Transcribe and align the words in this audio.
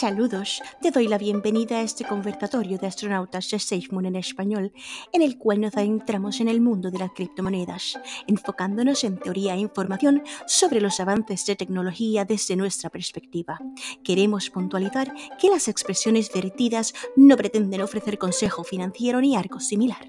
Saludos, 0.00 0.62
te 0.80 0.90
doy 0.90 1.08
la 1.08 1.18
bienvenida 1.18 1.76
a 1.76 1.82
este 1.82 2.06
conversatorio 2.06 2.78
de 2.78 2.86
astronautas 2.86 3.50
de 3.50 3.58
SafeMoon 3.58 4.06
en 4.06 4.16
español, 4.16 4.72
en 5.12 5.20
el 5.20 5.36
cual 5.36 5.60
nos 5.60 5.76
adentramos 5.76 6.40
en 6.40 6.48
el 6.48 6.62
mundo 6.62 6.90
de 6.90 6.98
las 6.98 7.10
criptomonedas, 7.10 8.00
enfocándonos 8.26 9.04
en 9.04 9.18
teoría 9.18 9.52
e 9.56 9.58
información 9.58 10.22
sobre 10.46 10.80
los 10.80 11.00
avances 11.00 11.44
de 11.44 11.54
tecnología 11.54 12.24
desde 12.24 12.56
nuestra 12.56 12.88
perspectiva. 12.88 13.58
Queremos 14.02 14.48
puntualizar 14.48 15.12
que 15.38 15.50
las 15.50 15.68
expresiones 15.68 16.32
vertidas 16.32 16.94
no 17.14 17.36
pretenden 17.36 17.82
ofrecer 17.82 18.16
consejo 18.16 18.64
financiero 18.64 19.20
ni 19.20 19.36
algo 19.36 19.60
similar. 19.60 20.08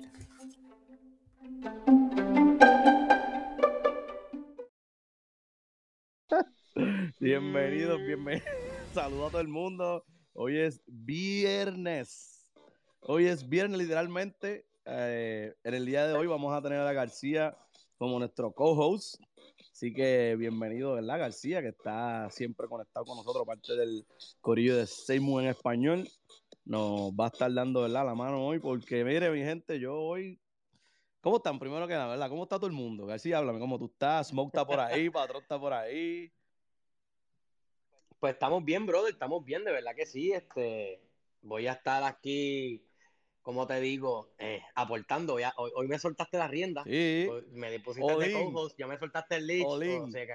Bienvenidos, 7.19 7.99
bienvenidos. 7.99 8.80
Saludos 8.93 9.29
a 9.29 9.31
todo 9.31 9.41
el 9.41 9.47
mundo. 9.47 10.03
Hoy 10.33 10.57
es 10.57 10.81
viernes. 10.85 12.45
Hoy 12.99 13.25
es 13.25 13.47
viernes, 13.47 13.79
literalmente. 13.79 14.65
Eh, 14.83 15.53
en 15.63 15.73
el 15.73 15.85
día 15.85 16.07
de 16.07 16.13
hoy 16.13 16.27
vamos 16.27 16.53
a 16.53 16.61
tener 16.61 16.79
a 16.79 16.91
García 16.91 17.57
como 17.97 18.19
nuestro 18.19 18.51
co-host. 18.51 19.15
Así 19.71 19.93
que 19.93 20.35
bienvenido, 20.37 20.95
¿verdad, 20.95 21.19
García? 21.19 21.61
Que 21.61 21.69
está 21.69 22.29
siempre 22.31 22.67
conectado 22.67 23.05
con 23.05 23.15
nosotros, 23.15 23.45
parte 23.45 23.77
del 23.77 24.05
corillo 24.41 24.75
de 24.75 24.85
Seymour 24.85 25.43
en 25.43 25.49
español. 25.49 26.09
Nos 26.65 27.11
va 27.11 27.25
a 27.25 27.29
estar 27.29 27.53
dando, 27.53 27.83
¿verdad? 27.83 28.05
La 28.05 28.15
mano 28.15 28.45
hoy, 28.45 28.59
porque 28.59 29.05
mire, 29.05 29.31
mi 29.31 29.39
gente, 29.39 29.79
yo 29.79 29.95
hoy 29.95 30.37
¿Cómo 31.21 31.37
están? 31.37 31.59
Primero 31.59 31.87
que 31.87 31.93
nada, 31.93 32.07
¿verdad? 32.07 32.29
¿Cómo 32.29 32.43
está 32.43 32.57
todo 32.57 32.65
el 32.65 32.73
mundo? 32.73 33.05
García, 33.05 33.37
háblame, 33.37 33.59
¿cómo 33.59 33.77
tú 33.77 33.85
estás? 33.85 34.29
Smoke 34.29 34.47
está 34.47 34.65
por 34.65 34.79
ahí, 34.79 35.07
Patrón 35.09 35.43
está 35.43 35.59
por 35.59 35.71
ahí. 35.71 36.31
Pues 38.21 38.33
estamos 38.33 38.63
bien, 38.63 38.85
brother, 38.85 39.13
estamos 39.13 39.43
bien, 39.43 39.63
de 39.63 39.71
verdad 39.71 39.95
que 39.95 40.05
sí. 40.05 40.31
Este, 40.31 41.01
voy 41.41 41.65
a 41.65 41.71
estar 41.71 42.03
aquí, 42.03 42.85
como 43.41 43.65
te 43.65 43.81
digo, 43.81 44.29
eh, 44.37 44.61
aportando. 44.75 45.37
Hoy, 45.57 45.87
me 45.87 45.97
soltaste 45.97 46.37
la 46.37 46.47
rienda. 46.47 46.83
Sí. 46.83 47.27
me 47.49 47.79
pusiste 47.79 48.15
de 48.15 48.53
ya 48.77 48.85
me 48.85 48.99
soltaste 48.99 49.37
el 49.37 49.47
lead. 49.47 49.65
O 49.65 50.11
sea 50.11 50.27
que 50.27 50.33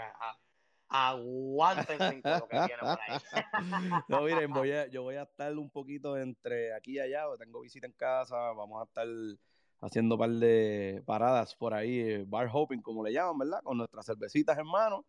aguántense 0.88 2.22
lo 2.24 2.48
que 2.48 2.56
viene 2.56 2.80
por 2.80 2.98
ahí. 3.06 3.20
no, 4.08 4.22
miren, 4.22 4.52
voy 4.52 4.72
a, 4.72 4.88
yo 4.88 5.04
voy 5.04 5.14
a 5.14 5.22
estar 5.22 5.56
un 5.56 5.70
poquito 5.70 6.16
entre 6.16 6.74
aquí 6.74 6.94
y 6.94 6.98
allá. 6.98 7.22
Tengo 7.38 7.60
visita 7.60 7.86
en 7.86 7.92
casa, 7.92 8.34
vamos 8.50 8.80
a 8.82 8.84
estar 8.86 9.06
haciendo 9.80 10.16
un 10.16 10.18
par 10.18 10.30
de 10.30 11.04
paradas 11.06 11.54
por 11.54 11.72
ahí, 11.72 12.00
eh, 12.00 12.24
bar 12.26 12.48
hopping, 12.52 12.82
como 12.82 13.04
le 13.04 13.12
llaman, 13.12 13.38
¿verdad? 13.38 13.60
Con 13.62 13.78
nuestras 13.78 14.06
cervecitas 14.06 14.58
en 14.58 14.66
mano 14.66 15.06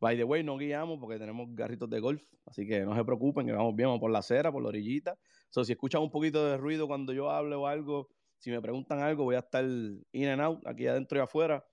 By 0.00 0.16
the 0.16 0.24
way, 0.24 0.42
no 0.42 0.56
guiamos 0.56 0.98
porque 0.98 1.18
tenemos 1.18 1.48
garritos 1.54 1.88
de 1.90 2.00
golf, 2.00 2.22
así 2.46 2.66
que 2.66 2.80
no 2.80 2.94
se 2.94 3.04
preocupen, 3.04 3.46
que 3.46 3.52
vamos 3.52 3.76
bien, 3.76 3.88
vamos 3.88 4.00
por 4.00 4.10
la 4.10 4.20
acera, 4.20 4.50
por 4.50 4.62
la 4.62 4.70
orillita. 4.70 5.18
So, 5.50 5.62
si 5.62 5.72
escuchan 5.72 6.00
un 6.00 6.10
poquito 6.10 6.46
de 6.46 6.56
ruido 6.56 6.86
cuando 6.86 7.12
yo 7.12 7.30
hable 7.30 7.54
o 7.54 7.66
algo, 7.66 8.08
si 8.38 8.50
me 8.50 8.62
preguntan 8.62 9.00
algo, 9.00 9.24
voy 9.24 9.34
a 9.34 9.40
estar 9.40 9.62
in 9.64 10.28
and 10.28 10.40
out, 10.40 10.66
aquí 10.66 10.86
adentro 10.86 11.18
y 11.18 11.20
afuera. 11.20 11.64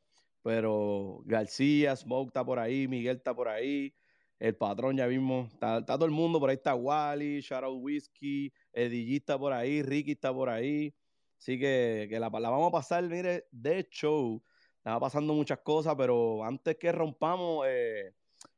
Pero 0.43 1.21
García, 1.25 1.95
Smoke 1.95 2.27
está 2.27 2.43
por 2.45 2.59
ahí, 2.59 2.87
Miguel 2.87 3.17
está 3.17 3.33
por 3.33 3.47
ahí, 3.47 3.95
el 4.39 4.55
patrón 4.55 4.97
ya 4.97 5.07
vimos, 5.07 5.51
está, 5.53 5.83
todo 5.85 6.05
el 6.05 6.11
mundo, 6.11 6.39
por 6.39 6.49
ahí 6.49 6.57
está 6.57 6.75
Wally, 6.75 7.39
Shadow 7.39 7.77
Whiskey, 7.77 8.51
Eddie 8.73 9.15
está 9.15 9.39
por 9.39 9.53
ahí, 9.53 9.81
Ricky 9.81 10.11
está 10.11 10.33
por 10.33 10.49
ahí. 10.49 10.93
Así 11.39 11.57
que, 11.59 12.07
que 12.09 12.19
la, 12.19 12.29
la, 12.29 12.49
vamos 12.49 12.69
a 12.69 12.71
pasar, 12.71 13.03
mire, 13.03 13.45
de 13.51 13.87
show. 13.89 14.43
Estaba 14.87 15.01
pasando 15.01 15.33
muchas 15.33 15.59
cosas, 15.59 15.95
pero 15.97 16.45
antes 16.45 16.77
que 16.77 16.93
rompamos, 16.93 17.65
eh, 17.67 18.13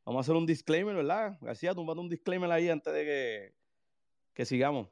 Vamos 0.06 0.20
a 0.20 0.22
hacer 0.22 0.36
un 0.36 0.46
disclaimer, 0.46 0.96
¿verdad? 0.96 1.40
García, 1.42 1.74
tú 1.74 1.82
un 1.82 2.08
disclaimer 2.08 2.52
ahí 2.52 2.70
antes 2.70 2.94
de 2.94 3.04
que, 3.04 3.54
que 4.36 4.46
sigamos. 4.46 4.90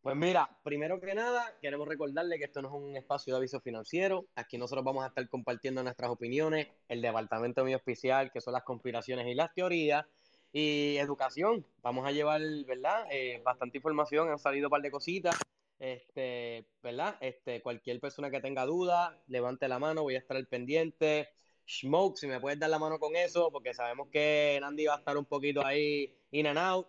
Pues 0.00 0.16
mira, 0.16 0.48
primero 0.62 0.98
que 0.98 1.14
nada, 1.14 1.54
queremos 1.60 1.86
recordarle 1.86 2.38
que 2.38 2.44
esto 2.44 2.62
no 2.62 2.68
es 2.68 2.74
un 2.74 2.96
espacio 2.96 3.34
de 3.34 3.38
aviso 3.38 3.60
financiero. 3.60 4.24
Aquí 4.34 4.56
nosotros 4.56 4.82
vamos 4.82 5.04
a 5.04 5.08
estar 5.08 5.28
compartiendo 5.28 5.82
nuestras 5.82 6.10
opiniones, 6.10 6.68
el 6.88 7.02
departamento 7.02 7.62
mío 7.62 7.76
especial, 7.76 8.32
que 8.32 8.40
son 8.40 8.54
las 8.54 8.62
conspiraciones 8.62 9.26
y 9.26 9.34
las 9.34 9.52
teorías, 9.52 10.06
y 10.54 10.96
educación. 10.96 11.66
Vamos 11.82 12.06
a 12.06 12.12
llevar, 12.12 12.40
¿verdad? 12.66 13.06
Eh, 13.10 13.42
bastante 13.44 13.76
información, 13.76 14.30
han 14.30 14.38
salido 14.38 14.68
un 14.68 14.70
par 14.70 14.80
de 14.80 14.90
cositas. 14.90 15.36
Este, 15.84 16.66
¿verdad? 16.82 17.18
Este, 17.20 17.60
cualquier 17.60 18.00
persona 18.00 18.30
que 18.30 18.40
tenga 18.40 18.64
duda, 18.64 19.20
levante 19.26 19.68
la 19.68 19.78
mano, 19.78 20.02
voy 20.02 20.14
a 20.14 20.18
estar 20.18 20.34
al 20.34 20.46
pendiente. 20.46 21.28
Smoke, 21.68 22.16
si 22.16 22.26
me 22.26 22.40
puedes 22.40 22.58
dar 22.58 22.70
la 22.70 22.78
mano 22.78 22.98
con 22.98 23.14
eso, 23.16 23.50
porque 23.52 23.74
sabemos 23.74 24.08
que 24.08 24.56
Nandi 24.62 24.86
va 24.86 24.94
a 24.94 24.98
estar 25.00 25.18
un 25.18 25.26
poquito 25.26 25.62
ahí 25.62 26.10
in 26.30 26.46
and 26.46 26.58
out. 26.58 26.86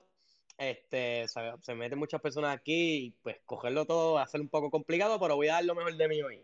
Este, 0.57 1.25
se, 1.28 1.75
meten 1.75 2.00
muchas 2.00 2.22
personas 2.22 2.56
aquí 2.56 3.07
y 3.07 3.11
pues 3.22 3.35
cogerlo 3.45 3.85
todo 3.85 4.13
va 4.13 4.23
a 4.23 4.28
ser 4.28 4.39
un 4.39 4.47
poco 4.47 4.72
complicado, 4.72 5.19
pero 5.19 5.35
voy 5.35 5.50
a 5.50 5.56
dar 5.56 5.66
lo 5.66 5.75
mejor 5.75 5.97
de 5.97 6.07
mí 6.07 6.22
hoy. 6.22 6.41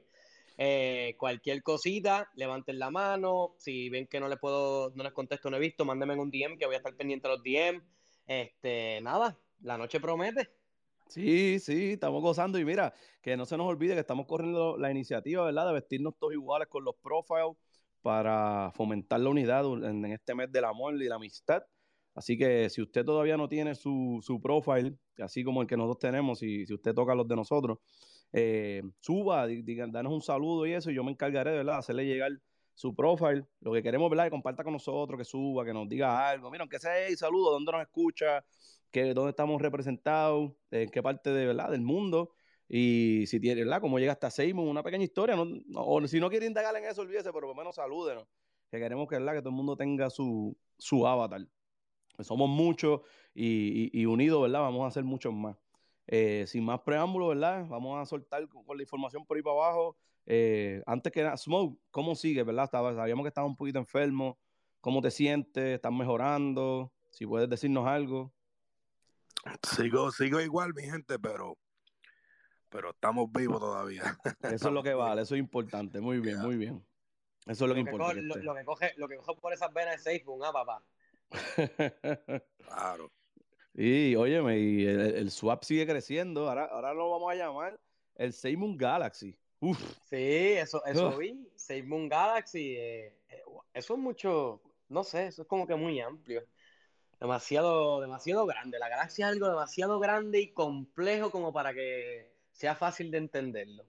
Eh, 0.58 1.16
cualquier 1.18 1.64
cosita, 1.64 2.30
levanten 2.36 2.80
la 2.80 2.92
mano. 2.92 3.56
Si 3.60 3.88
ven 3.90 4.08
que 4.08 4.20
no 4.20 4.28
les 4.28 4.40
puedo, 4.40 4.92
no 4.94 5.04
les 5.06 5.14
contesto, 5.14 5.50
no 5.50 5.56
he 5.56 5.62
visto, 5.62 5.86
mándenme 5.86 6.16
un 6.16 6.30
DM 6.30 6.58
que 6.58 6.66
voy 6.66 6.76
a 6.76 6.80
estar 6.80 6.94
pendiente 6.98 7.30
de 7.30 7.34
los 7.34 7.44
DM. 7.44 7.82
Este, 8.28 9.00
nada, 9.00 9.38
la 9.62 9.78
noche 9.78 10.02
promete. 10.02 10.61
Sí, 11.12 11.60
sí, 11.60 11.92
estamos 11.92 12.22
gozando 12.22 12.58
y 12.58 12.64
mira, 12.64 12.94
que 13.22 13.36
no 13.36 13.46
se 13.46 13.58
nos 13.58 13.68
olvide 13.68 13.96
que 13.96 14.00
estamos 14.00 14.26
corriendo 14.26 14.78
la 14.78 14.90
iniciativa, 14.92 15.44
¿verdad? 15.44 15.68
De 15.68 15.74
vestirnos 15.74 16.16
todos 16.18 16.32
iguales 16.32 16.70
con 16.70 16.86
los 16.86 16.96
profiles 16.96 17.58
para 18.02 18.72
fomentar 18.74 19.20
la 19.20 19.30
unidad 19.30 19.66
en, 19.84 20.06
este 20.06 20.34
mes 20.34 20.50
del 20.50 20.64
amor 20.64 20.96
y 20.96 21.10
la 21.10 21.16
amistad. 21.16 21.64
Así 22.16 22.38
que 22.38 22.70
si 22.70 22.82
usted 22.82 23.04
todavía 23.04 23.36
no 23.36 23.50
tiene 23.50 23.76
su, 23.76 24.20
su 24.22 24.42
profile, 24.42 24.96
así 25.20 25.44
como 25.44 25.62
el 25.62 25.68
que 25.68 25.76
nosotros 25.76 26.00
tenemos, 26.00 26.42
y 26.44 26.66
si 26.66 26.74
usted 26.74 26.94
toca 26.94 27.14
los 27.14 27.28
de 27.28 27.36
nosotros, 27.36 27.80
eh, 28.32 28.82
suba, 29.02 29.48
digan, 29.48 29.92
danos 29.92 30.14
un 30.14 30.22
saludo 30.22 30.66
y 30.66 30.72
eso, 30.72 30.92
y 30.92 30.96
yo 30.96 31.04
me 31.04 31.12
encargaré, 31.12 31.52
¿verdad?, 31.52 31.74
de 31.74 31.80
hacerle 31.80 32.06
llegar 32.06 32.32
su 32.74 32.96
profile. 32.96 33.46
Lo 33.60 33.74
que 33.74 33.84
queremos, 33.84 34.10
¿verdad?, 34.10 34.24
que 34.24 34.32
comparta 34.32 34.64
con 34.64 34.72
nosotros, 34.72 35.18
que 35.18 35.26
suba, 35.26 35.66
que 35.66 35.74
nos 35.74 35.90
diga 35.90 36.30
algo. 36.30 36.50
Mira, 36.50 36.62
aunque 36.62 36.80
sea, 36.80 36.94
hey, 37.06 37.18
saludo, 37.18 37.52
¿dónde 37.52 37.70
nos 37.74 37.82
escucha? 37.82 38.46
Que, 38.92 39.14
¿Dónde 39.14 39.32
estamos 39.32 39.62
representados? 39.62 40.52
¿En 40.70 40.90
qué 40.90 41.02
parte 41.02 41.32
de, 41.32 41.48
¿verdad? 41.48 41.72
del 41.72 41.82
mundo? 41.82 42.34
Y 42.68 43.26
si 43.28 43.40
tiene, 43.40 43.64
¿verdad? 43.64 43.82
Como 43.82 44.00
llega 44.00 44.14
hasta 44.14 44.30
Seymour, 44.30 44.68
una 44.68 44.84
pequeña 44.84 45.04
historia, 45.04 45.36
o 45.76 46.08
si 46.08 46.20
no 46.20 46.30
quiere 46.30 46.46
indagar 46.46 46.76
en 46.78 46.86
eso, 46.86 47.02
olvídese, 47.02 47.32
pero 47.34 47.48
por 47.48 47.50
lo 47.50 47.56
menos 47.56 47.76
salúdenos. 47.76 48.26
Que 48.70 48.80
queremos 48.80 49.10
que, 49.10 49.18
¿verdad? 49.18 49.34
que 49.34 49.40
todo 49.40 49.50
el 49.50 49.56
mundo 49.56 49.76
tenga 49.76 50.10
su, 50.10 50.58
su 50.78 51.06
avatar. 51.06 51.46
Somos 52.20 52.50
muchos 52.50 53.02
y, 53.34 53.90
y, 54.00 54.06
unidos, 54.06 54.42
¿verdad? 54.42 54.62
Vamos 54.62 54.86
a 54.86 54.88
hacer 54.88 55.04
muchos 55.04 55.34
más. 55.34 55.58
Eh, 56.08 56.46
sin 56.48 56.64
más 56.64 56.80
preámbulos, 56.82 57.30
¿verdad? 57.30 57.66
Vamos 57.68 58.02
a 58.02 58.06
soltar 58.06 58.48
con, 58.48 58.78
la 58.78 58.84
información 58.84 59.26
por 59.26 59.38
ahí 59.38 59.44
para 59.44 59.56
abajo. 59.56 59.98
Eh, 60.26 60.82
antes 60.86 61.12
que 61.12 61.24
nada, 61.24 61.38
Smoke, 61.38 61.78
¿cómo 61.90 62.16
sigue, 62.16 62.44
verdad? 62.44 62.70
sabíamos 62.72 63.24
que 63.24 63.30
estabas 63.30 63.50
un 63.50 63.58
poquito 63.58 63.80
enfermo. 63.80 64.38
¿Cómo 64.80 65.02
te 65.02 65.12
sientes? 65.12 65.76
¿Estás 65.76 65.92
mejorando? 65.92 66.92
Si 67.10 67.26
puedes 67.26 67.50
decirnos 67.50 67.86
algo. 67.88 68.34
Sigo, 69.64 70.12
sigo 70.12 70.40
igual, 70.40 70.74
mi 70.74 70.84
gente, 70.84 71.18
pero 71.20 71.58
pero 72.72 72.92
estamos 72.92 73.32
vivos 73.32 73.60
todavía. 73.60 74.04
Eso 74.42 74.68
es 74.70 74.74
lo 74.74 74.82
que 74.82 74.94
vale, 74.94 75.22
eso 75.22 75.36
es 75.36 75.40
importante. 75.40 76.00
Muy 76.00 76.20
bien, 76.20 76.40
muy 76.40 76.56
bien. 76.56 76.84
Eso 77.46 77.66
es 77.66 77.70
lo, 77.70 77.74
que, 77.74 77.82
importa. 77.82 78.14
lo, 78.14 78.56
que 78.56 78.64
coge, 78.64 78.94
lo 78.96 79.08
que 79.08 79.18
coge 79.18 79.42
por 79.42 79.52
esas 79.52 79.74
venas 79.74 79.96
es 79.96 80.04
Facebook, 80.04 80.42
¿ah, 80.46 80.54
papá? 80.54 80.84
claro. 82.60 83.12
Y 83.74 84.16
óyeme, 84.16 84.60
y 84.60 84.86
el, 84.86 85.32
swap 85.32 85.64
sigue 85.64 85.86
creciendo. 85.88 86.48
Ahora, 86.48 86.66
ahora 86.66 86.94
lo 86.94 87.10
vamos 87.10 87.32
a 87.32 87.36
llamar 87.36 87.80
el 88.16 88.32
Seymour 88.32 88.78
Galaxy. 88.78 89.38
Uf. 89.60 89.80
Sí, 90.06 90.54
eso, 90.54 90.86
eso 90.86 91.18
vi. 91.18 91.50
Seymour 91.56 92.08
Galaxy. 92.08 92.76
Eh, 92.78 93.18
eh, 93.28 93.44
eso 93.74 93.94
es 93.96 94.00
mucho, 94.00 94.62
no 94.88 95.04
sé, 95.04 95.28
eso 95.28 95.42
es 95.42 95.48
como 95.48 95.68
que 95.68 95.76
muy 95.76 96.00
amplio. 96.00 96.44
Demasiado, 97.22 98.02
demasiado 98.02 98.48
grande. 98.48 98.80
La 98.80 98.90
galaxia 98.90 99.28
es 99.28 99.34
algo 99.34 99.48
demasiado 99.48 100.00
grande 100.00 100.42
y 100.42 100.54
complejo 100.54 101.30
como 101.30 101.54
para 101.54 101.72
que 101.72 102.34
sea 102.52 102.74
fácil 102.74 103.12
de 103.12 103.20
entenderlo. 103.20 103.86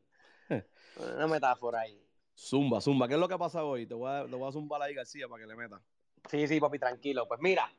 Una 0.97 1.27
metáfora 1.27 1.81
ahí. 1.81 1.99
Zumba, 2.37 2.83
zumba. 2.83 3.09
¿Qué 3.09 3.15
es 3.15 3.21
lo 3.21 3.29
que 3.29 3.35
ha 3.35 3.39
pasado 3.39 3.69
hoy? 3.69 3.87
Te 3.87 3.95
voy 3.95 4.11
a, 4.11 4.27
te 4.27 4.37
voy 4.37 4.47
a 4.47 4.53
zumbar 4.53 4.83
ahí, 4.83 4.93
García, 4.93 5.29
para 5.29 5.43
que 5.43 5.49
le 5.49 5.57
meta. 5.57 5.81
Sí, 6.31 6.47
sí, 6.47 6.61
papi, 6.61 6.79
tranquilo. 6.79 7.27
Pues 7.27 7.41
mira, 7.41 7.73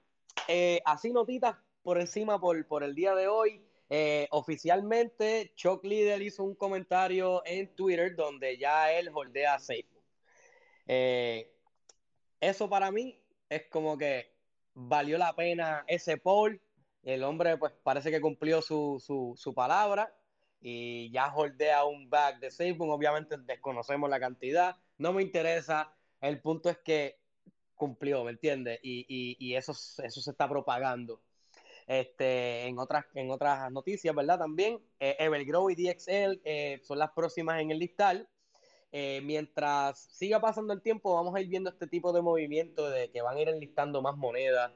eh, 0.47 0.81
así 0.85 1.13
notitas 1.13 1.55
por 1.83 1.99
encima 1.99 2.41
por, 2.41 2.65
por 2.65 2.83
el 2.83 2.95
día 2.95 3.13
de 3.13 3.27
hoy. 3.27 3.63
Eh, 3.91 4.27
oficialmente, 4.31 5.51
Chuck 5.53 5.83
Liddell 5.83 6.23
hizo 6.23 6.43
un 6.43 6.55
comentario 6.55 7.43
en 7.45 7.75
Twitter 7.75 8.15
donde 8.15 8.57
ya 8.57 8.91
él 8.91 9.11
holdea. 9.13 9.59
Eh, 10.87 11.55
eso 12.39 12.67
para 12.67 12.89
mí 12.89 13.21
es 13.49 13.67
como 13.69 13.99
que 13.99 14.32
valió 14.73 15.17
la 15.17 15.33
pena 15.35 15.83
ese 15.87 16.17
poll. 16.17 16.61
El 17.03 17.23
hombre, 17.23 17.57
pues 17.57 17.73
parece 17.83 18.11
que 18.11 18.21
cumplió 18.21 18.61
su, 18.61 19.01
su, 19.05 19.33
su 19.35 19.53
palabra 19.53 20.13
y 20.61 21.11
ya 21.11 21.33
holdea 21.35 21.83
un 21.83 22.09
back 22.09 22.39
de 22.39 22.49
Facebook. 22.49 22.89
Obviamente 22.89 23.37
desconocemos 23.37 24.09
la 24.09 24.19
cantidad, 24.19 24.77
no 24.97 25.13
me 25.13 25.21
interesa. 25.21 25.93
El 26.21 26.41
punto 26.41 26.69
es 26.69 26.77
que 26.77 27.19
cumplió, 27.75 28.23
¿me 28.23 28.31
entiendes? 28.31 28.79
Y, 28.81 29.05
y, 29.07 29.35
y, 29.39 29.55
eso, 29.55 29.73
eso 29.73 30.21
se 30.21 30.31
está 30.31 30.47
propagando. 30.47 31.21
Este, 31.85 32.65
en 32.65 32.79
otras, 32.79 33.05
en 33.13 33.29
otras 33.29 33.69
noticias, 33.69 34.15
¿verdad? 34.15 34.39
También, 34.39 34.79
eh, 35.01 35.17
Evergrow 35.19 35.69
y 35.69 35.75
DXL 35.75 36.41
eh, 36.45 36.79
son 36.81 36.97
las 36.97 37.11
próximas 37.11 37.61
en 37.61 37.71
el 37.71 37.79
listal. 37.79 38.29
Eh, 38.95 39.21
mientras 39.23 39.99
siga 40.11 40.39
pasando 40.39 40.71
el 40.71 40.81
tiempo, 40.83 41.15
vamos 41.15 41.33
a 41.35 41.41
ir 41.41 41.47
viendo 41.47 41.71
este 41.71 41.87
tipo 41.87 42.13
de 42.13 42.21
movimiento 42.21 42.91
de 42.91 43.09
que 43.09 43.23
van 43.23 43.37
a 43.37 43.41
ir 43.41 43.49
enlistando 43.49 44.03
más 44.03 44.15
monedas. 44.15 44.71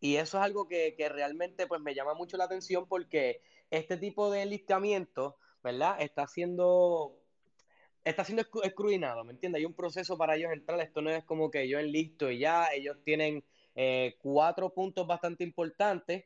Y 0.00 0.16
eso 0.16 0.36
es 0.36 0.44
algo 0.44 0.68
que, 0.68 0.94
que 0.96 1.08
realmente 1.08 1.66
pues, 1.66 1.80
me 1.80 1.94
llama 1.94 2.12
mucho 2.12 2.36
la 2.36 2.44
atención 2.44 2.86
porque 2.86 3.40
este 3.70 3.96
tipo 3.96 4.30
de 4.30 4.42
enlistamiento, 4.42 5.38
¿verdad? 5.62 5.96
Está 5.98 6.26
siendo 6.28 7.16
está 8.04 8.24
siendo 8.24 8.42
escrutinado, 8.62 9.24
¿me 9.24 9.32
entiendes? 9.32 9.60
Hay 9.60 9.64
un 9.64 9.74
proceso 9.74 10.16
para 10.16 10.36
ellos 10.36 10.52
entrar, 10.52 10.80
esto 10.80 11.02
no 11.02 11.10
es 11.10 11.24
como 11.24 11.50
que 11.50 11.68
yo 11.68 11.78
enlisto 11.78 12.30
y 12.30 12.38
ya, 12.38 12.66
ellos 12.72 12.98
tienen 13.04 13.44
eh, 13.74 14.16
cuatro 14.20 14.70
puntos 14.70 15.06
bastante 15.06 15.44
importantes. 15.44 16.24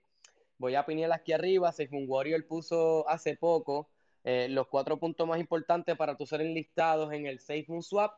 Voy 0.59 0.75
a 0.75 0.87
pinear 0.87 1.13
aquí 1.13 1.33
arriba, 1.33 1.73
Seifun 1.73 2.05
Warrior 2.07 2.47
puso 2.47 3.09
hace 3.09 3.37
poco 3.37 3.89
eh, 4.25 4.49
los 4.49 4.69
cuatro 4.69 4.99
puntos 4.99 5.27
más 5.27 5.39
importantes 5.39 5.97
para 5.97 6.17
tu 6.17 6.27
ser 6.27 6.41
enlistados 6.41 7.13
en 7.13 7.27
el 7.27 7.41
SafeMoon 7.41 7.83
Swap, 7.83 8.13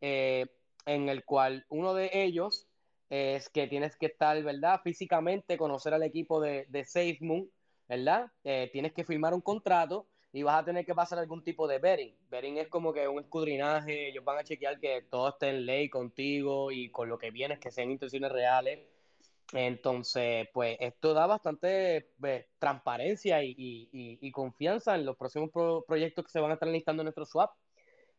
eh, 0.00 0.46
en 0.86 1.08
el 1.08 1.24
cual 1.24 1.64
uno 1.68 1.94
de 1.94 2.10
ellos 2.12 2.66
es 3.10 3.48
que 3.50 3.66
tienes 3.66 3.96
que 3.96 4.06
estar, 4.06 4.42
¿verdad? 4.42 4.80
Físicamente, 4.82 5.58
conocer 5.58 5.92
al 5.92 6.02
equipo 6.02 6.40
de, 6.40 6.66
de 6.68 6.84
SafeMoon, 6.84 7.50
¿verdad? 7.86 8.30
tienes 8.72 8.92
que 8.94 9.04
firmar 9.04 9.34
un 9.34 9.42
contrato 9.42 10.06
y 10.32 10.42
vas 10.42 10.62
a 10.62 10.64
tener 10.64 10.86
que 10.86 10.94
pasar 10.94 11.18
algún 11.18 11.44
tipo 11.44 11.68
de 11.68 11.78
betting. 11.78 12.16
Betting 12.30 12.56
es 12.56 12.68
como 12.68 12.92
que 12.92 13.06
un 13.06 13.20
escudrinaje, 13.20 14.08
ellos 14.08 14.24
van 14.24 14.38
a 14.38 14.44
chequear 14.44 14.80
que 14.80 15.02
todo 15.10 15.28
esté 15.28 15.50
en 15.50 15.66
ley 15.66 15.90
contigo 15.90 16.72
y 16.72 16.90
con 16.90 17.08
lo 17.08 17.18
que 17.18 17.30
vienes, 17.30 17.58
que 17.58 17.70
sean 17.70 17.90
intenciones 17.90 18.32
reales. 18.32 18.80
Entonces, 19.52 20.48
pues 20.52 20.76
esto 20.80 21.12
da 21.14 21.26
bastante 21.26 22.10
pues, 22.18 22.46
transparencia 22.58 23.42
y, 23.44 23.50
y, 23.50 24.18
y, 24.20 24.32
confianza 24.32 24.94
en 24.94 25.04
los 25.04 25.16
próximos 25.16 25.50
proyectos 25.86 26.24
que 26.24 26.30
se 26.30 26.40
van 26.40 26.50
a 26.50 26.54
estar 26.54 26.68
listando 26.68 27.02
en 27.02 27.06
nuestro 27.06 27.26
swap. 27.26 27.52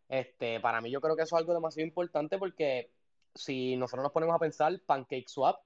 Este, 0.09 0.59
para 0.59 0.79
mí 0.79 0.91
yo 0.91 1.01
creo 1.01 1.15
que 1.15 1.23
eso 1.23 1.35
es 1.35 1.39
algo 1.39 1.53
demasiado 1.53 1.87
importante 1.87 2.37
porque 2.37 2.91
si 3.33 3.75
nosotros 3.77 4.03
nos 4.03 4.11
ponemos 4.11 4.35
a 4.35 4.39
pensar, 4.39 4.79
Pancake 4.85 5.27
Swap 5.27 5.59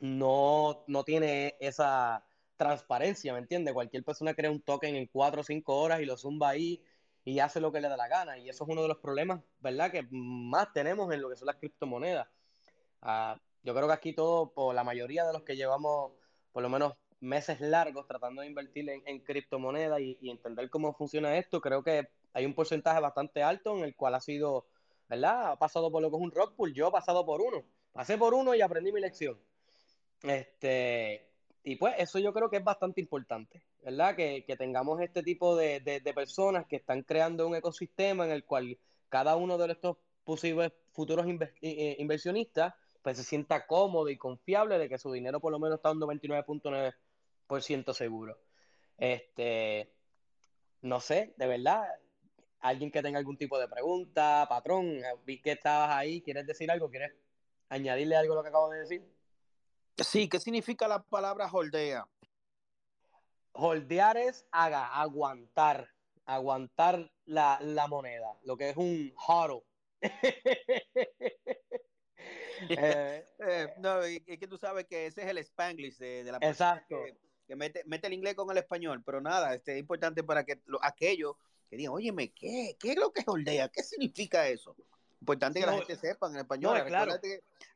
no, 0.00 0.82
no 0.88 1.04
tiene 1.04 1.54
esa, 1.60 2.24
transparencia, 2.60 3.32
¿me 3.32 3.38
entiendes? 3.38 3.72
Cualquier 3.72 4.04
persona 4.04 4.34
crea 4.34 4.50
un 4.50 4.60
token 4.60 4.94
en 4.94 5.06
cuatro 5.06 5.40
o 5.40 5.44
cinco 5.44 5.78
horas 5.78 6.02
y 6.02 6.04
lo 6.04 6.18
zumba 6.18 6.50
ahí 6.50 6.84
y 7.24 7.38
hace 7.38 7.58
lo 7.58 7.72
que 7.72 7.80
le 7.80 7.88
da 7.88 7.96
la 7.96 8.06
gana. 8.06 8.36
Y 8.36 8.50
eso 8.50 8.64
es 8.64 8.70
uno 8.70 8.82
de 8.82 8.88
los 8.88 8.98
problemas, 8.98 9.40
¿verdad? 9.60 9.90
Que 9.90 10.06
más 10.10 10.70
tenemos 10.74 11.10
en 11.10 11.22
lo 11.22 11.30
que 11.30 11.36
son 11.36 11.46
las 11.46 11.56
criptomonedas. 11.56 12.28
Ah, 13.00 13.40
yo 13.62 13.74
creo 13.74 13.86
que 13.86 13.94
aquí 13.94 14.12
todo, 14.12 14.52
por 14.52 14.74
la 14.74 14.84
mayoría 14.84 15.24
de 15.24 15.32
los 15.32 15.42
que 15.42 15.56
llevamos 15.56 16.12
por 16.52 16.62
lo 16.62 16.68
menos 16.68 16.94
meses 17.20 17.60
largos 17.60 18.06
tratando 18.06 18.42
de 18.42 18.48
invertir 18.48 18.88
en, 18.88 19.20
criptomonedas 19.20 20.00
y, 20.00 20.18
entender 20.30 20.70
cómo 20.70 20.94
funciona 20.94 21.36
esto, 21.36 21.60
creo 21.60 21.82
que 21.82 22.08
hay 22.32 22.46
un 22.46 22.54
porcentaje 22.54 23.00
bastante 23.00 23.42
alto 23.42 23.76
en 23.76 23.84
el 23.84 23.94
cual 23.94 24.14
ha 24.14 24.20
sido, 24.20 24.66
¿verdad? 25.08 25.52
Ha 25.52 25.58
pasado 25.58 25.90
por 25.90 26.02
lo 26.02 26.10
que 26.10 26.16
es 26.16 26.22
un 26.22 26.30
rock 26.30 26.54
pool, 26.56 26.72
yo 26.72 26.88
he 26.88 26.92
pasado 26.92 27.24
por 27.24 27.40
uno. 27.40 27.64
Pasé 27.92 28.16
por 28.16 28.34
uno 28.34 28.54
y 28.54 28.62
aprendí 28.62 28.92
mi 28.92 29.00
lección. 29.00 29.38
Este, 30.22 31.28
y 31.62 31.76
pues 31.76 31.94
eso 31.98 32.18
yo 32.18 32.32
creo 32.32 32.48
que 32.48 32.58
es 32.58 32.64
bastante 32.64 33.00
importante, 33.00 33.62
¿verdad? 33.82 34.16
Que, 34.16 34.44
tengamos 34.56 35.00
este 35.00 35.22
tipo 35.22 35.56
de, 35.56 35.80
personas 36.14 36.66
que 36.66 36.76
están 36.76 37.02
creando 37.02 37.46
un 37.46 37.54
ecosistema 37.54 38.24
en 38.24 38.30
el 38.30 38.44
cual 38.44 38.78
cada 39.08 39.36
uno 39.36 39.58
de 39.58 39.72
estos 39.72 39.96
posibles 40.24 40.72
futuros 40.92 41.26
inversionistas 41.60 42.74
pues 43.02 43.18
se 43.18 43.24
sienta 43.24 43.66
cómodo 43.66 44.08
y 44.08 44.16
confiable 44.16 44.78
de 44.78 44.88
que 44.88 44.98
su 44.98 45.10
dinero 45.12 45.40
por 45.40 45.52
lo 45.52 45.58
menos 45.58 45.76
está 45.76 45.88
dando 45.90 46.06
29.9% 46.06 47.94
seguro. 47.94 48.38
Este, 48.98 49.92
no 50.82 51.00
sé, 51.00 51.34
de 51.36 51.46
verdad, 51.46 51.86
alguien 52.60 52.90
que 52.90 53.02
tenga 53.02 53.18
algún 53.18 53.36
tipo 53.36 53.58
de 53.58 53.68
pregunta, 53.68 54.46
patrón, 54.48 55.00
vi 55.24 55.40
que 55.40 55.52
estabas 55.52 55.90
ahí, 55.90 56.22
¿quieres 56.22 56.46
decir 56.46 56.70
algo? 56.70 56.90
¿Quieres 56.90 57.12
añadirle 57.68 58.16
algo 58.16 58.34
a 58.34 58.36
lo 58.36 58.42
que 58.42 58.48
acabo 58.48 58.70
de 58.70 58.80
decir? 58.80 59.02
Sí, 59.96 60.28
¿qué 60.28 60.38
significa 60.40 60.88
la 60.88 61.02
palabra 61.02 61.48
holdea? 61.50 62.06
Holdear 63.52 64.16
es 64.16 64.46
haga, 64.50 64.86
aguantar, 64.86 65.90
aguantar 66.24 67.10
la, 67.26 67.86
moneda, 67.88 68.38
lo 68.44 68.56
que 68.56 68.70
es 68.70 68.76
un 68.76 69.12
haro. 69.28 69.64
Eh, 72.68 73.24
eh, 73.38 73.74
no, 73.78 74.02
es 74.02 74.38
que 74.38 74.46
tú 74.46 74.58
sabes 74.58 74.84
que 74.84 75.06
ese 75.06 75.22
es 75.22 75.28
el 75.28 75.38
spanglish 75.38 75.96
de, 75.96 76.24
la 76.24 76.36
Exacto. 76.42 77.02
Que, 77.46 77.56
mete, 77.56 77.82
el 77.86 78.12
inglés 78.12 78.34
con 78.34 78.50
el 78.50 78.58
español, 78.58 79.02
pero 79.02 79.20
nada, 79.20 79.54
este, 79.54 79.72
es 79.72 79.78
importante 79.78 80.22
para 80.22 80.44
que 80.44 80.60
aquellos 80.82 81.36
que 81.70 81.76
digan, 81.76 81.94
óyeme, 81.94 82.32
¿qué, 82.32 82.76
¿qué 82.78 82.90
es 82.90 82.96
lo 82.96 83.12
que 83.12 83.22
es 83.22 83.28
holdea? 83.28 83.68
¿Qué 83.70 83.82
significa 83.82 84.46
eso? 84.46 84.76
Importante 85.20 85.60
que 85.60 85.66
la 85.66 85.76
gente 85.76 85.96
sepa 85.96 86.28
en 86.28 86.36
español. 86.36 86.82
claro. 86.86 87.12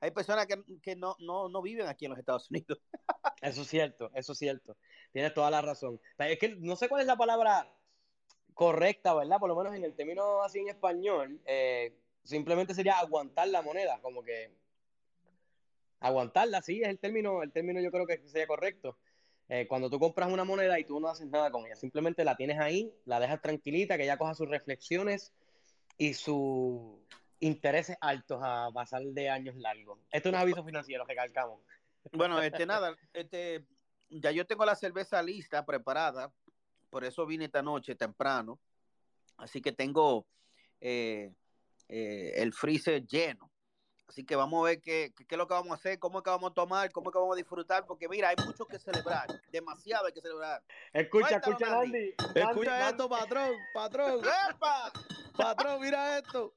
hay 0.00 0.10
personas 0.10 0.46
que, 0.46 0.96
no, 0.96 1.16
no, 1.20 1.62
viven 1.62 1.86
aquí 1.86 2.06
en 2.06 2.10
los 2.10 2.18
Estados 2.18 2.50
Unidos. 2.50 2.80
Eso 3.42 3.60
es 3.62 3.68
cierto, 3.68 4.10
eso 4.14 4.32
es 4.32 4.38
cierto. 4.38 4.74
Tienes 5.12 5.34
toda 5.34 5.50
la 5.50 5.60
razón. 5.60 6.00
Es 6.18 6.38
que 6.38 6.56
no 6.56 6.76
sé 6.76 6.88
cuál 6.88 7.02
es 7.02 7.06
la 7.06 7.16
palabra 7.16 7.70
correcta, 8.54 9.12
¿verdad? 9.12 9.38
Por 9.38 9.50
lo 9.50 9.56
menos 9.56 9.74
en 9.74 9.84
el 9.84 9.94
término 9.94 10.42
así 10.42 10.60
en 10.60 10.70
español, 10.70 11.38
eh, 11.44 11.94
simplemente 12.24 12.74
sería 12.74 12.98
aguantar 12.98 13.48
la 13.48 13.62
moneda, 13.62 14.00
como 14.00 14.22
que 14.22 14.50
aguantarla, 16.00 16.60
sí, 16.62 16.82
es 16.82 16.88
el 16.88 16.98
término, 16.98 17.42
el 17.42 17.52
término 17.52 17.80
yo 17.80 17.90
creo 17.90 18.06
que 18.06 18.18
sería 18.26 18.46
correcto. 18.46 18.98
Eh, 19.48 19.66
cuando 19.68 19.90
tú 19.90 19.98
compras 19.98 20.32
una 20.32 20.44
moneda 20.44 20.78
y 20.78 20.84
tú 20.84 20.98
no 21.00 21.08
haces 21.08 21.26
nada 21.28 21.50
con 21.50 21.66
ella, 21.66 21.76
simplemente 21.76 22.24
la 22.24 22.36
tienes 22.36 22.58
ahí, 22.58 22.92
la 23.04 23.20
dejas 23.20 23.42
tranquilita, 23.42 23.96
que 23.96 24.04
ella 24.04 24.16
coja 24.16 24.34
sus 24.34 24.48
reflexiones 24.48 25.32
y 25.98 26.14
su 26.14 27.00
intereses 27.40 27.96
altos 28.00 28.40
a 28.42 28.70
pasar 28.72 29.02
de 29.02 29.28
años 29.28 29.56
largos. 29.56 29.98
Esto 30.10 30.30
no 30.30 30.38
es 30.38 30.42
aviso 30.42 30.64
financiero, 30.64 31.04
recalcamos. 31.04 31.60
Bueno, 32.12 32.40
este 32.42 32.64
nada, 32.64 32.96
este 33.12 33.64
ya 34.08 34.30
yo 34.30 34.46
tengo 34.46 34.64
la 34.64 34.76
cerveza 34.76 35.22
lista, 35.22 35.64
preparada, 35.66 36.32
por 36.90 37.04
eso 37.04 37.26
vine 37.26 37.46
esta 37.46 37.62
noche 37.62 37.94
temprano, 37.94 38.58
así 39.36 39.60
que 39.60 39.72
tengo 39.72 40.26
eh, 40.80 41.32
eh, 41.96 42.42
el 42.42 42.52
freezer 42.52 43.06
lleno. 43.06 43.48
Así 44.08 44.24
que 44.24 44.34
vamos 44.34 44.60
a 44.60 44.70
ver 44.70 44.80
qué, 44.80 45.12
qué, 45.16 45.24
es 45.30 45.38
lo 45.38 45.46
que 45.46 45.54
vamos 45.54 45.70
a 45.70 45.74
hacer, 45.74 46.00
cómo 46.00 46.18
es 46.18 46.24
que 46.24 46.30
vamos 46.30 46.50
a 46.50 46.54
tomar, 46.54 46.90
cómo 46.90 47.08
es 47.08 47.12
que 47.12 47.18
vamos 47.20 47.34
a 47.34 47.36
disfrutar, 47.36 47.86
porque 47.86 48.08
mira, 48.08 48.30
hay 48.30 48.36
mucho 48.44 48.66
que 48.66 48.80
celebrar, 48.80 49.28
demasiado 49.52 50.06
hay 50.06 50.12
que 50.12 50.20
celebrar. 50.20 50.60
Escucha, 50.92 51.36
escucha, 51.36 51.80
Andy. 51.80 52.14
Escucha 52.34 52.88
esto, 52.88 53.08
patrón, 53.08 53.52
patrón. 53.72 54.22
Patrón, 55.36 55.80
mira 55.80 56.18
esto. 56.18 56.52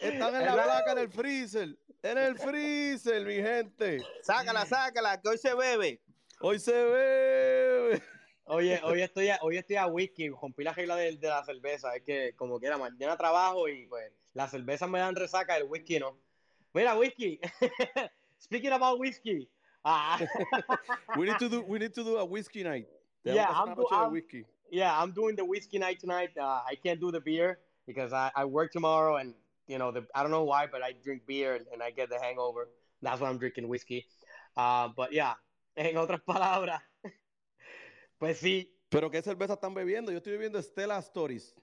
Están 0.00 0.34
en 0.34 0.44
la 0.44 0.54
placa 0.54 0.92
en 0.92 0.98
el 0.98 1.08
freezer. 1.08 1.78
En 2.02 2.18
el 2.18 2.36
freezer, 2.36 3.24
mi 3.24 3.34
gente. 3.34 4.02
Sácala, 4.22 4.66
sácala, 4.66 5.20
que 5.20 5.28
hoy 5.28 5.38
se 5.38 5.54
bebe. 5.54 6.02
Hoy 6.40 6.58
se 6.58 6.72
bebe. 6.72 8.02
Oye, 8.44 8.80
hoy 8.82 9.02
estoy 9.02 9.28
a, 9.28 9.38
hoy 9.42 9.56
estoy 9.56 9.76
a 9.76 9.86
whisky, 9.86 10.30
rompí 10.30 10.64
la 10.64 10.72
regla 10.72 10.96
de, 10.96 11.12
la 11.20 11.44
cerveza. 11.44 11.94
Es 11.94 12.02
que 12.02 12.34
como 12.34 12.58
quiera, 12.58 12.76
mañana 12.76 13.16
trabajo 13.16 13.68
y 13.68 13.86
pues 13.86 14.10
las 14.34 14.50
cervezas 14.50 14.88
me 14.88 14.98
dan 14.98 15.14
resaca, 15.14 15.56
el 15.56 15.64
whisky 15.64 15.98
no. 15.98 16.16
Mira, 16.74 16.96
whisky. 16.96 17.40
Speaking 18.38 18.72
about 18.72 18.98
whiskey. 18.98 19.48
Ah. 19.84 20.20
we 21.16 21.26
need 21.26 21.38
to 21.38 21.48
do 21.48 21.62
we 21.62 21.78
need 21.78 21.94
to 21.94 22.04
do 22.04 22.18
a 22.18 22.24
whiskey 22.24 22.62
night. 22.62 22.86
yeah, 23.24 23.48
I'm, 23.48 23.74
yeah, 24.70 24.98
I'm 24.98 25.12
doing 25.12 25.36
the 25.36 25.44
whiskey 25.44 25.78
night 25.78 26.00
tonight. 26.00 26.30
Uh, 26.38 26.62
I 26.66 26.74
can't 26.82 27.00
do 27.00 27.10
the 27.10 27.20
beer 27.20 27.58
because 27.86 28.12
I, 28.12 28.30
I 28.34 28.44
work 28.44 28.72
tomorrow 28.72 29.16
and 29.16 29.34
you 29.70 29.78
know, 29.78 29.92
the, 29.92 30.04
I 30.14 30.22
don't 30.22 30.32
know 30.32 30.42
why, 30.42 30.66
but 30.66 30.82
I 30.82 30.92
drink 31.02 31.26
beer 31.26 31.54
and 31.54 31.82
I 31.82 31.92
get 31.92 32.10
the 32.10 32.18
hangover. 32.20 32.68
That's 33.02 33.20
why 33.20 33.28
I'm 33.28 33.38
drinking 33.38 33.68
whiskey. 33.68 34.04
Uh, 34.56 34.88
but 34.96 35.12
yeah, 35.12 35.34
en 35.76 35.96
otras 35.96 36.20
palabras, 36.26 36.82
pues 38.18 38.40
sí. 38.40 38.68
¿Pero 38.88 39.08
qué 39.10 39.22
cerveza 39.22 39.54
están 39.54 39.72
bebiendo? 39.72 40.10
Yo 40.10 40.18
estoy 40.18 40.32
bebiendo 40.32 40.60
Stella 40.60 40.98
Stories. 40.98 41.54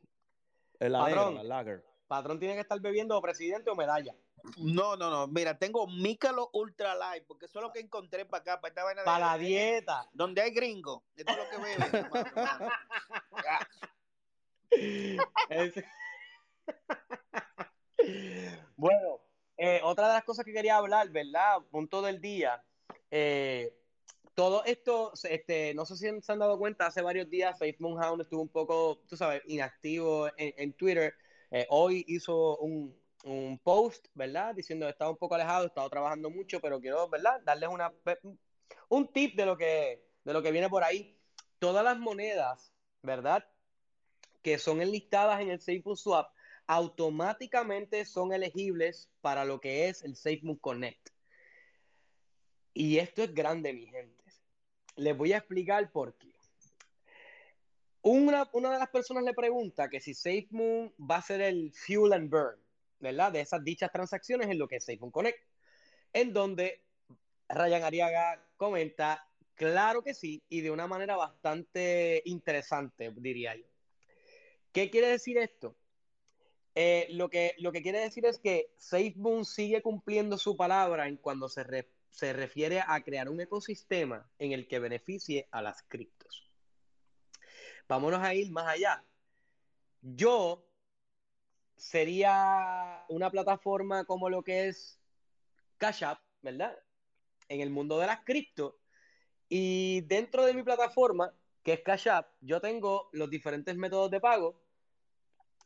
El 0.80 0.94
patrón, 0.94 1.36
la 1.36 1.44
lager. 1.44 1.84
Patrón 2.08 2.40
tiene 2.40 2.56
que 2.56 2.62
estar 2.62 2.80
bebiendo 2.80 3.22
presidente 3.22 3.70
o 3.70 3.76
medalla. 3.76 4.16
No, 4.58 4.96
no, 4.96 5.10
no. 5.10 5.28
Mira, 5.28 5.58
tengo 5.58 5.88
Mícalo 5.88 6.50
Ultra 6.54 6.96
Light, 6.96 7.26
porque 7.28 7.46
eso 7.46 7.60
es 7.60 7.64
lo 7.64 7.72
que 7.72 7.80
encontré 7.80 8.26
para 8.26 8.42
acá, 8.42 8.62
para 8.62 8.70
esta 8.70 8.84
vaina 8.84 9.04
Para 9.04 9.32
la 9.34 9.38
dieta. 9.38 10.10
Donde 10.14 10.42
hay 10.42 10.52
gringo. 10.52 11.04
Esto 11.16 11.34
es 11.34 11.38
lo 11.38 11.50
que 11.50 11.58
bebe. 11.58 11.86
bueno, 18.78 19.20
eh, 19.58 19.82
otra 19.84 20.08
de 20.08 20.14
las 20.14 20.24
cosas 20.24 20.46
que 20.46 20.54
quería 20.54 20.78
hablar, 20.78 21.10
¿verdad? 21.10 21.58
Punto 21.72 22.02
del 22.02 22.22
día. 22.22 22.64
Eh, 23.12 23.74
todo 24.36 24.64
esto, 24.66 25.14
este, 25.24 25.74
no 25.74 25.86
sé 25.86 25.96
si 25.96 26.22
se 26.22 26.32
han 26.32 26.40
dado 26.40 26.60
cuenta, 26.60 26.86
hace 26.86 27.02
varios 27.02 27.28
días 27.28 27.58
Faith 27.58 27.80
Moonhound 27.80 28.22
estuvo 28.22 28.42
un 28.44 28.50
poco, 28.50 29.00
tú 29.08 29.18
sabes, 29.18 29.42
inactivo 29.48 30.30
en, 30.38 30.74
Twitter. 30.74 31.16
Eh, 31.52 31.66
hoy 31.70 32.04
hizo 32.08 32.58
un, 32.58 32.96
un, 33.24 33.60
post, 33.60 34.08
¿verdad? 34.14 34.56
Diciendo 34.56 34.86
que 34.86 34.92
estaba 34.92 35.12
un 35.12 35.18
poco 35.18 35.36
alejado, 35.36 35.68
estaba 35.68 35.90
trabajando 35.90 36.30
mucho, 36.30 36.60
pero 36.60 36.80
quiero, 36.80 37.08
¿verdad? 37.10 37.42
Darles 37.44 37.70
una, 37.70 37.94
un 38.90 39.12
tip 39.12 39.36
de 39.36 39.46
lo 39.46 39.58
que 39.58 40.08
de 40.28 40.34
lo 40.34 40.44
que 40.44 40.52
viene 40.52 40.68
por 40.70 40.84
ahí. 40.84 41.18
Todas 41.58 41.86
las 41.86 41.98
monedas, 41.98 42.74
¿verdad? 43.02 43.50
Que 44.42 44.60
son 44.60 44.82
enlistadas 44.82 45.40
en 45.40 45.50
el 45.50 45.62
SafeMoon 45.62 45.96
Swap, 45.96 46.34
automáticamente 46.68 48.04
son 48.04 48.34
elegibles 48.34 49.10
para 49.22 49.46
lo 49.46 49.62
que 49.62 49.88
es 49.88 50.04
el 50.04 50.18
SafeMoon 50.18 50.58
Connect. 50.58 51.10
Y 52.74 52.98
esto 52.98 53.24
es 53.24 53.34
grande, 53.34 53.72
mi 53.72 53.88
gente. 53.88 54.26
Les 54.98 55.16
voy 55.18 55.32
a 55.32 55.38
explicar 55.38 55.90
por 55.94 56.18
qué. 56.18 56.37
Una, 58.10 58.50
una 58.54 58.72
de 58.72 58.80
las 58.80 58.88
personas 58.88 59.26
le 59.26 59.34
pregunta 59.34 59.90
que 59.90 60.00
si 60.00 60.14
SafeMoon 60.14 60.94
va 60.98 61.18
a 61.18 61.22
ser 61.22 61.42
el 61.42 61.74
fuel 61.74 62.14
and 62.14 62.30
burn, 62.30 62.58
¿verdad? 63.02 63.34
De 63.34 63.42
esas 63.42 63.62
dichas 63.66 63.92
transacciones 63.92 64.48
en 64.48 64.58
lo 64.58 64.66
que 64.70 64.78
es 64.78 64.86
SafeMoon 64.86 65.12
Connect. 65.12 65.38
En 66.14 66.32
donde 66.32 66.86
Ryan 67.50 67.84
Ariaga 67.84 68.42
comenta, 68.56 69.28
claro 69.56 70.04
que 70.04 70.14
sí, 70.14 70.42
y 70.48 70.62
de 70.62 70.72
una 70.72 70.88
manera 70.88 71.18
bastante 71.18 72.22
interesante, 72.24 73.12
diría 73.18 73.58
yo. 73.58 73.66
¿Qué 74.72 74.90
quiere 74.90 75.08
decir 75.08 75.38
esto? 75.38 75.76
Eh, 76.76 77.08
lo, 77.10 77.30
que, 77.30 77.56
lo 77.58 77.74
que 77.74 77.82
quiere 77.82 78.00
decir 78.00 78.26
es 78.26 78.40
que 78.40 78.72
SafeMoon 78.78 79.44
sigue 79.44 79.82
cumpliendo 79.82 80.38
su 80.38 80.56
palabra 80.56 81.10
en 81.10 81.18
cuando 81.18 81.50
se, 81.50 81.90
se 82.10 82.32
refiere 82.32 82.82
a 82.88 83.04
crear 83.04 83.28
un 83.28 83.42
ecosistema 83.42 84.32
en 84.40 84.54
el 84.54 84.66
que 84.66 84.80
beneficie 84.80 85.50
a 85.52 85.62
las 85.62 85.84
criptos. 85.84 86.17
Vámonos 87.88 88.22
a 88.22 88.34
ir 88.34 88.52
más 88.52 88.68
allá. 88.68 89.04
Yo 90.02 90.66
sería 91.76 93.06
una 93.10 93.30
plataforma 93.30 94.06
como 94.06 94.30
lo 94.30 94.44
que 94.44 94.68
es 94.68 95.00
Cash 95.78 96.04
App, 96.04 96.20
¿verdad? 96.42 96.78
En 97.50 97.62
el 97.62 97.70
mundo 97.70 98.00
de 98.00 98.08
las 98.08 98.24
criptos. 98.24 98.76
Y 99.50 100.02
dentro 100.02 100.46
de 100.46 100.54
mi 100.54 100.64
plataforma, 100.64 101.34
que 101.64 101.74
es 101.74 101.82
Cash 101.82 102.10
App, 102.10 102.34
yo 102.42 102.60
tengo 102.60 103.10
los 103.14 103.30
diferentes 103.30 103.76
métodos 103.76 104.12
de 104.12 104.20
pago 104.20 104.62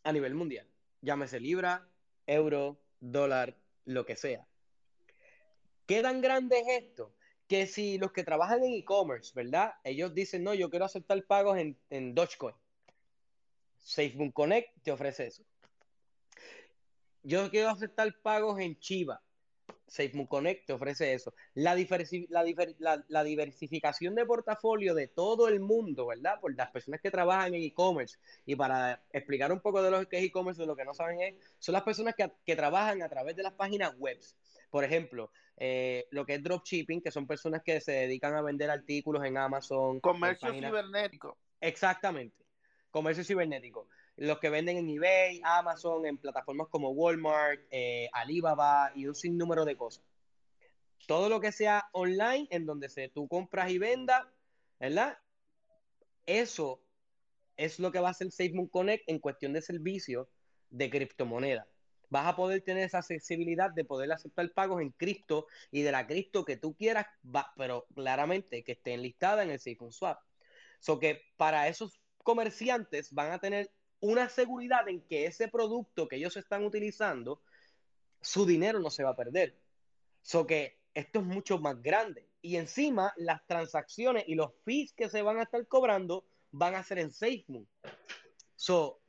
a 0.04 0.12
nivel 0.12 0.36
mundial 0.36 0.72
llámese 1.02 1.40
libra, 1.40 1.88
euro, 2.28 2.80
dólar, 3.00 3.58
lo 3.86 4.06
que 4.06 4.16
sea. 4.16 4.48
¿Qué 5.86 6.02
tan 6.02 6.22
grande 6.22 6.60
es 6.60 6.84
esto? 6.84 7.14
Que 7.52 7.68
si 7.68 7.98
los 7.98 8.14
que 8.14 8.24
trabajan 8.24 8.64
en 8.64 8.72
e-commerce, 8.76 9.34
¿verdad? 9.36 9.74
Ellos 9.84 10.14
dicen, 10.14 10.42
no, 10.42 10.54
yo 10.54 10.70
quiero 10.70 10.86
aceptar 10.86 11.22
pagos 11.26 11.58
en, 11.58 11.78
en 11.90 12.16
Dogecoin. 12.16 12.56
SafeMoon 13.80 14.32
Connect 14.32 14.82
te 14.82 14.90
ofrece 14.94 15.28
eso. 15.28 15.44
Yo 17.24 17.50
quiero 17.52 17.68
aceptar 17.68 18.10
pagos 18.22 18.58
en 18.62 18.80
Chiva. 18.80 19.22
SafeMoon 19.86 20.28
Connect 20.28 20.66
te 20.66 20.72
ofrece 20.72 21.14
eso. 21.14 21.34
La, 21.54 21.76
la, 23.10 23.24
diversificación 23.26 24.16
de 24.16 24.26
portafolio 24.26 24.96
de 24.96 25.10
todo 25.10 25.50
el 25.50 25.60
mundo, 25.60 26.08
¿verdad? 26.08 26.40
Por 26.40 26.56
las 26.56 26.72
personas 26.72 27.02
que 27.02 27.12
trabajan 27.12 27.54
en 27.54 27.64
e-commerce. 27.64 28.18
Y 28.46 28.56
para 28.56 29.04
explicar 29.12 29.52
un 29.52 29.60
poco 29.60 29.84
de 29.84 29.92
lo 29.92 30.08
que 30.08 30.20
es 30.20 30.24
e-commerce, 30.24 30.62
de 30.62 30.68
lo 30.68 30.78
que 30.78 30.86
no 30.86 30.94
saben 30.94 31.20
es, 31.20 31.36
son 31.60 31.74
las 31.74 31.84
personas 31.84 32.16
que, 32.16 32.56
trabajan 32.56 33.02
a 33.02 33.10
través 33.10 33.36
de 33.36 33.44
las 33.44 33.56
páginas 33.56 33.94
web. 33.98 34.18
Por 34.72 34.84
ejemplo, 34.84 35.32
eh, 35.58 36.08
lo 36.10 36.26
que 36.26 36.36
es 36.36 36.44
dropshipping, 36.44 37.02
que 37.02 37.12
son 37.12 37.28
personas 37.28 37.62
que 37.64 37.80
se 37.82 37.92
dedican 37.92 38.34
a 38.34 38.42
vender 38.42 38.72
artículos 38.72 39.24
en 39.24 39.38
Amazon. 39.38 40.00
Comercio 40.00 40.52
cibernético. 40.52 41.38
Exactamente. 41.60 42.44
Comercio 42.90 43.24
cibernético 43.24 43.88
los 44.18 44.40
que 44.40 44.50
venden 44.50 44.78
en 44.78 44.90
eBay, 44.90 45.42
Amazon, 45.44 46.06
en 46.06 46.18
plataformas 46.18 46.68
como 46.70 46.92
Walmart, 46.92 47.62
eh, 47.72 48.10
Alibaba 48.14 48.92
y 48.96 49.08
un 49.08 49.16
sinnúmero 49.16 49.66
de 49.66 49.76
cosas. 49.76 50.04
Todo 51.08 51.30
lo 51.30 51.40
que 51.40 51.52
sea 51.52 51.90
online, 51.94 52.48
en 52.52 52.66
donde 52.66 52.90
se, 52.90 53.10
tú 53.10 53.28
compras 53.28 53.72
y 53.72 53.80
vendas, 53.80 54.24
¿verdad? 54.80 55.18
Eso 56.26 56.84
es 57.58 57.80
lo 57.80 57.92
que 57.92 58.00
va 58.00 58.10
a 58.10 58.12
hacer 58.12 58.32
SafeMoon 58.32 58.68
Connect 58.68 59.10
en 59.10 59.20
cuestión 59.20 59.54
de 59.54 59.62
servicio 59.62 60.30
de 60.70 60.90
criptomonedas. 60.90 61.68
Vas 62.12 62.28
a 62.28 62.36
poder 62.36 62.62
tener 62.62 62.84
esa 62.84 62.98
accesibilidad 62.98 63.72
de 63.72 63.86
poder 63.86 64.12
aceptar 64.12 64.52
pagos 64.52 64.82
en 64.82 64.92
cripto 64.92 65.48
y 65.72 65.82
de 65.82 65.94
la 65.94 66.06
cripto 66.06 66.44
que 66.44 66.58
tú 66.58 66.76
quieras, 66.76 67.08
pero 67.56 67.88
claramente 67.96 68.66
que 68.66 68.74
esté 68.74 68.94
enlistada 68.94 69.44
en 69.44 69.50
el 69.50 69.60
SafeMoon 69.60 69.94
Swap. 69.94 70.20
So 70.80 71.00
que 71.00 71.22
para 71.38 71.70
esos 71.70 72.02
comerciantes 72.18 73.14
van 73.14 73.32
a 73.32 73.40
tener 73.40 73.72
una 74.02 74.28
seguridad 74.28 74.90
en 74.90 75.02
que 75.08 75.26
ese 75.26 75.48
producto 75.48 76.10
que 76.10 76.18
ellos 76.18 76.36
están 76.36 76.66
utilizando, 76.66 77.42
su 78.20 78.46
dinero 78.46 78.80
no 78.80 78.90
se 78.90 79.06
va 79.06 79.12
a 79.12 79.16
perder. 79.16 79.58
So 80.22 80.46
que 80.46 80.82
esto 80.94 81.20
es 81.20 81.26
mucho 81.26 81.60
más 81.60 81.82
grande. 81.82 82.28
Y 82.42 82.58
encima, 82.58 83.14
las 83.16 83.48
transacciones 83.48 84.26
y 84.28 84.36
los 84.36 84.52
fees 84.66 84.92
que 84.92 85.08
se 85.08 85.22
van 85.22 85.40
a 85.40 85.44
estar 85.44 85.66
cobrando 85.68 86.26
van 86.52 86.76
a 86.76 86.84
ser 86.84 87.00
en 87.00 87.14
SafeMoon. 87.14 87.66
So, 88.58 89.01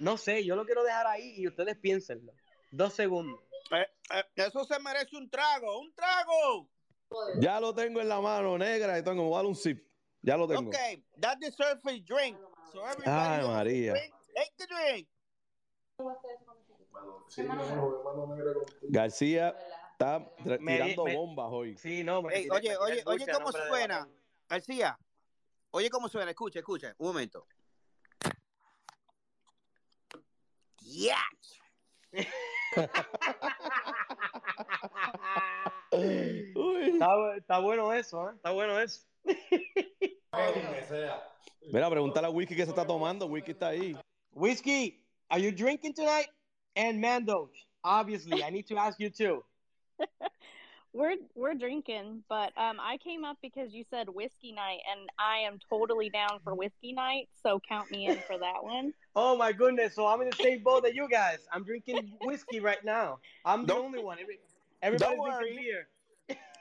no 0.00 0.16
sé, 0.16 0.44
yo 0.44 0.56
lo 0.56 0.64
quiero 0.64 0.82
dejar 0.82 1.06
ahí 1.06 1.34
y 1.36 1.46
ustedes 1.46 1.76
piénsenlo. 1.76 2.32
Dos 2.70 2.94
segundos. 2.94 3.40
Eh, 3.70 3.86
eh, 4.14 4.24
eso 4.36 4.64
se 4.64 4.78
merece 4.80 5.16
un 5.16 5.30
trago, 5.30 5.80
un 5.80 5.94
trago. 5.94 6.68
Ya 7.38 7.60
lo 7.60 7.74
tengo 7.74 8.00
en 8.00 8.08
la 8.08 8.20
mano 8.20 8.56
negra 8.56 8.98
y 8.98 9.02
tengo 9.02 9.40
un 9.40 9.54
sip. 9.54 9.84
Ya 10.22 10.36
lo 10.36 10.46
tengo. 10.46 10.68
Ok, 10.68 10.76
that 11.20 11.38
deserves 11.38 11.84
a 11.84 11.90
drink. 11.90 12.38
Ay, 13.04 13.46
María. 13.46 13.94
García 18.82 19.56
está 19.92 20.24
tirando 20.58 21.04
bombas 21.04 21.48
hoy. 21.50 21.76
Sí, 21.76 22.04
no, 22.04 22.20
oye, 22.20 22.48
oye, 22.76 23.02
oye 23.06 23.26
cómo 23.32 23.52
suena. 23.52 24.08
García, 24.48 24.98
oye 25.70 25.90
cómo 25.90 26.08
suena. 26.08 26.30
Escucha, 26.30 26.60
escucha. 26.60 26.94
Un 26.98 27.08
momento. 27.08 27.46
¡Ya! 30.90 31.22
está, 36.90 37.36
está, 37.36 37.58
bueno 37.58 37.92
eso, 37.92 38.28
¿eh? 38.28 38.32
Está 38.34 38.50
bueno 38.50 38.80
eso. 38.80 39.06
Mira, 41.72 41.90
pregúntale 41.90 42.26
a 42.26 42.30
Whisky 42.30 42.56
qué 42.56 42.64
se 42.64 42.70
está 42.70 42.84
tomando. 42.84 43.26
Whisky 43.26 43.52
está 43.52 43.68
ahí. 43.68 43.96
Whiskey, 44.32 45.00
are 45.28 45.40
you 45.40 45.52
drinking 45.52 45.94
tonight? 45.94 46.28
And 46.74 47.00
Mando, 47.00 47.50
obviously, 47.84 48.42
I 48.42 48.50
need 48.50 48.66
to 48.68 48.76
ask 48.76 48.98
you 48.98 49.10
too. 49.10 49.44
we're 50.92 51.16
we're 51.34 51.54
drinking, 51.54 52.24
but 52.28 52.52
um, 52.56 52.80
I 52.80 52.98
came 52.98 53.24
up 53.24 53.38
because 53.42 53.72
you 53.72 53.84
said 53.90 54.08
whiskey 54.08 54.52
night, 54.52 54.80
and 54.90 55.08
I 55.18 55.46
am 55.46 55.58
totally 55.68 56.10
down 56.10 56.40
for 56.42 56.54
whiskey 56.54 56.92
night. 56.92 57.28
So 57.42 57.60
count 57.60 57.90
me 57.90 58.06
in 58.06 58.18
for 58.26 58.38
that 58.38 58.62
one. 58.62 58.94
Oh 59.16 59.36
my 59.36 59.52
goodness! 59.52 59.94
So 59.94 60.06
I'm 60.06 60.20
in 60.22 60.30
the 60.30 60.36
same 60.36 60.62
boat 60.62 60.84
that 60.84 60.94
you 60.94 61.08
guys. 61.08 61.38
I'm 61.52 61.64
drinking 61.64 62.12
whiskey 62.22 62.60
right 62.60 62.84
now. 62.84 63.18
I'm 63.44 63.66
the 63.66 63.74
only 63.74 64.02
one. 64.02 64.18
everybody's 64.82 65.18
drinking 65.18 65.56
beer 65.56 65.88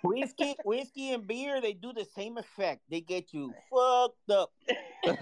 whiskey, 0.04 0.56
whiskey 0.66 1.12
and 1.12 1.28
beer, 1.28 1.62
they 1.62 1.74
do 1.74 1.94
the 1.94 2.06
same 2.16 2.38
effect. 2.38 2.82
They 2.90 3.02
get 3.02 3.34
you 3.34 3.54
fucked 3.72 4.32
up. 4.32 4.52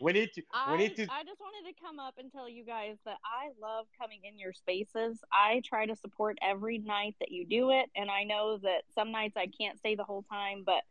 we 0.00 0.12
need 0.12 0.32
to. 0.34 0.42
We 0.70 0.76
need 0.76 0.96
to. 0.96 1.02
I 1.10 1.24
just 1.24 1.40
wanted 1.40 1.68
to 1.68 1.74
come 1.82 1.98
up 1.98 2.14
and 2.18 2.30
tell 2.30 2.48
you 2.48 2.64
guys 2.64 2.96
that 3.04 3.18
I 3.24 3.50
love 3.60 3.86
coming 4.00 4.20
in 4.24 4.38
your 4.38 4.52
spaces. 4.52 5.18
I 5.32 5.60
try 5.64 5.86
to 5.86 5.96
support 5.96 6.38
every 6.42 6.78
night 6.78 7.16
that 7.20 7.30
you 7.30 7.46
do 7.46 7.70
it, 7.70 7.90
and 7.96 8.10
I 8.10 8.24
know 8.24 8.58
that 8.58 8.82
some 8.94 9.12
nights 9.12 9.36
I 9.36 9.48
can't 9.60 9.78
stay 9.78 9.94
the 9.94 10.04
whole 10.04 10.24
time, 10.30 10.62
but 10.64 10.82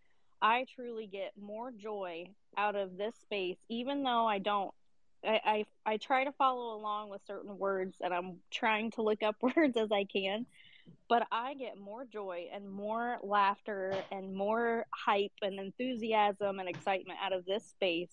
I 0.43 0.65
truly 0.75 1.07
get 1.07 1.31
more 1.41 1.71
joy 1.71 2.25
out 2.57 2.75
of 2.75 2.97
this 2.97 3.15
space, 3.21 3.57
even 3.69 4.03
though 4.03 4.27
I 4.27 4.39
don't 4.39 4.73
I, 5.25 5.39
I, 5.85 5.91
I 5.93 5.97
try 5.97 6.25
to 6.25 6.31
follow 6.33 6.75
along 6.75 7.09
with 7.09 7.21
certain 7.25 7.57
words 7.57 7.97
and 8.01 8.13
I'm 8.13 8.39
trying 8.51 8.91
to 8.91 9.01
look 9.01 9.23
up 9.23 9.37
words 9.55 9.77
as 9.77 9.91
I 9.91 10.03
can, 10.03 10.45
but 11.07 11.25
I 11.31 11.53
get 11.53 11.77
more 11.77 12.05
joy 12.05 12.49
and 12.53 12.69
more 12.69 13.19
laughter 13.23 13.95
and 14.11 14.33
more 14.35 14.85
hype 14.93 15.31
and 15.41 15.59
enthusiasm 15.59 16.59
and 16.59 16.67
excitement 16.67 17.19
out 17.23 17.33
of 17.33 17.45
this 17.45 17.65
space. 17.65 18.11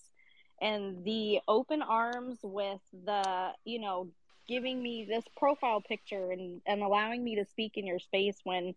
And 0.61 1.03
the 1.03 1.39
open 1.47 1.81
arms 1.81 2.37
with 2.43 2.81
the, 3.05 3.49
you 3.65 3.79
know, 3.79 4.09
giving 4.47 4.81
me 4.81 5.05
this 5.07 5.23
profile 5.37 5.81
picture 5.81 6.31
and, 6.31 6.61
and 6.65 6.81
allowing 6.81 7.23
me 7.23 7.35
to 7.35 7.45
speak 7.45 7.77
in 7.77 7.85
your 7.85 7.99
space 7.99 8.37
when 8.43 8.73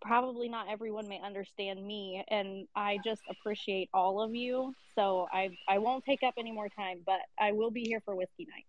probably 0.00 0.48
not 0.48 0.66
everyone 0.70 1.08
may 1.08 1.20
understand 1.24 1.84
me 1.84 2.24
and 2.28 2.66
i 2.76 2.98
just 3.04 3.22
appreciate 3.28 3.88
all 3.92 4.22
of 4.22 4.34
you. 4.34 4.74
So 4.94 5.26
i 5.32 5.50
i 5.68 5.78
won't 5.78 6.04
take 6.04 6.22
up 6.22 6.34
any 6.38 6.52
more 6.52 6.68
time 6.68 7.00
but 7.04 7.20
i 7.38 7.52
will 7.52 7.70
be 7.70 7.82
here 7.82 8.00
for 8.04 8.14
whiskey 8.14 8.46
night. 8.50 8.66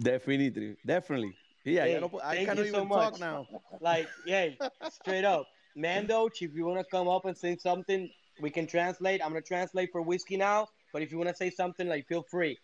Definitely 0.00 0.76
definitely. 0.86 1.34
Yeah 1.64 1.84
hey, 1.84 1.96
I, 2.22 2.30
I 2.30 2.44
cannot 2.44 2.66
even 2.66 2.88
so 2.88 2.94
talk 2.94 3.20
now. 3.20 3.46
Like 3.80 4.08
yeah 4.24 4.48
straight 4.90 5.24
up. 5.24 5.48
Mando 5.76 6.26
if 6.26 6.54
you 6.54 6.66
want 6.66 6.78
to 6.78 6.86
come 6.90 7.08
up 7.08 7.24
and 7.24 7.36
say 7.36 7.56
something 7.56 8.08
we 8.40 8.50
can 8.50 8.66
translate. 8.66 9.20
I'm 9.24 9.30
going 9.30 9.42
to 9.42 9.48
translate 9.48 9.90
for 9.92 10.02
whiskey 10.02 10.36
now 10.36 10.68
but 10.92 11.02
if 11.02 11.12
you 11.12 11.18
want 11.18 11.30
to 11.30 11.36
say 11.36 11.50
something 11.50 11.88
like 11.88 12.06
feel 12.08 12.24
free. 12.30 12.58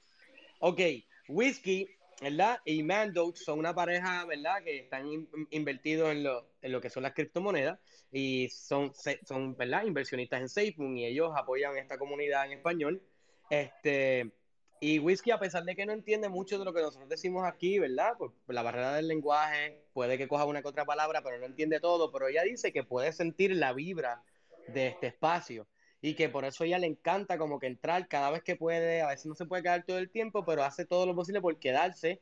Okay 0.63 1.05
whiskey 1.29 1.89
¿verdad? 2.21 2.59
Y 2.65 2.83
Mandoch 2.83 3.37
son 3.37 3.59
una 3.59 3.75
pareja, 3.75 4.25
¿verdad? 4.25 4.63
Que 4.63 4.81
están 4.81 5.07
in- 5.07 5.29
invertidos 5.51 6.11
en 6.13 6.25
lo, 6.25 6.47
en 6.63 6.73
lo 6.73 6.81
que 6.81 6.91
son 6.91 7.03
las 7.03 7.13
criptomonedas 7.13 7.79
y 8.13 8.49
son, 8.49 8.93
son, 9.25 9.57
¿verdad? 9.57 9.85
Inversionistas 9.85 10.41
en 10.41 10.49
SafeMoon 10.49 10.97
y 10.99 11.07
ellos 11.07 11.33
apoyan 11.37 11.77
esta 11.77 11.99
comunidad 11.99 12.47
en 12.47 12.53
español. 12.53 13.03
Este, 13.51 14.33
y 14.81 14.99
Whisky, 14.99 15.31
a 15.31 15.39
pesar 15.39 15.65
de 15.65 15.75
que 15.75 15.87
no 15.87 15.93
entiende 15.93 16.29
mucho 16.29 16.59
de 16.59 16.65
lo 16.65 16.73
que 16.73 16.83
nosotros 16.83 17.09
decimos 17.09 17.45
aquí, 17.47 17.79
¿verdad? 17.79 18.17
Por 18.19 18.33
la 18.49 18.63
barrera 18.63 18.95
del 18.95 19.09
lenguaje, 19.09 19.85
puede 19.93 20.19
que 20.19 20.29
coja 20.29 20.45
una 20.45 20.63
que 20.63 20.69
otra 20.69 20.85
palabra, 20.85 21.23
pero 21.23 21.39
no 21.39 21.47
entiende 21.47 21.81
todo, 21.81 22.13
pero 22.13 22.29
ella 22.29 22.43
dice 22.43 22.73
que 22.73 22.85
puede 22.85 23.13
sentir 23.13 23.55
la 23.57 23.73
vibra 23.73 24.23
de 24.69 24.89
este 24.89 25.09
espacio 25.09 25.67
y 26.05 26.15
que 26.15 26.29
por 26.29 26.45
eso 26.45 26.65
ella 26.65 26.79
le 26.79 26.87
encanta 26.87 27.39
como 27.39 27.59
que 27.59 27.67
entrar 27.67 28.09
cada 28.09 28.31
vez 28.31 28.43
que 28.43 28.57
puede, 28.57 29.01
a 29.01 29.09
veces 29.09 29.25
no 29.25 29.35
se 29.35 29.47
puede 29.47 29.63
quedar 29.63 29.87
todo 29.87 29.97
el 29.97 30.11
tiempo, 30.11 30.45
pero 30.45 30.63
hace 30.63 30.85
todo 30.85 31.07
lo 31.07 31.15
posible 31.15 31.41
por 31.41 31.59
quedarse, 31.59 32.21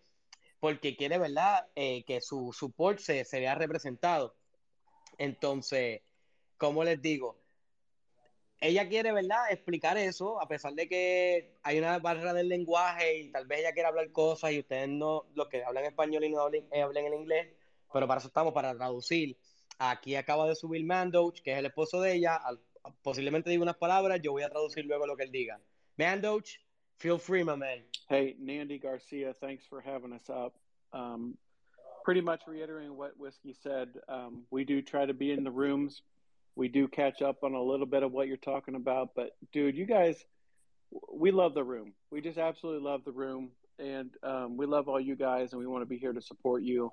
porque 0.60 0.96
quiere, 0.96 1.18
¿verdad?, 1.18 1.66
Eh, 1.74 2.04
que 2.04 2.20
su 2.20 2.52
support 2.52 3.00
se, 3.00 3.24
se 3.24 3.40
vea 3.40 3.56
representado. 3.56 4.36
Entonces, 5.18 6.02
como 6.58 6.84
les 6.84 7.02
digo, 7.02 7.40
ella 8.60 8.88
quiere, 8.88 9.10
¿verdad?, 9.12 9.50
explicar 9.50 9.96
eso, 9.98 10.40
a 10.40 10.46
pesar 10.46 10.74
de 10.74 10.88
que 10.88 11.58
hay 11.64 11.78
una 11.78 11.98
barrera 11.98 12.32
del 12.32 12.48
lenguaje 12.48 13.18
y 13.18 13.32
tal 13.32 13.46
vez 13.46 13.60
ella 13.60 13.72
quiera 13.72 13.88
hablar 13.88 14.12
cosas 14.12 14.52
y 14.52 14.60
ustedes 14.60 14.88
no, 14.88 15.26
los 15.34 15.48
que 15.48 15.64
hablan 15.64 15.84
español 15.86 16.22
y 16.22 16.30
no 16.30 16.40
hablen, 16.42 16.68
eh, 16.70 16.82
hablen 16.82 17.06
en 17.06 17.14
inglés, 17.14 17.48
pero 17.92 18.06
para 18.06 18.20
eso 18.20 18.28
estamos, 18.28 18.52
para 18.54 18.76
traducir. 18.76 19.36
Aquí 19.78 20.14
acaba 20.14 20.46
de 20.46 20.54
subir 20.54 20.84
Mandoch, 20.84 21.40
que 21.42 21.52
es 21.52 21.58
el 21.58 21.66
esposo 21.66 22.00
de 22.00 22.14
ella, 22.14 22.36
al- 22.36 22.60
posiblemente 23.02 23.50
diga 23.50 23.62
unas 23.62 23.76
palabras, 23.76 24.20
yo 24.22 24.32
voy 24.32 24.42
a 24.42 24.50
traducir 24.50 24.84
luego 24.86 25.06
lo 25.06 25.16
que 25.16 25.24
él 25.24 25.32
diga. 25.32 25.58
Mandoch, 25.98 26.48
feel 26.98 27.18
free, 27.18 27.44
my 27.44 27.56
man. 27.56 27.78
Hey, 28.08 28.36
Nandy 28.38 28.78
Garcia, 28.78 29.34
thanks 29.40 29.64
for 29.66 29.80
having 29.80 30.12
us 30.12 30.28
up. 30.28 30.54
Um, 30.92 31.36
pretty 32.04 32.20
much 32.20 32.42
reiterating 32.46 32.96
what 32.96 33.18
Whiskey 33.18 33.54
said, 33.62 33.88
um, 34.08 34.42
we 34.50 34.64
do 34.64 34.82
try 34.82 35.06
to 35.06 35.14
be 35.14 35.32
in 35.32 35.44
the 35.44 35.50
rooms. 35.50 36.02
We 36.54 36.68
do 36.68 36.88
catch 36.88 37.22
up 37.22 37.44
on 37.44 37.54
a 37.54 37.62
little 37.62 37.86
bit 37.86 38.02
of 38.02 38.12
what 38.12 38.26
you're 38.26 38.36
talking 38.36 38.74
about. 38.74 39.10
But, 39.14 39.36
dude, 39.52 39.76
you 39.76 39.86
guys, 39.86 40.22
we 41.12 41.30
love 41.30 41.54
the 41.54 41.64
room. 41.64 41.94
We 42.10 42.20
just 42.20 42.38
absolutely 42.38 42.82
love 42.82 43.04
the 43.04 43.12
room. 43.12 43.50
And 43.78 44.10
um, 44.22 44.56
we 44.56 44.66
love 44.66 44.88
all 44.88 45.00
you 45.00 45.16
guys, 45.16 45.52
and 45.52 45.60
we 45.60 45.66
want 45.66 45.82
to 45.82 45.86
be 45.86 45.96
here 45.96 46.12
to 46.12 46.20
support 46.20 46.62
you. 46.62 46.90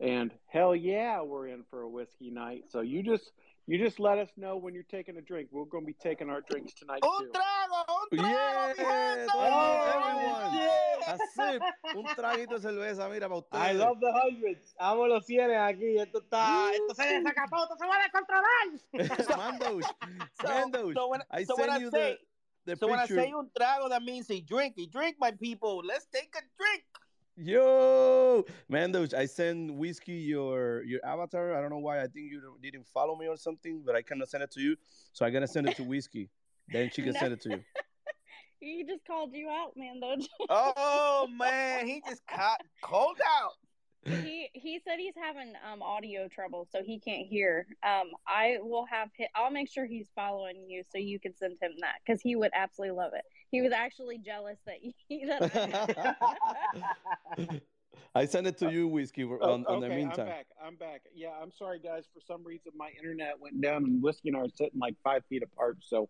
And 0.00 0.32
hell 0.46 0.74
yeah, 0.74 1.22
we're 1.22 1.48
in 1.48 1.64
for 1.70 1.82
a 1.82 1.88
whiskey 1.88 2.30
night. 2.30 2.64
So 2.70 2.80
you 2.80 3.02
just 3.02 3.30
you 3.70 3.78
just 3.78 4.00
let 4.00 4.18
us 4.18 4.28
know 4.36 4.56
when 4.56 4.74
you're 4.74 4.82
taking 4.90 5.16
a 5.16 5.22
drink. 5.22 5.48
We're 5.52 5.64
going 5.64 5.84
to 5.84 5.86
be 5.86 5.94
taking 6.02 6.28
our 6.28 6.40
drinks 6.42 6.74
tonight 6.74 7.00
Un 7.02 7.24
too. 7.26 7.30
trago, 7.32 7.84
un 7.88 8.18
trago, 8.18 8.28
Yeah, 8.28 8.68
mi 8.68 8.74
gente. 8.74 9.26
todo, 9.32 9.86
everyone. 9.94 10.68
A 11.06 11.16
sip, 11.34 11.62
un 11.96 12.04
traguito 12.16 12.54
de 12.58 12.60
cerveza, 12.60 13.08
mira, 13.08 13.28
para 13.28 13.38
ustedes. 13.38 13.62
I 13.62 13.72
love 13.72 13.98
the 14.00 14.12
hundreds. 14.12 14.74
Amo 14.78 15.06
los 15.06 15.24
cienes 15.26 15.56
aquí. 15.56 15.98
Esto 15.98 16.18
está, 16.18 16.70
esto 16.72 16.94
se 16.94 17.06
desacató, 17.20 17.62
esto 17.62 17.76
se 17.78 17.86
va 17.86 17.96
a 17.96 18.02
descontrolar. 18.02 18.70
Mandosh, 19.38 19.86
So, 20.40 20.48
Mandosh, 20.48 20.94
so 20.94 21.08
when, 21.08 21.22
I 21.30 21.44
so 21.44 21.56
when 21.56 21.68
send 21.68 21.70
I 21.72 21.78
you 21.78 21.90
say, 21.90 22.18
the, 22.66 22.74
the 22.74 22.76
so 22.78 22.88
when 22.88 22.98
I 22.98 23.06
say 23.06 23.32
un 23.32 23.48
trago, 23.58 23.88
that 23.88 24.02
means 24.02 24.30
a 24.30 24.40
drink. 24.40 24.74
A 24.78 24.86
drink, 24.86 25.16
my 25.20 25.30
people. 25.30 25.82
Let's 25.86 26.06
take 26.12 26.34
a 26.36 26.42
drink. 26.58 26.82
Yo, 27.36 28.44
Mandosh, 28.70 29.14
I 29.14 29.24
send 29.24 29.70
whiskey 29.78 30.12
your 30.14 30.82
your 30.82 31.00
avatar. 31.04 31.54
I 31.54 31.60
don't 31.60 31.70
know 31.70 31.78
why. 31.78 31.98
I 32.02 32.06
think 32.06 32.30
you 32.30 32.42
didn't 32.60 32.86
follow 32.86 33.16
me 33.16 33.28
or 33.28 33.36
something, 33.36 33.82
but 33.84 33.94
I 33.94 34.02
cannot 34.02 34.28
send 34.28 34.42
it 34.42 34.50
to 34.52 34.60
you. 34.60 34.76
So 35.12 35.24
I'm 35.24 35.32
gonna 35.32 35.46
send 35.46 35.66
it 35.66 35.76
to 35.76 35.84
whiskey. 35.84 36.28
Then 36.68 36.90
she 36.90 37.02
can 37.02 37.12
No. 37.12 37.20
send 37.20 37.32
it 37.34 37.40
to 37.42 37.50
you. 37.50 37.64
He 38.62 38.84
just 38.86 39.06
called 39.06 39.32
you 39.32 39.48
out, 39.48 39.72
man. 39.74 40.00
Though 40.00 40.16
Oh 40.50 41.26
man, 41.30 41.86
he 41.86 42.02
just 42.06 42.20
caught 42.26 42.60
cold 42.82 43.16
out. 43.26 43.52
he 44.04 44.50
he 44.52 44.80
said 44.86 44.98
he's 44.98 45.14
having 45.16 45.54
um 45.70 45.80
audio 45.80 46.28
trouble, 46.28 46.68
so 46.70 46.82
he 46.82 46.98
can't 47.00 47.26
hear. 47.26 47.66
Um, 47.82 48.10
I 48.28 48.58
will 48.60 48.84
have 48.84 49.08
hit. 49.16 49.30
I'll 49.34 49.50
make 49.50 49.70
sure 49.72 49.86
he's 49.86 50.10
following 50.14 50.66
you, 50.68 50.82
so 50.92 50.98
you 50.98 51.18
can 51.18 51.34
send 51.36 51.56
him 51.62 51.72
that 51.80 51.94
because 52.04 52.20
he 52.20 52.36
would 52.36 52.50
absolutely 52.54 52.98
love 52.98 53.12
it. 53.14 53.24
He 53.50 53.60
was 53.62 53.72
actually 53.72 54.18
jealous 54.18 54.58
that 54.66 54.76
you. 54.82 55.26
that 55.26 56.16
I, 57.36 57.60
I 58.14 58.24
send 58.24 58.46
it 58.46 58.58
to 58.58 58.70
you, 58.70 58.88
whiskey, 58.88 59.24
on, 59.24 59.38
Oh, 59.40 59.52
on 59.52 59.62
okay, 59.64 59.80
the 59.80 59.86
I'm 59.86 59.96
meantime. 59.96 60.26
back. 60.26 60.46
I'm 60.64 60.76
back. 60.76 61.02
Yeah, 61.14 61.30
I'm 61.40 61.52
sorry, 61.52 61.78
guys. 61.78 62.04
For 62.14 62.20
some 62.26 62.44
reason, 62.44 62.72
my 62.76 62.90
internet 62.96 63.38
went 63.40 63.60
down, 63.60 63.84
and 63.84 64.02
Whiskey 64.02 64.28
and 64.28 64.36
I 64.36 64.40
are 64.40 64.48
sitting 64.48 64.78
like 64.78 64.94
five 65.02 65.24
feet 65.28 65.42
apart. 65.42 65.78
So, 65.80 66.08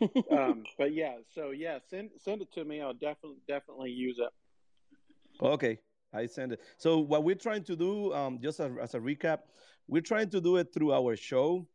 um, 0.30 0.64
but 0.78 0.94
yeah, 0.94 1.16
so 1.34 1.50
yeah, 1.50 1.78
send 1.88 2.10
send 2.18 2.42
it 2.42 2.52
to 2.52 2.64
me. 2.64 2.80
I'll 2.80 2.92
definitely 2.94 3.38
definitely 3.46 3.90
use 3.90 4.18
it. 4.18 5.44
Okay, 5.44 5.78
I 6.12 6.26
send 6.26 6.52
it. 6.52 6.60
So 6.78 6.98
what 6.98 7.22
we're 7.24 7.34
trying 7.36 7.64
to 7.64 7.76
do, 7.76 8.12
um, 8.14 8.40
just 8.42 8.60
as, 8.60 8.72
as 8.80 8.94
a 8.94 8.98
recap, 8.98 9.40
we're 9.86 10.02
trying 10.02 10.30
to 10.30 10.40
do 10.40 10.56
it 10.56 10.72
through 10.72 10.92
our 10.92 11.16
show. 11.16 11.66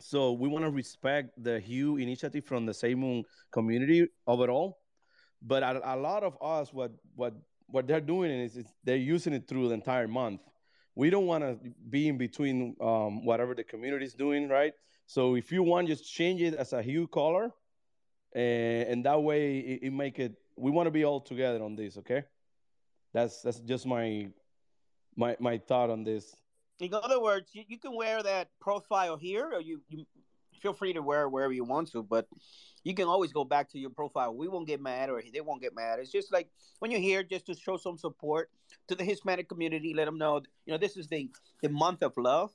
So 0.00 0.32
we 0.32 0.48
want 0.48 0.64
to 0.64 0.70
respect 0.70 1.30
the 1.42 1.60
Hue 1.60 1.96
initiative 1.96 2.44
from 2.44 2.66
the 2.66 2.74
Seymour 2.74 3.22
community 3.52 4.08
overall, 4.26 4.78
but 5.40 5.62
a, 5.62 5.94
a 5.94 5.96
lot 5.96 6.24
of 6.24 6.36
us, 6.42 6.72
what 6.72 6.92
what 7.14 7.34
what 7.66 7.86
they're 7.86 8.00
doing 8.00 8.30
is, 8.30 8.56
is 8.56 8.66
they're 8.82 8.96
using 8.96 9.32
it 9.32 9.48
through 9.48 9.68
the 9.68 9.74
entire 9.74 10.08
month. 10.08 10.40
We 10.96 11.10
don't 11.10 11.26
want 11.26 11.42
to 11.42 11.58
be 11.88 12.08
in 12.08 12.18
between 12.18 12.76
um, 12.80 13.24
whatever 13.24 13.54
the 13.54 13.64
community 13.64 14.04
is 14.04 14.14
doing, 14.14 14.48
right? 14.48 14.72
So 15.06 15.34
if 15.36 15.50
you 15.52 15.62
want, 15.62 15.88
just 15.88 16.04
change 16.12 16.40
it 16.40 16.54
as 16.54 16.72
a 16.72 16.82
Hue 16.82 17.06
color, 17.06 17.50
and, 18.34 18.88
and 18.88 19.04
that 19.06 19.22
way 19.22 19.58
it, 19.58 19.84
it 19.84 19.92
make 19.92 20.18
it. 20.18 20.34
We 20.56 20.70
want 20.70 20.86
to 20.86 20.92
be 20.92 21.04
all 21.04 21.20
together 21.20 21.62
on 21.62 21.76
this, 21.76 21.98
okay? 21.98 22.24
That's 23.12 23.42
that's 23.42 23.60
just 23.60 23.86
my 23.86 24.28
my 25.16 25.36
my 25.38 25.58
thought 25.58 25.90
on 25.90 26.04
this. 26.04 26.34
In 26.80 26.92
other 26.92 27.20
words, 27.20 27.50
you, 27.52 27.64
you 27.68 27.78
can 27.78 27.94
wear 27.94 28.22
that 28.22 28.48
profile 28.60 29.16
here, 29.16 29.50
or 29.52 29.60
you, 29.60 29.80
you 29.88 30.04
feel 30.60 30.72
free 30.72 30.92
to 30.92 31.02
wear 31.02 31.22
it 31.22 31.28
wherever 31.30 31.52
you 31.52 31.64
want 31.64 31.90
to, 31.92 32.02
but 32.02 32.26
you 32.82 32.94
can 32.94 33.06
always 33.06 33.32
go 33.32 33.44
back 33.44 33.70
to 33.70 33.78
your 33.78 33.90
profile. 33.90 34.34
We 34.34 34.48
won't 34.48 34.66
get 34.66 34.80
mad, 34.80 35.08
or 35.08 35.22
they 35.32 35.40
won't 35.40 35.62
get 35.62 35.74
mad. 35.74 35.98
It's 36.00 36.10
just 36.10 36.32
like 36.32 36.48
when 36.80 36.90
you're 36.90 37.00
here, 37.00 37.22
just 37.22 37.46
to 37.46 37.54
show 37.54 37.76
some 37.76 37.96
support 37.96 38.50
to 38.88 38.94
the 38.94 39.04
Hispanic 39.04 39.48
community. 39.48 39.94
Let 39.94 40.06
them 40.06 40.18
know, 40.18 40.42
you 40.66 40.72
know, 40.72 40.78
this 40.78 40.96
is 40.96 41.08
the 41.08 41.30
the 41.62 41.68
month 41.68 42.02
of 42.02 42.12
love, 42.16 42.50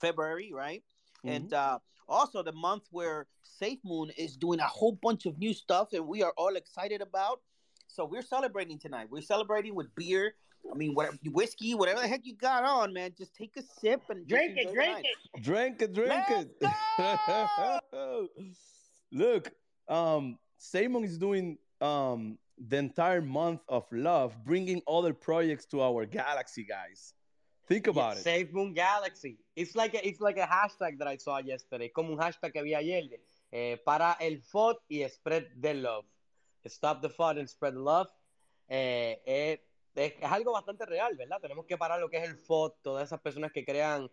February, 0.00 0.52
right? 0.52 0.82
And 1.24 1.52
uh, 1.52 1.78
also 2.08 2.42
the 2.42 2.52
month 2.52 2.84
where 2.90 3.26
Safe 3.42 3.78
Moon 3.84 4.10
is 4.16 4.36
doing 4.36 4.60
a 4.60 4.66
whole 4.66 4.98
bunch 5.00 5.26
of 5.26 5.38
new 5.38 5.54
stuff, 5.54 5.92
and 5.92 6.06
we 6.06 6.22
are 6.22 6.32
all 6.36 6.56
excited 6.56 7.00
about. 7.00 7.40
So 7.88 8.04
we're 8.04 8.22
celebrating 8.22 8.78
tonight. 8.78 9.08
We're 9.10 9.22
celebrating 9.22 9.74
with 9.74 9.94
beer. 9.94 10.34
I 10.70 10.74
mean, 10.74 10.94
whatever 10.94 11.16
whiskey, 11.26 11.74
whatever 11.74 12.00
the 12.00 12.08
heck 12.08 12.24
you 12.24 12.34
got 12.34 12.64
on, 12.64 12.92
man. 12.92 13.12
Just 13.16 13.34
take 13.34 13.56
a 13.56 13.62
sip 13.62 14.02
and 14.10 14.26
Drink 14.26 14.56
it, 14.56 14.72
drink 14.72 15.04
it. 15.04 15.42
Drink 15.42 15.82
it, 15.82 15.92
drink 15.92 16.24
it. 16.28 17.82
Look, 19.12 19.52
um, 19.88 20.38
Simon 20.58 21.04
is 21.04 21.18
doing 21.18 21.58
um 21.80 22.38
the 22.68 22.76
entire 22.76 23.22
month 23.22 23.60
of 23.68 23.84
love, 23.90 24.36
bringing 24.44 24.82
other 24.86 25.12
projects 25.12 25.66
to 25.66 25.82
our 25.82 26.06
galaxy, 26.06 26.64
guys. 26.64 27.14
Think 27.66 27.86
about 27.86 28.16
it. 28.16 28.22
Save 28.22 28.52
Moon 28.52 28.72
Galaxy. 28.74 29.38
It's 29.56 29.74
like 29.74 29.94
a, 29.94 30.06
it's 30.06 30.20
like 30.20 30.36
a 30.36 30.46
hashtag 30.46 30.98
that 30.98 31.08
I 31.08 31.16
saw 31.16 31.38
yesterday. 31.38 31.88
Como 31.88 32.12
un 32.12 32.18
hashtag 32.18 32.52
que 32.52 32.62
vi 32.62 32.74
ayer. 32.74 33.04
Eh, 33.52 33.76
para 33.84 34.16
el 34.20 34.40
FOD 34.40 34.76
y 34.90 35.08
spread 35.08 35.46
the 35.60 35.74
love. 35.74 36.04
Stop 36.66 37.02
the 37.02 37.08
FOD 37.08 37.38
and 37.38 37.48
spread 37.48 37.74
the 37.74 37.80
love. 37.80 38.08
Eh, 38.68 39.16
eh, 39.26 39.56
es, 39.94 40.12
es 40.20 40.30
algo 40.30 40.52
bastante 40.52 40.86
real, 40.86 41.16
¿verdad? 41.16 41.40
Tenemos 41.40 41.66
que 41.66 41.76
parar 41.78 42.00
lo 42.00 42.08
que 42.08 42.18
es 42.18 42.28
el 42.28 42.36
FOD, 42.36 42.72
todas 42.82 43.06
esas 43.08 43.20
personas 43.20 43.52
que 43.52 43.64
crean 43.64 44.10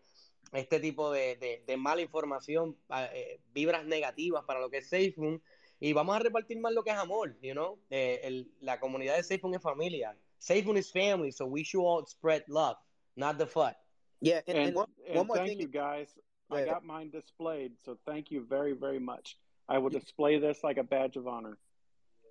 este 0.54 0.80
tipo 0.80 1.12
de, 1.12 1.36
de, 1.36 1.64
de 1.66 1.78
mala 1.78 2.02
información, 2.02 2.78
eh, 3.14 3.40
vibras 3.54 3.86
negativas 3.86 4.44
para 4.46 4.60
lo 4.60 4.70
que 4.70 4.78
es 4.78 4.90
SafeMoon. 4.90 5.42
Y 5.80 5.94
vamos 5.94 6.16
a 6.16 6.20
repartir 6.20 6.60
más 6.60 6.74
lo 6.74 6.84
que 6.84 6.90
es 6.92 6.98
amor, 6.98 7.38
you 7.42 7.54
know? 7.54 7.80
Eh, 7.90 8.20
el, 8.24 8.52
la 8.60 8.80
comunidad 8.80 9.16
de 9.16 9.24
SafeMoon 9.24 9.56
es 9.56 9.62
familia. 9.62 10.18
SafeMoon 10.40 10.78
is 10.78 10.92
family, 10.92 11.32
so 11.32 11.46
we 11.46 11.64
should 11.64 11.86
all 11.86 12.06
spread 12.06 12.44
love, 12.48 12.78
not 13.16 13.38
the 13.38 13.46
FUD. 13.46 13.76
Yeah, 14.22 14.42
and, 14.48 14.58
And, 14.58 14.68
and 14.68 14.76
one, 14.76 14.88
and 15.08 15.18
one 15.18 15.28
more 15.28 15.38
thank 15.38 15.50
thing. 15.50 15.60
you 15.62 15.68
guys. 15.68 16.18
I 16.52 16.66
got 16.66 16.84
mine 16.84 17.12
displayed, 17.12 17.74
so 17.78 17.96
thank 18.06 18.32
you 18.32 18.44
very 18.44 18.74
very 18.74 19.00
much. 19.00 19.38
I 19.70 19.78
will 19.78 19.92
display 19.92 20.40
this 20.40 20.64
like 20.64 20.78
a 20.80 20.84
badge 20.84 21.16
of 21.16 21.28
honor. 21.28 21.58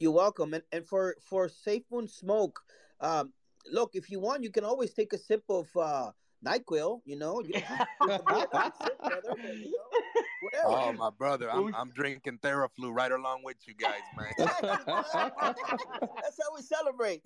You're 0.01 0.13
welcome. 0.13 0.55
And 0.55 0.65
and 0.73 0.85
for 0.87 1.15
for 1.23 1.49
Safe 1.49 1.85
Moon 1.91 2.09
Smoke, 2.09 2.61
um, 3.01 3.33
look, 3.73 3.91
if 3.95 4.11
you 4.11 4.21
want, 4.21 4.43
you 4.43 4.51
can 4.51 4.65
always 4.65 4.93
take 4.93 5.13
a 5.13 5.19
sip 5.19 5.45
of 5.49 5.69
uh, 5.77 6.11
Nyquil. 6.45 7.01
You 7.05 7.17
know, 7.17 7.41
you 7.41 7.53
don't 7.55 7.63
have 7.65 7.87
to 8.03 8.09
be 8.09 8.13
a 8.13 8.19
big 8.19 8.49
sip, 8.83 8.99
brother, 8.99 9.21
but, 9.29 9.39
you 9.57 9.71
know. 9.73 10.61
Oh, 10.65 10.93
my 10.93 11.11
brother, 11.11 11.51
I'm, 11.51 11.75
I'm 11.75 11.91
drinking 11.91 12.39
Theraflu 12.39 12.95
right 12.95 13.11
along 13.13 13.43
with 13.45 13.57
you 13.67 13.75
guys, 13.75 14.01
man. 14.17 14.33
That's 14.39 15.13
how 15.13 16.55
we 16.55 16.63
celebrate. 16.63 17.23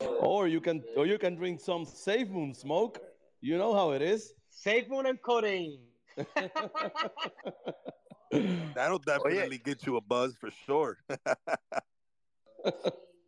or 0.00 0.48
you 0.48 0.60
can 0.60 0.82
or 0.96 1.06
you 1.06 1.18
can 1.18 1.36
drink 1.36 1.60
some 1.60 1.84
safe 1.84 2.28
moon 2.28 2.54
smoke. 2.54 2.98
You 3.40 3.56
know 3.58 3.74
how 3.74 3.92
it 3.92 4.02
is. 4.02 4.32
SafeMoon 4.64 5.08
and 5.08 5.20
codeine. 5.20 5.80
That'll 8.74 8.98
definitely 8.98 9.58
get 9.58 9.86
you 9.86 9.96
a 9.96 10.00
buzz 10.00 10.34
for 10.40 10.50
sure. 10.66 10.98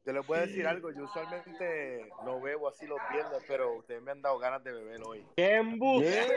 Te 0.07 0.13
les 0.13 0.25
voy 0.25 0.39
a 0.39 0.43
decir 0.43 0.65
algo, 0.69 0.93
yo 0.93 1.03
usualmente 1.11 2.09
no 2.25 2.41
bebo 2.41 2.69
así 2.69 2.87
los 2.87 3.01
viernes, 3.11 3.43
pero 3.49 3.79
ustedes 3.79 4.01
me 4.01 4.13
han 4.13 4.23
dado 4.23 4.39
ganas 4.39 4.63
de 4.63 4.71
beber 4.71 5.03
hoy. 5.05 5.27
¡Qué 5.37 5.57
embustero! 5.57 6.33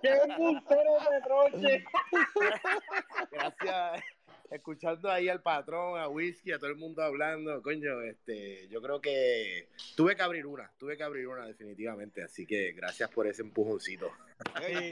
¡Qué 0.00 0.08
embustero 0.28 0.92
de 1.10 1.20
troche! 1.24 1.84
Gracias. 3.32 4.04
Escuchando 4.52 5.10
ahí 5.10 5.28
al 5.28 5.42
patrón, 5.42 5.98
a 5.98 6.06
Whisky, 6.06 6.52
a 6.52 6.58
todo 6.58 6.70
el 6.70 6.76
mundo 6.76 7.02
hablando, 7.02 7.60
coño, 7.60 8.02
este, 8.02 8.68
yo 8.68 8.80
creo 8.80 9.00
que 9.00 9.70
tuve 9.96 10.14
que 10.14 10.22
abrir 10.22 10.46
una, 10.46 10.70
tuve 10.78 10.96
que 10.96 11.02
abrir 11.02 11.26
una 11.26 11.44
definitivamente, 11.46 12.22
así 12.22 12.46
que 12.46 12.70
gracias 12.70 13.10
por 13.10 13.26
ese 13.26 13.42
empujoncito. 13.42 14.12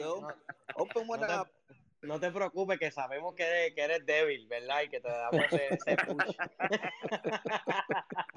No, 0.01 0.29
Open 0.75 1.05
one 1.07 1.27
no 1.27 1.43
up. 1.43 1.49
No 2.03 2.19
te 2.21 2.31
preocupes, 2.31 2.79
que 2.79 2.91
sabemos 2.91 3.35
que 3.35 3.43
eres, 3.45 3.75
que 3.75 3.83
eres 3.83 4.05
débil, 4.07 4.47
¿verdad? 4.49 4.83
Y 4.83 4.89
que 4.89 5.01
te 5.01 5.09
damos 5.09 5.45
ese, 5.47 5.69
ese 5.75 5.97
push. 6.07 6.37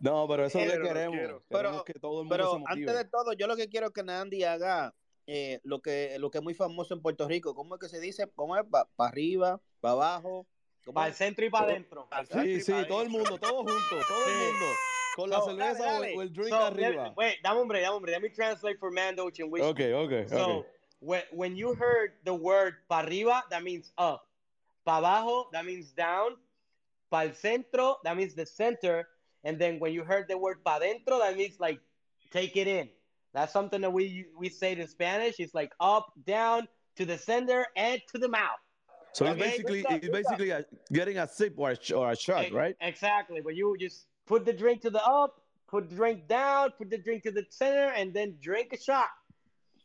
No, 0.00 0.26
pero 0.28 0.46
eso 0.46 0.58
es 0.58 0.66
lo 0.66 0.72
que 0.82 0.88
queremos. 0.88 1.42
Pero, 1.48 1.84
que 1.84 1.94
todo 1.94 2.22
el 2.22 2.28
mundo 2.28 2.34
se 2.36 2.50
pero 2.50 2.58
motive. 2.58 2.90
antes 2.90 3.04
de 3.04 3.10
todo, 3.10 3.32
yo 3.34 3.46
lo 3.46 3.56
que 3.56 3.68
quiero 3.68 3.92
que 3.92 4.02
Nandi 4.02 4.44
haga 4.44 4.94
eh, 5.26 5.60
lo 5.62 5.80
que 5.80 6.16
lo 6.18 6.30
que 6.30 6.38
es 6.38 6.44
muy 6.44 6.54
famoso 6.54 6.94
en 6.94 7.02
Puerto 7.02 7.28
Rico. 7.28 7.54
¿Cómo 7.54 7.74
es 7.76 7.80
que 7.80 7.88
se 7.88 8.00
dice? 8.00 8.28
¿Cómo 8.34 8.56
es? 8.56 8.64
¿Para 8.68 8.88
arriba? 8.98 9.60
¿Para 9.80 9.92
abajo? 9.92 10.46
¿Cómo 10.84 10.94
Para 10.94 11.06
el 11.08 11.12
es? 11.12 11.18
centro 11.18 11.44
y 11.44 11.50
para 11.50 11.66
adentro. 11.72 12.08
Sí, 12.42 12.60
sí, 12.60 12.72
todo 12.88 13.02
el 13.02 13.08
mundo, 13.08 13.38
todo 13.38 13.58
junto, 13.58 13.72
todo 14.08 14.26
el 14.26 14.36
mundo. 14.36 14.66
Con 15.14 15.30
la 15.30 15.42
cerveza 15.42 15.84
dale, 15.84 15.84
o- 15.84 15.92
dale. 15.92 16.16
o 16.16 16.22
el 16.22 16.32
drink 16.32 16.48
So, 16.48 16.64
arriba. 16.66 17.14
wait, 17.16 17.36
dame 17.42 17.60
un 17.60 17.68
break, 17.68 17.84
dame 17.84 17.96
un 17.96 18.02
break. 18.02 18.16
Let 18.16 18.22
me 18.28 18.34
translate 18.34 18.78
for 18.78 18.90
Mandoch 18.90 19.38
and 19.40 19.52
Whiskey. 19.52 19.68
Okay, 19.70 19.92
okay, 19.92 20.28
So, 20.28 20.36
okay. 20.36 20.70
When, 21.02 21.22
when 21.32 21.56
you 21.56 21.74
heard 21.74 22.12
the 22.24 22.34
word 22.34 22.74
para 22.88 23.08
arriba, 23.08 23.42
that 23.50 23.62
means 23.64 23.92
up. 23.98 24.28
Para 24.84 25.04
abajo, 25.04 25.46
that 25.52 25.66
means 25.66 25.90
down. 25.90 26.30
Para 27.10 27.28
el 27.28 27.34
centro, 27.34 27.96
that 28.04 28.16
means 28.16 28.34
the 28.34 28.46
center. 28.46 29.08
And 29.44 29.58
then 29.58 29.80
when 29.80 29.92
you 29.92 30.04
heard 30.04 30.26
the 30.28 30.38
word 30.38 30.64
para 30.64 30.80
dentro, 30.84 31.18
that 31.18 31.36
means 31.36 31.58
like 31.58 31.80
take 32.30 32.56
it 32.56 32.68
in. 32.68 32.88
That's 33.34 33.52
something 33.52 33.80
that 33.80 33.92
we 33.92 34.26
we 34.38 34.48
say 34.48 34.72
in 34.72 34.86
Spanish. 34.86 35.36
It's 35.38 35.54
like 35.54 35.72
up, 35.80 36.12
down, 36.24 36.68
to 36.96 37.04
the 37.04 37.18
center, 37.18 37.66
and 37.76 38.00
to 38.12 38.18
the 38.18 38.28
mouth. 38.28 38.60
So 39.12 39.26
it's 39.26 39.38
basically 39.38 39.80
stuff, 39.80 40.00
it's 40.02 40.08
basically 40.08 40.50
a, 40.50 40.64
getting 40.92 41.18
a 41.18 41.28
sip 41.28 41.54
or 41.56 41.72
a, 41.72 41.94
or 41.94 42.12
a 42.12 42.16
shot, 42.16 42.50
right? 42.52 42.76
Exactly. 42.80 43.40
But 43.42 43.56
you 43.56 43.76
just 43.78 44.06
put 44.26 44.44
the 44.44 44.52
drink 44.52 44.82
to 44.82 44.90
the 44.90 45.04
up, 45.04 45.42
put 45.68 45.90
the 45.90 45.96
drink 45.96 46.28
down, 46.28 46.70
put 46.78 46.90
the 46.90 46.98
drink 46.98 47.24
to 47.24 47.32
the 47.32 47.44
center, 47.50 47.92
and 47.96 48.14
then 48.14 48.36
drink 48.40 48.72
a 48.72 48.80
shot. 48.80 49.08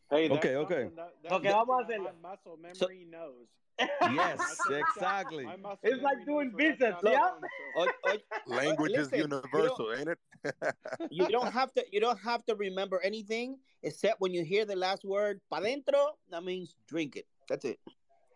Hey, 0.10 0.30
Okay, 0.30 0.56
okay. 0.56 0.74
something 0.84 0.96
That, 0.96 1.13
that's 1.22 1.34
Okay, 1.36 1.50
vamos 1.50 1.67
a 1.67 1.82
something 1.82 2.00
hacerlo. 2.02 2.22
My 2.22 2.30
muscle 2.30 2.58
memory 2.58 2.76
So- 2.76 2.88
knows. 3.10 3.48
Yes, 3.80 4.39
exactly. 4.72 5.46
It's 5.84 6.02
like 6.02 6.26
doing 6.26 6.50
knows 6.50 6.56
where 6.58 6.76
that 6.80 6.80
business, 6.80 6.96
yeah? 7.04 7.20
going, 7.20 7.41
so- 7.41 7.82
O- 7.82 7.91
oh, 8.06 8.12
o- 8.12 8.17
oh, 8.48 8.56
Language 8.56 8.91
is 8.93 9.12
Listen, 9.12 9.17
you 9.17 9.24
universal, 9.26 9.93
ain't 9.93 10.10
it? 10.10 10.20
you 11.12 11.28
don't 11.28 11.52
have 11.52 11.72
to 11.74 11.86
you 11.91 12.00
don't 12.00 12.17
have 12.20 12.43
to 12.48 12.56
remember 12.56 13.00
anything 13.04 13.60
except 13.84 14.20
when 14.20 14.34
you 14.34 14.43
hear 14.43 14.65
the 14.65 14.76
last 14.76 15.04
word 15.06 15.41
pa 15.50 15.60
dentro 15.60 16.15
that 16.32 16.43
means 16.43 16.76
drink 16.88 17.17
it 17.17 17.28
that's 17.50 17.65
it 17.65 17.78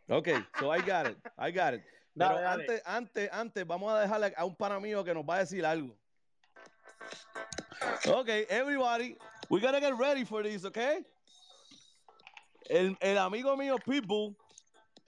Okay, 0.09 0.37
so 0.59 0.69
I 0.69 0.81
got 0.81 1.07
it. 1.07 1.17
I 1.37 1.49
got 1.51 1.73
it. 1.73 1.81
Dale, 2.17 2.27
Pero 2.35 2.37
dale. 2.41 2.47
antes, 2.53 2.81
antes, 2.85 3.29
antes, 3.31 3.63
vamos 3.65 3.93
a 3.93 4.01
dejarle 4.05 4.33
a 4.35 4.45
un 4.45 4.55
pana 4.55 4.77
mío 4.79 5.03
que 5.05 5.13
nos 5.13 5.23
va 5.23 5.35
a 5.37 5.45
decir 5.45 5.63
algo. 5.63 5.95
Okay, 8.05 8.45
everybody, 8.49 9.15
we 9.49 9.59
gotta 9.61 9.79
get 9.79 9.97
ready 9.97 10.23
for 10.25 10.43
this, 10.43 10.65
okay? 10.65 10.99
El, 12.71 13.17
amigo 13.17 13.57
mío 13.57 13.75
Pitbull 13.85 14.33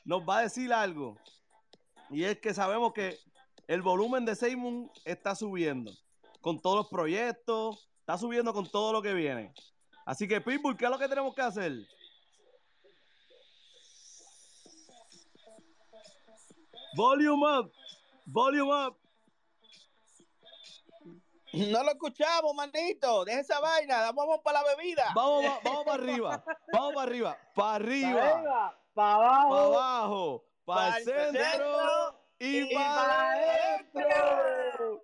nos 0.04 0.22
va 0.28 0.40
a 0.40 0.42
decir 0.42 0.74
algo. 0.74 1.18
Y 2.10 2.26
es 2.26 2.38
que 2.40 2.54
sabemos 2.54 2.92
que 2.92 3.18
el 3.68 3.82
volumen 3.82 4.26
de 4.26 4.36
Seymour 4.36 4.92
está 5.06 5.34
subiendo 5.34 5.90
con 6.42 6.60
todos 6.60 6.76
los 6.76 6.88
proyectos, 6.90 7.90
está 8.02 8.18
subiendo 8.18 8.54
con 8.54 8.70
todo 8.70 8.92
lo 8.92 9.02
que 9.02 9.14
viene. 9.14 9.54
Así 10.06 10.28
que 10.28 10.42
Pitbull, 10.42 10.76
¿qué 10.76 10.84
es 10.84 10.92
lo 10.92 11.00
que 11.00 11.08
tenemos 11.08 11.34
que 11.34 11.42
hacer? 11.42 11.72
Volume 16.98 17.60
up, 17.60 17.72
volume 18.26 18.88
up. 18.88 19.03
No 21.54 21.84
lo 21.84 21.92
escuchamos 21.92 22.54
manito. 22.56 23.24
Deja 23.26 23.40
esa 23.40 23.60
vaina. 23.60 24.12
Vamos 24.12 24.40
para 24.44 24.62
la 24.62 24.76
bebida. 24.76 25.06
Vamos, 25.16 25.46
va- 25.46 25.60
vamos 25.64 25.86
para 25.86 26.04
arriba, 26.04 26.44
vamos 26.72 26.94
para 26.96 27.04
arriba, 27.08 27.38
para 27.56 27.76
arriba, 27.76 28.22
para 28.22 28.80
para 28.94 29.14
abajo, 29.16 29.56
abajo, 29.56 30.46
para 30.66 30.98
el 30.98 31.04
centro 31.06 31.44
centro 31.44 32.20
y 32.40 32.58
y 32.72 32.74
para 32.76 32.96
para 32.96 33.32
adentro. 33.32 35.04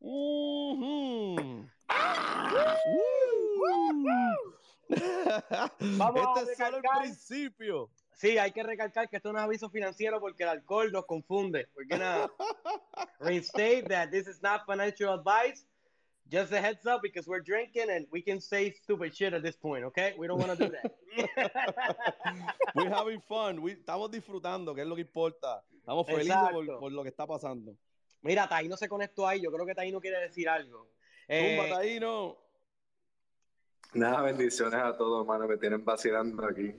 Woo. 0.00 1.66
Vamos 5.98 6.36
a 6.36 6.40
este 6.40 6.52
es 6.52 6.58
solo 6.58 6.76
el 6.78 6.82
principio. 7.00 7.90
Sí, 8.20 8.36
hay 8.36 8.52
que 8.52 8.62
recalcar 8.62 9.08
que 9.08 9.16
esto 9.16 9.32
no 9.32 9.38
es 9.38 9.44
aviso 9.46 9.70
financiero 9.70 10.20
porque 10.20 10.42
el 10.42 10.50
alcohol 10.50 10.92
nos 10.92 11.06
confunde. 11.06 11.68
We're 11.74 11.88
gonna 11.88 12.30
reinstate 13.18 13.88
that 13.88 14.10
this 14.10 14.28
is 14.28 14.42
not 14.42 14.66
financial 14.66 15.14
advice. 15.14 15.64
Just 16.30 16.52
a 16.52 16.60
heads 16.60 16.84
up 16.84 17.00
because 17.00 17.26
we're 17.26 17.40
drinking 17.40 17.88
and 17.88 18.06
we 18.12 18.20
can 18.20 18.38
say 18.38 18.72
stupid 18.72 19.16
shit 19.16 19.32
at 19.32 19.42
this 19.42 19.56
point, 19.56 19.84
okay? 19.86 20.12
We 20.18 20.26
don't 20.26 20.38
want 20.38 20.50
to 20.50 20.66
do 20.66 20.70
that. 20.70 20.92
We're 22.74 22.90
having 22.90 23.22
fun. 23.22 23.62
We- 23.62 23.72
estamos 23.72 24.10
disfrutando, 24.10 24.74
que 24.74 24.82
es 24.82 24.86
lo 24.86 24.96
que 24.96 25.00
importa. 25.00 25.64
Estamos 25.78 26.06
felices 26.06 26.36
por, 26.78 26.92
lo 26.92 27.02
que 27.02 27.08
está 27.08 27.26
pasando. 27.26 27.74
Mira, 28.20 28.46
Taino 28.46 28.76
se 28.76 28.86
conectó 28.86 29.26
ahí. 29.26 29.40
Yo 29.40 29.50
creo 29.50 29.64
que 29.64 29.74
Taino 29.74 29.98
quiere 29.98 30.20
decir 30.20 30.46
algo. 30.46 30.90
Eh, 31.26 31.56
Tumba, 31.56 31.74
Taíno. 31.74 32.36
Nada, 33.94 34.20
bendiciones 34.20 34.78
a 34.78 34.94
todos, 34.94 35.22
hermano, 35.22 35.48
me 35.48 35.56
tienen 35.56 35.82
vacilando 35.82 36.46
aquí. 36.46 36.74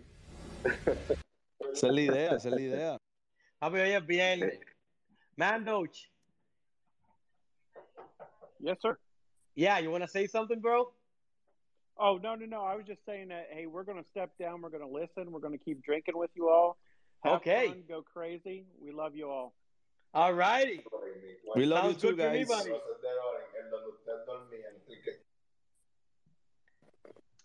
Esa 1.74 1.88
es 1.88 1.94
la 1.94 2.02
idea, 2.02 2.26
esa 2.36 2.36
es 2.36 2.46
la 2.54 2.62
idea. 2.62 2.98
papi, 3.60 3.80
hoy 3.80 3.92
es 3.92 4.06
viernes. 4.06 4.60
Mandoch, 5.38 5.90
Yes, 8.60 8.78
sir. 8.82 8.98
yeah, 9.56 9.80
you 9.80 9.90
want 9.90 10.04
to 10.04 10.08
say 10.10 10.28
something, 10.28 10.60
bro? 10.60 10.92
Oh 11.98 12.18
no, 12.22 12.36
no, 12.36 12.46
no. 12.46 12.64
I 12.64 12.76
was 12.76 12.86
just 12.86 13.04
saying 13.06 13.30
that. 13.30 13.48
Hey, 13.52 13.66
we're 13.66 13.84
going 13.84 13.98
to 14.02 14.10
step 14.10 14.32
down. 14.40 14.62
We're 14.62 14.70
going 14.70 14.84
to 14.88 14.90
listen. 14.90 15.32
We're 15.32 15.40
going 15.40 15.58
to 15.58 15.64
keep 15.64 15.84
drinking 15.84 16.18
with 16.18 16.30
you 16.36 16.50
all. 16.50 16.78
Have 17.24 17.34
Okay. 17.42 17.68
fun, 17.68 17.84
go 17.88 18.02
crazy. 18.02 18.66
We 18.80 18.92
love 18.92 19.16
you 19.16 19.30
all. 19.30 19.54
All 20.14 20.34
righty. 20.34 20.84
We 21.56 21.66
love 21.66 21.86
you 21.92 21.94
too, 21.94 22.16
good 22.16 22.18
to 22.18 22.32
me, 22.32 22.46
guys. 22.46 22.68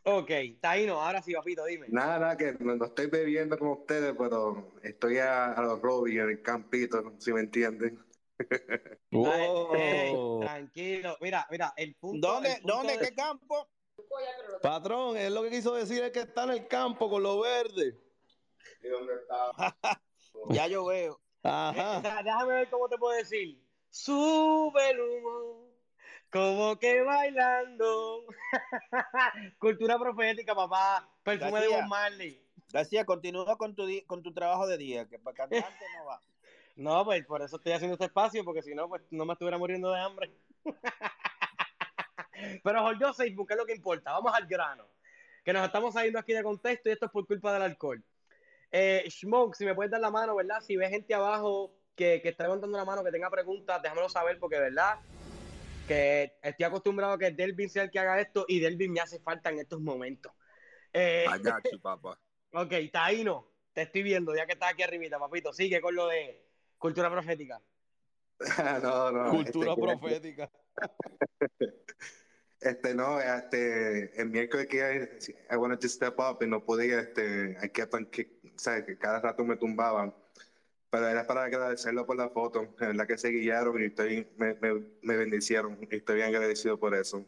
Ok, 0.09 0.31
Taino, 0.61 1.03
ahora 1.03 1.21
sí, 1.21 1.35
papito, 1.35 1.65
dime. 1.65 1.87
Nada, 1.89 2.21
nada, 2.21 2.37
que 2.37 2.53
no, 2.61 2.77
no 2.77 2.85
estoy 2.85 3.07
bebiendo 3.07 3.59
como 3.59 3.73
ustedes, 3.73 4.15
pero 4.17 4.73
estoy 4.85 5.19
a, 5.19 5.53
a 5.53 5.63
los 5.63 5.81
Robbie 5.83 6.21
en 6.21 6.31
el 6.31 6.43
campito, 6.43 7.15
si 7.19 7.33
me 7.33 7.41
entienden. 7.41 7.99
Wow. 9.11 10.41
tranquilo. 10.41 11.17
Mira, 11.21 11.47
mira, 11.51 11.73
el 11.77 11.95
punto. 11.97 12.29
dónde 12.29 12.51
el 12.53 12.61
punto 12.61 12.77
dónde 12.77 12.99
de- 12.99 13.09
qué 13.09 13.15
campo 13.15 13.67
Patrón, 14.63 15.17
es 15.17 15.31
lo 15.33 15.43
que 15.43 15.51
quiso 15.51 15.75
decir 15.75 16.03
es 16.05 16.11
que 16.13 16.21
está 16.21 16.45
en 16.45 16.51
el 16.51 16.69
campo 16.69 17.09
con 17.09 17.23
lo 17.23 17.41
verde. 17.41 17.99
¿Y 18.83 18.89
dónde 18.89 19.15
está? 19.15 19.77
ya 20.51 20.67
yo 20.69 20.85
veo 20.85 21.21
Ajá. 21.43 22.23
Déjame 22.23 22.55
ver 22.55 22.71
cómo 22.71 22.89
te 22.89 22.99
puedo 22.99 23.17
decir. 23.17 23.61
Sube 23.91 24.91
el 24.91 25.01
humo, 25.01 25.66
como 26.37 26.79
que 26.79 27.03
bailando. 27.03 28.25
Cultura 29.59 29.99
profética, 29.99 30.55
papá. 30.55 31.09
Perfume 31.23 31.61
de. 31.61 31.69
Bob 31.69 31.87
Marley. 31.89 32.43
García 32.73 33.05
continúa 33.07 33.57
con 33.57 33.75
tu 33.75 33.87
con 34.07 34.23
tu 34.23 34.35
trabajo 34.35 34.67
de 34.67 34.77
día 34.77 35.09
que 35.09 35.19
para 35.19 35.35
cantante 35.35 35.85
no 35.97 36.05
va 36.05 36.21
No, 36.77 37.05
pues 37.07 37.25
por 37.25 37.41
eso 37.41 37.57
estoy 37.57 37.73
haciendo 37.73 37.95
este 37.95 38.05
espacio, 38.05 38.45
porque 38.45 38.63
si 38.63 38.75
no, 38.75 38.87
pues 38.87 39.03
no 39.11 39.25
me 39.25 39.33
estuviera 39.33 39.57
muriendo 39.57 39.91
de 39.91 39.99
hambre. 40.01 40.31
Pero 42.63 42.83
Jorge 42.83 43.35
¿qué 43.35 43.55
es 43.55 43.57
lo 43.57 43.65
que 43.65 43.75
importa? 43.75 44.13
Vamos 44.13 44.35
al 44.35 44.47
grano. 44.47 44.87
Que 45.43 45.55
nos 45.55 45.65
estamos 45.65 45.95
saliendo 45.95 46.19
aquí 46.19 46.35
de 46.35 46.43
contexto 46.43 46.91
y 46.91 46.93
esto 46.93 47.07
es 47.07 47.13
por 47.13 47.27
culpa 47.27 47.55
del 47.55 47.63
alcohol. 47.63 48.05
Eh, 48.71 49.09
Smoke, 49.09 49.57
si 49.57 49.65
me 49.65 49.75
puedes 49.75 49.91
dar 49.91 50.03
la 50.03 50.11
mano, 50.11 50.35
¿verdad? 50.35 50.61
Si 50.61 50.77
ves 50.77 50.91
gente 50.91 51.15
abajo 51.15 51.73
que, 51.95 52.21
que 52.21 52.29
está 52.29 52.45
levantando 52.45 52.77
la 52.77 52.85
mano, 52.85 53.03
que 53.03 53.11
tenga 53.11 53.31
preguntas, 53.31 53.81
déjamelo 53.81 54.11
saber, 54.11 54.39
porque, 54.39 54.59
¿verdad? 54.59 54.99
Que 55.87 56.39
estoy 56.43 56.65
acostumbrado 56.67 57.13
a 57.13 57.19
que 57.19 57.31
Delvin 57.31 57.71
sea 57.71 57.85
el 57.85 57.91
que 57.91 57.99
haga 57.99 58.21
esto 58.21 58.45
y 58.49 58.61
Delvin 58.61 58.93
me 58.93 59.01
hace 59.01 59.21
falta 59.21 59.51
en 59.51 59.61
estos 59.61 59.81
momentos. 59.81 60.33
Eh, 60.93 61.25
I 61.29 61.39
got 61.39 61.63
you, 61.71 61.81
papá. 61.81 62.19
ok, 62.53 62.73
Taino, 62.93 63.53
te 63.73 63.83
estoy 63.83 64.03
viendo, 64.03 64.35
ya 64.35 64.47
que 64.47 64.55
estás 64.55 64.73
aquí 64.73 64.83
arribita, 64.83 65.19
papito. 65.19 65.53
Sigue 65.53 65.81
con 65.81 65.95
lo 65.95 66.09
de 66.09 66.45
cultura 66.79 67.11
profética. 67.11 67.61
no, 68.83 69.13
no. 69.13 69.31
Cultura 69.31 69.73
este, 69.73 69.83
profética. 69.83 70.51
Este, 72.59 72.95
no, 72.95 73.21
este, 73.21 74.21
el 74.21 74.31
miércoles 74.31 74.67
que 74.67 75.37
I 75.51 75.57
wanted 75.57 75.79
to 75.79 75.89
step 75.89 76.19
up 76.19 76.43
y 76.43 76.47
no 76.47 76.65
podía, 76.65 77.01
este, 77.01 77.57
I 77.63 77.69
kept 77.69 77.93
on 77.95 78.07
kick, 78.07 78.31
o 78.45 78.59
sea, 78.59 78.85
que 78.85 78.97
cada 78.99 79.21
rato 79.21 79.45
me 79.45 79.57
tumbaban. 79.57 80.15
Pero 80.91 81.09
era 81.09 81.27
para 81.27 81.45
agradecerlo 81.45 82.07
por 82.07 82.17
la 82.17 82.29
foto, 82.31 82.75
la 82.79 83.07
que 83.07 83.19
se 83.19 83.29
guiaron 83.31 83.83
y 83.83 83.87
estoy, 83.87 84.29
me, 84.37 84.55
me, 84.55 84.83
me 85.03 85.17
bendicieron 85.17 85.79
y 85.91 85.97
estoy 85.97 86.17
bien 86.17 86.29
agradecido 86.29 86.79
por 86.79 86.95
eso. 86.95 87.25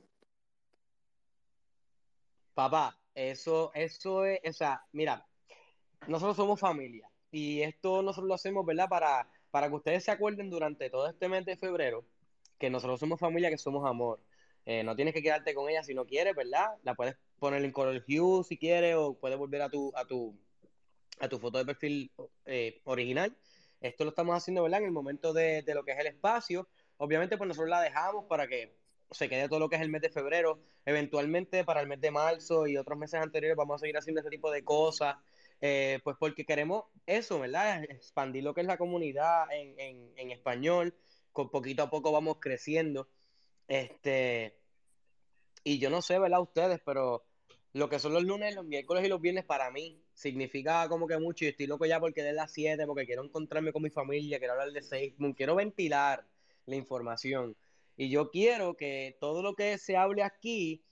Papá, 2.55 2.99
eso, 3.15 3.71
eso 3.75 4.25
es, 4.25 4.41
o 4.45 4.53
sea, 4.53 4.85
mira, 4.93 5.27
nosotros 6.07 6.37
somos 6.37 6.59
familia 6.59 7.09
y 7.31 7.63
esto 7.63 8.03
nosotros 8.03 8.29
lo 8.29 8.35
hacemos, 8.35 8.65
¿verdad? 8.65 8.89
Para, 8.89 9.29
para 9.51 9.69
que 9.69 9.75
ustedes 9.75 10.05
se 10.05 10.11
acuerden 10.11 10.51
durante 10.51 10.91
todo 10.91 11.09
este 11.09 11.29
mes 11.29 11.45
de 11.45 11.57
febrero 11.57 12.05
que 12.59 12.71
nosotros 12.71 13.01
somos 13.01 13.21
familia, 13.21 13.51
que 13.51 13.59
somos 13.59 13.89
amor. 13.89 14.21
Eh, 14.67 14.83
no 14.83 14.95
tienes 14.97 15.15
que 15.15 15.23
quedarte 15.23 15.55
con 15.55 15.69
ella 15.71 15.83
si 15.83 15.95
no 15.95 16.05
quieres, 16.05 16.35
¿verdad? 16.35 16.67
La 16.83 16.95
puedes 16.95 17.17
poner 17.39 17.65
en 17.65 17.73
color 17.73 18.05
hue 18.07 18.45
si 18.45 18.59
quieres 18.59 18.97
o 18.97 19.15
puedes 19.15 19.39
volver 19.39 19.63
a 19.63 19.71
tu, 19.71 19.93
a 19.95 20.05
tu, 20.05 20.37
a 21.21 21.29
tu 21.29 21.39
foto 21.39 21.59
de 21.59 21.65
perfil 21.65 22.11
eh, 22.45 22.81
original. 22.85 23.35
Esto 23.81 24.05
lo 24.05 24.11
estamos 24.11 24.37
haciendo, 24.37 24.63
¿verdad? 24.63 24.81
En 24.81 24.87
el 24.87 24.93
momento 24.93 25.33
de, 25.33 25.63
de 25.63 25.75
lo 25.75 25.85
que 25.85 25.93
es 25.93 25.99
el 25.99 26.07
espacio. 26.09 26.69
Obviamente, 26.97 27.37
pues 27.37 27.49
nosotros 27.49 27.71
la 27.71 27.81
dejamos 27.81 28.25
para 28.27 28.49
que 28.49 28.77
se 29.11 29.29
quede 29.29 29.49
todo 29.49 29.61
lo 29.61 29.69
que 29.69 29.77
es 29.77 29.83
el 29.83 29.89
mes 29.89 30.03
de 30.03 30.11
febrero. 30.11 30.61
Eventualmente, 30.85 31.65
para 31.65 31.81
el 31.81 31.87
mes 31.87 32.01
de 32.01 32.11
marzo 32.11 32.67
y 32.67 32.77
otros 32.77 32.99
meses 32.99 33.21
anteriores, 33.21 33.57
vamos 33.57 33.77
a 33.77 33.79
seguir 33.79 33.97
haciendo 33.97 34.21
este 34.21 34.31
tipo 34.31 34.51
de 34.51 34.65
cosas. 34.65 35.17
Eh, 35.61 36.01
pues 36.05 36.17
porque 36.19 36.45
queremos 36.45 36.85
eso, 37.07 37.41
¿verdad? 37.41 37.85
Expandir 37.85 38.45
lo 38.45 38.55
que 38.55 38.61
es 38.63 38.67
la 38.67 38.79
comunidad 38.79 39.51
en, 39.53 39.79
en, 39.79 40.13
en 40.17 40.31
español. 40.31 40.95
Con 41.33 41.51
poquito 41.51 41.85
a 41.85 41.91
poco 41.91 42.11
vamos 42.11 42.39
creciendo. 42.41 43.09
Este, 43.69 44.59
y 45.63 45.79
yo 45.79 45.91
no 45.91 46.03
sé, 46.03 46.19
¿verdad? 46.19 46.41
Ustedes, 46.41 46.81
pero 46.85 47.25
lo 47.73 47.89
que 47.89 47.99
son 47.99 48.13
los 48.13 48.25
lunes, 48.25 48.55
los 48.55 48.65
miércoles 48.65 49.05
y 49.05 49.09
los 49.09 49.21
viernes 49.21 49.45
para 49.45 49.71
mí 49.71 50.03
significa 50.19 50.89
como 50.89 51.07
que 51.07 51.17
mucho. 51.19 51.45
Y 51.45 51.49
estoy 51.49 51.67
loco 51.67 51.87
ya 51.87 52.01
porque 52.01 52.23
de 52.23 52.33
las 52.33 52.53
7, 52.53 52.87
porque 52.87 53.07
quiero 53.07 53.25
encontrarme 53.25 53.73
con 53.73 53.83
mi 53.83 53.91
familia, 53.91 54.39
quiero 54.39 54.55
hablar 54.55 54.73
de 54.73 54.83
Facebook, 54.83 55.37
quiero 55.37 55.55
ventilar 55.55 56.27
la 56.67 56.77
información. 56.77 57.57
Y 57.97 58.11
yo 58.11 58.31
quiero 58.31 58.77
que 58.77 59.17
todo 59.21 59.43
lo 59.43 59.55
que 59.55 59.79
se 59.79 59.97
hable 59.97 60.25
aquí, 60.25 60.83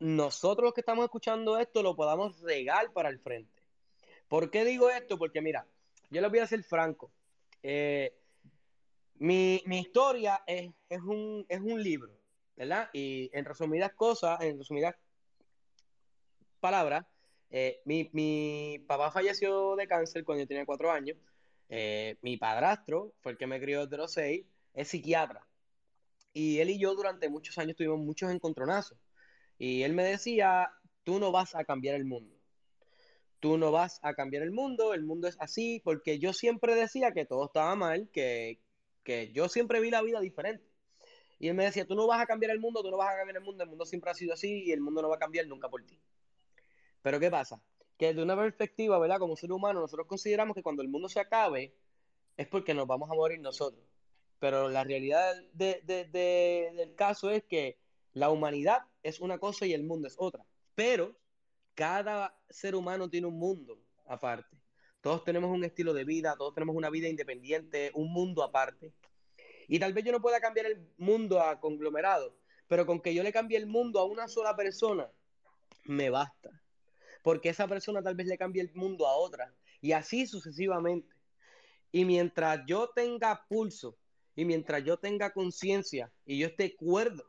nosotros 0.00 0.64
los 0.64 0.74
que 0.74 0.80
estamos 0.80 1.04
escuchando 1.04 1.58
esto, 1.58 1.82
lo 1.82 1.94
podamos 1.94 2.40
regar 2.40 2.92
para 2.92 3.08
el 3.08 3.20
frente. 3.20 3.62
¿Por 4.26 4.50
qué 4.50 4.64
digo 4.64 4.90
esto? 4.90 5.16
Porque 5.16 5.40
mira, 5.40 5.66
yo 6.10 6.20
les 6.20 6.30
voy 6.30 6.40
a 6.40 6.46
ser 6.46 6.62
franco. 6.64 7.12
Eh, 7.62 8.16
mi, 9.14 9.62
mi, 9.66 9.78
historia 9.78 10.42
es, 10.46 10.70
es, 10.88 11.02
un, 11.02 11.44
es 11.48 11.60
un 11.60 11.80
libro, 11.82 12.12
¿verdad? 12.56 12.90
Y 12.92 13.30
en 13.32 13.44
resumidas 13.44 13.92
cosas, 13.92 14.40
en 14.40 14.58
resumidas 14.58 14.96
palabras, 16.58 17.06
eh, 17.50 17.80
mi, 17.84 18.08
mi, 18.12 18.78
papá 18.86 19.10
falleció 19.10 19.76
de 19.76 19.86
cáncer 19.88 20.24
cuando 20.24 20.42
yo 20.42 20.48
tenía 20.48 20.66
cuatro 20.66 20.90
años. 20.90 21.18
Eh, 21.68 22.16
mi 22.22 22.36
padrastro 22.36 23.14
fue 23.20 23.32
el 23.32 23.38
que 23.38 23.46
me 23.46 23.60
crió 23.60 23.84
desde 23.84 23.96
los 23.96 24.12
seis, 24.12 24.46
es 24.74 24.88
psiquiatra. 24.88 25.46
Y 26.32 26.58
él 26.58 26.70
y 26.70 26.78
yo 26.78 26.94
durante 26.94 27.28
muchos 27.28 27.58
años 27.58 27.76
tuvimos 27.76 27.98
muchos 27.98 28.30
encontronazos. 28.30 28.98
Y 29.58 29.82
él 29.82 29.94
me 29.94 30.04
decía, 30.04 30.70
tú 31.04 31.18
no 31.18 31.32
vas 31.32 31.54
a 31.54 31.64
cambiar 31.64 31.96
el 31.96 32.04
mundo. 32.04 32.36
Tú 33.40 33.58
no 33.58 33.72
vas 33.72 34.00
a 34.02 34.14
cambiar 34.14 34.42
el 34.42 34.50
mundo, 34.52 34.94
el 34.94 35.02
mundo 35.02 35.26
es 35.28 35.36
así, 35.40 35.80
porque 35.84 36.18
yo 36.18 36.32
siempre 36.32 36.74
decía 36.74 37.12
que 37.12 37.24
todo 37.24 37.46
estaba 37.46 37.74
mal, 37.74 38.10
que, 38.12 38.60
que 39.02 39.32
yo 39.32 39.48
siempre 39.48 39.80
vi 39.80 39.90
la 39.90 40.02
vida 40.02 40.20
diferente. 40.20 40.64
Y 41.38 41.48
él 41.48 41.54
me 41.54 41.64
decía, 41.64 41.86
tú 41.86 41.94
no 41.94 42.06
vas 42.06 42.20
a 42.20 42.26
cambiar 42.26 42.52
el 42.52 42.60
mundo, 42.60 42.82
tú 42.82 42.90
no 42.90 42.98
vas 42.98 43.14
a 43.14 43.16
cambiar 43.16 43.38
el 43.38 43.42
mundo, 43.42 43.64
el 43.64 43.70
mundo 43.70 43.86
siempre 43.86 44.10
ha 44.10 44.14
sido 44.14 44.34
así 44.34 44.64
y 44.64 44.72
el 44.72 44.80
mundo 44.82 45.02
no 45.02 45.08
va 45.08 45.16
a 45.16 45.18
cambiar 45.18 45.46
nunca 45.46 45.70
por 45.70 45.84
ti. 45.84 45.98
Pero 47.02 47.20
¿qué 47.20 47.30
pasa? 47.30 47.62
Que 47.98 48.08
desde 48.08 48.22
una 48.22 48.36
perspectiva, 48.36 48.98
¿verdad? 48.98 49.18
Como 49.18 49.36
ser 49.36 49.52
humano, 49.52 49.80
nosotros 49.80 50.06
consideramos 50.06 50.54
que 50.54 50.62
cuando 50.62 50.82
el 50.82 50.88
mundo 50.88 51.08
se 51.08 51.20
acabe 51.20 51.74
es 52.36 52.46
porque 52.46 52.74
nos 52.74 52.86
vamos 52.86 53.10
a 53.10 53.14
morir 53.14 53.40
nosotros. 53.40 53.84
Pero 54.38 54.68
la 54.68 54.84
realidad 54.84 55.34
de, 55.52 55.82
de, 55.84 56.06
de, 56.06 56.72
del 56.74 56.94
caso 56.94 57.30
es 57.30 57.44
que 57.44 57.78
la 58.12 58.30
humanidad 58.30 58.82
es 59.02 59.20
una 59.20 59.38
cosa 59.38 59.66
y 59.66 59.74
el 59.74 59.84
mundo 59.84 60.08
es 60.08 60.16
otra. 60.18 60.44
Pero 60.74 61.14
cada 61.74 62.34
ser 62.48 62.74
humano 62.74 63.08
tiene 63.08 63.26
un 63.26 63.38
mundo 63.38 63.78
aparte. 64.06 64.56
Todos 65.00 65.24
tenemos 65.24 65.50
un 65.50 65.64
estilo 65.64 65.94
de 65.94 66.04
vida, 66.04 66.34
todos 66.36 66.54
tenemos 66.54 66.76
una 66.76 66.90
vida 66.90 67.08
independiente, 67.08 67.90
un 67.94 68.12
mundo 68.12 68.42
aparte. 68.42 68.92
Y 69.68 69.78
tal 69.78 69.92
vez 69.92 70.04
yo 70.04 70.12
no 70.12 70.20
pueda 70.20 70.40
cambiar 70.40 70.66
el 70.66 70.92
mundo 70.98 71.40
a 71.40 71.60
conglomerado, 71.60 72.36
pero 72.66 72.86
con 72.86 73.00
que 73.00 73.14
yo 73.14 73.22
le 73.22 73.32
cambie 73.32 73.56
el 73.56 73.66
mundo 73.66 74.00
a 74.00 74.04
una 74.04 74.28
sola 74.28 74.56
persona, 74.56 75.10
me 75.84 76.10
basta. 76.10 76.50
Porque 77.22 77.50
esa 77.50 77.68
persona 77.68 78.02
tal 78.02 78.14
vez 78.14 78.26
le 78.26 78.38
cambie 78.38 78.62
el 78.62 78.72
mundo 78.74 79.06
a 79.06 79.16
otra. 79.16 79.54
Y 79.80 79.92
así 79.92 80.26
sucesivamente. 80.26 81.14
Y 81.92 82.04
mientras 82.04 82.60
yo 82.66 82.88
tenga 82.94 83.46
pulso 83.48 83.96
y 84.36 84.44
mientras 84.44 84.84
yo 84.84 84.96
tenga 84.96 85.32
conciencia 85.32 86.12
y 86.24 86.38
yo 86.38 86.46
esté 86.46 86.76
cuerdo, 86.76 87.24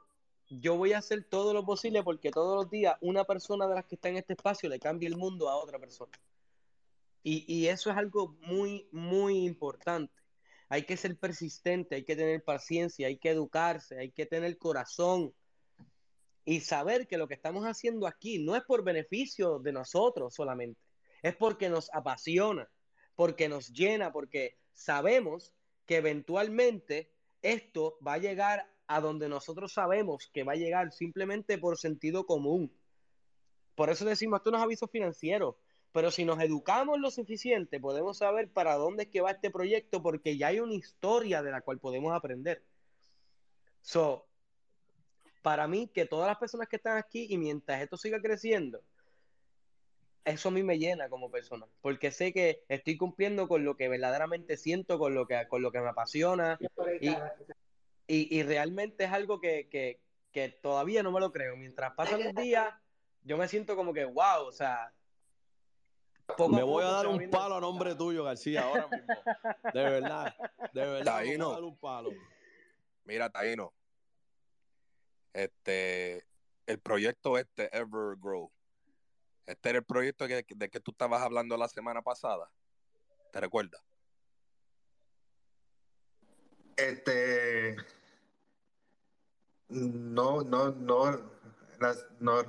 yo 0.49 0.77
voy 0.77 0.93
a 0.93 0.99
hacer 0.99 1.23
todo 1.23 1.54
lo 1.54 1.65
posible 1.65 2.04
porque 2.04 2.30
todos 2.30 2.56
los 2.56 2.69
días 2.69 2.95
una 3.01 3.23
persona 3.23 3.67
de 3.67 3.75
las 3.75 3.86
que 3.86 3.95
está 3.95 4.10
en 4.10 4.17
este 4.17 4.34
espacio 4.34 4.69
le 4.69 4.80
cambie 4.80 5.08
el 5.08 5.17
mundo 5.17 5.49
a 5.49 5.56
otra 5.56 5.80
persona. 5.80 6.12
Y, 7.23 7.45
y, 7.47 7.67
eso 7.67 7.91
es 7.91 7.97
algo 7.97 8.36
muy, 8.41 8.88
muy 8.91 9.45
importante. 9.45 10.13
Hay 10.69 10.84
que 10.84 10.97
ser 10.97 11.17
persistente, 11.17 11.95
hay 11.95 12.04
que 12.04 12.15
tener 12.15 12.43
paciencia, 12.43 13.08
hay 13.08 13.17
que 13.17 13.30
educarse, 13.30 13.99
hay 13.99 14.12
que 14.12 14.25
tener 14.25 14.58
corazón 14.58 15.34
y 16.45 16.62
saber 16.62 17.08
que 17.08 17.17
lo 17.17 17.27
que 17.27 17.34
estamos 17.34 17.65
haciendo 17.65 18.08
aquí 18.08 18.39
no 18.39 18.56
es 18.56 18.63
por 18.63 18.84
beneficio 18.84 19.60
de 19.60 19.71
nosotros 19.71 20.34
solamente, 20.34 20.80
es 21.21 21.36
porque 21.36 21.69
nos 21.69 21.93
apasiona, 21.93 22.69
porque 23.15 23.47
nos 23.47 23.71
llena, 23.71 24.12
porque 24.12 24.58
sabemos 24.73 25.54
que 25.86 25.97
eventualmente 25.97 27.12
esto 27.41 27.97
va 28.06 28.13
a 28.13 28.19
llegar 28.19 28.71
a 28.88 28.99
donde 28.99 29.30
nosotros 29.30 29.73
sabemos 29.73 30.30
que 30.34 30.43
va 30.43 30.54
a 30.54 30.58
llegar 30.58 30.91
simplemente 30.91 31.58
por 31.58 31.77
sentido 31.77 32.25
común. 32.25 32.75
Por 33.75 33.89
eso 33.89 34.06
decimos, 34.06 34.39
esto 34.39 34.51
no 34.51 34.58
es 34.58 34.63
aviso 34.63 34.88
financiero, 34.88 35.58
pero 35.91 36.12
si 36.12 36.25
nos 36.25 36.39
educamos 36.41 36.99
lo 36.99 37.12
suficiente, 37.12 37.80
podemos 37.80 38.17
saber 38.17 38.51
para 38.51 38.75
dónde 38.75 39.04
es 39.04 39.10
que 39.10 39.21
va 39.21 39.32
este 39.32 39.49
proyecto, 39.49 40.01
porque 40.01 40.38
ya 40.38 40.47
hay 40.47 40.60
una 40.60 40.73
historia 40.73 41.41
de 41.41 41.51
la 41.51 41.62
cual 41.62 41.80
podemos 41.80 42.13
aprender. 42.13 42.63
So, 43.82 44.27
para 45.41 45.67
mí, 45.67 45.88
que 45.88 46.06
todas 46.06 46.27
las 46.27 46.38
personas 46.38 46.67
que 46.67 46.75
están 46.75 46.97
aquí 46.97 47.27
y 47.30 47.38
mientras 47.38 47.82
esto 47.82 47.97
siga 47.97 48.19
creciendo, 48.21 48.82
eso 50.25 50.49
a 50.49 50.51
mí 50.51 50.63
me 50.63 50.77
llena 50.77 51.10
como 51.10 51.32
persona, 51.32 51.65
porque 51.82 52.12
sé 52.12 52.32
que 52.32 52.63
estoy 52.67 52.97
cumpliendo 52.97 53.47
con 53.47 53.65
lo 53.65 53.75
que 53.75 53.89
verdaderamente 53.89 54.58
siento, 54.58 54.99
con 54.99 55.15
lo 55.15 55.25
que, 55.27 55.47
con 55.47 55.62
lo 55.62 55.71
que 55.71 55.82
me 55.82 55.89
apasiona, 55.89 56.60
y, 56.99 57.10
y, 58.08 58.38
y 58.38 58.43
realmente 58.43 59.06
es 59.06 59.12
algo 59.12 59.39
que, 59.39 59.67
que, 59.69 59.99
que, 60.32 60.49
todavía 60.49 61.01
no 61.01 61.12
me 61.12 61.19
lo 61.19 61.32
creo. 61.32 61.56
Mientras 61.58 61.93
pasan 61.93 62.23
los 62.23 62.36
días, 62.36 62.71
yo 63.23 63.38
me 63.38 63.47
siento 63.47 63.75
como 63.75 63.93
que, 63.93 64.06
wow, 64.06 64.45
o 64.45 64.51
sea... 64.51 64.93
Poco 66.38 66.49
me 66.49 66.63
voy 66.63 66.84
a 66.86 66.91
dar 66.91 67.08
un 67.08 67.30
palo 67.30 67.56
a 67.56 67.60
nombre 67.60 67.93
tuyo, 67.93 68.23
García, 68.23 68.62
ahora 68.62 68.88
mismo. 68.88 69.13
De 69.73 69.84
verdad, 69.84 70.36
de 70.71 70.82
verdad. 70.86 71.15
Taino, 71.15 71.49
a 71.49 71.54
dar 71.56 71.63
un 71.63 71.75
palo. 71.75 72.12
Mira, 73.04 73.30
Taino, 73.30 73.73
este, 75.34 76.26
el 76.65 76.80
proyecto 76.80 77.38
este, 77.38 77.76
Evergrow, 77.76 78.52
este 79.46 79.70
era 79.70 79.80
el 79.80 79.86
proyecto 79.86 80.28
que, 80.28 80.46
de 80.48 80.70
que 80.70 80.80
tú 80.80 80.91
estabas 80.91 81.22
hablando 81.22 81.58
la 81.58 81.67
semana 81.67 82.02
pasada. 82.02 82.50
¿Te 83.32 83.39
recuerdas? 83.39 83.82
Este. 86.76 87.76
No, 89.70 90.41
no, 90.41 90.72
no, 90.72 91.32
las, 91.80 92.06
no. 92.20 92.44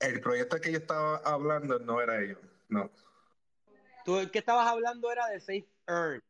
El 0.00 0.20
proyecto 0.20 0.60
que 0.60 0.72
yo 0.72 0.78
estaba 0.78 1.16
hablando 1.18 1.78
no 1.78 2.00
era 2.00 2.20
ellos, 2.20 2.38
no. 2.68 2.90
Tú 4.04 4.18
el 4.18 4.30
que 4.30 4.40
estabas 4.40 4.66
hablando 4.66 5.10
era 5.10 5.26
de 5.28 5.40
Safe 5.40 5.68
Earn. 5.86 6.22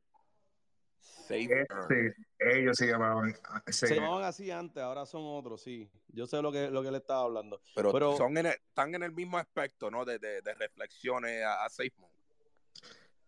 Safe 1.02 1.44
Eh, 1.62 1.66
sí, 1.88 2.24
ellos 2.38 2.76
se 2.76 2.86
llamaban. 2.86 3.34
Se 3.66 3.88
sí. 3.88 3.94
llamaban 3.94 4.24
así 4.24 4.50
antes, 4.50 4.82
ahora 4.82 5.04
son 5.04 5.22
otros, 5.24 5.60
sí. 5.62 5.90
Yo 6.08 6.26
sé 6.26 6.40
lo 6.40 6.52
que, 6.52 6.70
lo 6.70 6.82
que 6.82 6.90
le 6.90 6.98
estaba 6.98 7.22
hablando. 7.22 7.60
Pero, 7.74 7.92
Pero- 7.92 8.16
son 8.16 8.36
en 8.38 8.46
el- 8.46 8.52
están 8.52 8.94
en 8.94 9.02
el 9.02 9.12
mismo 9.12 9.36
aspecto, 9.38 9.90
¿no? 9.90 10.04
De, 10.04 10.18
de, 10.18 10.40
de 10.42 10.54
reflexiones 10.54 11.42
a, 11.44 11.64
a. 11.64 11.68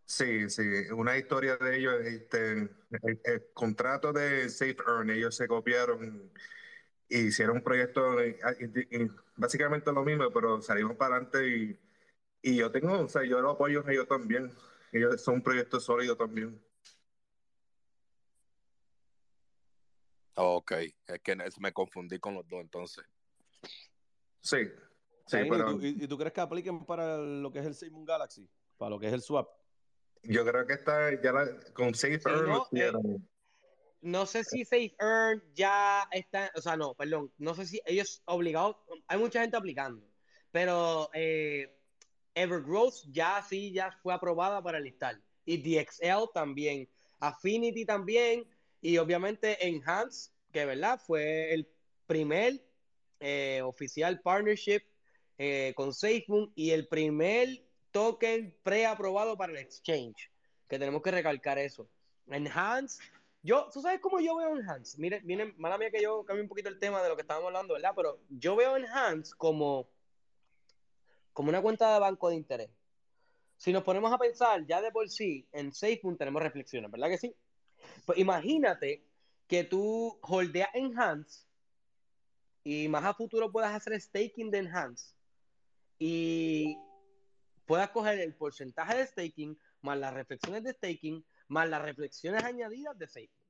Sí, 0.06 0.50
sí, 0.50 0.62
una 0.94 1.16
historia 1.16 1.56
de 1.56 1.78
ellos, 1.78 1.94
este, 2.04 2.52
el, 2.52 2.70
el 3.24 3.46
contrato 3.54 4.12
de 4.12 4.48
Safe 4.50 4.76
Earn, 4.86 5.10
ellos 5.10 5.34
se 5.34 5.48
copiaron 5.48 6.30
y 7.08 7.18
hicieron 7.26 7.56
un 7.56 7.62
proyecto, 7.62 8.22
y- 8.24 8.36
y 8.90 9.10
básicamente 9.36 9.90
lo 9.92 10.04
mismo, 10.04 10.30
pero 10.30 10.60
salimos 10.60 10.96
para 10.96 11.16
adelante 11.16 11.48
y, 11.48 11.78
y 12.42 12.56
yo 12.56 12.70
tengo, 12.70 13.00
o 13.00 13.08
sea, 13.08 13.24
yo 13.24 13.40
lo 13.40 13.50
apoyo 13.52 13.82
a 13.86 13.90
ellos 13.92 14.06
también, 14.06 14.52
ellos 14.92 15.22
son 15.22 15.36
un 15.36 15.42
proyecto 15.42 15.80
sólido 15.80 16.16
también. 16.16 16.62
Ok, 20.36 20.72
es 20.72 21.20
que 21.22 21.36
me 21.60 21.72
confundí 21.72 22.18
con 22.18 22.34
los 22.34 22.48
dos 22.48 22.60
entonces. 22.60 23.04
Sí, 24.40 24.58
sí, 25.26 25.30
Taino, 25.30 25.46
¿y 25.46 25.50
pero 25.50 25.70
tú- 25.70 25.80
¿y, 25.82 26.08
tú 26.08 26.18
crees 26.18 26.32
que 26.32 26.40
apliquen 26.40 26.84
para 26.84 27.16
lo 27.18 27.50
que 27.50 27.60
es 27.60 27.66
el 27.66 27.74
Simon 27.74 28.04
Galaxy? 28.04 28.48
Para 28.76 28.90
lo 28.90 28.98
que 28.98 29.06
es 29.06 29.12
el 29.12 29.22
swap. 29.22 29.48
Yo 30.22 30.44
creo 30.44 30.66
que 30.66 30.74
está 30.74 31.20
ya 31.22 31.32
la, 31.32 31.46
con 31.72 31.94
Safe 31.94 32.18
Sí, 32.18 32.28
Earn 32.28 32.46
no, 32.46 32.56
lo 32.56 32.62
hicieron. 32.64 33.28
No 34.00 34.26
sé 34.26 34.44
si 34.44 34.64
Safe 34.64 34.94
Earn 34.98 35.42
ya 35.54 36.06
está, 36.10 36.50
o 36.56 36.60
sea, 36.60 36.76
no, 36.76 36.94
perdón, 36.94 37.32
no 37.38 37.54
sé 37.54 37.66
si 37.66 37.80
ellos 37.86 38.22
obligados, 38.26 38.76
hay 39.06 39.18
mucha 39.18 39.40
gente 39.40 39.56
aplicando, 39.56 40.06
pero 40.50 41.08
eh, 41.14 41.74
Evergrowth 42.34 43.06
ya 43.10 43.40
sí, 43.42 43.72
ya 43.72 43.92
fue 44.02 44.12
aprobada 44.12 44.62
para 44.62 44.80
listar. 44.80 45.20
Y 45.46 45.56
DXL 45.58 46.30
también, 46.34 46.88
Affinity 47.20 47.86
también, 47.86 48.46
y 48.84 48.98
obviamente 48.98 49.66
Enhance, 49.66 50.30
que 50.52 50.66
verdad 50.66 51.00
fue 51.00 51.54
el 51.54 51.66
primer 52.06 52.62
eh, 53.18 53.62
oficial 53.62 54.20
partnership 54.20 54.82
eh, 55.38 55.72
con 55.74 55.94
SafeMoon 55.94 56.52
y 56.54 56.70
el 56.70 56.86
primer 56.86 57.64
token 57.92 58.54
preaprobado 58.62 59.38
para 59.38 59.52
el 59.52 59.58
exchange, 59.58 60.30
que 60.68 60.78
tenemos 60.78 61.00
que 61.00 61.12
recalcar 61.12 61.58
eso. 61.58 61.88
Enhance, 62.26 63.02
yo, 63.42 63.70
¿tú 63.72 63.80
sabes 63.80 64.00
cómo 64.00 64.20
yo 64.20 64.36
veo 64.36 64.54
Enhance? 64.54 65.00
Mire, 65.00 65.22
miren, 65.22 65.54
mala 65.56 65.78
mía 65.78 65.90
que 65.90 66.02
yo 66.02 66.22
cambie 66.26 66.42
un 66.42 66.48
poquito 66.50 66.68
el 66.68 66.78
tema 66.78 67.02
de 67.02 67.08
lo 67.08 67.16
que 67.16 67.22
estábamos 67.22 67.46
hablando, 67.46 67.72
¿verdad? 67.72 67.94
Pero 67.96 68.20
yo 68.28 68.54
veo 68.54 68.76
Enhance 68.76 69.32
como, 69.34 69.88
como 71.32 71.48
una 71.48 71.62
cuenta 71.62 71.94
de 71.94 72.00
banco 72.00 72.28
de 72.28 72.34
interés. 72.36 72.70
Si 73.56 73.72
nos 73.72 73.82
ponemos 73.82 74.12
a 74.12 74.18
pensar 74.18 74.66
ya 74.66 74.82
de 74.82 74.92
por 74.92 75.08
sí, 75.08 75.48
en 75.52 75.72
SafeMoon 75.72 76.18
tenemos 76.18 76.42
reflexiones, 76.42 76.90
¿verdad 76.90 77.08
que 77.08 77.16
sí? 77.16 77.34
Pues 78.04 78.18
imagínate 78.18 79.04
que 79.46 79.64
tú 79.64 80.18
holdeas 80.22 80.70
Enhance 80.74 81.46
y 82.64 82.88
más 82.88 83.04
a 83.04 83.14
futuro 83.14 83.52
puedas 83.52 83.74
hacer 83.74 84.00
staking 84.00 84.50
de 84.50 84.58
Enhance 84.58 85.14
y 85.98 86.76
puedas 87.66 87.90
coger 87.90 88.20
el 88.20 88.34
porcentaje 88.34 88.96
de 88.96 89.06
staking 89.06 89.58
más 89.82 89.98
las 89.98 90.14
reflexiones 90.14 90.64
de 90.64 90.72
staking 90.72 91.24
más 91.48 91.68
las 91.68 91.82
reflexiones 91.82 92.42
añadidas 92.42 92.98
de 92.98 93.06
SafeMoon. 93.06 93.44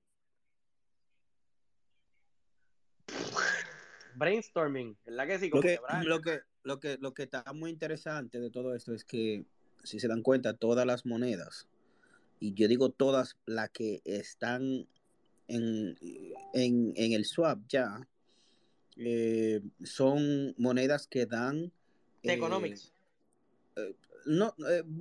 Brainstorming, 4.16 4.97
¿verdad 5.05 5.27
que 5.27 5.38
sí? 5.38 5.51
Lo 5.51 5.61
que, 5.61 5.79
lo, 6.05 6.20
que, 6.20 6.40
lo, 6.62 6.81
que, 6.81 6.99
lo 7.01 7.14
que 7.14 7.25
está 7.25 7.44
muy 7.53 7.70
interesante 7.70 8.38
de 8.40 8.51
todo 8.51 8.75
esto 8.75 8.94
es 8.94 9.05
que, 9.05 9.44
si 9.83 9.99
se 9.99 10.09
dan 10.09 10.23
cuenta, 10.23 10.55
todas 10.57 10.87
las 10.87 11.05
monedas, 11.05 11.68
y 12.40 12.55
yo 12.55 12.68
digo 12.68 12.90
todas 12.90 13.37
las 13.47 13.70
que 13.70 14.01
están 14.05 14.87
en, 15.49 15.97
en, 16.53 16.92
en 16.97 17.12
el 17.12 17.25
swap 17.25 17.61
ya, 17.68 18.09
eh, 18.97 19.61
son 19.83 20.55
monedas 20.59 21.07
que 21.07 21.27
dan... 21.27 21.73
De 22.23 22.33
eh, 22.33 22.35
economics. 22.35 22.92
eh, 23.77 23.94
no, 24.27 24.55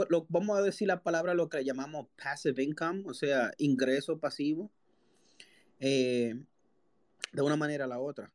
lo- 0.10 0.26
vamos 0.30 0.58
a 0.58 0.62
decir 0.62 0.88
la 0.88 1.02
palabra 1.02 1.34
lo 1.34 1.48
que 1.48 1.64
llamamos 1.64 2.08
passive 2.22 2.62
income, 2.64 3.04
o 3.06 3.14
sea, 3.14 3.54
ingreso 3.58 4.18
pasivo, 4.20 4.70
de 5.80 6.46
una 7.42 7.56
manera 7.56 7.86
a 7.86 7.88
la 7.88 8.00
otra. 8.00 8.32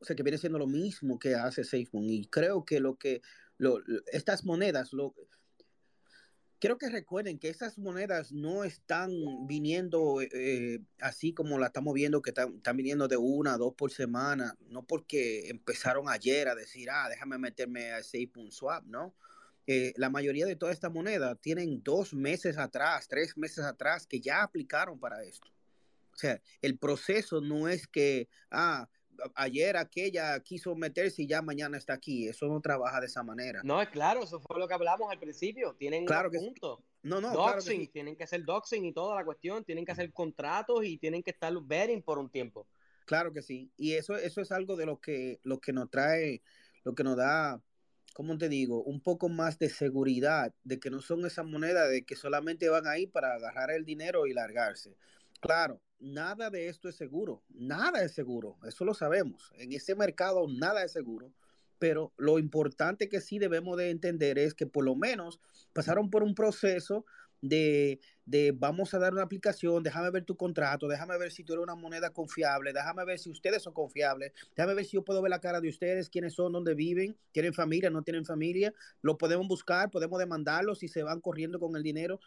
O 0.00 0.04
sea, 0.04 0.14
que 0.16 0.22
viene 0.22 0.38
siendo 0.38 0.58
lo 0.58 0.66
mismo 0.66 1.18
que 1.18 1.34
hace 1.34 1.64
SafeMoon. 1.64 2.10
Y 2.10 2.26
creo 2.26 2.64
que 2.64 2.80
lo 2.80 2.96
que 2.96 3.22
lo- 3.58 3.80
estas 4.12 4.44
monedas, 4.44 4.92
lo, 4.92 5.14
quiero 6.64 6.78
que 6.78 6.88
recuerden 6.88 7.38
que 7.38 7.50
esas 7.50 7.76
monedas 7.76 8.32
no 8.32 8.64
están 8.64 9.12
viniendo 9.46 10.22
eh, 10.22 10.80
así 10.98 11.34
como 11.34 11.58
la 11.58 11.66
estamos 11.66 11.92
viendo, 11.92 12.22
que 12.22 12.30
están, 12.30 12.54
están 12.54 12.78
viniendo 12.78 13.06
de 13.06 13.18
una 13.18 13.58
dos 13.58 13.74
por 13.74 13.92
semana, 13.92 14.56
no 14.70 14.82
porque 14.82 15.50
empezaron 15.50 16.08
ayer 16.08 16.48
a 16.48 16.54
decir, 16.54 16.88
ah, 16.90 17.10
déjame 17.10 17.36
meterme 17.36 17.92
a 17.92 18.02
SafeMoon 18.02 18.50
Swap, 18.50 18.86
¿no? 18.86 19.14
Eh, 19.66 19.92
la 19.98 20.08
mayoría 20.08 20.46
de 20.46 20.56
todas 20.56 20.72
estas 20.72 20.90
monedas 20.90 21.38
tienen 21.42 21.82
dos 21.82 22.14
meses 22.14 22.56
atrás, 22.56 23.08
tres 23.08 23.36
meses 23.36 23.62
atrás 23.62 24.06
que 24.06 24.22
ya 24.22 24.42
aplicaron 24.42 24.98
para 24.98 25.22
esto. 25.22 25.46
O 26.14 26.16
sea, 26.16 26.40
el 26.62 26.78
proceso 26.78 27.42
no 27.42 27.68
es 27.68 27.86
que, 27.86 28.30
ah, 28.50 28.88
ayer 29.34 29.76
aquella 29.76 30.38
quiso 30.40 30.74
meterse 30.74 31.22
y 31.22 31.26
ya 31.26 31.42
mañana 31.42 31.76
está 31.76 31.94
aquí. 31.94 32.28
Eso 32.28 32.46
no 32.46 32.60
trabaja 32.60 33.00
de 33.00 33.06
esa 33.06 33.22
manera. 33.22 33.60
No, 33.64 33.80
es 33.80 33.88
claro, 33.88 34.22
eso 34.22 34.40
fue 34.40 34.58
lo 34.58 34.68
que 34.68 34.74
hablamos 34.74 35.10
al 35.10 35.18
principio. 35.18 35.74
Tienen 35.74 36.04
Claro 36.06 36.30
que 36.30 36.38
sí. 36.38 36.46
punto. 36.46 36.84
No, 37.02 37.20
no, 37.20 37.32
claro 37.32 37.52
que 37.52 37.54
doxing, 37.56 37.80
sí. 37.82 37.88
tienen 37.88 38.16
que 38.16 38.24
hacer 38.24 38.44
doxing 38.44 38.84
y 38.84 38.92
toda 38.92 39.14
la 39.14 39.24
cuestión, 39.24 39.64
tienen 39.64 39.84
que 39.84 39.92
hacer 39.92 40.12
contratos 40.12 40.84
y 40.84 40.96
tienen 40.98 41.22
que 41.22 41.32
estar 41.32 41.52
betting 41.62 42.02
por 42.02 42.18
un 42.18 42.30
tiempo. 42.30 42.66
Claro 43.04 43.32
que 43.32 43.42
sí. 43.42 43.70
Y 43.76 43.92
eso, 43.92 44.16
eso 44.16 44.40
es 44.40 44.50
algo 44.50 44.76
de 44.76 44.86
lo 44.86 45.00
que, 45.00 45.38
lo 45.42 45.60
que 45.60 45.72
nos 45.72 45.90
trae, 45.90 46.42
lo 46.84 46.94
que 46.94 47.04
nos 47.04 47.16
da, 47.16 47.60
¿cómo 48.14 48.38
te 48.38 48.48
digo? 48.48 48.82
Un 48.82 49.02
poco 49.02 49.28
más 49.28 49.58
de 49.58 49.68
seguridad 49.68 50.54
de 50.62 50.78
que 50.78 50.88
no 50.88 51.02
son 51.02 51.26
esas 51.26 51.44
monedas 51.44 51.90
de 51.90 52.04
que 52.04 52.16
solamente 52.16 52.68
van 52.68 52.86
ahí 52.86 53.06
para 53.06 53.34
agarrar 53.34 53.70
el 53.70 53.84
dinero 53.84 54.26
y 54.26 54.32
largarse. 54.32 54.96
Claro, 55.40 55.80
nada 55.98 56.50
de 56.50 56.68
esto 56.68 56.88
es 56.88 56.96
seguro. 56.96 57.42
Nada 57.48 58.02
es 58.02 58.12
seguro. 58.12 58.58
Eso 58.66 58.84
lo 58.84 58.94
sabemos. 58.94 59.52
En 59.56 59.72
ese 59.72 59.94
mercado 59.94 60.46
nada 60.48 60.84
es 60.84 60.92
seguro. 60.92 61.32
Pero 61.78 62.12
lo 62.16 62.38
importante 62.38 63.08
que 63.08 63.20
sí 63.20 63.38
debemos 63.38 63.76
de 63.76 63.90
entender 63.90 64.38
es 64.38 64.54
que 64.54 64.66
por 64.66 64.84
lo 64.84 64.94
menos 64.94 65.40
pasaron 65.72 66.10
por 66.10 66.22
un 66.22 66.34
proceso 66.34 67.04
de, 67.48 68.00
de 68.24 68.52
vamos 68.52 68.94
a 68.94 68.98
dar 68.98 69.12
una 69.12 69.22
aplicación, 69.22 69.82
déjame 69.82 70.10
ver 70.10 70.24
tu 70.24 70.36
contrato, 70.36 70.88
déjame 70.88 71.18
ver 71.18 71.30
si 71.30 71.44
tú 71.44 71.52
eres 71.52 71.62
una 71.62 71.74
moneda 71.74 72.10
confiable, 72.10 72.72
déjame 72.72 73.04
ver 73.04 73.18
si 73.18 73.30
ustedes 73.30 73.62
son 73.62 73.74
confiables, 73.74 74.32
déjame 74.56 74.74
ver 74.74 74.86
si 74.86 74.92
yo 74.92 75.04
puedo 75.04 75.20
ver 75.20 75.28
la 75.28 75.40
cara 75.40 75.60
de 75.60 75.68
ustedes, 75.68 76.08
quiénes 76.08 76.32
son, 76.32 76.52
dónde 76.52 76.74
viven, 76.74 77.18
tienen 77.32 77.52
familia, 77.52 77.90
no 77.90 78.02
tienen 78.02 78.24
familia, 78.24 78.72
lo 79.02 79.18
podemos 79.18 79.46
buscar, 79.46 79.90
podemos 79.90 80.18
demandarlos 80.18 80.78
si 80.78 80.88
se 80.88 81.02
van 81.02 81.20
corriendo 81.20 81.60
con 81.60 81.76
el 81.76 81.82
dinero. 81.82 82.18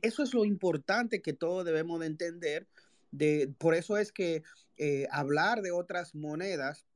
Eso 0.00 0.22
es 0.22 0.32
lo 0.32 0.46
importante 0.46 1.20
que 1.20 1.34
todos 1.34 1.64
debemos 1.66 2.00
de 2.00 2.06
entender. 2.06 2.66
De, 3.10 3.52
por 3.58 3.74
eso 3.74 3.96
es 3.96 4.12
que 4.12 4.42
eh, 4.76 5.06
hablar 5.10 5.62
de 5.62 5.72
otras 5.72 6.14
monedas 6.14 6.86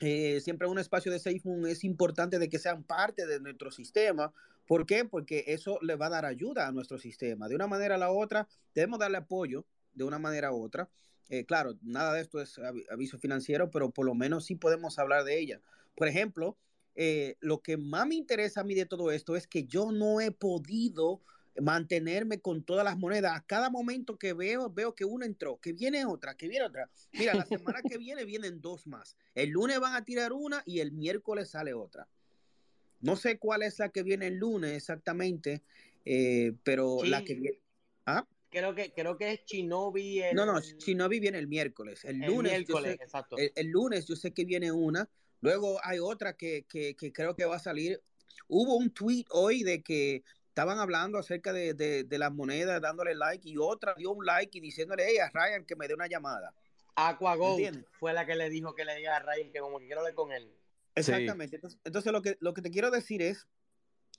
eh, 0.00 0.40
siempre 0.40 0.68
un 0.68 0.78
espacio 0.78 1.10
de 1.10 1.18
SafeMoon 1.18 1.66
es 1.66 1.82
importante 1.82 2.38
de 2.38 2.48
que 2.48 2.58
sean 2.58 2.84
parte 2.84 3.26
de 3.26 3.40
nuestro 3.40 3.70
sistema. 3.70 4.32
¿Por 4.66 4.86
qué? 4.86 5.04
Porque 5.04 5.44
eso 5.48 5.78
le 5.82 5.96
va 5.96 6.06
a 6.06 6.10
dar 6.10 6.24
ayuda 6.24 6.68
a 6.68 6.72
nuestro 6.72 6.98
sistema. 6.98 7.48
De 7.48 7.54
una 7.54 7.66
manera 7.66 7.96
a 7.96 7.98
la 7.98 8.10
otra, 8.10 8.46
debemos 8.74 8.98
darle 8.98 9.18
apoyo 9.18 9.64
de 9.94 10.04
una 10.04 10.18
manera 10.18 10.52
u 10.52 10.62
otra. 10.62 10.88
Eh, 11.30 11.44
claro, 11.44 11.76
nada 11.82 12.12
de 12.14 12.20
esto 12.20 12.40
es 12.40 12.58
avi- 12.58 12.86
aviso 12.90 13.18
financiero, 13.18 13.70
pero 13.70 13.90
por 13.90 14.06
lo 14.06 14.14
menos 14.14 14.44
sí 14.44 14.54
podemos 14.54 14.98
hablar 14.98 15.24
de 15.24 15.38
ella. 15.38 15.60
Por 15.96 16.06
ejemplo, 16.06 16.56
eh, 16.94 17.36
lo 17.40 17.60
que 17.60 17.76
más 17.76 18.06
me 18.06 18.14
interesa 18.14 18.60
a 18.60 18.64
mí 18.64 18.74
de 18.74 18.86
todo 18.86 19.10
esto 19.10 19.36
es 19.36 19.46
que 19.46 19.64
yo 19.64 19.90
no 19.90 20.20
he 20.20 20.30
podido 20.30 21.22
mantenerme 21.60 22.40
con 22.40 22.62
todas 22.62 22.84
las 22.84 22.96
monedas. 22.98 23.36
A 23.36 23.44
cada 23.44 23.70
momento 23.70 24.18
que 24.18 24.32
veo, 24.32 24.70
veo 24.70 24.94
que 24.94 25.04
una 25.04 25.26
entró, 25.26 25.58
que 25.60 25.72
viene 25.72 26.04
otra, 26.04 26.36
que 26.36 26.48
viene 26.48 26.64
otra. 26.66 26.90
Mira, 27.12 27.34
la 27.34 27.46
semana 27.46 27.80
que 27.82 27.98
viene 27.98 28.24
vienen 28.24 28.60
dos 28.60 28.86
más. 28.86 29.16
El 29.34 29.50
lunes 29.50 29.80
van 29.80 29.94
a 29.94 30.04
tirar 30.04 30.32
una 30.32 30.62
y 30.66 30.80
el 30.80 30.92
miércoles 30.92 31.50
sale 31.50 31.74
otra. 31.74 32.08
No 33.00 33.16
sé 33.16 33.38
cuál 33.38 33.62
es 33.62 33.78
la 33.78 33.90
que 33.90 34.02
viene 34.02 34.26
el 34.26 34.34
lunes 34.34 34.72
exactamente, 34.72 35.62
eh, 36.04 36.52
pero 36.64 37.04
la 37.04 37.22
que 37.22 37.34
viene... 37.34 37.60
¿Ah? 38.06 38.26
Creo 38.50 38.74
que, 38.74 38.92
creo 38.92 39.18
que 39.18 39.32
es 39.32 39.44
Shinobi 39.44 40.22
el, 40.22 40.34
No, 40.34 40.46
no, 40.46 40.58
Shinobi 40.60 41.20
viene 41.20 41.38
el 41.38 41.48
miércoles. 41.48 42.04
El 42.04 42.22
el 42.22 42.30
lunes, 42.30 42.52
miércoles, 42.52 42.96
sé, 42.96 43.04
exacto. 43.04 43.36
el, 43.36 43.52
el 43.54 43.66
lunes 43.68 44.06
yo 44.06 44.16
sé 44.16 44.32
que 44.32 44.44
viene 44.44 44.72
una. 44.72 45.08
Luego 45.40 45.78
hay 45.84 45.98
otra 45.98 46.36
que, 46.36 46.64
que, 46.68 46.96
que 46.96 47.12
creo 47.12 47.36
que 47.36 47.44
va 47.44 47.56
a 47.56 47.60
salir. 47.60 48.00
Hubo 48.48 48.76
un 48.76 48.90
tweet 48.90 49.26
hoy 49.30 49.62
de 49.62 49.82
que 49.82 50.24
estaban 50.58 50.80
hablando 50.80 51.18
acerca 51.18 51.52
de, 51.52 51.72
de, 51.72 52.02
de 52.02 52.18
las 52.18 52.32
monedas, 52.32 52.82
dándole 52.82 53.14
like, 53.14 53.48
y 53.48 53.56
otra 53.58 53.94
dio 53.96 54.10
un 54.10 54.26
like 54.26 54.58
y 54.58 54.60
diciéndole, 54.60 55.04
hey, 55.06 55.18
a 55.18 55.30
Ryan 55.30 55.64
que 55.64 55.76
me 55.76 55.86
dé 55.86 55.94
una 55.94 56.08
llamada. 56.08 56.52
¿Entiendes? 57.52 57.84
fue 57.92 58.12
la 58.12 58.26
que 58.26 58.34
le 58.34 58.50
dijo 58.50 58.74
que 58.74 58.84
le 58.84 58.96
diga 58.96 59.14
a 59.14 59.20
Ryan 59.20 59.52
que 59.52 59.60
como 59.60 59.78
que 59.78 59.86
quiero 59.86 60.00
hablar 60.00 60.14
con 60.14 60.32
él. 60.32 60.52
Exactamente. 60.96 61.54
Entonces, 61.54 61.78
entonces 61.84 62.12
lo, 62.12 62.22
que, 62.22 62.36
lo 62.40 62.54
que 62.54 62.62
te 62.62 62.72
quiero 62.72 62.90
decir 62.90 63.22
es 63.22 63.46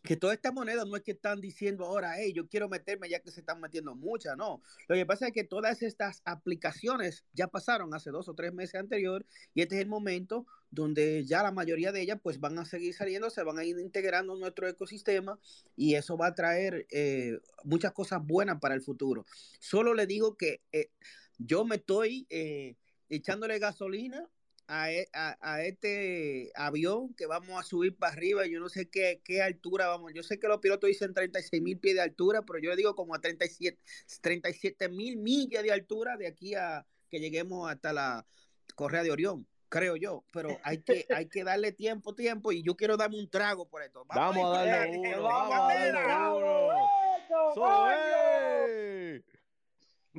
que 0.03 0.15
todas 0.15 0.35
estas 0.35 0.53
monedas 0.53 0.87
no 0.87 0.95
es 0.95 1.03
que 1.03 1.11
están 1.11 1.41
diciendo 1.41 1.85
ahora, 1.85 2.13
hey, 2.17 2.31
yo 2.33 2.47
quiero 2.47 2.69
meterme 2.69 3.09
ya 3.09 3.19
que 3.19 3.31
se 3.31 3.41
están 3.41 3.59
metiendo 3.59 3.95
muchas, 3.95 4.37
no. 4.37 4.61
Lo 4.87 4.95
que 4.95 5.05
pasa 5.05 5.27
es 5.27 5.33
que 5.33 5.43
todas 5.43 5.81
estas 5.81 6.21
aplicaciones 6.25 7.25
ya 7.33 7.47
pasaron 7.47 7.93
hace 7.93 8.09
dos 8.09 8.29
o 8.29 8.33
tres 8.33 8.53
meses 8.53 8.75
anterior 8.75 9.25
y 9.53 9.61
este 9.61 9.75
es 9.75 9.81
el 9.81 9.87
momento 9.87 10.45
donde 10.71 11.25
ya 11.25 11.43
la 11.43 11.51
mayoría 11.51 11.91
de 11.91 12.01
ellas 12.01 12.19
pues 12.21 12.39
van 12.39 12.57
a 12.59 12.65
seguir 12.65 12.93
saliendo, 12.93 13.29
se 13.29 13.43
van 13.43 13.59
a 13.59 13.65
ir 13.65 13.77
integrando 13.79 14.33
en 14.33 14.39
nuestro 14.39 14.67
ecosistema 14.67 15.39
y 15.75 15.95
eso 15.95 16.15
va 16.17 16.27
a 16.27 16.35
traer 16.35 16.85
eh, 16.91 17.39
muchas 17.63 17.91
cosas 17.91 18.25
buenas 18.25 18.59
para 18.59 18.75
el 18.75 18.81
futuro. 18.81 19.25
Solo 19.59 19.93
le 19.93 20.05
digo 20.05 20.37
que 20.37 20.61
eh, 20.71 20.91
yo 21.37 21.65
me 21.65 21.77
estoy 21.77 22.27
eh, 22.29 22.75
echándole 23.09 23.59
gasolina 23.59 24.29
a, 24.71 24.91
e- 24.91 25.09
a- 25.13 25.35
a 25.41 25.63
este 25.63 26.51
avión 26.53 27.15
que 27.15 27.25
vamos 27.25 27.59
a 27.59 27.63
subir 27.63 27.95
para 27.97 28.13
arriba. 28.13 28.45
Yo 28.45 28.59
no 28.59 28.69
sé 28.69 28.87
qué, 28.87 29.19
qué 29.23 29.41
altura 29.41 29.87
vamos. 29.87 30.13
Yo 30.13 30.21
sé 30.21 30.39
que 30.39 30.47
los 30.47 30.59
pilotos 30.59 30.87
dicen 30.87 31.11
36 31.13 31.59
mil 31.63 31.79
pies 31.79 31.95
de 31.95 32.01
altura, 32.01 32.43
pero 32.43 32.59
yo 32.59 32.69
le 32.69 32.75
digo 32.75 32.93
como 32.95 33.15
a 33.15 33.19
37 33.19 34.89
mil 34.89 35.17
millas 35.17 35.63
de 35.63 35.71
altura 35.71 36.17
de 36.17 36.27
aquí 36.27 36.53
a 36.53 36.85
que 37.09 37.19
lleguemos 37.19 37.69
hasta 37.69 37.93
la 37.93 38.27
Correa 38.75 39.01
de 39.01 39.09
Orión, 39.11 39.47
creo 39.69 39.95
yo. 39.95 40.23
Pero 40.31 40.59
hay 40.63 40.77
que, 40.83 41.07
hay 41.15 41.25
que 41.27 41.43
darle 41.43 41.71
tiempo, 41.71 42.13
tiempo, 42.13 42.51
y 42.51 42.61
yo 42.61 42.75
quiero 42.75 42.95
darme 42.95 43.17
un 43.19 43.27
trago 43.29 43.67
por 43.67 43.81
esto. 43.81 44.05
Vamos 44.05 44.55
a 44.55 44.61
ahí, 44.61 44.69
darle 44.69 44.97
uno, 44.99 45.23
vamos 45.23 45.49
vamos 45.49 45.53
a 45.55 45.65
a 45.65 45.73
darle 45.73 46.37
uno. 46.37 46.71
¡Eso! 47.17 47.51
¡Eso 47.51 47.61
coño! 47.61 48.67
es! 48.67 49.23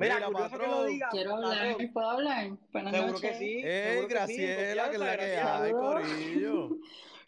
Mira, 0.01 0.15
Mira, 0.15 0.27
curioso 0.27 0.57
que 0.59 0.67
lo 0.67 0.73
patrón. 0.73 0.87
diga. 0.87 1.09
Quiero 1.11 1.35
hablar, 1.35 1.67
patrón. 1.71 1.93
¿puedo 1.93 2.09
hablar? 2.09 2.49
Buenas 2.71 2.93
Seguro 2.93 3.13
noches. 3.13 3.31
que 3.31 3.37
sí. 3.37 3.61
¡Ey, 3.63 3.83
seguro 3.89 4.07
que 4.07 4.27
sí, 4.27 4.35
Graciela, 4.37 4.89
que 4.89 4.95
es 4.95 4.99
la 4.99 5.17
que 5.17 5.23
hay, 5.37 5.71
Saludos. 5.71 6.01
Corillo! 6.01 6.69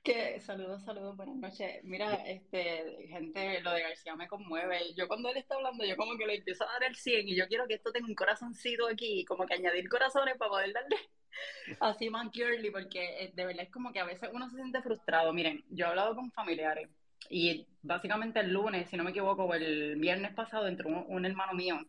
Que, 0.04 0.42
saludos, 0.42 0.84
saludos, 0.84 1.16
buenas 1.16 1.38
noches. 1.38 1.82
Mira, 1.86 2.16
este, 2.28 3.08
gente, 3.08 3.62
lo 3.62 3.72
de 3.72 3.84
García 3.84 4.16
me 4.18 4.28
conmueve. 4.28 4.94
Yo 4.98 5.08
cuando 5.08 5.30
él 5.30 5.38
está 5.38 5.56
hablando, 5.56 5.86
yo 5.86 5.96
como 5.96 6.18
que 6.18 6.26
le 6.26 6.36
empiezo 6.36 6.66
a 6.66 6.74
dar 6.74 6.84
el 6.84 6.96
100 6.96 7.30
y 7.30 7.36
yo 7.38 7.48
quiero 7.48 7.66
que 7.68 7.76
esto 7.76 7.90
tenga 7.94 8.08
un 8.08 8.14
corazoncito 8.16 8.86
aquí, 8.88 9.24
como 9.24 9.46
que 9.46 9.54
añadir 9.54 9.88
corazones 9.88 10.36
para 10.38 10.50
poder 10.52 10.74
darle 10.74 10.98
así 11.80 12.10
man 12.10 12.32
curly, 12.32 12.70
porque 12.70 13.24
eh, 13.24 13.32
de 13.34 13.46
verdad 13.46 13.64
es 13.64 13.72
como 13.72 13.94
que 13.94 14.02
a 14.02 14.06
veces 14.06 14.30
uno 14.34 14.50
se 14.50 14.58
siente 14.58 14.82
frustrado. 14.82 15.32
Miren, 15.32 15.64
yo 15.70 15.86
he 15.86 15.90
hablado 15.90 16.16
con 16.16 16.32
familiares 16.34 16.90
y 17.30 17.66
básicamente 17.82 18.42
el 18.42 18.52
lunes, 18.52 18.90
si 18.90 18.98
no 18.98 19.06
me 19.06 19.12
equivoco, 19.12 19.46
o 19.46 19.54
el 19.54 19.96
viernes 19.96 20.34
pasado 20.34 20.68
entró 20.68 20.90
un, 20.90 21.06
un 21.08 21.26
hermano 21.26 21.54
mío, 21.54 21.80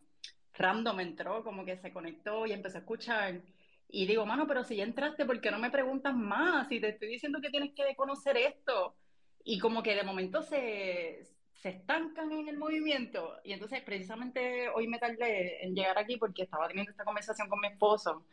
random 0.57 0.99
entró, 0.99 1.43
como 1.43 1.65
que 1.65 1.77
se 1.77 1.91
conectó 1.91 2.45
y 2.45 2.53
empezó 2.53 2.77
a 2.77 2.81
escuchar. 2.81 3.41
Y 3.89 4.05
digo, 4.07 4.25
mano, 4.25 4.47
pero 4.47 4.63
si 4.63 4.77
ya 4.77 4.83
entraste, 4.83 5.25
¿por 5.25 5.39
qué 5.41 5.51
no 5.51 5.59
me 5.59 5.71
preguntas 5.71 6.15
más? 6.15 6.67
Si 6.67 6.79
te 6.79 6.89
estoy 6.89 7.09
diciendo 7.09 7.39
que 7.41 7.49
tienes 7.49 7.73
que 7.73 7.95
conocer 7.95 8.37
esto. 8.37 8.95
Y 9.43 9.59
como 9.59 9.83
que 9.83 9.95
de 9.95 10.03
momento 10.03 10.41
se, 10.41 11.23
se 11.65 11.69
estancan 11.69 12.31
en 12.31 12.47
el 12.47 12.57
movimiento. 12.57 13.39
Y 13.43 13.53
entonces 13.53 13.81
precisamente 13.81 14.69
hoy 14.69 14.87
me 14.87 14.99
tardé 14.99 15.63
en 15.65 15.73
llegar 15.73 15.97
aquí 15.97 16.17
porque 16.17 16.43
estaba 16.43 16.67
teniendo 16.67 16.91
esta 16.91 17.03
conversación 17.03 17.49
con 17.49 17.59
mi 17.59 17.67
esposo. 17.67 18.25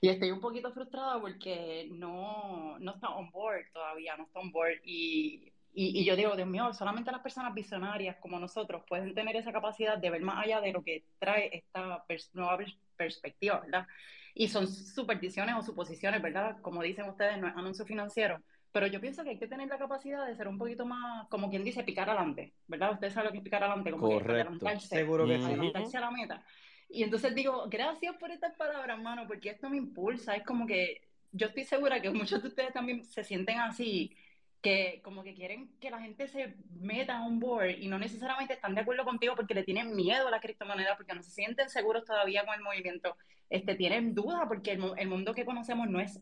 Y 0.00 0.08
estoy 0.08 0.30
un 0.30 0.40
poquito 0.40 0.72
frustrada 0.72 1.20
porque 1.20 1.88
no, 1.90 2.78
no 2.78 2.94
está 2.94 3.08
on 3.10 3.30
board 3.30 3.72
todavía, 3.72 4.16
no 4.16 4.24
está 4.24 4.40
on 4.40 4.52
board. 4.52 4.80
Y, 4.84 5.52
y, 5.76 6.00
y 6.00 6.04
yo 6.04 6.16
digo, 6.16 6.34
Dios 6.36 6.48
mío, 6.48 6.72
solamente 6.72 7.12
las 7.12 7.20
personas 7.22 7.54
visionarias 7.54 8.16
como 8.20 8.38
nosotros 8.40 8.82
pueden 8.88 9.14
tener 9.14 9.36
esa 9.36 9.52
capacidad 9.52 9.98
de 9.98 10.10
ver 10.10 10.22
más 10.22 10.44
allá 10.44 10.60
de 10.60 10.72
lo 10.72 10.82
que 10.82 11.04
trae 11.18 11.50
esta 11.52 12.04
pers- 12.06 12.30
nueva 12.34 12.58
pers- 12.58 12.78
perspectiva, 12.96 13.60
¿verdad? 13.60 13.86
Y 14.34 14.48
son 14.48 14.66
supersticiones 14.68 15.54
o 15.56 15.62
suposiciones, 15.62 16.22
¿verdad? 16.22 16.58
Como 16.62 16.82
dicen 16.82 17.08
ustedes, 17.08 17.38
no 17.38 17.48
es 17.48 17.56
anuncio 17.56 17.84
financiero. 17.86 18.42
Pero 18.72 18.86
yo 18.88 19.00
pienso 19.00 19.24
que 19.24 19.30
hay 19.30 19.38
que 19.38 19.48
tener 19.48 19.68
la 19.68 19.78
capacidad 19.78 20.26
de 20.26 20.36
ser 20.36 20.48
un 20.48 20.58
poquito 20.58 20.84
más, 20.86 21.28
como 21.28 21.48
quien 21.50 21.64
dice, 21.64 21.82
picar 21.84 22.10
adelante, 22.10 22.54
¿verdad? 22.66 22.92
Ustedes 22.92 23.14
saben 23.14 23.26
lo 23.28 23.32
que 23.32 23.38
es 23.38 23.44
picar 23.44 23.62
adelante, 23.62 23.90
como 23.90 24.08
que 24.08 24.14
Correcto. 24.16 24.34
adelantarse, 24.34 24.88
Seguro 24.88 25.26
que 25.26 25.38
sí. 25.38 25.44
Adelantarse 25.44 25.96
a 25.96 26.00
la 26.00 26.10
meta. 26.10 26.44
Y 26.88 27.02
entonces 27.02 27.34
digo, 27.34 27.66
gracias 27.68 28.16
por 28.16 28.30
estas 28.30 28.54
palabras, 28.56 28.98
mano, 29.00 29.26
porque 29.26 29.50
esto 29.50 29.68
me 29.70 29.76
impulsa. 29.78 30.36
Es 30.36 30.44
como 30.44 30.66
que 30.66 31.00
yo 31.32 31.48
estoy 31.48 31.64
segura 31.64 32.00
que 32.00 32.10
muchos 32.10 32.42
de 32.42 32.48
ustedes 32.48 32.72
también 32.72 33.04
se 33.04 33.24
sienten 33.24 33.58
así, 33.58 34.14
que 34.62 35.00
como 35.04 35.22
que 35.22 35.34
quieren 35.34 35.78
que 35.80 35.90
la 35.90 36.00
gente 36.00 36.28
se 36.28 36.56
meta 36.70 37.22
un 37.22 37.38
board 37.40 37.70
y 37.78 37.88
no 37.88 37.98
necesariamente 37.98 38.54
están 38.54 38.74
de 38.74 38.80
acuerdo 38.82 39.04
contigo 39.04 39.34
porque 39.36 39.54
le 39.54 39.64
tienen 39.64 39.94
miedo 39.94 40.26
a 40.28 40.30
la 40.30 40.40
criptomoneda, 40.40 40.96
porque 40.96 41.14
no 41.14 41.22
se 41.22 41.30
sienten 41.30 41.68
seguros 41.70 42.04
todavía 42.04 42.44
con 42.44 42.54
el 42.54 42.62
movimiento, 42.62 43.16
este, 43.48 43.74
tienen 43.76 44.14
dudas 44.14 44.42
porque 44.48 44.72
el, 44.72 44.82
el 44.98 45.08
mundo 45.08 45.34
que 45.34 45.44
conocemos 45.44 45.88
no 45.88 46.00
es, 46.00 46.20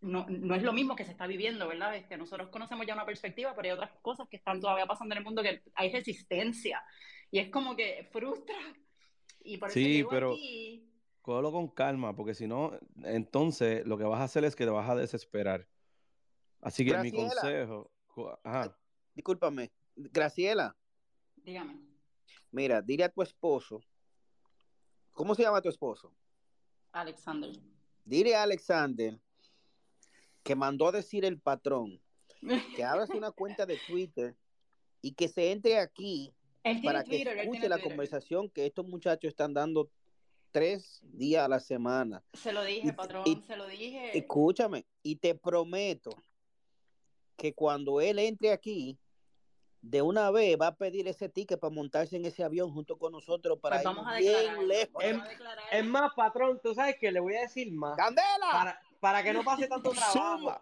no, 0.00 0.26
no 0.28 0.54
es 0.54 0.62
lo 0.62 0.72
mismo 0.72 0.96
que 0.96 1.04
se 1.04 1.12
está 1.12 1.26
viviendo, 1.26 1.68
¿verdad? 1.68 1.96
Este, 1.96 2.16
nosotros 2.16 2.48
conocemos 2.50 2.86
ya 2.86 2.94
una 2.94 3.06
perspectiva, 3.06 3.54
pero 3.54 3.66
hay 3.68 3.72
otras 3.72 3.92
cosas 4.02 4.28
que 4.28 4.36
están 4.36 4.60
todavía 4.60 4.86
pasando 4.86 5.14
en 5.14 5.18
el 5.18 5.24
mundo 5.24 5.42
que 5.42 5.62
hay 5.74 5.92
resistencia 5.92 6.82
y 7.30 7.38
es 7.38 7.50
como 7.50 7.76
que 7.76 8.08
frustra. 8.12 8.56
Y 9.40 9.58
por 9.58 9.70
eso 9.72 9.78
Sí, 9.78 10.04
pero 10.08 10.30
aquí. 10.30 10.90
cógelo 11.22 11.52
con 11.52 11.68
calma, 11.68 12.14
porque 12.16 12.34
si 12.34 12.46
no, 12.46 12.72
entonces 13.04 13.86
lo 13.86 13.98
que 13.98 14.04
vas 14.04 14.20
a 14.20 14.24
hacer 14.24 14.44
es 14.44 14.56
que 14.56 14.64
te 14.64 14.70
vas 14.70 14.88
a 14.90 14.96
desesperar. 14.96 15.68
Así 16.64 16.84
que 16.84 16.96
mi 16.98 17.12
consejo, 17.12 17.90
co- 18.06 18.38
ajá, 18.42 18.76
Discúlpame. 19.14 19.70
Graciela, 19.96 20.76
Dígame. 21.36 21.78
mira, 22.50 22.82
dile 22.82 23.04
a 23.04 23.08
tu 23.08 23.22
esposo. 23.22 23.80
¿Cómo 25.12 25.34
se 25.34 25.42
llama 25.42 25.60
tu 25.62 25.68
esposo? 25.68 26.12
Alexander. 26.90 27.52
Dile 28.04 28.34
a 28.34 28.42
Alexander 28.42 29.20
que 30.42 30.54
mandó 30.56 30.88
a 30.88 30.92
decir 30.92 31.24
el 31.24 31.40
patrón 31.40 32.00
que 32.74 32.82
abras 32.84 33.10
una 33.10 33.30
cuenta 33.30 33.66
de 33.66 33.78
Twitter 33.86 34.36
y 35.00 35.12
que 35.14 35.28
se 35.28 35.52
entre 35.52 35.78
aquí 35.78 36.34
para 36.82 37.04
que 37.04 37.10
Twitter, 37.24 37.38
escuche 37.38 37.68
la 37.68 37.76
Twitter. 37.76 37.90
conversación 37.92 38.48
que 38.50 38.66
estos 38.66 38.86
muchachos 38.86 39.28
están 39.28 39.54
dando 39.54 39.90
tres 40.50 41.00
días 41.02 41.44
a 41.44 41.48
la 41.48 41.60
semana. 41.60 42.24
Se 42.32 42.52
lo 42.52 42.64
dije, 42.64 42.88
Y- 42.88 42.92
patrón, 42.92 43.22
y- 43.26 43.42
se 43.42 43.56
lo 43.56 43.66
dije. 43.68 44.16
Escúchame, 44.18 44.86
y 45.02 45.16
te 45.16 45.34
prometo 45.34 46.10
que 47.36 47.54
cuando 47.54 48.00
él 48.00 48.18
entre 48.18 48.52
aquí, 48.52 48.98
de 49.82 50.00
una 50.00 50.30
vez 50.30 50.56
va 50.58 50.68
a 50.68 50.76
pedir 50.76 51.06
ese 51.08 51.28
ticket 51.28 51.60
para 51.60 51.74
montarse 51.74 52.16
en 52.16 52.24
ese 52.24 52.42
avión 52.42 52.72
junto 52.72 52.96
con 52.96 53.12
nosotros 53.12 53.58
para 53.60 53.76
Pues 53.76 53.84
vamos 53.84 54.06
a 54.06 54.20
ir 54.20 54.28
declarar. 54.28 54.54
bien 54.56 54.68
lejos. 54.68 54.92
Vamos 54.94 55.28
Em- 55.28 55.46
a. 55.46 55.76
Es 55.78 55.84
más, 55.84 56.12
patrón, 56.14 56.60
tú 56.62 56.74
sabes 56.74 56.96
que 56.98 57.12
le 57.12 57.20
voy 57.20 57.34
a 57.36 57.40
decir 57.42 57.70
más. 57.72 57.96
¡Candela! 57.96 58.48
Para, 58.50 58.80
para 59.00 59.22
que 59.22 59.32
no 59.34 59.44
pase 59.44 59.66
tanto 59.66 59.90
trabajo. 60.40 60.60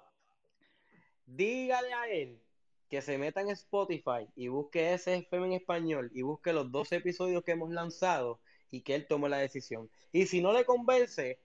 Dígale 1.26 1.92
a 1.92 2.08
él 2.08 2.42
que 2.88 3.00
se 3.00 3.16
meta 3.16 3.40
en 3.40 3.48
Spotify 3.50 4.28
y 4.34 4.48
busque 4.48 4.92
ese 4.92 5.14
FM 5.14 5.46
en 5.46 5.52
español 5.54 6.10
y 6.14 6.22
busque 6.22 6.52
los 6.52 6.70
12 6.70 6.96
episodios 6.96 7.42
que 7.42 7.52
hemos 7.52 7.70
lanzado 7.70 8.40
y 8.70 8.82
que 8.82 8.94
él 8.94 9.06
tome 9.06 9.28
la 9.28 9.38
decisión. 9.38 9.90
Y 10.12 10.26
si 10.26 10.42
no 10.42 10.52
le 10.52 10.64
convence, 10.66 11.38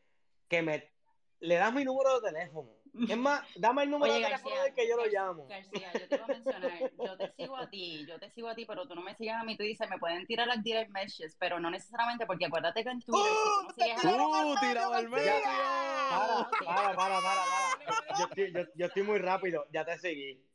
que 0.50 0.62
me 0.62 0.90
le 1.40 1.56
das 1.56 1.74
mi 1.74 1.86
número 1.86 2.20
de 2.20 2.32
teléfono. 2.32 2.72
Es 3.10 3.18
más, 3.18 3.42
dame 3.56 3.84
el 3.84 3.90
número 3.90 4.12
Oye, 4.14 4.22
de 4.22 4.28
teléfono 4.28 4.56
García, 4.56 4.74
que 4.76 4.88
yo 4.88 4.98
lo 4.98 5.06
llamo. 5.06 5.48
García, 5.48 5.92
yo 5.94 6.08
te 6.08 6.16
iba 6.16 6.26
a 6.26 6.28
mencionar, 6.28 6.92
yo 6.98 7.18
te 7.18 7.32
sigo 7.34 7.58
a 7.58 7.70
ti, 7.70 8.06
yo 8.08 8.20
te 8.20 8.30
sigo 8.32 8.50
a 8.50 8.56
ti, 8.56 8.66
pero 8.66 8.88
tú 8.88 8.96
no 8.96 9.02
me 9.02 9.16
sigues 9.16 9.36
a 9.36 9.44
mí, 9.44 9.58
tú 9.58 9.64
dices, 9.64 9.90
me 9.90 9.98
pueden 9.98 10.26
tirar 10.26 10.48
las 10.48 10.64
direct 10.64 10.92
messages, 10.92 11.36
pero 11.40 11.60
no 11.60 11.70
necesariamente, 11.70 12.26
porque 12.26 12.46
acuérdate 12.46 12.84
que 12.84 12.90
en 12.90 13.02
Twitter, 13.02 13.32
si 13.32 13.50
tú 13.60 13.64
no 13.64 13.74
¡te 13.74 13.84
sigues 13.84 13.98
a 13.98 14.02
tiraron 14.02 14.36
al 14.36 14.46
¡Uh, 14.46 14.56
tirado 14.60 14.94
al 14.94 15.10
medio! 15.10 15.32
Para, 16.10 16.50
para, 16.66 16.96
para, 16.96 16.96
para, 16.96 17.22
para. 17.22 17.44
Yo 18.20 18.26
estoy, 18.26 18.54
yo, 18.54 18.62
yo 18.76 18.86
estoy 18.88 19.04
muy 19.04 19.20
rápido, 19.20 19.66
ya 19.72 19.86
te 19.86 19.98
seguí. 20.00 20.47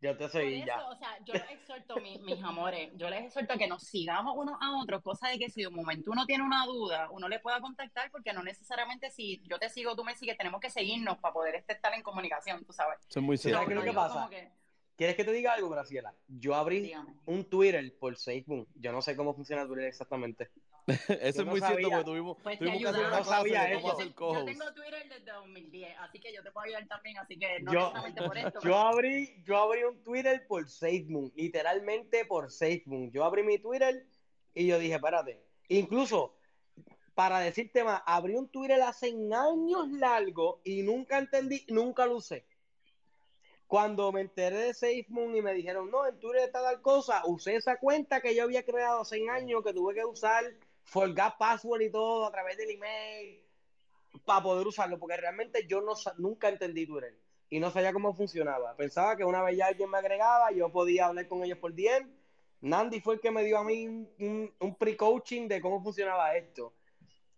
Yo 0.00 0.16
te 0.16 0.28
seguí 0.28 0.56
eso, 0.58 0.66
ya. 0.66 0.84
o 0.88 0.96
sea, 0.96 1.18
yo 1.24 1.34
les 1.34 1.50
exhorto, 1.50 1.96
mi- 1.96 2.18
mis 2.20 2.40
amores, 2.44 2.90
yo 2.94 3.10
les 3.10 3.24
exhorto 3.24 3.54
a 3.54 3.56
que 3.56 3.66
nos 3.66 3.82
sigamos 3.82 4.34
unos 4.36 4.56
a 4.60 4.76
otros, 4.80 5.02
cosa 5.02 5.28
de 5.28 5.38
que 5.40 5.50
si 5.50 5.62
de 5.62 5.66
un 5.66 5.74
momento 5.74 6.12
uno 6.12 6.24
tiene 6.24 6.44
una 6.44 6.64
duda, 6.66 7.08
uno 7.10 7.28
le 7.28 7.40
pueda 7.40 7.60
contactar, 7.60 8.08
porque 8.12 8.32
no 8.32 8.42
necesariamente 8.44 9.10
si 9.10 9.42
yo 9.48 9.58
te 9.58 9.68
sigo, 9.68 9.96
tú 9.96 10.04
me 10.04 10.14
sigues, 10.14 10.36
tenemos 10.38 10.60
que 10.60 10.70
seguirnos 10.70 11.18
para 11.18 11.34
poder 11.34 11.56
este- 11.56 11.72
estar 11.72 11.92
en 11.94 12.02
comunicación, 12.02 12.64
tú 12.64 12.72
sabes. 12.72 12.98
Es 13.08 13.16
muy 13.22 13.36
¿Tú 13.36 13.48
sabes 13.50 13.66
qué 13.66 13.74
es 13.74 13.78
lo 13.80 13.84
que 13.84 13.92
pasa? 13.92 14.28
que, 14.30 14.48
¿Quieres 14.96 15.16
que 15.16 15.24
te 15.24 15.32
diga 15.32 15.52
algo, 15.54 15.68
Graciela? 15.68 16.12
Yo 16.28 16.54
abrí 16.54 16.80
dígame. 16.80 17.14
un 17.26 17.44
Twitter 17.44 17.92
por 17.98 18.16
Facebook. 18.16 18.68
Yo 18.76 18.90
no 18.92 19.00
sé 19.02 19.16
cómo 19.16 19.32
funciona 19.34 19.64
Twitter 19.66 19.84
exactamente. 19.84 20.50
Eso 20.88 21.14
Yo 21.18 21.26
es 21.28 21.36
no 21.36 21.44
muy 21.46 21.60
cierto, 21.60 21.88
porque 21.90 22.04
tuvimos, 22.04 22.36
Pues 22.42 22.58
tuvimos 22.58 22.78
que 22.80 22.88
hacer 22.88 23.00
una 23.00 23.08
No 23.10 23.16
clase 23.16 23.30
sabía 23.30 23.62
de 23.64 23.74
cómo 23.74 23.86
eso. 23.88 23.96
hacer 23.96 24.14
Yo 24.18 24.44
tengo 24.44 24.72
Twitter 24.74 25.08
desde 25.08 25.32
2010, 25.32 25.96
así 26.00 26.20
que 26.20 26.32
yo 26.32 26.42
te 26.42 26.50
puedo 26.50 26.64
ayudar 26.64 26.88
también, 26.88 27.18
así 27.18 27.38
que 27.38 27.60
no 27.60 27.72
Yo, 27.72 27.92
por 28.26 28.38
esto. 28.38 28.52
yo 28.54 28.60
pero- 28.62 28.78
abrí, 28.78 29.42
yo 29.44 29.56
abrí 29.58 29.84
un 29.84 30.02
Twitter 30.02 30.46
por 30.46 30.68
SafeMoon, 30.68 31.32
literalmente 31.36 32.24
por 32.24 32.50
SafeMoon. 32.50 33.10
Yo 33.12 33.24
abrí 33.24 33.42
mi 33.42 33.58
Twitter 33.58 34.06
y 34.54 34.66
yo 34.66 34.78
dije, 34.78 34.94
espérate. 34.94 35.42
Incluso, 35.68 36.34
para 37.14 37.40
decirte 37.40 37.84
más, 37.84 38.02
abrí 38.06 38.34
un 38.34 38.48
Twitter 38.48 38.80
hace 38.82 39.08
años 39.08 39.88
largo 39.92 40.60
y 40.64 40.82
nunca 40.82 41.18
entendí, 41.18 41.64
nunca 41.68 42.06
lo 42.06 42.16
usé. 42.16 42.46
Cuando 43.66 44.10
me 44.12 44.22
enteré 44.22 44.56
de 44.56 44.72
SafeMoon 44.72 45.36
y 45.36 45.42
me 45.42 45.52
dijeron, 45.52 45.90
no, 45.90 46.06
en 46.06 46.18
Twitter 46.18 46.44
está 46.44 46.62
tal 46.62 46.80
cosa, 46.80 47.22
usé 47.26 47.54
esa 47.56 47.76
cuenta 47.76 48.22
que 48.22 48.34
yo 48.34 48.44
había 48.44 48.64
creado 48.64 49.02
hace 49.02 49.28
años, 49.28 49.62
que 49.62 49.74
tuve 49.74 49.92
que 49.94 50.06
usar, 50.06 50.42
forgot 50.88 51.36
password 51.38 51.82
y 51.82 51.90
todo 51.90 52.26
a 52.26 52.32
través 52.32 52.56
del 52.56 52.70
email, 52.70 53.42
para 54.24 54.42
poder 54.42 54.66
usarlo, 54.66 54.98
porque 54.98 55.16
realmente 55.16 55.66
yo 55.66 55.80
no, 55.82 55.92
nunca 56.16 56.48
entendí 56.48 56.86
Twitter 56.86 57.14
y 57.50 57.60
no 57.60 57.70
sabía 57.70 57.92
cómo 57.92 58.14
funcionaba. 58.14 58.74
Pensaba 58.76 59.16
que 59.16 59.24
una 59.24 59.42
vez 59.42 59.56
ya 59.58 59.66
alguien 59.66 59.90
me 59.90 59.98
agregaba, 59.98 60.50
yo 60.52 60.70
podía 60.72 61.06
hablar 61.06 61.28
con 61.28 61.44
ellos 61.44 61.58
por 61.58 61.74
DM. 61.74 62.08
Nandi 62.60 63.00
fue 63.00 63.14
el 63.14 63.20
que 63.20 63.30
me 63.30 63.44
dio 63.44 63.58
a 63.58 63.64
mí 63.64 63.86
un, 63.86 64.08
un- 64.18 64.54
un 64.58 64.74
pre-coaching 64.76 65.46
de 65.46 65.60
cómo 65.60 65.82
funcionaba 65.82 66.34
esto. 66.36 66.72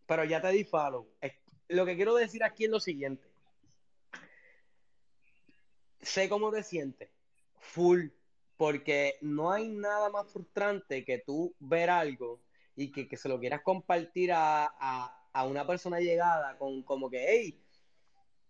Pero 0.07 0.25
ya 0.25 0.41
te 0.41 0.49
di 0.49 0.65
follow. 0.65 1.07
Es- 1.21 1.35
Lo 1.69 1.85
que 1.85 1.97
quiero 1.97 2.15
decir 2.15 2.43
aquí 2.43 2.65
es 2.65 2.71
lo 2.71 2.81
siguiente. 2.81 3.29
Sé 6.01 6.29
cómo 6.29 6.51
te 6.51 6.63
sientes. 6.63 7.11
Full. 7.59 8.07
Porque 8.57 9.17
no 9.23 9.51
hay 9.53 9.69
nada 9.69 10.09
más 10.11 10.31
frustrante 10.33 11.05
que 11.05 11.19
tú 11.19 11.55
ver 11.59 11.89
algo 11.91 12.41
y 12.81 12.91
que, 12.91 13.07
que 13.09 13.17
se 13.17 13.29
lo 13.29 13.39
quieras 13.39 13.61
compartir 13.63 14.33
a, 14.33 14.65
a- 14.67 15.17
a 15.33 15.45
una 15.47 15.67
persona 15.67 16.01
llegada 16.01 16.57
con 16.59 16.83
como 16.83 17.09
que, 17.11 17.25
hey, 17.29 17.63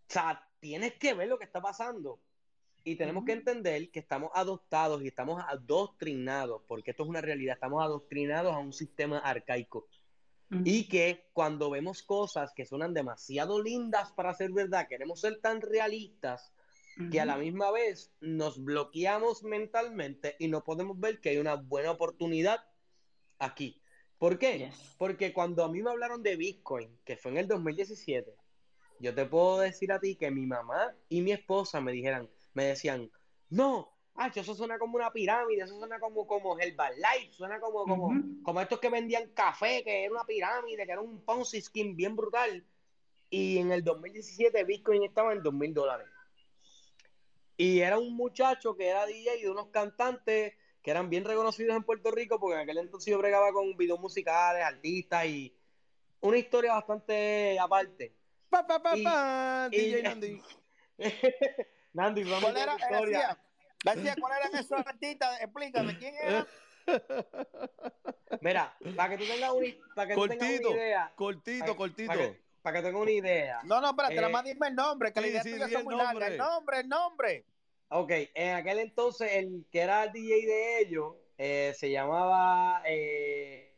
o 0.09 0.13
sea, 0.13 0.49
tienes 0.61 0.95
que 0.95 1.15
ver 1.15 1.29
lo 1.29 1.39
que 1.39 1.45
está 1.45 1.61
pasando. 1.61 2.21
Y 2.85 2.97
tenemos 2.97 3.25
que 3.25 3.33
entender 3.33 3.91
que 3.91 3.99
estamos 4.01 4.31
adoptados 4.35 5.03
y 5.03 5.09
estamos 5.09 5.43
adoctrinados, 5.47 6.63
porque 6.67 6.93
esto 6.93 7.03
es 7.03 7.09
una 7.11 7.21
realidad, 7.21 7.55
estamos 7.55 7.83
adoctrinados 7.85 8.55
a 8.55 8.59
un 8.59 8.73
sistema 8.73 9.19
arcaico. 9.19 9.87
Y 10.65 10.89
que 10.89 11.29
cuando 11.33 11.71
vemos 11.71 12.03
cosas 12.03 12.53
que 12.55 12.65
suenan 12.67 12.95
demasiado 12.95 13.63
lindas 13.63 14.13
para 14.13 14.33
ser 14.35 14.53
verdad, 14.53 14.87
queremos 14.89 15.21
ser 15.21 15.41
tan 15.41 15.61
realistas 15.61 16.53
que 17.11 17.21
a 17.21 17.25
la 17.27 17.37
misma 17.37 17.71
vez 17.71 18.15
nos 18.21 18.63
bloqueamos 18.63 19.43
mentalmente 19.43 20.37
y 20.39 20.49
no 20.49 20.65
podemos 20.65 20.99
ver 20.99 21.21
que 21.21 21.31
hay 21.31 21.39
una 21.39 21.55
buena 21.57 21.91
oportunidad 21.93 22.61
aquí. 23.39 23.81
¿Por 24.21 24.39
qué? 24.39 24.71
Porque 24.99 25.33
cuando 25.33 25.65
a 25.65 25.69
mí 25.71 25.81
me 25.81 25.89
hablaron 25.89 26.23
de 26.23 26.37
Bitcoin, 26.37 26.95
que 27.07 27.17
fue 27.17 27.31
en 27.31 27.39
el 27.39 27.49
2017, 27.49 28.31
yo 28.99 29.15
te 29.15 29.25
puedo 29.25 29.61
decir 29.61 29.91
a 29.93 29.99
ti 29.99 30.15
que 30.15 30.31
mi 30.31 30.45
mamá 30.45 30.95
y 31.09 31.23
mi 31.23 31.33
esposa 31.33 31.81
me 31.81 31.91
dijeran, 31.91 32.29
me 32.53 32.67
decían, 32.67 33.11
no, 33.49 33.97
ah, 34.17 34.31
eso 34.35 34.55
suena 34.55 34.79
como 34.79 34.97
una 34.97 35.11
pirámide, 35.11 35.63
eso 35.63 35.79
suena 35.79 35.99
como, 35.99 36.27
como 36.27 36.59
Herbalife, 36.59 37.33
suena 37.33 37.59
como, 37.61 37.85
como, 37.87 38.13
como 38.43 38.61
estos 38.61 38.79
que 38.79 38.91
vendían 38.91 39.31
café, 39.31 39.83
que 39.83 40.05
era 40.05 40.13
una 40.13 40.25
pirámide, 40.25 40.85
que 40.85 40.93
era 40.93 41.01
un 41.01 41.25
Ponzi 41.25 41.63
scheme 41.63 41.95
bien 41.95 42.15
brutal. 42.15 42.63
Y 43.31 43.57
en 43.57 43.73
el 43.73 43.83
2017 43.83 44.65
Bitcoin 44.65 45.03
estaba 45.03 45.33
en 45.33 45.43
2 45.43 45.55
mil 45.55 45.73
dólares. 45.73 46.07
Y 47.57 47.81
era 47.81 47.99
un 47.99 48.15
muchacho 48.15 48.77
que 48.77 48.89
era 48.89 49.07
DJ 49.07 49.39
de 49.41 49.51
unos 49.51 49.69
cantantes 49.69 50.53
que 50.83 50.91
eran 50.91 51.11
bien 51.11 51.25
reconocidos 51.25 51.77
en 51.77 51.83
Puerto 51.83 52.11
Rico, 52.11 52.39
porque 52.41 52.55
en 52.57 52.61
aquel 52.63 52.79
entonces 52.79 53.11
yo 53.11 53.19
bregaba 53.19 53.53
con 53.53 53.77
videos 53.77 54.01
musicales, 54.01 54.65
artistas 54.65 55.27
y 55.27 55.55
una 56.21 56.39
historia 56.39 56.73
bastante 56.75 57.59
aparte. 57.59 58.15
Pa, 58.49 58.67
pa, 58.67 58.83
pa, 58.83 58.95
pa, 59.03 59.69
DJ 59.71 60.03
Nandi. 60.03 60.43
Nandi, 61.93 62.25
vamos 62.25 62.41
¿Cuál 62.43 62.57
a 62.57 62.63
era, 62.63 62.75
la 62.77 62.81
historia. 62.81 63.19
García, 63.21 63.45
García, 63.85 64.15
¿cuál 64.21 64.33
eran 64.39 64.55
esos 64.57 64.87
artistas? 64.87 65.41
Explícame, 65.43 65.99
¿quién 65.99 66.15
era? 66.15 66.47
Mira, 68.41 68.77
para 68.97 69.11
que 69.11 69.25
tú 69.25 69.31
tengas 69.31 69.53
una, 69.53 69.67
para 69.95 70.09
que 70.09 70.15
tú 70.15 70.29
tengas 70.29 70.49
una 70.61 70.71
idea. 70.73 71.13
cortito, 71.15 71.65
para, 71.65 71.77
cortito. 71.77 72.07
Para 72.09 72.21
que, 72.21 72.41
para 72.63 72.77
que 72.79 72.83
tengas 72.87 73.03
una 73.03 73.11
idea. 73.11 73.61
No, 73.65 73.81
no, 73.81 73.91
espérate, 73.91 74.15
Eh, 74.15 74.17
nada 74.17 74.29
más 74.29 74.45
dime 74.45 74.69
el 74.69 74.75
nombre, 74.75 75.13
que 75.13 75.21
la 75.21 75.27
sí, 75.27 75.33
idea 75.33 75.43
sí, 75.43 75.53
tuya 75.53 75.69
son 75.69 75.77
el 75.79 75.85
muy 75.85 75.97
largas. 75.97 76.13
nombre. 76.15 76.27
El 76.29 76.39
nombre, 76.39 76.81
el 76.81 76.89
nombre. 76.89 77.45
Ok, 77.91 78.11
en 78.35 78.55
aquel 78.55 78.79
entonces 78.79 79.31
el 79.33 79.67
que 79.71 79.81
era 79.81 80.05
el 80.05 80.13
DJ 80.13 80.47
de 80.47 80.81
ellos 80.81 81.15
eh, 81.37 81.73
se 81.77 81.91
llamaba. 81.91 82.83
eh, 82.87 83.75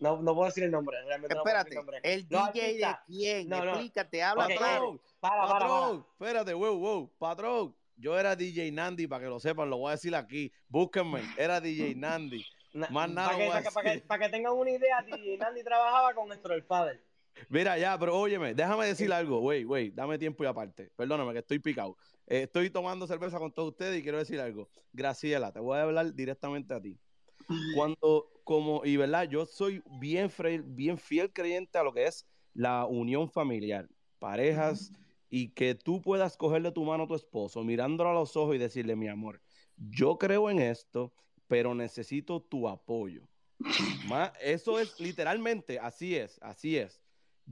no, 0.00 0.20
no 0.20 0.34
puedo 0.34 0.46
decir 0.46 0.64
el 0.64 0.70
nombre. 0.70 0.96
Realmente 1.04 1.34
no 1.34 1.42
puedo 1.42 1.56
decir 1.56 1.78
Espérate, 1.78 2.00
el 2.10 2.28
nombre. 2.28 2.50
el 2.52 2.62
DJ 2.62 2.86
de 2.88 2.96
quién? 3.06 3.48
No, 3.48 3.64
no. 3.64 3.70
Explícate, 3.72 4.22
habla 4.22 4.46
eh, 4.48 4.56
para, 4.58 4.80
para, 5.20 5.42
para. 5.42 5.52
Patrón, 5.52 6.06
espérate, 6.12 6.54
wow, 6.54 6.78
wow. 6.78 7.10
Patrón, 7.18 7.76
yo 7.96 8.18
era 8.18 8.34
DJ 8.34 8.72
Nandi, 8.72 9.06
para 9.06 9.22
que 9.24 9.28
lo 9.30 9.38
sepan, 9.38 9.68
lo 9.70 9.76
voy 9.76 9.90
a 9.90 9.92
decir 9.96 10.14
aquí. 10.16 10.50
Búsquenme, 10.68 11.20
era 11.36 11.60
DJ 11.60 11.94
Nandi. 11.96 12.44
Na- 12.72 12.88
Más 12.90 13.10
nada 13.10 13.28
para, 13.32 13.38
que, 13.38 13.48
para, 13.50 13.62
que, 13.62 13.70
para, 13.70 13.92
que, 13.92 14.00
para 14.00 14.30
tengan 14.30 14.54
una 14.54 14.70
idea, 14.70 15.02
DJ 15.02 15.36
Nandy 15.36 15.62
trabajaba 15.62 16.14
con 16.14 16.26
nuestro 16.26 16.54
el 16.54 16.62
Father. 16.64 17.00
Mira, 17.48 17.78
ya, 17.78 17.98
pero 17.98 18.18
óyeme, 18.18 18.54
déjame 18.54 18.86
decir 18.86 19.12
algo, 19.12 19.40
güey, 19.40 19.64
güey, 19.64 19.90
dame 19.90 20.18
tiempo 20.18 20.44
y 20.44 20.46
aparte. 20.46 20.90
Perdóname 20.96 21.32
que 21.32 21.38
estoy 21.40 21.58
picado. 21.58 21.96
Eh, 22.26 22.42
estoy 22.42 22.70
tomando 22.70 23.06
cerveza 23.06 23.38
con 23.38 23.52
todos 23.52 23.70
ustedes 23.70 23.98
y 23.98 24.02
quiero 24.02 24.18
decir 24.18 24.40
algo. 24.40 24.68
Graciela, 24.92 25.52
te 25.52 25.60
voy 25.60 25.78
a 25.78 25.82
hablar 25.82 26.14
directamente 26.14 26.74
a 26.74 26.80
ti. 26.80 26.98
Cuando, 27.74 28.30
como, 28.44 28.84
y 28.84 28.96
verdad, 28.96 29.28
yo 29.28 29.46
soy 29.46 29.82
bien, 30.00 30.28
fre- 30.28 30.62
bien 30.64 30.98
fiel 30.98 31.32
creyente 31.32 31.78
a 31.78 31.82
lo 31.82 31.92
que 31.92 32.06
es 32.06 32.26
la 32.54 32.86
unión 32.86 33.30
familiar, 33.30 33.88
parejas, 34.18 34.92
y 35.30 35.48
que 35.48 35.74
tú 35.74 36.00
puedas 36.02 36.36
cogerle 36.36 36.70
tu 36.72 36.84
mano 36.84 37.04
a 37.04 37.06
tu 37.08 37.14
esposo, 37.14 37.64
mirándolo 37.64 38.10
a 38.10 38.14
los 38.14 38.36
ojos 38.36 38.54
y 38.54 38.58
decirle, 38.58 38.94
mi 38.94 39.08
amor, 39.08 39.40
yo 39.76 40.18
creo 40.18 40.50
en 40.50 40.60
esto, 40.60 41.14
pero 41.46 41.74
necesito 41.74 42.42
tu 42.42 42.68
apoyo. 42.68 43.22
Ma- 44.02 44.32
eso 44.40 44.78
es 44.78 44.98
literalmente, 45.00 45.78
así 45.78 46.16
es, 46.16 46.38
así 46.42 46.76
es. 46.76 47.01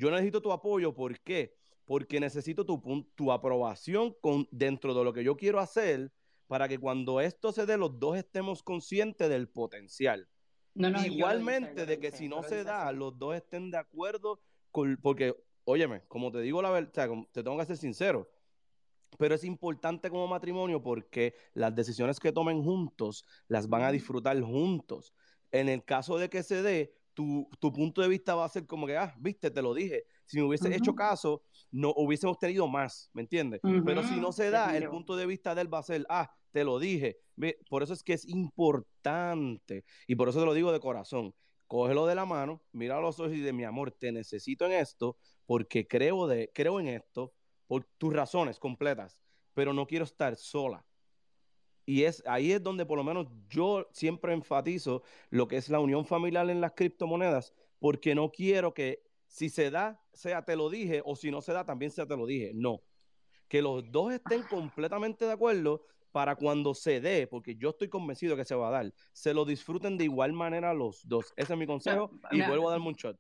Yo 0.01 0.11
necesito 0.11 0.41
tu 0.41 0.51
apoyo, 0.51 0.95
¿por 0.95 1.21
qué? 1.21 1.55
Porque 1.85 2.21
necesito 2.21 2.65
tu, 2.65 3.07
tu 3.15 3.31
aprobación 3.31 4.17
con, 4.23 4.49
dentro 4.51 4.95
de 4.95 5.05
lo 5.05 5.13
que 5.13 5.23
yo 5.23 5.37
quiero 5.37 5.61
hacer 5.61 6.11
para 6.47 6.69
que 6.69 6.79
cuando 6.79 7.21
esto 7.21 7.53
se 7.53 7.67
dé, 7.67 7.77
los 7.77 8.01
dos 8.01 8.17
estemos 8.17 8.63
conscientes 8.63 9.29
del 9.29 9.51
potencial. 9.51 10.27
No, 10.73 10.89
no, 10.89 10.97
yo 10.97 11.03
lo 11.03 11.07
hice, 11.07 11.17
Igualmente, 11.17 11.85
de 11.85 11.99
que 11.99 12.09
hice, 12.09 12.17
si 12.17 12.29
no 12.29 12.43
se 12.43 12.65
da, 12.65 12.91
los 12.93 13.19
dos 13.19 13.37
estén 13.37 13.71
de 13.71 13.77
acuerdo 13.77 14.41
con, 14.71 14.97
porque, 15.03 15.37
óyeme, 15.65 16.03
como 16.09 16.33
te 16.33 16.41
digo 16.41 16.63
la 16.63 16.71
verdad, 16.71 16.91
o 16.91 16.95
sea, 16.95 17.27
te 17.33 17.43
tengo 17.43 17.59
que 17.59 17.67
ser 17.67 17.77
sincero, 17.77 18.31
pero 19.19 19.35
es 19.35 19.45
importante 19.45 20.09
como 20.09 20.27
matrimonio 20.27 20.83
porque 20.83 21.35
las 21.53 21.75
decisiones 21.75 22.19
que 22.19 22.33
tomen 22.33 22.63
juntos 22.63 23.27
las 23.49 23.69
van 23.69 23.83
a 23.83 23.93
disfrutar 23.93 24.41
juntos. 24.41 25.13
En 25.53 25.69
el 25.69 25.85
caso 25.85 26.17
de 26.17 26.31
que 26.31 26.43
se 26.43 26.63
dé, 26.63 26.95
tu, 27.21 27.47
tu 27.59 27.71
punto 27.71 28.01
de 28.01 28.09
vista 28.09 28.35
va 28.35 28.47
a 28.47 28.49
ser 28.49 28.67
como 28.67 28.87
que, 28.87 28.97
ah, 28.97 29.15
viste, 29.19 29.51
te 29.51 29.61
lo 29.61 29.75
dije. 29.75 30.05
Si 30.25 30.39
me 30.39 30.45
hubiese 30.45 30.75
hecho 30.75 30.93
Ujú. 30.93 30.97
caso, 30.97 31.43
no 31.71 31.93
hubiésemos 31.95 32.39
tenido 32.39 32.67
más, 32.67 33.11
¿me 33.13 33.21
entiendes? 33.21 33.61
Pero 33.85 34.03
si 34.03 34.19
no 34.19 34.33
se 34.33 34.51
da, 34.51 34.75
el 34.77 34.89
punto 34.89 35.17
de 35.17 35.27
vista 35.27 35.55
de 35.55 35.63
él 35.63 35.73
va 35.73 35.79
a 35.81 35.83
ser, 35.83 36.07
ah, 36.09 36.33
te 36.51 36.65
lo 36.65 36.79
dije. 36.79 37.19
Por 37.69 37.83
eso 37.83 37.93
es 37.93 38.03
que 38.03 38.15
es 38.15 38.27
importante 38.27 39.85
y 40.07 40.15
por 40.15 40.31
eso 40.31 40.41
te 40.41 40.47
lo 40.47 40.55
digo 40.55 40.73
de 40.73 40.81
corazón. 40.81 41.35
Cógelo 41.67 42.07
de 42.07 42.15
la 42.15 42.25
mano, 42.25 42.63
mira 42.73 42.97
a 42.97 43.01
los 43.01 43.21
ojos 43.21 43.33
y 43.33 43.41
de 43.41 43.53
mi 43.53 43.65
amor, 43.65 43.93
te 43.93 44.11
necesito 44.11 44.65
en 44.65 44.73
esto 44.73 45.19
porque 45.47 45.87
creo, 45.87 46.27
de, 46.27 46.51
creo 46.55 46.81
en 46.81 46.89
esto 46.89 47.35
por 47.67 47.85
tus 47.99 48.13
razones 48.13 48.59
completas, 48.59 49.21
pero 49.53 49.73
no 49.73 49.87
quiero 49.87 50.05
estar 50.05 50.35
sola. 50.37 50.85
Y 51.91 52.05
es 52.05 52.23
ahí 52.25 52.53
es 52.53 52.63
donde 52.63 52.87
por 52.87 52.97
lo 52.97 53.03
menos 53.03 53.27
yo 53.49 53.85
siempre 53.91 54.33
enfatizo 54.33 55.03
lo 55.29 55.49
que 55.49 55.57
es 55.57 55.69
la 55.69 55.81
unión 55.81 56.07
familiar 56.07 56.49
en 56.49 56.61
las 56.61 56.71
criptomonedas, 56.71 57.53
porque 57.81 58.15
no 58.15 58.31
quiero 58.31 58.73
que 58.73 59.03
si 59.27 59.49
se 59.49 59.73
da, 59.73 60.01
sea 60.13 60.45
te 60.45 60.55
lo 60.55 60.71
dije, 60.71 61.03
o 61.05 61.17
si 61.17 61.33
no 61.33 61.43
se 61.43 61.53
da, 61.53 61.65
también 61.65 61.91
sea 61.91 62.07
te 62.07 62.17
lo 62.17 62.27
dije. 62.27 62.53
No. 62.55 62.81
Que 63.49 63.61
los 63.61 63.91
dos 63.91 64.13
estén 64.13 64.45
completamente 64.45 65.25
de 65.25 65.33
acuerdo 65.33 65.83
para 66.13 66.37
cuando 66.37 66.75
se 66.75 67.01
dé, 67.01 67.27
porque 67.27 67.57
yo 67.57 67.71
estoy 67.71 67.89
convencido 67.89 68.37
que 68.37 68.45
se 68.45 68.55
va 68.55 68.69
a 68.69 68.71
dar, 68.71 68.95
se 69.13 69.35
lo 69.35 69.45
disfruten 69.45 69.99
de 69.99 70.05
igual 70.05 70.33
manera 70.33 70.73
los 70.73 71.09
dos. 71.09 71.33
Ese 71.37 71.55
es 71.55 71.59
mi 71.59 71.67
consejo 71.67 72.13
y 72.31 72.41
vuelvo 72.43 72.69
a 72.69 72.71
darme 72.71 72.87
un 72.87 72.95
shot. 72.95 73.19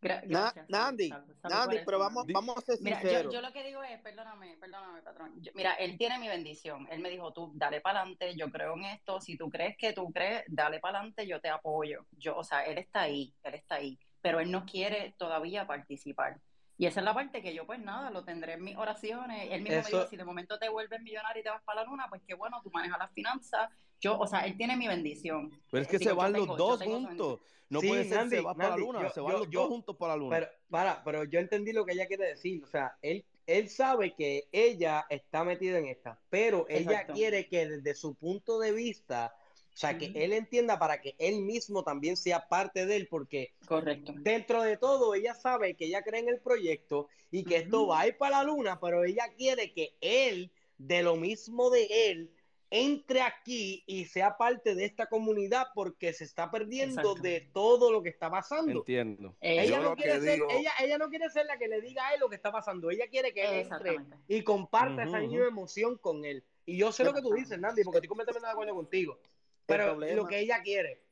Gra- 0.00 0.22
gracias, 0.24 0.68
Nandi, 0.70 1.10
Nandi, 1.42 1.78
pero 1.84 1.98
vamos, 1.98 2.24
vamos 2.32 2.56
a 2.56 2.60
ser 2.60 2.78
Mira, 2.80 3.02
yo, 3.02 3.08
sinceros. 3.08 3.34
yo 3.34 3.40
lo 3.40 3.52
que 3.52 3.64
digo 3.64 3.82
es, 3.82 4.00
perdóname, 4.00 4.56
perdóname, 4.60 5.02
patrón. 5.02 5.32
Yo- 5.42 5.50
mira, 5.56 5.74
él 5.74 5.98
tiene 5.98 6.18
mi 6.20 6.28
bendición. 6.28 6.86
Él 6.90 7.00
me 7.00 7.10
dijo, 7.10 7.32
tú 7.32 7.50
dale 7.56 7.80
para 7.80 8.00
adelante, 8.00 8.36
yo 8.36 8.48
creo 8.50 8.74
en 8.74 8.84
esto. 8.84 9.20
Si 9.20 9.36
tú 9.36 9.50
crees 9.50 9.76
que 9.76 9.92
tú 9.92 10.12
crees, 10.12 10.44
dale 10.46 10.78
para 10.78 10.98
adelante, 10.98 11.26
yo 11.26 11.40
te 11.40 11.48
apoyo. 11.48 12.06
Yo, 12.12 12.36
o 12.36 12.44
sea, 12.44 12.64
él 12.64 12.78
está 12.78 13.02
ahí, 13.02 13.34
él 13.42 13.54
está 13.54 13.76
ahí, 13.76 13.98
pero 14.20 14.38
él 14.38 14.52
no 14.52 14.64
quiere 14.66 15.14
todavía 15.18 15.66
participar. 15.66 16.38
Y 16.80 16.86
esa 16.86 17.00
es 17.00 17.04
la 17.04 17.12
parte 17.12 17.42
que 17.42 17.52
yo, 17.52 17.66
pues 17.66 17.80
nada, 17.80 18.10
lo 18.10 18.22
tendré 18.24 18.52
en 18.52 18.62
mis 18.62 18.76
oraciones. 18.76 19.48
Él 19.50 19.62
mismo 19.62 19.78
me 19.78 19.80
Eso- 19.80 19.96
dijo, 19.98 20.08
si 20.10 20.16
de 20.16 20.24
momento 20.24 20.60
te 20.60 20.68
vuelves 20.68 21.00
millonario 21.02 21.40
y 21.40 21.42
te 21.42 21.50
vas 21.50 21.62
para 21.64 21.82
la 21.82 21.90
luna, 21.90 22.06
pues 22.08 22.22
qué 22.24 22.34
bueno, 22.34 22.60
tú 22.62 22.70
manejas 22.70 23.00
las 23.00 23.10
finanzas. 23.10 23.68
Yo, 24.00 24.18
o 24.18 24.26
sea, 24.26 24.40
él 24.46 24.56
tiene 24.56 24.76
mi 24.76 24.86
bendición. 24.86 25.50
Pero 25.70 25.82
es 25.82 25.88
que 25.88 25.96
Eh, 25.96 26.00
se 26.00 26.12
van 26.12 26.32
los 26.32 26.46
dos 26.56 26.82
juntos. 26.82 27.40
No 27.70 27.80
Sí, 27.82 27.88
puede 27.88 28.04
ser 28.04 28.16
Nandi, 28.18 28.36
se 28.36 28.42
va 28.42 28.54
para 28.54 28.70
la 28.70 28.76
luna, 28.78 29.02
yo- 29.02 29.10
se 29.10 29.20
van 29.20 29.32
yo- 29.32 29.38
los 29.40 29.50
yo- 29.50 29.60
dos 29.60 29.68
juntos 29.68 29.96
para 29.96 30.14
la 30.14 30.16
luna. 30.18 30.36
Pero, 30.38 30.48
para, 30.70 31.04
pero 31.04 31.24
yo 31.24 31.38
entendí 31.38 31.72
lo 31.72 31.84
que 31.84 31.92
ella 31.92 32.06
quiere 32.06 32.26
decir. 32.28 32.64
O 32.64 32.66
sea, 32.66 32.96
él, 33.02 33.24
él 33.46 33.68
sabe 33.68 34.14
que 34.14 34.48
ella 34.52 35.04
está 35.10 35.44
metida 35.44 35.78
en 35.78 35.86
esta, 35.86 36.18
pero 36.30 36.64
ella 36.70 36.92
Exacto. 36.92 37.12
quiere 37.12 37.46
que 37.46 37.66
desde 37.68 37.94
su 37.94 38.14
punto 38.14 38.58
de 38.58 38.72
vista, 38.72 39.34
o 39.74 39.76
sea, 39.76 39.98
que 39.98 40.06
él 40.14 40.32
entienda 40.32 40.78
para 40.78 41.00
que 41.02 41.14
él 41.18 41.42
mismo 41.42 41.84
también 41.84 42.16
sea 42.16 42.48
parte 42.48 42.86
de 42.86 42.96
él, 42.96 43.06
porque 43.08 43.52
Correcto. 43.66 44.12
dentro 44.16 44.62
de 44.62 44.76
todo 44.78 45.14
ella 45.14 45.34
sabe 45.34 45.74
que 45.74 45.84
ella 45.86 46.02
cree 46.02 46.20
en 46.20 46.30
el 46.30 46.40
proyecto 46.40 47.08
y 47.30 47.44
que 47.44 47.56
esto 47.58 47.86
va 47.86 48.00
a 48.00 48.06
ir 48.08 48.16
para 48.16 48.38
la 48.38 48.44
luna, 48.44 48.80
pero 48.80 49.04
ella 49.04 49.26
quiere 49.36 49.72
que 49.74 49.94
él, 50.00 50.50
de 50.78 51.02
lo 51.02 51.16
mismo 51.16 51.68
de 51.70 52.10
él, 52.10 52.30
entre 52.70 53.22
aquí 53.22 53.82
y 53.86 54.04
sea 54.04 54.36
parte 54.36 54.74
de 54.74 54.84
esta 54.84 55.06
comunidad 55.06 55.68
porque 55.74 56.12
se 56.12 56.24
está 56.24 56.50
perdiendo 56.50 57.14
de 57.14 57.40
todo 57.52 57.90
lo 57.90 58.02
que 58.02 58.10
está 58.10 58.30
pasando. 58.30 58.80
Entiendo. 58.80 59.36
Ella 59.40 59.80
no, 59.80 59.94
quiere 59.96 60.20
ser, 60.20 60.34
digo- 60.34 60.48
ella, 60.50 60.72
ella 60.80 60.98
no 60.98 61.08
quiere 61.08 61.30
ser 61.30 61.46
la 61.46 61.58
que 61.58 61.68
le 61.68 61.80
diga 61.80 62.08
a 62.08 62.14
él 62.14 62.20
lo 62.20 62.28
que 62.28 62.36
está 62.36 62.52
pasando. 62.52 62.90
Ella 62.90 63.06
quiere 63.08 63.32
que 63.32 63.42
él 63.60 63.68
entre 63.72 63.96
y 64.28 64.42
comparta 64.42 65.04
esa 65.04 65.18
misma 65.20 65.46
emoción 65.46 65.96
con 65.96 66.24
él. 66.24 66.44
Y 66.66 66.76
yo 66.76 66.92
sé 66.92 67.04
lo 67.04 67.14
que 67.14 67.22
tú 67.22 67.32
dices, 67.32 67.58
Nandy, 67.58 67.82
porque 67.84 67.98
estoy 67.98 68.08
completamente 68.08 68.46
de 68.46 68.52
acuerdo 68.52 68.74
contigo. 68.74 69.18
Pero 69.64 69.84
problema- 69.86 70.16
lo 70.22 70.26
que 70.28 70.38
ella 70.40 70.60
quiere. 70.62 71.02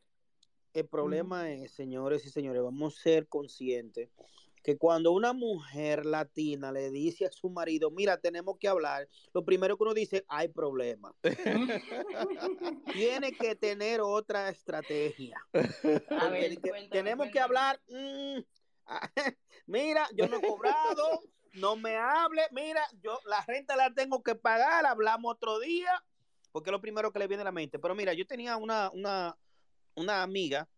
El 0.75 0.87
problema 0.87 1.51
es, 1.51 1.73
señores 1.73 2.27
y 2.27 2.31
señores, 2.31 2.63
vamos 2.63 2.99
a 2.99 3.03
ser 3.03 3.29
conscientes 3.29 4.11
que 4.67 4.77
cuando 4.77 5.13
una 5.13 5.33
mujer 5.33 6.05
latina 6.05 6.73
le 6.73 6.91
dice 6.91 7.25
a 7.25 7.31
su 7.31 7.49
marido, 7.51 7.93
mira, 7.93 8.19
tenemos 8.19 8.59
que 8.59 8.67
hablar, 8.67 9.09
lo 9.33 9.45
primero 9.45 9.77
que 9.77 9.85
uno 9.85 9.95
dice, 9.95 10.25
hay 10.27 10.49
problema. 10.49 11.15
Tiene 12.93 13.31
que 13.31 13.55
tener 13.55 14.01
otra 14.01 14.49
estrategia. 14.49 15.37
A 15.53 15.61
Porque 16.19 16.31
ver, 16.31 16.51
di 16.51 16.57
que 16.57 16.71
cuéntame, 16.71 16.89
tenemos 16.89 17.29
que 17.31 17.39
hablar, 17.39 17.81
mm, 17.87 18.39
mira, 19.67 20.09
yo 20.17 20.27
no 20.27 20.39
he 20.39 20.41
cobrado, 20.41 21.21
no 21.53 21.77
me 21.77 21.95
hable, 21.97 22.43
mira, 22.51 22.83
yo 23.01 23.21
la 23.25 23.45
renta 23.47 23.77
la 23.77 23.95
tengo 23.95 24.21
que 24.25 24.35
pagar, 24.35 24.85
hablamos 24.85 25.33
otro 25.33 25.61
día, 25.61 26.05
porque 26.51 26.71
es 26.71 26.73
lo 26.73 26.81
primero 26.81 27.13
que 27.13 27.21
le 27.21 27.29
viene 27.29 27.43
a 27.43 27.45
la 27.45 27.53
mente. 27.53 27.79
Pero 27.79 27.95
mira, 27.95 28.15
yo 28.15 28.27
tenía 28.27 28.57
una, 28.57 28.91
una, 28.91 29.39
una 29.95 30.25
amiga 30.25 30.69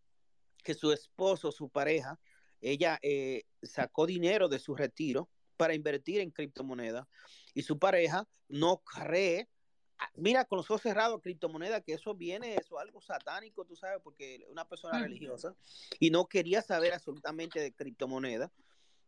que 0.63 0.75
su 0.75 0.91
esposo, 0.91 1.51
su 1.51 1.69
pareja, 1.69 2.19
ella 2.61 2.99
eh, 3.01 3.43
sacó 3.61 4.05
dinero 4.05 4.49
de 4.49 4.59
su 4.59 4.75
retiro 4.75 5.29
para 5.57 5.73
invertir 5.73 6.21
en 6.21 6.31
criptomonedas 6.31 7.07
y 7.53 7.61
su 7.63 7.77
pareja 7.79 8.27
no 8.47 8.77
cree 8.77 9.47
mira, 10.15 10.45
con 10.45 10.57
los 10.57 10.69
ojos 10.71 10.81
cerrados, 10.81 11.21
criptomoneda, 11.21 11.81
que 11.81 11.93
eso 11.93 12.15
viene, 12.15 12.55
eso 12.55 12.77
es 12.77 12.81
algo 12.81 13.01
satánico, 13.01 13.65
tú 13.65 13.75
sabes, 13.75 13.99
porque 14.03 14.45
una 14.49 14.67
persona 14.67 14.97
Mm. 14.97 15.03
religiosa 15.03 15.55
y 15.99 16.09
no 16.09 16.25
quería 16.27 16.61
saber 16.61 16.93
absolutamente 16.93 17.59
de 17.59 17.73
criptomoneda. 17.73 18.51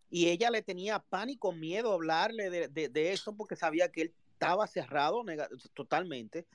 Y 0.10 0.28
ella 0.28 0.50
le 0.50 0.62
tenía 0.62 1.00
pánico, 1.00 1.54
miedo 1.54 1.92
a 1.92 1.94
hablarle 1.96 2.50
de, 2.50 2.68
de- 2.68 2.90
de 2.90 3.14
eso 3.14 3.36
porque 3.36 3.56
sabía 3.56 3.90
que 3.90 4.02
él 4.02 4.14
estaba 4.34 4.68
cerrado 4.68 5.24
totalmente. 5.74 6.46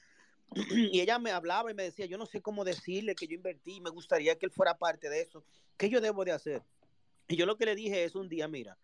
Y 0.93 1.01
ella 1.01 1.19
me 1.19 1.31
hablaba 1.31 1.71
y 1.71 1.75
me 1.75 1.85
decía, 1.85 2.07
yo 2.07 2.19
no 2.19 2.27
sé 2.27 2.41
cómo 2.41 2.65
decirle 2.65 3.15
que 3.15 3.27
yo 3.27 3.35
invertí, 3.35 3.81
me 3.81 3.91
gustaría 3.91 4.37
que 4.39 4.47
él 4.47 4.53
fuera 4.53 4.77
parte 4.77 5.09
de 5.09 5.23
eso. 5.23 5.45
¿Qué 5.77 5.89
yo 5.89 6.01
debo 6.01 6.25
de 6.25 6.33
hacer? 6.33 6.63
Y 7.29 7.37
yo 7.37 7.47
lo 7.47 7.57
que 7.57 7.67
le 7.67 7.75
dije 7.75 8.05
es 8.05 8.15
un 8.15 8.29
día, 8.29 8.49
mira, 8.49 8.79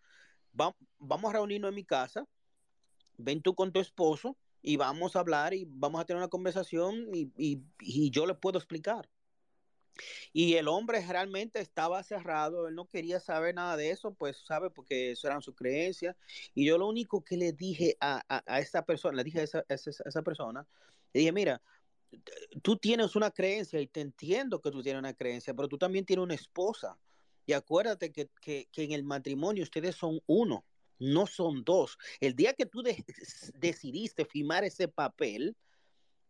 va- 0.59 0.75
vamos 0.99 1.29
a 1.29 1.37
reunirnos 1.37 1.69
en 1.69 1.75
mi 1.75 1.85
casa, 1.85 2.27
ven 3.17 3.41
tú 3.41 3.55
con 3.55 3.71
tu 3.71 3.79
esposo 3.79 4.37
y 4.61 4.77
vamos 4.77 5.15
a 5.15 5.19
hablar 5.19 5.53
y 5.53 5.65
vamos 5.67 6.01
a 6.01 6.05
tener 6.05 6.17
una 6.19 6.29
conversación 6.29 7.07
y, 7.13 7.61
yo 8.09 8.25
le 8.25 8.35
puedo 8.35 8.57
explicar. 8.57 9.09
Y 10.31 10.55
el 10.55 10.67
hombre 10.67 11.05
realmente 11.05 11.59
estaba 11.59 12.01
cerrado, 12.01 12.67
él 12.67 12.75
no 12.75 12.87
quería 12.87 13.19
saber 13.19 13.53
nada 13.53 13.77
de 13.77 13.91
eso, 13.91 14.13
pues 14.13 14.37
sabe, 14.37 14.71
porque 14.71 15.11
eso 15.11 15.27
eran 15.27 15.41
sus 15.41 15.55
creencias. 15.55 16.15
Y 16.55 16.65
yo 16.65 16.77
lo 16.77 16.87
único 16.87 17.23
que 17.23 17.37
le 17.37 17.51
dije 17.51 17.95
a, 17.99 18.23
a, 18.27 18.43
a 18.47 18.59
esa 18.59 18.83
persona, 18.83 19.17
le 19.17 19.23
dije 19.23 19.41
a 19.41 19.43
esa, 19.43 19.59
a 19.59 19.73
esa 19.73 20.21
persona, 20.23 20.65
le 21.13 21.19
dije, 21.19 21.31
mira, 21.31 21.61
tú 22.61 22.77
tienes 22.77 23.15
una 23.15 23.31
creencia 23.31 23.79
y 23.79 23.87
te 23.87 24.01
entiendo 24.01 24.61
que 24.61 24.71
tú 24.71 24.81
tienes 24.81 24.99
una 24.99 25.13
creencia, 25.13 25.53
pero 25.53 25.67
tú 25.67 25.77
también 25.77 26.05
tienes 26.05 26.23
una 26.23 26.35
esposa. 26.35 26.97
Y 27.45 27.53
acuérdate 27.53 28.11
que, 28.11 28.29
que, 28.41 28.67
que 28.71 28.83
en 28.83 28.91
el 28.91 29.03
matrimonio 29.03 29.63
ustedes 29.63 29.95
son 29.95 30.21
uno, 30.27 30.65
no 30.99 31.27
son 31.27 31.63
dos. 31.63 31.97
El 32.19 32.35
día 32.35 32.53
que 32.53 32.65
tú 32.65 32.81
de- 32.81 33.03
decidiste 33.55 34.25
firmar 34.25 34.63
ese 34.63 34.87
papel, 34.87 35.55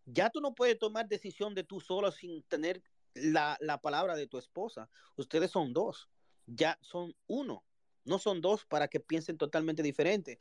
ya 0.05 0.30
tú 0.30 0.41
no 0.41 0.53
puedes 0.53 0.80
tomar 0.80 1.07
decisión 1.07 1.53
de 1.55 1.64
tú 1.64 1.80
solo 1.80 2.11
sin 2.11 2.43
tener 2.43 2.82
la, 3.14 3.57
la 3.59 3.80
palabra 3.80 4.16
de 4.16 4.28
tu 4.28 4.38
esposa. 4.38 4.89
Ustedes 5.16 5.51
son 5.51 5.74
dos, 5.74 6.09
ya 6.47 6.78
son 6.82 7.16
uno, 7.28 7.64
no 8.05 8.20
son 8.20 8.41
dos 8.41 8.66
para 8.66 8.88
que 8.88 8.99
piensen 8.99 9.38
totalmente 9.38 9.84
diferente. 9.84 10.39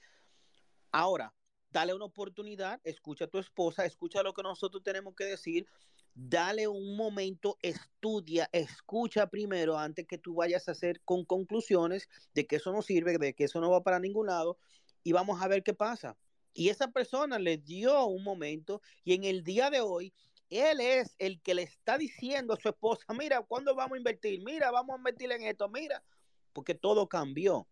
Ahora, 0.90 1.34
dale 1.70 1.94
una 1.94 2.06
oportunidad, 2.06 2.80
escucha 2.84 3.26
a 3.26 3.28
tu 3.28 3.38
esposa, 3.38 3.84
escucha 3.84 4.22
lo 4.22 4.34
que 4.34 4.42
nosotros 4.42 4.82
tenemos 4.82 5.14
que 5.14 5.24
decir, 5.24 5.66
dale 6.14 6.68
un 6.68 6.96
momento, 6.96 7.56
estudia, 7.62 8.48
escucha 8.52 9.28
primero 9.28 9.78
antes 9.78 10.06
que 10.06 10.18
tú 10.18 10.34
vayas 10.34 10.68
a 10.68 10.72
hacer 10.72 11.00
con 11.04 11.24
conclusiones 11.24 12.08
de 12.34 12.46
que 12.46 12.56
eso 12.56 12.72
no 12.72 12.82
sirve, 12.82 13.18
de 13.18 13.34
que 13.34 13.44
eso 13.44 13.60
no 13.60 13.70
va 13.70 13.82
para 13.82 13.98
ningún 13.98 14.26
lado 14.26 14.58
y 15.02 15.12
vamos 15.12 15.40
a 15.42 15.48
ver 15.48 15.62
qué 15.62 15.74
pasa. 15.74 16.16
Y 16.54 16.68
esa 16.68 16.88
persona 16.88 17.38
le 17.38 17.56
dio 17.56 18.06
un 18.06 18.22
momento 18.22 18.82
y 19.04 19.14
en 19.14 19.24
el 19.24 19.42
día 19.42 19.70
de 19.70 19.80
hoy, 19.80 20.12
él 20.50 20.80
es 20.80 21.14
el 21.18 21.40
que 21.40 21.54
le 21.54 21.62
está 21.62 21.96
diciendo 21.96 22.52
a 22.52 22.60
su 22.60 22.68
esposa, 22.68 23.06
mira, 23.14 23.40
¿cuándo 23.40 23.74
vamos 23.74 23.94
a 23.94 23.98
invertir? 23.98 24.42
Mira, 24.44 24.70
vamos 24.70 24.94
a 24.94 24.98
invertir 24.98 25.32
en 25.32 25.42
esto, 25.44 25.68
mira, 25.70 26.04
porque 26.52 26.74
todo 26.74 27.08
cambió. 27.08 27.66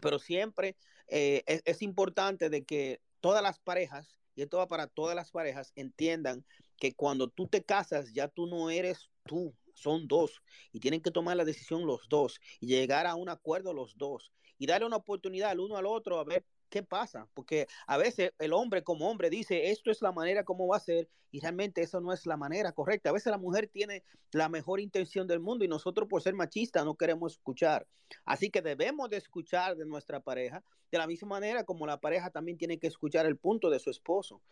Pero 0.00 0.20
siempre 0.20 0.76
eh, 1.08 1.42
es, 1.46 1.62
es 1.64 1.82
importante 1.82 2.50
de 2.50 2.64
que 2.64 3.00
todas 3.20 3.42
las 3.42 3.58
parejas, 3.58 4.16
y 4.36 4.42
esto 4.42 4.58
va 4.58 4.68
para 4.68 4.86
todas 4.86 5.16
las 5.16 5.32
parejas, 5.32 5.72
entiendan 5.74 6.44
que 6.84 6.94
cuando 6.94 7.28
tú 7.28 7.48
te 7.48 7.64
casas 7.64 8.12
ya 8.12 8.28
tú 8.28 8.46
no 8.46 8.68
eres 8.68 9.08
tú, 9.24 9.54
son 9.72 10.06
dos 10.06 10.42
y 10.70 10.80
tienen 10.80 11.00
que 11.00 11.10
tomar 11.10 11.34
la 11.34 11.46
decisión 11.46 11.86
los 11.86 12.10
dos 12.10 12.42
y 12.60 12.66
llegar 12.66 13.06
a 13.06 13.14
un 13.14 13.30
acuerdo 13.30 13.72
los 13.72 13.96
dos 13.96 14.34
y 14.58 14.66
darle 14.66 14.86
una 14.86 14.96
oportunidad 14.96 15.48
al 15.48 15.60
uno 15.60 15.78
al 15.78 15.86
otro 15.86 16.18
a 16.18 16.24
ver 16.24 16.44
qué 16.68 16.82
pasa, 16.82 17.26
porque 17.32 17.68
a 17.86 17.96
veces 17.96 18.32
el 18.38 18.52
hombre 18.52 18.84
como 18.84 19.08
hombre 19.08 19.30
dice 19.30 19.70
esto 19.70 19.90
es 19.90 20.02
la 20.02 20.12
manera 20.12 20.44
como 20.44 20.66
va 20.66 20.76
a 20.76 20.80
ser 20.80 21.08
y 21.30 21.40
realmente 21.40 21.80
eso 21.80 22.02
no 22.02 22.12
es 22.12 22.26
la 22.26 22.36
manera 22.36 22.72
correcta. 22.72 23.08
A 23.08 23.14
veces 23.14 23.30
la 23.30 23.38
mujer 23.38 23.68
tiene 23.68 24.04
la 24.32 24.50
mejor 24.50 24.78
intención 24.78 25.26
del 25.26 25.40
mundo 25.40 25.64
y 25.64 25.68
nosotros 25.68 26.06
por 26.06 26.20
ser 26.20 26.34
machistas 26.34 26.84
no 26.84 26.96
queremos 26.96 27.32
escuchar. 27.32 27.86
Así 28.26 28.50
que 28.50 28.60
debemos 28.60 29.08
de 29.08 29.16
escuchar 29.16 29.74
de 29.74 29.86
nuestra 29.86 30.20
pareja 30.20 30.62
de 30.92 30.98
la 30.98 31.06
misma 31.06 31.28
manera 31.28 31.64
como 31.64 31.86
la 31.86 31.98
pareja 31.98 32.28
también 32.28 32.58
tiene 32.58 32.78
que 32.78 32.88
escuchar 32.88 33.24
el 33.24 33.38
punto 33.38 33.70
de 33.70 33.78
su 33.78 33.88
esposo. 33.88 34.42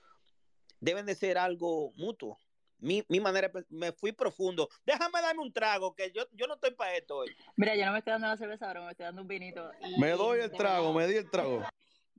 Deben 0.83 1.07
de 1.07 1.15
ser 1.15 1.39
algo 1.39 1.93
mutuo. 1.95 2.37
Mi, 2.81 3.05
mi 3.09 3.21
manera, 3.21 3.47
de 3.47 3.53
pe- 3.53 3.67
me 3.71 3.93
fui 3.93 4.11
profundo. 4.11 4.69
Déjame 4.85 5.21
darme 5.23 5.41
un 5.43 5.53
trago, 5.53 5.95
que 5.95 6.11
yo, 6.11 6.25
yo 6.33 6.49
no 6.49 6.55
estoy 6.55 6.73
para 6.73 6.97
esto 6.97 7.19
hoy. 7.19 7.29
Mira, 7.55 7.77
yo 7.77 7.87
no 7.87 7.93
me 7.93 7.99
estoy 7.99 8.11
dando 8.15 8.27
la 8.27 8.37
cerveza 8.37 8.67
ahora, 8.67 8.83
me 8.85 8.91
estoy 8.91 9.05
dando 9.05 9.23
un 9.23 9.29
vinito. 9.29 9.71
Y 9.81 10.01
Me 10.01 10.11
doy 10.11 10.41
el 10.41 10.51
trago, 10.51 10.93
verdad, 10.93 11.07
me 11.07 11.13
di 11.13 11.19
el 11.19 11.31
trago. 11.31 11.63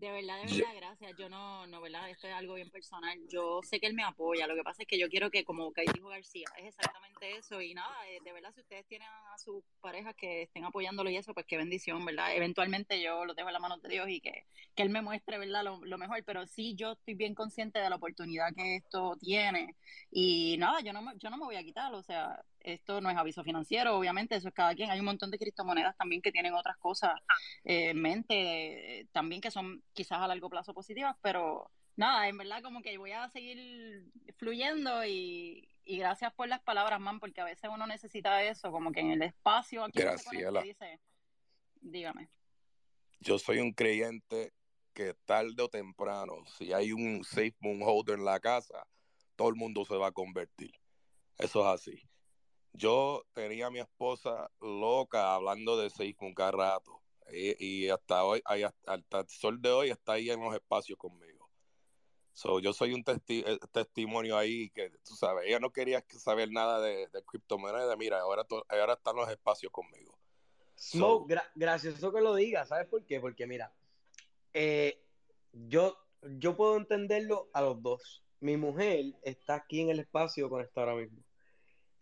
De 0.04 0.12
verdad, 0.12 0.38
de 0.44 0.58
verdad, 0.58 0.76
gracias. 0.76 1.18
Yo 1.18 1.30
no, 1.30 1.66
no, 1.68 1.82
¿verdad? 1.82 2.10
Esto 2.10 2.28
es 2.28 2.34
algo 2.34 2.56
bien 2.56 2.70
personal. 2.70 3.18
Yo 3.30 3.62
sé 3.64 3.80
que 3.80 3.88
él 3.88 3.94
me 3.94 4.04
apoya. 4.04 4.48
Lo 4.48 4.56
que 4.56 4.64
pasa 4.64 4.84
es 4.84 4.88
que 4.88 4.98
yo 5.00 5.08
quiero 5.10 5.32
que, 5.32 5.44
como 5.44 5.72
que 5.72 5.84
dijo 5.94 6.10
García, 6.10 6.46
es 6.58 6.66
exactamente 6.66 7.38
eso. 7.38 7.62
Y 7.62 7.74
nada, 7.74 7.94
eh, 8.10 8.20
de 8.24 8.34
verdad, 8.34 8.52
si 8.54 8.62
ustedes 8.62 8.86
tienen 8.88 9.08
a 9.34 9.38
sus 9.38 9.64
parejas 9.82 10.14
que 10.16 10.44
estén 10.44 10.66
apoyándolo 10.66 11.10
y 11.10 11.18
eso, 11.18 11.34
pues 11.34 11.46
qué 11.46 11.58
bendición, 11.58 12.04
¿verdad? 12.06 12.36
Eventualmente 12.36 13.02
yo 13.02 13.26
lo 13.26 13.34
dejo 13.34 13.48
en 13.50 13.54
las 13.54 13.62
manos 13.62 13.82
de 13.82 13.90
Dios 13.90 14.10
y 14.10 14.20
que, 14.20 14.46
que 14.76 14.84
él 14.84 14.90
me 14.90 15.02
muestre, 15.02 15.38
¿verdad? 15.38 15.64
Lo, 15.64 15.84
lo 15.86 15.98
mejor. 15.98 16.24
Pero 16.26 16.46
sí, 16.48 16.76
yo 16.76 16.92
estoy 16.94 17.14
bien 17.14 17.34
consciente 17.36 17.80
de 17.80 17.90
la 17.90 17.96
oportunidad 17.96 18.54
que 18.56 18.76
esto 18.76 19.16
tiene. 19.22 19.76
Y 20.12 20.58
nada, 20.58 20.82
yo 20.82 20.92
no, 20.94 21.02
me- 21.02 21.18
yo 21.18 21.30
no 21.30 21.38
me 21.38 21.46
voy 21.46 21.56
a 21.56 21.64
quitar. 21.64 21.94
O 21.94 22.04
sea, 22.04 22.44
esto 22.64 23.02
no 23.02 23.10
es 23.10 23.18
aviso 23.18 23.44
financiero, 23.44 23.98
obviamente, 23.98 24.36
eso 24.36 24.48
es 24.48 24.54
cada 24.54 24.74
quien. 24.74 24.90
Hay 24.90 25.00
un 25.00 25.06
montón 25.06 25.32
de 25.32 25.38
criptomonedas 25.38 25.96
también 25.98 26.22
que 26.22 26.32
tienen 26.32 26.54
otras 26.54 26.78
cosas 26.78 27.14
eh, 27.64 27.90
en 27.90 28.02
mente, 28.02 29.00
eh, 29.00 29.08
también 29.12 29.42
que 29.42 29.52
son 29.52 29.84
quizás 29.94 30.20
a 30.20 30.28
largo 30.28 30.50
plazo 30.50 30.74
positivas, 30.74 31.16
pero 31.22 31.70
nada, 31.96 32.28
en 32.28 32.38
verdad 32.38 32.62
como 32.62 32.82
que 32.82 32.98
voy 32.98 33.12
a 33.12 33.30
seguir 33.30 34.06
fluyendo 34.38 35.06
y, 35.06 35.70
y 35.86 35.98
gracias 35.98 36.34
por 36.34 36.48
las 36.48 36.62
palabras, 36.62 37.00
man, 37.00 37.20
porque 37.20 37.42
a 37.42 37.46
veces 37.46 37.70
uno 37.72 37.86
necesita 37.86 38.44
eso, 38.44 38.72
como 38.72 38.92
que 38.92 39.02
en 39.02 39.12
el 39.12 39.22
espacio 39.22 39.84
aquí 39.84 40.00
Graciela, 40.00 40.64
y 40.66 40.70
dice, 40.70 41.00
dígame. 41.82 42.30
yo 43.20 43.38
soy 43.38 43.60
un 43.60 43.74
creyente 43.74 44.54
que 44.94 45.16
tarde 45.26 45.62
o 45.62 45.70
temprano, 45.70 46.36
si 46.58 46.72
hay 46.72 46.92
un 46.92 47.24
Safe 47.24 47.56
Moon 47.60 47.82
Holder 47.84 48.18
en 48.20 48.26
la 48.26 48.40
casa, 48.40 48.88
todo 49.36 49.50
el 49.50 49.56
mundo 49.56 49.86
se 49.86 49.96
va 49.96 50.08
a 50.08 50.12
convertir. 50.12 50.72
Eso 51.38 51.62
es 51.62 51.82
así. 51.82 52.10
Yo 52.74 53.24
tenía 53.34 53.68
a 53.68 53.72
mi 53.72 53.80
esposa 53.80 54.50
loca 54.60 55.36
hablando 55.36 55.78
de 55.78 55.90
Safe 55.90 56.16
Moon 56.20 56.34
cada 56.34 56.52
rato. 56.52 57.00
Y, 57.32 57.84
y 57.86 57.90
hasta 57.90 58.24
hoy, 58.26 58.42
hasta 58.46 59.20
el 59.20 59.30
sol 59.30 59.62
de 59.62 59.72
hoy 59.72 59.90
está 59.92 60.14
ahí 60.14 60.30
en 60.30 60.42
los 60.42 60.54
espacios 60.54 60.98
conmigo. 60.98 61.50
So, 62.34 62.60
yo 62.60 62.74
soy 62.74 62.94
un 62.94 63.04
testi- 63.04 63.44
eh, 63.46 63.60
testimonio 63.72 64.36
ahí 64.36 64.72
que, 64.72 64.90
tú 65.06 65.14
sabes, 65.16 65.46
ella 65.48 65.60
no 65.60 65.72
quería 65.72 66.04
saber 66.10 66.52
nada 66.52 66.82
de, 66.82 67.08
de 67.08 67.24
criptomonedas. 67.24 67.96
Mira, 67.96 68.20
ahora, 68.20 68.46
ahora 68.70 68.94
están 68.94 69.16
los 69.16 69.30
espacios 69.30 69.72
conmigo. 69.72 70.18
Smoke, 70.76 71.22
So, 71.22 71.28
gra- 71.28 71.52
gracioso 71.54 72.12
que 72.12 72.22
lo 72.22 72.34
digas, 72.34 72.70
¿sabes 72.70 72.88
por 72.88 73.06
qué? 73.06 73.20
Porque 73.20 73.46
mira, 73.46 73.72
eh, 74.54 75.00
yo, 75.54 75.96
yo 76.24 76.58
puedo 76.58 76.76
entenderlo 76.76 77.50
a 77.54 77.62
los 77.62 77.82
dos. 77.82 78.24
Mi 78.40 78.58
mujer 78.58 79.14
está 79.22 79.56
aquí 79.56 79.82
en 79.82 79.90
el 79.90 80.00
espacio 80.00 80.50
conectada 80.50 80.92
ahora 80.92 81.04
mismo. 81.04 81.24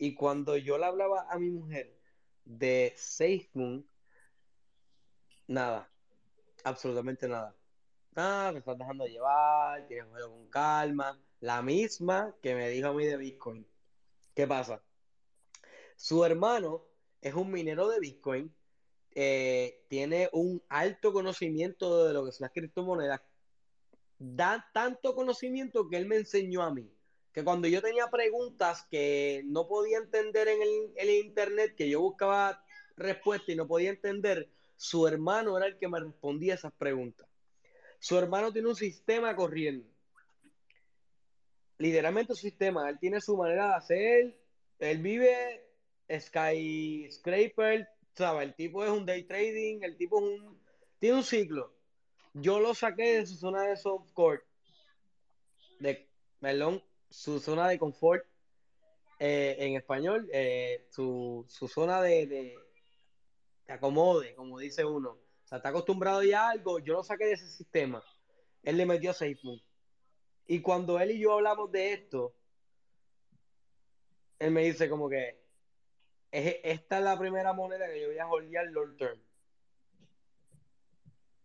Y 0.02 0.14
cuando 0.14 0.56
yo 0.56 0.78
le 0.78 0.86
hablaba 0.86 1.28
a 1.30 1.38
mi 1.38 1.48
mujer 1.48 1.96
de 2.44 2.92
SafeMoon, 2.96 3.88
nada, 5.46 5.88
absolutamente 6.64 7.28
nada. 7.28 7.54
Ah, 8.16 8.50
me 8.52 8.58
estás 8.58 8.76
dejando 8.76 9.06
llevar, 9.06 9.86
tienes 9.86 10.06
jugar 10.06 10.22
con 10.24 10.48
calma. 10.48 11.22
La 11.38 11.62
misma 11.62 12.34
que 12.42 12.56
me 12.56 12.68
dijo 12.70 12.88
a 12.88 12.94
mí 12.94 13.06
de 13.06 13.16
Bitcoin. 13.16 13.64
¿Qué 14.34 14.44
pasa? 14.44 14.82
Su 15.94 16.24
hermano 16.24 16.84
es 17.20 17.34
un 17.34 17.52
minero 17.52 17.88
de 17.88 18.00
Bitcoin, 18.00 18.52
eh, 19.12 19.84
tiene 19.86 20.28
un 20.32 20.60
alto 20.68 21.12
conocimiento 21.12 22.08
de 22.08 22.12
lo 22.12 22.24
que 22.24 22.32
son 22.32 22.46
las 22.46 22.52
criptomonedas, 22.52 23.20
da 24.18 24.68
tanto 24.74 25.14
conocimiento 25.14 25.88
que 25.88 25.96
él 25.96 26.06
me 26.06 26.16
enseñó 26.16 26.64
a 26.64 26.74
mí, 26.74 26.92
que 27.32 27.44
cuando 27.44 27.66
yo 27.66 27.80
tenía 27.80 28.08
preguntas 28.10 28.86
que 28.90 29.42
no 29.46 29.66
podía 29.66 29.98
entender 29.98 30.48
en 30.48 30.60
el, 30.96 31.10
internet, 31.10 31.74
que 31.74 31.88
yo 31.88 32.00
buscaba 32.00 32.62
respuesta 32.96 33.52
y 33.52 33.56
no 33.56 33.66
podía 33.66 33.90
entender, 33.90 34.50
su 34.76 35.08
hermano 35.08 35.56
era 35.56 35.66
el 35.66 35.78
que 35.78 35.88
me 35.88 36.00
respondía 36.00 36.54
esas 36.54 36.72
preguntas. 36.72 37.26
Su 38.00 38.18
hermano 38.18 38.52
tiene 38.52 38.68
un 38.68 38.76
sistema 38.76 39.34
corriendo. 39.34 39.88
Literalmente 41.78 42.34
su 42.34 42.42
sistema, 42.42 42.88
él 42.90 42.98
tiene 42.98 43.20
su 43.20 43.36
manera 43.36 43.68
de 43.68 43.74
hacer, 43.74 44.38
él 44.78 44.98
vive 44.98 45.64
skyscraper, 46.10 47.88
¿sabes? 48.14 48.48
El 48.48 48.54
tipo 48.54 48.84
es 48.84 48.90
un 48.90 49.06
day 49.06 49.24
trading, 49.24 49.80
el 49.82 49.96
tipo 49.96 50.18
es 50.18 50.24
un, 50.24 50.60
tiene 50.98 51.16
un 51.16 51.24
ciclo. 51.24 51.74
Yo 52.34 52.60
lo 52.60 52.74
saqué 52.74 53.18
de 53.18 53.26
su 53.26 53.36
zona 53.36 53.62
de 53.62 53.76
softcore, 53.76 54.42
de, 55.80 56.08
perdón, 56.40 56.82
su 57.12 57.38
zona 57.40 57.68
de 57.68 57.78
confort, 57.78 58.24
eh, 59.18 59.56
en 59.58 59.76
español, 59.76 60.28
eh, 60.32 60.86
su, 60.90 61.44
su 61.48 61.68
zona 61.68 62.00
de, 62.02 62.26
de, 62.26 62.58
de 63.66 63.72
acomode, 63.72 64.34
como 64.34 64.58
dice 64.58 64.84
uno. 64.84 65.10
O 65.10 65.46
sea, 65.46 65.58
está 65.58 65.68
acostumbrado 65.68 66.22
ya 66.22 66.48
a 66.48 66.50
algo, 66.50 66.78
yo 66.78 66.94
lo 66.94 67.04
saqué 67.04 67.26
de 67.26 67.32
ese 67.32 67.48
sistema. 67.48 68.02
Él 68.62 68.76
le 68.78 68.86
metió 68.86 69.10
a 69.10 69.14
SafeMoon. 69.14 69.60
Y 70.46 70.60
cuando 70.60 70.98
él 70.98 71.12
y 71.12 71.20
yo 71.20 71.34
hablamos 71.34 71.70
de 71.70 71.92
esto, 71.92 72.34
él 74.38 74.50
me 74.50 74.64
dice 74.64 74.88
como 74.88 75.08
que 75.08 75.40
"Es- 76.30 76.56
esta 76.64 76.98
es 76.98 77.04
la 77.04 77.18
primera 77.18 77.52
moneda 77.52 77.86
que 77.88 78.00
yo 78.00 78.08
voy 78.08 78.18
a 78.18 78.26
holdear 78.26 78.66
long 78.66 78.96
term. 78.96 79.20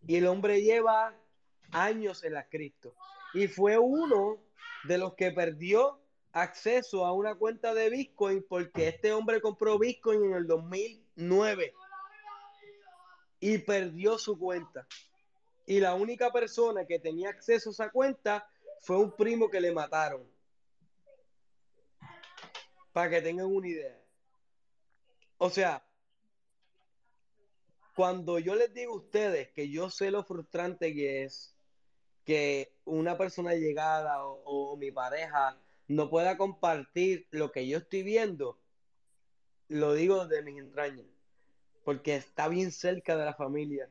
Y 0.06 0.16
el 0.16 0.26
hombre 0.26 0.62
lleva 0.62 1.14
años 1.70 2.24
en 2.24 2.32
la 2.34 2.48
cripto. 2.48 2.94
Y 3.34 3.46
fue 3.46 3.78
uno 3.78 4.47
de 4.84 4.98
los 4.98 5.14
que 5.14 5.30
perdió 5.32 6.00
acceso 6.32 7.04
a 7.04 7.12
una 7.12 7.34
cuenta 7.34 7.74
de 7.74 7.90
Bitcoin 7.90 8.44
porque 8.48 8.88
este 8.88 9.12
hombre 9.12 9.40
compró 9.40 9.78
Bitcoin 9.78 10.24
en 10.24 10.34
el 10.34 10.46
2009 10.46 11.74
y 13.40 13.58
perdió 13.58 14.18
su 14.18 14.38
cuenta. 14.38 14.86
Y 15.66 15.80
la 15.80 15.94
única 15.94 16.32
persona 16.32 16.86
que 16.86 16.98
tenía 16.98 17.30
acceso 17.30 17.70
a 17.70 17.72
esa 17.72 17.90
cuenta 17.90 18.48
fue 18.80 18.96
un 18.96 19.14
primo 19.14 19.50
que 19.50 19.60
le 19.60 19.72
mataron. 19.72 20.26
Para 22.92 23.10
que 23.10 23.22
tengan 23.22 23.46
una 23.46 23.68
idea. 23.68 24.00
O 25.36 25.50
sea, 25.50 25.84
cuando 27.94 28.38
yo 28.38 28.54
les 28.54 28.72
digo 28.72 28.94
a 28.94 28.96
ustedes 28.96 29.50
que 29.50 29.68
yo 29.68 29.90
sé 29.90 30.10
lo 30.10 30.24
frustrante 30.24 30.94
que 30.94 31.24
es 31.24 31.54
que 32.28 32.74
una 32.84 33.16
persona 33.16 33.54
llegada 33.54 34.22
o, 34.22 34.76
mi 34.76 34.90
pareja 34.90 35.58
no 35.86 36.10
pueda 36.10 36.36
compartir 36.36 37.26
lo 37.30 37.52
que 37.52 37.66
yo 37.66 37.78
estoy 37.78 38.02
viendo, 38.02 38.60
lo 39.68 39.94
digo 39.94 40.26
de 40.26 40.42
mis 40.42 40.58
entrañas, 40.58 41.06
porque 41.84 42.16
está 42.16 42.48
bien 42.48 42.70
cerca 42.70 43.16
de 43.16 43.24
la 43.24 43.32
familia. 43.32 43.88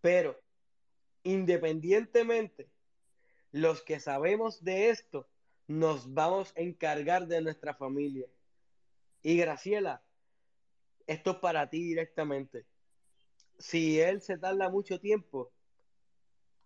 Pero 0.00 0.40
independientemente, 1.22 2.68
los 3.52 3.80
que 3.80 4.00
sabemos 4.00 4.64
de 4.64 4.90
esto, 4.90 5.28
nos 5.68 6.12
vamos 6.12 6.52
a 6.56 6.62
encargar 6.62 7.28
de 7.28 7.42
nuestra 7.42 7.74
familia. 7.74 8.26
Y 9.22 9.36
Graciela, 9.36 10.02
esto 11.06 11.30
es 11.30 11.36
para 11.36 11.70
ti 11.70 11.80
directamente. 11.80 12.66
Si 13.56 14.00
él 14.00 14.20
se 14.20 14.36
tarda 14.36 14.68
mucho 14.68 14.98
tiempo, 14.98 15.52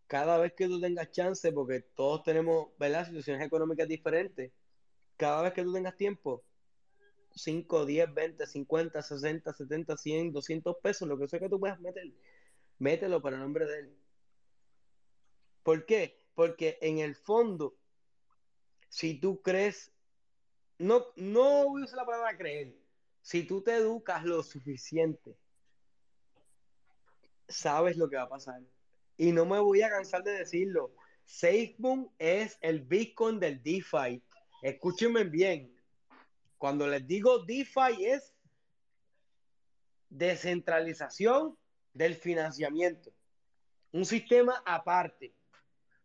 cada 0.06 0.38
vez 0.38 0.52
que 0.54 0.66
tú 0.66 0.80
tengas 0.80 1.10
chance, 1.10 1.50
porque 1.52 1.80
todos 1.94 2.22
tenemos, 2.22 2.68
¿verdad? 2.78 3.06
Situaciones 3.06 3.46
económicas 3.46 3.88
diferentes, 3.88 4.52
cada 5.16 5.42
vez 5.42 5.52
que 5.52 5.62
tú 5.62 5.72
tengas 5.72 5.96
tiempo, 5.96 6.44
5, 7.34 7.84
10, 7.84 8.14
20, 8.14 8.46
50, 8.46 9.02
60, 9.02 9.52
70, 9.52 9.96
100, 9.96 10.32
200 10.32 10.76
pesos, 10.82 11.08
lo 11.08 11.18
que 11.18 11.28
sea 11.28 11.40
que 11.40 11.48
tú 11.48 11.58
puedas 11.58 11.80
meter, 11.80 12.12
mételo 12.78 13.20
para 13.22 13.36
el 13.36 13.42
nombre 13.42 13.66
de 13.66 13.78
él. 13.80 13.98
¿Por 15.62 15.86
qué? 15.86 16.20
Porque 16.34 16.78
en 16.80 16.98
el 16.98 17.16
fondo, 17.16 17.74
si 18.88 19.18
tú 19.18 19.40
crees, 19.40 19.92
no, 20.78 21.06
no 21.16 21.68
voy 21.68 21.82
a 21.82 21.84
usar 21.84 21.98
la 21.98 22.06
palabra 22.06 22.36
creer, 22.36 22.74
si 23.22 23.44
tú 23.44 23.62
te 23.62 23.74
educas 23.76 24.24
lo 24.24 24.42
suficiente, 24.42 25.36
sabes 27.48 27.96
lo 27.96 28.08
que 28.08 28.16
va 28.16 28.24
a 28.24 28.28
pasar. 28.28 28.62
Y 29.16 29.32
no 29.32 29.44
me 29.44 29.58
voy 29.58 29.82
a 29.82 29.90
cansar 29.90 30.22
de 30.22 30.32
decirlo. 30.32 30.94
SafeMoon 31.26 32.10
es 32.18 32.58
el 32.60 32.80
Bitcoin 32.80 33.40
del 33.40 33.62
DeFi. 33.62 34.22
Escúchenme 34.62 35.24
bien. 35.24 35.74
Cuando 36.58 36.86
les 36.86 37.06
digo 37.06 37.44
DeFi 37.44 38.06
es 38.06 38.34
descentralización 40.08 41.56
del 41.92 42.14
financiamiento. 42.14 43.12
Un 43.92 44.04
sistema 44.04 44.62
aparte. 44.64 45.34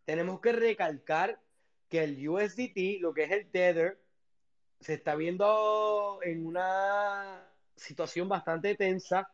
Tenemos 0.05 0.39
que 0.41 0.51
recalcar 0.51 1.41
que 1.88 2.03
el 2.03 2.28
USDT, 2.28 3.01
lo 3.01 3.14
que 3.14 3.24
es 3.24 3.32
el 3.32 3.49
Tether, 3.49 3.99
se 4.80 4.93
está 4.93 5.16
viendo 5.16 6.20
en 6.24 6.45
una 6.45 7.47
situación 7.76 8.30
bastante 8.30 8.76
tensa. 8.76 9.30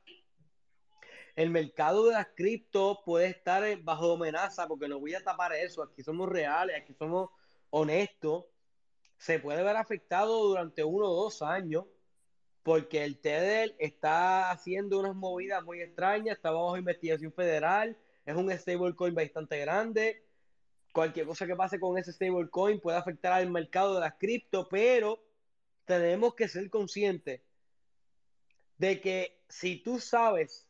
El 1.36 1.50
mercado 1.50 2.06
de 2.08 2.14
las 2.14 2.28
cripto 2.36 3.02
puede 3.06 3.28
estar 3.28 3.64
bajo 3.82 4.14
amenaza 4.14 4.68
porque 4.68 4.88
no 4.88 5.00
voy 5.00 5.16
a 5.16 5.24
tapar 5.24 5.54
eso. 5.54 5.84
Aquí 5.84 6.02
somos 6.02 6.30
reales, 6.30 6.78
aquí 6.82 6.94
somos 6.94 7.30
honestos. 7.70 8.46
Se 9.18 9.40
puede 9.40 9.64
ver 9.64 9.76
afectado 9.76 10.48
durante 10.48 10.84
uno 10.84 11.08
o 11.08 11.24
dos 11.24 11.42
años 11.42 11.86
porque 12.66 13.04
el 13.04 13.20
Tether 13.20 13.76
está 13.78 14.50
haciendo 14.50 15.00
unas 15.00 15.16
movidas 15.16 15.64
muy 15.64 15.82
extrañas, 15.82 16.38
está 16.38 16.50
bajo 16.50 16.76
investigación 16.76 17.32
federal, 17.32 17.96
es 18.26 18.36
un 18.36 18.52
stablecoin 18.52 19.14
bastante 19.14 19.60
grande. 19.60 20.26
Cualquier 20.92 21.28
cosa 21.28 21.46
que 21.46 21.56
pase 21.56 21.80
con 21.80 21.96
ese 22.00 22.12
stablecoin 22.12 22.80
puede 22.80 22.98
afectar 22.98 23.34
al 23.34 23.52
mercado 23.52 23.94
de 23.94 24.00
las 24.00 24.16
cripto, 24.16 24.68
pero 24.68 25.24
tenemos 25.86 26.34
que 26.34 26.48
ser 26.48 26.68
conscientes 26.72 27.42
de 28.80 29.00
que 29.00 29.44
si 29.48 29.84
tú 29.84 30.00
sabes 30.00 30.68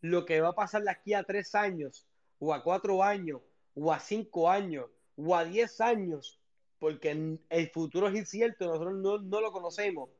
lo 0.00 0.24
que 0.24 0.40
va 0.40 0.48
a 0.48 0.54
pasar 0.54 0.82
de 0.82 0.90
aquí 0.90 1.14
a 1.14 1.24
tres 1.24 1.54
años, 1.54 2.06
o 2.38 2.52
a 2.52 2.62
cuatro 2.62 3.02
años, 3.02 3.40
o 3.74 3.92
a 3.92 3.98
cinco 3.98 4.50
años, 4.50 4.86
o 5.16 5.34
a 5.34 5.44
diez 5.44 5.80
años, 5.80 6.40
porque 6.78 7.38
el 7.48 7.70
futuro 7.70 8.08
es 8.08 8.16
incierto, 8.16 8.66
nosotros 8.66 8.94
no, 8.94 9.18
no 9.18 9.40
lo 9.40 9.52
conocemos, 9.52 10.10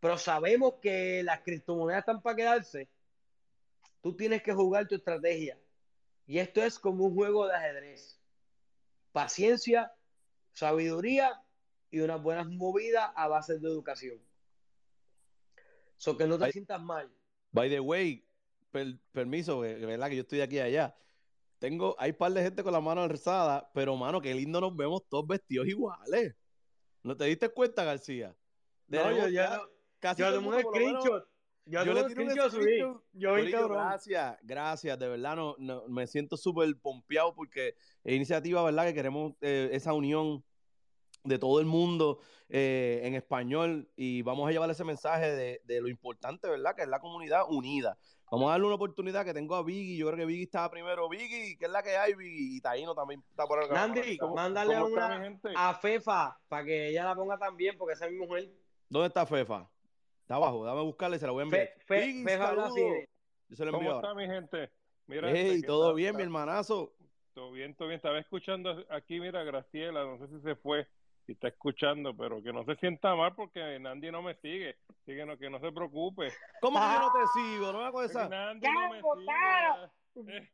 pero 0.00 0.16
sabemos 0.16 0.74
que 0.80 1.22
las 1.22 1.40
criptomonedas 1.40 2.00
están 2.00 2.22
para 2.22 2.36
quedarse, 2.36 2.88
tú 4.00 4.16
tienes 4.16 4.42
que 4.42 4.52
jugar 4.52 4.86
tu 4.86 4.94
estrategia. 4.94 5.58
Y 6.26 6.38
esto 6.38 6.62
es 6.62 6.78
como 6.78 7.06
un 7.06 7.14
juego 7.14 7.46
de 7.46 7.54
ajedrez. 7.54 8.20
Paciencia, 9.12 9.92
sabiduría 10.52 11.42
y 11.90 12.00
unas 12.00 12.22
buenas 12.22 12.46
movidas 12.48 13.10
a 13.16 13.28
base 13.28 13.58
de 13.58 13.66
educación. 13.66 14.20
So 15.96 16.16
que 16.16 16.26
no 16.26 16.38
te 16.38 16.52
sientas 16.52 16.80
mal. 16.80 17.10
By 17.50 17.70
the 17.70 17.80
way, 17.80 18.27
per- 18.70 18.98
permiso, 19.12 19.60
verdad 19.60 20.08
que 20.08 20.16
yo 20.16 20.22
estoy 20.22 20.38
de 20.38 20.44
aquí 20.44 20.56
y 20.56 20.60
allá. 20.60 20.94
Tengo, 21.58 21.96
hay 21.98 22.10
un 22.12 22.16
par 22.16 22.32
de 22.32 22.42
gente 22.42 22.62
con 22.62 22.72
la 22.72 22.80
mano 22.80 23.02
alzada, 23.02 23.70
pero 23.74 23.96
mano, 23.96 24.20
qué 24.20 24.32
lindo 24.34 24.60
nos 24.60 24.76
vemos 24.76 25.02
todos 25.08 25.26
vestidos 25.26 25.66
iguales. 25.66 26.36
¿No 27.02 27.16
te 27.16 27.24
diste 27.24 27.48
cuenta, 27.48 27.84
García? 27.84 28.36
No, 28.86 28.96
yo, 28.98 29.02
Tenemos 29.02 29.22
yo, 29.24 29.28
ya 29.30 29.56
no- 29.56 29.62
casi 29.98 30.22
yo 30.22 30.38
un 30.40 30.60
screenshot. 30.60 31.28
Yo, 31.66 31.84
le 31.84 32.02
un 32.02 32.10
screenshot, 32.10 32.50
screenshot. 32.52 33.04
Yo 33.12 33.34
vi 33.34 33.50
cabrón. 33.50 33.78
gracias, 33.78 34.38
gracias, 34.42 34.98
de 34.98 35.08
verdad 35.08 35.36
no, 35.36 35.54
no- 35.58 35.86
me 35.88 36.06
siento 36.06 36.36
súper 36.36 36.74
pompeado 36.80 37.34
porque 37.34 37.74
es 38.04 38.14
iniciativa, 38.14 38.62
¿verdad? 38.62 38.86
Que 38.86 38.94
queremos 38.94 39.34
eh, 39.40 39.68
esa 39.72 39.92
unión 39.92 40.44
de 41.24 41.38
todo 41.38 41.60
el 41.60 41.66
mundo 41.66 42.20
eh, 42.48 43.00
en 43.02 43.14
español 43.16 43.90
y 43.96 44.22
vamos 44.22 44.48
a 44.48 44.52
llevar 44.52 44.70
ese 44.70 44.84
mensaje 44.84 45.30
de, 45.34 45.60
de 45.64 45.80
lo 45.80 45.88
importante, 45.88 46.48
¿verdad? 46.48 46.74
Que 46.74 46.82
es 46.82 46.88
la 46.88 47.00
comunidad 47.00 47.42
unida. 47.48 47.98
Vamos 48.30 48.48
a 48.48 48.52
darle 48.52 48.66
una 48.66 48.74
oportunidad 48.76 49.24
que 49.24 49.32
tengo 49.32 49.54
a 49.56 49.62
Biggie, 49.62 49.96
yo 49.96 50.06
creo 50.06 50.18
que 50.18 50.24
Biggie 50.26 50.44
estaba 50.44 50.70
primero. 50.70 51.08
Biggie, 51.08 51.56
¿qué 51.58 51.64
es 51.64 51.70
la 51.70 51.82
que 51.82 51.96
hay, 51.96 52.14
Biggie? 52.14 52.56
Y 52.56 52.60
Taino 52.60 52.94
también 52.94 53.22
está 53.30 53.46
por 53.46 53.62
acá. 53.62 53.72
Nandi, 53.74 54.18
¿Cómo- 54.18 54.34
mándale 54.34 54.74
¿Cómo 54.74 54.88
está 54.88 55.06
una 55.06 55.18
mi 55.30 55.38
a 55.56 55.74
Fefa 55.74 56.38
para 56.48 56.64
que 56.64 56.88
ella 56.90 57.04
la 57.04 57.14
ponga 57.14 57.38
también, 57.38 57.76
porque 57.78 57.94
esa 57.94 58.06
es 58.06 58.12
mi 58.12 58.18
mujer. 58.18 58.50
¿Dónde 58.88 59.08
está 59.08 59.24
Fefa? 59.24 59.68
Está 60.22 60.34
abajo, 60.34 60.64
dame 60.64 60.80
a 60.80 60.82
buscarla 60.82 61.16
y 61.16 61.18
se 61.18 61.26
la 61.26 61.32
voy 61.32 61.40
a 61.40 61.44
enviar. 61.44 61.66
Fe- 61.68 61.84
Fe- 61.86 62.06
Biggie, 62.06 62.24
Fefa 62.24 62.48
habla 62.50 62.66
así. 62.66 62.82
Yo 63.48 63.56
se 63.56 63.64
lo 63.64 63.70
envío 63.70 63.78
¿Cómo 63.78 63.90
ahora. 63.96 64.08
está 64.08 64.14
mi 64.14 64.26
gente? 64.26 64.70
Mira, 65.06 65.30
Hey, 65.30 65.50
este, 65.56 65.66
todo 65.66 65.84
está- 65.88 65.96
bien, 65.96 66.10
mi 66.16 66.22
está- 66.22 66.24
hermanazo. 66.24 66.94
Todo 67.32 67.52
bien, 67.52 67.74
todo 67.74 67.88
bien. 67.88 67.96
Estaba 67.96 68.18
escuchando 68.18 68.84
aquí, 68.90 69.20
mira, 69.20 69.42
Graciela, 69.44 70.04
no 70.04 70.18
sé 70.18 70.26
si 70.28 70.40
se 70.42 70.54
fue, 70.56 70.86
si 71.28 71.32
está 71.32 71.48
escuchando, 71.48 72.16
pero 72.16 72.42
que 72.42 72.54
no 72.54 72.64
se 72.64 72.74
sienta 72.76 73.14
mal 73.14 73.34
porque 73.34 73.78
Nandi 73.78 74.10
no 74.10 74.22
me 74.22 74.34
sigue. 74.36 74.76
Así 74.88 75.14
que 75.14 75.26
no, 75.26 75.36
que 75.36 75.50
no 75.50 75.60
se 75.60 75.70
preocupe. 75.70 76.32
¿Cómo 76.62 76.80
que 76.80 76.86
yo 76.86 77.00
no 77.00 77.12
te 77.12 77.18
sigo? 77.38 77.70
No 77.70 77.80
me 77.80 77.84
hago 77.84 78.02
Es 78.02 78.12
que 78.12 78.18
esa. 78.18 78.28
Nandi 78.30 78.66
no 78.66 78.88
me 78.88 79.02
sigue. 80.16 80.50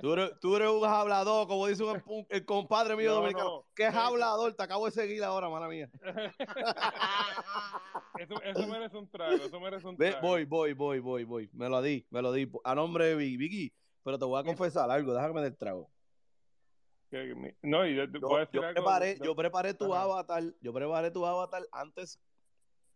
Tú 0.00 0.14
eres, 0.14 0.40
tú 0.40 0.56
eres 0.56 0.70
un 0.70 0.86
hablador, 0.86 1.46
como 1.48 1.66
dice 1.66 1.84
un- 1.84 2.02
un- 2.06 2.26
el 2.30 2.46
compadre 2.46 2.96
mío 2.96 3.10
No, 3.10 3.16
dominicano. 3.16 3.44
no. 3.50 3.66
¿Qué 3.76 3.82
es 3.82 3.90
Eso. 3.90 4.00
hablador? 4.00 4.54
Te 4.54 4.62
acabo 4.62 4.86
de 4.86 4.90
seguir 4.92 5.22
ahora, 5.22 5.50
mala 5.50 5.68
mía. 5.68 5.90
eso, 8.18 8.42
eso 8.42 8.66
merece 8.68 8.96
un 8.96 9.10
trago, 9.10 9.34
eso 9.34 9.60
merece 9.60 9.86
un 9.86 9.98
trago. 9.98 10.26
voy, 10.26 10.46
voy, 10.46 10.72
voy, 10.72 10.98
voy, 11.00 11.24
voy. 11.24 11.50
Me 11.52 11.68
lo 11.68 11.82
di, 11.82 12.06
me 12.08 12.22
lo 12.22 12.32
di. 12.32 12.50
A 12.64 12.74
nombre 12.74 13.04
de 13.04 13.16
Vicky. 13.16 13.36
Vicky, 13.36 13.70
pero 14.02 14.18
te 14.18 14.24
voy 14.24 14.40
a 14.40 14.44
confesar 14.44 14.90
algo, 14.90 15.12
déjame 15.12 15.42
del 15.42 15.58
trago. 15.58 15.90
Que 17.10 17.54
No, 17.62 17.86
y 17.86 17.96
yo 17.96 18.10
te 18.10 18.20
Yo, 18.20 18.28
voy 18.28 18.36
a 18.36 18.40
decir 18.40 18.60
yo 18.60 18.66
algo. 18.66 18.74
preparé, 18.74 19.14
de- 19.14 19.24
yo 19.24 19.34
preparé 19.34 19.74
tu 19.74 19.94
Ajá. 19.94 20.02
avatar, 20.04 20.42
yo 20.60 20.72
preparé 20.72 21.10
tu 21.10 21.24
avatar 21.24 21.62
antes. 21.72 22.20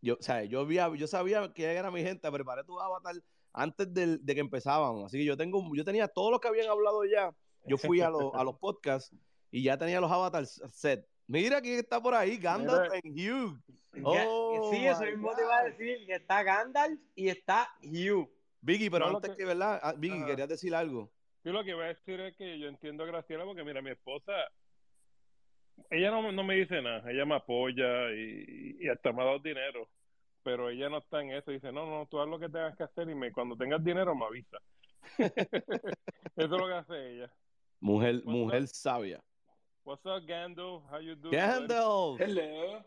Yo, 0.03 0.15
o 0.15 0.23
sea, 0.23 0.45
yo, 0.45 0.61
había, 0.61 0.95
yo 0.95 1.07
sabía 1.07 1.53
que 1.55 1.65
era 1.65 1.91
mi 1.91 2.03
gente, 2.03 2.31
preparé 2.31 2.65
tu 2.65 2.79
avatar 2.79 3.15
antes 3.53 3.93
del- 3.95 4.25
de 4.25 4.35
que 4.35 4.41
empezaban. 4.41 5.05
Así 5.05 5.19
que 5.19 5.25
yo 5.25 5.37
tengo, 5.37 5.63
yo 5.75 5.85
tenía 5.85 6.09
todo 6.09 6.31
lo 6.31 6.41
que 6.41 6.49
habían 6.49 6.69
hablado 6.69 7.05
ya. 7.05 7.35
Yo 7.65 7.79
fui 7.79 8.01
a, 8.01 8.11
los- 8.11 8.35
a 8.35 8.43
los 8.45 8.57
podcasts 8.61 9.15
y 9.51 9.63
ya 9.63 9.79
tenía 9.79 10.01
los 10.01 10.11
avatars 10.11 10.61
set. 10.73 11.07
Mira 11.27 11.61
quién 11.63 11.79
está 11.79 12.03
por 12.03 12.15
ahí, 12.15 12.37
Gandalf 12.37 12.93
and 12.93 13.17
Hugh. 13.19 13.59
Oh, 14.05 14.71
sí, 14.73 14.85
eso 14.87 15.03
mismo 15.05 15.35
te 15.35 15.43
iba 15.43 15.59
a 15.59 15.65
decir, 15.65 16.05
que 16.07 16.15
está 16.17 16.43
Gandalf 16.43 17.01
y 17.15 17.29
está 17.29 17.69
Hugh. 17.83 18.29
Vicky, 18.61 18.91
pero 18.91 19.07
No, 19.07 19.13
lo 19.13 19.17
antes 19.19 19.31
que- 19.33 19.37
que, 19.39 19.45
¿verdad? 19.45 19.81
Ah, 19.83 19.95
Vicky, 19.97 20.17
Ajá. 20.19 20.27
querías 20.27 20.49
decir 20.49 20.75
algo. 20.75 21.11
Yo 21.45 21.53
lo 21.53 21.65
que 21.65 21.75
voy 21.75 21.85
a 21.85 21.89
decir 21.89 22.21
es 22.21 22.37
que 22.37 22.59
yo 22.59 22.69
entiendo 22.69 23.05
a 23.05 23.07
Graciela 23.07 23.45
porque, 23.45 23.65
mira, 23.65 23.83
mi 23.83 23.91
esposa 23.91 24.33
ella 25.91 26.11
no, 26.11 26.33
no 26.33 26.45
me 26.45 26.57
dice 26.57 26.81
nada, 26.81 27.11
ella 27.11 27.25
me 27.25 27.37
apoya 27.37 28.11
y, 28.13 28.77
y 28.81 28.89
hasta 28.89 29.13
me 29.13 29.23
ha 29.23 29.27
dado 29.27 29.39
dinero, 29.39 29.89
pero 30.43 30.71
ella 30.71 30.89
no 30.89 30.99
está 30.99 31.21
en 31.21 31.33
eso, 31.33 31.51
dice, 31.51 31.73
no, 31.73 31.87
no, 31.87 32.07
tú 32.07 32.21
haz 32.21 32.29
lo 32.29 32.39
que 32.39 32.49
tengas 32.49 32.77
que 32.77 32.85
hacer 32.85 33.09
y 33.09 33.15
me, 33.15 33.33
cuando 33.33 33.57
tengas 33.57 33.83
dinero 33.83 34.15
me 34.15 34.27
avisa. 34.27 34.59
eso 35.19 35.35
es 36.37 36.51
lo 36.51 36.67
que 36.67 36.73
hace 36.73 37.15
ella. 37.15 37.33
Mujer, 37.81 38.17
What's 38.17 38.27
mujer 38.27 38.63
up? 38.63 38.69
sabia. 38.69 39.21
What's 39.85 40.07
up, 40.07 40.25
Gandalf? 40.25 40.85
How 40.91 41.01
you 41.01 41.17
doing? 41.17 41.35
buddy? 41.35 41.37
Gandalf! 41.37 42.19
Hello. 42.19 42.85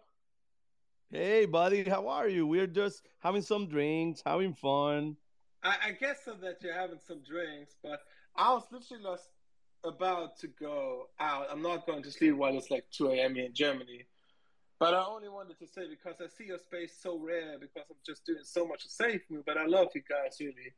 Hey, 1.11 1.45
buddy, 1.45 1.83
how 1.83 2.07
are 2.07 2.29
you? 2.29 2.47
We're 2.47 2.67
just 2.67 3.05
having 3.19 3.41
some 3.41 3.67
drinks, 3.67 4.21
having 4.25 4.53
fun. 4.53 5.17
I, 5.61 5.75
I 5.87 5.91
guess 5.91 6.23
so 6.23 6.33
that 6.41 6.61
you're 6.61 6.73
having 6.73 6.99
some 7.05 7.21
drinks, 7.21 7.75
but 7.83 7.99
I 8.37 8.53
was 8.53 8.63
literally 8.71 9.03
just 9.03 9.29
about 9.83 10.37
to 10.39 10.47
go 10.47 11.09
out. 11.19 11.47
I'm 11.51 11.61
not 11.61 11.85
going 11.85 12.03
to 12.03 12.11
sleep 12.11 12.35
while 12.35 12.57
it's 12.57 12.71
like 12.71 12.85
2 12.91 13.11
a.m. 13.11 13.37
in 13.37 13.53
Germany. 13.53 14.05
But 14.77 14.93
I 14.93 15.05
only 15.05 15.29
wanted 15.29 15.57
to 15.59 15.67
say 15.67 15.87
because 15.89 16.19
I 16.19 16.27
see 16.27 16.47
your 16.47 16.59
space 16.59 16.97
so 17.01 17.17
rare 17.17 17.57
because 17.59 17.85
I'm 17.89 17.95
just 18.05 18.25
doing 18.25 18.43
so 18.43 18.67
much 18.67 18.85
safe 18.87 19.21
move, 19.29 19.45
but 19.45 19.57
I 19.57 19.65
love 19.65 19.87
you 19.95 20.01
guys 20.07 20.37
really. 20.39 20.73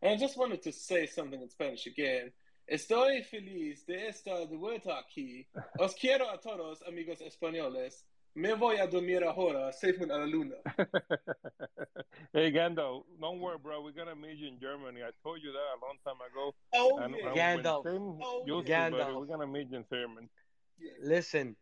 And 0.00 0.12
I 0.12 0.16
just 0.16 0.38
wanted 0.38 0.62
to 0.62 0.72
say 0.72 1.06
something 1.06 1.40
in 1.40 1.50
Spanish 1.50 1.86
again. 1.86 2.32
Estoy 2.70 3.22
feliz 3.24 3.84
de 3.84 4.08
estar 4.08 4.48
de 4.48 4.56
vuelta 4.56 4.98
aquí. 4.98 5.46
Os 5.78 5.94
quiero 5.94 6.30
a 6.30 6.38
todos, 6.38 6.80
amigos 6.88 7.20
españoles. 7.20 8.04
Me 8.34 8.52
voy 8.54 8.76
a 8.80 8.86
dormir 8.86 9.22
ahora, 9.24 9.70
safe 9.72 9.98
moon 9.98 10.10
a 10.10 10.16
la 10.16 10.24
luna. 10.24 10.54
hey, 12.32 12.50
Gandalf, 12.50 13.04
don't 13.20 13.40
worry, 13.40 13.58
bro. 13.58 13.82
We're 13.82 13.92
gonna 13.92 14.14
meet 14.16 14.38
you 14.38 14.48
in 14.48 14.58
Germany. 14.58 15.02
I 15.02 15.10
told 15.22 15.40
you 15.42 15.52
that 15.52 15.58
a 15.58 15.78
long 15.84 15.98
time 16.04 16.16
ago. 16.30 16.54
Oh, 16.74 16.98
And- 16.98 17.14
yeah. 17.14 17.52
and 17.52 17.62
when 17.62 17.64
Gandalf. 17.64 17.82
Oh, 18.22 18.44
used 18.46 18.68
yeah. 18.68 18.88
to, 18.88 18.96
Gandalf. 18.96 19.20
We're 19.20 19.26
gonna 19.26 19.46
meet 19.46 19.70
you 19.70 19.76
in 19.76 19.84
Germany. 19.92 20.28
Listen, 21.02 21.56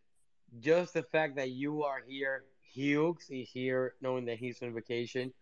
just 0.61 0.95
the 0.95 1.03
fact 1.03 1.37
that 1.37 1.51
you 1.51 1.83
are 1.83 2.03
here, 2.07 2.45
Hughes 2.73 3.27
is 3.31 3.51
here, 3.51 3.95
knowing 4.01 4.27
that 4.27 4.39
he's 4.39 4.63
on 4.63 4.73
vacation. 4.73 5.33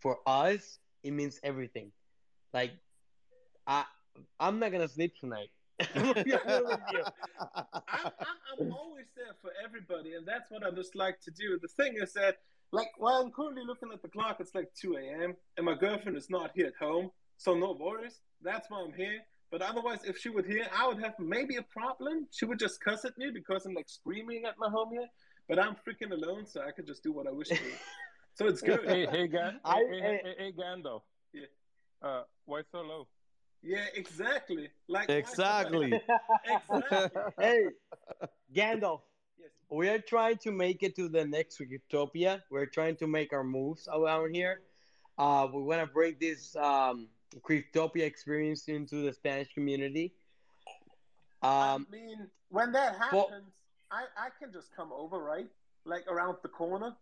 For 0.00 0.18
us, 0.26 0.78
it 1.02 1.10
means 1.12 1.38
everything. 1.42 1.92
Like, 2.54 2.72
I, 3.66 3.84
I'm 4.40 4.58
not 4.58 4.72
gonna 4.72 4.88
sleep 4.88 5.12
tonight. 5.20 5.50
I'm 5.94 6.02
gonna 6.02 6.24
be 6.24 6.32
honest 6.34 6.64
with 6.66 6.80
you. 6.92 7.04
I'm, 7.54 7.64
I'm, 7.88 8.10
I'm 8.60 8.72
always 8.72 9.06
there 9.16 9.34
for 9.42 9.50
everybody, 9.64 10.14
and 10.14 10.26
that's 10.26 10.50
what 10.50 10.64
I 10.64 10.70
just 10.70 10.94
like 10.94 11.20
to 11.22 11.30
do. 11.30 11.58
The 11.60 11.68
thing 11.68 11.94
is 12.00 12.12
that, 12.14 12.38
like, 12.72 12.88
while 12.98 13.14
I'm 13.22 13.30
currently 13.32 13.62
looking 13.66 13.90
at 13.92 14.02
the 14.02 14.08
clock, 14.08 14.36
it's 14.40 14.54
like 14.54 14.68
2 14.80 14.96
a.m., 14.96 15.34
and 15.56 15.66
my 15.66 15.74
girlfriend 15.74 16.16
is 16.16 16.30
not 16.30 16.52
here 16.54 16.66
at 16.66 16.74
home, 16.78 17.10
so 17.36 17.54
no 17.54 17.72
worries. 17.78 18.20
That's 18.42 18.70
why 18.70 18.84
I'm 18.86 18.92
here. 18.92 19.20
But 19.50 19.62
otherwise, 19.62 20.00
if 20.04 20.18
she 20.18 20.28
would 20.30 20.46
hear, 20.46 20.66
I 20.76 20.86
would 20.88 21.00
have 21.02 21.14
maybe 21.18 21.56
a 21.56 21.62
problem. 21.62 22.26
She 22.32 22.44
would 22.44 22.58
just 22.58 22.80
cuss 22.80 23.04
at 23.04 23.16
me 23.18 23.30
because 23.32 23.66
I'm 23.66 23.74
like 23.74 23.88
screaming 23.88 24.44
at 24.46 24.54
my 24.58 24.68
home 24.68 24.90
here. 24.92 25.08
But 25.48 25.58
I'm 25.58 25.76
freaking 25.86 26.10
alone, 26.12 26.46
so 26.46 26.62
I 26.62 26.70
could 26.72 26.86
just 26.86 27.02
do 27.02 27.12
what 27.12 27.26
I 27.26 27.30
wish 27.30 27.48
to. 27.48 27.58
so 28.34 28.46
it's 28.46 28.62
good. 28.68 28.80
Hey, 28.84 29.06
hey, 29.06 29.26
Ga- 29.28 29.52
I- 29.64 29.74
hey, 29.76 29.84
hey, 29.90 30.00
hey- 30.00 30.20
hey, 30.24 30.34
hey, 30.38 30.52
Gandalf. 30.52 31.02
Yeah. 31.32 31.42
Uh, 32.02 32.22
why 32.46 32.62
so 32.72 32.80
low? 32.80 33.06
Yeah, 33.64 33.86
exactly. 33.94 34.68
Like 34.88 35.08
Exactly. 35.08 35.92
exactly. 36.70 37.22
hey, 37.40 37.64
Gandalf, 38.54 39.00
Yes. 39.38 39.48
we 39.70 39.88
are 39.88 39.98
trying 39.98 40.36
to 40.38 40.52
make 40.52 40.82
it 40.82 40.94
to 40.96 41.08
the 41.08 41.24
next 41.24 41.58
Utopia. 41.60 42.44
We're 42.50 42.66
trying 42.66 42.96
to 42.96 43.06
make 43.06 43.32
our 43.32 43.42
moves 43.42 43.88
around 43.92 44.34
here. 44.34 44.60
Uh, 45.16 45.48
we 45.52 45.62
want 45.62 45.80
to 45.80 45.86
bring 45.86 46.16
this 46.20 46.54
um, 46.56 47.08
Cryptopia 47.40 48.02
experience 48.02 48.68
into 48.68 48.96
the 48.96 49.12
Spanish 49.12 49.52
community. 49.54 50.12
Um, 51.42 51.86
I 51.88 51.92
mean, 51.92 52.28
when 52.50 52.72
that 52.72 52.96
for- 53.10 53.28
happens, 53.30 53.50
I, 53.90 54.02
I 54.16 54.28
can 54.38 54.52
just 54.52 54.74
come 54.76 54.92
over, 54.92 55.18
right? 55.18 55.48
Like 55.86 56.06
around 56.08 56.36
the 56.42 56.48
corner. 56.48 56.94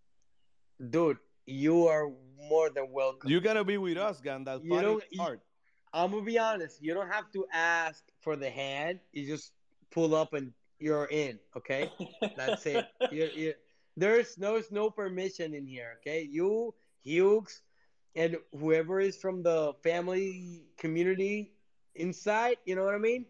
dude, 0.91 1.19
you 1.47 1.87
are 1.89 2.09
more 2.49 2.71
than 2.71 2.93
welcome. 2.93 3.31
You're 3.31 3.41
gonna 3.41 3.65
be 3.65 3.79
with 3.79 3.97
us, 3.99 4.21
Gandalf. 4.21 4.63
You 4.65 4.71
Party 4.71 4.87
don't- 4.87 5.17
hard. 5.19 5.41
I'm 5.93 6.11
gonna 6.11 6.23
be 6.23 6.39
honest. 6.39 6.83
You 6.83 6.95
don't 6.95 7.11
have 7.11 7.31
to 7.33 7.47
ask 7.53 8.05
for 8.21 8.37
the 8.37 8.51
hand. 8.51 9.01
You 9.13 9.27
just 9.27 9.53
pull 9.91 10.15
up 10.15 10.33
and 10.35 10.53
you're 10.79 11.07
in. 11.07 11.39
Okay, 11.57 11.93
that's 12.37 12.67
it. 12.67 12.87
You, 13.11 13.29
you, 13.35 13.55
there's 13.97 14.39
no 14.39 14.55
there's 14.55 14.71
no 14.73 14.91
permission 14.91 15.55
in 15.55 15.67
here. 15.67 15.99
Okay, 16.01 16.23
you 16.23 16.75
Hughes 17.03 17.63
and 18.15 18.37
whoever 18.59 19.01
is 19.01 19.17
from 19.17 19.43
the 19.43 19.75
family 19.83 20.65
community 20.79 21.53
inside. 21.95 22.57
You 22.65 22.77
know 22.77 22.85
what 22.85 22.95
I 22.95 22.99
mean? 22.99 23.27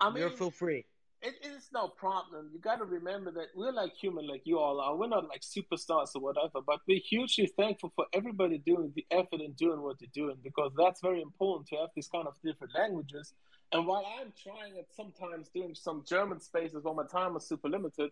I 0.00 0.10
mean, 0.10 0.18
you're 0.18 0.30
feel 0.30 0.50
free. 0.50 0.86
It 1.20 1.34
is 1.42 1.68
no 1.72 1.88
problem. 1.88 2.50
You 2.52 2.60
got 2.60 2.76
to 2.76 2.84
remember 2.84 3.32
that 3.32 3.48
we're 3.54 3.72
like 3.72 3.92
human, 3.94 4.28
like 4.28 4.42
you 4.44 4.58
all 4.58 4.80
are. 4.80 4.96
We're 4.96 5.08
not 5.08 5.28
like 5.28 5.40
superstars 5.40 6.10
or 6.14 6.22
whatever, 6.22 6.60
but 6.64 6.80
we're 6.86 7.00
hugely 7.00 7.50
thankful 7.56 7.92
for 7.96 8.06
everybody 8.12 8.58
doing 8.58 8.92
the 8.94 9.04
effort 9.10 9.40
and 9.40 9.56
doing 9.56 9.82
what 9.82 9.98
they're 9.98 10.08
doing 10.14 10.36
because 10.42 10.72
that's 10.76 11.00
very 11.00 11.20
important 11.20 11.66
to 11.68 11.76
have 11.76 11.88
these 11.96 12.08
kind 12.08 12.28
of 12.28 12.34
different 12.44 12.72
languages. 12.74 13.32
And 13.72 13.86
while 13.86 14.06
I'm 14.20 14.32
trying 14.40 14.78
at 14.78 14.86
sometimes 14.94 15.48
doing 15.48 15.74
some 15.74 16.04
German 16.08 16.40
spaces 16.40 16.84
where 16.84 16.94
my 16.94 17.04
time 17.06 17.36
is 17.36 17.48
super 17.48 17.68
limited, 17.68 18.10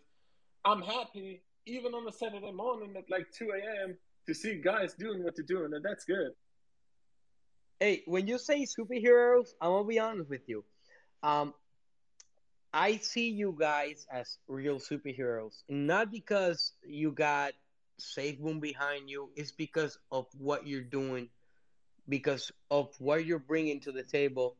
I'm 0.65 0.81
happy 0.81 1.41
even 1.65 1.93
on 1.93 2.07
a 2.07 2.11
Saturday 2.11 2.51
morning 2.51 2.95
at 2.97 3.09
like 3.09 3.27
2 3.37 3.51
a.m. 3.51 3.97
to 4.27 4.33
see 4.33 4.59
guys 4.61 4.93
doing 4.93 5.23
what 5.23 5.35
they're 5.35 5.45
doing, 5.45 5.73
and 5.73 5.83
that's 5.83 6.03
good. 6.03 6.31
Hey, 7.79 8.03
when 8.05 8.27
you 8.27 8.37
say 8.37 8.65
superheroes, 8.65 9.49
I'm 9.61 9.71
gonna 9.71 9.87
be 9.87 9.99
honest 9.99 10.29
with 10.29 10.47
you. 10.47 10.65
Um, 11.23 11.53
I 12.77 12.97
see 12.97 13.29
you 13.29 13.55
guys 13.57 14.05
as 14.11 14.37
real 14.47 14.77
superheroes, 14.77 15.63
not 15.67 16.11
because 16.11 16.73
you 16.85 17.11
got 17.11 17.53
Safe 17.97 18.39
Boom 18.39 18.59
behind 18.59 19.09
you. 19.09 19.31
It's 19.35 19.51
because 19.51 19.97
of 20.11 20.27
what 20.37 20.67
you're 20.67 20.83
doing, 20.83 21.29
because 22.07 22.51
of 22.69 22.93
what 22.99 23.25
you're 23.25 23.39
bringing 23.39 23.79
to 23.79 23.91
the 23.91 24.03
table. 24.03 24.57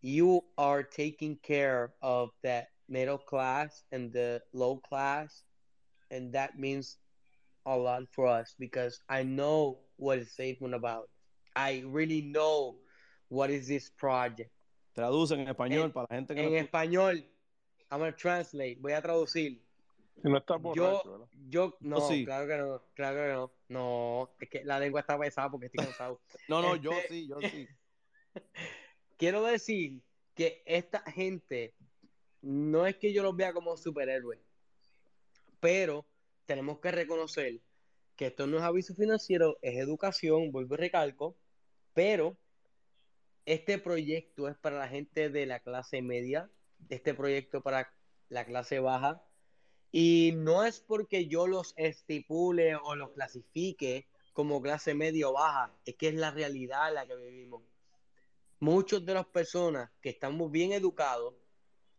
You 0.00 0.40
are 0.56 0.82
taking 0.82 1.36
care 1.36 1.92
of 2.00 2.30
that 2.44 2.68
middle 2.88 3.18
class 3.18 3.84
and 3.92 4.10
the 4.10 4.40
low 4.54 4.78
class, 4.78 5.42
and 6.10 6.32
that 6.32 6.58
means 6.58 6.96
a 7.66 7.76
lot 7.76 8.04
for 8.10 8.26
us 8.26 8.54
because 8.58 9.00
I 9.06 9.22
know 9.22 9.80
what 9.98 10.20
is 10.20 10.32
Safe 10.32 10.60
Boom 10.60 10.72
about. 10.72 11.10
I 11.54 11.82
really 11.84 12.22
know 12.22 12.76
what 13.28 13.50
is 13.50 13.68
this 13.68 13.90
project. 13.98 14.50
Traduce 14.98 15.34
en 15.34 15.46
español 15.46 15.84
En- 15.86 15.92
para 15.92 16.08
la 16.10 16.16
gente 16.16 16.34
que 16.34 16.42
En 16.42 16.50
no 16.50 16.58
español, 16.58 17.16
I'm 17.88 18.00
gonna 18.00 18.16
translate, 18.16 18.76
voy 18.80 18.92
a 18.94 19.00
traducir. 19.00 19.62
Si 20.20 20.28
no 20.28 20.38
estás 20.38 20.60
borracho, 20.60 21.02
Yo, 21.04 21.12
¿verdad? 21.12 21.28
yo, 21.48 21.76
no, 21.78 22.00
sí. 22.08 22.24
claro 22.24 22.48
que 22.48 22.56
no, 22.58 22.82
claro 22.94 23.16
que 23.16 23.32
no. 23.32 23.52
No, 23.68 24.30
es 24.40 24.48
que 24.50 24.64
la 24.64 24.80
lengua 24.80 24.98
está 25.02 25.16
pesada 25.16 25.48
porque 25.52 25.66
estoy 25.66 25.84
cansado. 25.84 26.20
No, 26.48 26.60
no, 26.60 26.74
yo 26.74 26.90
Este- 26.90 27.08
sí, 27.14 27.28
yo 27.28 27.38
sí. 27.64 27.68
Quiero 29.16 29.44
decir 29.44 30.02
que 30.34 30.64
esta 30.66 31.00
gente 31.12 31.74
no 32.42 32.84
es 32.84 32.96
que 32.96 33.12
yo 33.12 33.22
los 33.22 33.36
vea 33.36 33.52
como 33.52 33.76
superhéroes, 33.76 34.40
pero 35.60 36.04
tenemos 36.44 36.80
que 36.80 36.90
reconocer 36.90 37.60
que 38.16 38.26
esto 38.26 38.48
no 38.48 38.56
es 38.56 38.64
aviso 38.64 38.96
financiero, 38.96 39.58
es 39.62 39.76
educación, 39.78 40.50
vuelvo 40.50 40.74
y 40.74 40.78
recalco, 40.78 41.36
pero 41.94 42.36
este 43.48 43.78
proyecto 43.78 44.46
es 44.46 44.58
para 44.58 44.78
la 44.78 44.88
gente 44.88 45.30
de 45.30 45.46
la 45.46 45.60
clase 45.60 46.02
media, 46.02 46.50
este 46.90 47.14
proyecto 47.14 47.62
para 47.62 47.90
la 48.28 48.44
clase 48.44 48.78
baja, 48.78 49.24
y 49.90 50.32
no 50.36 50.64
es 50.64 50.80
porque 50.80 51.28
yo 51.28 51.46
los 51.46 51.72
estipule 51.78 52.76
o 52.76 52.94
los 52.94 53.12
clasifique 53.12 54.06
como 54.34 54.60
clase 54.60 54.92
media 54.92 55.30
o 55.30 55.32
baja, 55.32 55.74
es 55.86 55.96
que 55.96 56.08
es 56.08 56.14
la 56.14 56.30
realidad 56.30 56.88
en 56.88 56.94
la 56.96 57.06
que 57.06 57.16
vivimos. 57.16 57.62
Muchas 58.60 59.06
de 59.06 59.14
las 59.14 59.26
personas 59.26 59.90
que 60.02 60.10
estamos 60.10 60.50
bien 60.50 60.72
educados 60.72 61.34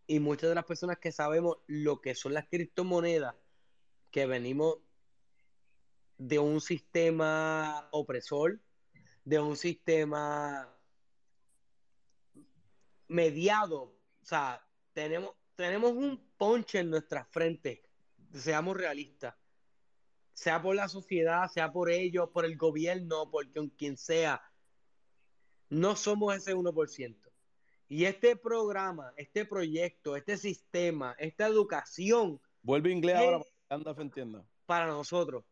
y 0.06 0.20
muchas 0.20 0.50
de 0.50 0.56
las 0.56 0.66
personas 0.66 1.00
que 1.00 1.12
sabemos 1.12 1.58
lo 1.66 2.00
que 2.00 2.14
son 2.14 2.36
las 2.36 2.47
criptomonedas, 2.47 3.34
que 4.12 4.28
venimos 4.28 4.78
de 6.20 6.38
un 6.38 6.62
sistema 6.62 7.89
opresor, 7.91 8.60
de 9.26 9.39
un 9.39 9.58
sistema 9.58 10.76
mediado, 13.10 13.82
o 14.22 14.26
sea, 14.26 14.66
tenemos, 14.93 15.36
tenemos 15.55 15.91
un 15.91 16.32
ponche 16.38 16.80
en 16.80 16.89
nuestra 16.89 17.26
frente, 17.26 17.84
seamos 18.34 18.78
realistas, 18.78 19.36
sea 20.34 20.62
por 20.62 20.76
la 20.76 20.88
sociedad, 20.88 21.49
sea 21.49 21.72
por 21.72 21.89
ellos, 21.91 22.30
por 22.30 22.45
el 22.45 22.55
gobierno, 22.55 23.30
por 23.30 23.47
quien- 23.76 23.97
sea, 23.97 24.41
no 25.70 25.95
somos 25.95 26.36
ese 26.36 26.53
1%. 26.55 27.30
Y 27.89 28.05
este 28.05 28.36
programa, 28.36 29.14
este 29.18 29.45
proyecto, 29.45 30.16
este 30.16 30.38
sistema, 30.38 31.16
esta 31.20 31.47
educación 31.47 32.39
Vuelve 32.62 32.91
inglés 32.91 33.16
ahora 33.16 33.41
Gandalf 33.70 33.99
entienda. 33.99 34.45
para 34.66 34.86
nosotros, 34.88 35.43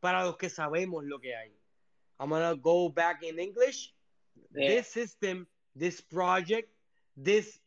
para 0.00 0.24
los 0.24 0.36
que 0.36 0.50
sabemos 0.50 1.04
lo 1.04 1.18
que 1.18 1.34
hay. 1.34 1.56
I'm 2.18 2.28
gonna 2.30 2.52
go 2.52 2.90
back 2.92 3.22
in 3.22 3.38
English. 3.38 3.94
Yeah. 4.52 4.68
This 4.76 4.88
system, 4.88 5.46
this 5.76 6.02
project, 6.02 6.71
this 7.16 7.58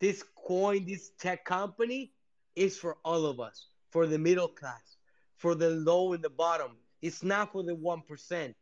this 0.00 0.24
coin, 0.34 0.84
this 0.84 1.10
tech 1.18 1.44
company 1.44 2.12
is 2.56 2.76
for 2.76 2.96
all 3.04 3.24
of 3.24 3.38
us, 3.38 3.68
for 3.90 4.06
the 4.08 4.18
middle 4.18 4.48
class, 4.48 4.96
for 5.36 5.54
the 5.54 5.70
low 5.70 6.12
and 6.12 6.24
the 6.24 6.30
bottom. 6.30 6.72
It's 7.00 7.22
not 7.22 7.52
for 7.52 7.62
the 7.62 7.76
1%. 7.76 8.54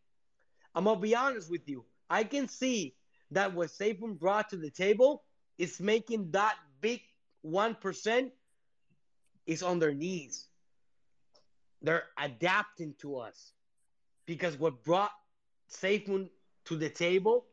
I'm 0.75 0.85
going 0.85 0.97
to 0.97 1.01
be 1.01 1.17
honest 1.17 1.51
with 1.51 1.67
you. 1.67 1.87
I 2.11 2.25
can 2.25 2.47
see 2.47 2.95
that 3.31 3.55
what 3.55 3.71
Saban 3.71 4.19
brought 4.19 4.51
to 4.51 4.57
the 4.57 4.71
table 4.71 5.23
is 5.57 5.81
making 5.81 6.31
that 6.33 6.57
big 6.81 7.01
1% 7.47 8.31
is 9.47 9.63
on 9.63 9.79
their 9.79 9.95
knees. 9.95 10.47
They're 11.83 12.05
adapting 12.19 12.95
to 12.99 13.17
us 13.17 13.53
because 14.27 14.59
what 14.59 14.85
brought 14.85 15.13
Saban 15.73 16.29
to 16.67 16.77
the 16.77 16.91
table, 16.91 17.47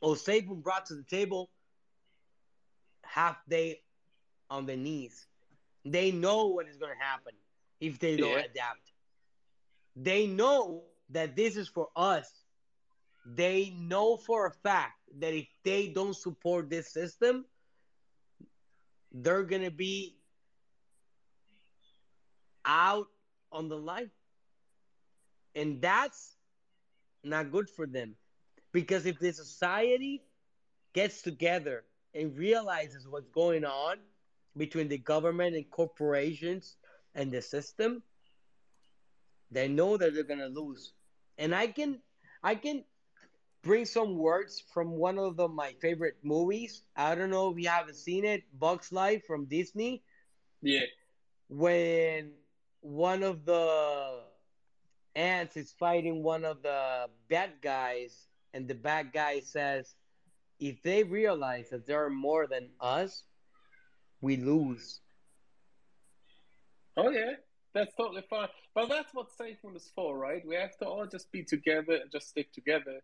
or 0.00 0.14
Saban 0.14 0.62
brought 0.62 0.86
to 0.86 0.94
the 0.94 1.04
table, 1.04 1.50
half 3.12 3.44
they 3.48 3.82
on 4.50 4.66
the 4.66 4.76
knees. 4.76 5.28
They 5.84 6.12
know 6.12 6.48
what 6.48 6.68
is 6.68 6.76
going 6.78 6.96
to 6.96 7.04
happen 7.04 7.34
if 7.80 7.98
they 7.98 8.18
don't 8.18 8.38
Yeah. 8.38 8.42
adapt. 8.42 8.92
They 9.96 10.26
know 10.26 10.84
that 11.10 11.36
this 11.36 11.56
is 11.56 11.68
for 11.68 11.88
us. 11.96 12.44
They 13.24 13.70
know 13.70 14.16
for 14.16 14.46
a 14.46 14.52
fact 14.52 14.94
that 15.18 15.34
if 15.34 15.48
they 15.64 15.88
don't 15.88 16.14
support 16.16 16.70
this 16.70 16.92
system, 16.92 17.46
they're 19.12 19.44
going 19.44 19.62
to 19.62 19.70
be 19.70 20.18
out 22.64 23.08
on 23.52 23.68
the 23.68 23.76
line. 23.78 24.10
And 25.54 25.80
that's 25.82 26.36
not 27.22 27.50
good 27.50 27.68
for 27.70 27.86
them. 27.86 28.16
Because 28.72 29.06
if 29.06 29.18
the 29.18 29.32
society 29.32 30.24
gets 30.94 31.22
together 31.22 31.84
and 32.14 32.36
realizes 32.36 33.06
what's 33.08 33.28
going 33.30 33.64
on 33.64 33.96
between 34.56 34.88
the 34.88 34.98
government 34.98 35.56
and 35.56 35.70
corporations 35.70 36.76
and 37.14 37.30
the 37.30 37.40
system, 37.40 38.02
they 39.50 39.68
know 39.68 39.96
that 39.96 40.14
they're 40.14 40.24
gonna 40.24 40.48
lose. 40.48 40.92
And 41.38 41.54
I 41.54 41.66
can 41.68 42.00
I 42.42 42.54
can 42.54 42.84
bring 43.62 43.84
some 43.84 44.16
words 44.16 44.62
from 44.72 44.90
one 44.90 45.18
of 45.18 45.36
the, 45.36 45.48
my 45.48 45.72
favorite 45.80 46.16
movies. 46.22 46.82
I 46.96 47.14
don't 47.14 47.30
know 47.30 47.50
if 47.50 47.58
you 47.58 47.68
haven't 47.68 47.96
seen 47.96 48.24
it, 48.24 48.42
Bugs 48.58 48.92
Life 48.92 49.24
from 49.26 49.46
Disney. 49.46 50.02
Yeah. 50.60 50.86
When 51.48 52.32
one 52.80 53.22
of 53.22 53.44
the 53.44 54.20
ants 55.14 55.56
is 55.56 55.72
fighting 55.72 56.22
one 56.22 56.44
of 56.44 56.62
the 56.62 57.06
bad 57.28 57.52
guys, 57.62 58.26
and 58.54 58.66
the 58.66 58.74
bad 58.74 59.12
guy 59.12 59.40
says, 59.40 59.94
if 60.62 60.80
they 60.84 61.02
realize 61.02 61.70
that 61.70 61.88
there 61.88 62.04
are 62.04 62.10
more 62.10 62.46
than 62.46 62.68
us, 62.80 63.24
we 64.20 64.36
lose. 64.36 65.00
Oh 66.96 67.10
yeah, 67.10 67.32
that's 67.74 67.92
totally 67.96 68.22
fine. 68.30 68.48
But 68.72 68.88
that's 68.88 69.12
what 69.12 69.26
SafeMoon 69.36 69.74
is 69.74 69.90
for, 69.96 70.16
right? 70.16 70.46
We 70.46 70.54
have 70.54 70.76
to 70.78 70.86
all 70.86 71.06
just 71.06 71.32
be 71.32 71.42
together 71.42 71.94
and 71.94 72.12
just 72.12 72.28
stick 72.28 72.52
together, 72.52 73.00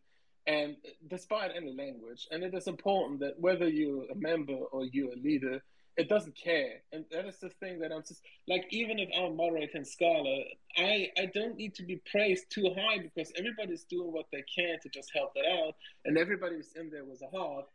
and 0.47 0.77
despite 1.09 1.51
any 1.57 1.75
language. 1.75 2.29
And 2.31 2.45
it 2.45 2.55
is 2.55 2.69
important 2.69 3.19
that 3.21 3.41
whether 3.41 3.69
you're 3.69 4.05
a 4.05 4.15
member 4.15 4.55
or 4.55 4.85
you're 4.85 5.15
a 5.15 5.17
leader, 5.17 5.61
it 5.99 6.09
doesn't 6.09 6.37
care. 6.37 6.81
And 6.93 7.05
that 7.11 7.27
is 7.27 7.39
the 7.39 7.51
thing 7.61 7.81
that 7.81 7.93
I'm 7.93 8.03
just 8.03 8.23
like, 8.47 8.67
even 8.71 8.99
if 8.99 9.11
I'm 9.19 9.37
moderating 9.37 9.85
scholar, 9.85 10.45
I 10.77 11.11
I 11.19 11.27
don't 11.35 11.57
need 11.57 11.75
to 11.75 11.83
be 11.83 12.01
praised 12.11 12.47
too 12.51 12.75
high 12.77 12.99
because 12.99 13.33
everybody's 13.37 13.85
doing 13.85 14.13
what 14.13 14.27
they 14.33 14.45
can 14.55 14.79
to 14.81 14.89
just 14.89 15.11
help 15.13 15.35
that 15.35 15.45
out, 15.45 15.75
and 16.05 16.17
everybody 16.17 16.39
everybody's 16.49 16.73
in 16.77 16.91
there 16.91 17.05
with 17.05 17.23
a 17.23 17.37
heart. 17.37 17.67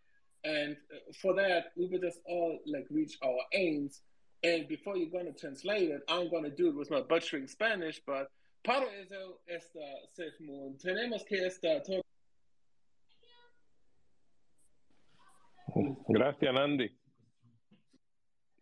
And 0.43 0.76
uh, 0.93 1.13
for 1.21 1.34
that, 1.36 1.71
we 1.78 1.88
would 1.88 2.01
just 2.01 2.19
all 2.26 2.59
like 2.65 2.86
reach 2.89 3.17
our 3.24 3.39
aims. 3.53 4.01
And 4.43 4.67
before 4.67 4.97
you're 4.97 5.09
going 5.09 5.32
to 5.32 5.39
translate 5.39 5.89
it, 5.89 6.01
I'm 6.09 6.30
going 6.30 6.43
to 6.43 6.49
do 6.49 6.67
it 6.67 6.76
with 6.76 6.91
my 6.91 7.01
butchering 7.01 7.47
Spanish, 7.47 8.01
but 8.05 8.30
para 8.63 8.88
eso 9.01 9.39
esta 9.47 9.80
SafeMoon. 10.17 10.78
Tenemos 10.82 11.26
que 11.26 11.45
estar 11.45 11.82
Gracias, 16.09 16.53
Nandi. 16.53 16.91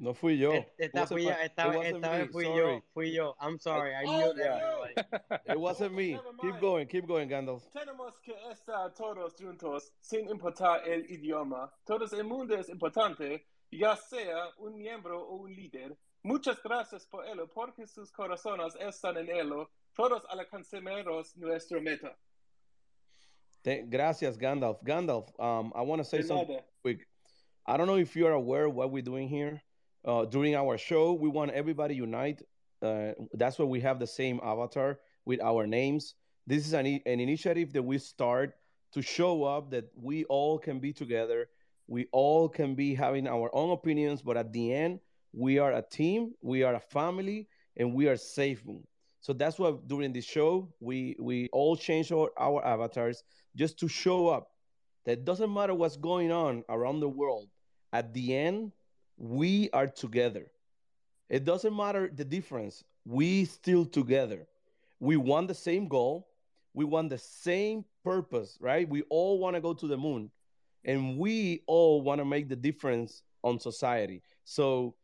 No 0.04 0.16
fui 0.16 0.36
yo. 0.36 0.52
Esta, 0.80 0.84
It 0.84 0.94
wasn't 0.96 1.10
fui, 1.10 1.26
my- 1.26 1.32
esta, 1.44 1.68
vez- 1.70 1.86
esta 1.94 2.10
me, 2.12 2.18
vez 2.18 2.32
fui 2.32 2.44
sorry. 2.46 2.58
yo, 2.58 2.82
fui 2.92 3.12
yo. 3.12 3.36
I'm 3.40 3.60
sorry, 3.60 3.94
I 3.94 4.04
Oh, 4.08 4.18
muted 4.18 4.38
no. 4.38 4.84
everybody. 4.84 5.42
It 5.52 5.60
wasn't 5.60 5.94
me. 5.94 6.20
Keep 6.42 6.60
going, 6.60 6.88
keep 6.88 7.06
going, 7.08 7.28
Gandalf. 7.30 7.64
Tenemos 7.72 8.14
que 8.24 8.34
estar 8.52 8.96
todos 8.96 9.36
juntos 9.40 9.92
sin 10.02 10.28
importar 10.28 10.88
el 10.88 11.06
idioma. 11.08 11.72
Todo 11.86 12.06
el 12.18 12.24
mundo 12.24 12.56
es 12.58 12.68
importante, 12.70 13.46
ya 13.72 13.96
sea 13.96 14.50
un 14.58 14.76
miembro 14.76 15.22
o 15.22 15.36
un 15.44 15.54
líder. 15.54 15.96
Muchas 16.24 16.60
gracias 16.64 17.06
por 17.06 17.24
ello, 17.28 17.48
porque 17.54 17.86
sus 17.86 18.12
corazones 18.12 18.76
están 18.80 19.18
en 19.18 19.30
ello. 19.30 19.70
Todos 19.96 20.24
alcanzaremos 20.30 21.36
nuestra 21.38 21.80
meta. 21.80 22.18
Th- 23.64 23.86
gracias, 23.88 24.36
Gandalf. 24.38 24.82
Gandalf, 24.84 25.30
um, 25.40 25.72
I 25.76 25.82
want 25.82 26.00
to 26.00 26.04
say 26.04 26.18
De 26.22 26.24
something 26.24 26.56
nada. 26.56 26.66
quick. 26.82 27.08
I 27.68 27.78
don't 27.78 27.86
know 27.86 27.98
if 27.98 28.16
you're 28.16 28.34
aware 28.34 28.66
of 28.66 28.74
what 28.74 28.90
we're 28.92 29.04
doing 29.04 29.28
here. 29.30 29.62
Uh, 30.04 30.26
during 30.26 30.56
our 30.56 30.78
show, 30.78 31.14
we 31.14 31.30
want 31.30 31.52
everybody 31.52 31.96
unite. 31.96 32.42
Uh, 32.82 33.12
that's 33.34 33.60
why 33.60 33.66
we 33.66 33.80
have 33.80 34.00
the 34.00 34.08
same 34.08 34.40
avatar 34.44 35.00
with 35.26 35.40
our 35.42 35.68
names. 35.68 36.16
This 36.48 36.66
is 36.66 36.74
an, 36.74 36.86
an 36.86 37.20
initiative 37.20 37.72
that 37.74 37.84
we 37.84 38.00
start 38.00 38.56
to 38.94 39.02
show 39.02 39.44
up 39.44 39.72
that 39.72 39.86
we 39.96 40.26
all 40.26 40.58
can 40.58 40.80
be 40.80 40.92
together. 40.92 41.50
We 41.88 42.08
all 42.12 42.50
can 42.50 42.74
be 42.74 42.96
having 42.96 43.28
our 43.28 43.54
own 43.54 43.72
opinions, 43.72 44.22
but 44.22 44.38
at 44.38 44.52
the 44.52 44.74
end, 44.74 45.00
we 45.34 45.60
are 45.60 45.74
a 45.74 45.82
team, 45.82 46.34
we 46.42 46.64
are 46.64 46.76
a 46.76 46.80
family, 46.80 47.48
and 47.78 47.94
we 47.94 48.08
are 48.08 48.18
safe. 48.18 48.64
So 49.22 49.34
that's 49.34 49.60
why 49.60 49.74
during 49.88 50.14
the 50.14 50.22
show, 50.22 50.74
we 50.80 51.16
we 51.20 51.48
all 51.54 51.76
change 51.76 52.12
our, 52.12 52.32
our 52.38 52.66
avatars 52.66 53.24
just 53.56 53.78
to 53.80 53.88
show 53.88 54.28
up 54.28 54.50
that 55.06 55.26
doesn't 55.26 55.54
matter 55.54 55.76
what's 55.76 55.98
going 55.98 56.32
on 56.32 56.64
around 56.70 57.00
the 57.00 57.10
world. 57.10 57.48
At 57.94 58.14
the 58.14 58.36
end, 58.36 58.72
we 59.22 59.70
are 59.72 59.88
together. 59.88 60.48
It 61.30 61.46
doesn't 61.46 61.76
matter 61.76 62.10
the 62.14 62.26
difference. 62.26 62.84
We 63.06 63.46
still 63.46 63.86
together. 63.86 64.48
We 65.00 65.16
want 65.16 65.48
the 65.48 65.54
same 65.54 65.88
goal. 65.88 66.28
We 66.74 66.86
want 66.86 67.12
the 67.12 67.20
same 67.20 67.86
purpose, 68.04 68.58
right? 68.60 68.90
We 68.90 69.04
all 69.04 69.38
want 69.38 69.56
to 69.56 69.62
go 69.62 69.74
to 69.76 69.88
the 69.88 69.98
moon, 69.98 70.32
and 70.84 71.20
we 71.20 71.62
all 71.68 72.02
want 72.02 72.20
to 72.20 72.26
make 72.26 72.50
the 72.50 72.56
difference 72.56 73.22
on 73.44 73.60
society. 73.60 74.24
So 74.44 74.96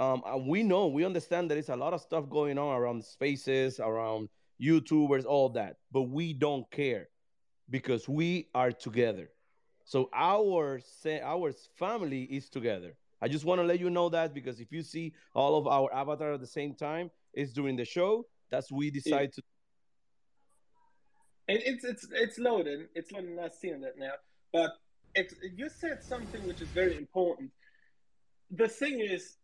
um, 0.00 0.22
uh, 0.26 0.36
we 0.36 0.64
know, 0.64 0.88
we 0.88 1.04
understand 1.04 1.48
there 1.48 1.58
is 1.58 1.68
a 1.68 1.76
lot 1.76 1.92
of 1.92 2.00
stuff 2.00 2.28
going 2.28 2.58
on 2.58 2.74
around 2.76 3.04
spaces, 3.04 3.78
around 3.78 4.30
YouTubers, 4.60 5.26
all 5.26 5.50
that, 5.50 5.76
but 5.92 6.02
we 6.02 6.32
don't 6.32 6.68
care 6.72 7.08
because 7.70 8.08
we 8.08 8.48
are 8.52 8.72
together. 8.72 9.30
So 9.84 10.10
our 10.12 10.80
our 11.22 11.52
family 11.76 12.22
is 12.24 12.48
together. 12.48 12.96
I 13.24 13.28
just 13.28 13.46
want 13.46 13.58
to 13.58 13.64
let 13.64 13.80
you 13.80 13.88
know 13.88 14.10
that 14.10 14.34
because 14.34 14.60
if 14.60 14.70
you 14.70 14.82
see 14.82 15.14
all 15.34 15.56
of 15.56 15.66
our 15.66 15.88
avatar 15.94 16.34
at 16.34 16.40
the 16.40 16.46
same 16.46 16.74
time, 16.74 17.10
it's 17.32 17.54
during 17.54 17.74
the 17.74 17.86
show. 17.86 18.26
That's 18.50 18.70
we 18.70 18.90
decide 18.90 19.32
to. 19.32 19.42
And 21.48 21.58
it's 21.64 21.84
it's 21.84 22.06
it's 22.12 22.38
loaded. 22.38 22.88
It's 22.94 23.10
loaded. 23.12 23.34
Not 23.34 23.54
seeing 23.54 23.80
that 23.80 23.96
now, 23.96 24.12
but 24.52 24.72
it's, 25.14 25.32
you 25.56 25.70
said 25.70 26.02
something 26.02 26.46
which 26.46 26.60
is 26.60 26.68
very 26.68 26.98
important. 26.98 27.50
The 28.50 28.68
thing 28.68 29.00
is, 29.00 29.38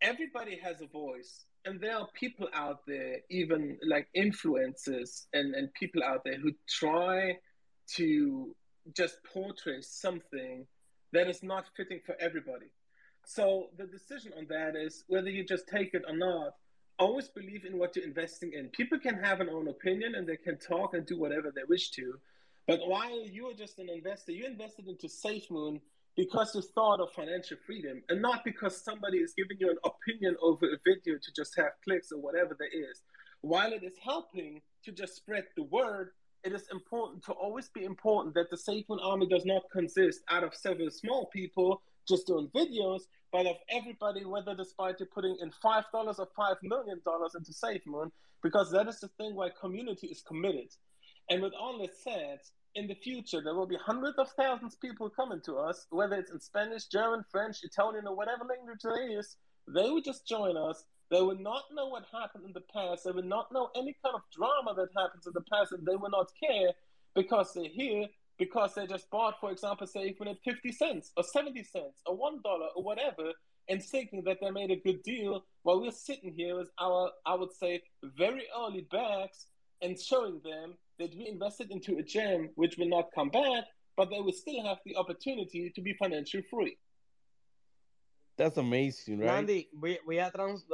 everybody 0.00 0.56
has 0.62 0.80
a 0.80 0.86
voice, 0.86 1.44
and 1.64 1.80
there 1.80 1.96
are 1.98 2.06
people 2.14 2.48
out 2.54 2.86
there, 2.86 3.16
even 3.30 3.78
like 3.84 4.06
influencers 4.16 5.26
and 5.32 5.56
and 5.56 5.74
people 5.74 6.04
out 6.04 6.22
there 6.24 6.38
who 6.38 6.52
try 6.68 7.36
to 7.96 8.54
just 8.96 9.16
portray 9.24 9.80
something 9.80 10.64
that 11.12 11.28
is 11.28 11.42
not 11.42 11.64
fitting 11.76 12.00
for 12.06 12.14
everybody. 12.20 12.66
So 13.28 13.70
the 13.76 13.86
decision 13.86 14.32
on 14.38 14.46
that 14.50 14.76
is 14.76 15.02
whether 15.08 15.28
you 15.28 15.44
just 15.44 15.66
take 15.66 15.94
it 15.94 16.04
or 16.08 16.16
not. 16.16 16.54
Always 16.96 17.28
believe 17.28 17.64
in 17.64 17.76
what 17.76 17.96
you're 17.96 18.04
investing 18.04 18.52
in. 18.52 18.68
People 18.68 19.00
can 19.00 19.18
have 19.22 19.40
an 19.40 19.50
own 19.50 19.66
opinion 19.66 20.14
and 20.14 20.26
they 20.26 20.36
can 20.36 20.56
talk 20.58 20.94
and 20.94 21.04
do 21.04 21.18
whatever 21.18 21.52
they 21.54 21.64
wish 21.68 21.90
to. 21.90 22.14
But 22.68 22.86
while 22.86 23.26
you 23.26 23.50
are 23.50 23.54
just 23.54 23.80
an 23.80 23.90
investor, 23.90 24.30
you 24.30 24.46
invested 24.46 24.86
into 24.86 25.08
SafeMoon 25.08 25.80
because 26.16 26.54
you 26.54 26.62
thought 26.62 27.00
of 27.00 27.12
financial 27.12 27.56
freedom 27.66 28.00
and 28.08 28.22
not 28.22 28.44
because 28.44 28.80
somebody 28.82 29.18
is 29.18 29.34
giving 29.36 29.56
you 29.58 29.70
an 29.70 29.78
opinion 29.84 30.36
over 30.40 30.66
a 30.66 30.78
video 30.86 31.18
to 31.20 31.32
just 31.34 31.56
have 31.56 31.72
clicks 31.82 32.12
or 32.12 32.20
whatever 32.20 32.56
there 32.56 32.70
is. 32.72 33.02
While 33.40 33.72
it 33.72 33.82
is 33.82 33.94
helping 34.00 34.62
to 34.84 34.92
just 34.92 35.16
spread 35.16 35.46
the 35.56 35.64
word, 35.64 36.10
it 36.44 36.52
is 36.52 36.68
important 36.70 37.24
to 37.24 37.32
always 37.32 37.68
be 37.70 37.82
important 37.82 38.36
that 38.36 38.50
the 38.50 38.56
SafeMoon 38.56 39.04
army 39.04 39.26
does 39.26 39.44
not 39.44 39.62
consist 39.72 40.22
out 40.30 40.44
of 40.44 40.54
several 40.54 40.90
small 40.90 41.26
people 41.26 41.82
just 42.08 42.26
doing 42.26 42.48
videos, 42.54 43.02
but 43.32 43.46
of 43.46 43.56
everybody, 43.70 44.24
whether 44.24 44.54
despite 44.54 45.00
you 45.00 45.06
putting 45.06 45.36
in 45.40 45.50
five 45.62 45.84
dollars 45.92 46.18
or 46.18 46.28
five 46.36 46.56
million 46.62 47.00
dollars 47.04 47.34
into 47.34 47.52
SafeMoon, 47.52 48.10
because 48.42 48.70
that 48.72 48.88
is 48.88 49.00
the 49.00 49.08
thing 49.18 49.34
where 49.34 49.50
community 49.50 50.08
is 50.08 50.22
committed. 50.22 50.68
And 51.30 51.42
with 51.42 51.52
all 51.60 51.78
this 51.78 52.02
said, 52.04 52.40
in 52.74 52.86
the 52.86 52.94
future 52.94 53.40
there 53.42 53.54
will 53.54 53.66
be 53.66 53.78
hundreds 53.84 54.18
of 54.18 54.28
thousands 54.36 54.74
of 54.74 54.80
people 54.80 55.10
coming 55.10 55.40
to 55.46 55.56
us, 55.56 55.86
whether 55.90 56.16
it's 56.16 56.30
in 56.30 56.40
Spanish, 56.40 56.86
German, 56.86 57.24
French, 57.30 57.58
Italian, 57.64 58.06
or 58.06 58.16
whatever 58.16 58.44
language 58.44 58.80
there 58.84 59.18
is, 59.18 59.36
They 59.68 59.90
would 59.90 60.04
just 60.04 60.26
join 60.26 60.56
us. 60.56 60.84
They 61.10 61.20
will 61.20 61.38
not 61.38 61.64
know 61.72 61.88
what 61.88 62.04
happened 62.12 62.44
in 62.46 62.52
the 62.52 62.64
past. 62.72 63.04
They 63.04 63.12
will 63.12 63.22
not 63.22 63.52
know 63.52 63.70
any 63.76 63.94
kind 64.04 64.14
of 64.14 64.22
drama 64.36 64.74
that 64.76 64.88
happens 64.96 65.26
in 65.26 65.32
the 65.34 65.44
past, 65.52 65.72
and 65.72 65.86
they 65.86 65.96
will 65.96 66.10
not 66.10 66.30
care 66.42 66.70
because 67.14 67.52
they're 67.54 67.68
here 67.68 68.06
because 68.38 68.74
they 68.74 68.86
just 68.86 69.10
bought, 69.10 69.40
for 69.40 69.50
example, 69.50 69.86
say 69.86 70.08
even 70.08 70.28
at 70.28 70.38
50 70.44 70.72
cents 70.72 71.12
or 71.16 71.22
70 71.22 71.62
cents 71.64 72.00
or 72.06 72.16
$1 72.16 72.40
or 72.44 72.82
whatever, 72.82 73.32
and 73.68 73.82
thinking 73.82 74.22
that 74.24 74.38
they 74.40 74.50
made 74.50 74.70
a 74.70 74.76
good 74.76 75.02
deal 75.02 75.44
while 75.62 75.80
we're 75.80 75.90
sitting 75.90 76.32
here 76.36 76.56
with 76.56 76.70
our, 76.78 77.10
I 77.24 77.34
would 77.34 77.52
say, 77.52 77.82
very 78.02 78.44
early 78.56 78.86
bags 78.92 79.46
and 79.82 79.98
showing 79.98 80.40
them 80.44 80.74
that 80.98 81.14
we 81.16 81.26
invested 81.28 81.70
into 81.70 81.96
a 81.98 82.02
gem 82.02 82.50
which 82.54 82.76
will 82.78 82.88
not 82.88 83.10
come 83.14 83.28
back, 83.28 83.64
but 83.96 84.08
they 84.10 84.20
will 84.20 84.32
still 84.32 84.62
have 84.64 84.78
the 84.84 84.96
opportunity 84.96 85.70
to 85.74 85.80
be 85.80 85.94
financially 85.94 86.44
free. 86.50 86.76
That's 88.36 88.58
amazing, 88.58 89.20
right? 89.20 89.30
Andy, 89.38 89.68
voy, 89.72 89.98
voy 90.04 90.18
a 90.18 90.30
traducir 90.30 90.66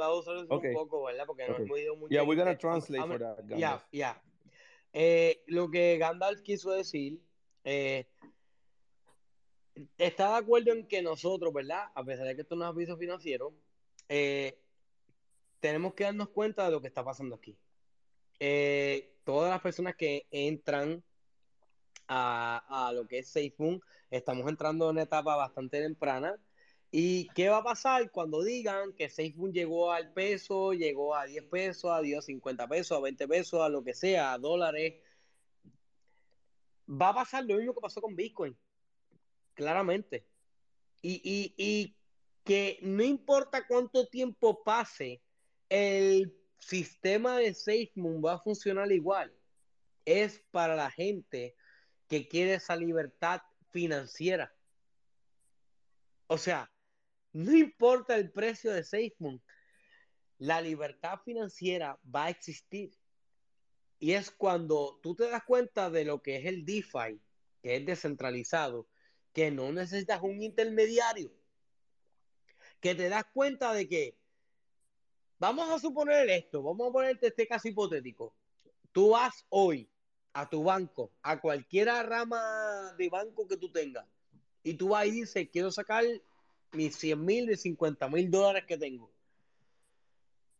Okay. 0.51 0.67
un 0.69 0.73
poco, 0.75 1.05
¿verdad? 1.05 1.25
Porque 1.25 1.47
no 1.47 1.55
hemos 1.55 1.79
ido 1.79 1.95
mucho. 1.95 2.13
Yeah, 2.13 2.21
we're 2.23 2.35
gonna 2.35 2.55
translate 2.57 2.99
I'm- 3.01 3.09
for 3.09 3.19
that, 3.19 3.37
Ya, 3.49 3.57
Yeah, 3.57 3.79
ya. 3.91 4.15
Eh, 4.93 5.35
lo 5.47 5.69
que 5.71 5.97
Gandalf 5.97 6.41
quiso 6.43 6.71
decir, 6.71 7.17
eh, 7.63 8.07
está 9.97 10.31
de 10.31 10.37
acuerdo 10.37 10.71
en 10.71 10.87
que 10.87 11.01
nosotros, 11.01 11.53
¿verdad? 11.53 11.85
A 11.95 12.03
pesar 12.03 12.27
de 12.27 12.35
que 12.35 12.41
esto 12.41 12.55
no 12.55 12.63
es 12.63 12.69
aviso 12.69 12.97
financiero, 12.97 13.53
eh, 14.09 14.59
tenemos 15.59 15.93
que 15.93 16.03
darnos 16.03 16.29
cuenta 16.29 16.65
de 16.65 16.71
lo 16.71 16.81
que 16.81 16.87
está 16.87 17.03
pasando 17.03 17.35
aquí. 17.35 17.57
Eh, 18.39 19.15
todas 19.23 19.49
las 19.49 19.61
personas 19.61 19.95
que 19.95 20.27
entran 20.31 21.03
a, 22.07 22.91
lo 22.93 23.07
que 23.07 23.19
es 23.19 23.29
SafeMoon, 23.29 23.81
estamos 24.11 24.47
entrando 24.49 24.85
en 24.85 24.91
una 24.91 25.03
etapa 25.03 25.35
bastante 25.35 25.81
temprana. 25.81 26.35
¿Y 26.91 27.27
qué 27.29 27.49
va 27.49 27.57
a 27.57 27.63
pasar 27.63 28.11
cuando 28.11 28.43
digan 28.43 28.93
que 28.93 29.09
SafeMoon 29.09 29.53
llegó 29.53 29.91
al 29.91 30.13
peso, 30.13 30.73
llegó 30.73 31.15
a 31.15 31.25
10 31.25 31.45
pesos, 31.45 31.91
a 31.91 32.01
10, 32.01 32.25
50 32.25 32.67
pesos, 32.67 32.97
a 32.97 33.01
20 33.01 33.27
pesos, 33.27 33.61
a 33.61 33.69
lo 33.69 33.83
que 33.83 33.93
sea, 33.93 34.33
a 34.33 34.37
dólares? 34.37 34.95
Va 36.89 37.09
a 37.09 37.15
pasar 37.15 37.45
lo 37.45 37.57
mismo 37.57 37.73
que 37.73 37.81
pasó 37.81 38.01
con 38.01 38.15
Bitcoin, 38.15 38.57
claramente. 39.53 40.27
Y, 41.01 41.21
y, 41.23 41.53
y 41.57 41.97
que 42.43 42.79
no 42.81 43.03
importa 43.03 43.65
cuánto 43.67 44.07
tiempo 44.07 44.63
pase, 44.63 45.21
el 45.69 46.33
sistema 46.59 47.37
de 47.37 47.53
SafeMoon 47.53 48.23
va 48.23 48.33
a 48.33 48.39
funcionar 48.39 48.91
igual. 48.91 49.33
Es 50.05 50.43
para 50.51 50.75
la 50.75 50.91
gente 50.91 51.55
que 52.07 52.27
quiere 52.27 52.55
esa 52.55 52.75
libertad 52.75 53.41
financiera. 53.71 54.53
O 56.27 56.37
sea, 56.37 56.71
no 57.31 57.55
importa 57.55 58.15
el 58.15 58.31
precio 58.31 58.71
de 58.71 58.83
SafeMoon, 58.83 59.41
la 60.37 60.61
libertad 60.61 61.19
financiera 61.23 61.99
va 62.03 62.25
a 62.25 62.29
existir. 62.29 62.91
Y 64.03 64.15
es 64.15 64.31
cuando 64.31 64.99
tú 65.01 65.15
te 65.15 65.29
das 65.29 65.45
cuenta 65.45 65.89
de 65.89 66.03
lo 66.03 66.21
que 66.21 66.35
es 66.35 66.45
el 66.45 66.65
DeFi, 66.65 67.21
que 67.61 67.77
es 67.77 67.85
descentralizado, 67.85 68.85
que 69.31 69.49
no 69.49 69.71
necesitas 69.71 70.21
un 70.21 70.41
intermediario, 70.41 71.31
que 72.81 72.95
te 72.95 73.07
das 73.07 73.23
cuenta 73.33 73.73
de 73.73 73.87
que, 73.87 74.17
vamos 75.39 75.69
a 75.69 75.79
suponer 75.79 76.29
esto, 76.29 76.61
vamos 76.61 76.89
a 76.89 76.91
ponerte 76.91 77.27
este 77.27 77.47
caso 77.47 77.69
hipotético. 77.69 78.35
Tú 78.91 79.11
vas 79.11 79.45
hoy 79.47 79.89
a 80.33 80.49
tu 80.49 80.65
banco, 80.65 81.13
a 81.21 81.39
cualquier 81.39 81.87
rama 81.87 82.93
de 82.97 83.07
banco 83.07 83.47
que 83.47 83.55
tú 83.55 83.71
tengas, 83.71 84.05
y 84.63 84.73
tú 84.73 84.89
vas 84.89 85.07
y 85.07 85.11
dices, 85.11 85.47
quiero 85.49 85.71
sacar 85.71 86.03
mis 86.73 86.97
100 86.97 87.23
mil 87.23 87.45
de 87.45 87.55
50 87.55 88.09
mil 88.09 88.29
dólares 88.29 88.65
que 88.67 88.77
tengo. 88.77 89.09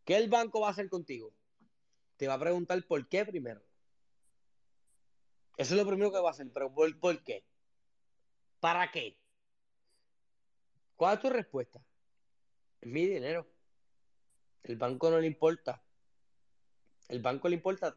¿Qué 0.06 0.16
el 0.16 0.30
banco 0.30 0.60
va 0.60 0.68
a 0.68 0.70
hacer 0.70 0.88
contigo? 0.88 1.34
Te 2.16 2.28
va 2.28 2.34
a 2.34 2.38
preguntar 2.38 2.82
por 2.86 3.08
qué 3.08 3.24
primero. 3.24 3.62
Eso 5.56 5.74
es 5.74 5.80
lo 5.80 5.86
primero 5.86 6.10
que 6.10 6.18
va 6.18 6.28
a 6.28 6.32
hacer, 6.32 6.50
pero 6.52 6.72
¿por, 6.72 6.98
por 6.98 7.22
qué? 7.22 7.44
¿Para 8.60 8.90
qué? 8.90 9.16
¿Cuál 10.96 11.14
es 11.14 11.20
tu 11.20 11.30
respuesta? 11.30 11.80
Es 12.80 12.88
mi 12.88 13.06
dinero. 13.06 13.46
El 14.62 14.76
banco 14.76 15.10
no 15.10 15.18
le 15.18 15.26
importa. 15.26 15.82
El 17.08 17.20
banco 17.20 17.48
le 17.48 17.56
importa 17.56 17.96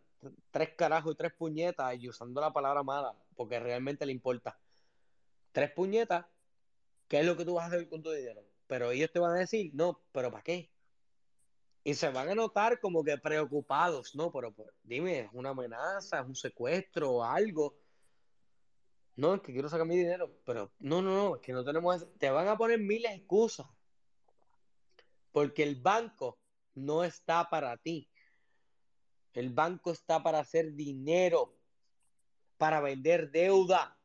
tres 0.51 0.73
carajos 0.75 1.13
y 1.13 1.17
tres 1.17 1.33
puñetas 1.33 1.95
y 1.97 2.09
usando 2.09 2.41
la 2.41 2.51
palabra 2.51 2.83
mala, 2.83 3.15
porque 3.35 3.59
realmente 3.59 4.05
le 4.05 4.11
importa. 4.11 4.59
Tres 5.51 5.71
puñetas, 5.71 6.25
¿qué 7.07 7.19
es 7.21 7.25
lo 7.25 7.37
que 7.37 7.45
tú 7.45 7.55
vas 7.55 7.65
a 7.65 7.67
hacer 7.67 7.87
con 7.89 8.03
tu 8.03 8.11
dinero? 8.11 8.43
Pero 8.67 8.91
ellos 8.91 9.11
te 9.11 9.19
van 9.19 9.35
a 9.35 9.39
decir, 9.39 9.71
no, 9.73 10.01
pero 10.11 10.31
¿para 10.31 10.43
qué? 10.43 10.69
Y 11.87 11.93
se 11.93 12.09
van 12.09 12.27
a 12.27 12.35
notar 12.35 12.81
como 12.81 13.01
que 13.01 13.17
preocupados, 13.17 14.13
¿no? 14.13 14.29
Pero, 14.29 14.53
pero, 14.53 14.73
dime, 14.83 15.19
¿es 15.21 15.29
una 15.31 15.51
amenaza, 15.51 16.19
es 16.19 16.25
un 16.25 16.35
secuestro 16.35 17.11
o 17.11 17.23
algo? 17.23 17.77
No, 19.15 19.35
es 19.35 19.41
que 19.41 19.53
quiero 19.53 19.69
sacar 19.69 19.87
mi 19.87 19.95
dinero, 19.95 20.29
pero 20.45 20.69
no, 20.79 21.01
no, 21.01 21.15
no, 21.15 21.35
es 21.37 21.41
que 21.41 21.53
no 21.53 21.63
tenemos... 21.63 21.95
ese- 21.95 22.11
Te 22.17 22.29
van 22.29 22.49
a 22.49 22.57
poner 22.57 22.77
de 22.81 23.15
excusas, 23.15 23.67
porque 25.31 25.63
el 25.63 25.81
banco 25.81 26.37
no 26.75 27.05
está 27.05 27.49
para 27.49 27.77
ti. 27.77 28.11
El 29.31 29.51
banco 29.51 29.91
está 29.91 30.21
para 30.21 30.39
hacer 30.39 30.73
dinero, 30.73 31.55
para 32.57 32.81
vender 32.81 33.31
deuda, 33.31 33.97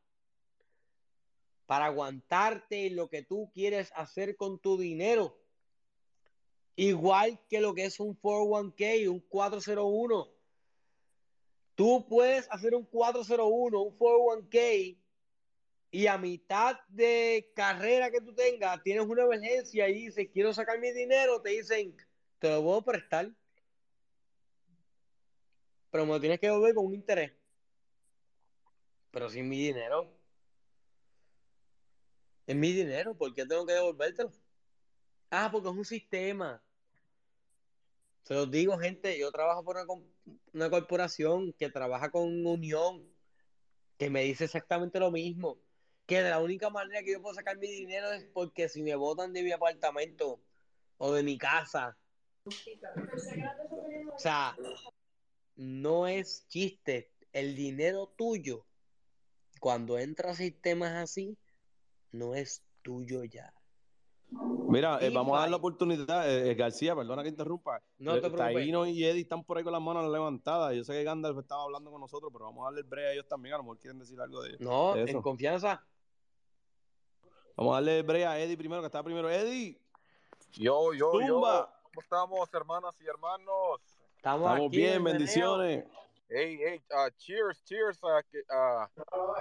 para 1.66 1.86
aguantarte 1.86 2.90
lo 2.90 3.08
que 3.08 3.24
tú 3.24 3.50
quieres 3.52 3.90
hacer 3.96 4.36
con 4.36 4.60
tu 4.60 4.78
dinero. 4.78 5.41
Igual 6.76 7.38
que 7.48 7.60
lo 7.60 7.74
que 7.74 7.84
es 7.84 8.00
un 8.00 8.18
401k, 8.20 9.08
un 9.08 9.20
401. 9.20 10.28
Tú 11.74 12.06
puedes 12.08 12.48
hacer 12.50 12.74
un 12.74 12.84
401, 12.84 13.80
un 13.80 13.98
401k, 13.98 14.98
y 15.94 16.06
a 16.06 16.16
mitad 16.16 16.80
de 16.88 17.52
carrera 17.54 18.10
que 18.10 18.22
tú 18.22 18.34
tengas, 18.34 18.82
tienes 18.82 19.06
una 19.06 19.24
emergencia 19.24 19.88
y 19.90 20.06
dices, 20.06 20.28
quiero 20.32 20.54
sacar 20.54 20.78
mi 20.78 20.90
dinero, 20.90 21.42
te 21.42 21.50
dicen, 21.50 21.94
te 22.38 22.48
lo 22.48 22.62
puedo 22.62 22.82
prestar, 22.82 23.30
pero 25.90 26.06
me 26.06 26.12
lo 26.12 26.20
tienes 26.20 26.40
que 26.40 26.46
devolver 26.46 26.74
con 26.74 26.86
un 26.86 26.94
interés. 26.94 27.32
Pero 29.10 29.28
sin 29.28 29.46
mi 29.46 29.58
dinero. 29.58 30.10
Es 32.46 32.56
mi 32.56 32.72
dinero, 32.72 33.14
¿por 33.14 33.34
qué 33.34 33.44
tengo 33.44 33.66
que 33.66 33.74
devolvértelo? 33.74 34.32
Ah, 35.34 35.48
porque 35.50 35.70
es 35.70 35.74
un 35.74 35.84
sistema. 35.86 36.62
Se 38.22 38.34
los 38.34 38.50
digo, 38.50 38.76
gente, 38.76 39.18
yo 39.18 39.32
trabajo 39.32 39.64
por 39.64 39.78
una, 40.52 40.68
corporación 40.68 41.54
que 41.54 41.70
trabaja 41.70 42.10
con 42.10 42.46
Unión, 42.46 43.10
que 43.96 44.10
me 44.10 44.24
dice 44.24 44.44
exactamente 44.44 45.00
lo 45.00 45.10
mismo, 45.10 45.58
que 46.04 46.22
de 46.22 46.28
la 46.28 46.38
única 46.38 46.68
manera 46.68 47.02
que 47.02 47.12
yo 47.12 47.22
puedo 47.22 47.34
sacar 47.34 47.56
mi 47.56 47.66
dinero 47.66 48.12
es 48.12 48.24
porque 48.24 48.68
si 48.68 48.82
me 48.82 48.94
botan 48.94 49.32
de 49.32 49.42
mi 49.42 49.52
apartamento 49.52 50.38
o 50.98 51.14
de 51.14 51.22
mi 51.22 51.38
casa. 51.38 51.96
O 52.44 54.18
sea, 54.18 54.54
no 55.56 56.08
es 56.08 56.46
chiste. 56.48 57.10
El 57.32 57.56
dinero 57.56 58.12
tuyo, 58.18 58.66
cuando 59.60 59.98
entra 59.98 60.32
a 60.32 60.34
sistemas 60.34 60.92
así, 60.92 61.38
no 62.10 62.34
es 62.34 62.62
tuyo 62.82 63.24
ya. 63.24 63.54
Mira, 64.68 64.98
eh, 65.00 65.10
vamos 65.10 65.36
a 65.36 65.40
dar 65.42 65.50
la 65.50 65.56
oportunidad, 65.56 66.28
eh, 66.30 66.50
eh, 66.50 66.54
García, 66.54 66.94
perdona 66.96 67.22
que 67.22 67.28
interrumpa. 67.28 67.82
No 67.98 68.14
te 68.14 68.20
preocupes. 68.20 68.38
Taíno 68.54 68.86
y 68.86 69.04
Eddie 69.04 69.22
están 69.22 69.44
por 69.44 69.58
ahí 69.58 69.64
con 69.64 69.72
las 69.72 69.82
manos 69.82 70.10
levantadas. 70.10 70.74
Yo 70.74 70.84
sé 70.84 70.92
que 70.92 71.04
Gandalf 71.04 71.38
estaba 71.38 71.64
hablando 71.64 71.90
con 71.90 72.00
nosotros, 72.00 72.30
pero 72.32 72.46
vamos 72.46 72.62
a 72.62 72.64
darle 72.66 72.80
el 72.80 72.86
break 72.86 73.06
a 73.06 73.12
ellos 73.12 73.26
también. 73.28 73.54
A 73.54 73.58
lo 73.58 73.64
mejor 73.64 73.78
quieren 73.78 73.98
decir 73.98 74.20
algo 74.20 74.40
de, 74.42 74.56
No, 74.60 74.94
de 74.94 75.10
en 75.10 75.20
confianza. 75.20 75.84
Vamos 77.56 77.72
a 77.72 77.74
darle 77.76 77.98
el 77.98 78.02
break 78.04 78.26
a 78.26 78.38
Eddie 78.38 78.56
primero, 78.56 78.80
que 78.80 78.86
está 78.86 79.02
primero. 79.02 79.28
Eddie, 79.28 79.78
Yo, 80.52 80.92
yo, 80.94 81.20
yo. 81.20 81.26
tumba. 81.34 81.78
¿Cómo 81.82 82.00
estamos, 82.00 82.54
hermanas 82.54 82.94
y 83.00 83.06
hermanos? 83.06 83.80
Estamos 84.16 84.48
Estamos 84.48 84.68
aquí, 84.68 84.76
bien, 84.76 85.04
bendiciones. 85.04 85.84
Hey, 86.28 86.58
hey, 86.64 86.80
ah, 86.92 87.10
cheers, 87.18 87.62
cheers. 87.64 87.98
ah, 88.04 88.22
que, 88.30 88.38
ah, 88.48 88.88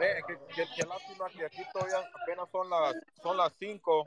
eh, 0.01 0.21
que- 0.27 0.37
que- 0.53 0.67
qué 0.75 0.85
lástima 0.85 1.29
que 1.29 1.45
aquí 1.45 1.61
todavía 1.71 1.99
apenas 2.21 2.49
son 2.49 2.69
las 2.69 2.95
son 3.23 3.37
las 3.37 3.53
5, 3.53 4.05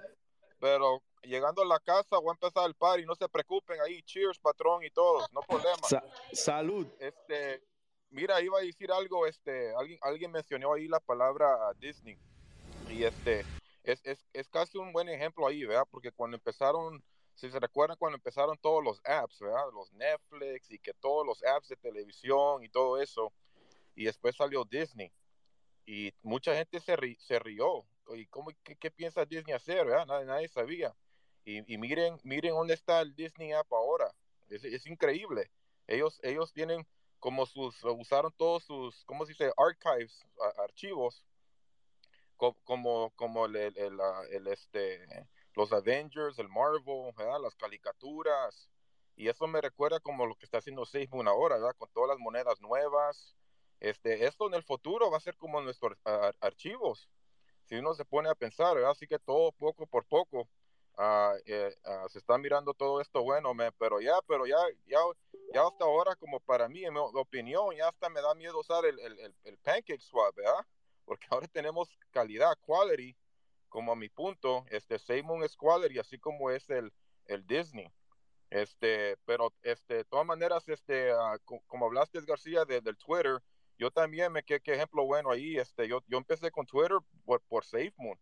pero 0.58 1.02
llegando 1.22 1.62
a 1.62 1.66
la 1.66 1.80
casa 1.80 2.18
voy 2.18 2.30
a 2.30 2.32
empezar 2.32 2.66
el 2.66 2.74
party. 2.74 3.04
No 3.06 3.14
se 3.14 3.28
preocupen 3.28 3.80
ahí. 3.80 4.02
Cheers, 4.02 4.38
patrón 4.38 4.84
y 4.84 4.90
todos, 4.90 5.30
no 5.32 5.40
problema. 5.42 5.86
Sa- 5.88 6.04
salud. 6.32 6.86
Este, 6.98 7.62
mira, 8.10 8.40
iba 8.40 8.58
a 8.58 8.62
decir 8.62 8.90
algo, 8.92 9.26
este, 9.26 9.74
alguien, 9.76 9.98
alguien 10.02 10.30
mencionó 10.30 10.74
ahí 10.74 10.88
la 10.88 11.00
palabra 11.00 11.72
Disney. 11.78 12.18
Y 12.90 13.04
este, 13.04 13.44
es, 13.82 14.00
es, 14.04 14.24
es 14.32 14.48
casi 14.48 14.78
un 14.78 14.92
buen 14.92 15.08
ejemplo 15.08 15.46
ahí, 15.46 15.64
¿verdad? 15.64 15.86
Porque 15.90 16.12
cuando 16.12 16.36
empezaron, 16.36 17.02
si 17.34 17.50
se 17.50 17.58
recuerdan, 17.58 17.96
cuando 17.98 18.16
empezaron 18.16 18.56
todos 18.58 18.84
los 18.84 19.00
apps, 19.04 19.40
¿verdad? 19.40 19.64
Los 19.72 19.92
Netflix 19.92 20.70
y 20.70 20.78
que 20.78 20.92
todos 20.94 21.26
los 21.26 21.42
apps 21.44 21.68
de 21.68 21.76
televisión 21.76 22.62
y 22.62 22.68
todo 22.68 23.00
eso. 23.00 23.32
Y 23.96 24.04
después 24.04 24.36
salió 24.36 24.64
Disney. 24.64 25.10
Y 25.86 26.12
mucha 26.22 26.54
gente 26.54 26.80
se, 26.80 26.96
ri- 26.96 27.18
se 27.18 27.38
rió. 27.38 27.84
¿Y 28.10 28.26
cómo, 28.26 28.50
qué, 28.62 28.76
qué 28.76 28.90
piensa 28.90 29.24
Disney 29.24 29.54
hacer, 29.54 29.86
verdad? 29.86 30.06
Nadie, 30.06 30.26
nadie 30.26 30.48
sabía. 30.48 30.94
Y, 31.44 31.72
y 31.72 31.78
miren, 31.78 32.18
miren 32.24 32.52
dónde 32.54 32.74
está 32.74 33.00
el 33.00 33.14
Disney 33.14 33.52
App 33.52 33.72
ahora. 33.72 34.14
Es, 34.48 34.64
es 34.64 34.86
increíble. 34.86 35.50
Ellos, 35.86 36.20
ellos 36.22 36.52
tienen 36.52 36.86
como 37.18 37.46
sus, 37.46 37.82
usaron 37.84 38.32
todos 38.36 38.64
sus, 38.64 39.04
¿cómo 39.04 39.24
se 39.24 39.32
dice? 39.32 39.52
Archives, 39.56 40.26
a- 40.40 40.62
archivos, 40.62 41.24
co- 42.36 42.56
como, 42.64 43.10
como 43.16 43.46
el, 43.46 43.56
el, 43.56 43.78
el, 43.78 44.00
ah, 44.00 44.22
el, 44.30 44.46
este, 44.48 45.06
los 45.54 45.72
Avengers, 45.72 46.38
el 46.38 46.48
Marvel, 46.48 47.12
¿verdad? 47.16 47.40
Las 47.40 47.54
caricaturas. 47.54 48.68
Y 49.16 49.28
eso 49.28 49.46
me 49.46 49.60
recuerda 49.60 50.00
como 50.00 50.26
lo 50.26 50.34
que 50.34 50.44
está 50.44 50.58
haciendo 50.58 50.84
SafeMoon 50.84 51.28
ahora, 51.28 51.56
¿verdad? 51.56 51.76
Con 51.78 51.88
todas 51.92 52.08
las 52.10 52.18
monedas 52.18 52.60
nuevas. 52.60 53.36
Este, 53.80 54.26
esto 54.26 54.46
en 54.48 54.54
el 54.54 54.62
futuro 54.64 55.10
va 55.10 55.18
a 55.18 55.20
ser 55.20 55.36
como 55.36 55.60
nuestros 55.60 55.96
ah, 56.04 56.32
archivos. 56.40 57.08
Si 57.64 57.76
uno 57.76 57.94
se 57.94 58.04
pone 58.04 58.28
a 58.28 58.34
pensar. 58.34 58.76
Así 58.84 59.06
que 59.06 59.18
todo 59.18 59.52
poco 59.52 59.86
por 59.86 60.04
poco 60.06 60.48
eh, 61.46 61.74
ah, 61.84 62.06
se 62.08 62.18
está 62.18 62.38
mirando 62.38 62.72
todo 62.74 63.00
esto 63.00 63.22
bueno, 63.22 63.52
me- 63.54 63.72
pero 63.72 64.00
ya, 64.00 64.14
pero 64.26 64.46
ya, 64.46 64.56
ya, 64.86 64.98
ya 65.52 65.66
hasta 65.66 65.84
ahora, 65.84 66.14
como 66.16 66.40
para 66.40 66.68
mí, 66.68 66.84
en 66.84 66.94
mi 66.94 67.00
opinión, 67.00 67.74
ya 67.76 67.88
hasta 67.88 68.08
me 68.08 68.20
da 68.22 68.34
miedo 68.34 68.58
usar 68.60 68.84
el, 68.84 68.98
el, 69.00 69.34
el, 69.44 69.58
Pancake 69.58 70.00
Swap, 70.00 70.34
¿verdad? 70.36 70.66
Porque 71.04 71.26
ahora 71.30 71.48
tenemos 71.48 71.88
calidad, 72.10 72.56
quality, 72.60 73.16
como 73.68 73.92
a 73.92 73.96
mi 73.96 74.08
punto, 74.08 74.64
este 74.70 74.98
SafeMoon 74.98 75.42
es 75.44 75.56
quality, 75.56 75.98
así 75.98 76.18
como 76.18 76.50
es 76.50 76.68
el, 76.70 76.92
el 77.26 77.46
Disney. 77.46 77.92
Este, 78.50 79.16
pero 79.24 79.52
este, 79.62 79.94
de 79.94 80.04
todas 80.04 80.26
maneras, 80.26 80.68
este, 80.68 81.12
co- 81.44 81.62
como 81.66 81.86
hablaste 81.86 82.20
García 82.22 82.64
de- 82.64 82.80
del 82.80 82.96
Twitter, 82.96 83.42
yo 83.78 83.90
también 83.90 84.32
me 84.32 84.42
qué, 84.42 84.60
qué 84.60 84.74
ejemplo 84.74 85.04
bueno 85.04 85.30
ahí, 85.30 85.56
este, 85.56 85.88
yo, 85.88 86.00
yo 86.06 86.18
empecé 86.18 86.50
con 86.50 86.66
Twitter 86.66 86.98
por, 87.24 87.40
por 87.42 87.64
SafeMoon. 87.64 88.18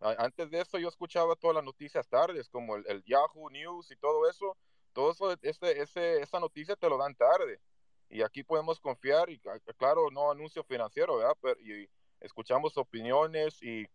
Antes 0.00 0.50
de 0.50 0.60
eso 0.60 0.78
yo 0.78 0.88
escuchaba 0.88 1.36
todas 1.36 1.54
las 1.54 1.64
noticias 1.64 2.08
tardes, 2.08 2.48
como 2.48 2.76
el, 2.76 3.04
Yahoo 3.04 3.50
News 3.50 3.90
y 3.92 3.96
todo 3.96 4.28
eso, 4.28 4.56
todo 4.92 5.12
eso, 5.12 5.32
ese, 5.42 5.80
ese, 5.80 6.20
esa 6.20 6.40
noticia 6.40 6.74
te 6.74 6.88
lo 6.88 6.98
dan 6.98 7.14
tarde. 7.14 7.60
Y 8.08 8.22
aquí 8.22 8.42
podemos 8.42 8.80
confiar, 8.80 9.30
y 9.30 9.40
ah, 9.46 9.58
claro, 9.76 10.10
no 10.10 10.30
anuncio 10.30 10.64
financiero, 10.64 11.18
¿verdad? 11.18 11.36
Pero, 11.40 11.60
y 11.60 11.88
escuchamos 12.20 12.76
opiniones 12.76 13.62
y, 13.62 13.86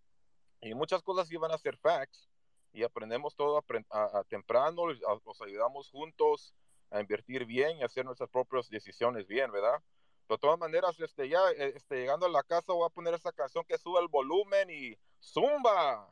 y 0.62 0.74
muchas 0.74 1.04
cosas 1.04 1.32
iban 1.32 1.52
a 1.52 1.58
ser 1.58 1.78
facts 1.78 2.30
y 2.72 2.84
aprendemos 2.84 3.36
todo 3.36 3.64
a, 3.90 4.20
a 4.20 4.24
temprano, 4.24 4.84
nos 5.26 5.42
ayudamos 5.42 5.90
juntos 5.90 6.54
a 6.90 7.02
invertir 7.02 7.46
bien 7.46 7.78
y 7.78 7.84
hacer 7.84 8.06
nuestras 8.06 8.30
propias 8.30 8.70
decisiones 8.70 9.28
bien, 9.28 9.52
¿verdad? 9.52 9.82
De 10.30 10.38
todas 10.38 10.60
maneras, 10.60 11.00
este, 11.00 11.30
ya 11.30 11.40
eh, 11.58 11.74
este, 11.76 11.96
llegando 12.02 12.26
a 12.26 12.30
la 12.30 12.44
casa 12.44 12.74
voy 12.74 12.86
a 12.86 12.90
poner 12.94 13.14
esa 13.14 13.32
canción 13.32 13.64
que 13.66 13.78
sube 13.78 14.02
el 14.02 14.08
volumen 14.10 14.70
y 14.70 14.98
¡zumba! 15.22 16.10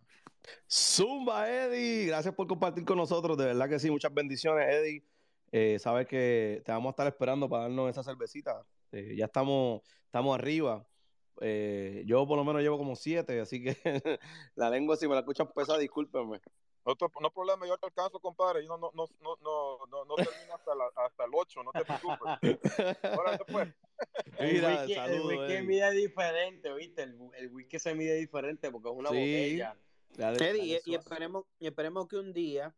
Zumba, 0.70 1.50
Eddie. 1.50 2.06
Gracias 2.08 2.34
por 2.34 2.48
compartir 2.48 2.86
con 2.86 2.98
nosotros. 2.98 3.38
De 3.38 3.46
verdad 3.46 3.68
que 3.68 3.80
sí, 3.80 3.90
muchas 3.90 4.14
bendiciones, 4.14 4.68
Eddie. 4.74 5.04
Eh, 5.52 5.80
sabes 5.80 6.08
que 6.08 6.62
te 6.66 6.72
vamos 6.72 6.90
a 6.90 6.92
estar 6.92 7.08
esperando 7.08 7.50
para 7.50 7.64
darnos 7.64 7.90
esa 7.90 8.04
cervecita. 8.04 8.66
Eh, 8.92 9.16
ya 9.18 9.26
estamos, 9.26 9.82
estamos 10.06 10.38
arriba. 10.38 10.86
Eh, 11.42 12.04
yo 12.06 12.26
por 12.28 12.38
lo 12.38 12.46
menos 12.46 12.62
llevo 12.62 12.78
como 12.78 12.96
siete, 12.96 13.42
así 13.42 13.62
que 13.62 13.76
la 14.56 14.70
lengua, 14.70 14.96
si 14.96 15.08
me 15.08 15.14
la 15.16 15.20
escuchan 15.22 15.52
pesada, 15.54 15.80
discúlpenme. 15.80 16.40
No, 16.86 16.96
no 17.20 17.32
problema, 17.32 17.66
yo 17.66 17.78
te 17.78 17.88
alcanzo, 17.88 18.20
compadre. 18.20 18.64
Yo 18.64 18.78
no, 18.78 18.92
no, 18.94 19.06
no, 19.20 19.36
no, 19.42 19.86
no, 19.88 20.06
no 20.06 20.16
termino 20.16 20.54
hasta, 20.54 20.76
la- 20.76 20.92
hasta 20.96 21.26
el 21.26 21.32
8, 21.34 21.64
no 21.64 21.72
te 21.72 21.84
preocupes. 21.84 23.00
Órale, 23.20 23.40
El 24.38 24.66
whisky 24.66 24.94
Eddie. 24.94 25.62
mide 25.64 25.92
diferente, 25.92 26.74
¿viste? 26.74 27.04
El, 27.04 27.18
el 27.38 27.48
whisky 27.52 27.80
se 27.80 27.94
mide 27.96 28.16
diferente 28.16 28.70
porque 28.72 28.90
es 28.90 28.96
una 28.96 29.10
Sí. 29.10 29.16
botella. 29.16 29.78
Dale, 30.18 30.38
Eddie, 30.38 30.62
dale 30.80 30.82
y, 30.86 30.96
esperemos, 30.96 31.44
y 31.60 31.68
esperemos 31.68 32.08
que 32.08 32.16
un 32.18 32.34
día 32.34 32.74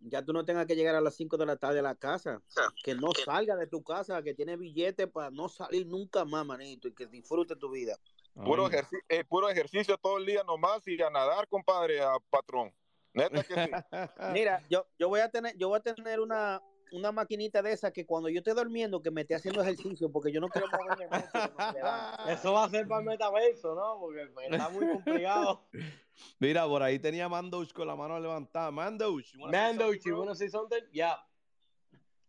ya 0.00 0.22
tú 0.24 0.32
no 0.32 0.44
tengas 0.44 0.66
que 0.66 0.74
llegar 0.74 0.94
a 0.94 1.00
las 1.00 1.14
5 1.14 1.36
de 1.36 1.46
la 1.46 1.56
tarde 1.56 1.78
a 1.78 1.82
la 1.82 1.94
casa. 1.94 2.42
Que 2.82 2.94
no 2.94 3.12
salga 3.24 3.54
de 3.56 3.66
tu 3.66 3.82
casa, 3.82 4.22
que 4.22 4.34
tiene 4.34 4.56
billete 4.56 5.06
para 5.06 5.30
no 5.30 5.48
salir 5.48 5.86
nunca 5.86 6.24
más, 6.24 6.44
manito, 6.44 6.88
y 6.88 6.92
que 6.94 7.06
disfrute 7.06 7.54
tu 7.56 7.70
vida. 7.70 7.96
Puro, 8.34 8.68
ejerci- 8.68 9.02
eh, 9.08 9.24
puro 9.24 9.48
ejercicio 9.48 9.96
todo 9.98 10.18
el 10.18 10.26
día 10.26 10.42
nomás 10.42 10.86
y 10.88 11.00
a 11.00 11.10
nadar, 11.10 11.46
compadre, 11.48 12.00
a 12.00 12.14
patrón. 12.30 12.74
Neta 13.14 13.44
que 13.44 13.54
sí. 13.54 13.70
Mira, 14.32 14.64
yo, 14.70 14.86
yo 14.98 15.08
voy 15.08 15.20
a 15.20 15.28
tener, 15.30 15.56
yo 15.56 15.68
voy 15.68 15.78
a 15.78 15.82
tener 15.82 16.18
una, 16.18 16.60
una 16.92 17.12
maquinita 17.12 17.62
de 17.62 17.72
esa 17.72 17.90
que 17.92 18.06
cuando 18.06 18.28
yo 18.28 18.38
esté 18.38 18.54
durmiendo 18.54 19.02
que 19.02 19.10
me 19.10 19.22
esté 19.22 19.34
haciendo 19.34 19.62
ejercicio, 19.62 20.10
porque 20.10 20.30
yo 20.30 20.40
no 20.40 20.48
quiero 20.48 20.68
moverme 20.68 21.06
mucho. 21.06 21.28
Eso 22.28 22.52
va 22.52 22.64
a 22.64 22.70
ser 22.70 22.86
para 22.86 23.00
el 23.00 23.06
metaverso, 23.06 23.74
¿no? 23.74 23.98
Porque 23.98 24.28
está 24.50 24.68
muy 24.68 24.86
complicado. 24.86 25.62
Mira, 26.38 26.66
por 26.66 26.82
ahí 26.82 26.98
tenía 26.98 27.28
Mandouch 27.28 27.72
con 27.72 27.86
la 27.86 27.96
mano 27.96 28.18
levantada. 28.20 28.70
Mandouch, 28.70 29.32
you 29.32 29.40
wanna 29.40 29.52
say 29.52 29.66
Mando, 29.66 29.84
something, 29.86 30.10
you 30.10 30.16
want 30.16 30.30
to 30.30 30.36
say 30.36 30.48
something? 30.48 30.80
Yeah. 30.92 31.14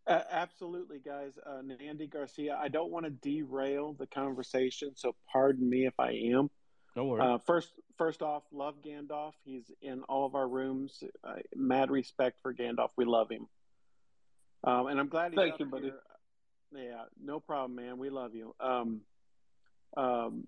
Uh, 0.06 0.22
absolutely, 0.32 1.00
guys. 1.00 1.38
Uh, 1.46 1.62
Nandy 1.62 2.08
Garcia, 2.08 2.58
I 2.62 2.68
don't 2.68 2.92
want 2.92 3.06
to 3.06 3.12
derail 3.12 3.94
the 3.94 4.08
conversation, 4.08 4.92
so 4.96 5.16
pardon 5.32 5.70
me 5.70 5.86
if 5.86 5.98
I 6.00 6.12
am. 6.34 6.50
No 6.96 7.06
worry. 7.06 7.22
Uh, 7.22 7.38
first, 7.40 7.72
first 7.98 8.22
off, 8.22 8.44
love 8.52 8.76
Gandalf. 8.86 9.34
He's 9.44 9.72
in 9.82 10.04
all 10.04 10.26
of 10.26 10.36
our 10.36 10.48
rooms. 10.48 11.04
Uh, 11.24 11.36
mad 11.56 11.90
respect 11.90 12.42
for 12.42 12.54
Gandalf. 12.54 12.90
We 12.98 13.06
love 13.06 13.32
him, 13.32 13.48
um, 14.64 14.88
and 14.88 15.00
I'm 15.00 15.08
glad 15.10 15.32
he's 15.32 15.40
Thank 15.40 15.60
you, 15.60 15.66
buddy. 15.66 15.86
here. 15.86 16.00
Yeah, 16.76 17.04
no 17.24 17.40
problem, 17.40 17.76
man. 17.76 17.98
We 17.98 18.10
love 18.10 18.34
you. 18.34 18.56
Um, 18.60 19.02
um, 19.96 20.48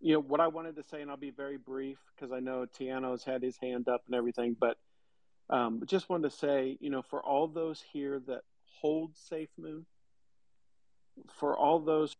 you 0.00 0.14
know 0.14 0.20
what 0.20 0.40
I 0.40 0.46
wanted 0.46 0.76
to 0.76 0.82
say, 0.82 1.02
and 1.02 1.10
I'll 1.10 1.16
be 1.18 1.30
very 1.30 1.58
brief 1.58 1.98
because 2.14 2.32
I 2.32 2.40
know 2.40 2.66
Tiano's 2.78 3.24
had 3.24 3.42
his 3.42 3.56
hand 3.58 3.88
up 3.88 4.02
and 4.06 4.14
everything, 4.14 4.56
but 4.58 4.78
um, 5.50 5.82
just 5.84 6.08
wanted 6.08 6.30
to 6.30 6.36
say, 6.36 6.78
you 6.80 6.88
know, 6.90 7.02
for 7.02 7.20
all 7.22 7.48
those 7.48 7.82
here 7.92 8.20
that 8.26 8.42
hold 8.80 9.16
Safe 9.16 9.50
Moon, 9.58 9.84
for 11.38 11.56
all 11.56 11.80
those 11.80 12.14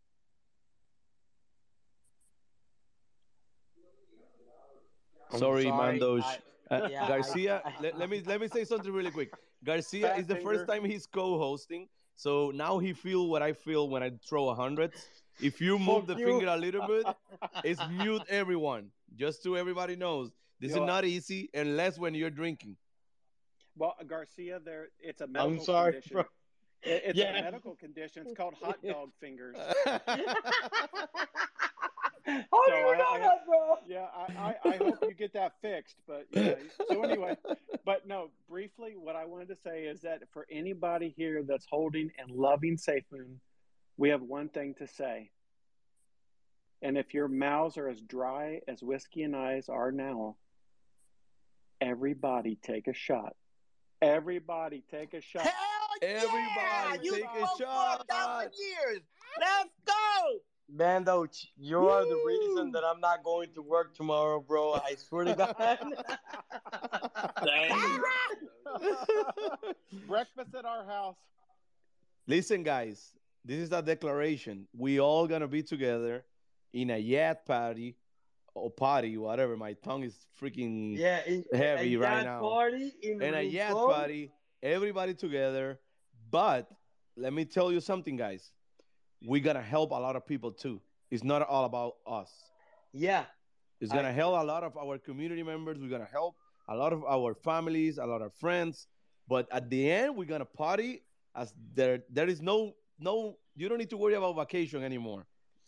sorry, 5.31 5.63
sorry, 5.63 5.99
Mandosh. 5.99 6.23
I- 6.23 6.37
Uh, 6.69 6.87
yeah, 6.89 7.03
I- 7.03 7.07
Garcia, 7.09 7.61
I- 7.65 7.81
let, 7.81 7.97
let 7.99 8.09
me 8.09 8.21
let 8.25 8.39
me 8.39 8.47
say 8.47 8.63
something 8.63 8.93
really 8.93 9.11
quick. 9.11 9.33
Garcia 9.63 10.07
Fat 10.09 10.19
is 10.19 10.27
the 10.27 10.35
first 10.37 10.67
time 10.67 10.83
he's 10.83 11.05
co-hosting, 11.05 11.87
so 12.15 12.51
now 12.53 12.79
he 12.79 12.93
feel 12.93 13.27
what 13.29 13.41
I 13.41 13.53
feel 13.53 13.89
when 13.89 14.01
I 14.03 14.11
throw 14.27 14.49
a 14.49 14.55
hundred. 14.55 14.91
If 15.41 15.61
you 15.61 15.77
move 15.89 16.07
the 16.07 16.15
you. 16.15 16.25
finger 16.25 16.47
a 16.47 16.57
little 16.57 16.85
bit, 16.87 17.05
it's 17.63 17.81
mute 17.91 18.23
everyone. 18.29 18.91
Just 19.15 19.43
so 19.43 19.55
everybody 19.55 19.95
knows, 19.95 20.31
this 20.59 20.73
Yo, 20.75 20.81
is 20.81 20.87
not 20.87 21.05
easy 21.05 21.49
unless 21.53 21.97
when 21.99 22.13
you're 22.15 22.29
drinking. 22.29 22.75
Well, 23.77 23.95
Garcia, 24.07 24.59
there 24.63 24.89
it's 24.99 25.21
a 25.21 25.27
medical 25.27 25.49
condition. 25.51 25.59
I'm 25.59 25.65
sorry, 25.65 25.91
condition. 25.93 26.13
bro. 26.13 26.21
It- 26.83 27.03
it's 27.05 27.17
Yeah. 27.19 27.37
a 27.37 27.43
medical 27.43 27.75
condition. 27.75 28.23
It's 28.27 28.35
called 28.37 28.55
hot 28.61 28.77
dog 28.83 29.11
fingers. 29.19 29.55
How 32.25 32.33
do 32.41 32.45
So 32.67 32.75
you 32.77 32.87
I- 32.87 32.97
know 32.97 33.05
I- 33.11 33.19
that, 33.19 33.45
bro? 33.45 33.77
Yeah, 33.87 34.07
I, 34.15 34.55
I, 34.63 34.69
I 34.73 34.77
hope 34.77 34.97
you 35.03 35.13
get 35.13 35.33
that 35.33 35.53
fixed. 35.61 35.97
But 36.07 36.27
yeah. 36.31 36.55
So 36.89 37.01
anyway, 37.03 37.35
but 37.85 38.07
no. 38.07 38.29
Briefly, 38.49 38.93
what 38.97 39.15
I 39.15 39.25
wanted 39.25 39.47
to 39.49 39.55
say 39.63 39.83
is 39.83 40.01
that 40.01 40.21
for 40.31 40.45
anybody 40.51 41.13
here 41.17 41.43
that's 41.43 41.65
holding 41.69 42.11
and 42.19 42.31
loving 42.31 42.77
Safe 42.77 43.03
Moon, 43.11 43.39
we 43.97 44.09
have 44.09 44.21
one 44.21 44.49
thing 44.49 44.75
to 44.75 44.87
say. 44.87 45.29
And 46.81 46.97
if 46.97 47.13
your 47.13 47.27
mouths 47.27 47.77
are 47.77 47.87
as 47.87 48.01
dry 48.01 48.61
as 48.67 48.81
whiskey 48.81 49.21
and 49.23 49.35
eyes 49.35 49.69
are 49.69 49.91
now, 49.91 50.35
everybody 51.79 52.57
take 52.61 52.87
a 52.87 52.93
shot. 52.93 53.35
Everybody 54.01 54.83
take 54.89 55.13
a 55.13 55.21
shot. 55.21 55.47
Everybody 56.01 57.09
take 57.11 57.23
a 57.23 57.47
shot. 57.59 58.51
years. 58.57 59.01
Let's 59.39 59.69
go. 59.85 59.93
Mando, 60.73 61.25
you 61.57 61.89
are 61.89 62.05
the 62.05 62.23
reason 62.25 62.71
that 62.71 62.83
I'm 62.85 63.01
not 63.01 63.23
going 63.23 63.49
to 63.55 63.61
work 63.61 63.93
tomorrow, 63.93 64.39
bro. 64.39 64.73
I 64.73 64.95
swear 64.95 65.25
to 65.25 65.35
God. 65.35 65.55
Breakfast 70.07 70.55
at 70.57 70.65
our 70.65 70.85
house. 70.85 71.17
Listen, 72.25 72.63
guys, 72.63 73.11
this 73.43 73.57
is 73.59 73.71
a 73.73 73.81
declaration. 73.81 74.67
We 74.77 74.99
all 75.01 75.27
gonna 75.27 75.47
be 75.47 75.61
together 75.63 76.23
in 76.73 76.89
a 76.89 76.97
yacht 76.97 77.45
party 77.45 77.97
or 78.53 78.69
party, 78.69 79.17
whatever. 79.17 79.57
My 79.57 79.73
tongue 79.73 80.03
is 80.03 80.15
freaking 80.41 80.95
yeah, 80.97 81.19
in, 81.25 81.43
heavy 81.53 81.95
a 81.95 81.99
right 81.99 82.15
yacht 82.17 82.25
now. 82.25 82.39
Party 82.39 82.93
in 83.01 83.21
and 83.21 83.35
a 83.35 83.39
Rincon? 83.39 83.51
yacht 83.51 83.73
party, 83.73 84.31
everybody 84.63 85.15
together. 85.15 85.79
But 86.29 86.69
let 87.17 87.33
me 87.33 87.43
tell 87.43 87.73
you 87.73 87.81
something, 87.81 88.15
guys. 88.15 88.51
We're 89.21 89.41
gonna 89.43 89.61
help 89.61 89.91
a 89.91 89.99
lot 89.99 90.15
of 90.15 90.25
people 90.25 90.51
too. 90.51 90.81
It's 91.09 91.23
not 91.23 91.41
all 91.47 91.65
about 91.65 91.97
us. 92.05 92.31
Yeah, 92.93 93.25
It's 93.79 93.91
I- 93.91 93.95
gonna 93.95 94.13
help 94.13 94.35
a 94.35 94.43
lot 94.43 94.63
of 94.63 94.75
our 94.77 94.97
community 94.99 95.43
members. 95.43 95.77
We're 95.79 95.89
gonna 95.89 96.05
help 96.11 96.35
a 96.67 96.75
lot 96.75 96.93
of 96.93 97.03
our 97.05 97.35
families, 97.35 97.97
a 97.97 98.05
lot 98.05 98.21
of 98.21 98.33
friends. 98.35 98.87
But 99.27 99.47
at 99.51 99.69
the 99.69 99.89
end, 99.91 100.15
we're 100.17 100.25
gonna 100.27 100.45
party 100.45 101.03
as 101.33 101.53
there 101.75 102.03
there 102.09 102.29
is 102.29 102.41
no 102.41 102.73
no 102.97 103.37
you 103.55 103.67
don't 103.69 103.77
need 103.77 103.89
to 103.89 103.97
worry 103.97 104.15
about 104.15 104.35
vacation 104.35 104.83
anymore. 104.83 105.25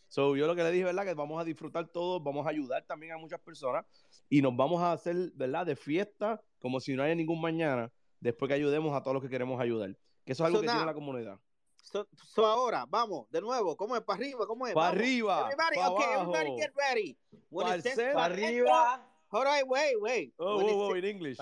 So 0.09 0.35
yo 0.35 0.45
lo 0.47 0.55
que 0.55 0.63
le 0.63 0.71
dije, 0.71 0.83
¿verdad? 0.85 1.05
Que 1.05 1.13
vamos 1.15 1.41
a 1.41 1.43
disfrutar 1.45 1.87
todos, 1.91 2.21
vamos 2.23 2.45
a 2.45 2.49
ayudar 2.49 2.85
también 2.85 3.13
a 3.13 3.17
muchas 3.17 3.39
personas 3.39 3.85
y 4.29 4.41
nos 4.41 4.55
vamos 4.55 4.81
a 4.81 4.91
hacer, 4.93 5.31
¿verdad? 5.35 5.65
De 5.65 5.75
fiesta 5.75 6.39
como 6.59 6.79
si 6.79 6.95
no 6.95 7.03
haya 7.03 7.15
ningún 7.15 7.39
mañana. 7.41 7.91
después 8.19 8.47
que 8.47 8.53
ayudemos 8.55 8.95
a 8.95 9.01
todos 9.01 9.15
los 9.15 9.23
que 9.23 9.27
queremos 9.29 9.59
ayudar. 9.59 9.97
Que 10.23 10.31
eso 10.31 10.43
es 10.43 10.47
algo 10.47 10.59
So 10.59 10.61
que 10.61 10.67
now- 10.67 10.75
tiene 10.75 10.85
la 10.85 10.93
comunidad. 10.93 11.39
So, 11.83 12.07
so 12.33 12.45
ahora, 12.45 12.85
vamos, 12.89 13.29
de 13.29 13.41
nuevo, 13.41 13.75
¿cómo 13.75 13.95
es? 13.95 14.01
¿Para 14.03 14.17
arriba? 14.17 14.47
¿Cómo 14.47 14.65
es? 14.67 14.73
Pa' 14.73 14.81
Vamos. 14.87 14.97
arriba, 14.97 15.39
Everybody, 15.51 15.75
pa' 15.75 15.89
okay, 15.91 16.05
everybody 16.13 16.47
abajo. 16.47 16.57
get 16.57 16.71
ready. 16.75 17.17
When 17.49 17.67
Pa'l 17.67 17.75
it 17.79 17.83
says 17.83 17.95
centro. 17.95 18.13
pa' 18.13 18.19
Pa' 18.29 18.29
dentro- 18.29 18.47
arriba. 18.47 19.01
Hold 19.29 19.47
on, 19.47 19.67
wait, 19.67 20.01
wait. 20.01 20.33
Oh, 20.39 20.57
whoa, 20.63 20.77
whoa, 20.77 20.93
in 20.93 21.03
English. 21.05 21.37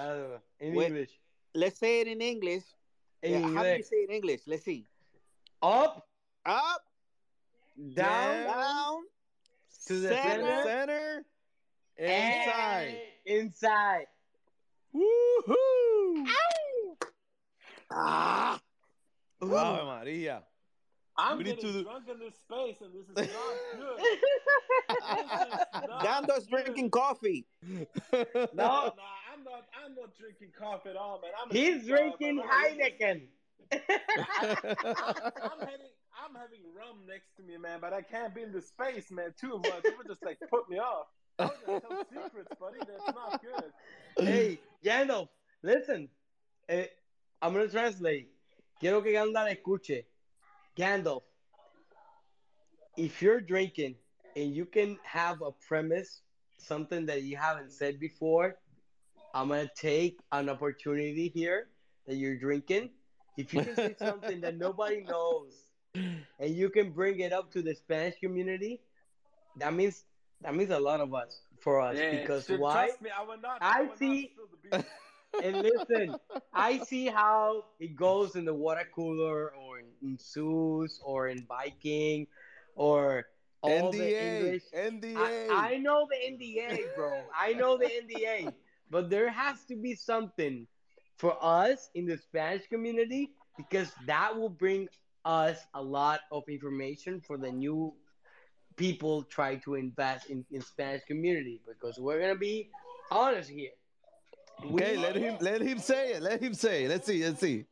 In 0.60 0.76
Wait. 0.76 0.88
English. 0.88 1.20
let's 1.54 1.78
say 1.78 2.02
it 2.02 2.08
in 2.08 2.22
English. 2.22 2.64
En 3.22 3.32
Yeah, 3.32 3.54
how 3.54 3.64
do 3.64 3.70
you 3.78 3.84
say 3.84 3.98
it 4.04 4.10
in 4.10 4.16
English? 4.16 4.42
Let's 4.48 4.64
see. 4.64 4.86
Up, 5.62 6.08
Up, 6.46 6.82
down, 7.94 8.46
down, 8.48 9.04
to 9.88 9.94
the 10.00 10.10
center, 10.10 10.64
center, 10.64 11.26
inside. 11.98 12.98
inside. 13.26 14.08
Woohoo! 14.94 16.26
Ah. 17.92 18.60
Ave 19.42 19.84
María. 19.84 20.42
I'm 21.18 21.38
We 21.38 21.44
getting 21.44 21.62
to 21.66 21.72
do- 21.74 21.84
drunk 21.84 22.08
in 22.10 22.20
this 22.20 22.36
space, 22.40 22.78
and 22.82 22.94
this 22.94 23.08
is 23.10 23.16
not 23.16 23.28
good. 23.78 24.00
This 24.90 24.98
is 25.84 25.88
not 25.88 26.04
Dando's 26.04 26.48
good. 26.48 26.50
drinking 26.64 26.90
coffee. 26.92 27.46
No, 27.68 27.86
No, 28.14 28.46
no, 28.54 28.94
I'm 29.34 29.44
not. 29.44 29.68
I'm 29.86 29.96
not 29.96 30.16
drinking 30.18 30.52
coffee 30.58 30.90
at 30.90 30.96
all, 30.96 31.20
man. 31.22 31.32
I'm 31.42 31.50
he's 31.52 31.82
teacher, 31.84 31.96
drinking 31.96 32.38
but 32.38 32.46
I'm- 32.46 32.78
Heineken. 32.78 33.28
I'm 33.72 35.60
having 35.60 35.92
I'm 36.24 36.36
having 36.36 36.60
rum 36.76 37.00
next 37.08 37.36
to 37.38 37.44
me, 37.44 37.58
man, 37.58 37.80
but 37.82 37.94
I 37.94 38.02
can't 38.02 38.34
be 38.36 38.42
in 38.44 38.52
the 38.52 38.62
space, 38.62 39.12
man. 39.12 39.34
Two 39.40 39.56
of 39.56 39.66
us, 39.66 39.82
it 39.84 39.98
would 39.98 40.08
just 40.08 40.24
like 40.24 40.38
put 40.50 40.70
me 40.70 40.78
off. 40.78 41.08
I 41.40 41.46
was 41.46 41.58
gonna 41.66 41.80
tell 41.82 42.06
secrets, 42.26 42.52
buddy. 42.60 42.78
That's 42.80 43.16
not 43.16 43.42
good. 43.42 44.26
hey, 44.28 44.60
Gandalf, 44.86 45.30
listen. 45.64 46.10
Eh, 46.70 46.86
I'm 47.42 47.54
gonna 47.54 47.68
translate. 47.68 48.31
Quiero 48.82 49.04
que 49.04 49.14
Gandalf 49.14 49.48
escuche. 49.48 50.06
Gandalf, 50.76 51.22
if 52.98 53.22
you're 53.22 53.40
drinking 53.40 53.96
and 54.36 54.56
you 54.56 54.66
can 54.66 54.98
have 55.04 55.44
a 55.44 55.52
premise, 55.52 56.22
something 56.58 57.06
that 57.06 57.22
you 57.22 57.38
haven't 57.38 57.72
said 57.72 58.00
before, 58.00 58.58
I'm 59.36 59.50
gonna 59.50 59.70
take 59.76 60.20
an 60.32 60.50
opportunity 60.50 61.28
here 61.28 61.68
that 62.08 62.16
you're 62.16 62.40
drinking. 62.40 62.90
If 63.38 63.54
you 63.54 63.64
can 63.64 63.76
say 63.76 63.96
something 64.00 64.42
that 64.42 64.58
nobody 64.58 65.02
knows 65.04 65.54
and 65.94 66.50
you 66.50 66.72
can 66.72 66.90
bring 66.90 67.20
it 67.20 67.32
up 67.32 67.52
to 67.52 67.62
the 67.62 67.76
Spanish 67.76 68.16
community, 68.20 68.82
that 69.58 69.76
means 69.76 70.06
that 70.42 70.56
means 70.56 70.72
a 70.72 70.80
lot 70.80 71.02
of 71.02 71.14
us 71.14 71.40
for 71.60 71.82
us 71.82 71.98
Yeah, 72.00 72.20
because 72.20 72.50
why? 72.50 72.88
Trust 72.88 73.02
me, 73.04 73.12
I. 73.12 73.22
I 73.62 73.84
not 73.84 73.98
see- 74.00 74.32
spill 74.34 74.48
the 74.48 74.70
beans. 74.70 74.90
And 75.42 75.62
listen, 75.62 76.16
I 76.54 76.80
see 76.80 77.08
how 77.08 77.66
it 77.80 77.96
goes 77.96 78.36
in 78.36 78.46
the 78.46 78.54
water 78.54 78.88
cooler 78.94 79.54
or 79.56 79.80
in, 79.80 79.86
in 80.02 80.88
or 81.04 81.28
in 81.30 81.46
biking 81.48 82.28
or 82.76 83.26
all 83.62 83.92
the 83.92 84.00
NDA, 84.00 84.38
English. 84.38 84.64
NDA. 84.76 85.50
I, 85.50 85.74
I 85.74 85.78
know 85.78 86.08
the 86.10 86.16
NDA, 86.16 86.96
bro. 86.96 87.24
I 87.40 87.54
know 87.54 87.78
the 87.78 87.86
NDA. 87.86 88.54
But 88.90 89.10
there 89.10 89.30
has 89.30 89.64
to 89.66 89.76
be 89.76 89.96
something 89.96 90.68
for 91.18 91.38
us 91.42 91.90
in 91.96 92.06
the 92.06 92.18
Spanish 92.18 92.68
community 92.68 93.32
because 93.58 93.92
that 94.06 94.38
will 94.38 94.50
bring 94.50 94.88
us 95.24 95.60
a 95.74 95.82
lot 95.82 96.22
of 96.32 96.44
information 96.50 97.22
for 97.22 97.38
the 97.38 97.52
new 97.52 97.94
people 98.76 99.24
try 99.24 99.56
to 99.56 99.76
invest 99.76 100.30
in, 100.30 100.46
in 100.52 100.62
Spanish 100.62 101.04
community 101.06 101.62
because 101.68 102.00
we're 102.00 102.20
gonna 102.20 102.36
be 102.36 102.70
honest 103.12 103.50
here. 103.50 103.72
Okay, 104.66 104.98
let 104.98 105.16
him 105.16 105.38
let 105.42 105.62
him 105.62 105.80
say 105.80 106.14
it. 106.14 106.22
Let 106.22 106.42
him 106.42 106.54
say 106.54 106.86
it. 106.86 106.90
Let's 106.90 107.08
see. 107.08 107.24
Let's 107.24 107.40
see. 107.40 107.66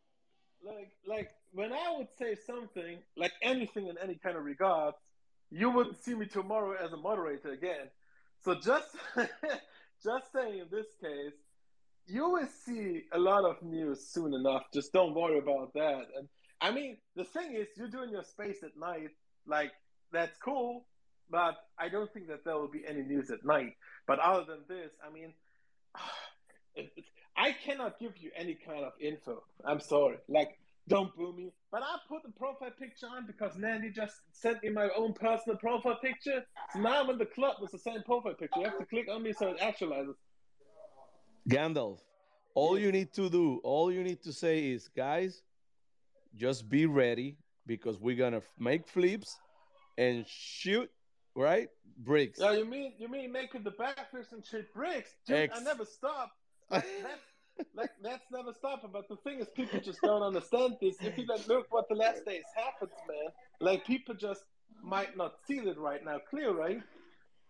like 0.65 0.91
like 1.07 1.31
when 1.51 1.73
I 1.73 1.95
would 1.97 2.07
say 2.17 2.35
something 2.35 2.99
like 3.17 3.33
anything 3.41 3.87
in 3.87 3.97
any 4.01 4.15
kind 4.15 4.37
of 4.37 4.43
regard, 4.43 4.93
you 5.49 5.69
wouldn't 5.69 6.03
see 6.03 6.13
me 6.13 6.27
tomorrow 6.27 6.75
as 6.83 6.91
a 6.93 6.97
moderator 6.97 7.51
again. 7.51 7.89
So 8.43 8.55
just 8.55 8.95
just 10.03 10.31
saying 10.33 10.59
in 10.59 10.67
this 10.71 10.87
case, 11.01 11.33
you 12.05 12.29
will 12.29 12.47
see 12.65 13.03
a 13.11 13.19
lot 13.19 13.45
of 13.45 13.61
news 13.61 14.07
soon 14.07 14.33
enough. 14.33 14.63
Just 14.73 14.93
don't 14.93 15.13
worry 15.13 15.39
about 15.39 15.73
that. 15.73 16.05
And 16.17 16.27
I 16.61 16.71
mean, 16.71 16.97
the 17.15 17.23
thing 17.23 17.53
is, 17.53 17.67
you're 17.77 17.89
doing 17.89 18.09
your 18.09 18.23
space 18.23 18.63
at 18.63 18.77
night, 18.77 19.09
like 19.45 19.71
that's 20.11 20.37
cool. 20.39 20.85
But 21.31 21.55
I 21.77 21.89
don't 21.89 22.11
think 22.11 22.27
that 22.27 22.43
there 22.43 22.57
will 22.57 22.71
be 22.71 22.83
any 22.87 23.03
news 23.03 23.29
at 23.29 23.45
night. 23.45 23.73
But 24.07 24.17
other 24.19 24.45
than 24.45 24.61
this, 24.67 24.91
I 25.07 25.13
mean, 25.13 25.33
I 27.37 27.55
cannot 27.65 27.99
give 27.99 28.17
you 28.17 28.31
any 28.35 28.55
kind 28.55 28.83
of 28.83 28.93
info. 28.99 29.43
I'm 29.65 29.79
sorry. 29.79 30.17
Like, 30.27 30.57
don't 30.87 31.15
boo 31.15 31.33
me. 31.33 31.51
But 31.71 31.83
I 31.83 31.97
put 32.07 32.23
the 32.23 32.31
profile 32.31 32.71
picture 32.77 33.07
on 33.07 33.25
because 33.27 33.55
Nandy 33.55 33.91
just 33.91 34.15
sent 34.31 34.63
me 34.63 34.69
my 34.69 34.89
own 34.95 35.13
personal 35.13 35.57
profile 35.57 35.97
picture. 36.01 36.43
So 36.73 36.79
now 36.79 37.01
I'm 37.01 37.09
in 37.11 37.17
the 37.17 37.25
club 37.25 37.57
with 37.61 37.71
the 37.71 37.79
same 37.79 38.01
profile 38.03 38.33
picture. 38.33 38.59
You 38.59 38.65
have 38.65 38.79
to 38.79 38.85
click 38.85 39.07
on 39.09 39.23
me 39.23 39.33
so 39.33 39.49
it 39.49 39.59
actualizes. 39.59 40.15
Gandalf, 41.47 41.99
all 42.55 42.77
you 42.77 42.91
need 42.91 43.13
to 43.13 43.29
do, 43.29 43.61
all 43.63 43.91
you 43.91 44.03
need 44.03 44.21
to 44.23 44.33
say 44.33 44.71
is, 44.71 44.89
guys, 44.89 45.41
just 46.35 46.69
be 46.69 46.85
ready 46.85 47.37
because 47.65 47.99
we're 47.99 48.15
gonna 48.15 48.41
make 48.57 48.87
flips 48.87 49.37
and 49.97 50.25
shoot, 50.27 50.89
right? 51.35 51.69
Bricks. 51.97 52.39
Yeah, 52.39 52.53
you 52.53 52.65
mean 52.65 52.93
you 52.97 53.07
mean 53.07 53.31
making 53.31 53.63
the 53.63 53.71
backflips 53.71 54.31
and 54.31 54.45
shit 54.45 54.73
bricks? 54.73 55.11
Dude, 55.27 55.51
I 55.53 55.59
never 55.61 55.85
stop. 55.85 56.31
Like, 56.69 56.85
that's, 57.01 57.69
like 57.75 57.89
that's 58.03 58.25
never 58.31 58.53
stopping. 58.53 58.91
But 58.93 59.07
the 59.09 59.17
thing 59.17 59.39
is, 59.39 59.47
people 59.55 59.79
just 59.79 60.01
don't 60.01 60.23
understand 60.23 60.77
this. 60.81 60.95
If 61.01 61.17
you 61.17 61.25
like, 61.25 61.47
look 61.47 61.67
what 61.69 61.89
the 61.89 61.95
last 61.95 62.25
days 62.25 62.43
happens, 62.55 62.91
man. 63.07 63.31
Like 63.59 63.85
people 63.85 64.15
just 64.15 64.43
might 64.83 65.17
not 65.17 65.33
see 65.47 65.57
it 65.57 65.77
right 65.77 66.03
now, 66.03 66.19
clear, 66.29 66.51
right? 66.51 66.81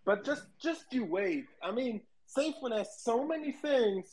But 0.05 0.25
just 0.25 0.43
just 0.61 0.85
you 0.91 1.05
wait. 1.05 1.45
I 1.61 1.71
mean, 1.71 2.01
SafeOne 2.35 2.77
has 2.77 2.87
so 3.01 3.25
many 3.25 3.51
things 3.51 4.05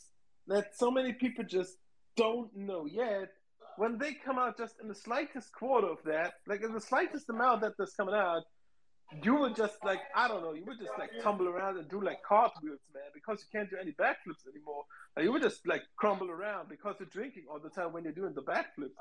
that 0.47 0.75
so 0.75 0.91
many 0.91 1.13
people 1.13 1.43
just 1.43 1.77
don't 2.15 2.55
know 2.55 2.85
yet. 2.85 3.29
When 3.77 3.97
they 3.97 4.13
come 4.13 4.39
out 4.39 4.57
just 4.57 4.75
in 4.81 4.87
the 4.87 4.95
slightest 4.95 5.53
quarter 5.53 5.87
of 5.87 5.99
that, 6.05 6.33
like 6.47 6.63
in 6.63 6.73
the 6.73 6.81
slightest 6.81 7.29
amount 7.29 7.61
that 7.61 7.73
that's 7.77 7.95
coming 7.95 8.15
out, 8.15 8.43
you 9.23 9.35
would 9.35 9.55
just 9.55 9.83
like 9.83 10.01
I 10.15 10.27
don't 10.27 10.41
know, 10.41 10.53
you 10.53 10.63
would 10.65 10.79
just 10.79 10.97
like 10.97 11.11
tumble 11.23 11.47
around 11.47 11.77
and 11.77 11.87
do 11.89 12.01
like 12.01 12.21
cartwheels, 12.23 12.79
man, 12.93 13.03
because 13.13 13.41
you 13.43 13.47
can't 13.57 13.69
do 13.69 13.77
any 13.77 13.91
backflips 13.93 14.47
anymore. 14.51 14.85
Like, 15.15 15.23
you 15.25 15.31
would 15.31 15.41
just 15.41 15.65
like 15.67 15.83
crumble 15.95 16.29
around 16.29 16.69
because 16.69 16.95
you're 16.99 17.09
drinking 17.09 17.45
all 17.49 17.59
the 17.59 17.69
time 17.69 17.93
when 17.93 18.03
you're 18.03 18.13
doing 18.13 18.33
the 18.33 18.43
backflips. 18.43 18.97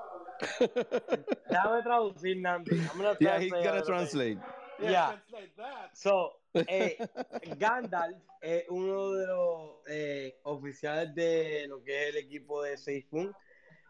Déjame 1.51 1.83
traducir, 1.83 2.41
Nandi. 2.41 2.78
I'm 2.81 2.97
gonna 2.99 3.16
yeah, 3.20 3.39
he's 3.39 3.51
translate 3.51 3.65
gonna 3.65 3.81
a 3.83 3.85
translate. 3.85 4.39
Yeah, 4.78 4.91
Yeah. 4.91 5.07
translate 5.07 5.57
that. 5.57 5.97
So, 5.97 6.37
eh, 6.55 6.97
Gandalf 7.59 8.16
es 8.43 8.65
uno 8.69 9.12
de 9.12 9.27
los 9.27 9.70
eh, 9.89 10.39
oficiales 10.45 11.15
de 11.15 11.66
lo 11.69 11.83
que 11.83 12.09
es 12.09 12.15
el 12.15 12.16
equipo 12.23 12.62
de 12.62 12.77
SafeMoon. 12.77 13.35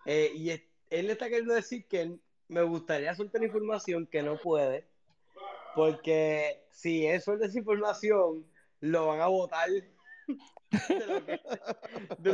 Eh, 0.06 0.30
y 0.34 0.50
es- 0.50 0.62
él 0.90 1.10
está 1.10 1.28
queriendo 1.28 1.54
decir 1.54 1.86
que 1.88 2.02
él- 2.02 2.20
me 2.48 2.62
gustaría 2.62 3.12
soltar 3.16 3.42
información 3.42 4.06
que 4.06 4.22
no 4.22 4.36
puede, 4.36 4.86
porque 5.76 6.64
si 6.70 7.06
él 7.06 7.20
suelta 7.20 7.46
esa 7.46 7.58
información, 7.58 8.50
lo 8.80 9.08
van 9.08 9.20
a 9.20 9.26
votar 9.26 9.68
de 9.70 9.84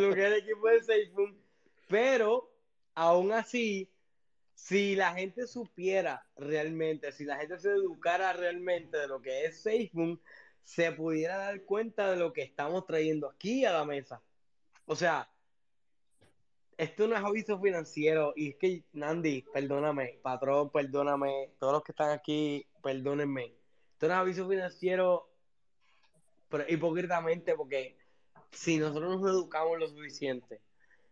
lo 0.01 0.14
que, 0.14 0.20
es 0.20 0.27
el 0.27 0.35
equipo 0.35 0.69
de 0.69 0.81
SafeMoon. 0.81 1.43
Pero, 1.89 2.55
aún 2.94 3.32
así, 3.32 3.90
si 4.55 4.94
la 4.94 5.12
gente 5.12 5.48
supiera 5.48 6.24
realmente, 6.36 7.10
si 7.10 7.24
la 7.24 7.36
gente 7.36 7.59
se 7.59 7.70
educara 7.70 8.32
realmente 8.32 8.97
de 8.97 9.09
lo 9.09 9.20
que 9.20 9.44
es 9.44 9.60
SafeMoon, 9.62 10.23
se 10.62 10.93
pudiera 10.93 11.36
dar 11.36 11.64
cuenta 11.64 12.12
de 12.12 12.16
lo 12.16 12.32
que 12.32 12.43
estamos 12.43 12.86
trayendo 12.86 13.28
aquí 13.28 13.64
a 13.64 13.73
la 13.73 13.85
mesa. 13.85 14.23
O 14.86 14.94
sea, 14.94 15.31
esto 16.76 17.06
no 17.06 17.16
es 17.16 17.24
aviso 17.24 17.60
financiero 17.60 18.32
y 18.36 18.50
es 18.50 18.56
que, 18.56 18.84
Nandi, 18.92 19.44
perdóname, 19.52 20.18
patrón, 20.22 20.70
perdóname, 20.70 21.52
todos 21.58 21.74
los 21.74 21.82
que 21.82 21.92
están 21.92 22.10
aquí, 22.10 22.66
perdónenme. 22.82 23.54
Esto 23.92 24.08
no 24.08 24.14
es 24.14 24.18
aviso 24.20 24.48
financiero, 24.48 25.28
pero 26.48 26.64
hipócritamente 26.68 27.54
porque 27.54 27.96
si 28.50 28.78
nosotros 28.78 29.20
nos 29.20 29.30
educamos 29.30 29.78
lo 29.78 29.88
suficiente, 29.88 30.60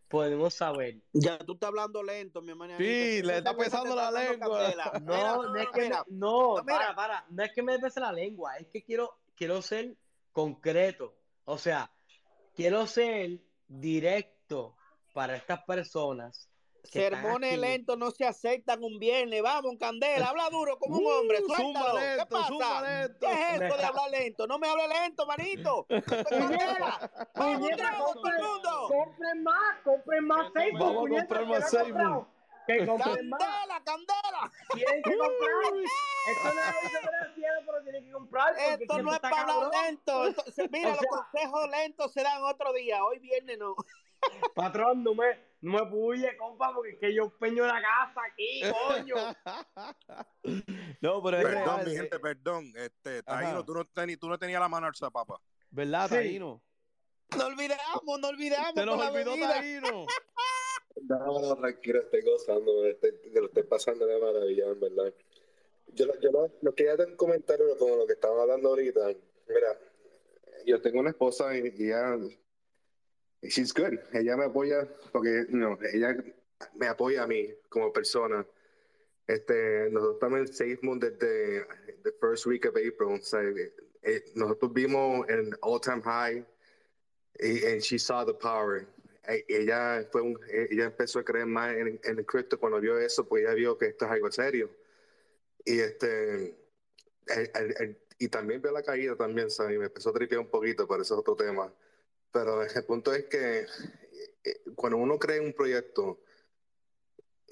podemos 0.08 0.54
saber 0.54 1.00
Ya 1.12 1.38
tú 1.38 1.52
estás 1.54 1.68
hablando 1.68 2.02
lento, 2.02 2.42
mi 2.42 2.50
hermano. 2.50 2.76
Sí, 2.76 3.22
le 3.22 3.38
está 3.38 3.56
pesando 3.56 3.94
la 3.94 4.10
lengua. 4.10 4.74
No, 5.00 5.42
no, 5.44 5.56
es 5.56 5.68
que 5.70 5.82
mira. 5.82 6.04
me- 6.08 6.16
no, 6.16 6.56
No, 6.56 6.64
para, 6.66 6.94
para, 6.94 7.26
no 7.30 7.42
es 7.44 7.52
que 7.52 7.62
me 7.62 7.78
pese 7.78 8.00
la 8.00 8.12
lengua, 8.12 8.56
es 8.56 8.66
que 8.66 8.82
quiero, 8.82 9.18
quiero 9.36 9.62
ser 9.62 9.94
concreto, 10.32 11.14
o 11.44 11.58
sea, 11.58 11.90
quiero 12.54 12.86
ser 12.86 13.40
directo 13.68 14.76
para 15.12 15.36
estas 15.36 15.62
personas 15.64 16.46
Sermones 16.84 17.58
lentos 17.58 17.98
no 17.98 18.10
se 18.10 18.24
aceptan 18.24 18.82
un 18.82 18.98
viernes. 18.98 19.42
Vamos, 19.42 19.74
Candela, 19.78 20.28
habla 20.30 20.48
duro 20.48 20.78
como 20.78 20.96
un 20.96 21.06
hombre. 21.12 21.40
Uh, 21.42 21.46
Suéltalo. 21.46 21.90
zumba 21.90 22.00
¿Qué 22.00 22.46
zumba 22.48 22.66
pasa? 22.66 22.82
lento. 22.82 23.18
¿Qué 23.20 23.32
es 23.32 23.60
eso 23.60 23.76
de 23.76 23.84
hablar 23.84 24.10
lento? 24.10 24.46
No 24.46 24.58
me 24.58 24.66
hable 24.68 24.88
lento, 24.88 25.26
manito. 25.26 25.86
Candela, 26.30 27.10
vamos, 27.34 27.54
un 27.54 27.60
Puñeta, 27.60 27.76
trago, 27.76 28.12
todo 28.14 28.26
el 28.28 28.42
mundo. 28.42 28.88
compren 28.88 29.42
más, 29.42 29.80
compren 29.84 30.24
más 30.26 30.46
seis. 30.54 30.72
Vamos 30.78 31.06
a 31.06 31.18
comprar 31.18 31.46
más 31.46 31.70
Seymour. 31.70 32.26
Que 32.66 32.86
compren 32.86 33.28
más. 33.28 33.40
Candela, 33.40 33.82
Candela. 33.84 34.52
Tienen 34.72 35.02
que 35.02 35.16
comprar. 35.18 35.74
Esto 36.30 36.54
no 36.54 36.60
es 36.60 37.00
financiero, 37.02 37.54
pero 37.66 37.82
tienen 37.82 38.04
que 38.06 38.12
comprar. 38.12 38.54
Esto 38.58 39.02
no 39.02 39.12
es 39.12 39.20
para 39.20 39.40
hablar 39.42 39.70
lento. 39.84 40.26
Esto- 40.28 40.44
mira, 40.70 40.88
O 40.88 40.92
los 40.92 41.06
consejos 41.06 41.68
lentos 41.70 42.12
se 42.12 42.22
dan 42.22 42.42
otro 42.42 42.72
día. 42.72 43.04
Hoy 43.04 43.18
viernes 43.18 43.58
no. 43.58 43.76
Patrón, 44.54 45.02
no 45.04 45.14
me, 45.14 45.38
no 45.60 45.72
me 45.84 45.90
puye, 45.90 46.36
compa, 46.36 46.72
porque 46.74 46.90
es 46.90 46.98
que 46.98 47.14
yo 47.14 47.30
peño 47.38 47.64
la 47.66 47.80
casa 47.80 48.20
aquí, 48.30 48.62
coño. 48.88 49.14
No, 51.00 51.22
pero 51.22 51.38
es 51.38 51.44
Perdón, 51.44 51.64
real, 51.64 51.86
mi 51.86 51.92
eh, 51.92 51.96
gente, 51.96 52.18
perdón. 52.18 52.72
Este, 52.76 53.18
Ajá. 53.26 53.40
Taíno, 53.40 53.64
tú 53.64 53.74
no, 53.74 53.84
teni- 53.86 54.18
tú 54.18 54.28
no 54.28 54.38
tenías 54.38 54.60
la 54.60 54.68
mano 54.68 54.86
alzada, 54.86 55.10
papá. 55.10 55.40
¿Verdad, 55.70 56.08
Sí. 56.08 56.14
Taíno? 56.14 56.62
No 57.36 57.46
olvidamos, 57.46 58.18
no 58.20 58.28
olvidamos. 58.28 58.72
Se 58.74 58.84
nos 58.86 58.96
con 58.96 59.04
la 59.04 59.10
olvidó 59.12 59.30
bebida. 59.32 59.48
Taíno. 59.54 60.06
No, 61.02 61.40
no, 61.40 61.56
tranquilo, 61.56 62.00
estoy 62.00 62.20
gozando, 62.22 62.84
estoy, 62.84 63.12
te 63.32 63.40
lo 63.40 63.46
estoy 63.46 63.62
pasando 63.62 64.06
de 64.06 64.20
maravilla, 64.20 64.66
en 64.66 64.80
verdad. 64.80 65.14
Yo, 65.94 66.06
lo- 66.06 66.20
yo 66.20 66.30
lo, 66.30 66.52
lo 66.60 66.74
quería 66.74 66.96
dar 66.96 67.08
un 67.08 67.16
comentario 67.16 67.64
con 67.78 67.96
lo 67.96 68.06
que 68.06 68.12
estaba 68.14 68.42
hablando 68.42 68.68
ahorita. 68.70 69.06
Mira, 69.48 69.78
yo 70.66 70.82
tengo 70.82 71.00
una 71.00 71.10
esposa 71.10 71.56
y, 71.56 71.60
y 71.78 71.86
ella, 71.86 72.16
she's 73.42 73.72
good. 73.72 73.98
Ella 74.12 74.36
me 74.36 74.44
apoya 74.44 74.88
porque, 75.12 75.46
no, 75.48 75.78
ella 75.92 76.16
me 76.74 76.86
apoya 76.86 77.22
a 77.24 77.26
mí 77.26 77.54
como 77.68 77.92
persona. 77.92 78.46
Este, 79.26 79.88
nosotros 79.90 80.18
también 80.18 80.48
seguimos 80.48 80.98
desde 81.00 81.66
the 82.02 82.12
first 82.20 82.46
week 82.46 82.64
of 82.66 82.76
April. 82.76 83.18
O 83.20 83.22
sea, 83.22 83.40
eh, 84.02 84.24
nosotros 84.34 84.72
vimos 84.72 85.28
en 85.28 85.52
all 85.62 85.80
time 85.80 86.02
high 86.02 86.44
y 87.38 87.78
she 87.80 87.98
saw 87.98 88.24
the 88.24 88.34
power. 88.34 88.86
Eh, 89.28 89.44
Ella 89.48 90.06
fue 90.10 90.22
un, 90.22 90.38
eh, 90.48 90.68
ella 90.70 90.86
empezó 90.86 91.20
a 91.20 91.24
creer 91.24 91.46
más 91.46 91.74
en, 91.76 92.00
en 92.02 92.18
el 92.18 92.26
Cristo 92.26 92.58
cuando 92.58 92.80
vio 92.80 92.98
eso, 92.98 93.26
pues 93.28 93.44
ella 93.44 93.54
vio 93.54 93.78
que 93.78 93.86
esto 93.86 94.04
es 94.06 94.10
algo 94.10 94.30
serio. 94.32 94.70
Y 95.64 95.78
este 95.80 96.34
el- 97.28 97.50
el- 97.54 97.74
el- 97.80 97.98
y 98.18 98.28
también 98.28 98.60
vio 98.60 98.72
la 98.72 98.82
caída 98.82 99.16
también, 99.16 99.50
¿sabes? 99.50 99.76
Y 99.76 99.78
me 99.78 99.86
empezó 99.86 100.10
a 100.10 100.12
tripear 100.12 100.40
un 100.40 100.50
poquito, 100.50 100.86
pero 100.88 101.02
eso 101.02 101.14
es 101.14 101.20
otro 101.20 101.36
tema. 101.36 101.72
Pero 102.32 102.62
el 102.62 102.84
punto 102.84 103.12
es 103.14 103.24
que 103.26 103.66
eh, 104.44 104.60
cuando 104.74 104.98
uno 104.98 105.18
cree 105.18 105.38
en 105.38 105.46
un 105.46 105.52
proyecto 105.52 106.20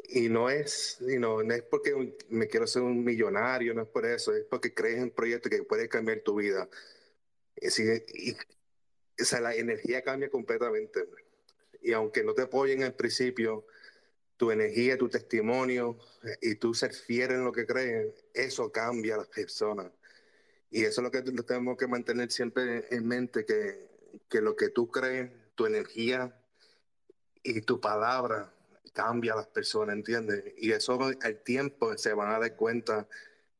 y 0.09 0.29
no 0.29 0.49
es, 0.49 0.99
you 1.01 1.17
know, 1.17 1.43
no 1.43 1.55
es 1.55 1.63
porque 1.63 2.15
me 2.29 2.49
quiero 2.49 2.67
ser 2.67 2.83
un 2.83 3.05
millonario, 3.05 3.75
no 3.75 3.83
es 3.83 3.89
por 3.89 4.07
eso, 4.07 4.35
es 4.35 4.45
porque 4.45 4.73
crees 4.73 4.97
en 4.99 5.05
un 5.05 5.11
proyecto 5.11 5.51
que 5.51 5.63
puede 5.65 5.89
cambiar 5.89 6.21
tu 6.21 6.37
vida. 6.37 6.69
Y, 7.57 7.69
y- 8.31 8.37
o 9.21 9.25
sea, 9.25 9.41
la 9.41 9.55
energía 9.55 10.03
cambia 10.03 10.31
completamente. 10.31 11.07
Y 11.83 11.93
aunque 11.93 12.25
no 12.25 12.35
te 12.35 12.43
apoyen 12.43 12.83
al 12.85 12.95
principio, 12.95 13.67
tu 14.37 14.51
energía, 14.53 14.99
tu 14.99 15.09
testimonio 15.09 15.99
eh, 16.25 16.39
y 16.43 16.55
tú 16.57 16.75
ser 16.75 16.95
fiel 16.95 17.33
en 17.33 17.45
lo 17.45 17.53
que 17.53 17.67
crees, 17.67 18.15
eso 18.35 18.73
cambia 18.73 19.17
a 19.17 19.19
las 19.19 19.29
personas. 19.29 19.93
Y 20.71 20.85
eso 20.85 21.01
es 21.01 21.05
lo 21.05 21.11
que 21.11 21.23
tenemos 21.23 21.77
que 21.79 21.87
mantener 21.87 22.31
siempre 22.31 22.87
en 22.91 23.07
mente, 23.09 23.45
que, 23.45 23.89
que 24.29 24.41
lo 24.41 24.57
que 24.57 24.71
tú 24.71 24.91
crees, 24.91 25.31
tu 25.55 25.67
energía 25.67 26.37
y 27.43 27.61
tu 27.63 27.81
palabra 27.81 28.53
cambia 28.93 29.35
a 29.35 29.37
las 29.37 29.49
personas, 29.49 29.95
¿entiendes? 29.97 30.55
Y 30.57 30.73
eso 30.73 30.99
al 31.23 31.43
tiempo 31.43 31.97
se 31.97 32.13
van 32.15 32.31
a 32.35 32.39
dar 32.39 32.57
cuenta. 32.57 33.09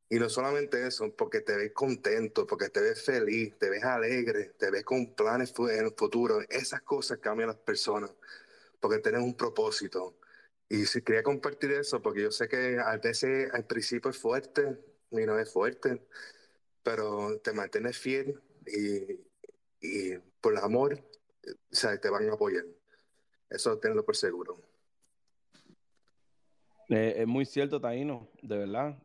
Y 0.09 0.19
no 0.19 0.29
solamente 0.29 0.85
eso, 0.87 1.15
porque 1.15 1.41
te 1.41 1.55
ves 1.55 1.71
contento, 1.73 2.47
porque 2.47 2.69
te 2.69 2.81
ves 2.81 3.03
feliz, 3.05 3.57
te 3.59 3.69
ves 3.69 3.83
alegre, 3.83 4.53
te 4.57 4.71
ves 4.71 4.83
con 4.83 5.15
planes 5.15 5.53
en 5.57 5.85
el 5.85 5.93
futuro. 5.95 6.41
Esas 6.49 6.81
cosas 6.81 7.19
cambian 7.19 7.49
a 7.49 7.53
las 7.53 7.61
personas, 7.61 8.11
porque 8.79 8.99
tienen 8.99 9.21
un 9.21 9.35
propósito. 9.37 10.17
Y 10.67 10.85
si 10.85 11.01
quería 11.01 11.23
compartir 11.23 11.71
eso, 11.71 12.01
porque 12.01 12.23
yo 12.23 12.31
sé 12.31 12.47
que 12.47 12.79
a 12.79 12.97
veces 12.97 13.51
al 13.53 13.65
principio 13.65 14.11
es 14.11 14.17
fuerte, 14.17 14.77
y 15.11 15.25
no 15.25 15.39
es 15.39 15.51
fuerte, 15.51 16.01
pero 16.83 17.39
te 17.39 17.53
mantienes 17.53 17.97
fiel 17.97 18.41
y, 18.65 19.28
y 19.81 20.17
por 20.41 20.53
el 20.53 20.59
amor, 20.59 20.99
o 21.45 21.75
sea, 21.75 21.99
te 21.99 22.09
van 22.09 22.29
a 22.29 22.33
apoyar. 22.33 22.65
Eso 23.49 23.77
tenlo 23.79 24.03
por 24.05 24.15
seguro. 24.15 24.61
Eh, 26.89 27.15
es 27.17 27.27
muy 27.27 27.45
cierto, 27.45 27.79
Taíno, 27.79 28.29
de 28.41 28.57
verdad. 28.57 28.97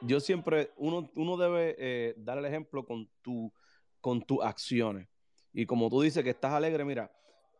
Yo 0.00 0.20
siempre, 0.20 0.72
uno, 0.76 1.10
uno 1.14 1.36
debe 1.36 1.74
eh, 1.78 2.14
dar 2.16 2.38
el 2.38 2.44
ejemplo 2.44 2.84
con, 2.84 3.08
tu, 3.22 3.52
con 4.00 4.22
tus 4.22 4.42
acciones. 4.42 5.08
Y 5.52 5.66
como 5.66 5.88
tú 5.88 6.02
dices 6.02 6.22
que 6.22 6.30
estás 6.30 6.52
alegre, 6.52 6.84
mira, 6.84 7.12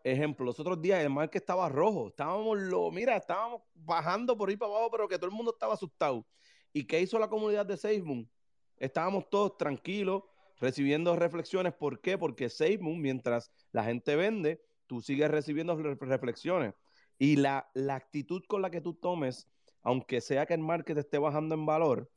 ejemplo, 0.04 0.46
los 0.46 0.58
otros 0.60 0.80
días 0.80 1.00
el 1.00 1.10
mar 1.10 1.30
que 1.30 1.38
estaba 1.38 1.68
rojo, 1.68 2.08
estábamos, 2.08 2.58
lo, 2.58 2.90
mira, 2.90 3.16
estábamos 3.16 3.62
bajando 3.74 4.36
por 4.36 4.48
ahí 4.48 4.56
para 4.56 4.72
abajo, 4.72 4.90
pero 4.90 5.08
que 5.08 5.16
todo 5.16 5.26
el 5.26 5.36
mundo 5.36 5.52
estaba 5.52 5.74
asustado. 5.74 6.24
¿Y 6.72 6.84
qué 6.84 7.00
hizo 7.00 7.18
la 7.18 7.28
comunidad 7.28 7.66
de 7.66 7.76
SafeMoon? 7.76 8.28
Estábamos 8.76 9.28
todos 9.28 9.56
tranquilos, 9.56 10.22
recibiendo 10.60 11.16
reflexiones. 11.16 11.74
¿Por 11.74 12.00
qué? 12.00 12.18
Porque 12.18 12.48
SafeMoon, 12.48 13.00
mientras 13.00 13.52
la 13.72 13.84
gente 13.84 14.16
vende, 14.16 14.60
tú 14.86 15.00
sigues 15.00 15.30
recibiendo 15.30 15.76
re- 15.76 15.96
reflexiones. 16.00 16.74
Y 17.18 17.36
la, 17.36 17.70
la 17.74 17.96
actitud 17.96 18.42
con 18.46 18.62
la 18.62 18.70
que 18.70 18.80
tú 18.80 18.94
tomes, 18.94 19.48
aunque 19.82 20.20
sea 20.20 20.46
que 20.46 20.54
el 20.54 20.60
market 20.60 20.98
esté 20.98 21.18
bajando 21.18 21.54
en 21.54 21.66
valor, 21.66 22.10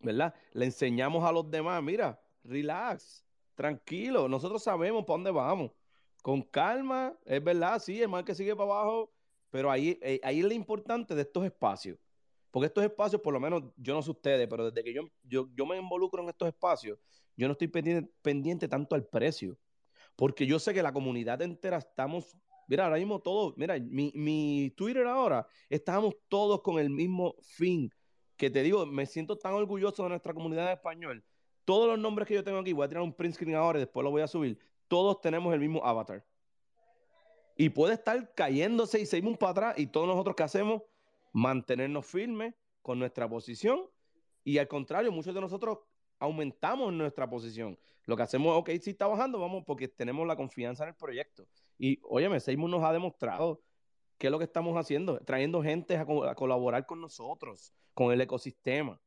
¿verdad? 0.00 0.34
Le 0.52 0.66
enseñamos 0.66 1.24
a 1.24 1.32
los 1.32 1.50
demás, 1.50 1.82
mira, 1.82 2.20
relax, 2.42 3.26
tranquilo, 3.54 4.28
nosotros 4.28 4.62
sabemos 4.62 5.04
para 5.04 5.14
dónde 5.14 5.30
vamos. 5.30 5.72
Con 6.22 6.42
calma, 6.42 7.16
es 7.24 7.42
verdad, 7.42 7.78
sí, 7.78 8.02
el 8.02 8.08
market 8.08 8.34
sigue 8.34 8.54
para 8.56 8.70
abajo, 8.70 9.12
pero 9.50 9.70
ahí, 9.70 9.98
eh, 10.02 10.20
ahí 10.22 10.40
es 10.40 10.44
lo 10.44 10.52
importante 10.52 11.14
de 11.14 11.22
estos 11.22 11.44
espacios. 11.44 11.98
Porque 12.50 12.66
estos 12.66 12.84
espacios, 12.84 13.20
por 13.20 13.32
lo 13.32 13.40
menos, 13.40 13.62
yo 13.76 13.94
no 13.94 14.02
sé 14.02 14.10
ustedes, 14.10 14.48
pero 14.48 14.70
desde 14.70 14.82
que 14.82 14.92
yo, 14.92 15.02
yo, 15.22 15.48
yo 15.54 15.66
me 15.66 15.76
involucro 15.76 16.22
en 16.22 16.28
estos 16.28 16.48
espacios, 16.48 16.98
yo 17.36 17.48
no 17.48 17.52
estoy 17.52 17.68
pendiente, 17.68 18.68
tanto 18.68 18.94
al 18.94 19.06
precio. 19.06 19.58
Porque 20.16 20.46
yo 20.46 20.58
sé 20.58 20.72
que 20.72 20.82
la 20.82 20.92
comunidad 20.92 21.42
entera 21.42 21.76
estamos, 21.76 22.36
mira, 22.68 22.84
ahora 22.84 22.96
mismo 22.96 23.20
todos, 23.20 23.54
mira, 23.56 23.78
mi, 23.78 24.12
mi 24.14 24.72
Twitter 24.76 25.06
ahora, 25.06 25.46
estamos 25.68 26.14
todos 26.28 26.62
con 26.62 26.78
el 26.78 26.88
mismo 26.88 27.34
fin. 27.42 27.90
Que 28.36 28.50
te 28.50 28.62
digo, 28.62 28.86
me 28.86 29.06
siento 29.06 29.36
tan 29.36 29.54
orgulloso 29.54 30.02
de 30.04 30.10
nuestra 30.10 30.32
comunidad 30.32 30.66
de 30.66 30.72
español. 30.74 31.24
Todos 31.64 31.88
los 31.88 31.98
nombres 31.98 32.28
que 32.28 32.34
yo 32.34 32.44
tengo 32.44 32.58
aquí, 32.58 32.72
voy 32.72 32.86
a 32.86 32.88
tirar 32.88 33.02
un 33.02 33.12
print 33.12 33.34
screen 33.34 33.56
ahora 33.56 33.78
y 33.78 33.82
después 33.82 34.04
lo 34.04 34.10
voy 34.10 34.22
a 34.22 34.28
subir. 34.28 34.58
Todos 34.88 35.20
tenemos 35.20 35.52
el 35.52 35.60
mismo 35.60 35.84
avatar. 35.84 36.24
Y 37.56 37.70
puede 37.70 37.94
estar 37.94 38.34
cayéndose 38.34 39.00
y 39.00 39.06
seguimos 39.06 39.38
para 39.38 39.50
atrás 39.50 39.78
y 39.78 39.86
todos 39.86 40.06
nosotros 40.06 40.36
que 40.36 40.42
hacemos, 40.42 40.82
mantenernos 41.32 42.06
firmes 42.06 42.54
con 42.82 42.98
nuestra 42.98 43.28
posición 43.28 43.80
y 44.46 44.58
al 44.58 44.68
contrario, 44.68 45.10
muchos 45.10 45.34
de 45.34 45.40
nosotros 45.40 45.78
aumentamos 46.18 46.92
nuestra 46.92 47.28
posición. 47.28 47.78
Lo 48.04 48.16
que 48.16 48.22
hacemos 48.22 48.56
ok, 48.56 48.70
si 48.80 48.90
está 48.90 49.06
bajando, 49.06 49.38
vamos 49.38 49.64
porque 49.66 49.88
tenemos 49.88 50.26
la 50.26 50.36
confianza 50.36 50.84
en 50.84 50.90
el 50.90 50.96
proyecto. 50.96 51.46
Y, 51.78 51.98
óyeme, 52.02 52.40
Seymour 52.40 52.70
nos 52.70 52.84
ha 52.84 52.92
demostrado 52.92 53.62
qué 54.18 54.28
es 54.28 54.30
lo 54.30 54.38
que 54.38 54.44
estamos 54.44 54.76
haciendo, 54.76 55.18
trayendo 55.20 55.62
gente 55.62 55.96
a, 55.96 56.06
co- 56.06 56.24
a 56.24 56.34
colaborar 56.34 56.86
con 56.86 57.00
nosotros, 57.00 57.72
con 57.94 58.12
el 58.12 58.20
ecosistema. 58.20 59.00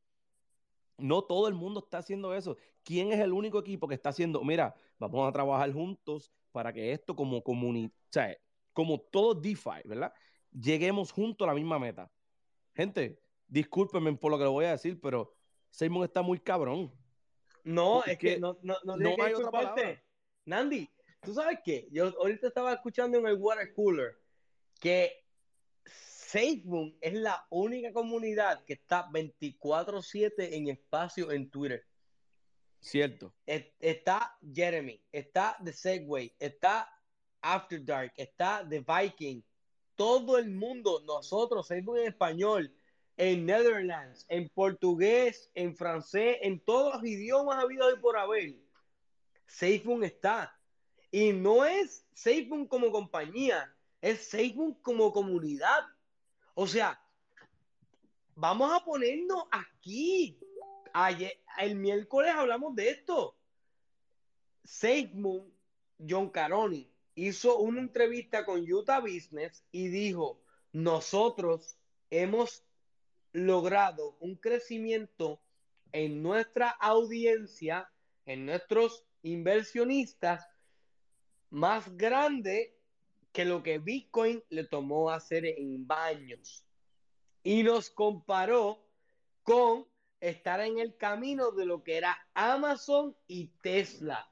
No 0.98 1.22
todo 1.22 1.48
el 1.48 1.54
mundo 1.54 1.80
está 1.80 1.98
haciendo 1.98 2.34
eso. 2.34 2.56
¿Quién 2.84 3.10
es 3.12 3.20
el 3.20 3.32
único 3.32 3.58
equipo 3.58 3.88
que 3.88 3.94
está 3.94 4.10
haciendo? 4.10 4.42
Mira, 4.44 4.74
vamos 4.98 5.28
a 5.28 5.32
trabajar 5.32 5.72
juntos 5.72 6.30
para 6.52 6.72
que 6.72 6.92
esto 6.92 7.16
como 7.16 7.42
comunidad, 7.42 8.36
como 8.72 9.00
todo 9.00 9.34
DeFi, 9.34 9.82
¿verdad? 9.86 10.12
Lleguemos 10.50 11.10
juntos 11.10 11.46
a 11.46 11.48
la 11.48 11.54
misma 11.54 11.78
meta. 11.78 12.10
Gente, 12.74 13.22
discúlpenme 13.46 14.14
por 14.16 14.30
lo 14.30 14.38
que 14.38 14.44
le 14.44 14.50
voy 14.50 14.64
a 14.66 14.72
decir, 14.72 15.00
pero 15.00 15.32
Simon 15.70 16.04
está 16.04 16.22
muy 16.22 16.38
cabrón. 16.38 16.92
No, 17.64 18.02
es 18.04 18.18
que 18.18 18.38
no, 18.38 18.58
no, 18.62 18.76
no, 18.84 18.96
no 18.96 19.08
hay 19.10 19.14
otra 19.14 19.26
disculparte. 19.28 19.82
palabra. 19.82 20.04
Nandi, 20.46 20.90
¿tú 21.22 21.34
sabes 21.34 21.58
qué? 21.64 21.88
Yo 21.90 22.06
ahorita 22.18 22.48
estaba 22.48 22.72
escuchando 22.72 23.18
en 23.18 23.26
el 23.26 23.34
water 23.38 23.72
cooler 23.74 24.18
que 24.80 25.24
SafeMoon 25.84 26.96
es 27.00 27.14
la 27.14 27.46
única 27.50 27.92
comunidad 27.92 28.64
que 28.64 28.74
está 28.74 29.08
24/7 29.10 30.54
en 30.56 30.68
espacio 30.68 31.30
en 31.32 31.50
Twitter. 31.50 31.84
Cierto. 32.80 33.34
Es- 33.44 33.66
Está 33.78 34.38
Jeremy, 34.54 35.02
está 35.12 35.56
The 35.62 35.72
Segway, 35.72 36.34
está 36.38 36.88
After 37.42 37.84
Dark, 37.84 38.12
está 38.16 38.66
The 38.68 38.80
Viking. 38.80 39.42
Todo 39.96 40.38
el 40.38 40.50
mundo, 40.50 41.02
nosotros, 41.04 41.66
SafeMoon 41.66 41.98
en 41.98 42.06
español, 42.08 42.74
en 43.20 43.44
Netherlands, 43.44 44.24
en 44.30 44.48
portugués, 44.48 45.50
en 45.54 45.76
francés, 45.76 46.38
en 46.40 46.58
todos 46.58 46.94
los 46.94 47.04
idiomas 47.04 47.62
habidos 47.62 47.92
y 47.94 48.00
por 48.00 48.16
haber. 48.16 48.54
SafeMoon 49.46 50.04
está. 50.04 50.58
Y 51.10 51.34
no 51.34 51.66
es 51.66 52.06
SafeMoon 52.14 52.66
como 52.66 52.90
compañía, 52.90 53.76
es 54.00 54.30
SafeMoon 54.30 54.72
como 54.80 55.12
comunidad. 55.12 55.84
O 56.54 56.66
sea, 56.66 56.98
vamos 58.36 58.72
a 58.72 58.82
ponernos 58.82 59.44
aquí. 59.50 60.40
Ayer, 60.94 61.42
el 61.58 61.74
miércoles 61.74 62.32
hablamos 62.34 62.74
de 62.74 62.88
esto. 62.88 63.36
Moon, 65.12 65.52
John 66.08 66.30
Caroni, 66.30 66.90
hizo 67.14 67.58
una 67.58 67.80
entrevista 67.80 68.46
con 68.46 68.60
Utah 68.60 69.00
Business 69.00 69.62
y 69.72 69.88
dijo, 69.88 70.40
nosotros 70.72 71.76
hemos 72.08 72.64
logrado 73.32 74.16
un 74.20 74.36
crecimiento 74.36 75.40
en 75.92 76.22
nuestra 76.22 76.68
audiencia, 76.70 77.90
en 78.26 78.46
nuestros 78.46 79.04
inversionistas, 79.22 80.46
más 81.50 81.96
grande 81.96 82.76
que 83.32 83.44
lo 83.44 83.62
que 83.62 83.78
Bitcoin 83.78 84.42
le 84.48 84.64
tomó 84.64 85.10
hacer 85.10 85.44
en 85.44 85.86
baños. 85.86 86.64
Y 87.42 87.62
nos 87.62 87.90
comparó 87.90 88.86
con 89.42 89.86
estar 90.20 90.60
en 90.60 90.78
el 90.78 90.96
camino 90.96 91.50
de 91.52 91.64
lo 91.64 91.82
que 91.82 91.96
era 91.96 92.18
Amazon 92.34 93.16
y 93.26 93.46
Tesla. 93.62 94.30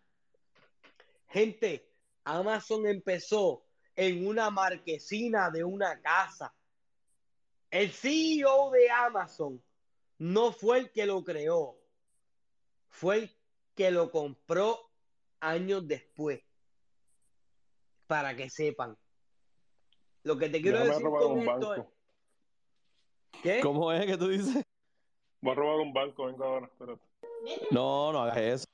Gente, 1.29 1.91
Amazon 2.25 2.87
empezó 2.87 3.65
en 3.97 4.27
una 4.27 4.51
marquesina 4.51 5.51
de 5.51 5.65
una 5.65 6.01
casa. 6.01 6.55
El 7.70 7.93
CEO 7.93 8.70
de 8.70 8.90
Amazon 8.90 9.62
no 10.19 10.53
fue 10.53 10.78
el 10.78 10.90
que 10.90 11.07
lo 11.07 11.23
creó, 11.23 11.77
fue 12.89 13.16
el 13.16 13.36
que 13.74 13.90
lo 13.90 14.11
compró 14.11 14.90
años 15.40 15.86
después. 15.86 16.40
Para 18.07 18.35
que 18.35 18.49
sepan. 18.49 18.97
Lo 20.23 20.39
que 20.39 20.49
te 20.49 20.62
quiero 20.62 20.78
Déjame 20.78 20.95
decir 20.95 21.05
robar 21.05 21.23
con 21.23 21.32
un 21.32 21.49
esto 21.49 21.74
es. 21.74 21.85
¿Qué? 23.43 23.61
¿Cómo 23.61 23.93
es 23.93 24.07
que 24.07 24.16
tú 24.16 24.28
dices? 24.28 24.65
Voy 25.40 25.53
a 25.53 25.55
robar 25.55 25.81
un 25.81 25.93
banco, 25.93 26.24
venga 26.27 26.47
ahora, 26.47 26.66
espérate. 26.66 27.03
No, 27.70 28.12
no 28.12 28.23
hagas 28.23 28.39
eso. 28.39 28.65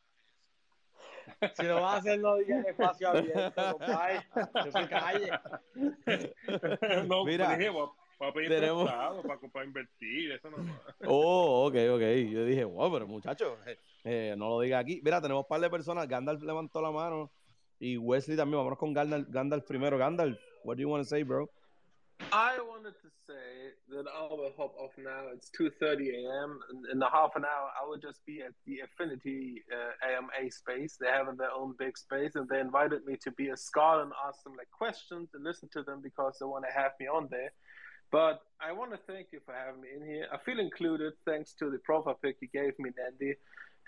Si 1.55 1.63
lo 1.65 1.83
vas 1.83 1.95
a 1.95 1.97
hacer, 1.99 2.21
no 2.21 2.37
digas 2.37 2.67
espacio 2.67 3.09
abierto, 3.09 3.73
compadre. 3.73 4.27
No 4.55 4.73
se 4.73 4.89
calle. 4.89 5.31
no, 7.09 7.25
Mira, 7.25 7.47
pues 7.47 7.59
dije, 7.59 7.71
voy 7.71 7.89
a, 7.89 8.04
pedir 8.19 8.49
tenemos- 8.49 8.85
prestado 8.85 9.23
para, 9.23 9.41
para 9.41 9.65
invertir, 9.65 10.33
eso 10.33 10.51
no 10.51 10.57
Oh, 11.07 11.67
ok, 11.67 11.75
ok. 11.95 12.03
Yo 12.31 12.45
dije, 12.45 12.65
wow, 12.65 12.93
pero 12.93 13.07
muchachos, 13.07 13.59
eh, 13.67 13.79
eh, 14.05 14.35
no 14.37 14.49
lo 14.51 14.61
diga 14.61 14.79
aquí. 14.79 15.01
Mira, 15.05 15.21
tenemos 15.21 15.45
un 15.45 15.49
par 15.49 15.61
de 15.61 15.71
personas. 15.71 16.09
Gandalf 16.09 16.43
levantó 16.43 16.81
la 16.81 16.91
mano 16.91 17.31
y 17.79 17.97
Wesley 17.99 18.37
también. 18.37 18.59
Vámonos 18.59 18.79
con 18.79 18.93
Gandalf, 18.93 19.29
Gandalf 19.29 19.65
primero. 19.67 19.99
Gandalf, 19.99 20.39
what 20.65 20.77
do 20.77 20.83
you 20.83 20.89
want 20.89 21.03
to 21.03 21.09
say, 21.09 21.23
bro? 21.23 21.49
I 22.33 22.59
wanted 22.61 22.95
to 23.03 23.11
say 23.27 23.75
that 23.89 24.07
I 24.07 24.33
will 24.33 24.53
hop 24.57 24.75
off 24.79 24.93
now. 24.97 25.29
It's 25.35 25.51
2:30 25.59 26.11
a.m. 26.15 26.61
In, 26.71 26.93
in 26.93 27.03
a 27.03 27.11
half 27.11 27.35
an 27.35 27.45
hour, 27.45 27.69
I 27.75 27.85
will 27.87 27.99
just 27.99 28.25
be 28.25 28.41
at 28.41 28.53
the 28.67 28.81
Affinity 28.87 29.63
uh, 29.71 30.09
AMA 30.09 30.49
space. 30.51 30.97
They 30.97 31.09
have 31.09 31.27
their 31.37 31.51
own 31.51 31.75
big 31.77 31.99
space, 31.99 32.37
and 32.37 32.49
they 32.49 32.61
invited 32.61 33.05
me 33.05 33.17
to 33.25 33.33
be 33.33 33.49
a 33.49 33.57
scholar 33.57 34.03
and 34.05 34.13
ask 34.27 34.45
them 34.45 34.55
like 34.57 34.71
questions 34.71 35.31
and 35.35 35.43
listen 35.43 35.69
to 35.73 35.83
them 35.83 36.01
because 36.03 36.39
they 36.39 36.47
want 36.47 36.65
to 36.65 36.73
have 36.73 36.93
me 37.01 37.09
on 37.09 37.27
there. 37.31 37.53
But 38.15 38.43
I 38.61 38.71
want 38.71 38.93
to 38.93 38.99
thank 39.09 39.33
you 39.33 39.41
for 39.45 39.53
having 39.53 39.81
me 39.81 39.89
in 39.93 40.07
here. 40.07 40.29
I 40.33 40.39
feel 40.39 40.61
included 40.61 41.15
thanks 41.27 41.53
to 41.55 41.69
the 41.69 41.79
profile 41.79 42.17
pic 42.23 42.37
you 42.41 42.47
gave 42.47 42.79
me, 42.79 42.91
Nandy, 42.97 43.35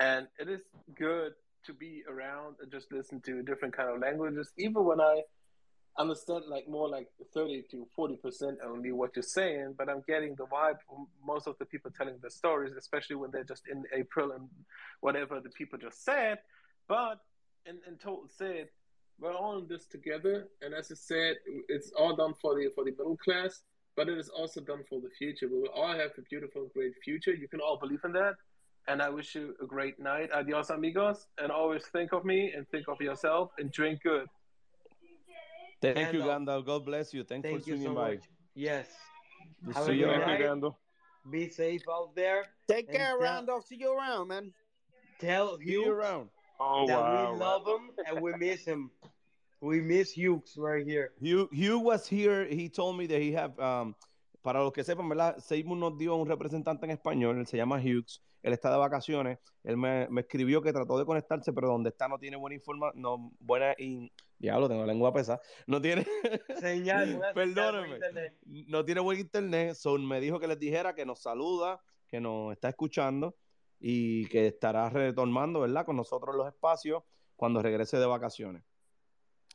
and 0.01 0.27
it 0.40 0.48
is 0.48 0.62
good 0.98 1.35
to 1.66 1.73
be 1.73 2.03
around 2.11 2.57
and 2.61 2.69
just 2.73 2.90
listen 2.90 3.20
to 3.20 3.43
different 3.43 3.77
kind 3.77 3.89
of 3.89 4.01
languages, 4.01 4.51
even 4.59 4.85
when 4.85 5.01
I 5.01 5.23
understand 5.97 6.47
like 6.48 6.69
more 6.69 6.89
like 6.89 7.07
30 7.35 7.66
to 7.70 7.86
40 7.94 8.16
percent 8.16 8.59
only 8.66 8.93
what 8.93 9.12
you're 9.16 9.23
saying 9.23 9.74
but 9.78 9.89
i'm 9.89 10.03
getting 10.07 10.35
the 10.35 10.44
vibe 10.44 10.77
from 10.86 11.07
most 11.24 11.47
of 11.47 11.57
the 11.59 11.65
people 11.65 11.90
telling 11.90 12.16
the 12.23 12.28
stories 12.28 12.74
especially 12.77 13.16
when 13.16 13.31
they're 13.31 13.44
just 13.44 13.62
in 13.66 13.82
april 13.94 14.32
and 14.32 14.47
whatever 15.01 15.40
the 15.40 15.48
people 15.48 15.78
just 15.78 16.05
said. 16.05 16.36
But 16.86 17.20
in, 17.65 17.78
total 17.98 18.28
said 18.28 18.69
we're 19.19 19.32
all 19.32 19.57
in 19.57 19.69
this 19.69 19.86
together. 19.86 20.48
And 20.61 20.74
as 20.74 20.93
i 20.93 20.94
said 20.94 21.36
it's 21.70 21.93
all 21.98 22.15
done 22.15 22.35
for 22.43 22.55
the 22.55 22.69
for 22.74 22.85
the 22.85 22.90
middle 22.90 23.16
class 23.16 23.62
but 23.97 24.09
it 24.09 24.18
is 24.18 24.28
also 24.28 24.60
done 24.60 24.82
for 24.89 25.01
the 25.01 25.09
future 25.18 25.48
we 25.48 25.59
will 25.60 25.68
all 25.74 25.89
have 26.02 26.10
a 26.18 26.23
beautiful 26.31 26.62
and 26.62 26.73
great 26.73 26.93
future 27.02 27.32
you 27.35 27.48
can 27.48 27.60
all 27.60 27.78
believe 27.78 28.01
in 28.05 28.12
that 28.12 28.35
and 28.89 29.01
i 29.02 29.09
wish 29.09 29.35
you 29.35 29.55
a 29.62 29.66
great 29.66 29.98
night 29.98 30.31
adios 30.32 30.70
amigos 30.70 31.27
and 31.39 31.51
always 31.51 31.85
think 31.86 32.12
of 32.12 32.24
me 32.24 32.52
and 32.55 32.68
think 32.68 32.86
of 32.89 33.01
yourself 33.01 33.51
and 33.59 33.73
drink 33.73 34.01
good 34.02 34.27
Thank 35.82 36.14
you, 36.14 36.20
Gandalf. 36.20 36.47
Gandalf. 36.47 36.66
God 36.66 36.85
bless 36.86 37.12
you. 37.12 37.23
Thanks 37.23 37.47
Thank 37.47 37.62
for 37.62 37.68
you 37.70 37.77
swinging 37.77 37.94
so 37.94 38.01
by. 38.01 38.14
much. 38.14 38.24
Yes. 38.55 38.86
We'll 39.62 39.74
Have 39.74 39.85
see 39.85 39.93
you 39.93 40.06
good 40.06 40.40
around. 40.40 40.73
Be 41.31 41.51
safe 41.51 41.82
out 41.90 42.16
there. 42.16 42.47
Take 42.66 42.89
And 42.89 42.97
care, 42.97 43.09
tell- 43.10 43.20
Randolph. 43.20 43.66
See 43.66 43.77
you 43.77 43.93
around, 43.93 44.28
man. 44.28 44.52
Tell 45.20 45.59
See 45.59 45.73
you 45.73 45.93
around. 45.93 46.31
Oh, 46.59 46.86
that 46.86 46.98
wow. 46.98 47.32
we 47.32 47.39
love 47.39 47.66
him 47.66 47.90
and 48.06 48.23
we 48.23 48.32
miss 48.39 48.64
him. 48.64 48.90
We 49.67 49.81
miss 49.81 50.17
Hughes 50.17 50.57
right 50.57 50.87
here. 50.87 51.11
Hugh, 51.21 51.49
Hugh 51.51 51.81
was 51.81 52.07
here. 52.07 52.47
He 52.49 52.69
told 52.69 52.97
me 52.97 53.09
that 53.09 53.21
he 53.21 53.33
have, 53.33 53.59
um, 53.59 53.97
para 54.41 54.63
los 54.63 54.73
que 54.73 54.85
sepan, 54.85 55.09
¿verdad? 55.09 55.39
Seymour 55.39 55.77
nos 55.77 55.99
dio 55.99 56.15
un 56.15 56.29
representante 56.29 56.87
en 56.87 56.93
español, 56.93 57.37
él 57.37 57.49
se 57.49 57.57
llama 57.57 57.81
Hughes, 57.81 58.23
él 58.45 58.53
está 58.53 58.71
de 58.71 58.77
vacaciones, 58.77 59.41
él 59.65 59.77
me, 59.77 60.07
me 60.09 60.21
escribió 60.21 60.63
que 60.63 60.73
trató 60.73 60.97
de 60.97 61.05
conectarse, 61.05 61.53
pero 61.53 61.67
donde 61.67 61.89
está 61.89 62.07
no 62.07 62.17
tiene 62.17 62.37
buena 62.37 62.55
información, 62.55 63.03
no, 63.03 63.33
buena, 63.41 63.75
y, 63.77 64.13
diablo, 64.39 64.69
tengo 64.69 64.83
la 64.83 64.93
lengua 64.93 65.13
pesada, 65.13 65.41
no 65.67 65.83
tiene, 65.83 66.07
Señal, 66.61 67.21
internet. 67.35 68.35
no 68.69 68.85
tiene 68.85 69.01
buen 69.01 69.19
internet, 69.19 69.75
so 69.75 69.99
me 69.99 70.21
dijo 70.21 70.39
que 70.39 70.47
les 70.47 70.61
dijera 70.61 70.95
que 70.95 71.05
nos 71.05 71.21
saluda, 71.21 71.81
que 72.07 72.21
nos 72.21 72.53
está 72.53 72.69
escuchando 72.69 73.35
y 73.81 74.27
que 74.29 74.47
estará 74.47 74.91
retornando, 74.91 75.59
¿verdad? 75.63 75.85
Con 75.85 75.97
nosotros 75.97 76.37
los 76.37 76.47
espacios 76.47 77.03
cuando 77.35 77.61
regrese 77.63 77.99
de 77.99 78.07
vacaciones. 78.07 78.63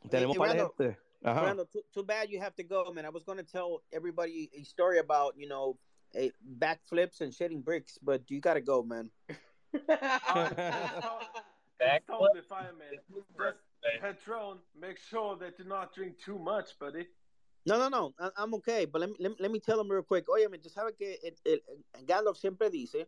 Tenemos 0.10 0.38
para 0.38 0.53
gente. 0.53 0.98
Ajá. 1.23 1.41
Randall, 1.45 1.68
too, 1.68 1.84
too 1.94 2.03
bad 2.03 2.30
you 2.30 2.40
have 2.40 2.56
to 2.56 2.64
go, 2.64 2.91
man. 2.91 3.06
I 3.06 3.10
was 3.10 3.23
going 3.23 3.38
to 3.38 3.44
tell 3.44 3.84
everybody 3.91 4.49
a 4.57 4.64
story 4.64 4.98
about, 4.99 5.36
you 5.38 5.48
know, 5.48 5.78
a 6.15 6.32
backflips 6.57 7.22
and 7.22 7.32
shitting 7.32 7.64
bricks, 7.64 7.98
but 8.02 8.30
you 8.32 8.40
got 8.41 8.56
to 8.56 8.61
go, 8.61 8.82
man. 8.84 9.11
It's 11.84 12.06
totally 12.06 12.41
fine, 12.48 12.78
man. 12.78 12.99
Just 13.10 13.57
Patron, 14.02 14.60
make 14.80 14.99
sure 14.99 15.36
that 15.38 15.57
you 15.57 15.65
not 15.65 15.94
drink 15.95 16.19
too 16.19 16.38
much, 16.38 16.78
buddy. 16.78 17.07
No, 17.65 17.78
no, 17.78 17.90
no, 17.90 18.14
I- 18.19 18.32
I'm 18.38 18.53
okay, 18.56 18.86
but 18.86 19.02
let 19.02 19.10
me, 19.10 19.15
let, 19.19 19.32
me- 19.32 19.38
let 19.40 19.52
me 19.52 19.60
tell 19.60 19.78
them 19.78 19.90
real 19.90 20.03
quick. 20.03 20.28
Oye, 20.30 20.48
tú 20.60 20.69
sabes 20.69 20.95
que 20.98 21.18
el, 21.23 21.34
el- 21.45 21.61
el 21.95 22.06
Gandalf 22.06 22.38
siempre 22.38 22.69
dice 22.69 23.07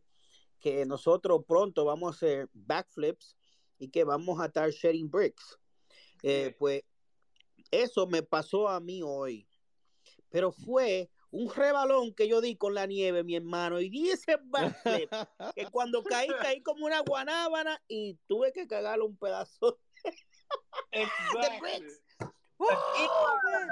que 0.59 0.85
nosotros 0.85 1.43
pronto 1.47 1.85
vamos 1.85 2.09
a 2.09 2.15
hacer 2.15 2.49
backflips 2.53 3.35
y 3.79 3.89
que 3.89 4.03
vamos 4.03 4.39
a 4.39 4.45
estar 4.47 4.71
shedding 4.71 5.07
bricks. 5.09 5.57
Eh, 6.23 6.55
pues 6.57 6.83
eso 7.69 8.07
me 8.07 8.23
pasó 8.23 8.69
a 8.69 8.79
mí 8.79 9.01
hoy, 9.03 9.47
pero 10.29 10.51
fue 10.51 11.09
un 11.31 11.53
rebalón 11.53 12.13
que 12.13 12.27
yo 12.27 12.41
di 12.41 12.55
con 12.55 12.73
la 12.73 12.85
nieve, 12.85 13.23
mi 13.23 13.35
hermano, 13.35 13.81
y 13.81 13.89
di 13.89 14.09
ese 14.09 14.37
backflip 14.43 15.09
que 15.55 15.65
cuando 15.71 16.03
caí, 16.03 16.29
caí 16.41 16.61
como 16.61 16.85
una 16.85 17.01
guanábana 17.01 17.81
y 17.87 18.17
tuve 18.27 18.53
que 18.53 18.67
cagarle 18.67 19.03
un 19.03 19.17
pedazo 19.17 19.79
de 20.91 21.59
bricks. 21.59 22.01
¡Uh, 22.57 22.65
man! 22.65 23.67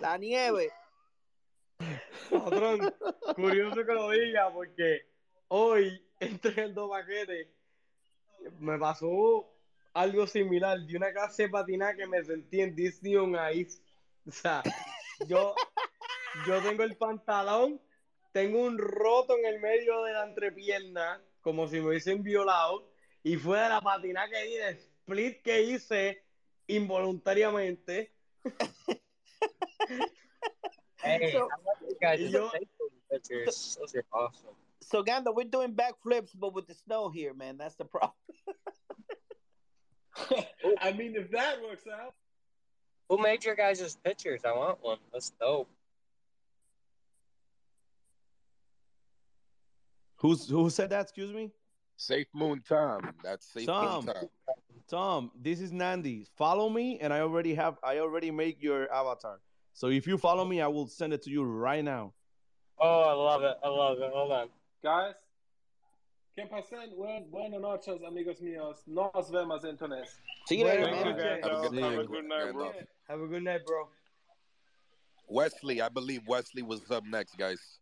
La 0.00 0.16
nieve. 0.16 0.70
Patrón, 2.30 2.94
curioso 3.34 3.84
que 3.84 3.92
lo 3.92 4.10
diga 4.10 4.52
porque 4.52 5.02
hoy 5.48 6.02
entre 6.20 6.64
el 6.64 6.74
dos 6.74 6.90
paquetes 6.90 7.48
me 8.58 8.78
pasó 8.78 9.51
algo 9.94 10.26
similar 10.26 10.80
de 10.80 10.96
una 10.96 11.12
clase 11.12 11.44
de 11.44 11.48
patinar 11.50 11.96
que 11.96 12.06
me 12.06 12.22
sentí 12.24 12.60
en 12.60 12.74
Disney 12.74 13.16
on 13.16 13.36
Ice. 13.54 13.80
O 14.26 14.30
sea, 14.30 14.62
yo, 15.26 15.54
yo 16.46 16.62
tengo 16.62 16.82
el 16.84 16.96
pantalón, 16.96 17.80
tengo 18.32 18.60
un 18.62 18.78
roto 18.78 19.36
en 19.38 19.46
el 19.46 19.60
medio 19.60 20.02
de 20.04 20.12
la 20.12 20.24
entrepierna, 20.24 21.20
como 21.42 21.66
si 21.68 21.80
me 21.80 21.88
hubiesen 21.88 22.22
violado, 22.22 22.88
y 23.22 23.36
fue 23.36 23.58
de 23.60 23.68
la 23.68 23.80
patina 23.80 24.28
que 24.28 24.42
di, 24.44 24.54
de 24.54 24.70
split 24.70 25.42
que 25.42 25.62
hice 25.62 26.22
involuntariamente. 26.66 28.12
Hey, 31.04 31.32
So- 31.32 31.48
I 31.48 31.56
love 31.64 31.80
you 31.90 31.96
guys' 32.00 32.20
Y 32.20 32.30
yo- 32.30 32.48
Facebook 32.50 32.92
pictures. 33.10 33.76
Those 33.80 33.96
are 33.96 34.04
awesome. 34.12 34.54
So 34.80 35.02
Gandalf, 35.02 35.34
we're 35.34 35.50
doing 35.50 35.74
backflips, 35.74 36.30
but 36.38 36.54
with 36.54 36.68
the 36.68 36.74
snow 36.74 37.08
here, 37.10 37.34
man. 37.34 37.56
That's 37.56 37.74
the 37.74 37.84
problem. 37.84 38.14
I 40.80 40.92
mean, 40.92 41.14
if 41.16 41.30
that 41.30 41.62
works 41.62 41.84
out. 41.86 42.14
Who 43.08 43.18
made 43.18 43.44
your 43.44 43.54
guys' 43.54 43.96
pictures? 44.04 44.42
I 44.44 44.52
want 44.52 44.78
one. 44.82 44.98
That's 45.12 45.30
dope. 45.40 45.68
Who's 50.16 50.48
who 50.48 50.70
said 50.70 50.90
that? 50.90 51.02
Excuse 51.02 51.32
me. 51.32 51.50
Safe 51.96 52.26
Moon 52.34 52.62
Tom. 52.66 53.12
That's 53.22 53.46
Safe 53.52 53.66
Tom. 53.66 54.06
Moon 54.06 54.14
Tom. 54.14 54.28
Tom, 54.88 55.30
this 55.40 55.60
is 55.60 55.72
Nandi. 55.72 56.26
Follow 56.36 56.68
me, 56.68 56.98
and 57.00 57.12
I 57.12 57.20
already 57.20 57.54
have. 57.54 57.78
I 57.82 57.98
already 57.98 58.30
make 58.30 58.62
your 58.62 58.92
avatar. 58.92 59.40
So 59.72 59.88
if 59.88 60.06
you 60.06 60.18
follow 60.18 60.44
me, 60.44 60.60
I 60.60 60.66
will 60.66 60.86
send 60.86 61.12
it 61.12 61.22
to 61.22 61.30
you 61.30 61.42
right 61.44 61.82
now. 61.82 62.12
Oh, 62.78 63.02
I 63.02 63.12
love 63.12 63.42
it. 63.42 63.56
I 63.64 63.68
love 63.68 63.98
it. 64.00 64.10
Hold 64.12 64.32
on. 64.32 64.48
Guys, 64.82 65.14
que 66.34 66.46
pasen 66.46 66.96
buen, 66.96 67.30
buenas 67.30 67.60
noches, 67.60 68.02
amigos 68.04 68.40
míos. 68.40 68.82
Nos 68.86 69.30
vemos 69.30 69.64
entonces. 69.64 70.18
See 70.46 70.58
you. 70.60 70.66
See 70.66 70.72
you. 70.72 70.86
Have 70.86 71.98
a 71.98 72.06
good 72.06 72.24
night, 72.24 72.52
bro. 72.52 72.72
Have 73.08 73.20
a 73.20 73.26
good 73.26 73.42
night, 73.42 73.60
bro. 73.66 73.88
Wesley, 75.28 75.80
I 75.80 75.88
believe 75.88 76.22
Wesley 76.26 76.62
was 76.62 76.90
up 76.90 77.04
next, 77.04 77.36
guys. 77.36 77.78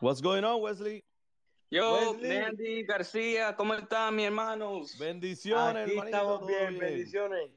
What's 0.00 0.20
going 0.20 0.44
on, 0.44 0.60
Wesley? 0.60 1.02
Yo, 1.70 2.12
Wesley. 2.12 2.40
Mandy 2.40 2.84
García, 2.84 3.54
¿cómo 3.56 3.74
están, 3.74 4.16
mis 4.16 4.26
hermanos? 4.26 4.98
Bendiciones, 4.98 5.84
Aquí 5.84 5.92
hermanito. 5.92 6.04
estamos 6.16 6.38
todo 6.40 6.46
bien, 6.48 6.78
bendiciones. 6.78 7.50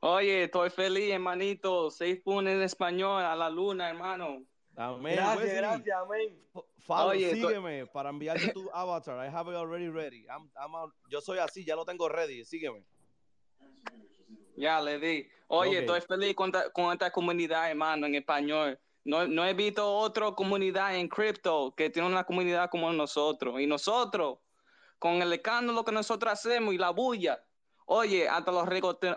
Oye, 0.00 0.44
estoy 0.44 0.70
feliz, 0.70 1.10
hermanito. 1.12 1.90
Seis 1.90 2.20
puntos 2.20 2.52
en 2.52 2.62
español 2.62 3.22
a 3.22 3.34
la 3.34 3.50
luna, 3.50 3.88
hermano. 3.90 4.44
Amén. 4.78 5.16
Gracias, 5.16 5.36
Wesley, 5.38 5.56
gracias, 5.56 5.96
amén. 6.00 6.38
follow, 6.86 7.08
Oye, 7.10 7.34
sígueme 7.34 7.86
para 7.86 8.10
enviarte 8.10 8.52
tu 8.52 8.70
avatar. 8.72 9.18
I 9.26 9.28
have 9.28 9.50
it 9.50 9.56
already 9.56 9.88
ready. 9.88 10.24
I'm, 10.28 10.48
I'm 10.56 10.74
out- 10.74 10.94
yo 11.10 11.20
soy 11.20 11.38
así, 11.38 11.64
ya 11.64 11.74
lo 11.74 11.84
tengo 11.84 12.08
ready. 12.08 12.44
Sígueme. 12.44 12.84
Ya 14.56 14.80
le 14.80 14.98
di. 14.98 15.28
Oye, 15.48 15.78
Ok. 15.78 15.82
estoy 15.82 16.00
feliz 16.02 16.34
con, 16.34 16.52
ta- 16.52 16.70
con 16.70 16.92
esta 16.92 17.10
comunidad, 17.10 17.70
hermano, 17.70 18.06
en 18.06 18.14
español. 18.16 18.78
No, 19.04 19.26
no 19.26 19.44
he 19.46 19.54
visto 19.54 19.90
otra 19.96 20.30
comunidad 20.32 20.94
en 20.96 21.08
cripto 21.08 21.72
que 21.76 21.88
tiene 21.90 22.06
una 22.08 22.24
comunidad 22.24 22.68
como 22.70 22.92
nosotros. 22.92 23.60
Y 23.60 23.66
nosotros, 23.66 24.38
con 24.98 25.22
el 25.22 25.32
escándalo 25.32 25.84
que 25.84 25.92
nosotros 25.92 26.32
hacemos 26.32 26.74
y 26.74 26.78
la 26.78 26.90
bulla. 26.90 27.42
Oye, 27.86 28.28
hasta 28.28 28.52
los, 28.52 28.64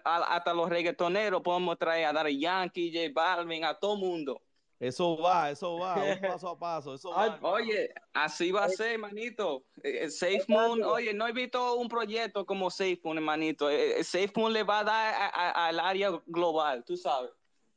hasta 0.05 0.53
los 0.53 0.69
reggaetoneros 0.69 1.41
podemos 1.41 1.77
traer 1.77 2.05
a 2.05 2.13
Daddy 2.13 2.39
Yankee, 2.39 2.91
J 2.93 3.11
Balvin, 3.13 3.65
a 3.65 3.73
todo 3.77 3.97
mundo. 3.97 4.41
Eso 4.81 5.15
va, 5.15 5.51
eso 5.51 5.77
va, 5.77 5.93
un 5.95 6.19
paso 6.19 6.49
a 6.49 6.57
paso. 6.57 6.95
Eso 6.95 7.11
va. 7.11 7.37
Oye, 7.43 7.93
así 8.13 8.51
va 8.51 8.63
a 8.65 8.69
ser, 8.69 8.93
hermanito. 8.93 9.63
Eh, 9.83 10.05
eh, 10.05 10.09
Safe 10.09 10.43
Moon, 10.47 10.81
oye, 10.83 11.13
no 11.13 11.27
he 11.27 11.31
visto 11.33 11.75
un 11.75 11.87
proyecto 11.87 12.43
como 12.47 12.71
Safe 12.71 12.99
Moon, 13.03 13.17
hermanito. 13.17 13.69
Eh, 13.69 14.03
Safe 14.03 14.31
Moon 14.35 14.51
le 14.51 14.63
va 14.63 14.79
a 14.79 14.83
dar 14.83 15.13
a- 15.13 15.27
a- 15.29 15.67
al 15.67 15.79
área 15.79 16.09
global, 16.25 16.83
tú 16.83 16.97
sabes. 16.97 17.29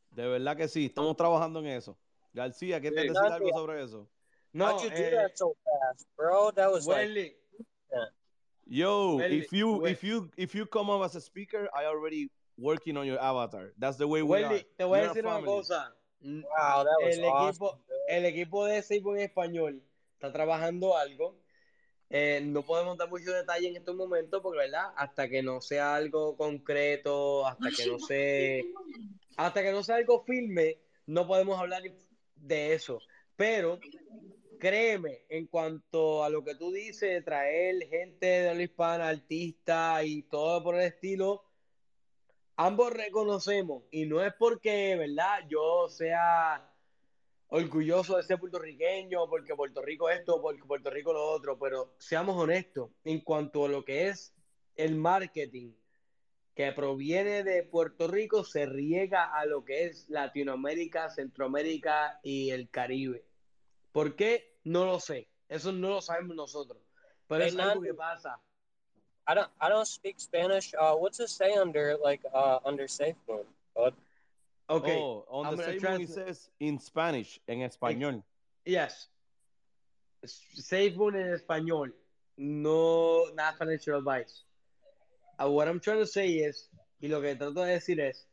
De 0.09 0.27
verdad 0.27 0.57
que 0.57 0.67
sí, 0.67 0.87
estamos 0.87 1.15
trabajando 1.15 1.61
en 1.61 1.67
eso. 1.67 1.99
García, 2.33 2.81
¿quieres 2.81 3.03
Sí. 3.03 3.09
decir 3.09 3.33
algo 3.33 3.49
sobre 3.51 3.83
eso? 3.83 4.09
No, 4.55 4.69
How'd 4.71 4.85
you 4.85 4.89
do 4.89 4.97
eh, 4.97 5.11
that 5.11 5.33
so 5.35 5.55
fast, 5.63 6.09
bro? 6.17 6.53
That 6.53 6.71
was 6.73 6.87
like 6.87 7.37
Yo, 8.67 9.21
if 9.21 9.53
you 9.53 9.85
if 9.87 10.03
you 10.03 10.31
if 10.39 10.55
you 10.55 10.65
come 10.67 10.89
up 10.91 11.03
as 11.03 11.15
a 11.17 11.21
speaker, 11.21 11.69
I 11.75 11.85
already 11.85 12.31
working 12.57 12.97
on 12.97 13.07
your 13.07 13.21
avatar. 13.21 13.75
That's 13.77 13.99
the 13.99 14.07
way 14.07 14.23
we 14.23 14.43
are. 14.43 14.65
te 14.79 14.85
voy 14.85 15.01
a 15.01 15.09
decir 15.09 15.27
una 15.27 15.45
cosa. 15.45 15.95
Mm, 16.25 16.43
wow, 16.43 16.87
El 17.03 17.25
awesome. 17.25 17.49
equipo, 17.49 17.81
el 18.09 18.25
equipo 18.25 18.65
de 18.65 18.83
Seibo 18.83 19.15
en 19.15 19.23
español 19.23 19.83
está 20.15 20.33
trabajando 20.33 20.97
algo. 20.97 21.37
Eh, 22.09 22.41
no 22.43 22.63
podemos 22.65 22.97
dar 22.97 23.11
mucho 23.11 23.31
detalle 23.33 23.69
en 23.69 23.77
estos 23.77 23.95
momentos 23.95 24.41
porque, 24.41 24.59
¿verdad? 24.59 24.93
Hasta 24.97 25.29
que 25.29 25.43
no 25.43 25.61
sea 25.61 25.95
algo 25.95 26.37
concreto, 26.37 27.47
hasta 27.47 27.71
que 27.71 27.87
no 27.87 27.99
sea, 27.99 28.63
hasta 29.37 29.63
que 29.63 29.73
no 29.73 29.83
sea 29.83 29.97
algo 29.97 30.25
firme, 30.25 30.79
no 31.07 31.27
podemos 31.27 31.59
hablar 31.59 31.83
de 32.37 32.73
eso. 32.73 33.01
Pero 33.37 33.79
créeme, 34.59 35.25
en 35.29 35.47
cuanto 35.47 36.25
a 36.25 36.31
lo 36.31 36.43
que 36.43 36.55
tú 36.55 36.73
dices, 36.73 37.23
traer 37.25 37.87
gente 37.89 38.27
de 38.27 38.49
habla 38.49 38.63
hispana, 38.63 39.09
artistas 39.09 40.05
y 40.07 40.23
todo 40.23 40.63
por 40.63 40.77
el 40.77 40.83
estilo, 40.83 41.45
ambos 42.57 42.93
reconocemos, 42.93 43.85
y 43.91 44.07
no 44.07 44.23
es 44.23 44.33
porque, 44.39 44.97
¿verdad? 44.97 45.41
Yo 45.49 45.89
sea 45.89 46.71
orgulloso 47.49 48.17
de 48.17 48.23
ser 48.23 48.39
puertorriqueño, 48.39 49.29
porque 49.29 49.55
Puerto 49.55 49.83
Rico 49.83 50.11
esto, 50.11 50.41
porque 50.41 50.65
Puerto 50.65 50.91
Rico 50.91 51.13
lo 51.13 51.25
otro, 51.25 51.59
pero 51.59 51.95
seamos 51.99 52.37
honestos, 52.37 52.91
en 53.05 53.21
cuanto 53.21 53.67
a 53.67 53.69
lo 53.69 53.85
que 53.85 54.09
es 54.09 54.35
el 54.77 54.97
marketing 54.97 55.73
que 56.55 56.73
proviene 56.73 57.43
de 57.43 57.65
Puerto 57.65 58.07
Rico, 58.07 58.45
se 58.45 58.67
riega 58.67 59.25
a 59.25 59.45
lo 59.45 59.65
que 59.65 59.87
es 59.87 60.09
Latinoamérica, 60.09 61.11
Centroamérica 61.11 62.21
y 62.23 62.51
el 62.51 62.71
Caribe. 62.71 63.25
¿Por 63.93 64.15
qué? 64.17 64.57
No 64.65 64.85
lo 64.85 65.01
sé. 65.01 65.29
Eso 65.49 65.73
no 65.73 65.91
lo 65.91 66.01
sabemos 66.01 66.37
nosotros. 66.37 66.81
Pero 67.29 67.45
es 67.45 67.57
algo 67.57 67.83
que 67.83 67.95
pasa. 67.95 68.41
I 69.27 69.35
don't 69.35 69.49
I 69.61 69.69
don't 69.69 69.87
speak 69.87 70.17
Spanish. 70.19 70.75
Uh, 70.79 70.95
what's 70.95 71.21
it 71.21 71.31
say 71.31 71.55
under 71.55 71.97
like 72.03 72.21
uh 72.35 72.59
under 72.65 72.87
Safe 72.89 73.17
Moon? 73.29 73.45
bud? 73.75 73.95
Okay. 74.69 74.97
Oh, 74.97 75.25
on 75.29 75.47
I'm 75.47 75.57
the 75.57 75.65
same 75.65 75.83
one 75.83 76.01
it 76.01 76.09
says 76.09 76.49
in 76.61 76.79
Spanish, 76.79 77.41
en 77.49 77.61
español. 77.61 78.23
Yes. 78.65 79.09
Safe 80.25 80.97
Moon 80.97 81.17
en 81.17 81.35
español. 81.35 81.93
No, 82.39 83.27
not 83.35 83.59
financial 83.59 83.99
advice. 83.99 84.45
Uh, 85.39 85.51
what 85.51 85.69
I'm 85.69 85.81
trying 85.81 85.99
to 85.99 86.07
say 86.07 86.29
is, 86.29 86.69
y 87.01 87.09
lo 87.09 87.21
que 87.21 87.35
trato 87.35 87.63
de 87.63 87.79
decir 87.79 88.01
es, 88.01 88.27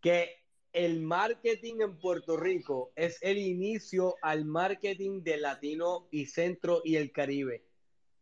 que 0.00 0.30
el 0.72 1.00
marketing 1.00 1.82
en 1.82 1.98
Puerto 1.98 2.36
Rico 2.36 2.92
es 2.96 3.18
el 3.20 3.38
inicio 3.38 4.16
al 4.22 4.44
marketing 4.44 5.22
de 5.22 5.36
Latino 5.38 6.06
y 6.10 6.26
Centro 6.26 6.80
y 6.84 6.96
el 6.96 7.12
Caribe. 7.12 7.62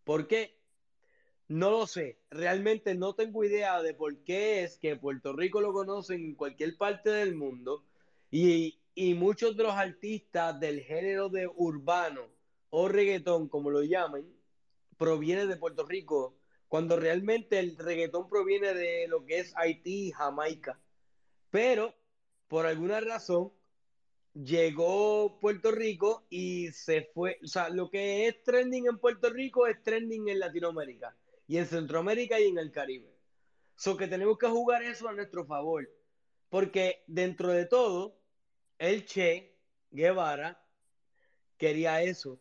¿Por 0.04 0.26
qué? 0.26 0.53
No 1.48 1.70
lo 1.70 1.86
sé. 1.86 2.18
Realmente 2.30 2.94
no 2.94 3.14
tengo 3.14 3.44
idea 3.44 3.82
de 3.82 3.94
por 3.94 4.24
qué 4.24 4.64
es 4.64 4.78
que 4.78 4.96
Puerto 4.96 5.32
Rico 5.34 5.60
lo 5.60 5.72
conocen 5.72 6.24
en 6.24 6.34
cualquier 6.34 6.76
parte 6.78 7.10
del 7.10 7.34
mundo 7.34 7.84
y, 8.30 8.80
y 8.94 9.14
muchos 9.14 9.56
de 9.56 9.64
los 9.64 9.74
artistas 9.74 10.58
del 10.58 10.80
género 10.80 11.28
de 11.28 11.46
urbano 11.46 12.30
o 12.70 12.88
reggaetón, 12.88 13.48
como 13.48 13.70
lo 13.70 13.82
llaman, 13.82 14.24
provienen 14.96 15.48
de 15.48 15.56
Puerto 15.56 15.84
Rico, 15.84 16.38
cuando 16.68 16.96
realmente 16.96 17.58
el 17.58 17.76
reggaetón 17.76 18.28
proviene 18.28 18.74
de 18.74 19.06
lo 19.08 19.24
que 19.26 19.40
es 19.40 19.52
Haití 19.56 20.08
y 20.08 20.12
Jamaica. 20.12 20.80
Pero, 21.50 21.94
por 22.48 22.66
alguna 22.66 23.00
razón, 23.00 23.52
llegó 24.32 25.38
Puerto 25.40 25.70
Rico 25.72 26.26
y 26.30 26.72
se 26.72 27.02
fue. 27.14 27.38
O 27.44 27.46
sea, 27.46 27.68
lo 27.68 27.90
que 27.90 28.28
es 28.28 28.42
trending 28.42 28.86
en 28.88 28.98
Puerto 28.98 29.30
Rico 29.30 29.66
es 29.66 29.82
trending 29.82 30.28
en 30.30 30.40
Latinoamérica 30.40 31.14
y 31.46 31.58
en 31.58 31.66
Centroamérica 31.66 32.40
y 32.40 32.48
en 32.48 32.58
el 32.58 32.72
Caribe. 32.72 33.14
So 33.76 33.96
que 33.96 34.06
tenemos 34.06 34.38
que 34.38 34.48
jugar 34.48 34.82
eso 34.82 35.08
a 35.08 35.12
nuestro 35.12 35.44
favor. 35.46 35.88
Porque 36.48 37.02
dentro 37.06 37.50
de 37.50 37.66
todo, 37.66 38.20
el 38.78 39.04
Che 39.04 39.56
Guevara 39.90 40.64
quería 41.56 42.02
eso. 42.02 42.40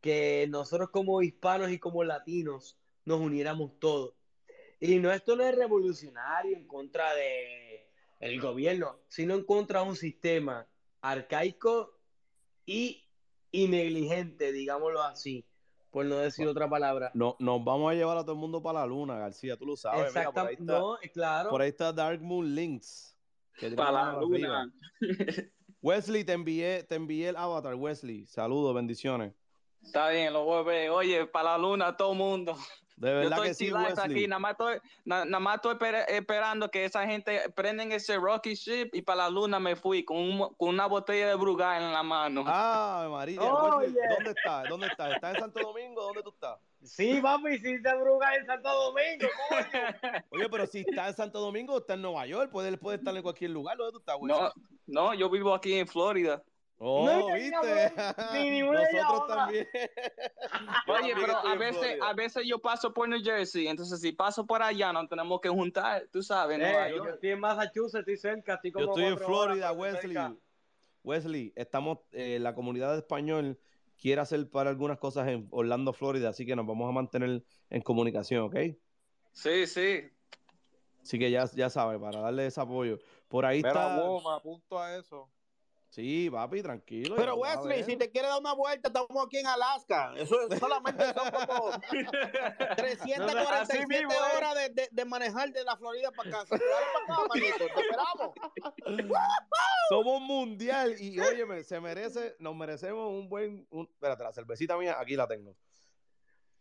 Que 0.00 0.46
nosotros 0.48 0.90
como 0.90 1.22
hispanos 1.22 1.70
y 1.70 1.78
como 1.78 2.04
latinos 2.04 2.78
nos 3.04 3.20
uniéramos 3.20 3.78
todos. 3.78 4.14
Y 4.80 4.98
no, 4.98 5.12
esto 5.12 5.36
no 5.36 5.44
es 5.44 5.54
revolucionario 5.54 6.56
en 6.56 6.66
contra 6.66 7.14
de 7.14 7.90
el 8.20 8.40
gobierno, 8.40 9.00
sino 9.08 9.34
en 9.34 9.44
contra 9.44 9.82
de 9.82 9.88
un 9.88 9.96
sistema 9.96 10.66
arcaico 11.00 11.98
y, 12.64 13.04
y 13.50 13.68
negligente, 13.68 14.52
digámoslo 14.52 15.02
así, 15.02 15.44
por 15.94 16.04
no 16.04 16.16
decir 16.16 16.48
otra 16.48 16.68
palabra. 16.68 17.12
No, 17.14 17.36
nos 17.38 17.64
vamos 17.64 17.92
a 17.92 17.94
llevar 17.94 18.18
a 18.18 18.22
todo 18.22 18.32
el 18.32 18.38
mundo 18.38 18.60
para 18.60 18.80
la 18.80 18.86
luna, 18.86 19.16
García, 19.16 19.56
tú 19.56 19.64
lo 19.64 19.76
sabes. 19.76 20.12
Mira, 20.12 20.32
por, 20.32 20.48
ahí 20.48 20.54
Exactamente, 20.54 20.62
está, 20.62 20.78
no, 20.80 20.96
claro. 21.12 21.50
por 21.50 21.62
ahí 21.62 21.68
está 21.68 21.92
Dark 21.92 22.20
Moon 22.20 22.52
Links. 22.52 23.16
que 23.56 23.70
Para 23.70 23.92
la 23.92 24.10
arriba. 24.10 24.20
luna. 24.20 24.72
Wesley, 25.80 26.24
te 26.24 26.32
envié, 26.32 26.82
te 26.82 26.96
envié 26.96 27.28
el 27.28 27.36
avatar, 27.36 27.76
Wesley. 27.76 28.26
Saludos, 28.26 28.74
bendiciones. 28.74 29.34
Está 29.84 30.08
bien, 30.08 30.32
lo 30.32 30.42
voy 30.42 30.58
a 30.58 30.62
ver. 30.62 30.90
Oye, 30.90 31.26
para 31.26 31.52
la 31.52 31.58
luna, 31.58 31.96
todo 31.96 32.10
el 32.10 32.18
mundo. 32.18 32.56
De 32.96 33.08
Yo 33.10 33.14
verdad 33.16 33.32
estoy 33.32 33.48
que 33.48 33.54
sí, 33.54 33.72
Wesley. 33.72 34.04
aquí, 34.14 34.26
nada 34.28 34.38
más 34.38 34.52
estoy, 34.52 34.78
na- 35.04 35.24
nada 35.24 35.40
más 35.40 35.56
estoy 35.56 35.74
esper- 35.74 36.04
esperando 36.08 36.70
que 36.70 36.84
esa 36.84 37.04
gente 37.06 37.50
prenden 37.50 37.90
ese 37.90 38.16
rocky 38.18 38.54
ship 38.54 38.90
y 38.92 39.02
para 39.02 39.24
la 39.24 39.30
luna 39.30 39.58
me 39.58 39.74
fui 39.74 40.04
con, 40.04 40.16
un- 40.16 40.54
con 40.54 40.68
una 40.68 40.86
botella 40.86 41.28
de 41.28 41.34
Brugal 41.34 41.82
en 41.82 41.92
la 41.92 42.02
mano. 42.04 42.44
Ah, 42.46 43.08
María, 43.10 43.40
Oh, 43.42 43.78
Wesley, 43.78 43.94
yeah. 43.94 44.14
¿dónde 44.14 44.30
estás? 44.30 44.68
¿Dónde 44.68 44.86
estás? 44.86 45.14
¿Estás 45.14 45.34
en 45.34 45.40
Santo 45.40 45.60
Domingo? 45.60 46.02
¿Dónde 46.02 46.22
tú 46.22 46.30
estás? 46.30 46.58
Sí, 46.84 47.18
papi, 47.20 47.58
sí 47.58 47.78
se 47.78 47.94
bruga 47.96 48.34
en 48.36 48.46
Santo 48.46 48.68
Domingo, 48.68 49.26
coño. 49.48 50.22
Oye, 50.30 50.48
pero 50.50 50.66
si 50.66 50.80
está 50.86 51.08
en 51.08 51.14
Santo 51.14 51.40
Domingo, 51.40 51.78
está 51.78 51.94
en 51.94 52.02
Nueva 52.02 52.26
York, 52.26 52.50
puede, 52.52 52.76
puede 52.76 52.98
estar 52.98 53.16
en 53.16 53.22
cualquier 53.22 53.50
lugar. 53.50 53.76
¿Dónde 53.76 53.92
tú 53.92 53.98
estás, 53.98 54.16
Wesley? 54.20 54.38
No, 54.38 54.52
no, 54.86 55.14
yo 55.14 55.28
vivo 55.30 55.52
aquí 55.54 55.74
en 55.78 55.88
Florida. 55.88 56.42
Oh, 56.86 57.06
No, 57.06 57.32
¿viste? 57.34 57.92
ni 58.34 58.50
ninguna 58.50 58.82
Nosotros 58.82 59.26
también. 59.26 59.66
Oye, 60.86 61.14
pero 61.18 61.38
a 61.38 61.54
veces, 61.54 61.96
a 62.02 62.12
veces 62.12 62.46
yo 62.46 62.58
paso 62.58 62.92
por 62.92 63.08
New 63.08 63.22
Jersey, 63.24 63.68
entonces 63.68 63.98
si 64.02 64.12
paso 64.12 64.46
por 64.46 64.62
allá 64.62 64.92
nos 64.92 65.08
tenemos 65.08 65.40
que 65.40 65.48
juntar, 65.48 66.06
tú 66.12 66.22
sabes, 66.22 66.58
Eh, 66.58 66.60
Nueva 66.62 66.90
yo 66.90 66.96
York. 66.96 67.10
estoy 67.14 67.30
en 67.30 67.40
Massachusetts, 67.40 68.00
estoy 68.00 68.16
cerca, 68.18 68.54
estoy 68.56 68.72
como 68.72 68.84
Yo 68.84 68.90
estoy 68.92 69.04
en 69.04 69.12
horas, 69.14 69.26
Florida, 69.26 69.72
Wesley. 69.72 70.00
cerca. 70.14 70.36
Wesley, 71.02 71.52
estamos, 71.56 72.00
eh, 72.12 72.38
la 72.38 72.54
comunidad 72.54 72.92
de 72.92 72.98
español 72.98 73.58
quiere 73.98 74.20
hacer 74.20 74.50
para 74.50 74.68
algunas 74.68 74.98
cosas 74.98 75.26
en 75.28 75.48
Orlando, 75.52 75.94
Florida, 75.94 76.28
así 76.28 76.44
que 76.44 76.54
nos 76.54 76.66
vamos 76.66 76.86
a 76.86 76.92
mantener 76.92 77.42
en 77.70 77.80
comunicación, 77.82 78.42
¿ok? 78.42 78.56
Sí, 79.32 79.66
sí. 79.66 80.02
Así 81.02 81.18
que 81.18 81.30
ya, 81.30 81.46
ya 81.54 81.70
sabes, 81.70 81.98
para 81.98 82.20
darle 82.20 82.46
ese 82.46 82.60
apoyo. 82.60 82.98
Por 83.28 83.46
ahí 83.46 83.58
Mira, 83.58 83.68
está. 83.70 84.00
wow, 84.00 84.20
me 84.22 84.36
apunto 84.36 84.78
a 84.78 84.96
eso. 84.96 85.30
Sí, 85.94 86.28
papi, 86.28 86.60
tranquilo. 86.60 87.14
Pero 87.14 87.36
Wesley, 87.36 87.84
si 87.84 87.96
te 87.96 88.10
quieres 88.10 88.28
dar 88.28 88.40
una 88.40 88.52
vuelta, 88.52 88.88
estamos 88.88 89.24
aquí 89.24 89.36
en 89.38 89.46
Alaska. 89.46 90.12
Eso 90.16 90.48
es- 90.50 90.58
solamente 90.58 91.04
son 91.14 91.30
como 91.46 91.70
347 92.76 93.86
mismo 93.86 94.12
horas 94.36 94.54
de, 94.56 94.68
de- 94.70 94.88
de 94.90 95.04
manejar 95.04 95.52
de 95.52 95.62
la 95.62 95.76
Florida 95.76 96.10
para 96.10 96.30
acá. 96.30 96.44
Dale 96.50 96.64
para 97.06 97.14
acá, 97.14 97.28
manito, 97.28 97.56
te 97.58 97.80
esperamos. 97.80 99.18
Somos 99.88 100.20
mundial 100.22 100.96
y 100.98 101.20
óyeme, 101.20 101.62
se 101.62 101.80
merece, 101.80 102.34
nos 102.40 102.56
merecemos 102.56 103.08
un 103.12 103.28
buen, 103.28 103.64
un, 103.70 103.88
espérate, 103.92 104.24
la 104.24 104.32
cervecita 104.32 104.76
mía, 104.76 104.96
aquí 104.98 105.14
la 105.14 105.28
tengo. 105.28 105.54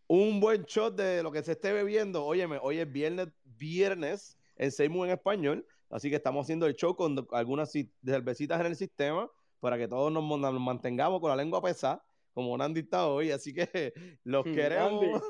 Un 0.06 0.40
buen 0.40 0.64
shot 0.66 0.96
de 0.96 1.24
lo 1.24 1.32
que 1.32 1.42
se 1.42 1.54
esté 1.54 1.72
bebiendo. 1.74 2.24
Óyeme, 2.24 2.60
hoy 2.62 2.78
es 2.80 2.92
viernes, 2.92 3.30
viernes 3.44 4.38
en 4.58 4.72
Seymour 4.72 5.08
en 5.08 5.14
español, 5.14 5.66
así 5.94 6.10
que 6.10 6.18
estamos 6.18 6.46
haciendo 6.46 6.66
el 6.66 6.76
show 6.76 6.96
con 6.96 7.26
algunas 7.32 7.74
ci- 7.74 7.92
cervecitas 8.06 8.60
en 8.60 8.68
el 8.68 8.76
sistema 8.76 9.30
para 9.60 9.78
que 9.78 9.88
todos 9.88 10.12
nos, 10.12 10.24
mantengamos 10.60 11.22
con 11.22 11.30
la 11.30 11.36
lengua 11.38 11.62
pesada, 11.62 12.04
como 12.34 12.58
Nandi 12.58 12.82
está 12.82 13.08
hoy, 13.08 13.32
así 13.32 13.54
que 13.54 13.94
los 14.24 14.44
queremos. 14.44 15.22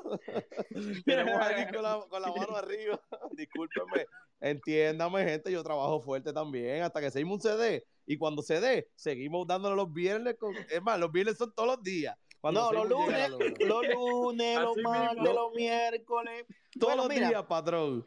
queremos 1.06 1.34
aquí 1.42 1.74
con 1.74 1.84
la, 1.84 2.00
con 2.10 2.22
la 2.22 2.30
mano 2.32 2.56
arriba. 2.56 3.00
Discúlpenme, 3.32 4.06
entiéndame, 4.40 5.24
gente, 5.26 5.52
yo 5.52 5.64
trabajo 5.64 6.02
fuerte 6.02 6.34
también 6.34 6.82
hasta 6.84 7.02
que 7.02 7.12
Seymour 7.12 7.42
se 7.42 7.56
dé. 7.58 7.86
Y 8.06 8.18
cuando 8.18 8.42
se 8.42 8.60
dé, 8.60 8.90
seguimos 8.96 9.48
dándole 9.48 9.76
los 9.76 9.92
viernes. 9.94 10.36
Con... 10.40 10.56
Es 10.70 10.82
más, 10.82 11.00
los 11.00 11.12
viernes 11.12 11.38
son 11.38 11.54
todos 11.54 11.68
los 11.78 11.84
días. 11.84 12.18
Cuando 12.42 12.62
No, 12.62 12.74
los 12.74 12.90
lunes, 12.90 13.30
los 13.30 13.88
lunes, 13.88 14.60
los 14.60 14.78
martes, 14.78 15.24
los 15.34 15.54
miércoles. 15.54 16.46
Todos 16.78 16.96
Bueno, 16.96 17.04
los 17.04 17.10
mira, 17.10 17.30
días, 17.30 17.44
patrón. 17.44 18.06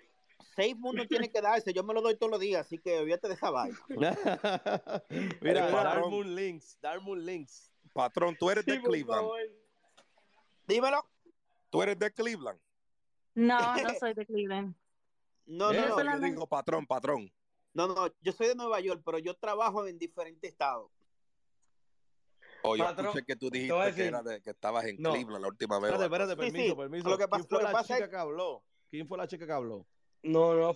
Seis 0.57 0.77
mundos 0.77 1.07
tiene 1.09 1.31
que 1.31 1.41
darse. 1.41 1.73
Yo 1.73 1.85
me 1.85 1.93
lo 1.95 2.01
doy 2.01 2.17
todos 2.17 2.31
los 2.31 2.41
días, 2.41 2.67
así 2.67 2.79
que 2.79 2.99
olvídate 2.99 3.29
de 3.29 3.35
esa 3.35 3.51
vaina. 3.51 3.79
Mira, 5.41 5.71
Patrón. 5.71 5.85
Darmoon 5.85 6.35
Links, 6.35 6.79
Darmoon 6.81 7.25
Links. 7.25 7.71
Patrón, 7.93 8.37
tú 8.39 8.51
eres 8.51 8.65
de 8.65 8.81
Cleveland. 8.81 9.29
Dímelo. 10.67 11.07
Tú 11.71 11.83
eres 11.83 11.99
de 11.99 12.11
Cleveland. 12.13 12.59
No, 13.35 13.59
no 13.83 13.95
soy 14.01 14.15
de 14.15 14.27
Cleveland. 14.27 14.75
No, 15.47 15.73
no, 15.73 15.89
no. 16.03 16.15
Yo 16.15 16.21
digo 16.21 16.47
patrón, 16.47 16.87
patrón. 16.87 17.31
No, 17.73 17.87
no, 17.87 18.09
yo 18.23 18.33
soy 18.33 18.49
de 18.49 18.55
Nueva 18.55 18.81
York, 18.81 19.03
pero 19.05 19.19
yo 19.19 19.35
trabajo 19.37 19.87
en 19.87 19.99
diferentes 19.99 20.51
estados. 20.51 20.91
O 22.63 22.75
yo 22.75 22.85
Patrón, 22.85 23.07
escuché 23.09 23.25
que 23.27 23.37
tú 23.37 23.51
dijiste 23.51 23.95
que, 23.95 24.07
era 24.07 24.23
de, 24.23 24.41
que 24.43 24.51
estabas 24.51 24.87
en 24.87 24.97
No. 24.99 25.13
Cleveland 25.13 25.43
la 25.43 25.49
última 25.49 25.79
vez. 25.79 25.93
Espérate, 25.93 26.33
espérate, 26.33 26.33
Sí, 26.33 26.51
permiso, 26.53 26.75
sí. 26.75 26.81
permiso. 26.81 27.09
Lo 27.11 27.19
que 27.19 27.29
pasa- 27.29 27.45
¿Quién 27.45 27.49
fue 27.49 27.59
lo 27.59 27.59
que 27.59 27.65
la 27.65 27.79
pasa 27.79 27.95
chica 27.95 28.05
es- 28.07 28.11
que 28.11 28.17
habló? 28.17 28.65
¿Quién 28.91 29.07
fue 29.07 29.19
la 29.19 29.29
chica 29.29 29.47
que 29.47 29.53
habló? 29.53 29.87
No, 30.27 30.55
no. 30.55 30.75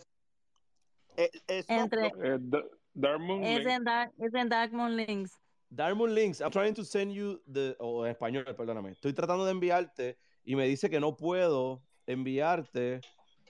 Eh, 1.16 1.31
Smoke, 1.62 1.82
Entre, 1.82 2.06
Eh, 2.06 3.56
es 3.59 3.66
en, 3.66 3.85
Dark, 3.85 4.12
es 4.18 4.35
en 4.35 4.48
Darkmoon 4.48 4.97
Links. 4.97 5.39
Darmoon 5.68 6.14
Links, 6.14 6.40
I'm 6.40 6.51
trying 6.51 6.74
to 6.74 6.85
send 6.85 7.12
you 7.12 7.40
the, 7.52 7.77
o 7.78 8.05
en 8.05 8.10
español, 8.10 8.44
perdóname. 8.56 8.90
Estoy 8.90 9.12
tratando 9.12 9.44
de 9.44 9.52
enviarte 9.52 10.18
y 10.44 10.56
me 10.56 10.66
dice 10.66 10.90
que 10.90 10.98
no 10.98 11.16
puedo 11.16 11.81
enviarte 12.06 13.01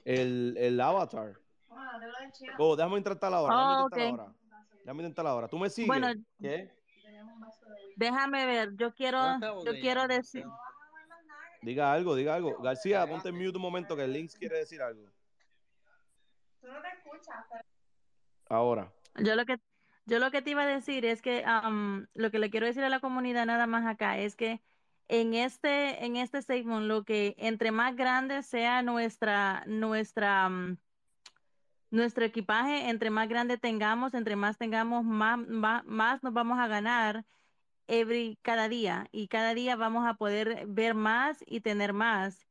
el, 0.05 0.55
el 0.59 0.79
avatar. 0.81 1.39
Oh, 2.59 2.77
déjame 2.77 2.99
intentar 2.99 3.33
ahora. 3.33 3.55
Déjame 3.55 3.75
Oh, 3.75 3.85
intentar 3.87 4.13
ok. 4.15 4.21
ahora. 4.21 4.35
Déjame 4.85 5.03
intentar 5.03 5.27
ahora. 5.27 5.49
¿Tú 5.49 5.59
me 5.59 5.71
sigues? 5.71 5.89
Bueno, 5.89 6.09
¿Qué? 6.41 6.71
déjame 7.97 8.47
ver. 8.47 8.77
Yo 8.77 8.93
quiero, 8.95 9.19
yo 9.65 9.73
quiero 9.81 10.07
decir. 10.07 10.45
Diga 11.63 11.93
algo, 11.93 12.15
diga 12.15 12.35
algo. 12.35 12.59
García, 12.59 13.07
ponte 13.07 13.29
en 13.31 13.37
mute 13.37 13.57
un 13.57 13.63
momento 13.63 13.97
que 13.97 14.05
el 14.05 14.13
Links 14.13 14.35
quiere 14.35 14.59
decir 14.59 14.83
algo. 14.83 15.07
Ahora. 18.49 18.93
Yo 19.17 19.35
lo 19.37 19.47
que 19.47 19.59
yo 20.07 20.19
lo 20.19 20.31
que 20.31 20.43
te 20.43 20.51
iba 20.51 20.63
a 20.63 20.67
decir 20.67 21.05
es 21.05 21.23
que 21.23 21.45
lo 22.15 22.31
que 22.31 22.39
le 22.39 22.51
quiero 22.51 22.67
decir 22.67 22.83
a 22.83 22.89
la 22.89 23.01
comunidad 23.01 23.47
nada 23.47 23.67
más 23.67 23.87
acá 23.87 24.19
es 24.19 24.35
que 24.35 24.61
en 25.09 25.35
este 25.35 26.05
en 26.05 26.17
este 26.17 26.43
segment 26.43 26.87
lo 26.87 27.05
que 27.05 27.35
entre 27.39 27.71
más 27.71 27.95
grande 27.97 28.43
sea 28.43 28.83
nuestra 28.83 29.63
nuestra 29.67 30.51
nuestro 31.91 32.25
equipaje, 32.25 32.89
entre 32.89 33.11
más 33.11 33.29
grande 33.29 33.59
tengamos, 33.59 34.15
entre 34.15 34.37
más 34.37 34.59
tengamos, 34.59 35.05
más, 35.05 35.39
más, 35.39 35.85
más 35.85 36.23
nos 36.23 36.33
vamos 36.33 36.59
a 36.59 36.69
ganar 36.69 37.25
every, 37.89 38.39
cada 38.43 38.69
día 38.69 39.09
y 39.13 39.29
cada 39.29 39.55
día 39.55 39.77
vamos 39.77 40.07
a 40.07 40.15
poder 40.15 40.67
ver 40.67 40.95
más 40.95 41.43
y 41.47 41.61
tener 41.61 41.93
más. 41.93 42.47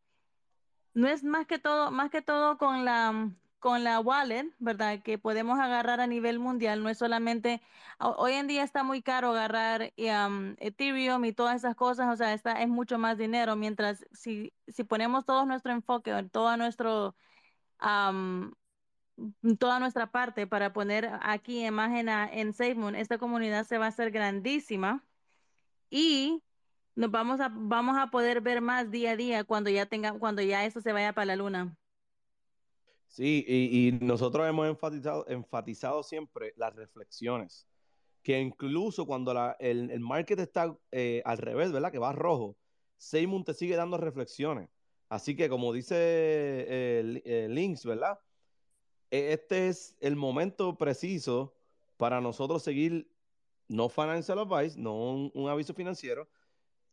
No 0.94 1.08
es 1.08 1.24
más 1.24 1.48
que 1.48 1.60
todo, 1.60 1.92
más 1.92 2.10
que 2.10 2.22
todo 2.22 2.58
con 2.58 2.84
la, 2.84 3.32
con 3.60 3.84
la 3.84 4.00
wallet, 4.00 4.54
¿verdad? 4.60 5.02
Que 5.04 5.18
podemos 5.18 5.60
agarrar 5.60 6.00
a 6.02 6.08
nivel 6.08 6.40
mundial. 6.40 6.84
No 6.84 6.90
es 6.90 6.98
solamente, 6.98 7.62
ho- 8.00 8.16
hoy 8.18 8.34
en 8.34 8.48
día 8.48 8.64
está 8.64 8.84
muy 8.84 9.02
caro 9.02 9.30
agarrar 9.32 9.94
um, 9.98 10.56
Ethereum 10.60 11.26
y 11.26 11.34
todas 11.34 11.58
esas 11.58 11.76
cosas, 11.76 12.12
o 12.14 12.18
sea, 12.18 12.34
está, 12.34 12.62
es 12.62 12.70
mucho 12.70 12.98
más 13.00 13.18
dinero. 13.18 13.56
Mientras 13.56 14.06
si, 14.14 14.54
si 14.68 14.84
ponemos 14.84 15.26
todo 15.26 15.46
nuestro 15.46 15.72
enfoque, 15.74 16.12
todo 16.32 16.58
nuestro, 16.58 17.16
um, 17.84 18.52
toda 19.60 19.80
nuestra 19.80 20.12
parte 20.12 20.48
para 20.48 20.74
poner 20.74 21.10
aquí 21.22 21.66
imagen 21.66 22.10
a- 22.10 22.28
en 22.32 22.54
SafeMoon, 22.54 22.96
esta 22.96 23.18
comunidad 23.18 23.66
se 23.66 23.78
va 23.78 23.86
a 23.86 23.90
hacer 23.90 24.12
grandísima 24.12 25.06
y 25.92 26.44
nos 26.96 27.12
vamos 27.12 27.42
a, 27.42 27.50
vamos 27.54 27.98
a 28.00 28.10
poder 28.12 28.42
ver 28.42 28.62
más 28.62 28.92
día 28.92 29.14
a 29.14 29.18
día 29.18 29.46
cuando 29.46 29.72
ya 29.72 29.88
tenga, 29.88 30.14
cuando 30.14 30.44
ya 30.44 30.66
eso 30.66 30.82
se 30.82 30.94
vaya 30.94 31.14
para 31.14 31.28
la 31.28 31.38
luna. 31.38 31.79
Sí, 33.10 33.44
y, 33.48 33.92
nosotros 34.06 34.48
hemos 34.48 34.68
enfatizado, 34.68 35.26
enfatizado 35.28 36.04
siempre 36.04 36.54
las 36.56 36.76
reflexiones. 36.76 37.68
Que 38.22 38.40
incluso 38.40 39.06
cuando 39.08 39.32
el, 39.60 39.90
el 39.90 40.00
market 40.00 40.40
está 40.40 40.78
eh, 40.92 41.24
al 41.26 41.40
revés, 41.40 41.72
¿verdad? 41.72 41.92
Que 41.92 41.98
va 42.00 42.12
rojo, 42.14 42.60
Seymour 42.98 43.44
te 43.46 43.56
sigue 43.56 43.76
dando 43.76 43.98
reflexiones. 43.98 44.70
Así 45.10 45.36
que 45.36 45.50
como 45.50 45.74
dice 45.74 45.96
eh, 45.98 47.02
Li- 47.04 47.24
eh, 47.26 47.48
Links, 47.50 47.84
¿verdad? 47.86 48.20
E- 49.10 49.34
Este 49.34 49.70
es 49.70 49.98
el 50.02 50.16
momento 50.16 50.78
preciso 50.78 51.56
para 51.98 52.22
nosotros 52.22 52.62
seguir, 52.64 53.12
no 53.68 53.90
financial 53.90 54.40
advice, 54.40 54.80
no 54.80 54.94
un, 55.14 55.32
un 55.34 55.50
aviso 55.50 55.74
financiero, 55.74 56.30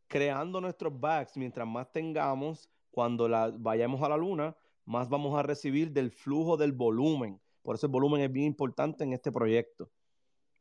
creando 0.09 0.61
nuestros 0.63 0.99
backs 0.99 1.37
mientras 1.37 1.67
más 1.69 1.93
tengamos, 1.93 2.71
cuando 2.91 3.29
la, 3.29 3.51
vayamos 3.55 4.01
a 4.03 4.09
la 4.09 4.17
luna, 4.17 4.57
más 4.87 5.09
vamos 5.09 5.39
a 5.39 5.43
recibir 5.43 5.93
del 5.93 6.11
flujo 6.11 6.57
del 6.57 6.73
volumen. 6.73 7.41
Por 7.63 7.75
eso 7.75 7.87
el 7.87 7.93
volumen 7.93 8.23
es 8.23 8.33
bien 8.33 8.47
importante 8.47 9.05
en 9.05 9.13
este 9.13 9.31
proyecto. 9.31 9.91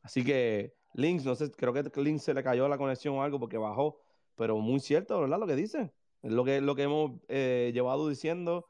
Así 0.02 0.24
que, 0.24 0.76
Links, 0.94 1.24
no 1.24 1.36
sé, 1.36 1.52
creo 1.52 1.74
que 1.74 2.02
Links 2.02 2.24
se 2.24 2.34
le 2.34 2.44
cayó 2.44 2.68
la 2.68 2.78
conexión 2.78 3.16
o 3.16 3.24
algo 3.24 3.40
porque 3.40 3.58
bajó, 3.58 4.02
pero 4.36 4.58
muy 4.58 4.80
cierto, 4.80 5.22
¿verdad? 5.22 5.40
Lo 5.40 5.48
que 5.48 5.56
dice. 5.56 5.94
Es 6.22 6.32
lo 6.32 6.44
que, 6.44 6.60
lo 6.60 6.76
que 6.76 6.84
hemos 6.84 7.12
eh, 7.28 7.72
llevado 7.74 8.10
diciendo, 8.10 8.68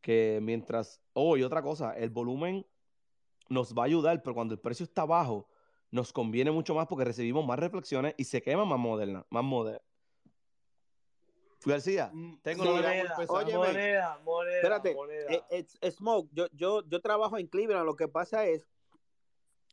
que 0.00 0.40
mientras, 0.42 1.00
oh, 1.14 1.36
y 1.36 1.42
otra 1.42 1.62
cosa, 1.62 1.92
el 1.92 2.10
volumen 2.10 2.66
nos 3.48 3.74
va 3.74 3.82
a 3.82 3.86
ayudar, 3.86 4.22
pero 4.22 4.34
cuando 4.34 4.54
el 4.54 4.60
precio 4.60 4.84
está 4.84 5.06
bajo, 5.06 5.48
nos 5.90 6.12
conviene 6.12 6.50
mucho 6.50 6.74
más 6.74 6.86
porque 6.86 7.04
recibimos 7.04 7.46
más 7.46 7.58
reflexiones 7.58 8.14
y 8.18 8.24
se 8.24 8.42
quema 8.42 8.64
más 8.64 8.78
moderna, 8.78 9.26
más. 9.30 9.44
García, 11.68 12.10
tengo 12.42 12.64
la 12.64 12.70
Moneda, 12.72 13.16
pesada. 13.16 13.38
óyeme, 13.38 13.58
Moneda, 13.58 14.18
moneda, 14.24 14.56
Espérate, 14.56 14.94
moneda. 14.94 15.32
eh, 15.32 15.42
it's- 15.50 15.78
it's 15.80 15.96
Smoke, 15.96 16.28
yo, 16.32 16.46
yo, 16.52 16.82
yo 16.88 17.00
trabajo 17.00 17.38
en 17.38 17.46
Cleveland, 17.46 17.86
lo 17.86 17.96
que 17.96 18.08
pasa 18.08 18.46
es 18.46 18.66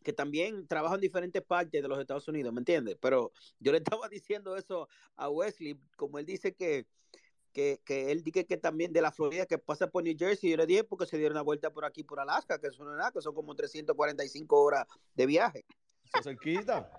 que 0.03 0.13
también 0.13 0.67
trabajo 0.67 0.93
en 0.95 1.01
diferentes 1.01 1.41
partes 1.41 1.81
de 1.81 1.87
los 1.87 1.97
Estados 1.99 2.27
Unidos, 2.27 2.53
¿me 2.53 2.59
entiendes? 2.61 2.95
Pero 3.01 3.31
yo 3.59 3.71
le 3.71 3.79
estaba 3.99 4.07
diciendo 4.09 4.55
eso 4.55 4.87
a 5.15 5.29
Wesley, 5.29 5.79
como 5.97 6.19
él 6.19 6.25
dice 6.25 6.53
que, 6.53 6.85
que, 7.51 7.79
que 7.83 8.11
él 8.11 8.21
dice 8.23 8.45
que 8.45 8.57
también 8.57 8.93
de 8.93 9.01
la 9.01 9.11
Florida, 9.11 9.45
que 9.45 9.57
pasa 9.57 9.87
por 9.89 10.03
New 10.03 10.15
Jersey, 10.17 10.51
yo 10.51 10.57
le 10.57 10.65
dije 10.67 10.83
porque 10.83 11.05
se 11.07 11.17
dieron 11.17 11.35
una 11.37 11.41
vuelta 11.41 11.71
por 11.71 11.85
aquí, 11.85 12.03
por 12.03 12.19
Alaska, 12.19 12.59
que 12.59 12.67
eso 12.67 12.83
no 12.83 12.91
es 12.91 12.97
nada, 12.97 13.11
que 13.11 13.21
son 13.21 13.33
como 13.33 13.55
345 13.55 14.61
horas 14.61 14.85
de 15.15 15.25
viaje. 15.25 15.65
Eso 16.03 16.21
cerquita. 16.21 16.91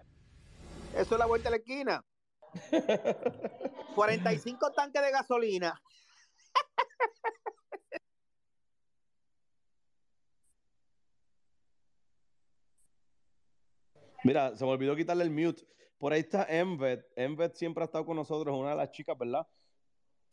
Eso 0.95 1.15
es 1.15 1.19
la 1.19 1.27
vuelta 1.27 1.49
a 1.49 1.51
la 1.53 1.59
esquina. 1.59 2.05
45 3.95 4.73
tanques 4.73 5.03
de 5.03 5.11
gasolina. 5.11 5.81
Mira, 14.25 14.57
se 14.57 14.65
me 14.65 14.71
olvidó 14.73 14.97
quitarle 14.97 15.23
el 15.25 15.31
mute. 15.31 15.63
Por 15.99 16.13
ahí 16.13 16.21
está 16.21 16.45
Envet. 16.49 17.07
Envet 17.17 17.55
siempre 17.55 17.83
ha 17.83 17.87
estado 17.87 18.05
con 18.05 18.17
nosotros, 18.17 18.59
una 18.59 18.71
de 18.71 18.77
las 18.77 18.91
chicas, 18.91 19.17
¿verdad? 19.17 19.47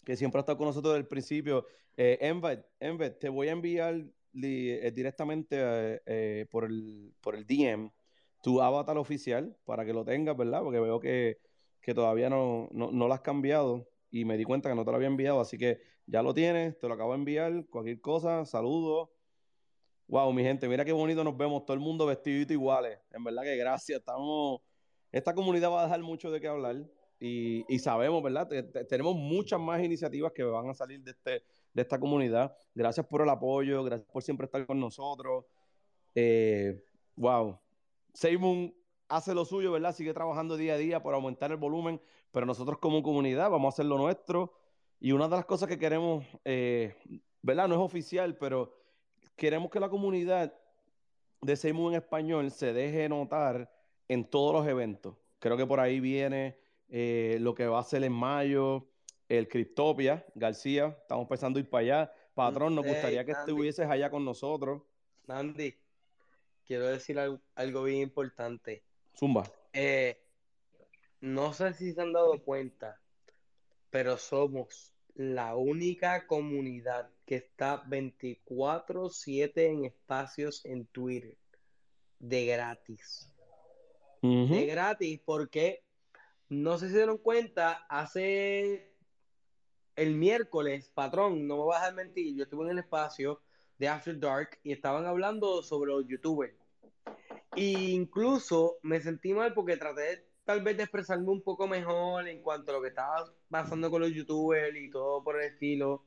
Que 0.03 0.15
siempre 0.15 0.40
ha 0.40 0.41
estado 0.41 0.57
con 0.57 0.68
nosotros 0.68 0.94
desde 0.94 1.02
el 1.03 1.07
principio. 1.07 1.68
Eh, 1.95 2.18
Envet, 2.22 3.19
te 3.19 3.30
voy 3.30 3.49
a 3.49 3.52
enviar 3.52 4.03
eh, 4.41 4.91
directamente 4.95 5.57
eh, 5.60 6.02
eh, 6.07 6.45
por, 6.49 6.65
el, 6.65 7.14
por 7.22 7.35
el 7.35 7.45
DM 7.45 7.91
tu 8.41 8.61
avatar 8.61 8.98
oficial 8.98 9.56
para 9.64 9.85
que 9.85 9.94
lo 9.94 10.03
tengas, 10.03 10.35
¿verdad? 10.35 10.64
Porque 10.64 10.80
veo 10.80 10.99
que, 10.99 11.38
que 11.84 11.93
todavía 11.93 12.30
no, 12.30 12.69
no, 12.72 12.91
no 12.91 13.07
lo 13.07 13.14
has 13.14 13.22
cambiado 13.22 13.88
y 14.10 14.26
me 14.26 14.38
di 14.38 14.45
cuenta 14.45 14.69
que 14.69 14.76
no 14.76 14.85
te 14.85 14.91
lo 14.91 14.95
había 14.95 15.07
enviado, 15.10 15.39
así 15.41 15.57
que 15.57 15.81
ya 16.07 16.23
lo 16.23 16.34
tienes, 16.34 16.80
te 16.80 16.88
lo 16.88 16.93
acabo 16.93 17.11
de 17.11 17.18
enviar. 17.19 17.65
Cualquier 17.69 17.99
cosa, 18.01 18.45
saludos. 18.45 19.10
Wow, 20.07 20.31
mi 20.34 20.43
gente, 20.43 20.68
mira 20.68 20.85
qué 20.85 20.91
bonito 20.91 21.23
nos 21.23 21.35
vemos, 21.35 21.65
todo 21.65 21.73
el 21.76 21.80
mundo 21.81 22.05
vestidito 22.05 22.53
iguales. 22.53 22.99
En 23.11 23.23
verdad 23.23 23.43
que 23.43 23.55
gracias, 23.57 23.99
estamos, 23.99 24.61
esta 25.11 25.34
comunidad 25.35 25.72
va 25.72 25.81
a 25.81 25.84
dejar 25.84 26.01
mucho 26.01 26.31
de 26.31 26.39
qué 26.39 26.47
hablar 26.47 26.76
y, 27.19 27.65
y 27.73 27.80
sabemos, 27.80 28.22
¿verdad? 28.23 28.47
Te- 28.47 28.64
te- 28.64 28.85
tenemos 28.85 29.15
muchas 29.15 29.60
más 29.60 29.84
iniciativas 29.84 30.31
que 30.31 30.43
van 30.43 30.69
a 30.69 30.73
salir 30.73 31.01
de, 31.03 31.11
este, 31.11 31.43
de 31.73 31.81
esta 31.81 31.99
comunidad. 31.99 32.55
Gracias 32.73 33.05
por 33.07 33.22
el 33.22 33.30
apoyo, 33.30 33.84
gracias 33.84 34.10
por 34.11 34.23
siempre 34.23 34.45
estar 34.45 34.65
con 34.65 34.80
nosotros. 34.80 35.45
Eh, 36.15 36.81
wow. 37.15 37.60
Seymour 38.14 38.73
hace 39.07 39.34
lo 39.34 39.45
suyo, 39.45 39.71
¿verdad? 39.71 39.93
Sigue 39.95 40.13
trabajando 40.13 40.57
día 40.57 40.73
a 40.73 40.77
día 40.77 41.01
por 41.01 41.13
aumentar 41.13 41.51
el 41.51 41.57
volumen, 41.57 42.01
pero 42.31 42.45
nosotros 42.45 42.80
como 42.80 43.03
comunidad 43.03 43.49
vamos 43.49 43.73
a 43.73 43.75
hacer 43.75 43.85
lo 43.85 43.97
nuestro. 43.97 44.53
Y 44.99 45.11
una 45.11 45.27
de 45.27 45.35
las 45.35 45.45
cosas 45.45 45.67
que 45.67 45.77
queremos, 45.77 46.25
eh, 46.45 46.95
¿verdad? 47.41 47.67
No 47.67 47.75
es 47.75 47.81
oficial, 47.81 48.38
pero 48.38 48.73
queremos 49.35 49.69
que 49.69 49.80
la 49.80 49.89
comunidad 49.89 50.53
de 51.41 51.55
Seymour 51.55 51.93
en 51.93 51.97
español 51.97 52.51
se 52.51 52.73
deje 52.73 53.09
notar 53.09 53.71
en 54.07 54.30
todos 54.30 54.53
los 54.53 54.67
eventos. 54.67 55.15
Creo 55.39 55.57
que 55.57 55.65
por 55.65 55.80
ahí 55.80 55.99
viene 55.99 56.57
eh, 56.88 57.38
lo 57.41 57.53
que 57.53 57.67
va 57.67 57.80
a 57.80 57.84
ser 57.84 58.03
en 58.03 58.13
mayo, 58.13 58.88
el 59.27 59.47
Cryptopia, 59.47 60.25
García, 60.35 60.97
estamos 61.01 61.27
pensando 61.27 61.59
ir 61.59 61.69
para 61.69 61.81
allá. 61.81 62.13
Patrón, 62.34 62.75
nos 62.75 62.85
gustaría 62.85 63.25
que 63.25 63.31
Andy. 63.31 63.41
estuvieses 63.41 63.88
allá 63.88 64.09
con 64.09 64.25
nosotros. 64.25 64.84
Andy, 65.27 65.75
quiero 66.65 66.88
decir 66.88 67.19
algo, 67.19 67.41
algo 67.55 67.84
bien 67.84 68.01
importante. 68.01 68.84
Zumba. 69.18 69.44
Eh, 69.73 70.19
no 71.22 71.53
sé 71.53 71.73
si 71.73 71.94
se 71.94 72.02
han 72.02 72.14
dado 72.14 72.44
cuenta, 72.44 72.99
pero 73.90 74.18
somos 74.18 74.94
la 75.15 75.56
única 75.56 76.26
comunidad 76.27 77.10
que 77.26 77.35
está 77.35 77.84
24/7 77.85 79.68
en 79.68 79.85
espacios 79.85 80.65
en 80.65 80.85
Twitter 80.88 81.38
de 82.19 82.45
gratis. 82.45 83.30
De 84.22 84.65
gratis, 84.65 85.19
porque 85.26 85.84
no 86.48 86.77
sé 86.77 86.85
si 86.88 86.91
se 86.94 86.99
dieron 86.99 87.18
cuenta, 87.18 87.85
hace 87.90 88.95
el 89.98 90.15
miércoles, 90.15 90.90
patrón, 90.94 91.45
no 91.45 91.57
me 91.57 91.65
vas 91.65 91.84
a 91.84 91.91
mentir, 91.91 92.34
yo 92.35 92.44
estuve 92.44 92.65
en 92.65 92.72
el 92.72 92.80
espacio 92.80 93.41
de 93.77 93.90
After 93.90 94.18
Dark 94.18 94.60
y 94.64 94.72
estaban 94.72 95.06
hablando 95.06 95.61
sobre 95.61 95.91
los 95.91 96.07
youtubers. 96.07 96.56
E 97.55 97.91
incluso 97.91 98.77
me 98.81 98.99
sentí 98.99 99.34
mal 99.34 99.53
porque 99.53 99.77
traté 99.77 100.25
tal 100.43 100.61
vez 100.61 100.75
de 100.77 100.84
expresarme 100.84 101.30
un 101.30 101.41
poco 101.41 101.67
mejor 101.67 102.27
en 102.27 102.41
cuanto 102.41 102.71
a 102.71 102.75
lo 102.75 102.81
que 102.81 102.89
estaba 102.89 103.31
pasando 103.49 103.89
con 103.89 104.01
los 104.01 104.11
youtubers 104.11 104.75
y 104.75 104.89
todo 104.89 105.23
por 105.23 105.41
el 105.41 105.53
estilo. 105.53 106.03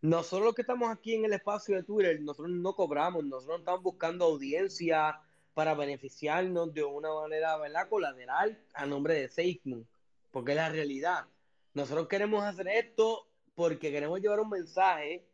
Nosotros 0.00 0.46
los 0.46 0.54
que 0.54 0.62
estamos 0.62 0.90
aquí 0.90 1.14
en 1.14 1.24
el 1.24 1.32
espacio 1.32 1.76
de 1.76 1.82
Twitter, 1.82 2.20
nosotros 2.20 2.50
no 2.50 2.74
cobramos, 2.74 3.24
nosotros 3.24 3.58
no 3.58 3.62
estamos 3.62 3.82
buscando 3.82 4.26
audiencia 4.26 5.20
para 5.54 5.74
beneficiarnos 5.74 6.74
de 6.74 6.84
una 6.84 7.12
manera, 7.12 7.56
¿verdad? 7.56 7.88
Colateral 7.88 8.58
a 8.74 8.86
nombre 8.86 9.14
de 9.14 9.28
SafeMoon, 9.28 9.86
porque 10.30 10.52
es 10.52 10.56
la 10.56 10.68
realidad. 10.68 11.24
Nosotros 11.72 12.08
queremos 12.08 12.44
hacer 12.44 12.68
esto 12.68 13.26
porque 13.54 13.90
queremos 13.90 14.20
llevar 14.20 14.40
un 14.40 14.50
mensaje 14.50 15.26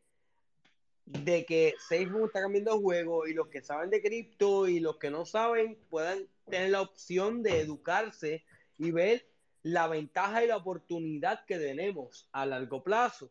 de 1.07 1.45
que 1.45 1.75
SafeMoon 1.89 2.27
está 2.27 2.41
cambiando 2.41 2.81
juego 2.81 3.27
y 3.27 3.35
los 3.35 3.49
que 3.49 3.63
saben 3.63 3.91
de 3.91 4.01
cripto 4.01 4.69
y 4.69 4.81
los 4.81 4.97
que 4.99 5.11
no 5.11 5.25
saben 5.25 5.77
puedan 5.89 6.29
tener 6.49 6.71
la 6.71 6.83
opción 6.83 7.43
de 7.43 7.61
educarse 7.61 8.45
y 8.79 8.91
ver 8.91 9.27
la 9.63 9.89
ventaja 9.89 10.45
y 10.45 10.49
la 10.49 10.57
oportunidad 10.57 11.45
que 11.47 11.59
tenemos 11.59 12.29
a 12.33 12.47
largo 12.47 12.83
plazo. 12.83 13.31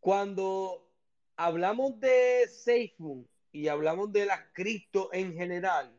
Cuando 0.00 0.88
hablamos 1.36 1.98
de 2.00 2.48
SafeMoon 2.48 3.28
y 3.52 3.68
hablamos 3.68 4.12
de 4.12 4.26
las 4.26 4.40
cripto 4.52 5.10
en 5.12 5.34
general 5.34 5.94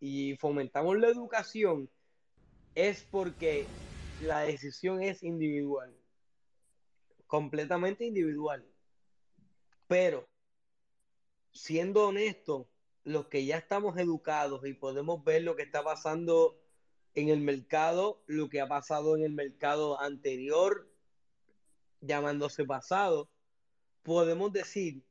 y 0.00 0.36
fomentamos 0.36 0.98
la 0.98 1.08
educación, 1.08 1.88
es 2.74 3.06
porque 3.10 3.66
la 4.22 4.40
decisión 4.40 5.02
es 5.02 5.22
individual, 5.22 5.94
completamente 7.26 8.04
individual. 8.04 8.64
Pero, 9.86 10.28
siendo 11.52 12.08
honesto, 12.08 12.68
los 13.04 13.26
que 13.28 13.44
ya 13.44 13.58
estamos 13.58 13.98
educados 13.98 14.66
y 14.66 14.72
podemos 14.72 15.22
ver 15.24 15.42
lo 15.42 15.56
que 15.56 15.62
está 15.62 15.84
pasando 15.84 16.58
en 17.14 17.28
el 17.28 17.40
mercado, 17.40 18.22
lo 18.26 18.48
que 18.48 18.60
ha 18.60 18.68
pasado 18.68 19.16
en 19.16 19.24
el 19.24 19.32
mercado 19.32 20.00
anterior, 20.00 20.90
llamándose 22.00 22.64
pasado, 22.64 23.30
podemos 24.02 24.52
decir, 24.52 25.04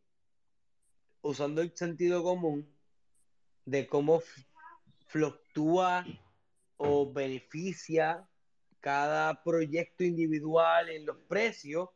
usando 1.22 1.62
el 1.62 1.76
sentido 1.76 2.24
común, 2.24 2.70
de 3.66 3.88
cómo 3.88 4.22
fluctúa 5.08 6.06
o 6.78 7.12
beneficia 7.12 8.28
cada 8.80 9.42
proyecto 9.44 10.04
individual 10.04 10.90
en 10.90 11.06
los 11.06 11.18
precios. 11.30 11.90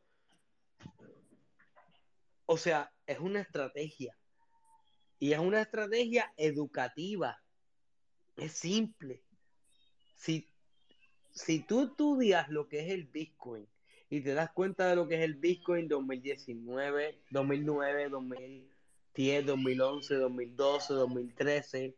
O 2.48 2.58
sea, 2.58 2.92
es 3.06 3.20
una 3.20 3.42
estrategia. 3.42 4.18
Y 5.20 5.34
es 5.34 5.40
una 5.40 5.62
estrategia 5.62 6.34
educativa. 6.38 7.38
Es 8.38 8.54
simple. 8.54 9.22
Si, 10.16 10.50
si 11.30 11.60
tú 11.60 11.84
estudias 11.84 12.50
lo 12.50 12.70
que 12.70 12.80
es 12.80 12.92
el 12.92 13.04
Bitcoin 13.04 13.68
y 14.10 14.22
te 14.22 14.34
das 14.34 14.52
cuenta 14.52 14.88
de 14.88 14.96
lo 14.96 15.08
que 15.08 15.16
es 15.16 15.22
el 15.22 15.36
Bitcoin 15.36 15.90
2019, 15.90 17.22
2009, 17.32 18.10
2010, 18.10 19.46
2011, 19.46 20.16
2012, 20.16 20.94
2013 20.94 21.98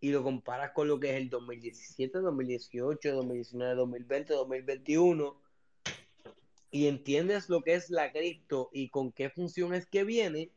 y 0.00 0.10
lo 0.10 0.22
comparas 0.22 0.72
con 0.72 0.88
lo 0.88 1.00
que 1.00 1.10
es 1.10 1.16
el 1.16 1.30
2017, 1.30 2.18
2018, 2.18 3.14
2019, 3.14 3.74
2020, 3.74 4.34
2021 4.34 5.47
y 6.70 6.86
entiendes 6.86 7.48
lo 7.48 7.62
que 7.62 7.74
es 7.74 7.90
la 7.90 8.12
cripto 8.12 8.68
y 8.72 8.90
con 8.90 9.12
qué 9.12 9.30
función 9.30 9.74
es 9.74 9.86
que 9.86 10.04
viene, 10.04 10.52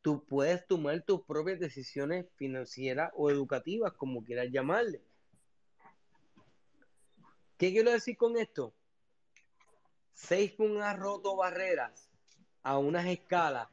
tú 0.00 0.24
puedes 0.24 0.66
tomar 0.66 1.02
tus 1.02 1.22
propias 1.22 1.60
decisiones 1.60 2.26
financieras 2.36 3.10
o 3.14 3.30
educativas, 3.30 3.92
como 3.92 4.24
quieras 4.24 4.48
llamarle. 4.50 5.02
¿Qué 7.58 7.72
quiero 7.72 7.90
decir 7.90 8.16
con 8.16 8.36
esto? 8.36 8.74
SafeMoon 10.14 10.82
ha 10.82 10.94
roto 10.94 11.36
barreras 11.36 12.10
a 12.62 12.78
unas 12.78 13.06
escalas 13.06 13.68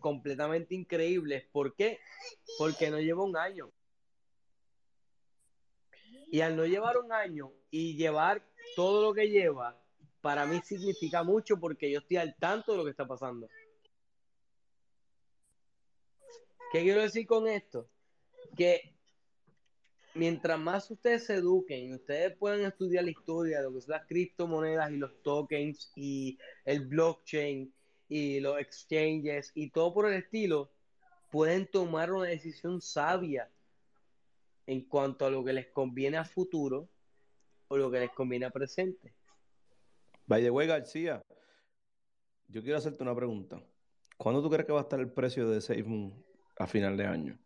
completamente 0.00 0.74
increíbles. 0.74 1.44
¿Por 1.52 1.74
qué? 1.74 2.00
Porque 2.58 2.90
no 2.90 3.00
lleva 3.00 3.24
un 3.24 3.36
año. 3.36 3.70
Y 6.32 6.40
al 6.40 6.56
no 6.56 6.64
llevar 6.64 6.96
un 6.98 7.12
año 7.12 7.52
y 7.70 7.96
llevar 7.96 8.44
todo 8.76 9.02
lo 9.02 9.14
que 9.14 9.28
lleva, 9.28 9.79
para 10.20 10.46
mí 10.46 10.60
significa 10.64 11.22
mucho 11.22 11.58
porque 11.58 11.90
yo 11.90 12.00
estoy 12.00 12.18
al 12.18 12.36
tanto 12.36 12.72
de 12.72 12.78
lo 12.78 12.84
que 12.84 12.90
está 12.90 13.06
pasando. 13.06 13.48
¿Qué 16.72 16.82
quiero 16.82 17.02
decir 17.02 17.26
con 17.26 17.48
esto? 17.48 17.88
Que 18.56 18.94
mientras 20.14 20.58
más 20.58 20.90
ustedes 20.90 21.26
se 21.26 21.34
eduquen 21.34 21.94
ustedes 21.94 22.36
puedan 22.36 22.62
estudiar 22.62 23.04
la 23.04 23.10
historia 23.10 23.58
de 23.58 23.64
lo 23.64 23.74
que 23.74 23.80
son 23.80 23.92
las 23.92 24.06
criptomonedas 24.06 24.90
y 24.90 24.96
los 24.96 25.22
tokens 25.22 25.92
y 25.94 26.38
el 26.64 26.86
blockchain 26.86 27.72
y 28.08 28.40
los 28.40 28.58
exchanges 28.58 29.52
y 29.54 29.70
todo 29.70 29.94
por 29.94 30.06
el 30.06 30.14
estilo, 30.14 30.70
pueden 31.30 31.66
tomar 31.68 32.12
una 32.12 32.26
decisión 32.26 32.80
sabia 32.80 33.48
en 34.66 34.82
cuanto 34.82 35.26
a 35.26 35.30
lo 35.30 35.44
que 35.44 35.52
les 35.52 35.68
conviene 35.68 36.16
a 36.16 36.24
futuro 36.24 36.88
o 37.68 37.76
lo 37.76 37.90
que 37.90 38.00
les 38.00 38.10
conviene 38.10 38.46
a 38.46 38.50
presente. 38.50 39.14
By 40.30 40.44
the 40.44 40.50
way, 40.50 40.68
García, 40.68 41.24
yo 42.46 42.62
quiero 42.62 42.78
hacerte 42.78 43.02
una 43.02 43.16
pregunta. 43.16 43.60
¿Cuándo 44.16 44.40
tú 44.40 44.48
crees 44.48 44.64
que 44.64 44.72
va 44.72 44.78
a 44.78 44.82
estar 44.82 45.00
el 45.00 45.10
precio 45.12 45.50
de 45.50 45.60
SafeMoon 45.60 46.24
a 46.56 46.68
final 46.68 46.96
de 46.96 47.04
año? 47.04 47.38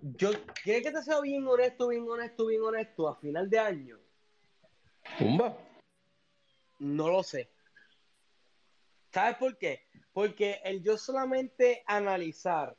Yo, 0.00 0.30
¿quieres 0.62 0.82
que 0.82 0.90
te 0.90 1.02
sea 1.02 1.20
bien 1.20 1.46
honesto, 1.46 1.88
bien 1.88 2.08
honesto, 2.08 2.46
bien 2.46 2.62
honesto? 2.62 3.08
A 3.08 3.16
final 3.16 3.50
de 3.50 3.58
año, 3.58 3.98
¿Pumba? 5.18 5.54
no 6.78 7.10
lo 7.10 7.22
sé. 7.22 7.50
¿Sabes 9.12 9.36
por 9.36 9.58
qué? 9.58 9.82
Porque 10.14 10.62
el 10.64 10.82
yo 10.82 10.96
solamente 10.96 11.82
analizar 11.86 12.74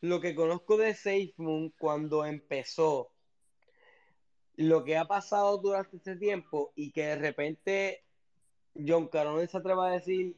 lo 0.00 0.20
que 0.20 0.34
conozco 0.34 0.76
de 0.76 0.94
SafeMoon 0.94 1.74
cuando 1.78 2.26
empezó, 2.26 3.12
lo 4.60 4.84
que 4.84 4.98
ha 4.98 5.06
pasado 5.06 5.56
durante 5.56 5.96
este 5.96 6.16
tiempo 6.16 6.70
y 6.76 6.90
que 6.90 7.06
de 7.06 7.16
repente 7.16 8.04
John 8.74 9.08
Carone 9.08 9.46
se 9.46 9.56
atreva 9.56 9.88
a 9.88 9.92
decir 9.92 10.36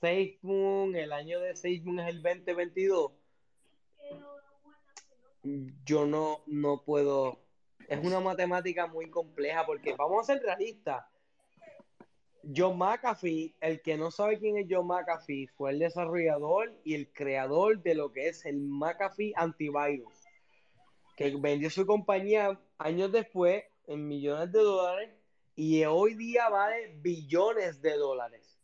SafeMoon, 0.00 0.94
el 0.94 1.12
año 1.12 1.40
de 1.40 1.56
SafeMoon 1.56 1.98
es 1.98 2.14
el 2.14 2.22
2022. 2.22 3.10
Yo 5.84 6.06
no, 6.06 6.44
no 6.46 6.84
puedo. 6.84 7.40
Es 7.88 8.04
una 8.04 8.20
matemática 8.20 8.86
muy 8.86 9.10
compleja 9.10 9.66
porque 9.66 9.94
vamos 9.94 10.20
a 10.20 10.34
ser 10.34 10.42
realistas. 10.42 11.04
John 12.56 12.78
McAfee, 12.78 13.56
el 13.60 13.82
que 13.82 13.96
no 13.96 14.12
sabe 14.12 14.38
quién 14.38 14.58
es 14.58 14.66
John 14.70 14.86
McAfee, 14.86 15.48
fue 15.48 15.72
el 15.72 15.80
desarrollador 15.80 16.72
y 16.84 16.94
el 16.94 17.12
creador 17.12 17.82
de 17.82 17.96
lo 17.96 18.12
que 18.12 18.28
es 18.28 18.46
el 18.46 18.60
McAfee 18.60 19.32
antivirus. 19.34 20.14
que 21.16 21.34
vendió 21.36 21.68
su 21.68 21.84
compañía 21.84 22.60
años 22.78 23.12
después 23.12 23.64
en 23.86 24.06
millones 24.06 24.52
de 24.52 24.60
dólares 24.60 25.10
y 25.56 25.84
hoy 25.84 26.14
día 26.14 26.48
vale 26.48 26.96
billones 27.00 27.80
de 27.80 27.96
dólares. 27.96 28.58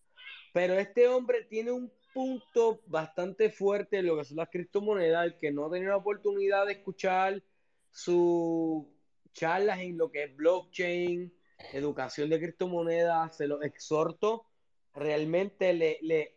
Pero 0.52 0.74
este 0.74 1.06
hombre 1.08 1.44
tiene 1.44 1.70
un 1.70 1.92
punto 2.12 2.80
bastante 2.86 3.50
fuerte 3.50 3.98
en 3.98 4.06
lo 4.06 4.16
que 4.16 4.24
son 4.24 4.38
las 4.38 4.48
criptomonedas, 4.48 5.34
que 5.34 5.52
no 5.52 5.66
ha 5.66 5.70
tenido 5.70 5.90
la 5.90 5.98
oportunidad 5.98 6.66
de 6.66 6.72
escuchar 6.72 7.42
sus 7.90 8.84
charlas 9.32 9.80
en 9.80 9.96
lo 9.96 10.10
que 10.10 10.24
es 10.24 10.36
blockchain, 10.36 11.32
educación 11.72 12.30
de 12.30 12.40
criptomonedas, 12.40 13.36
se 13.36 13.46
lo 13.46 13.62
exhorto. 13.62 14.46
Realmente 14.94 15.72
le, 15.72 15.98
le, 16.02 16.36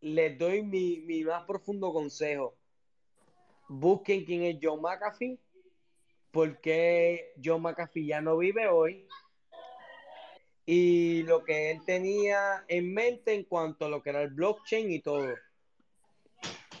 les 0.00 0.38
doy 0.38 0.62
mi, 0.62 0.98
mi 0.98 1.24
más 1.24 1.44
profundo 1.44 1.92
consejo. 1.92 2.54
Busquen 3.68 4.26
quién 4.26 4.42
es 4.42 4.58
John 4.62 4.82
McAfee, 4.82 5.38
porque 6.34 7.32
John 7.42 7.62
McAfee 7.62 8.06
ya 8.06 8.20
no 8.20 8.36
vive 8.36 8.66
hoy 8.68 9.06
y 10.66 11.22
lo 11.22 11.44
que 11.44 11.70
él 11.70 11.84
tenía 11.86 12.64
en 12.68 12.92
mente 12.92 13.34
en 13.34 13.44
cuanto 13.44 13.84
a 13.86 13.88
lo 13.88 14.02
que 14.02 14.10
era 14.10 14.22
el 14.22 14.30
blockchain 14.30 14.90
y 14.90 15.00
todo. 15.00 15.28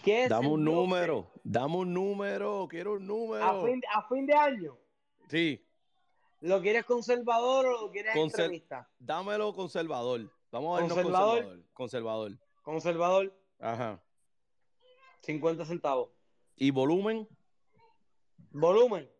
¿Qué 0.02 0.24
es 0.24 0.28
Dame 0.28 0.48
un 0.48 0.64
blockchain? 0.64 0.76
número, 0.76 1.30
dame 1.44 1.76
un 1.76 1.94
número, 1.94 2.66
quiero 2.68 2.94
un 2.94 3.06
número. 3.06 3.44
A 3.44 3.64
fin, 3.64 3.80
a 3.94 4.08
fin 4.08 4.26
de 4.26 4.34
año, 4.34 4.76
Sí, 5.28 5.64
¿lo 6.40 6.60
quieres 6.60 6.84
conservador 6.84 7.64
o 7.66 7.82
lo 7.86 7.90
quieres 7.92 8.12
Conser- 8.14 8.26
extremista? 8.26 8.90
dámelo 8.98 9.54
conservador. 9.54 10.30
Vamos 10.50 10.76
a 10.78 10.80
vernos 10.82 10.94
¿Conservador? 10.96 11.42
conservador. 11.72 11.72
Conservador. 11.72 12.38
Conservador, 12.62 13.34
Ajá. 13.60 14.02
50 15.22 15.64
centavos. 15.64 16.10
¿Y 16.56 16.70
volumen? 16.70 17.26
Volumen, 18.50 19.10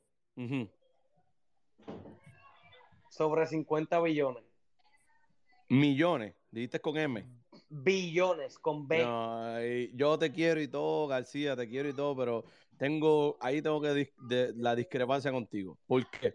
Sobre 3.11 3.47
50 3.47 4.01
billones. 4.01 4.43
Millones, 5.69 6.35
dijiste 6.51 6.81
con 6.81 6.97
M. 6.97 7.25
Billones, 7.69 8.59
con 8.59 8.87
B. 8.87 9.03
No, 9.05 9.61
yo 9.95 10.19
te 10.19 10.31
quiero 10.33 10.61
y 10.61 10.69
todo, 10.69 11.07
García, 11.07 11.57
te 11.57 11.69
quiero 11.69 11.89
y 11.89 11.93
todo, 11.95 12.17
pero 12.17 12.45
tengo, 12.77 13.37
ahí 13.41 13.63
tengo 13.63 13.81
que 13.81 13.89
dis- 13.93 14.13
de- 14.29 14.53
la 14.57 14.75
discrepancia 14.77 15.31
contigo. 15.33 15.79
¿Por 15.87 16.09
qué? 16.11 16.35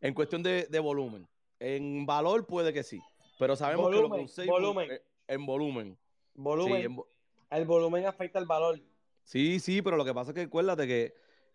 En 0.00 0.12
cuestión 0.14 0.42
de, 0.42 0.66
de 0.66 0.78
volumen. 0.78 1.26
En 1.58 2.04
valor 2.04 2.46
puede 2.46 2.72
que 2.72 2.82
sí, 2.82 3.00
pero 3.38 3.56
sabemos 3.56 3.88
que 3.88 3.96
lo 3.96 4.02
Volumen, 4.02 4.20
con 4.20 4.28
SafeMoon, 4.28 4.62
volumen. 4.62 5.00
en 5.28 5.46
volumen. 5.46 5.98
Volumen. 6.34 6.78
Sí, 6.80 6.84
en 6.86 6.96
vo- 6.96 7.06
El 7.50 7.64
volumen 7.64 8.04
afecta 8.06 8.38
el 8.38 8.44
valor. 8.46 8.78
sí, 9.22 9.58
sí, 9.58 9.80
pero 9.80 9.96
lo 9.96 10.04
que 10.04 10.12
pasa 10.12 10.32
es 10.32 10.34
que 10.34 10.42
acuérdate 10.42 10.86
que 10.86 11.14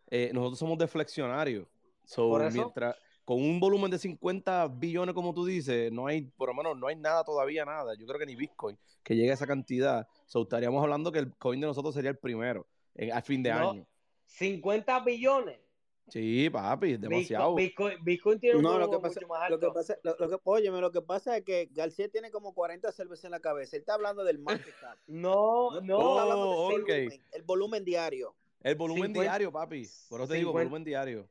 eh, 0.09 0.31
nosotros 0.33 0.57
somos 0.59 0.77
deflexionarios. 0.79 1.67
So, 2.05 2.29
Por 2.29 2.41
eso. 2.43 2.57
mientras 2.57 2.95
con 3.23 3.37
un 3.41 3.59
volumen 3.59 3.89
de 3.91 3.97
50 3.99 4.67
billones, 4.67 5.13
como 5.15 5.33
tú 5.33 5.45
dices, 5.45 5.91
no 5.91 6.07
hay, 6.07 6.23
por 6.23 6.49
lo 6.49 6.55
menos 6.55 6.77
no 6.77 6.87
hay 6.87 6.95
nada 6.95 7.23
todavía, 7.23 7.63
nada. 7.65 7.93
Yo 7.95 8.05
creo 8.07 8.19
que 8.19 8.25
ni 8.25 8.35
Bitcoin 8.35 8.77
que 9.03 9.15
llegue 9.15 9.31
a 9.31 9.35
esa 9.35 9.47
cantidad. 9.47 10.07
So, 10.25 10.41
estaríamos 10.41 10.81
hablando 10.83 11.11
que 11.11 11.19
el 11.19 11.35
coin 11.37 11.59
de 11.61 11.67
nosotros 11.67 11.93
sería 11.93 12.09
el 12.11 12.17
primero 12.17 12.67
eh, 12.95 13.11
a 13.11 13.21
fin 13.21 13.41
de 13.43 13.51
No, 13.51 13.71
año. 13.71 13.87
50 14.25 14.99
billones. 15.01 15.59
Sí, 16.07 16.49
papi, 16.49 16.97
demasiado. 16.97 17.55
Bitcoin, 17.55 18.03
Bitcoin, 18.03 18.39
tiene 18.39 18.57
un 18.57 18.63
No, 18.63 18.77
lo 18.77 18.87
volumen 18.87 18.99
que 18.99 19.07
pasa, 19.07 19.19
mucho 19.21 19.27
más 19.29 19.49
lo 19.49 19.59
que 19.59 19.65
alto. 19.67 19.73
pasa, 19.73 19.97
lo, 20.03 20.15
lo 20.19 20.29
que, 20.29 20.37
óyeme, 20.43 20.81
lo 20.81 20.91
que 20.91 21.01
pasa 21.01 21.37
es 21.37 21.43
que 21.45 21.69
García 21.71 22.09
tiene 22.09 22.31
como 22.31 22.53
40 22.53 22.91
cervezas 22.91 23.25
en 23.25 23.31
la 23.31 23.39
cabeza. 23.39 23.77
Él 23.77 23.81
está 23.81 23.93
hablando 23.93 24.23
del 24.25 24.39
market 24.39 24.75
cap. 24.81 24.97
No, 25.07 25.79
No, 25.79 25.81
no. 25.81 26.09
está 26.09 26.21
hablando 26.23 26.49
Oh, 26.49 26.69
del 26.71 26.81
ok. 26.81 26.87
volumen, 26.89 27.25
el 27.31 27.43
volumen 27.43 27.85
diario. 27.85 28.35
El 28.61 28.75
volumen 28.75 29.03
50 29.03 29.21
diario, 29.21 29.51
papi. 29.51 29.87
Por 30.09 30.19
eso 30.21 30.27
te 30.27 30.35
digo, 30.35 30.49
50. 30.49 30.63
volumen 30.63 30.83
diario. 30.83 31.29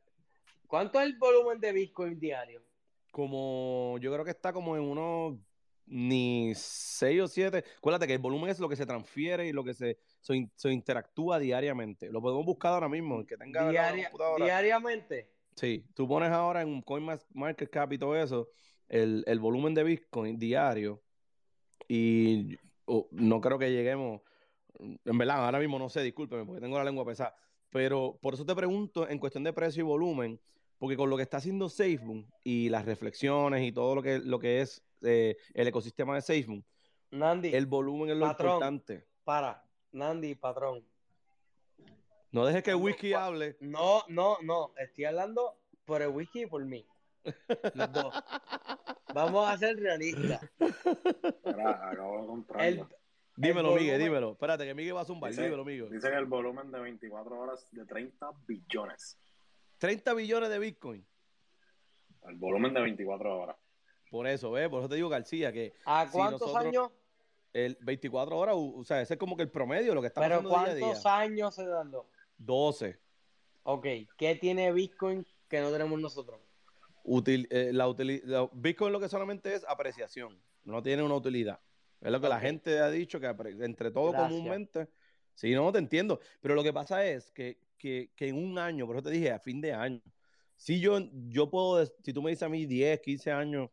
¿Cuánto 0.70 1.00
es 1.00 1.06
el 1.06 1.18
volumen 1.18 1.58
de 1.58 1.72
Bitcoin 1.72 2.18
diario? 2.18 2.62
Como, 3.10 3.98
yo 4.00 4.12
creo 4.12 4.24
que 4.24 4.30
está 4.30 4.52
como 4.52 4.76
en 4.76 4.82
unos 4.82 5.36
ni 5.86 6.52
6 6.54 7.22
o 7.22 7.26
7. 7.26 7.64
Acuérdate 7.78 8.06
que 8.06 8.12
el 8.14 8.20
volumen 8.20 8.50
es 8.50 8.60
lo 8.60 8.68
que 8.68 8.76
se 8.76 8.86
transfiere 8.86 9.48
y 9.48 9.52
lo 9.52 9.64
que 9.64 9.74
se, 9.74 9.98
se, 10.20 10.36
in- 10.36 10.52
se 10.54 10.70
interactúa 10.70 11.40
diariamente. 11.40 12.08
Lo 12.10 12.22
podemos 12.22 12.46
buscar 12.46 12.72
ahora 12.74 12.88
mismo, 12.88 13.18
el 13.18 13.26
que 13.26 13.36
tenga 13.36 13.68
Diaria- 13.68 14.10
diariamente. 14.44 15.28
Sí, 15.56 15.84
tú 15.94 16.06
pones 16.06 16.30
ahora 16.30 16.62
en 16.62 16.80
CoinMarketCap 16.82 17.92
y 17.92 17.98
todo 17.98 18.14
eso, 18.16 18.48
el, 18.88 19.24
el 19.26 19.40
volumen 19.40 19.74
de 19.74 19.82
Bitcoin 19.82 20.38
diario 20.38 21.02
y 21.88 22.56
oh, 22.84 23.08
no 23.10 23.40
creo 23.40 23.58
que 23.58 23.72
lleguemos, 23.72 24.20
en 24.78 25.18
verdad, 25.18 25.44
ahora 25.44 25.58
mismo 25.58 25.78
no 25.80 25.88
sé, 25.88 26.02
discúlpeme, 26.02 26.44
porque 26.44 26.60
tengo 26.60 26.78
la 26.78 26.84
lengua 26.84 27.04
pesada, 27.04 27.34
pero 27.70 28.16
por 28.22 28.34
eso 28.34 28.46
te 28.46 28.54
pregunto 28.54 29.08
en 29.08 29.18
cuestión 29.18 29.42
de 29.44 29.52
precio 29.52 29.80
y 29.80 29.84
volumen, 29.86 30.40
porque 30.80 30.96
con 30.96 31.08
lo 31.10 31.16
que 31.16 31.22
está 31.22 31.36
haciendo 31.36 31.68
SafeMoon 31.68 32.26
y 32.42 32.68
las 32.70 32.84
reflexiones 32.86 33.62
y 33.62 33.70
todo 33.70 33.94
lo 33.94 34.02
que, 34.02 34.18
lo 34.18 34.40
que 34.40 34.62
es 34.62 34.82
eh, 35.02 35.36
el 35.54 35.68
ecosistema 35.68 36.14
de 36.16 36.22
SafeMoon, 36.22 36.64
Nandi, 37.12 37.54
el 37.54 37.66
volumen 37.66 38.10
es 38.10 38.16
lo 38.16 38.26
patrón. 38.26 38.54
importante. 38.54 39.06
para. 39.22 39.62
Nandi, 39.92 40.34
patrón. 40.34 40.84
No 42.32 42.46
dejes 42.46 42.62
que 42.62 42.70
el 42.70 42.76
whisky 42.76 43.12
hable. 43.12 43.56
No, 43.60 44.02
no, 44.08 44.38
no. 44.42 44.72
Estoy 44.76 45.04
hablando 45.04 45.58
por 45.84 46.00
el 46.00 46.08
whisky 46.08 46.42
y 46.42 46.46
por 46.46 46.64
mí. 46.64 46.86
Los 47.74 47.92
dos. 47.92 48.14
Vamos 49.14 49.48
a 49.48 49.58
ser 49.58 49.76
realistas. 49.76 50.40
Acabo 51.44 52.20
de 52.20 52.26
comprarlo. 52.26 52.88
Dímelo, 53.36 53.74
el 53.74 53.80
Miguel, 53.80 54.00
dímelo. 54.00 54.32
Espérate, 54.32 54.64
que 54.64 54.74
Miguel 54.74 54.94
va 54.96 55.00
a 55.00 55.04
zumbar, 55.04 55.30
Dice, 55.30 55.42
dímelo, 55.44 55.64
Miguel. 55.64 55.90
dice 55.90 56.10
que 56.10 56.16
el 56.16 56.26
volumen 56.26 56.70
de 56.70 56.78
24 56.78 57.38
horas 57.38 57.66
de 57.72 57.84
30 57.86 58.30
billones. 58.46 59.18
30 59.80 60.12
billones 60.14 60.50
de 60.50 60.58
Bitcoin. 60.58 61.04
El 62.28 62.36
volumen 62.36 62.74
de 62.74 62.80
24 62.82 63.38
horas. 63.40 63.56
Por 64.10 64.26
eso, 64.26 64.50
¿ves? 64.50 64.68
Por 64.68 64.80
eso 64.80 64.88
te 64.90 64.96
digo, 64.96 65.08
García, 65.08 65.50
que 65.52 65.72
¿A 65.86 66.04
si 66.06 66.12
cuántos 66.12 66.40
nosotros- 66.42 66.66
años? 66.66 66.90
el 67.54 67.78
24 67.80 68.36
horas, 68.36 68.54
o 68.58 68.84
sea, 68.84 69.00
ese 69.00 69.14
es 69.14 69.18
como 69.18 69.36
que 69.36 69.42
el 69.42 69.50
promedio, 69.50 69.94
lo 69.94 70.02
que 70.02 70.08
está 70.08 70.20
Pero 70.20 70.36
pasando 70.36 70.50
día 70.50 70.58
a 70.58 70.64
¿cuántos 70.78 71.02
día. 71.02 71.18
años 71.18 71.54
se 71.54 71.66
dando? 71.66 72.08
12. 72.36 72.98
Ok, 73.62 73.86
¿qué 74.16 74.34
tiene 74.40 74.70
Bitcoin 74.72 75.26
que 75.48 75.60
no 75.60 75.70
tenemos 75.72 75.98
nosotros? 75.98 76.40
Util- 77.04 77.48
eh, 77.50 77.70
la 77.72 77.86
Bitcoin 78.52 78.92
lo 78.92 79.00
que 79.00 79.08
solamente 79.08 79.54
es 79.54 79.64
apreciación, 79.66 80.38
no 80.64 80.82
tiene 80.82 81.02
una 81.02 81.14
utilidad. 81.14 81.58
Es 82.02 82.12
lo 82.12 82.20
que 82.20 82.28
la 82.28 82.38
gente 82.40 82.78
ha 82.80 82.90
dicho, 82.90 83.18
que 83.18 83.26
entre 83.60 83.90
todo 83.90 84.12
Gracias. 84.12 84.30
comúnmente. 84.30 84.88
Sí, 85.34 85.54
no, 85.54 85.70
te 85.72 85.78
entiendo. 85.78 86.20
Pero 86.40 86.54
lo 86.54 86.62
que 86.62 86.72
pasa 86.72 87.04
es 87.06 87.30
que, 87.30 87.58
que, 87.80 88.10
que 88.14 88.28
en 88.28 88.36
un 88.36 88.58
año, 88.58 88.86
por 88.86 88.96
eso 88.96 89.04
te 89.04 89.10
dije, 89.10 89.32
a 89.32 89.40
fin 89.40 89.60
de 89.60 89.72
año, 89.72 90.00
si 90.56 90.78
yo, 90.78 90.98
yo 91.28 91.48
puedo, 91.50 91.84
si 91.86 92.12
tú 92.12 92.22
me 92.22 92.30
dices 92.30 92.42
a 92.42 92.48
mí 92.50 92.66
10, 92.66 93.00
15 93.00 93.32
años, 93.32 93.70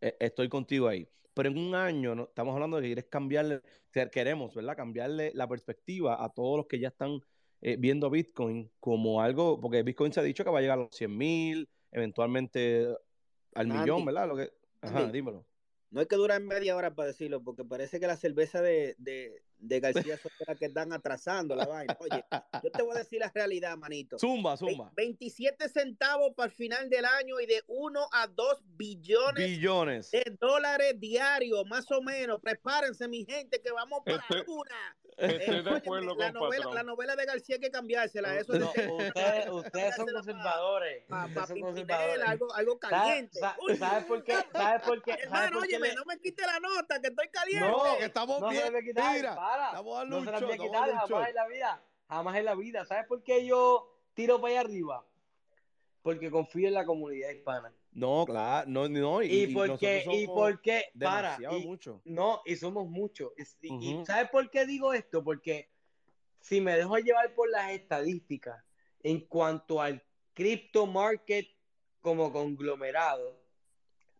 eh, 0.00 0.16
estoy 0.18 0.48
contigo 0.48 0.88
ahí. 0.88 1.06
Pero 1.34 1.50
en 1.50 1.58
un 1.58 1.74
año, 1.74 2.14
¿no? 2.14 2.24
estamos 2.24 2.54
hablando 2.54 2.78
de 2.78 2.82
que 2.82 2.88
quieres 2.88 3.04
cambiarle, 3.10 3.60
que 3.92 4.08
queremos, 4.08 4.54
¿verdad? 4.54 4.76
Cambiarle 4.76 5.30
la 5.34 5.46
perspectiva 5.46 6.24
a 6.24 6.30
todos 6.30 6.56
los 6.56 6.66
que 6.66 6.78
ya 6.78 6.88
están 6.88 7.20
eh, 7.60 7.76
viendo 7.78 8.08
Bitcoin 8.08 8.70
como 8.80 9.20
algo, 9.20 9.60
porque 9.60 9.82
Bitcoin 9.82 10.12
se 10.12 10.20
ha 10.20 10.22
dicho 10.22 10.42
que 10.42 10.50
va 10.50 10.58
a 10.58 10.62
llegar 10.62 10.78
a 10.78 10.82
los 10.82 10.96
100 10.96 11.16
mil, 11.16 11.68
eventualmente 11.90 12.86
al 13.54 13.70
Andy, 13.70 13.78
millón, 13.78 14.04
¿verdad? 14.04 14.28
Lo 14.28 14.36
que, 14.36 14.50
ajá, 14.80 15.00
Andy. 15.00 15.12
dímelo. 15.12 15.46
No 15.90 16.00
hay 16.00 16.06
que 16.06 16.16
durar 16.16 16.40
media 16.40 16.74
hora 16.74 16.94
para 16.94 17.08
decirlo, 17.08 17.42
porque 17.42 17.64
parece 17.64 18.00
que 18.00 18.06
la 18.06 18.16
cerveza 18.16 18.62
de, 18.62 18.94
de, 18.96 19.42
de 19.62 19.80
García 19.80 20.18
las 20.46 20.58
que 20.58 20.66
están 20.66 20.92
atrasando 20.92 21.54
la 21.54 21.66
vaina. 21.66 21.96
Oye, 22.00 22.24
yo 22.62 22.70
te 22.70 22.82
voy 22.82 22.94
a 22.96 22.98
decir 22.98 23.20
la 23.20 23.30
realidad, 23.34 23.76
manito. 23.76 24.18
Zumba, 24.18 24.52
Ve- 24.52 24.58
zumba. 24.58 24.90
27 24.96 25.68
centavos 25.68 26.34
para 26.34 26.46
el 26.50 26.52
final 26.54 26.88
del 26.90 27.04
año 27.04 27.40
y 27.40 27.46
de 27.46 27.62
1 27.68 28.08
a 28.12 28.26
2 28.26 28.58
billones 28.76 29.46
Billones. 29.46 30.10
de 30.10 30.36
dólares 30.40 30.98
diarios, 30.98 31.64
más 31.66 31.90
o 31.90 32.02
menos. 32.02 32.40
Prepárense, 32.40 33.08
mi 33.08 33.24
gente, 33.24 33.60
que 33.60 33.70
vamos 33.72 34.00
para 34.04 34.24
la 34.28 34.42
luna. 34.46 34.96
Estoy 35.14 35.56
de 35.56 35.60
óyeme, 35.60 35.76
acuerdo 35.76 36.14
la, 36.16 36.32
con 36.32 36.42
novela, 36.42 36.70
la 36.72 36.82
novela 36.82 37.16
de 37.16 37.26
García 37.26 37.56
hay 37.56 37.60
que 37.60 37.70
cambiársela. 37.70 38.34
Eso 38.38 38.54
No, 38.54 38.72
de, 38.72 38.88
ustedes, 38.88 39.48
ustedes 39.50 39.94
son 39.94 40.06
conservadores. 40.06 41.04
pa- 41.06 41.28
pa 41.34 41.46
conservadores. 41.46 42.26
algo, 42.26 42.54
algo 42.54 42.78
¿Sabe- 42.80 42.90
caliente. 42.96 43.38
¿Sabes 43.78 44.04
por 44.06 44.24
qué? 44.24 44.36
¿Sabes 44.52 44.82
por 44.82 45.02
qué? 45.02 45.10
¿Sabes 45.12 45.24
hermano, 45.26 45.58
óyeme, 45.60 45.88
le- 45.88 45.94
no 45.94 46.04
me 46.06 46.18
quite 46.18 46.42
la 46.46 46.58
nota, 46.60 47.00
que 47.00 47.08
estoy 47.08 47.28
caliente. 47.28 47.68
No, 47.68 47.98
que 47.98 48.04
estamos 48.06 48.40
no 48.40 48.48
bien. 48.48 48.72
Mira, 48.72 49.34
para. 49.58 50.04
No 50.04 50.24
se 50.24 50.30
la 50.30 50.38
shot, 50.40 50.48
voy 50.48 50.52
a 50.52 50.58
quitar 50.58 50.90
jamás 50.90 51.08
shot. 51.08 51.28
en 51.28 51.34
la 51.34 51.48
vida. 51.48 51.84
Jamás 52.08 52.36
en 52.36 52.44
la 52.44 52.54
vida. 52.54 52.84
¿Sabes 52.84 53.06
por 53.06 53.22
qué 53.22 53.46
yo 53.46 53.98
tiro 54.14 54.40
para 54.40 54.52
allá 54.52 54.60
arriba? 54.60 55.06
Porque 56.02 56.30
confío 56.30 56.68
en 56.68 56.74
la 56.74 56.84
comunidad 56.84 57.30
hispana. 57.30 57.72
No, 57.92 58.24
claro, 58.26 58.68
no, 58.68 58.88
no. 58.88 59.22
Y, 59.22 59.26
Y, 59.44 59.54
porque, 59.54 60.04
y 60.10 60.26
porque, 60.26 60.84
para, 61.00 61.38
y- 61.38 61.66
mucho. 61.66 62.00
no, 62.04 62.40
y 62.44 62.56
somos 62.56 62.88
muchos. 62.88 63.32
Y, 63.60 63.72
y-. 63.72 64.04
¿sabes 64.06 64.30
por 64.30 64.50
qué 64.50 64.66
digo 64.66 64.92
esto? 64.92 65.22
Porque 65.22 65.70
si 66.40 66.60
me 66.60 66.76
dejo 66.76 66.96
llevar 66.98 67.34
por 67.34 67.48
las 67.50 67.70
estadísticas 67.70 68.64
en 69.02 69.20
cuanto 69.20 69.80
al 69.80 70.02
crypto 70.34 70.86
market 70.86 71.46
como 72.00 72.32
conglomerado, 72.32 73.40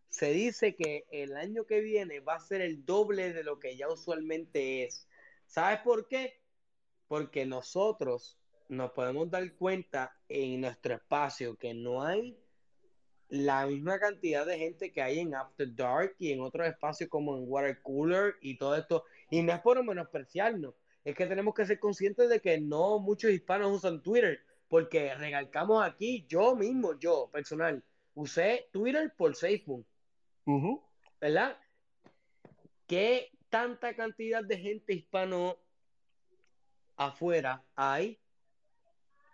se 0.07 0.31
dice 0.31 0.75
que 0.75 1.05
el 1.11 1.35
año 1.35 1.65
que 1.65 1.81
viene 1.81 2.19
va 2.19 2.35
a 2.35 2.39
ser 2.39 2.61
el 2.61 2.85
doble 2.85 3.33
de 3.33 3.43
lo 3.43 3.59
que 3.59 3.75
ya 3.75 3.89
usualmente 3.89 4.85
es. 4.85 5.07
¿Sabes 5.53 5.81
por 5.81 6.07
qué? 6.07 6.41
Porque 7.07 7.45
nosotros 7.45 8.39
nos 8.69 8.91
podemos 8.93 9.29
dar 9.29 9.53
cuenta 9.53 10.17
en 10.27 10.61
nuestro 10.61 10.95
espacio 10.95 11.55
que 11.57 11.75
no 11.75 12.01
hay 12.01 12.35
la 13.29 13.67
misma 13.67 13.99
cantidad 13.99 14.47
de 14.47 14.57
gente 14.57 14.91
que 14.91 15.03
hay 15.03 15.19
en 15.19 15.35
After 15.35 15.75
Dark 15.75 16.15
y 16.17 16.31
en 16.31 16.41
otros 16.41 16.67
espacios 16.67 17.07
como 17.07 17.37
en 17.37 17.43
Water 17.47 17.83
Cooler 17.83 18.33
y 18.41 18.57
todo 18.57 18.75
esto. 18.75 19.03
Y 19.29 19.43
no 19.43 19.53
es 19.53 19.59
por 19.59 19.83
menospreciarnos, 19.83 20.73
es 21.03 21.15
que 21.15 21.27
tenemos 21.27 21.53
que 21.53 21.67
ser 21.67 21.79
conscientes 21.79 22.29
de 22.29 22.39
que 22.39 22.59
no 22.59 22.97
muchos 22.97 23.29
hispanos 23.29 23.77
usan 23.77 24.01
Twitter, 24.01 24.39
porque 24.67 25.13
recalcamos 25.13 25.85
aquí, 25.85 26.25
yo 26.27 26.55
mismo, 26.55 26.97
yo 26.97 27.29
personal, 27.31 27.83
usé 28.15 28.69
Twitter 28.71 29.13
por 29.15 29.35
Facebook, 29.35 29.85
¿verdad? 31.21 31.55
¿Qué 32.87 33.29
tanta 33.53 33.93
cantidad 33.95 34.43
de 34.43 34.57
gente 34.57 34.93
hispano 34.95 35.55
afuera 36.95 37.63
hay 37.75 38.19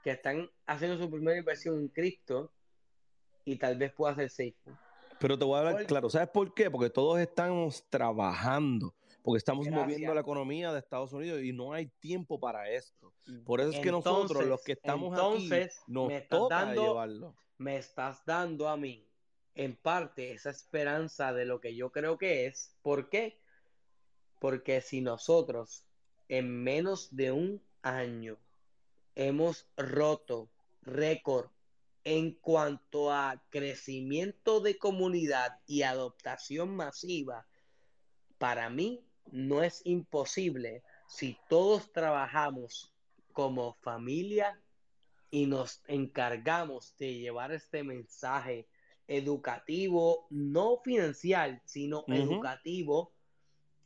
que 0.03 0.11
están 0.11 0.49
haciendo 0.65 0.97
su 0.97 1.09
primera 1.09 1.37
inversión 1.37 1.79
en 1.79 1.87
cripto 1.87 2.51
y 3.45 3.55
tal 3.55 3.77
vez 3.77 3.93
pueda 3.93 4.11
hacer 4.11 4.29
Facebook? 4.29 4.77
Pero 5.21 5.37
te 5.39 5.45
voy 5.45 5.55
a 5.55 5.59
hablar 5.59 5.85
claro, 5.85 6.09
¿sabes 6.09 6.27
por 6.27 6.53
qué? 6.53 6.69
Porque 6.69 6.89
todos 6.89 7.17
estamos 7.19 7.85
trabajando, 7.89 8.93
porque 9.23 9.37
estamos 9.37 9.65
Gracias. 9.65 9.85
moviendo 9.87 10.13
la 10.13 10.19
economía 10.21 10.73
de 10.73 10.79
Estados 10.79 11.13
Unidos 11.13 11.41
y 11.41 11.53
no 11.53 11.71
hay 11.71 11.87
tiempo 12.01 12.41
para 12.41 12.69
esto. 12.69 13.13
Por 13.45 13.61
eso 13.61 13.69
es 13.69 13.79
que 13.79 13.87
Entonces- 13.87 14.11
nosotros, 14.11 14.45
los 14.47 14.61
que 14.65 14.73
estamos 14.73 15.13
entonces, 15.13 15.77
aquí, 15.81 15.91
nos 15.93 16.07
me 16.09 16.17
estás 16.17 16.39
toca 16.39 16.55
dando- 16.65 16.81
llevarlo. 16.87 17.35
me 17.57 17.77
estás 17.77 18.25
dando 18.25 18.67
a 18.67 18.75
mí, 18.75 19.07
en 19.55 19.77
parte, 19.77 20.33
esa 20.33 20.49
esperanza 20.49 21.31
de 21.31 21.45
lo 21.45 21.61
que 21.61 21.73
yo 21.73 21.89
creo 21.93 22.17
que 22.17 22.45
es. 22.47 22.75
¿Por 22.81 23.09
qué? 23.09 23.39
Porque 24.39 24.81
si 24.81 25.01
nosotros 25.01 25.83
en 26.27 26.63
menos 26.63 27.15
de 27.15 27.31
un 27.31 27.61
año 27.81 28.37
hemos 29.15 29.67
roto 29.75 30.49
récord 30.81 31.49
en 32.03 32.31
cuanto 32.31 33.11
a 33.11 33.43
crecimiento 33.49 34.61
de 34.61 34.77
comunidad 34.77 35.59
y 35.67 35.81
adoptación 35.83 36.75
masiva, 36.75 37.45
para 38.37 38.69
mí 38.69 39.03
no 39.31 39.61
es 39.61 39.81
imposible 39.83 40.83
si 41.07 41.37
todos 41.49 41.91
trabajamos 41.91 42.93
como 43.33 43.73
familia 43.81 44.59
y 45.31 45.45
nos 45.45 45.81
encargamos 45.87 46.95
de 46.97 47.15
llevar 47.15 47.51
este 47.51 47.83
mensaje 47.83 48.67
educativo, 49.07 50.27
no 50.29 50.77
financiero, 50.83 51.59
sino 51.65 52.05
educativo 52.07 53.11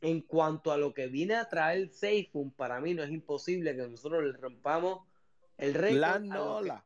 en 0.04 0.20
cuanto 0.20 0.70
a 0.70 0.76
lo 0.76 0.92
que 0.92 1.06
viene 1.06 1.34
a 1.34 1.48
traer 1.48 1.88
SafeMoon. 1.90 2.50
Para 2.52 2.78
mí 2.80 2.92
no 2.94 3.02
es 3.02 3.10
imposible 3.10 3.74
que 3.74 3.86
nosotros 3.88 4.22
le 4.24 4.32
rompamos 4.32 5.00
el 5.56 5.72
récord. 5.74 5.98
La 5.98 6.12
que- 6.14 6.18
Nola. 6.28 6.84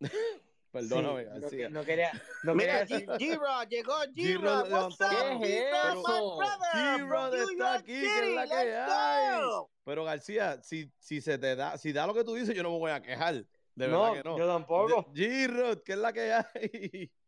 Perdóname, 0.70 1.22
Sí, 1.22 1.28
no, 1.30 1.40
García. 1.40 1.68
no 1.68 1.84
quería, 1.84 2.10
no 2.42 2.54
Mira, 2.54 2.84
quería 2.84 3.06
G-Rod, 3.06 3.68
llegó 3.68 3.92
G-Rod. 4.12 4.92
¿Qué 4.98 5.58
es 5.60 5.64
eso? 5.92 6.38
G-Rod 6.74 7.34
está 7.34 7.74
aquí, 7.74 7.92
que 8.00 8.18
es 8.28 8.34
la 8.34 8.46
que 8.48 8.54
hay. 8.54 9.40
Pero 9.84 10.02
García, 10.04 10.60
si, 10.62 10.90
si 10.98 11.20
se 11.20 11.38
te 11.38 11.54
da, 11.54 11.78
si 11.78 11.92
da 11.92 12.06
lo 12.08 12.14
que 12.14 12.24
tú 12.24 12.34
dices, 12.34 12.54
yo 12.56 12.62
no 12.64 12.70
me 12.72 12.78
voy 12.78 12.90
a 12.90 13.00
quejar. 13.00 13.44
De 13.76 13.86
No, 13.88 14.02
verdad 14.02 14.22
que 14.22 14.28
no. 14.28 14.38
yo 14.38 14.46
tampoco. 14.48 15.12
G-Rod, 15.12 15.78
que 15.84 15.92
es 15.92 15.98
la 15.98 16.12
que 16.12 16.32
hay. 16.32 17.12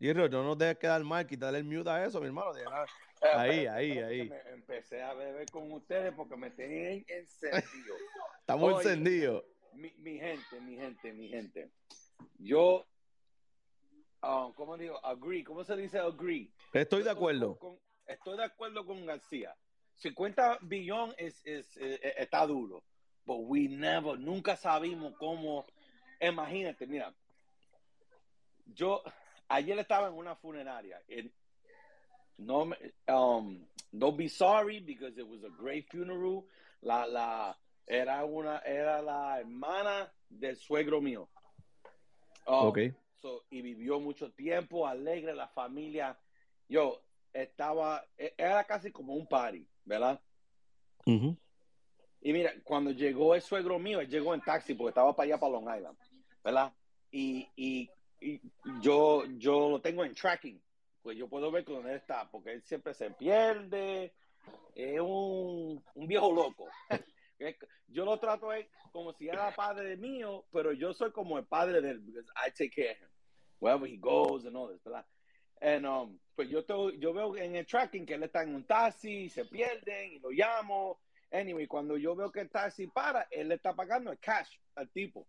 G-Rod, 0.00 0.30
no 0.30 0.44
nos 0.44 0.56
dejes 0.58 0.78
quedar 0.78 1.02
mal, 1.04 1.26
quitarle 1.26 1.58
el 1.58 1.64
mute 1.64 1.90
a 1.90 2.04
eso, 2.06 2.20
mi 2.20 2.26
hermano. 2.26 2.52
Ahí, 3.22 3.60
Espérate, 3.60 3.68
ahí, 3.70 3.98
ahí. 3.98 4.28
me 4.28 4.40
empecé 4.52 5.02
a 5.02 5.14
beber 5.14 5.50
con 5.50 5.72
ustedes 5.72 6.12
porque 6.14 6.36
me 6.36 6.50
tenían 6.50 7.04
encendido. 7.08 7.94
Estamos 8.40 8.74
Oye, 8.74 8.88
encendidos. 8.90 9.44
Mi, 9.72 9.90
mi 9.98 10.18
gente, 10.18 10.60
mi 10.60 10.76
gente, 10.76 11.12
mi 11.12 11.28
gente. 11.28 11.70
Yo, 12.38 12.86
ah, 14.22 14.50
¿cómo 14.54 14.76
digo? 14.76 15.04
Agree. 15.04 15.44
¿Cómo 15.44 15.64
se 15.64 15.76
dice 15.76 15.98
agree? 15.98 16.50
Estoy 16.72 17.02
de 17.02 17.10
acuerdo. 17.10 17.58
Con- 17.58 17.78
estoy 18.06 18.36
de 18.36 18.44
acuerdo 18.44 18.84
con 18.86 19.04
García. 19.06 19.56
50 19.94 20.58
billón 20.62 21.14
es, 21.16 21.40
es, 21.46 21.76
eh, 21.78 21.98
eh, 22.02 22.14
está 22.18 22.46
duro. 22.46 22.84
But 23.24 23.38
we 23.40 23.68
never, 23.68 24.18
nunca 24.18 24.56
sabimos 24.56 25.14
cómo. 25.18 25.66
Imagínate, 26.20 26.86
mira. 26.86 27.14
Yo 28.66 29.02
ayer 29.48 29.78
estaba 29.78 30.08
en 30.08 30.14
una 30.14 30.36
funeraria. 30.36 31.02
No, 32.38 32.72
um, 33.08 33.66
don't 33.96 34.16
be 34.16 34.28
sorry 34.28 34.80
because 34.80 35.18
it 35.18 35.26
was 35.26 35.42
a 35.44 35.50
great 35.50 35.88
funeral. 35.90 36.46
La, 36.82 37.06
la, 37.06 37.54
era 37.88 38.24
una, 38.24 38.60
era 38.64 39.00
la 39.02 39.38
hermana 39.40 40.12
del 40.28 40.56
suegro 40.56 41.00
mío. 41.00 41.28
Um, 42.46 42.68
Ok. 42.68 42.78
so, 43.20 43.44
y 43.50 43.62
vivió 43.62 43.98
mucho 44.00 44.30
tiempo, 44.30 44.86
alegre, 44.86 45.34
la 45.34 45.48
familia. 45.48 46.16
Yo 46.68 47.00
estaba, 47.32 48.04
e- 48.16 48.34
era 48.36 48.64
casi 48.64 48.90
como 48.92 49.14
un 49.14 49.26
party, 49.26 49.66
¿verdad? 49.84 50.20
Ujú. 51.06 51.36
Y 52.20 52.32
mira, 52.32 52.52
cuando 52.64 52.90
llegó 52.90 53.34
el 53.34 53.42
suegro 53.42 53.78
mío, 53.78 54.00
él 54.00 54.08
llegó 54.08 54.34
en 54.34 54.40
taxi 54.40 54.74
porque 54.74 54.90
estaba 54.90 55.14
para 55.14 55.26
allá, 55.26 55.38
para 55.38 55.52
Long 55.52 55.76
Island, 55.76 55.98
¿verdad? 56.42 56.72
Y, 57.10 57.48
y, 57.56 57.90
y 58.20 58.40
yo, 58.80 59.24
yo 59.38 59.70
lo 59.70 59.80
tengo 59.80 60.04
en 60.04 60.14
tracking, 60.14 60.60
pues 61.06 61.16
yo 61.16 61.28
puedo 61.28 61.52
ver 61.52 61.64
dónde 61.64 61.90
él 61.90 61.98
está, 61.98 62.28
porque 62.28 62.50
él 62.50 62.62
siempre 62.64 62.92
se 62.92 63.12
pierde, 63.12 64.12
es 64.74 64.98
un, 64.98 65.80
un 65.94 66.06
viejo 66.08 66.32
loco. 66.32 66.66
Yo 67.86 68.04
lo 68.04 68.18
trato 68.18 68.52
él 68.52 68.66
como 68.90 69.12
si 69.12 69.28
era 69.28 69.54
padre 69.54 69.96
mío, 69.96 70.46
pero 70.50 70.72
yo 70.72 70.92
soy 70.92 71.12
como 71.12 71.38
el 71.38 71.46
padre 71.46 71.80
de 71.80 71.90
él, 71.90 72.00
because 72.00 72.28
I 72.34 72.50
take 72.50 72.70
care 72.70 72.90
of 72.90 72.98
him, 72.98 73.08
wherever 73.60 73.86
he 73.88 73.98
goes 73.98 74.46
and 74.46 74.56
all 74.56 74.68
this, 74.68 74.82
¿verdad? 74.82 75.06
And, 75.60 75.86
um, 75.86 76.18
pues 76.34 76.48
yo, 76.48 76.64
te- 76.64 76.98
yo 76.98 77.12
veo 77.12 77.36
en 77.36 77.54
el 77.54 77.66
tracking 77.66 78.04
que 78.04 78.14
él 78.14 78.24
está 78.24 78.42
en 78.42 78.56
un 78.56 78.64
taxi, 78.64 79.28
se 79.28 79.44
pierden 79.44 80.14
y 80.14 80.18
lo 80.18 80.30
llamo. 80.30 80.98
Anyway, 81.30 81.68
cuando 81.68 81.96
yo 81.96 82.16
veo 82.16 82.32
que 82.32 82.40
el 82.40 82.50
taxi 82.50 82.88
para, 82.88 83.28
él 83.30 83.46
le 83.46 83.54
está 83.54 83.74
pagando 83.76 84.10
el 84.10 84.18
cash 84.18 84.58
al 84.74 84.90
tipo. 84.90 85.24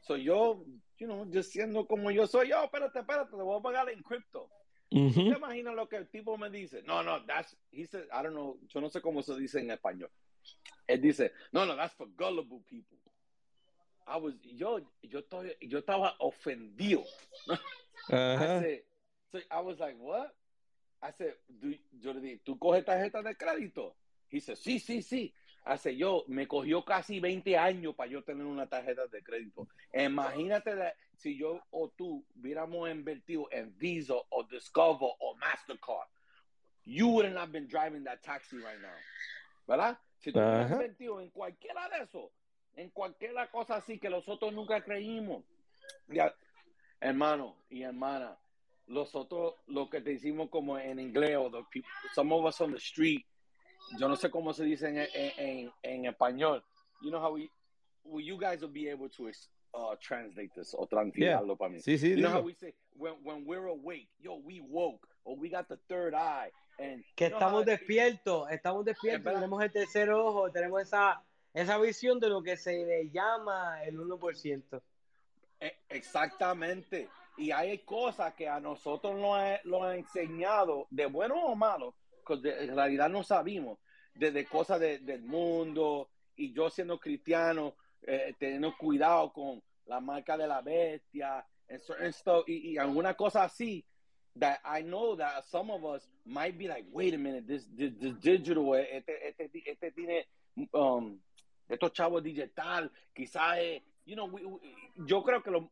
So 0.00 0.16
yo, 0.16 0.64
you 0.98 1.06
know, 1.06 1.30
yo 1.30 1.40
siendo 1.44 1.86
como 1.86 2.10
yo 2.10 2.26
soy, 2.26 2.48
yo, 2.48 2.64
espérate, 2.64 2.98
espérate, 2.98 3.30
te 3.30 3.36
voy 3.36 3.60
a 3.60 3.62
pagar 3.62 3.88
en 3.90 4.02
cripto. 4.02 4.50
Ujú. 4.90 5.30
¿Te 5.30 5.36
imaginas 5.36 5.74
lo 5.74 5.88
que 5.88 5.96
el 5.96 6.08
tipo 6.08 6.36
me 6.36 6.50
dice? 6.50 6.82
No, 6.82 7.02
no, 7.02 7.24
that's, 7.24 7.56
he 7.70 7.86
said, 7.86 8.06
I 8.12 8.22
don't 8.22 8.34
know, 8.34 8.58
yo 8.68 8.80
no 8.80 8.88
sé 8.88 9.00
cómo 9.00 9.22
se 9.22 9.34
dice 9.36 9.60
en 9.60 9.70
español. 9.70 10.10
Él 10.88 11.00
dice, 11.00 11.32
no, 11.52 11.64
no, 11.64 11.76
that's 11.76 11.94
for 11.94 12.08
gullible 12.16 12.60
people. 12.68 12.98
I 14.06 14.16
was, 14.16 14.34
yo, 14.42 14.80
yo, 15.02 15.20
estoy, 15.20 15.56
yo 15.60 15.78
estaba 15.78 16.16
ofendido. 16.18 17.04
I 18.08 18.12
Ajá. 18.12 18.60
said, 18.60 18.82
so 19.30 19.38
I 19.50 19.60
was 19.60 19.78
like, 19.78 19.96
what? 19.96 20.34
I 21.00 21.12
said, 21.12 21.34
do, 21.48 21.72
yo 21.92 22.12
le 22.12 22.20
dije, 22.20 22.40
¿tú 22.44 22.58
coges 22.58 22.84
tarjeta 22.84 23.22
de 23.22 23.36
crédito? 23.36 23.94
He 24.28 24.40
said, 24.40 24.56
sí, 24.56 24.80
sí, 24.80 25.02
sí. 25.02 25.32
Said, 25.76 25.96
yo, 25.96 26.24
me 26.26 26.48
cogió 26.48 26.84
casi 26.84 27.20
20 27.20 27.56
años 27.56 27.94
para 27.94 28.10
yo 28.10 28.22
tener 28.24 28.44
una 28.44 28.66
tarjeta 28.66 29.06
de 29.06 29.22
crédito. 29.22 29.68
Imagínate 29.92 30.74
la- 30.74 30.94
si 31.14 31.36
yo 31.36 31.62
o 31.70 31.90
tú 31.90 32.24
hubiéramos 32.34 32.90
invertido 32.90 33.46
en 33.52 33.76
Visa 33.78 34.14
o 34.30 34.42
Discover 34.44 35.10
o 35.20 35.34
Mastercard. 35.36 36.08
You 36.84 37.08
wouldn't 37.08 37.36
have 37.36 37.52
been 37.52 37.68
driving 37.68 38.04
that 38.04 38.20
taxi 38.22 38.56
right 38.56 38.80
now. 38.80 38.90
¿Verdad? 39.68 39.98
Si 40.18 40.32
tú 40.32 40.38
hubieras 40.40 40.70
invertido 40.72 41.20
en 41.20 41.30
cualquiera 41.30 41.88
de 41.90 42.04
eso, 42.04 42.32
en 42.74 42.90
cualquiera 42.90 43.50
cosa 43.50 43.76
así 43.76 43.98
que 43.98 44.08
nosotros 44.08 44.52
nunca 44.52 44.82
creímos. 44.82 45.44
Ya, 46.08 46.34
hermano 47.00 47.56
y 47.68 47.82
hermana, 47.82 48.36
nosotros 48.86 49.54
lo 49.66 49.88
que 49.88 50.00
te 50.00 50.12
hicimos 50.12 50.48
como 50.50 50.78
en 50.78 50.98
inglés 50.98 51.36
o 51.36 51.50
the 51.50 51.62
people, 51.70 51.90
some 52.14 52.34
of 52.34 52.44
us 52.44 52.60
on 52.60 52.72
the 52.72 52.78
street, 52.78 53.24
yo 53.98 54.08
no 54.08 54.16
sé 54.16 54.30
cómo 54.30 54.52
se 54.52 54.64
dice 54.64 54.88
en, 54.88 54.98
en, 54.98 55.32
en, 55.38 55.72
en 55.82 56.04
español. 56.06 56.62
You 57.02 57.10
know 57.10 57.20
how 57.20 57.32
we, 57.34 57.50
well, 58.04 58.20
you 58.24 58.36
guys 58.38 58.60
will 58.60 58.72
be 58.72 58.88
able 58.90 59.08
to 59.10 59.28
uh, 59.74 59.96
translate 60.00 60.50
this 60.54 60.74
o 60.74 60.86
translatarlo 60.86 61.56
para 61.56 61.70
mí. 61.70 61.80
Sí, 61.80 61.98
sí, 61.98 62.10
you 62.10 62.16
know 62.22 62.30
how 62.30 62.42
we 62.42 62.54
say 62.54 62.74
when, 62.96 63.14
when 63.24 63.44
we're 63.46 63.66
awake, 63.68 64.08
yo, 64.20 64.34
we 64.44 64.60
woke 64.60 65.06
or 65.24 65.36
we 65.36 65.48
got 65.48 65.68
the 65.68 65.76
third 65.88 66.14
eye 66.14 66.50
and 66.78 67.02
que 67.16 67.26
estamos 67.26 67.64
despiertos, 67.64 68.50
estamos 68.50 68.84
despiertos, 68.84 69.32
tenemos 69.34 69.62
el 69.62 69.70
tercer 69.70 70.10
ojo, 70.10 70.50
tenemos 70.50 70.82
esa, 70.82 71.22
esa 71.54 71.78
visión 71.78 72.18
de 72.20 72.28
lo 72.28 72.42
que 72.42 72.56
se 72.56 72.84
le 72.84 73.10
llama 73.10 73.82
el 73.84 73.98
1%. 73.98 74.80
E- 75.60 75.76
Exactamente. 75.90 77.08
Y 77.36 77.50
hay 77.52 77.78
cosas 77.78 78.34
que 78.34 78.48
a 78.48 78.60
nosotros 78.60 79.14
nos 79.18 79.38
ha, 79.38 79.60
lo 79.64 79.82
han 79.84 79.98
enseñado, 79.98 80.86
de 80.90 81.06
bueno 81.06 81.36
o 81.46 81.54
malo, 81.54 81.94
en 82.34 82.74
realidad 82.74 83.08
no 83.08 83.22
sabemos, 83.22 83.78
desde 84.14 84.44
cosas 84.44 84.80
de- 84.80 84.98
del 84.98 85.22
mundo, 85.22 86.10
y 86.36 86.52
yo 86.52 86.70
siendo 86.70 86.98
cristiano, 86.98 87.76
eh, 88.02 88.34
teniendo 88.38 88.76
cuidado 88.76 89.32
con 89.32 89.62
la 89.86 90.00
marca 90.00 90.36
de 90.36 90.46
la 90.46 90.60
bestia, 90.62 91.46
and 91.68 91.80
certain 91.82 92.12
stuff, 92.12 92.44
y, 92.48 92.72
y 92.72 92.78
alguna 92.78 93.14
cosa 93.14 93.44
así, 93.44 93.84
that 94.38 94.58
I 94.64 94.82
know 94.82 95.16
that 95.16 95.44
some 95.44 95.70
of 95.72 95.84
us 95.84 96.08
might 96.24 96.56
be 96.56 96.66
like, 96.68 96.86
wait 96.90 97.14
a 97.14 97.18
minute, 97.18 97.46
this, 97.46 97.66
this, 97.76 97.92
this 97.98 98.14
digital, 98.20 98.74
este, 98.74 99.28
este, 99.28 99.62
este 99.66 99.92
tiene, 99.92 100.26
um, 100.72 101.20
estos 101.68 101.92
chavos 101.92 102.22
digital, 102.22 102.90
quizás, 103.14 103.58
eh, 103.58 103.82
you 104.04 104.14
know, 104.14 104.26
we- 104.26 104.44
we- 104.44 104.60
yo 105.06 105.22
creo 105.22 105.42
que 105.42 105.50
lo, 105.50 105.70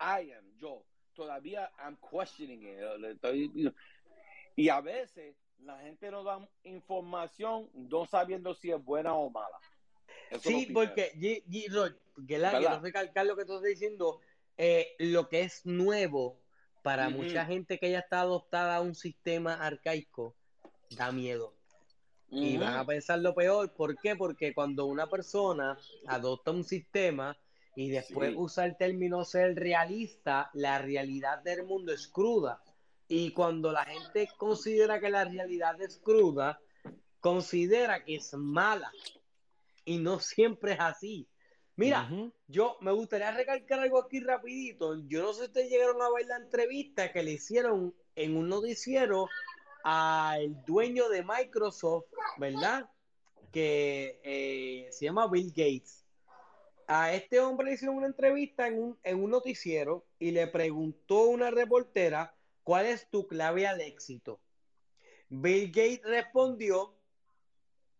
I 0.00 0.32
am, 0.32 0.44
yo, 0.58 0.84
todavía 1.14 1.70
I'm 1.78 1.96
questioning 1.96 2.62
it. 2.62 2.78
estoy- 3.20 3.50
you 3.54 3.62
know, 3.70 3.74
y 4.56 4.68
a 4.68 4.80
veces 4.80 5.34
la 5.62 5.78
gente 5.80 6.10
nos 6.10 6.24
da 6.24 6.48
información 6.64 7.70
no 7.74 8.06
sabiendo 8.06 8.54
si 8.54 8.70
es 8.70 8.82
buena 8.82 9.14
o 9.14 9.30
mala. 9.30 9.58
Eso 10.30 10.48
Sí, 10.48 10.68
porque, 10.72 11.12
G- 11.14 11.44
G- 11.44 11.96
que 12.26 12.38
la- 12.38 12.58
quiero 12.58 12.80
recalcar 12.80 13.26
lo 13.26 13.36
que 13.36 13.44
tú 13.44 13.54
estás 13.54 13.68
diciendo, 13.68 14.20
eh, 14.56 14.94
lo 14.98 15.28
que 15.28 15.42
es 15.42 15.66
nuevo 15.66 16.38
para 16.82 17.10
mucha 17.10 17.44
gente 17.44 17.78
que 17.78 17.90
ya 17.90 17.98
está 18.00 18.20
adoptada 18.20 18.76
a 18.76 18.80
un 18.80 18.94
sistema 18.94 19.54
arcaico, 19.54 20.34
da 20.90 21.12
miedo. 21.12 21.54
Y 22.30 22.56
Ujú. 22.56 22.64
van 22.64 22.76
a 22.76 22.86
pensar 22.86 23.18
lo 23.18 23.34
peor, 23.34 23.72
¿por 23.74 23.98
qué? 23.98 24.16
Porque 24.16 24.54
cuando 24.54 24.86
una 24.86 25.08
persona 25.08 25.76
adopta 26.06 26.52
un 26.52 26.64
sistema 26.64 27.36
y 27.74 27.90
después 27.90 28.30
Sí. 28.30 28.36
usa 28.38 28.64
el 28.66 28.76
término 28.76 29.24
ser 29.24 29.54
realista, 29.56 30.48
la 30.54 30.78
realidad 30.78 31.42
del 31.42 31.64
mundo 31.64 31.92
es 31.92 32.08
cruda. 32.08 32.62
Y 33.12 33.32
cuando 33.32 33.72
la 33.72 33.84
gente 33.84 34.28
considera 34.36 35.00
que 35.00 35.10
la 35.10 35.24
realidad 35.24 35.82
es 35.82 35.98
cruda, 35.98 36.60
considera 37.18 38.04
que 38.04 38.14
es 38.14 38.32
mala. 38.34 38.92
Y 39.84 39.98
no 39.98 40.20
siempre 40.20 40.74
es 40.74 40.80
así. 40.80 41.28
Mira, 41.74 42.08
yo 42.46 42.76
me 42.80 42.92
gustaría 42.92 43.32
recalcar 43.32 43.80
algo 43.80 43.98
aquí 43.98 44.20
rapidito. 44.20 44.94
Yo 45.08 45.22
no 45.22 45.32
sé 45.32 45.40
si 45.40 45.46
ustedes 45.46 45.70
llegaron 45.70 46.00
a 46.00 46.08
ver 46.12 46.26
la 46.26 46.36
entrevista 46.36 47.10
que 47.10 47.24
le 47.24 47.32
hicieron 47.32 47.92
en 48.14 48.36
un 48.36 48.48
noticiero 48.48 49.26
al 49.82 50.64
dueño 50.64 51.08
de 51.08 51.24
Microsoft, 51.24 52.06
¿verdad? 52.36 52.88
Que 53.50 54.20
eh, 54.22 54.86
se 54.92 55.06
llama 55.06 55.26
Bill 55.26 55.48
Gates. 55.48 56.06
A 56.86 57.12
este 57.12 57.40
hombre 57.40 57.66
le 57.66 57.72
hicieron 57.72 57.96
una 57.96 58.06
entrevista 58.06 58.68
en 58.68 58.80
un, 58.80 58.98
en 59.02 59.20
un 59.20 59.30
noticiero 59.30 60.06
y 60.20 60.30
le 60.30 60.46
preguntó 60.46 61.24
una 61.24 61.50
reportera, 61.50 62.36
¿cuál 62.62 62.86
es 62.86 63.08
tu 63.08 63.26
clave 63.26 63.66
al 63.66 63.80
éxito? 63.80 64.40
Bill 65.28 65.68
Gates 65.68 66.02
respondió 66.04 66.96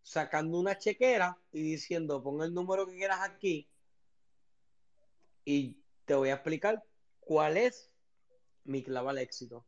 sacando 0.03 0.59
una 0.59 0.77
chequera 0.77 1.37
y 1.51 1.61
diciendo, 1.61 2.21
pon 2.21 2.41
el 2.41 2.53
número 2.53 2.85
que 2.85 2.95
quieras 2.95 3.21
aquí 3.21 3.69
y 5.45 5.77
te 6.05 6.15
voy 6.15 6.29
a 6.29 6.35
explicar 6.35 6.83
cuál 7.19 7.57
es 7.57 7.91
mi 8.63 8.83
clave 8.83 9.09
al 9.09 9.17
éxito. 9.17 9.65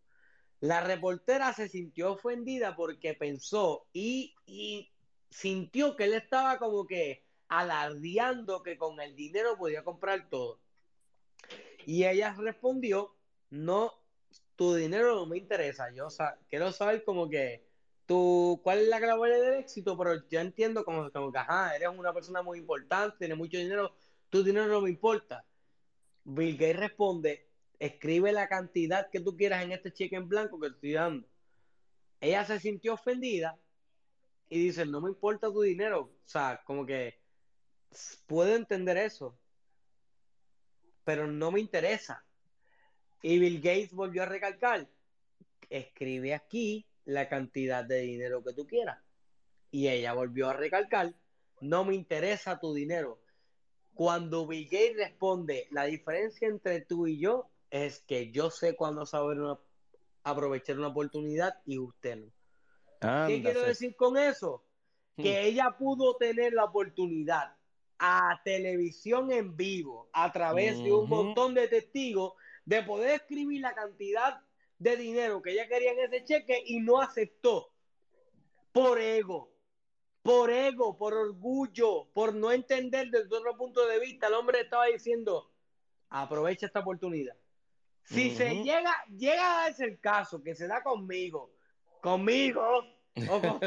La 0.59 0.81
reportera 0.81 1.53
se 1.53 1.67
sintió 1.67 2.13
ofendida 2.13 2.75
porque 2.75 3.13
pensó 3.13 3.87
y, 3.91 4.33
y 4.45 4.91
sintió 5.29 5.95
que 5.95 6.05
él 6.05 6.13
estaba 6.13 6.57
como 6.57 6.85
que 6.85 7.25
alardeando 7.47 8.63
que 8.63 8.77
con 8.77 8.99
el 9.01 9.15
dinero 9.15 9.57
podía 9.57 9.83
comprar 9.83 10.29
todo. 10.29 10.59
Y 11.85 12.05
ella 12.05 12.33
respondió, 12.37 13.15
no, 13.49 13.93
tu 14.55 14.75
dinero 14.75 15.15
no 15.15 15.25
me 15.27 15.37
interesa, 15.37 15.91
yo 15.93 16.09
sa- 16.09 16.39
quiero 16.49 16.71
saber 16.71 17.03
como 17.05 17.29
que 17.29 17.63
cuál 18.63 18.79
es 18.79 18.87
la 18.87 18.99
clave 18.99 19.29
del 19.39 19.53
éxito, 19.59 19.97
pero 19.97 20.27
yo 20.29 20.39
entiendo 20.39 20.83
como, 20.85 21.09
como 21.11 21.31
que, 21.31 21.39
ajá, 21.39 21.75
eres 21.75 21.89
una 21.89 22.13
persona 22.13 22.41
muy 22.43 22.59
importante, 22.59 23.17
tienes 23.19 23.37
mucho 23.37 23.57
dinero, 23.57 23.95
tu 24.29 24.43
dinero 24.43 24.67
no 24.67 24.81
me 24.81 24.89
importa. 24.89 25.45
Bill 26.23 26.57
Gates 26.57 26.77
responde, 26.77 27.47
escribe 27.79 28.31
la 28.33 28.47
cantidad 28.47 29.09
que 29.11 29.19
tú 29.21 29.35
quieras 29.35 29.63
en 29.63 29.71
este 29.73 29.91
cheque 29.93 30.15
en 30.17 30.27
blanco 30.29 30.59
que 30.59 30.67
estoy 30.67 30.93
dando. 30.93 31.27
Ella 32.21 32.45
se 32.45 32.59
sintió 32.59 32.93
ofendida 32.95 33.59
y 34.49 34.65
dice, 34.65 34.85
no 34.85 35.01
me 35.01 35.09
importa 35.11 35.47
tu 35.51 35.61
dinero. 35.61 36.01
O 36.01 36.21
sea, 36.25 36.61
como 36.65 36.85
que 36.85 37.15
puedo 38.27 38.55
entender 38.55 38.97
eso, 38.97 39.39
pero 41.03 41.27
no 41.27 41.51
me 41.51 41.59
interesa. 41.59 42.25
Y 43.23 43.39
Bill 43.39 43.61
Gates 43.61 43.93
volvió 43.93 44.23
a 44.23 44.25
recalcar, 44.25 44.85
escribe 45.69 46.33
aquí 46.33 46.85
la 47.05 47.29
cantidad 47.29 47.83
de 47.85 48.01
dinero 48.01 48.43
que 48.43 48.53
tú 48.53 48.67
quieras. 48.67 48.99
Y 49.71 49.87
ella 49.87 50.13
volvió 50.13 50.49
a 50.49 50.53
recalcar, 50.53 51.15
no 51.61 51.85
me 51.85 51.95
interesa 51.95 52.59
tu 52.59 52.73
dinero. 52.73 53.21
Cuando 53.93 54.45
Bill 54.45 54.65
Gates 54.65 54.97
responde, 54.97 55.67
la 55.71 55.85
diferencia 55.85 56.49
entre 56.49 56.81
tú 56.81 57.07
y 57.07 57.17
yo 57.17 57.49
es 57.71 58.01
que 58.01 58.29
yo 58.31 58.49
sé 58.51 58.75
cuándo 58.75 59.05
saber 59.05 59.39
una- 59.39 59.57
aprovechar 60.23 60.77
una 60.77 60.89
oportunidad 60.89 61.53
y 61.65 61.79
usted 61.79 62.17
no. 62.17 62.31
¿Qué 63.27 63.41
quiero 63.41 63.61
decir 63.63 63.95
con 63.95 64.17
eso? 64.17 64.65
Que 65.15 65.41
Hmm. 65.41 65.45
ella 65.45 65.75
pudo 65.79 66.17
tener 66.17 66.51
la 66.53 66.65
oportunidad 66.65 67.55
a 67.99 68.41
televisión 68.43 69.31
en 69.31 69.55
vivo, 69.55 70.09
a 70.11 70.29
través 70.31 70.83
de 70.83 70.91
un 70.91 71.09
montón 71.09 71.53
de 71.53 71.69
testigos, 71.69 72.33
de 72.65 72.83
poder 72.83 73.15
escribir 73.15 73.61
la 73.61 73.73
cantidad 73.73 74.41
de 74.77 74.97
dinero 74.97 75.41
que 75.41 75.51
ella 75.51 75.67
quería 75.67 75.91
en 75.91 75.99
ese 75.99 76.23
cheque 76.23 76.61
y 76.65 76.79
no 76.79 76.99
aceptó. 76.99 77.71
Por 78.71 78.99
ego, 78.99 79.53
por 80.21 80.49
ego, 80.49 80.97
por 80.97 81.13
orgullo, 81.13 82.09
por 82.13 82.33
no 82.33 82.51
entender 82.51 83.09
desde 83.09 83.35
otro 83.35 83.55
punto 83.55 83.85
de 83.87 83.99
vista. 83.99 84.27
El 84.27 84.33
hombre 84.33 84.61
estaba 84.61 84.85
diciendo, 84.87 85.51
aprovecha 86.09 86.65
esta 86.65 86.79
oportunidad. 86.79 87.35
Si 88.05 88.31
se 88.35 88.63
llega, 88.63 88.93
llega 89.15 89.59
a 89.59 89.63
darse 89.63 89.85
el 89.85 89.99
caso 89.99 90.43
que 90.43 90.55
se 90.55 90.67
da 90.67 90.83
conmigo, 90.83 91.53
conmigo, 92.01 92.61
o 93.29 93.41
con- 93.41 93.59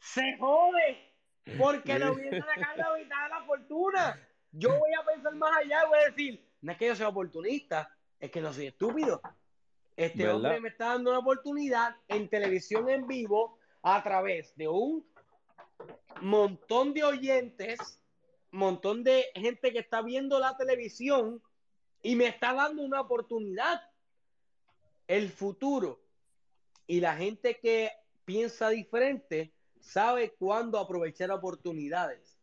se 0.00 0.36
jode, 0.38 1.12
porque 1.58 1.98
le 1.98 2.10
hubiese 2.10 2.40
sacado 2.40 2.76
la 2.76 2.98
mitad 2.98 3.22
de 3.24 3.28
la 3.30 3.44
fortuna. 3.44 4.28
Yo 4.52 4.78
voy 4.78 4.92
a 4.94 5.04
pensar 5.04 5.34
más 5.34 5.56
allá 5.58 5.82
y 5.84 5.88
voy 5.88 5.98
a 5.98 6.04
decir, 6.10 6.51
no 6.62 6.72
es 6.72 6.78
que 6.78 6.86
yo 6.86 6.96
sea 6.96 7.08
oportunista, 7.08 7.94
es 8.18 8.30
que 8.30 8.40
no 8.40 8.52
soy 8.52 8.68
estúpido. 8.68 9.20
Este 9.96 10.24
¿Verdad? 10.24 10.36
hombre 10.36 10.60
me 10.60 10.68
está 10.68 10.86
dando 10.86 11.10
una 11.10 11.18
oportunidad 11.18 11.96
en 12.08 12.28
televisión 12.28 12.88
en 12.88 13.06
vivo 13.06 13.58
a 13.82 14.02
través 14.02 14.56
de 14.56 14.68
un 14.68 15.04
montón 16.20 16.94
de 16.94 17.04
oyentes, 17.04 18.00
montón 18.52 19.02
de 19.02 19.26
gente 19.34 19.72
que 19.72 19.80
está 19.80 20.02
viendo 20.02 20.38
la 20.38 20.56
televisión 20.56 21.42
y 22.00 22.16
me 22.16 22.26
está 22.26 22.54
dando 22.54 22.82
una 22.82 23.00
oportunidad. 23.00 23.82
El 25.08 25.30
futuro 25.30 26.00
y 26.86 27.00
la 27.00 27.16
gente 27.16 27.58
que 27.58 27.90
piensa 28.24 28.68
diferente 28.70 29.52
sabe 29.80 30.30
cuándo 30.38 30.78
aprovechar 30.78 31.30
oportunidades. 31.32 32.38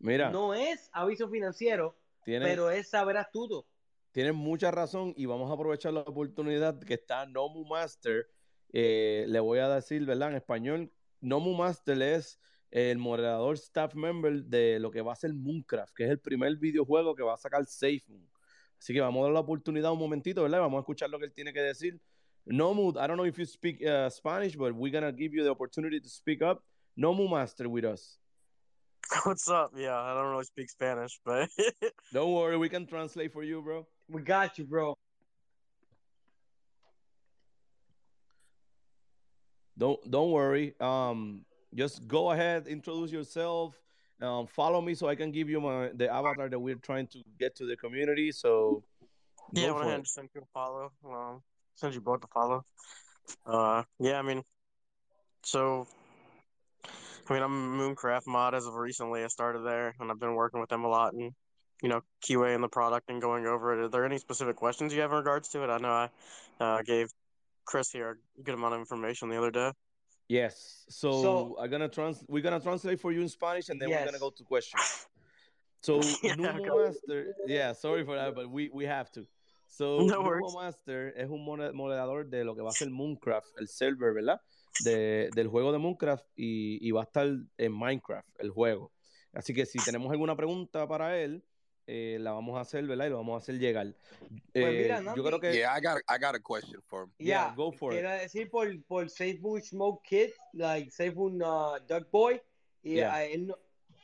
Mira, 0.00 0.30
No 0.30 0.54
es 0.54 0.90
aviso 0.92 1.28
financiero, 1.28 1.94
tiene, 2.24 2.46
pero 2.46 2.70
es 2.70 2.88
saber 2.88 3.16
astuto. 3.16 3.66
tienes 4.12 4.34
mucha 4.34 4.70
razón 4.70 5.14
y 5.16 5.26
vamos 5.26 5.50
a 5.50 5.54
aprovechar 5.54 5.92
la 5.92 6.00
oportunidad 6.00 6.78
que 6.80 6.94
está 6.94 7.26
Nomu 7.26 7.64
Master. 7.64 8.26
Eh, 8.72 9.24
le 9.28 9.40
voy 9.40 9.58
a 9.58 9.68
decir, 9.68 10.04
¿verdad? 10.04 10.30
En 10.30 10.36
español, 10.36 10.92
Nomu 11.20 11.54
Master 11.54 12.00
es 12.02 12.40
el 12.70 12.98
moderador 12.98 13.56
staff 13.56 13.94
member 13.94 14.44
de 14.44 14.78
lo 14.78 14.90
que 14.90 15.02
va 15.02 15.12
a 15.12 15.16
ser 15.16 15.34
Mooncraft, 15.34 15.94
que 15.94 16.04
es 16.04 16.10
el 16.10 16.20
primer 16.20 16.56
videojuego 16.56 17.14
que 17.14 17.22
va 17.22 17.34
a 17.34 17.36
sacar 17.36 17.66
SafeMoon. 17.66 18.28
Así 18.78 18.94
que 18.94 19.00
vamos 19.00 19.20
a 19.20 19.24
dar 19.24 19.32
la 19.32 19.40
oportunidad 19.40 19.92
un 19.92 19.98
momentito, 19.98 20.42
¿verdad? 20.42 20.60
Vamos 20.60 20.78
a 20.78 20.80
escuchar 20.80 21.10
lo 21.10 21.18
que 21.18 21.26
él 21.26 21.34
tiene 21.34 21.52
que 21.52 21.60
decir. 21.60 22.00
Nomu, 22.46 22.90
I 22.90 23.06
don't 23.06 23.16
know 23.16 23.26
if 23.26 23.36
you 23.36 23.44
speak 23.44 23.82
uh, 23.82 24.08
Spanish, 24.08 24.56
but 24.56 24.72
we're 24.72 24.92
gonna 24.92 25.12
give 25.12 25.34
you 25.34 25.44
the 25.44 25.50
opportunity 25.50 26.00
to 26.00 26.08
speak 26.08 26.40
up. 26.42 26.64
Nomu 26.96 27.28
Master 27.28 27.68
with 27.68 27.84
us. 27.84 28.18
What's 29.24 29.48
up? 29.48 29.72
Yeah, 29.76 29.98
I 30.00 30.14
don't 30.14 30.30
really 30.30 30.44
speak 30.44 30.70
Spanish, 30.70 31.20
but 31.24 31.48
Don't 32.12 32.32
worry, 32.32 32.56
we 32.56 32.68
can 32.68 32.86
translate 32.86 33.32
for 33.32 33.42
you, 33.42 33.62
bro. 33.62 33.86
We 34.08 34.22
got 34.22 34.58
you, 34.58 34.64
bro. 34.64 34.96
Don't 39.78 40.10
don't 40.10 40.30
worry. 40.30 40.74
Um, 40.80 41.44
just 41.74 42.06
go 42.06 42.30
ahead, 42.32 42.66
introduce 42.66 43.10
yourself. 43.10 43.80
Um, 44.20 44.46
follow 44.46 44.80
me 44.82 44.94
so 44.94 45.08
I 45.08 45.14
can 45.14 45.30
give 45.32 45.48
you 45.48 45.60
my 45.60 45.90
the 45.94 46.12
avatar 46.12 46.48
that 46.48 46.58
we're 46.58 46.74
trying 46.76 47.06
to 47.08 47.22
get 47.38 47.56
to 47.56 47.66
the 47.66 47.76
community. 47.76 48.32
So 48.32 48.84
yeah, 49.54 49.64
I 49.64 49.66
go 49.68 49.74
went 49.74 49.78
for 49.78 49.82
ahead 49.82 49.94
it. 49.94 49.98
and 49.98 50.08
send 50.08 50.28
you 50.34 50.42
a 50.42 50.46
follow. 50.52 50.92
Um, 51.04 51.42
send 51.74 51.94
you 51.94 52.00
both 52.00 52.22
a 52.24 52.26
follow. 52.28 52.64
Uh, 53.46 53.84
yeah, 53.98 54.18
I 54.18 54.22
mean, 54.22 54.42
so 55.42 55.86
I 57.28 57.32
mean, 57.34 57.42
I'm 57.42 57.80
a 57.80 57.82
Mooncraft 57.82 58.26
mod 58.26 58.54
as 58.54 58.66
of 58.66 58.74
recently. 58.74 59.22
I 59.24 59.28
started 59.28 59.60
there, 59.60 59.94
and 60.00 60.10
I've 60.10 60.18
been 60.20 60.34
working 60.34 60.60
with 60.60 60.68
them 60.70 60.84
a 60.84 60.88
lot, 60.88 61.12
and 61.12 61.32
you 61.82 61.88
know, 61.88 62.02
QA 62.22 62.60
the 62.60 62.68
product 62.68 63.08
and 63.10 63.20
going 63.22 63.46
over 63.46 63.72
it. 63.72 63.84
Are 63.84 63.88
there 63.88 64.04
any 64.04 64.18
specific 64.18 64.56
questions 64.56 64.92
you 64.92 65.00
have 65.00 65.12
in 65.12 65.18
regards 65.18 65.48
to 65.50 65.62
it? 65.64 65.70
I 65.70 65.78
know 65.78 65.88
I 65.88 66.08
uh, 66.60 66.82
gave 66.82 67.08
Chris 67.64 67.90
here 67.90 68.18
a 68.38 68.42
good 68.42 68.54
amount 68.54 68.74
of 68.74 68.80
information 68.80 69.28
the 69.30 69.38
other 69.38 69.50
day. 69.50 69.72
Yes. 70.28 70.84
So, 70.88 71.22
So- 71.22 71.56
I'm 71.60 71.70
gonna 71.70 71.88
trans 71.88 72.22
we're 72.28 72.42
gonna 72.42 72.60
translate 72.60 73.00
for 73.00 73.12
you 73.12 73.20
in 73.22 73.28
Spanish 73.28 73.68
and 73.68 73.80
then 73.80 73.88
we're 73.90 74.04
gonna 74.04 74.18
go 74.18 74.30
to 74.30 74.44
questions. 74.44 75.06
So 75.82 76.00
Yeah, 76.22 76.34
Numo 76.34 76.66
go. 76.66 76.86
Master, 76.86 77.34
yeah, 77.46 77.72
sorry 77.72 78.04
for 78.04 78.14
that, 78.16 78.34
but 78.34 78.50
we, 78.50 78.70
we 78.72 78.84
have 78.84 79.10
to. 79.12 79.26
So 79.68 80.00
No 80.00 80.20
Numo 80.20 80.24
worries. 80.26 80.54
Master 80.54 81.12
es 81.16 81.28
un 81.30 81.44
mode- 81.44 81.72
moderador 81.72 82.28
de 82.30 82.44
lo 82.44 82.54
que 82.54 82.62
va 82.62 82.68
a 82.68 82.72
ser 82.72 82.90
Mooncraft, 82.90 83.58
el 83.58 83.66
server, 83.68 84.12
¿verdad? 84.12 84.38
De, 84.84 85.30
del 85.34 85.48
juego 85.48 85.72
de 85.72 85.78
Mooncraft 85.78 86.24
y, 86.36 86.78
y 86.86 86.90
va 86.92 87.00
a 87.02 87.04
estar 87.04 87.26
en 87.58 87.72
Minecraft, 87.72 88.28
el 88.38 88.50
juego. 88.50 88.92
Así 89.32 89.52
que 89.52 89.66
si 89.66 89.78
tenemos 89.84 90.10
alguna 90.10 90.36
pregunta 90.36 90.86
para 90.88 91.18
él, 91.20 91.44
eh, 91.86 92.18
la 92.20 92.32
vamos 92.32 92.56
a 92.56 92.60
hacer, 92.60 92.86
¿verdad? 92.86 93.06
Y 93.06 93.10
lo 93.10 93.16
vamos 93.16 93.34
a 93.34 93.38
hacer 93.38 93.58
llegar. 93.58 93.94
Pues 94.52 94.72
mira, 94.72 94.98
Eh, 94.98 95.02
Nandi, 95.02 95.18
yo 95.20 95.24
creo 95.24 95.40
que... 95.40 95.52
Yeah, 95.52 95.76
I 95.76 95.80
got 95.82 95.98
I 96.08 96.18
got 96.24 96.34
a 96.36 96.40
question 96.40 96.80
for 96.86 97.04
him. 97.04 97.10
Yeah, 97.18 97.48
Yeah, 97.48 97.54
go 97.56 97.72
for 97.72 97.92
it. 97.92 98.00
quiero 98.00 98.10
decir 98.16 98.48
por, 98.50 98.68
por 98.86 99.10
SafeMoon 99.10 99.60
Smoke 99.62 100.02
Kid, 100.08 100.30
like 100.54 100.90
SafeMoon 100.90 101.42
uh, 101.42 101.78
Duck 101.88 102.10
Boy. 102.10 102.40
Yeah, 102.82 103.24
Yeah. 103.24 103.34
él 103.34 103.46
no- 103.48 103.58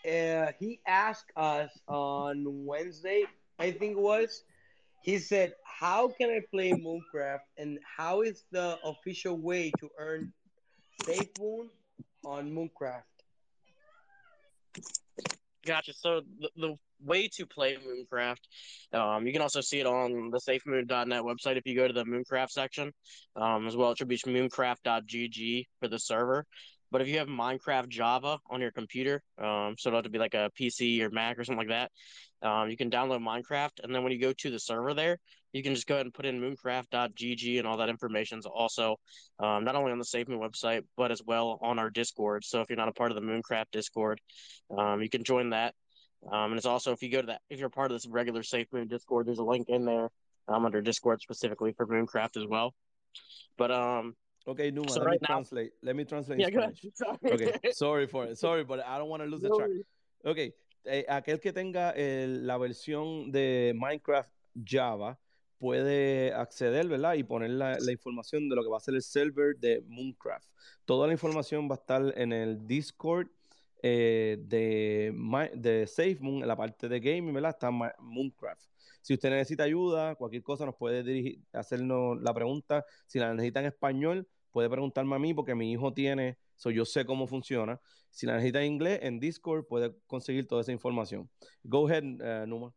uh, 0.04 0.52
he 0.58 0.80
asked 0.84 1.32
us 1.36 1.70
on 1.88 2.44
Wednesday, 2.66 3.24
I 3.58 3.72
think 3.72 3.92
it 3.92 4.02
was. 4.02 4.44
He 5.02 5.18
said, 5.18 5.54
"How 5.64 6.08
can 6.08 6.30
I 6.30 6.40
play 6.50 6.72
Mooncraft, 6.72 7.46
and 7.56 7.78
how 7.96 8.22
is 8.22 8.44
the 8.50 8.78
official 8.84 9.36
way 9.38 9.70
to 9.80 9.88
earn 9.98 10.32
SafeMoon 11.02 11.68
on 12.24 12.50
Mooncraft?" 12.50 13.02
Gotcha. 15.66 15.92
So 15.94 16.22
the, 16.40 16.50
the 16.56 16.74
way 17.04 17.28
to 17.34 17.46
play 17.46 17.76
Mooncraft, 17.76 18.40
um, 18.92 19.26
you 19.26 19.32
can 19.32 19.42
also 19.42 19.60
see 19.60 19.80
it 19.80 19.86
on 19.86 20.30
the 20.30 20.38
SafeMoon.net 20.38 21.22
website 21.22 21.56
if 21.56 21.66
you 21.66 21.74
go 21.74 21.86
to 21.86 21.92
the 21.92 22.04
Mooncraft 22.04 22.50
section. 22.50 22.92
Um, 23.34 23.66
as 23.66 23.76
well, 23.76 23.90
it 23.90 23.98
should 23.98 24.08
be 24.08 24.18
mooncraft.gg 24.18 25.64
for 25.80 25.88
the 25.88 25.98
server. 25.98 26.46
But 26.90 27.00
if 27.00 27.08
you 27.08 27.18
have 27.18 27.28
Minecraft 27.28 27.88
Java 27.88 28.38
on 28.48 28.60
your 28.60 28.70
computer, 28.70 29.22
um, 29.38 29.74
so 29.78 29.88
it'll 29.88 29.98
have 29.98 30.04
to 30.04 30.10
be 30.10 30.18
like 30.18 30.34
a 30.34 30.50
PC 30.58 31.00
or 31.00 31.10
Mac 31.10 31.38
or 31.38 31.44
something 31.44 31.68
like 31.68 31.90
that, 32.42 32.48
um, 32.48 32.70
you 32.70 32.76
can 32.76 32.90
download 32.90 33.20
Minecraft, 33.20 33.80
and 33.82 33.94
then 33.94 34.02
when 34.02 34.12
you 34.12 34.20
go 34.20 34.32
to 34.32 34.50
the 34.50 34.58
server 34.58 34.94
there, 34.94 35.18
you 35.52 35.62
can 35.62 35.74
just 35.74 35.86
go 35.86 35.94
ahead 35.94 36.06
and 36.06 36.14
put 36.14 36.26
in 36.26 36.40
mooncraft.gg, 36.40 37.58
and 37.58 37.66
all 37.66 37.78
that 37.78 37.88
information 37.88 38.38
is 38.38 38.46
also 38.46 38.96
um, 39.38 39.64
not 39.64 39.74
only 39.74 39.90
on 39.90 39.98
the 39.98 40.04
SafeMoon 40.04 40.38
website, 40.38 40.82
but 40.96 41.10
as 41.10 41.22
well 41.24 41.58
on 41.62 41.78
our 41.78 41.88
Discord. 41.88 42.44
So 42.44 42.60
if 42.60 42.68
you're 42.68 42.76
not 42.76 42.88
a 42.88 42.92
part 42.92 43.10
of 43.10 43.14
the 43.14 43.22
Mooncraft 43.22 43.70
Discord, 43.72 44.20
um, 44.76 45.00
you 45.00 45.08
can 45.08 45.24
join 45.24 45.50
that. 45.50 45.74
Um, 46.30 46.50
and 46.52 46.56
it's 46.56 46.66
also 46.66 46.92
if 46.92 47.02
you 47.02 47.10
go 47.10 47.20
to 47.20 47.28
that, 47.28 47.40
if 47.48 47.58
you're 47.58 47.70
part 47.70 47.90
of 47.90 47.96
this 47.96 48.06
regular 48.06 48.42
Safe 48.42 48.66
Moon 48.72 48.88
Discord, 48.88 49.26
there's 49.26 49.38
a 49.38 49.44
link 49.44 49.68
in 49.68 49.84
there 49.84 50.10
um, 50.48 50.66
under 50.66 50.82
Discord 50.82 51.20
specifically 51.20 51.72
for 51.72 51.86
Mooncraft 51.86 52.36
as 52.36 52.46
well. 52.46 52.74
But 53.56 53.70
um, 53.70 54.14
Okay, 54.46 54.70
Numa, 54.70 54.88
so 54.88 55.00
let 55.00 55.06
right 55.06 55.20
me 55.20 55.26
now, 55.28 55.34
translate. 55.34 55.72
Let 55.82 55.96
me 55.96 56.04
translate 56.04 56.38
yeah. 56.40 56.48
Spanish. 56.48 56.86
Sorry. 56.94 57.32
Okay, 57.32 57.52
sorry 57.72 58.06
for 58.06 58.26
it. 58.26 58.38
Sorry, 58.38 58.64
but 58.64 58.80
I 58.80 58.96
don't 58.98 59.08
want 59.08 59.22
to 59.22 59.28
lose 59.28 59.42
the 59.42 59.48
track. 59.48 59.68
worries. 59.68 59.84
Ok, 60.24 60.38
eh, 60.84 61.04
aquel 61.08 61.40
que 61.40 61.52
tenga 61.52 61.90
el- 61.90 62.46
la 62.46 62.56
versión 62.58 63.32
de 63.32 63.72
Minecraft 63.76 64.30
Java 64.64 65.18
puede 65.58 66.32
acceder, 66.32 66.86
¿verdad? 66.86 67.14
Y 67.14 67.24
poner 67.24 67.50
la, 67.50 67.76
la 67.80 67.92
información 67.92 68.48
de 68.48 68.54
lo 68.56 68.62
que 68.62 68.68
va 68.68 68.76
a 68.76 68.80
ser 68.80 68.94
el 68.94 69.02
server 69.02 69.56
de 69.56 69.82
Mooncraft. 69.88 70.46
Toda 70.84 71.06
la 71.06 71.12
información 71.12 71.68
va 71.68 71.74
a 71.74 71.78
estar 71.78 72.12
en 72.16 72.32
el 72.32 72.66
Discord 72.66 73.28
eh, 73.82 74.36
de, 74.40 75.12
de 75.54 75.86
SafeMoon, 75.86 76.42
en 76.42 76.48
la 76.48 76.56
parte 76.56 76.88
de 76.88 77.00
gaming, 77.00 77.34
¿verdad? 77.34 77.50
Está 77.50 77.70
Mooncraft. 77.70 78.62
Si 79.02 79.14
usted 79.14 79.30
necesita 79.30 79.62
ayuda, 79.64 80.14
cualquier 80.16 80.42
cosa 80.42 80.66
nos 80.66 80.74
puede 80.76 81.02
dirigir, 81.02 81.40
hacernos 81.52 82.20
la 82.20 82.34
pregunta. 82.34 82.84
Si 83.06 83.18
la 83.18 83.32
necesita 83.32 83.60
en 83.60 83.66
español, 83.66 84.26
puede 84.56 84.70
preguntarme 84.70 85.14
a 85.14 85.18
mí 85.18 85.34
porque 85.34 85.54
mi 85.54 85.70
hijo 85.70 85.92
tiene, 85.92 86.38
so 86.56 86.70
yo 86.70 86.86
sé 86.86 87.04
cómo 87.04 87.26
funciona. 87.26 87.78
Si 88.08 88.24
la 88.24 88.36
necesita 88.36 88.64
inglés, 88.64 89.00
en 89.02 89.20
Discord 89.20 89.66
puede 89.66 89.94
conseguir 90.06 90.46
toda 90.46 90.62
esa 90.62 90.72
información. 90.72 91.28
Go 91.62 91.86
ahead, 91.86 92.02
uh, 92.02 92.46
Numa. 92.46 92.72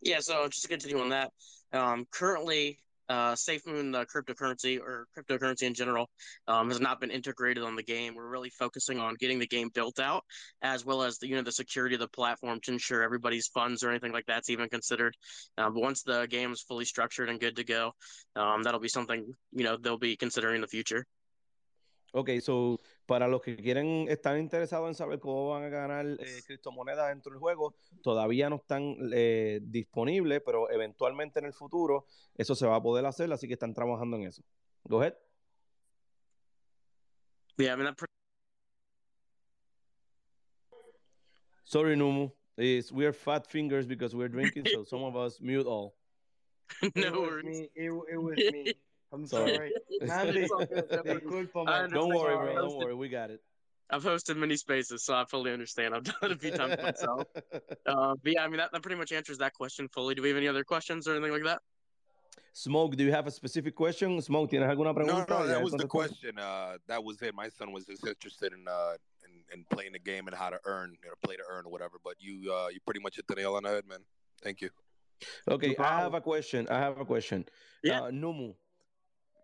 Yeah, 0.00 0.20
so 0.22 0.48
just 0.48 0.62
to 0.62 0.68
continue 0.68 0.98
on 0.98 1.10
that, 1.10 1.30
um, 1.74 2.06
currently, 2.10 2.78
uh, 3.12 3.34
SafeMoon, 3.34 3.92
the 3.92 4.06
cryptocurrency 4.06 4.80
or 4.80 5.06
cryptocurrency 5.14 5.64
in 5.64 5.74
general, 5.74 6.08
um, 6.48 6.68
has 6.70 6.80
not 6.80 6.98
been 6.98 7.10
integrated 7.10 7.62
on 7.62 7.76
the 7.76 7.82
game. 7.82 8.14
We're 8.14 8.26
really 8.26 8.48
focusing 8.48 8.98
on 8.98 9.16
getting 9.20 9.38
the 9.38 9.46
game 9.46 9.68
built 9.74 10.00
out, 10.00 10.24
as 10.62 10.86
well 10.86 11.02
as 11.02 11.18
the 11.18 11.28
you 11.28 11.36
know 11.36 11.42
the 11.42 11.52
security 11.52 11.94
of 11.94 12.00
the 12.00 12.08
platform 12.08 12.58
to 12.62 12.72
ensure 12.72 13.02
everybody's 13.02 13.48
funds 13.48 13.84
or 13.84 13.90
anything 13.90 14.12
like 14.12 14.24
that's 14.26 14.48
even 14.48 14.70
considered. 14.70 15.14
Uh, 15.58 15.68
but 15.68 15.82
once 15.82 16.02
the 16.02 16.26
game 16.30 16.52
is 16.52 16.62
fully 16.62 16.86
structured 16.86 17.28
and 17.28 17.38
good 17.38 17.56
to 17.56 17.64
go, 17.64 17.92
um, 18.34 18.62
that'll 18.62 18.80
be 18.80 18.88
something 18.88 19.34
you 19.52 19.64
know 19.64 19.76
they'll 19.76 19.98
be 19.98 20.16
considering 20.16 20.54
in 20.54 20.60
the 20.62 20.66
future. 20.66 21.04
Ok, 22.12 22.28
so 22.40 22.78
para 23.06 23.26
los 23.26 23.40
que 23.40 23.56
quieren, 23.56 24.06
están 24.08 24.38
interesados 24.38 24.86
en 24.88 24.94
saber 24.94 25.18
cómo 25.18 25.48
van 25.48 25.64
a 25.64 25.68
ganar 25.70 26.06
eh, 26.06 26.42
criptomonedas 26.46 27.08
dentro 27.08 27.32
del 27.32 27.40
juego, 27.40 27.74
todavía 28.02 28.50
no 28.50 28.56
están 28.56 28.96
eh, 29.14 29.60
disponibles, 29.62 30.42
pero 30.44 30.70
eventualmente 30.70 31.38
en 31.38 31.46
el 31.46 31.54
futuro 31.54 32.04
eso 32.34 32.54
se 32.54 32.66
va 32.66 32.76
a 32.76 32.82
poder 32.82 33.06
hacer, 33.06 33.32
así 33.32 33.46
que 33.46 33.54
están 33.54 33.72
trabajando 33.72 34.18
en 34.18 34.24
eso. 34.24 34.42
Go 34.84 35.00
ahead. 35.00 35.14
Yeah, 37.56 37.74
I 37.74 37.76
mean 37.76 37.94
Sorry, 41.64 41.96
Numu. 41.96 42.30
It's, 42.58 42.92
we're 42.92 43.14
fat 43.14 43.46
fingers 43.46 43.86
because 43.86 44.14
we're 44.14 44.28
drinking, 44.28 44.66
so 44.66 44.84
some 44.84 45.02
of 45.02 45.16
us 45.16 45.40
mute 45.40 45.66
all. 45.66 45.94
It 46.82 46.94
no 46.96 47.20
was 47.20 47.30
worries. 47.30 47.44
me. 47.44 47.70
It, 47.74 47.90
it 48.12 48.16
was 48.18 48.36
me. 48.36 48.74
I'm 49.12 49.26
Sorry. 49.26 49.52
sorry. 49.54 49.72
Nandi, 50.00 50.40
It's 50.40 50.50
all 50.52 50.64
good. 50.66 50.88
Don't 50.88 51.04
worry. 51.06 51.46
Don't 51.52 51.68
understand. 51.68 52.08
worry, 52.14 52.36
bro. 52.36 52.54
Don't 52.54 52.70
hosted- 52.70 52.84
worry. 52.84 52.94
We 52.94 53.08
got 53.08 53.30
it. 53.30 53.40
I've 53.90 54.02
hosted 54.02 54.36
many 54.38 54.56
spaces, 54.56 55.04
so 55.04 55.12
I 55.14 55.26
fully 55.26 55.52
understand. 55.52 55.94
I've 55.94 56.04
done 56.04 56.14
it 56.22 56.32
a 56.32 56.36
few 56.38 56.50
times 56.50 56.76
myself. 56.82 57.26
Uh, 57.84 58.14
but 58.22 58.32
yeah, 58.32 58.44
I 58.44 58.48
mean 58.48 58.56
that, 58.58 58.70
that 58.72 58.80
pretty 58.80 58.96
much 58.96 59.12
answers 59.12 59.38
that 59.38 59.52
question 59.54 59.88
fully. 59.88 60.14
Do 60.14 60.22
we 60.22 60.28
have 60.28 60.36
any 60.38 60.48
other 60.48 60.64
questions 60.64 61.06
or 61.06 61.14
anything 61.14 61.32
like 61.32 61.44
that? 61.44 61.60
Smoke, 62.54 62.96
do 62.96 63.04
you 63.04 63.10
have 63.12 63.26
a 63.26 63.30
specific 63.30 63.74
question? 63.74 64.20
Smoke, 64.22 64.50
¿tienes 64.50 64.68
alguna 64.70 64.94
No, 64.94 64.94
pregunta? 64.94 65.28
no, 65.28 65.38
Ya 65.40 65.46
that 65.48 65.62
was 65.62 65.72
the 65.72 65.86
question. 65.86 66.38
Uh, 66.38 66.78
that 66.86 67.02
was 67.02 67.20
it. 67.22 67.34
My 67.34 67.48
son 67.50 67.72
was 67.72 67.84
just 67.84 68.06
interested 68.06 68.52
in 68.52 68.66
uh 68.68 68.94
in, 69.26 69.58
in 69.58 69.64
playing 69.70 69.92
the 69.92 69.98
game 69.98 70.26
and 70.28 70.34
how 70.36 70.48
to 70.48 70.58
earn, 70.64 70.96
you 71.02 71.08
know, 71.08 71.14
play 71.22 71.36
to 71.36 71.42
earn 71.50 71.66
or 71.66 71.70
whatever. 71.72 71.96
But 72.02 72.14
you 72.18 72.52
uh 72.52 72.68
you 72.68 72.78
pretty 72.86 73.00
much 73.00 73.16
hit 73.16 73.26
the 73.26 73.34
nail 73.34 73.56
on 73.56 73.64
the 73.64 73.70
head, 73.70 73.84
man. 73.86 74.00
Thank 74.42 74.60
you. 74.62 74.70
Okay, 75.48 75.74
No 75.78 75.84
I 75.84 75.98
have 76.00 76.14
a 76.14 76.20
question. 76.20 76.66
I 76.70 76.78
have 76.78 76.98
a 76.98 77.04
question. 77.04 77.44
Yeah. 77.82 78.02
Uh, 78.02 78.10
Numu, 78.10 78.54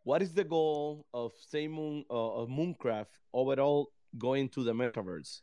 what 0.09 0.23
is 0.23 0.33
the 0.33 0.43
goal 0.43 1.05
of 1.13 1.33
say 1.51 1.69
Moon 1.69 2.03
uh, 2.09 2.41
of 2.41 2.49
Mooncraft 2.49 3.13
overall 3.35 3.91
going 4.17 4.49
to 4.49 4.65
the 4.65 4.73
metaverse? 4.73 5.43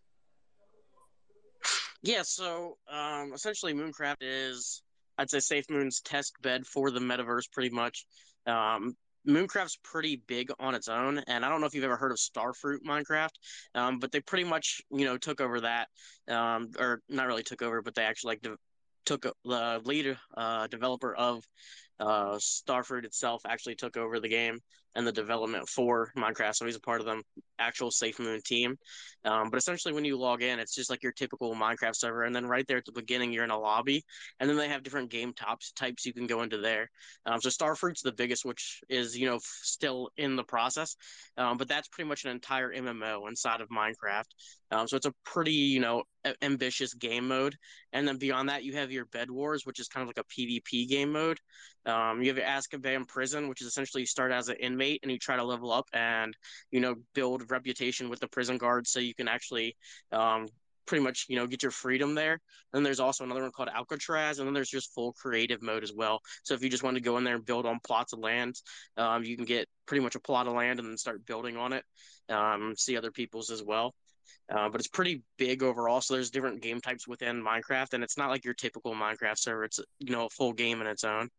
Yeah, 2.01 2.23
so 2.23 2.77
um, 2.91 3.31
essentially, 3.35 3.75
Mooncraft 3.75 4.21
is, 4.21 4.81
I'd 5.19 5.29
say, 5.29 5.39
Safe 5.39 5.65
Moon's 5.69 6.01
test 6.01 6.33
bed 6.41 6.65
for 6.65 6.89
the 6.89 6.99
metaverse, 6.99 7.51
pretty 7.51 7.69
much. 7.69 8.07
Um, 8.47 8.95
Mooncraft's 9.27 9.77
pretty 9.83 10.23
big 10.27 10.49
on 10.59 10.73
its 10.73 10.87
own, 10.87 11.19
and 11.27 11.45
I 11.45 11.49
don't 11.49 11.61
know 11.61 11.67
if 11.67 11.75
you've 11.75 11.83
ever 11.83 11.95
heard 11.95 12.11
of 12.11 12.17
Starfruit 12.17 12.79
Minecraft, 12.83 13.35
um, 13.75 13.99
but 13.99 14.11
they 14.11 14.19
pretty 14.19 14.45
much, 14.45 14.81
you 14.89 15.05
know, 15.05 15.15
took 15.15 15.41
over 15.41 15.61
that, 15.61 15.89
um, 16.27 16.71
or 16.79 17.01
not 17.07 17.27
really 17.27 17.43
took 17.43 17.61
over, 17.61 17.83
but 17.83 17.93
they 17.93 18.01
actually 18.01 18.31
like 18.31 18.41
de- 18.41 18.57
took 19.05 19.27
the 19.45 19.81
lead 19.83 20.17
uh, 20.35 20.65
developer 20.67 21.15
of 21.15 21.43
uh, 21.99 22.38
itself 23.03 23.41
actually 23.47 23.76
took 23.76 23.97
over 23.97 24.19
the 24.19 24.30
game 24.30 24.59
and 24.95 25.05
the 25.05 25.11
development 25.11 25.67
for 25.67 26.11
Minecraft, 26.17 26.55
so 26.55 26.65
he's 26.65 26.77
a 26.77 26.80
part 26.80 27.01
of 27.01 27.05
the 27.05 27.22
actual 27.59 27.91
Safe 27.91 28.17
Moon 28.17 28.39
team. 28.45 28.77
Um, 29.26 29.49
but 29.49 29.57
essentially, 29.57 29.93
when 29.93 30.05
you 30.05 30.17
log 30.17 30.41
in, 30.41 30.57
it's 30.57 30.73
just 30.73 30.89
like 30.89 31.03
your 31.03 31.11
typical 31.11 31.53
Minecraft 31.53 31.95
server, 31.95 32.23
and 32.23 32.34
then 32.34 32.45
right 32.45 32.65
there 32.67 32.77
at 32.77 32.85
the 32.85 32.93
beginning, 32.93 33.34
you're 33.34 33.43
in 33.43 33.49
a 33.49 33.59
lobby, 33.59 34.03
and 34.39 34.49
then 34.49 34.55
they 34.57 34.69
have 34.69 34.84
different 34.84 35.11
game 35.11 35.34
tops 35.34 35.72
types 35.73 36.05
you 36.05 36.13
can 36.13 36.27
go 36.27 36.43
into 36.43 36.57
there. 36.57 36.89
Um, 37.26 37.41
so 37.41 37.49
Starfruit's 37.49 38.01
the 38.01 38.13
biggest, 38.13 38.45
which 38.45 38.81
is 38.89 39.17
you 39.17 39.27
know 39.27 39.35
f- 39.35 39.59
still 39.63 40.09
in 40.15 40.38
the 40.38 40.43
process, 40.43 40.95
um, 41.38 41.57
but 41.57 41.67
that's 41.67 41.89
pretty 41.89 42.07
much 42.07 42.23
an 42.23 42.31
entire 42.31 42.72
MMO 42.72 43.27
inside 43.27 43.59
of 43.59 43.69
Minecraft. 43.69 44.26
Um, 44.76 44.88
so 44.88 44.97
it's 44.97 45.06
a 45.06 45.14
pretty 45.23 45.53
you 45.53 45.80
know 45.80 46.03
a- 46.26 46.35
ambitious 46.43 46.93
game 46.93 47.27
mode, 47.27 47.56
and 47.93 48.07
then 48.07 48.18
beyond 48.18 48.49
that, 48.49 48.64
you 48.64 48.73
have 48.73 48.91
your 48.91 49.06
Bed 49.06 49.31
Wars, 49.31 49.65
which 49.65 49.80
is 49.80 49.88
kind 49.88 50.02
of 50.02 50.07
like 50.07 50.19
a 50.26 50.34
PvP 50.34 50.88
game 50.89 51.11
mode. 51.11 51.39
Um, 51.85 52.22
you 52.22 52.30
have 52.30 52.38
your 52.38 52.47
Azkaban 52.47 53.07
Prison, 53.07 53.47
which 53.47 53.61
is 53.61 53.68
essentially 53.68 54.02
you 54.02 54.07
start 54.07 54.31
as 54.31 54.49
an 54.49 54.57
inmate 54.60 54.99
and 55.03 55.11
you 55.11 55.19
try 55.19 55.35
to 55.35 55.43
level 55.43 55.72
up 55.72 55.88
and 55.93 56.35
you 56.72 56.80
know 56.80 56.95
build 57.14 57.49
reputation 57.52 58.10
with 58.10 58.19
the 58.19 58.27
prison 58.27 58.57
guards 58.57 58.91
so 58.91 58.99
you 58.99 59.15
can 59.15 59.27
actually 59.27 59.76
um, 60.11 60.47
pretty 60.85 61.03
much 61.03 61.26
you 61.30 61.35
know 61.35 61.47
get 61.47 61.64
your 61.64 61.72
freedom 61.72 62.15
there. 62.15 62.34
And 62.34 62.39
Then 62.73 62.84
there's 62.84 62.99
also 62.99 63.23
another 63.23 63.41
one 63.41 63.52
called 63.52 63.69
Alcatraz, 63.69 64.39
and 64.39 64.47
then 64.47 64.53
there's 64.53 64.69
just 64.69 64.93
full 64.93 65.14
creative 65.14 65.61
mode 65.61 65.84
as 65.84 65.93
well. 65.93 66.22
So 66.43 66.53
if 66.53 66.64
you 66.64 66.69
just 66.69 66.84
want 66.84 66.95
to 66.95 67.02
go 67.02 67.18
in 67.18 67.23
there 67.23 67.35
and 67.35 67.45
build 67.45 67.65
on 67.65 67.80
plots 67.85 68.14
of 68.14 68.19
land, 68.19 68.56
um, 68.97 69.23
you 69.23 69.35
can 69.35 69.45
get 69.45 69.68
pretty 69.85 70.03
much 70.03 70.15
a 70.15 70.19
plot 70.19 70.47
of 70.47 70.53
land 70.53 70.80
and 70.80 70.88
then 70.89 70.97
start 70.97 71.26
building 71.26 71.57
on 71.57 71.73
it. 71.73 71.84
Um, 72.30 72.73
see 72.77 72.97
other 72.97 73.11
people's 73.11 73.52
as 73.52 73.64
well. 73.64 73.93
Uh, 74.49 74.69
but 74.69 74.80
it's 74.80 74.88
pretty 74.89 75.23
big 75.38 75.64
overall. 75.64 76.02
So 76.02 76.14
there's 76.14 76.30
different 76.30 76.61
game 76.61 76.80
types 76.80 77.07
within 77.07 77.41
Minecraft, 77.41 77.93
and 77.93 78.03
it's 78.03 78.18
not 78.18 78.30
like 78.30 78.45
your 78.45 78.53
typical 78.56 78.93
Minecraft 78.93 79.38
server. 79.38 79.65
It's 79.65 79.80
you 79.99 80.11
know 80.11 80.26
a 80.26 80.30
full 80.30 80.53
game 80.53 80.81
in 80.81 80.88
its 80.88 81.03
own. 81.03 81.30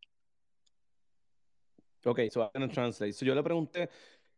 Ok, 2.05 2.29
so 2.31 2.41
I'm 2.41 2.49
gonna 2.53 2.67
translate. 2.71 3.13
So 3.13 3.25
yo 3.25 3.33
le 3.35 3.43
pregunté 3.43 3.89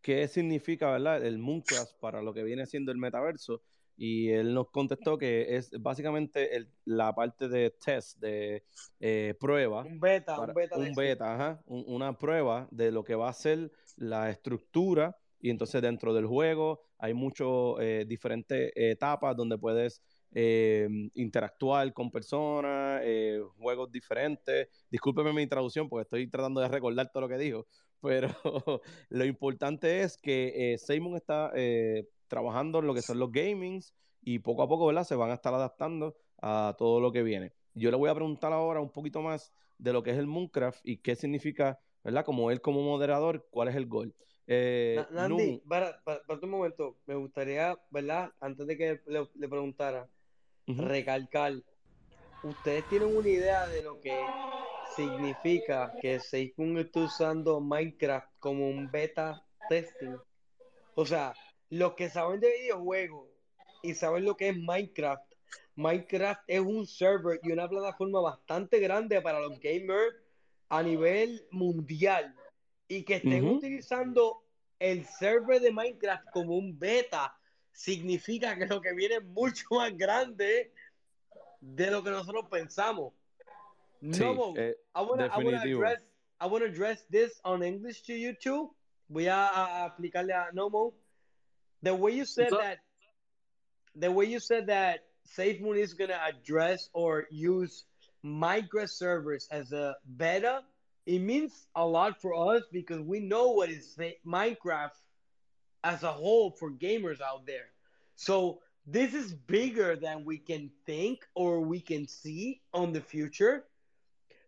qué 0.01 0.27
significa, 0.27 0.91
¿verdad? 0.91 1.23
El 1.25 1.37
Mooncraft 1.39 1.99
para 1.99 2.21
lo 2.21 2.33
que 2.33 2.43
viene 2.43 2.65
siendo 2.65 2.91
el 2.91 2.97
metaverso 2.97 3.61
y 3.97 4.29
él 4.29 4.53
nos 4.53 4.71
contestó 4.71 5.17
que 5.17 5.55
es 5.57 5.71
básicamente 5.79 6.55
el- 6.55 6.69
la 6.85 7.13
parte 7.13 7.47
de 7.49 7.71
test, 7.71 8.17
de 8.19 8.63
eh, 9.01 9.33
prueba. 9.39 9.83
Un 9.83 9.99
beta, 9.99 10.35
para- 10.35 10.53
un 10.53 10.55
beta 10.55 10.77
un 10.77 10.93
beta, 10.95 11.35
ajá, 11.35 11.61
un- 11.65 11.83
una 11.87 12.17
prueba 12.17 12.67
de 12.71 12.91
lo 12.91 13.03
que 13.03 13.15
va 13.15 13.29
a 13.29 13.33
ser 13.33 13.71
la 13.97 14.29
estructura 14.29 15.15
y 15.41 15.49
entonces 15.49 15.81
dentro 15.81 16.13
del 16.13 16.25
juego 16.25 16.88
hay 16.99 17.13
muchas 17.13 17.47
diferentes 18.07 18.71
etapas 18.75 19.35
donde 19.35 19.57
puedes 19.57 20.01
eh, 20.31 20.87
interactuar 21.15 21.91
con 21.93 22.11
personas, 22.11 23.01
eh, 23.03 23.41
juegos 23.57 23.91
diferentes. 23.91 24.67
Discúlpeme 24.89 25.33
mi 25.33 25.47
traducción 25.47 25.89
porque 25.89 26.03
estoy 26.03 26.27
tratando 26.29 26.61
de 26.61 26.67
recordar 26.67 27.11
todo 27.11 27.21
lo 27.21 27.29
que 27.29 27.37
dijo, 27.37 27.65
pero 28.01 28.29
lo 29.09 29.25
importante 29.25 30.01
es 30.01 30.17
que 30.17 30.73
eh, 30.73 30.77
Seymour 30.77 31.17
está 31.17 31.51
eh, 31.55 32.07
trabajando 32.27 32.79
en 32.79 32.87
lo 32.87 32.93
que 32.93 33.01
son 33.01 33.19
los 33.19 33.31
gamings 33.31 33.93
y 34.21 34.39
poco 34.39 34.63
a 34.63 34.67
poco, 34.67 34.85
¿verdad? 34.87 35.03
Se 35.03 35.15
van 35.15 35.31
a 35.31 35.35
estar 35.35 35.53
adaptando 35.53 36.15
a 36.41 36.75
todo 36.77 36.99
lo 36.99 37.11
que 37.11 37.23
viene. 37.23 37.53
Yo 37.73 37.91
le 37.91 37.97
voy 37.97 38.09
a 38.09 38.15
preguntar 38.15 38.53
ahora 38.53 38.81
un 38.81 38.91
poquito 38.91 39.21
más 39.21 39.53
de 39.77 39.93
lo 39.93 40.03
que 40.03 40.11
es 40.11 40.17
el 40.17 40.27
Mooncraft 40.27 40.81
y 40.83 40.97
qué 40.97 41.15
significa, 41.15 41.79
¿verdad? 42.03 42.25
Como 42.25 42.51
él 42.51 42.61
como 42.61 42.81
moderador, 42.83 43.47
cuál 43.51 43.69
es 43.69 43.75
el 43.75 43.87
gol. 43.87 44.15
Eh, 44.51 44.95
Na- 44.95 45.27
Nandi, 45.27 45.61
para, 45.67 46.03
para, 46.03 46.23
para 46.23 46.39
un 46.41 46.49
momento, 46.49 46.97
me 47.05 47.13
gustaría, 47.13 47.77
¿verdad? 47.91 48.33
Antes 48.41 48.65
de 48.65 48.75
que 48.77 48.99
le, 49.05 49.27
le 49.35 49.47
preguntara, 49.47 50.09
recalcar, 50.65 51.53
¿ustedes 52.41 52.87
tienen 52.87 53.15
una 53.15 53.29
idea 53.29 53.67
de 53.67 53.83
lo 53.83 54.01
que 54.01 54.25
significa 54.95 55.93
que 56.01 56.19
Seifun 56.19 56.79
esté 56.79 56.99
usando 56.99 57.59
Minecraft 57.61 58.27
como 58.39 58.67
un 58.67 58.89
beta 58.89 59.39
testing? 59.69 60.17
O 60.95 61.05
sea, 61.05 61.33
los 61.69 61.93
que 61.93 62.09
saben 62.09 62.39
de 62.39 62.51
videojuegos 62.59 63.29
y 63.83 63.93
saben 63.93 64.25
lo 64.25 64.35
que 64.35 64.49
es 64.49 64.57
Minecraft, 64.57 65.31
Minecraft 65.75 66.41
es 66.47 66.59
un 66.59 66.87
server 66.87 67.39
y 67.43 67.51
una 67.51 67.69
plataforma 67.69 68.19
bastante 68.19 68.79
grande 68.79 69.21
para 69.21 69.39
los 69.39 69.59
gamers 69.59 70.15
a 70.69 70.81
nivel 70.81 71.45
mundial 71.51 72.35
y 72.89 73.03
que 73.03 73.15
estén 73.15 73.47
utilizando 73.47 74.43
el 74.79 75.05
server 75.05 75.61
de 75.61 75.71
Minecraft 75.71 76.29
como 76.31 76.57
un 76.57 76.77
beta 76.77 77.33
significa 77.71 78.57
que 78.57 78.65
lo 78.65 78.81
que 78.81 78.93
viene 78.93 79.15
es 79.15 79.23
mucho 79.23 79.65
más 79.71 79.95
grande 79.95 80.73
de 81.61 81.91
lo 81.91 82.03
que 82.03 82.09
nosotros 82.09 82.45
pensamos. 82.49 83.13
Sí, 84.01 84.19
Nomo, 84.19 84.53
eh, 84.57 84.75
I 84.95 85.01
wanna, 85.01 85.25
I 85.25 85.43
wanna 85.43 85.59
definitivo. 85.59 85.85
address 85.85 86.03
I 86.41 86.45
wanna 86.47 86.65
address 86.65 87.05
this 87.09 87.39
on 87.43 87.63
English 87.63 88.01
to 88.03 88.13
you 88.13 88.33
too. 88.33 88.73
Voy 89.09 89.27
a, 89.27 89.85
aplicarle 89.85 90.33
a 90.33 90.51
Nomo. 90.53 90.93
The 91.83 91.93
way 91.93 92.13
you 92.13 92.25
said 92.25 92.49
that 92.51 92.79
the 93.95 94.09
way 94.09 94.25
you 94.25 94.39
said 94.39 94.67
that 94.67 95.01
SafeMoon 95.37 95.77
is 95.77 95.93
gonna 95.93 96.19
address 96.25 96.89
or 96.93 97.27
use 97.29 97.85
Minecraft 98.23 98.89
servers 98.89 99.47
as 99.51 99.73
a 99.73 99.95
beta, 100.17 100.63
it 101.09 101.21
means 101.21 101.65
a 101.75 101.83
lot 101.83 102.21
for 102.21 102.53
us 102.53 102.61
because 102.71 103.01
we 103.01 103.19
know 103.19 103.49
what 103.49 103.71
is 103.71 103.97
Minecraft 104.23 104.91
as 105.83 106.03
a 106.03 106.11
whole 106.11 106.51
for 106.51 106.69
gamers 106.69 107.19
out 107.19 107.47
there. 107.47 107.71
So 108.15 108.59
this 108.85 109.15
is 109.15 109.33
bigger 109.33 109.95
than 109.95 110.23
we 110.23 110.37
can 110.37 110.69
think 110.85 111.25
or 111.33 111.61
we 111.61 111.79
can 111.79 112.07
see 112.07 112.61
on 112.75 112.93
the 112.93 113.01
future. 113.01 113.65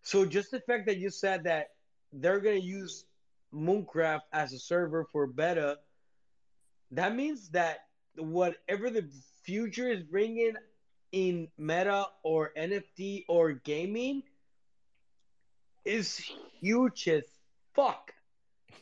So 0.03 0.23
just 0.23 0.51
the 0.51 0.59
fact 0.59 0.85
that 0.85 0.97
you 0.97 1.09
said 1.09 1.45
that 1.45 1.69
they're 2.13 2.39
gonna 2.39 2.57
use 2.57 3.05
Mooncraft 3.51 4.29
as 4.31 4.53
a 4.53 4.59
server 4.59 5.07
for 5.11 5.25
beta, 5.25 5.79
that 6.91 7.15
means 7.15 7.49
that 7.49 7.85
whatever 8.17 8.91
the 8.91 9.09
future 9.41 9.89
is 9.89 10.03
bringing 10.03 10.53
in 11.11 11.47
meta 11.57 12.05
or 12.21 12.51
NFT 12.55 13.25
or 13.27 13.53
gaming 13.53 14.21
is 15.85 16.21
huge 16.61 17.07
as 17.07 17.23
fuck. 17.73 18.11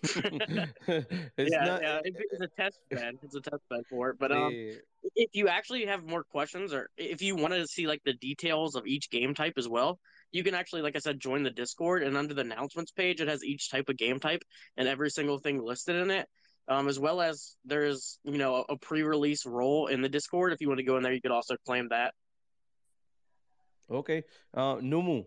It's 0.04 1.52
yeah, 1.52 1.66
not- 1.66 1.82
yeah, 1.82 2.00
it's 2.04 2.42
a 2.42 2.48
test 2.62 2.80
bed. 2.90 3.16
It's 3.24 3.36
a 3.36 3.42
test 3.42 3.62
bed 3.70 3.82
for 3.90 4.10
it. 4.12 4.20
But 4.20 4.32
um, 4.32 4.52
Sí. 4.54 4.78
if 5.16 5.32
you 5.34 5.48
actually 5.48 5.86
have 5.86 6.04
more 6.06 6.24
questions, 6.24 6.74
or 6.74 6.90
if 6.98 7.22
you 7.22 7.36
wanted 7.36 7.60
to 7.60 7.68
see 7.68 7.88
like 7.88 8.02
the 8.06 8.14
details 8.14 8.76
of 8.76 8.86
each 8.88 9.10
game 9.10 9.34
type 9.34 9.54
as 9.58 9.68
well, 9.68 10.00
you 10.32 10.44
can 10.44 10.54
actually, 10.56 10.84
like 10.84 10.96
I 10.96 11.00
said, 11.00 11.20
join 11.20 11.44
the 11.44 11.50
Discord. 11.50 12.04
And 12.04 12.16
under 12.16 12.34
the 12.34 12.42
announcements 12.42 12.92
page, 12.92 13.20
it 13.20 13.28
has 13.28 13.44
each 13.44 13.70
type 13.70 13.90
of 13.90 13.98
game 13.98 14.20
type 14.20 14.44
and 14.78 14.88
every 14.88 15.10
single 15.10 15.40
thing 15.40 15.62
listed 15.62 15.96
in 15.96 16.12
it. 16.12 16.28
Um, 16.68 16.88
as 16.88 17.00
well 17.00 17.20
as 17.20 17.56
there's 17.66 18.20
you 18.24 18.38
know 18.38 18.64
a 18.70 18.78
pre-release 18.78 19.46
role 19.46 19.88
in 19.88 20.02
the 20.02 20.10
Discord. 20.10 20.54
If 20.54 20.62
you 20.62 20.68
want 20.68 20.78
to 20.78 20.86
go 20.86 20.98
in 20.98 21.04
there, 21.04 21.14
you 21.14 21.22
could 21.22 21.32
also 21.32 21.56
claim 21.66 21.90
that. 21.90 22.14
Okay. 23.90 24.24
Uh, 24.54 24.76
Numu, 24.76 25.26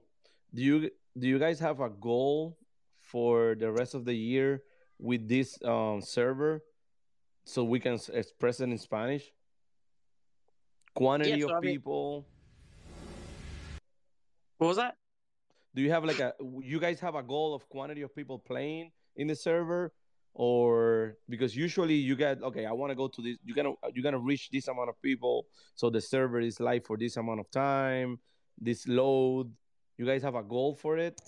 do 0.55 0.63
you 0.63 0.91
do 1.19 1.29
you 1.29 1.39
guys 1.39 1.59
have 1.61 1.81
a 1.81 1.91
goal 1.91 2.57
for 3.01 3.55
the 3.59 3.71
rest 3.71 3.95
of 3.95 4.05
the 4.05 4.15
year 4.15 4.63
with 4.99 5.29
this 5.29 5.59
um, 5.65 6.01
server 6.01 6.63
so 7.45 7.65
we 7.65 7.81
can 7.81 7.99
express 8.13 8.61
it 8.61 8.65
in 8.65 8.79
Spanish? 8.79 9.25
Quantity 10.95 11.31
Yeah, 11.31 11.47
so 11.47 11.51
of 11.51 11.57
I 11.57 11.61
mean- 11.61 11.71
people. 11.77 12.27
What 14.59 14.69
was 14.69 14.77
that? 14.77 14.97
Do 15.75 15.83
you 15.83 15.91
have 15.91 16.05
like 16.05 16.21
a 16.21 16.35
you 16.63 16.79
guys 16.79 17.01
have 17.01 17.15
a 17.15 17.23
goal 17.23 17.55
of 17.55 17.67
quantity 17.69 18.03
of 18.03 18.15
people 18.15 18.39
playing 18.39 18.93
in 19.17 19.27
the 19.27 19.35
server 19.35 19.93
or 20.35 21.17
because 21.29 21.57
usually 21.57 21.95
you 21.95 22.15
get 22.15 22.43
okay 22.43 22.67
I 22.67 22.73
want 22.73 22.91
to 22.91 22.95
go 22.95 23.09
to 23.09 23.23
this 23.23 23.39
you're 23.43 23.57
gonna 23.57 23.73
you're 23.95 24.03
gonna 24.03 24.19
reach 24.19 24.51
this 24.51 24.69
amount 24.69 24.91
of 24.91 25.01
people 25.01 25.47
so 25.75 25.89
the 25.89 26.01
server 26.01 26.41
is 26.41 26.61
live 26.61 26.85
for 26.85 26.97
this 26.99 27.17
amount 27.17 27.41
of 27.41 27.51
time 27.51 28.19
this 28.61 28.87
load 28.87 29.51
you 30.03 30.09
guys 30.09 30.23
have 30.23 30.35
a 30.35 30.43
goal 30.43 30.75
for 30.75 30.99
it 30.99 31.21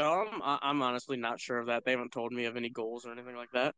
Um, 0.00 0.40
I- 0.42 0.58
I'm 0.62 0.80
honestly 0.82 1.16
not 1.16 1.38
sure 1.38 1.58
of 1.58 1.66
that. 1.66 1.84
They 1.84 1.92
haven't 1.92 2.12
told 2.12 2.32
me 2.32 2.46
of 2.46 2.56
any 2.56 2.70
goals 2.70 3.04
or 3.06 3.12
anything 3.12 3.36
like 3.36 3.52
that. 3.52 3.74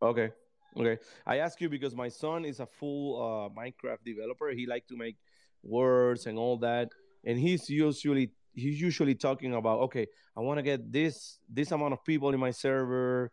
Okay. 0.00 0.30
Okay. 0.76 0.96
I 1.26 1.38
ask 1.38 1.60
you 1.60 1.68
because 1.68 1.94
my 1.94 2.08
son 2.08 2.44
is 2.44 2.60
a 2.60 2.66
full 2.66 3.06
uh, 3.26 3.48
Minecraft 3.60 4.02
developer. 4.04 4.48
He 4.60 4.64
like 4.74 4.86
to 4.86 4.96
make 4.96 5.16
words 5.62 6.26
and 6.26 6.38
all 6.38 6.56
that, 6.58 6.88
and 7.26 7.36
he's 7.38 7.68
usually 7.68 8.30
he's 8.54 8.80
usually 8.80 9.16
talking 9.16 9.52
about 9.54 9.80
okay, 9.86 10.06
I 10.36 10.40
want 10.40 10.58
to 10.58 10.62
get 10.62 10.80
this 10.98 11.40
this 11.58 11.72
amount 11.72 11.92
of 11.96 12.00
people 12.04 12.30
in 12.32 12.40
my 12.40 12.52
server, 12.52 13.30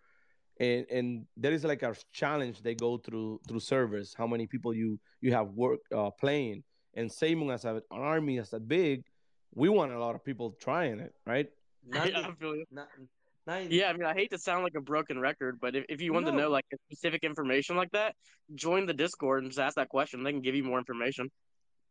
and 0.59 0.85
and 0.97 1.07
there 1.37 1.53
is 1.53 1.63
like 1.63 1.83
a 1.83 1.93
challenge 2.11 2.61
they 2.61 2.75
go 2.75 2.97
through 2.97 3.39
through 3.47 3.61
servers. 3.61 4.07
How 4.17 4.27
many 4.27 4.47
people 4.47 4.73
you 4.73 4.99
you 5.21 5.31
have 5.37 5.47
work 5.53 5.79
uh, 5.93 6.09
playing, 6.19 6.63
and 6.97 7.11
same 7.11 7.47
as 7.51 7.63
a, 7.63 7.75
an 7.75 8.01
army 8.15 8.39
as 8.39 8.49
that 8.49 8.67
big, 8.67 9.03
we 9.55 9.69
want 9.69 9.91
a 9.91 9.99
lot 9.99 10.15
of 10.15 10.23
people 10.23 10.55
trying 10.59 10.99
it, 10.99 11.13
right? 11.25 11.47
Yeah, 11.91 12.03
I 12.03 12.31
feel 12.39 12.55
you. 12.55 12.65
Na- 12.71 12.85
na- 13.47 13.57
Yeah, 13.69 13.89
I 13.89 13.93
mean, 13.93 14.05
I 14.05 14.13
hate 14.13 14.31
to 14.31 14.37
sound 14.37 14.63
like 14.63 14.75
a 14.75 14.81
broken 14.81 15.19
record, 15.19 15.59
but 15.59 15.75
if, 15.75 15.85
if 15.89 16.01
you 16.01 16.13
want 16.13 16.25
to 16.27 16.31
know 16.31 16.49
like 16.49 16.65
specific 16.91 17.23
information 17.23 17.75
like 17.75 17.91
that, 17.91 18.15
join 18.53 18.85
the 18.85 18.93
Discord 18.93 19.43
and 19.43 19.51
just 19.51 19.59
ask 19.59 19.75
that 19.75 19.89
question. 19.89 20.23
They 20.23 20.31
can 20.31 20.41
give 20.41 20.55
you 20.55 20.63
more 20.63 20.77
information. 20.79 21.31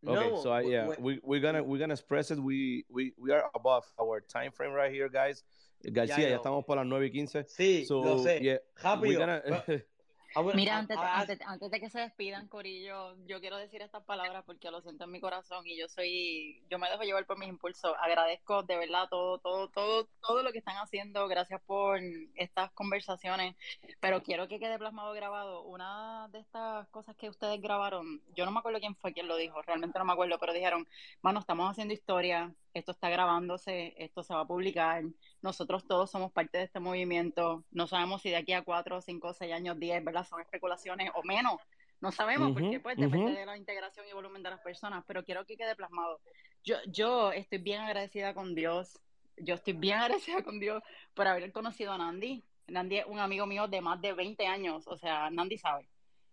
Okay, 0.06 0.30
No, 0.30 0.42
so 0.42 0.50
I, 0.50 0.60
yeah, 0.62 0.86
wh- 0.86 1.00
we 1.00 1.20
we're 1.22 1.40
gonna 1.40 1.62
we're 1.62 1.78
gonna 1.78 1.94
express 1.94 2.30
it. 2.30 2.38
We 2.38 2.84
we 2.90 3.14
we 3.16 3.32
are 3.32 3.44
above 3.54 3.84
our 3.98 4.20
time 4.20 4.50
frame 4.52 4.72
right 4.72 4.92
here, 4.92 5.08
guys. 5.08 5.42
García, 5.86 6.18
ya 6.18 6.28
know. 6.30 6.36
estamos 6.42 6.66
por 6.66 6.76
las 6.76 6.86
9 6.86 7.06
y 7.06 7.10
15. 7.10 7.44
Sí, 7.46 7.84
so, 7.86 8.02
lo 8.02 8.18
sé. 8.24 8.40
Yeah, 8.42 8.56
Rápido. 8.82 9.00
we're 9.08 9.18
gonna, 9.18 9.42
Wanna- 10.40 10.54
Mira, 10.54 10.78
antes, 10.78 10.96
I- 10.96 11.00
antes, 11.00 11.40
antes 11.46 11.70
de 11.70 11.80
que 11.80 11.90
se 11.90 12.00
despidan, 12.00 12.48
Corillo, 12.48 13.14
yo 13.26 13.40
quiero 13.40 13.56
decir 13.56 13.82
estas 13.82 14.02
palabras 14.04 14.42
porque 14.44 14.70
lo 14.70 14.80
siento 14.82 15.04
en 15.04 15.10
mi 15.12 15.20
corazón 15.20 15.66
y 15.66 15.76
yo 15.78 15.88
soy, 15.88 16.62
yo 16.68 16.78
me 16.78 16.90
dejo 16.90 17.02
llevar 17.04 17.24
por 17.26 17.38
mis 17.38 17.48
impulsos. 17.48 17.94
Agradezco 18.00 18.62
de 18.64 18.76
verdad 18.76 19.08
todo, 19.08 19.38
todo, 19.38 19.68
todo, 19.68 20.08
todo 20.26 20.42
lo 20.42 20.50
que 20.52 20.58
están 20.58 20.76
haciendo. 20.76 21.28
Gracias 21.28 21.60
por 21.62 22.00
estas 22.34 22.72
conversaciones. 22.72 23.54
Pero 24.00 24.22
quiero 24.22 24.48
que 24.48 24.58
quede 24.58 24.78
plasmado 24.78 25.12
grabado. 25.12 25.62
Una 25.62 26.28
de 26.32 26.40
estas 26.40 26.88
cosas 26.88 27.14
que 27.16 27.28
ustedes 27.28 27.60
grabaron, 27.60 28.20
yo 28.34 28.44
no 28.44 28.50
me 28.50 28.58
acuerdo 28.58 28.80
quién 28.80 28.96
fue 28.96 29.12
quien 29.12 29.28
lo 29.28 29.36
dijo, 29.36 29.62
realmente 29.62 29.98
no 29.98 30.04
me 30.04 30.12
acuerdo, 30.12 30.38
pero 30.38 30.52
dijeron, 30.52 30.86
mano, 31.22 31.40
estamos 31.40 31.70
haciendo 31.70 31.94
historia, 31.94 32.52
esto 32.74 32.90
está 32.92 33.08
grabándose, 33.08 33.94
esto 33.96 34.22
se 34.22 34.34
va 34.34 34.40
a 34.40 34.46
publicar. 34.46 35.04
Nosotros 35.42 35.86
todos 35.86 36.10
somos 36.10 36.32
parte 36.32 36.58
de 36.58 36.64
este 36.64 36.80
movimiento. 36.80 37.64
No 37.70 37.86
sabemos 37.86 38.22
si 38.22 38.30
de 38.30 38.36
aquí 38.36 38.52
a 38.52 38.62
cuatro, 38.62 39.00
cinco, 39.00 39.32
seis 39.32 39.52
años, 39.52 39.78
diez, 39.78 40.04
¿verdad? 40.04 40.26
Son 40.26 40.40
especulaciones 40.40 41.10
o 41.14 41.22
menos. 41.22 41.60
No 42.00 42.12
sabemos 42.12 42.52
porque 42.52 42.80
pues 42.80 42.96
depende 42.96 43.32
de 43.32 43.46
la 43.46 43.56
integración 43.56 44.06
y 44.10 44.12
volumen 44.12 44.42
de 44.42 44.50
las 44.50 44.60
personas, 44.60 45.04
pero 45.06 45.24
quiero 45.24 45.46
que 45.46 45.56
quede 45.56 45.76
plasmado. 45.76 46.20
Yo, 46.64 46.76
yo 46.88 47.32
estoy 47.32 47.58
bien 47.58 47.80
agradecida 47.80 48.34
con 48.34 48.54
Dios. 48.54 49.00
Yo 49.38 49.54
estoy 49.54 49.72
bien 49.74 49.98
agradecida 50.00 50.42
con 50.42 50.58
Dios 50.58 50.82
por 51.14 51.28
haber 51.28 51.50
conocido 51.52 51.92
a 51.92 51.98
Nandi. 51.98 52.44
Nandi 52.66 52.98
es 52.98 53.06
un 53.06 53.20
amigo 53.20 53.46
mío 53.46 53.68
de 53.68 53.80
más 53.80 54.00
de 54.00 54.12
20 54.12 54.46
años, 54.46 54.86
o 54.88 54.96
sea, 54.96 55.30
Nandi 55.30 55.58
sabe. 55.58 55.88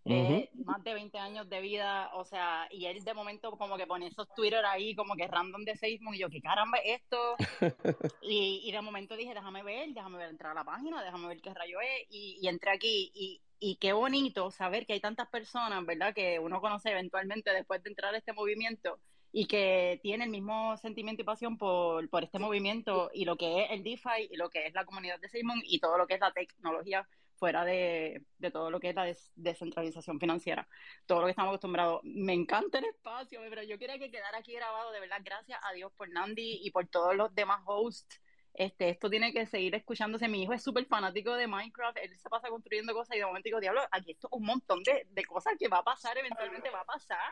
Eh, 0.06 0.50
más 0.66 0.84
de 0.84 0.94
20 0.96 1.18
años 1.20 1.48
de 1.48 1.62
vida, 1.62 2.10
o 2.16 2.26
sea, 2.26 2.68
y 2.72 2.86
él 2.86 3.04
de 3.04 3.14
momento 3.14 3.52
como 3.52 3.78
que 3.78 3.86
pone 3.86 4.08
esos 4.08 4.28
Twitter 4.34 4.66
ahí 4.66 4.96
como 4.96 5.16
que 5.16 5.28
random 5.28 5.64
de 5.64 5.76
Facebook 5.76 6.16
y 6.16 6.20
yo, 6.20 6.30
¿qué 6.30 6.42
caramba 6.42 6.80
es 6.80 7.02
esto? 7.02 7.36
Y, 8.24 8.62
y 8.64 8.72
de 8.72 8.82
momento 8.82 9.16
dije, 9.16 9.34
déjame 9.34 9.64
ver, 9.64 9.90
déjame 9.90 10.18
ver, 10.18 10.30
entrar 10.30 10.52
a 10.52 10.56
la 10.56 10.64
página, 10.64 11.04
déjame 11.04 11.28
ver 11.28 11.42
qué 11.42 11.54
rayo 11.54 11.80
es, 11.82 12.08
y, 12.10 12.40
y 12.42 12.48
entré 12.48 12.72
aquí, 12.72 13.12
y, 13.14 13.42
y 13.60 13.76
qué 13.76 13.94
bonito 13.94 14.50
saber 14.52 14.86
que 14.86 14.94
hay 14.94 15.00
tantas 15.00 15.28
personas, 15.30 15.86
¿verdad? 15.86 16.14
Que 16.14 16.40
uno 16.40 16.62
conoce 16.62 16.92
eventualmente 16.92 17.52
después 17.52 17.84
de 17.84 17.90
entrar 17.90 18.14
a 18.14 18.18
este 18.18 18.34
movimiento 18.34 19.00
y 19.32 19.46
que 19.48 20.00
tiene 20.04 20.26
el 20.26 20.30
mismo 20.30 20.76
sentimiento 20.78 21.22
y 21.22 21.26
pasión 21.26 21.58
por, 21.58 22.10
por 22.10 22.24
este 22.24 22.40
movimiento 22.40 23.10
y 23.14 23.26
lo 23.26 23.38
que 23.38 23.64
es 23.64 23.72
el 23.72 23.84
DeFi 23.84 24.30
y 24.30 24.36
lo 24.36 24.50
que 24.50 24.68
es 24.68 24.74
la 24.74 24.86
comunidad 24.86 25.20
de 25.20 25.30
Simon 25.30 25.62
y 25.64 25.80
todo 25.80 25.98
lo 25.98 26.08
que 26.08 26.16
es 26.16 26.20
la 26.20 26.34
tecnología 26.34 27.08
fuera 27.42 27.66
de, 27.66 28.26
de 28.38 28.52
todo 28.52 28.70
lo 28.72 28.80
que 28.80 28.90
es 28.92 28.96
la 28.96 29.06
des- 29.06 29.34
descentralización 29.36 30.20
financiera, 30.20 30.70
todo 31.08 31.22
lo 31.22 31.26
que 31.26 31.32
estamos 31.32 31.50
acostumbrados. 31.52 32.02
Me 32.04 32.34
encanta 32.34 32.78
el 32.80 32.86
espacio, 32.86 33.42
pero 33.50 33.64
yo 33.64 33.80
quería 33.80 33.98
que 34.00 34.12
quedara 34.12 34.38
aquí 34.40 34.54
grabado, 34.54 34.92
de 34.92 35.00
verdad, 35.02 35.22
gracias 35.24 35.60
a 35.64 35.74
Dios 35.74 35.92
por 35.98 36.10
Nandi 36.10 36.60
y 36.64 36.72
por 36.72 36.88
todos 36.88 37.16
los 37.16 37.34
demás 37.36 37.62
hosts. 37.66 38.22
Este, 38.54 38.90
esto 38.90 39.10
tiene 39.10 39.34
que 39.34 39.46
seguir 39.48 39.74
escuchándose. 39.76 40.28
Mi 40.28 40.44
hijo 40.44 40.54
es 40.54 40.62
súper 40.64 40.86
fanático 40.86 41.34
de 41.36 41.48
Minecraft, 41.48 41.98
él 41.98 42.18
se 42.20 42.30
pasa 42.30 42.50
construyendo 42.50 42.94
cosas 42.94 43.16
y 43.16 43.20
de 43.20 43.26
momento 43.26 43.48
digo, 43.48 43.60
diablo, 43.62 43.82
aquí 43.92 44.12
esto 44.12 44.28
es 44.32 44.38
un 44.38 44.46
montón 44.46 44.84
de, 44.84 45.08
de 45.10 45.26
cosas 45.26 45.54
que 45.60 45.68
va 45.70 45.80
a 45.80 45.84
pasar, 45.84 46.18
eventualmente 46.18 46.70
va 46.70 46.82
a 46.82 46.86
pasar. 46.86 47.32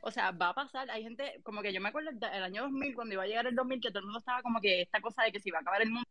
O 0.00 0.10
sea, 0.10 0.30
va 0.32 0.50
a 0.50 0.54
pasar. 0.54 0.90
Hay 0.90 1.02
gente, 1.02 1.40
como 1.42 1.62
que 1.62 1.72
yo 1.72 1.80
me 1.80 1.88
acuerdo 1.88 2.10
el, 2.10 2.16
el 2.16 2.42
año 2.42 2.62
2000, 2.62 2.94
cuando 2.94 3.14
iba 3.14 3.22
a 3.24 3.26
llegar 3.26 3.46
el 3.46 3.54
2000, 3.54 3.80
que 3.80 3.90
todo 3.90 4.00
el 4.00 4.06
mundo 4.06 4.18
estaba 4.20 4.42
como 4.42 4.60
que 4.60 4.82
esta 4.82 5.00
cosa 5.00 5.22
de 5.24 5.32
que 5.32 5.40
se 5.40 5.48
iba 5.50 5.58
a 5.58 5.60
acabar 5.62 5.82
el 5.82 5.90
mundo. 5.90 6.08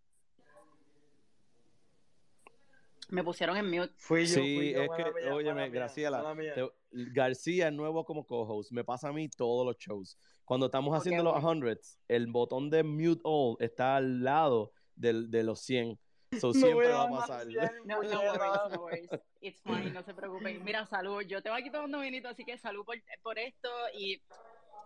Me 3.09 3.23
pusieron 3.23 3.57
en 3.57 3.69
mute. 3.69 3.93
Fui 3.97 4.25
yo, 4.25 4.35
Sí, 4.35 4.55
fui 4.55 4.73
yo, 4.73 4.81
es 4.83 4.89
que, 4.95 5.03
mía, 5.03 5.33
óyeme, 5.35 5.69
Graciela, 5.69 6.35
te- 6.55 6.69
García 6.91 7.67
es 7.67 7.73
nuevo 7.73 8.05
como 8.05 8.25
co-host. 8.25 8.71
Me 8.71 8.83
pasa 8.83 9.09
a 9.09 9.13
mí 9.13 9.29
todos 9.29 9.65
los 9.65 9.77
shows. 9.77 10.17
Cuando 10.45 10.67
estamos 10.67 10.95
haciendo 10.95 11.23
los 11.23 11.33
bueno. 11.33 11.49
hundreds, 11.49 11.99
el 12.07 12.27
botón 12.27 12.69
de 12.69 12.83
mute 12.83 13.21
all 13.23 13.55
está 13.59 13.95
al 13.97 14.23
lado 14.23 14.71
del, 14.95 15.29
de 15.31 15.43
los 15.43 15.61
100. 15.61 15.99
So, 16.39 16.47
No 16.53 16.53
siempre 16.53 16.89
va 16.89 17.03
a 17.03 17.09
pasar. 17.09 17.47
No, 17.47 17.61
no 17.85 17.99
worries, 17.99 18.71
no 18.71 18.81
worries. 18.81 19.09
It's 19.41 19.59
fine, 19.63 19.91
no 19.91 20.03
se 20.03 20.13
preocupen. 20.13 20.63
Mira, 20.63 20.85
salud. 20.85 21.21
Yo 21.21 21.41
tengo 21.41 21.55
aquí 21.55 21.69
tomando 21.71 21.99
vinito, 21.99 22.27
así 22.29 22.43
que 22.43 22.57
salud 22.57 22.83
por, 22.85 22.95
por 23.21 23.37
esto. 23.39 23.69
Y 23.95 24.21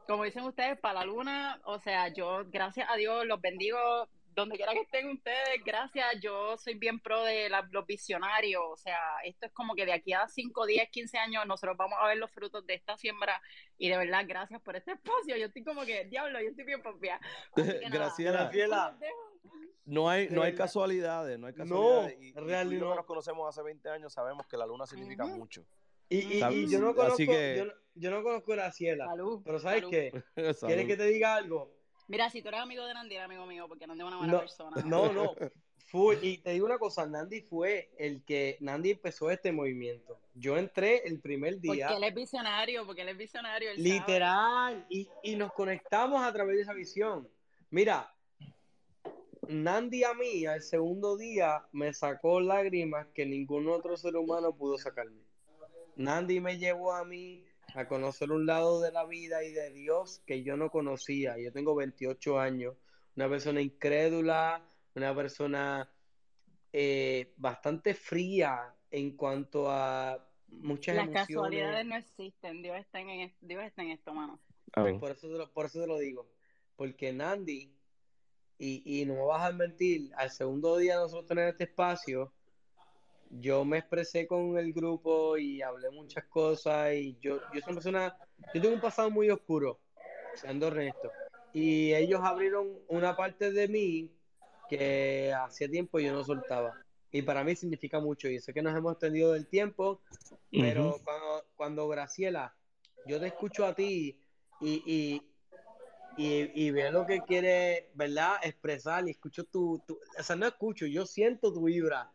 como 0.07 0.23
dicen 0.23 0.43
ustedes, 0.43 0.79
para 0.79 0.99
la 0.99 1.05
luna, 1.05 1.61
o 1.65 1.79
sea, 1.79 2.07
yo, 2.13 2.43
gracias 2.49 2.87
a 2.89 2.95
Dios, 2.95 3.25
los 3.25 3.41
bendigo 3.41 3.77
donde 4.37 4.55
quiera 4.55 4.71
que 4.73 4.81
estén 4.81 5.09
ustedes. 5.09 5.63
Gracias, 5.65 6.05
yo 6.21 6.55
soy 6.57 6.75
bien 6.75 6.99
pro 6.99 7.23
de 7.23 7.49
la- 7.49 7.67
los 7.71 7.85
visionarios. 7.85 8.63
O 8.65 8.77
sea, 8.77 8.99
esto 9.25 9.47
es 9.47 9.51
como 9.51 9.73
que 9.75 9.85
de 9.85 9.93
aquí 9.93 10.13
a 10.13 10.27
5, 10.27 10.65
10, 10.65 10.89
15 10.89 11.17
años 11.17 11.45
nosotros 11.45 11.75
vamos 11.75 11.97
a 12.01 12.07
ver 12.07 12.17
los 12.17 12.31
frutos 12.31 12.65
de 12.65 12.75
esta 12.75 12.95
siembra. 12.97 13.41
Y 13.77 13.89
de 13.89 13.97
verdad, 13.97 14.23
gracias 14.27 14.61
por 14.61 14.75
este 14.75 14.91
espacio. 15.31 15.35
Yo 15.37 15.47
estoy 15.47 15.63
como 15.63 15.83
que, 15.85 16.05
diablo, 16.05 16.39
yo 16.41 16.49
estoy 16.49 16.65
bien 16.65 16.81
pompeada. 16.81 17.19
Graciela, 17.91 18.43
Graciela, 18.43 18.97
no 19.85 20.09
hay, 20.09 20.27
no 20.29 20.43
hay 20.43 20.51
de- 20.51 20.57
casualidades, 20.57 21.39
no 21.39 21.47
hay 21.47 21.53
no, 21.53 21.57
casualidades. 21.63 22.17
Y, 22.21 22.27
y 22.27 22.33
tú 22.33 22.39
real 22.41 22.73
y 22.73 22.79
yo 22.79 22.85
no. 22.89 22.95
nos 22.95 23.05
conocemos 23.05 23.47
hace 23.49 23.63
20 23.63 23.89
años 23.89 24.13
sabemos 24.13 24.45
que 24.47 24.57
la 24.57 24.65
luna 24.65 24.85
significa 24.85 25.25
mucho. 25.25 25.65
Y, 26.09 26.37
y, 26.41 26.69
yo 26.69 26.79
no 26.79 26.95
conozco, 26.95 27.17
que, 27.17 27.55
yo, 27.57 27.65
no, 27.65 27.73
yo 27.95 28.11
no 28.11 28.23
conozco 28.23 28.53
a 28.53 28.55
Graciela, 28.55 29.05
Salud, 29.07 29.41
pero 29.43 29.59
¿sabes 29.59 29.79
salud. 29.79 29.91
qué? 29.91 30.11
¿Quieres 30.65 30.87
que 30.87 30.95
te 30.95 31.05
diga 31.05 31.35
algo? 31.35 31.76
Mira, 32.07 32.29
si 32.29 32.41
tú 32.41 32.47
eres 32.49 32.61
amigo 32.61 32.85
de 32.85 32.93
Nandi, 32.93 33.15
eres 33.15 33.25
amigo 33.25 33.45
mío, 33.45 33.67
porque 33.67 33.85
Nandi 33.85 34.03
es 34.03 34.07
una 34.07 34.17
buena 34.17 34.33
No, 34.33 34.39
persona. 34.39 34.75
no, 34.85 35.11
no. 35.13 35.35
Fue, 35.87 36.17
y 36.21 36.37
te 36.39 36.51
digo 36.51 36.65
una 36.65 36.77
cosa, 36.77 37.05
Nandi 37.05 37.41
fue 37.41 37.91
el 37.97 38.23
que, 38.23 38.57
Nandi 38.61 38.91
empezó 38.91 39.29
este 39.29 39.51
movimiento. 39.51 40.19
Yo 40.33 40.57
entré 40.57 41.07
el 41.07 41.19
primer 41.19 41.55
Porque 41.55 41.73
día, 41.73 41.89
él 41.89 42.03
es 42.03 42.13
visionario, 42.13 42.85
porque 42.85 43.01
él 43.01 43.09
es 43.09 43.17
visionario, 43.17 43.71
él 43.71 43.83
literal, 43.83 44.85
y, 44.89 45.07
y 45.23 45.35
nos 45.35 45.51
conectamos 45.53 46.21
a 46.21 46.31
través 46.31 46.55
de 46.57 46.61
esa 46.61 46.73
visión. 46.73 47.27
Mira, 47.69 48.13
Nandi 49.47 50.03
a 50.03 50.13
mí, 50.13 50.45
al 50.45 50.61
segundo 50.61 51.17
día, 51.17 51.65
me 51.71 51.93
sacó 51.93 52.39
lágrimas 52.39 53.07
que 53.13 53.25
ningún 53.25 53.67
otro 53.69 53.97
ser 53.97 54.15
humano 54.15 54.55
pudo 54.55 54.77
sacarme. 54.77 55.21
Nandi 55.95 56.39
me 56.39 56.57
llevó 56.57 56.93
a 56.93 57.03
mí 57.03 57.43
a 57.75 57.87
conocer 57.87 58.31
un 58.31 58.45
lado 58.45 58.81
de 58.81 58.91
la 58.91 59.05
vida 59.05 59.43
y 59.43 59.51
de 59.51 59.71
Dios 59.71 60.21
que 60.25 60.43
yo 60.43 60.57
no 60.57 60.69
conocía. 60.69 61.37
Yo 61.37 61.51
tengo 61.51 61.75
28 61.75 62.39
años, 62.39 62.75
una 63.15 63.29
persona 63.29 63.61
incrédula, 63.61 64.63
una 64.95 65.15
persona 65.15 65.91
eh, 66.73 67.33
bastante 67.37 67.93
fría 67.93 68.73
en 68.91 69.15
cuanto 69.15 69.69
a 69.69 70.27
muchas 70.47 70.95
Las 70.95 71.07
emociones. 71.07 71.27
casualidades 71.27 71.85
no 71.85 71.95
existen, 71.95 72.61
Dios 72.61 72.77
está 72.77 72.99
en, 73.01 73.33
Dios 73.41 73.63
está 73.63 73.81
en 73.83 73.91
esto, 73.91 74.13
mano. 74.13 74.39
Por 74.73 75.11
eso 75.11 75.27
te 75.27 75.37
lo, 75.37 75.51
por 75.51 75.65
eso 75.65 75.81
te 75.81 75.87
lo 75.87 75.97
digo. 75.97 76.29
Porque 76.75 77.11
Nandi, 77.11 77.75
y, 78.57 79.01
y 79.01 79.05
no 79.05 79.15
me 79.15 79.25
vas 79.25 79.49
a 79.49 79.51
mentir, 79.51 80.11
al 80.15 80.29
segundo 80.31 80.77
día 80.77 80.95
de 80.95 81.01
nosotros 81.01 81.27
tener 81.27 81.49
este 81.49 81.65
espacio, 81.65 82.33
yo 83.29 83.65
me 83.65 83.79
expresé 83.79 84.27
con 84.27 84.57
el 84.57 84.73
grupo 84.73 85.37
y 85.37 85.61
hablé 85.61 85.89
muchas 85.89 86.25
cosas 86.25 86.93
y 86.93 87.17
yo, 87.19 87.39
yo 87.53 87.61
soy 87.61 87.73
una 87.73 87.73
persona, 87.73 88.17
yo 88.53 88.61
tengo 88.61 88.75
un 88.75 88.81
pasado 88.81 89.09
muy 89.09 89.29
oscuro, 89.29 89.79
siendo 90.35 90.67
honesto. 90.67 91.11
Y 91.53 91.93
ellos 91.93 92.21
abrieron 92.23 92.79
una 92.87 93.15
parte 93.15 93.51
de 93.51 93.67
mí 93.67 94.11
que 94.69 95.33
hacía 95.33 95.69
tiempo 95.69 95.99
yo 95.99 96.13
no 96.13 96.23
soltaba. 96.23 96.73
Y 97.11 97.21
para 97.21 97.43
mí 97.43 97.55
significa 97.55 97.99
mucho. 97.99 98.27
Y 98.27 98.39
sé 98.39 98.53
que 98.53 98.61
nos 98.61 98.75
hemos 98.75 98.93
extendido 98.93 99.33
del 99.33 99.47
tiempo, 99.47 100.01
pero 100.51 100.99
cuando, 101.03 101.45
cuando 101.55 101.87
Graciela, 101.87 102.55
yo 103.05 103.19
te 103.19 103.27
escucho 103.27 103.65
a 103.65 103.73
ti 103.73 104.19
y, 104.59 104.83
y, 104.85 105.21
y, 106.17 106.65
y 106.67 106.71
veo 106.71 106.91
lo 106.91 107.05
que 107.05 107.21
quieres, 107.21 107.85
¿verdad? 107.93 108.35
Expresar 108.43 109.07
y 109.07 109.11
escucho 109.11 109.45
tu, 109.45 109.81
tu, 109.87 109.99
o 110.19 110.23
sea, 110.23 110.35
no 110.35 110.47
escucho, 110.47 110.85
yo 110.85 111.05
siento 111.05 111.53
tu 111.53 111.63
vibra. 111.63 112.11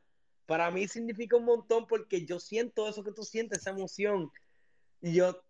Para 0.53 0.71
mí 0.71 0.87
significa 0.87 1.35
un 1.39 1.47
montón 1.47 1.87
porque 1.87 2.27
yo 2.27 2.39
siento 2.39 2.87
eso 2.87 3.03
que 3.03 3.11
tú 3.11 3.23
sientes, 3.23 3.61
esa 3.61 3.71
emoción. 3.71 4.31
Y 5.01 5.15
yo, 5.15 5.43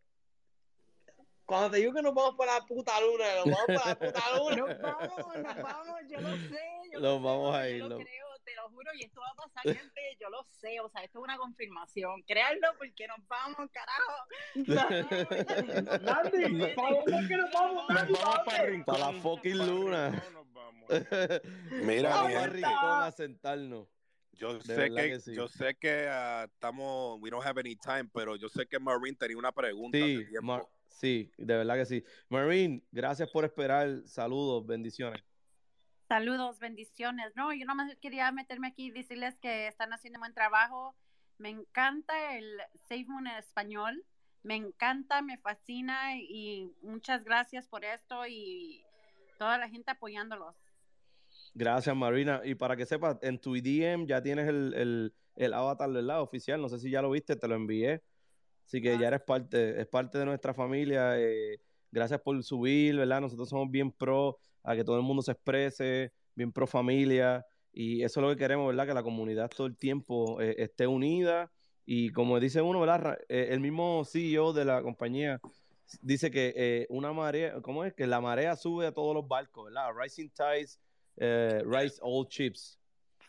cuando 1.44 1.72
te 1.72 1.78
digo 1.78 1.92
que 1.92 2.02
nos 2.02 2.14
vamos 2.14 2.36
para 2.36 2.60
la 2.60 2.64
puta 2.64 2.92
luna, 3.00 3.24
nos 3.34 3.46
vamos 3.46 3.66
para 3.66 3.88
la 3.88 3.98
puta 3.98 4.22
luna. 4.38 4.56
Nos 4.56 4.80
vamos, 4.80 5.36
nos 5.38 5.56
vamos, 5.56 6.00
yo 6.08 6.20
lo 6.20 6.36
sé, 6.36 6.60
yo 6.92 7.00
Nos 7.00 7.02
lo 7.02 7.16
sé, 7.16 7.24
vamos 7.24 7.56
a 7.56 7.68
ir, 7.68 7.78
yo 7.78 7.88
lo 7.88 7.96
creo, 7.96 8.26
te 8.44 8.54
lo 8.54 8.68
juro, 8.70 8.94
y 8.94 9.02
esto 9.02 9.20
va 9.20 9.30
a 9.30 9.34
pasar, 9.34 9.74
gente, 9.74 10.00
yo 10.20 10.30
lo 10.30 10.44
sé, 10.44 10.78
o 10.78 10.88
sea, 10.88 11.02
esto 11.02 11.18
es 11.18 11.24
una 11.24 11.36
confirmación, 11.36 12.22
créanlo 12.22 12.68
porque 12.78 13.08
nos 13.08 13.26
vamos, 13.26 13.70
carajo. 13.72 14.26
Nandi, 16.04 16.74
¿para 16.76 16.90
dónde 16.94 17.18
es 17.22 17.28
que 17.28 17.36
nos 17.38 17.50
vamos? 17.50 17.88
Nos 17.88 18.08
vamos 18.08 18.18
¿para 18.20 18.44
para 18.44 18.58
dónde? 18.58 18.70
Rincón. 18.70 18.94
Para 18.94 19.12
la 19.12 19.20
fucking 19.20 19.66
luna. 19.66 20.10
Nos 20.32 20.52
vamos. 20.52 20.88
Mira, 21.82 22.10
Vamos 22.10 22.30
mi 22.30 22.46
Rincón 22.46 23.02
a 23.02 23.10
sentarnos. 23.10 23.88
Yo 24.32 24.58
De 24.58 24.64
sé 24.74 24.90
que, 24.90 25.08
que 25.10 25.20
sí. 25.20 25.34
yo 25.34 25.48
sé 25.48 25.74
que 25.76 26.06
ah, 26.08 26.44
estamos, 26.52 27.18
we 27.20 27.30
don't 27.30 27.44
have 27.46 27.58
any 27.60 27.76
time, 27.76 28.04
pero 28.12 28.36
yo 28.36 28.48
sé 28.48 28.66
que 28.66 28.78
Marine 28.78 29.16
tenía 29.16 29.36
una 29.36 29.52
pregunta 29.52 29.98
Sí. 29.98 30.24
Mar- 30.42 30.66
sí, 30.88 31.30
de 31.36 31.56
verdad 31.56 31.74
que 31.76 31.86
sí. 31.86 32.04
Marine, 32.28 32.82
gracias 32.90 33.30
por 33.30 33.44
esperar. 33.44 34.02
Saludos, 34.06 34.66
bendiciones. 34.66 35.22
Saludos, 36.08 36.58
bendiciones. 36.58 37.32
No, 37.36 37.52
yo 37.54 37.64
nomás 37.64 37.94
quería 38.00 38.30
meterme 38.32 38.68
aquí 38.68 38.86
y 38.86 38.90
decirles 38.90 39.38
que 39.38 39.66
están 39.68 39.92
haciendo 39.92 40.18
buen 40.18 40.34
trabajo. 40.34 40.94
Me 41.38 41.48
encanta 41.48 42.36
el 42.36 42.60
Safe 42.88 43.06
Moon 43.08 43.26
en 43.26 43.36
español. 43.36 44.04
Me 44.42 44.56
encanta, 44.56 45.22
me 45.22 45.38
fascina 45.38 46.16
y 46.18 46.70
muchas 46.82 47.24
gracias 47.24 47.66
por 47.68 47.84
esto 47.84 48.26
y 48.26 48.84
toda 49.38 49.56
la 49.56 49.68
gente 49.68 49.90
apoyándolos. 49.92 50.54
Gracias, 51.54 51.94
Marina. 51.94 52.40
Y 52.44 52.54
para 52.54 52.76
que 52.76 52.86
sepas, 52.86 53.18
en 53.22 53.38
tu 53.38 53.54
DM 53.54 54.06
ya 54.06 54.22
tienes 54.22 54.48
el, 54.48 54.72
el, 54.74 55.14
el 55.36 55.54
avatar 55.54 55.90
del 55.90 56.06
lado 56.06 56.22
oficial. 56.22 56.60
No 56.60 56.68
sé 56.68 56.78
si 56.78 56.90
ya 56.90 57.02
lo 57.02 57.10
viste, 57.10 57.36
te 57.36 57.46
lo 57.48 57.54
envié. 57.54 58.02
Así 58.66 58.80
que 58.80 58.98
ya 58.98 59.08
eres 59.08 59.22
parte, 59.22 59.80
es 59.80 59.86
parte 59.88 60.18
de 60.18 60.24
nuestra 60.26 60.54
familia. 60.54 61.18
eh, 61.20 61.60
gracias 61.90 62.20
por 62.22 62.42
subir, 62.42 62.96
¿verdad? 62.96 63.20
Nosotros 63.20 63.48
somos 63.50 63.70
bien 63.70 63.92
pro 63.92 64.38
a 64.62 64.74
que 64.76 64.84
todo 64.84 64.96
el 64.96 65.02
mundo 65.02 65.22
se 65.22 65.32
exprese, 65.32 66.12
bien 66.34 66.52
pro 66.52 66.66
familia. 66.66 67.44
Y 67.72 68.02
eso 68.02 68.20
es 68.20 68.24
lo 68.26 68.30
que 68.30 68.38
queremos, 68.38 68.66
¿verdad? 68.68 68.86
Que 68.86 68.94
la 68.94 69.02
comunidad 69.02 69.50
todo 69.50 69.66
el 69.66 69.76
tiempo 69.76 70.40
eh, 70.40 70.54
esté 70.58 70.86
unida. 70.86 71.52
Y 71.84 72.10
como 72.10 72.40
dice 72.40 72.62
uno, 72.62 72.80
¿verdad? 72.80 73.18
Eh, 73.28 73.48
el 73.50 73.60
mismo 73.60 74.04
CEO 74.04 74.52
de 74.54 74.64
la 74.64 74.82
compañía 74.82 75.40
dice 76.00 76.30
que 76.30 76.52
eh, 76.56 76.86
una 76.90 77.12
marea, 77.12 77.60
¿cómo 77.62 77.84
es? 77.84 77.94
Que 77.94 78.06
la 78.06 78.20
marea 78.20 78.56
sube 78.56 78.86
a 78.86 78.92
todos 78.92 79.14
los 79.14 79.26
barcos, 79.28 79.66
¿verdad? 79.66 79.90
Rising 79.94 80.30
tides, 80.30 80.80
eh, 81.16 81.62
rise 81.64 81.98
all 82.02 82.26
ships. 82.28 82.80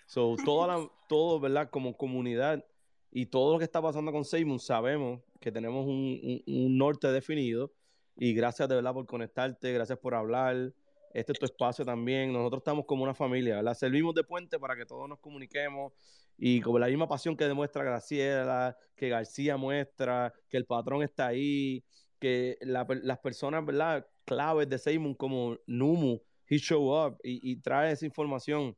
So, 0.05 0.35
toda 0.43 0.68
la, 0.68 0.91
todo, 1.07 1.39
¿verdad? 1.39 1.69
Como 1.69 1.95
comunidad 1.97 2.64
y 3.11 3.26
todo 3.27 3.53
lo 3.53 3.60
que 3.60 3.65
está 3.65 3.81
pasando 3.81 4.11
con 4.11 4.26
Seymour, 4.26 4.60
sabemos 4.60 5.22
que 5.39 5.51
tenemos 5.51 5.85
un, 5.85 6.19
un- 6.23 6.43
un 6.65 6.77
norte 6.77 7.07
definido. 7.11 7.73
Y 8.15 8.34
gracias 8.34 8.69
de 8.69 8.76
verdad 8.76 8.93
por 8.93 9.07
conectarte, 9.07 9.73
gracias 9.73 9.97
por 9.99 10.14
hablar. 10.14 10.73
Este 11.14 11.31
es 11.34 11.39
tu 11.39 11.45
espacio 11.45 11.84
también. 11.85 12.31
Nosotros 12.34 12.60
estamos 12.61 12.85
como 12.85 13.03
una 13.03 13.14
familia, 13.15 13.55
¿verdad? 13.57 13.73
Servimos 13.73 14.14
de 14.15 14.23
puente 14.23 14.60
para 14.60 14.76
que 14.76 14.85
todos 14.85 15.07
nos 15.10 15.19
comuniquemos 15.19 15.93
y 16.38 16.61
con 16.61 16.80
la 16.81 16.88
misma 16.88 17.07
pasión 17.07 17.35
que 17.38 17.45
demuestra 17.45 17.84
Graciela, 17.84 18.76
que 18.95 19.10
García 19.10 19.57
muestra, 19.57 20.34
que 20.49 20.57
el 20.57 20.65
patrón 20.65 21.03
está 21.03 21.27
ahí, 21.27 21.84
que 22.19 22.57
la 22.61 22.85
las 23.03 23.19
personas, 23.19 23.65
¿verdad? 23.65 24.07
Claves 24.26 24.69
de 24.69 24.77
Seymour 24.80 25.18
como 25.18 25.57
Numu, 25.68 26.19
he 26.48 26.57
show 26.57 27.06
up 27.06 27.18
y, 27.24 27.56
trae 27.57 27.91
esa 27.91 28.06
información. 28.06 28.76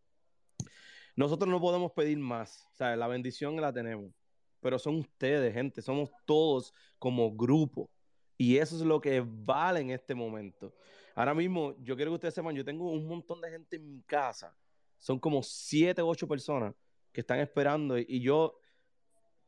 Nosotros 1.15 1.49
no 1.49 1.59
podemos 1.61 1.91
pedir 1.91 2.17
más, 2.17 2.67
sea, 2.73 2.95
la 2.95 3.07
bendición 3.07 3.59
la 3.59 3.71
tenemos, 3.71 4.11
pero 4.59 4.77
son 4.77 4.95
ustedes, 4.95 5.53
gente, 5.53 5.81
somos 5.81 6.09
todos 6.25 6.73
como 6.99 7.33
grupo 7.35 7.89
y 8.37 8.57
eso 8.57 8.75
es 8.75 8.81
lo 8.81 8.99
que 8.99 9.23
vale 9.25 9.79
en 9.79 9.91
este 9.91 10.13
momento. 10.13 10.73
Ahora 11.15 11.33
mismo, 11.33 11.75
yo 11.81 11.95
quiero 11.95 12.11
que 12.11 12.15
ustedes 12.15 12.33
sepan, 12.33 12.55
yo 12.55 12.65
tengo 12.65 12.91
un 12.91 13.07
montón 13.07 13.39
de 13.39 13.49
gente 13.49 13.77
en 13.77 13.89
mi 13.89 14.01
casa, 14.01 14.55
son 14.97 15.19
como 15.19 15.41
siete, 15.41 16.01
ocho 16.01 16.27
personas 16.27 16.73
que 17.13 17.21
están 17.21 17.39
esperando 17.39 17.97
y, 17.97 18.05
y 18.09 18.19
yo 18.19 18.57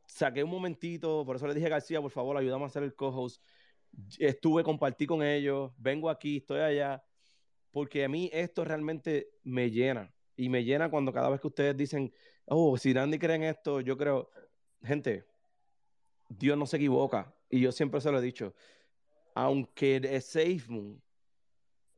saqué 0.08 0.42
un 0.42 0.50
momentito, 0.50 1.24
por 1.24 1.36
eso 1.36 1.46
le 1.46 1.54
dije 1.54 1.66
a 1.66 1.70
García, 1.70 2.00
por 2.00 2.10
favor, 2.10 2.36
ayúdame 2.36 2.64
a 2.64 2.66
hacer 2.66 2.82
el 2.82 2.94
co-host. 2.94 3.42
Estuve, 4.18 4.64
compartí 4.64 5.06
con 5.06 5.22
ellos, 5.22 5.72
vengo 5.76 6.10
aquí, 6.10 6.38
estoy 6.38 6.60
allá, 6.60 7.02
porque 7.70 8.04
a 8.04 8.08
mí 8.08 8.30
esto 8.32 8.64
realmente 8.64 9.30
me 9.42 9.70
llena. 9.70 10.12
Y 10.36 10.48
me 10.48 10.64
llena 10.64 10.90
cuando 10.90 11.12
cada 11.12 11.30
vez 11.30 11.40
que 11.40 11.48
ustedes 11.48 11.76
dicen, 11.76 12.12
oh, 12.46 12.76
si 12.76 12.92
Randy 12.92 13.18
cree 13.18 13.36
en 13.36 13.42
esto, 13.44 13.80
yo 13.80 13.96
creo, 13.96 14.30
gente, 14.82 15.26
Dios 16.28 16.56
no 16.56 16.66
se 16.66 16.76
equivoca. 16.76 17.34
Y 17.50 17.60
yo 17.60 17.72
siempre 17.72 18.00
se 18.00 18.12
lo 18.12 18.18
he 18.18 18.22
dicho, 18.22 18.54
aunque 19.34 19.96
el 19.96 20.22
Safe 20.22 20.62
Moon 20.68 21.02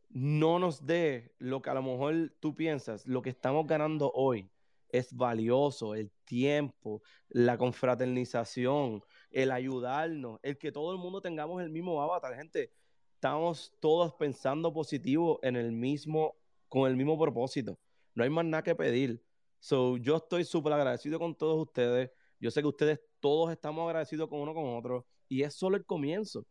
no 0.08 0.58
nos 0.58 0.84
dé 0.86 1.34
lo 1.38 1.62
que 1.62 1.70
a 1.70 1.74
lo 1.74 1.82
mejor 1.82 2.34
tú 2.40 2.54
piensas, 2.54 3.06
lo 3.06 3.22
que 3.22 3.30
estamos 3.30 3.66
ganando 3.66 4.10
hoy 4.12 4.50
es 4.92 5.14
valioso, 5.14 5.94
el 5.94 6.10
tiempo, 6.24 7.02
la 7.28 7.56
confraternización, 7.56 9.02
el 9.30 9.52
ayudarnos, 9.52 10.40
el 10.42 10.58
que 10.58 10.72
todo 10.72 10.92
el 10.92 10.98
mundo 10.98 11.20
tengamos 11.20 11.62
el 11.62 11.70
mismo 11.70 12.02
avatar, 12.02 12.34
gente. 12.34 12.72
Estamos 13.20 13.76
todos 13.80 14.14
pensando 14.14 14.72
positivo 14.72 15.40
en 15.42 15.54
el 15.54 15.72
mismo, 15.72 16.38
con 16.70 16.90
el 16.90 16.96
mismo 16.96 17.18
propósito. 17.18 17.78
No 18.14 18.24
hay 18.24 18.30
más 18.30 18.46
nada 18.46 18.62
que 18.62 18.74
pedir. 18.74 19.22
So, 19.58 19.98
yo 19.98 20.16
estoy 20.16 20.42
súper 20.42 20.72
agradecido 20.72 21.18
con 21.18 21.34
todos 21.34 21.60
ustedes. 21.60 22.10
Yo 22.38 22.50
sé 22.50 22.62
que 22.62 22.68
ustedes 22.68 22.98
todos 23.20 23.52
estamos 23.52 23.86
agradecidos 23.86 24.26
con 24.26 24.40
uno 24.40 24.54
con 24.54 24.74
otro. 24.74 25.06
Y 25.28 25.42
es 25.42 25.52
solo 25.52 25.76
el 25.76 25.84
comienzo. 25.84 26.46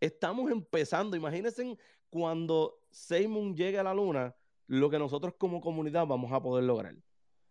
Estamos 0.00 0.50
empezando. 0.50 1.16
Imagínense 1.16 1.78
cuando 2.08 2.80
Seymour 2.90 3.54
llegue 3.54 3.78
a 3.78 3.84
la 3.84 3.94
luna, 3.94 4.34
lo 4.66 4.90
que 4.90 4.98
nosotros 4.98 5.34
como 5.38 5.60
comunidad 5.60 6.08
vamos 6.08 6.32
a 6.32 6.42
poder 6.42 6.64
lograr. 6.64 6.96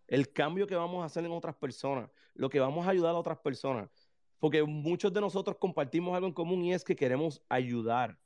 El 0.06 0.34
cambio 0.34 0.68
que 0.68 0.76
vamos 0.76 1.02
a 1.02 1.06
hacer 1.06 1.24
en 1.24 1.32
otras 1.32 1.56
personas, 1.56 2.12
lo 2.34 2.50
que 2.50 2.60
vamos 2.60 2.86
a 2.86 2.90
ayudar 2.90 3.16
a 3.16 3.20
otras 3.20 3.38
personas. 3.38 3.90
Porque 4.38 4.64
muchos 4.64 5.14
de 5.14 5.22
nosotros 5.22 5.56
compartimos 5.58 6.14
algo 6.14 6.28
en 6.28 6.34
común 6.34 6.66
y 6.66 6.74
es 6.74 6.84
que 6.84 6.98
queremos 6.98 7.42
ayudar. 7.48 8.20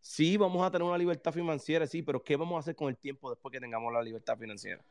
Sí, 0.00 0.36
vamos 0.36 0.64
a 0.64 0.70
tener 0.70 0.86
una 0.86 0.98
libertad 0.98 1.32
financiera, 1.32 1.86
sí, 1.86 2.02
pero 2.02 2.22
¿qué 2.22 2.36
vamos 2.36 2.56
a 2.56 2.60
hacer 2.60 2.76
con 2.76 2.88
el 2.88 2.96
tiempo 2.96 3.30
después 3.30 3.52
que 3.52 3.60
tengamos 3.60 3.92
la 3.92 4.02
libertad 4.02 4.38
financiera? 4.38 4.84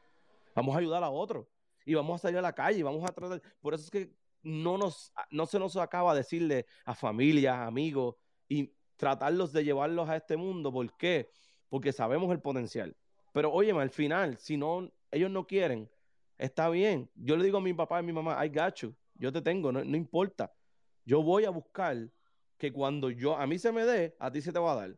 Vamos 0.53 0.75
a 0.75 0.79
ayudar 0.79 1.03
a 1.03 1.09
otros 1.09 1.47
y 1.85 1.93
vamos 1.93 2.15
a 2.15 2.21
salir 2.23 2.39
a 2.39 2.41
la 2.41 2.53
calle 2.53 2.83
vamos 2.83 3.03
a 3.03 3.13
tratar. 3.13 3.41
Por 3.61 3.73
eso 3.73 3.85
es 3.85 3.91
que 3.91 4.11
no, 4.41 4.77
nos, 4.77 5.13
no 5.31 5.45
se 5.45 5.59
nos 5.59 5.75
acaba 5.77 6.15
decirle 6.15 6.65
a 6.85 6.95
familias, 6.95 7.57
amigos 7.57 8.15
y 8.47 8.73
tratarlos 8.95 9.51
de 9.53 9.63
llevarlos 9.63 10.09
a 10.09 10.15
este 10.15 10.37
mundo. 10.37 10.71
¿Por 10.71 10.95
qué? 10.97 11.29
Porque 11.69 11.91
sabemos 11.91 12.31
el 12.31 12.39
potencial. 12.39 12.95
Pero 13.33 13.51
oye, 13.51 13.71
al 13.71 13.89
final, 13.89 14.37
si 14.37 14.55
no, 14.55 14.91
ellos 15.11 15.31
no 15.31 15.45
quieren, 15.45 15.89
está 16.37 16.69
bien. 16.69 17.09
Yo 17.15 17.35
le 17.37 17.43
digo 17.45 17.57
a 17.57 17.61
mi 17.61 17.73
papá 17.73 17.97
y 17.97 17.99
a 17.99 18.03
mi 18.03 18.13
mamá, 18.13 18.45
got 18.47 18.75
you. 18.75 18.95
Yo 19.15 19.31
te 19.31 19.41
tengo, 19.41 19.71
no, 19.71 19.83
no 19.83 19.97
importa. 19.97 20.53
Yo 21.05 21.21
voy 21.21 21.45
a 21.45 21.49
buscar 21.49 22.09
que 22.57 22.71
cuando 22.71 23.09
yo 23.09 23.37
a 23.37 23.47
mí 23.47 23.59
se 23.59 23.71
me 23.71 23.85
dé, 23.85 24.15
a 24.19 24.31
ti 24.31 24.41
se 24.41 24.51
te 24.51 24.59
va 24.59 24.73
a 24.73 24.75
dar. 24.75 24.95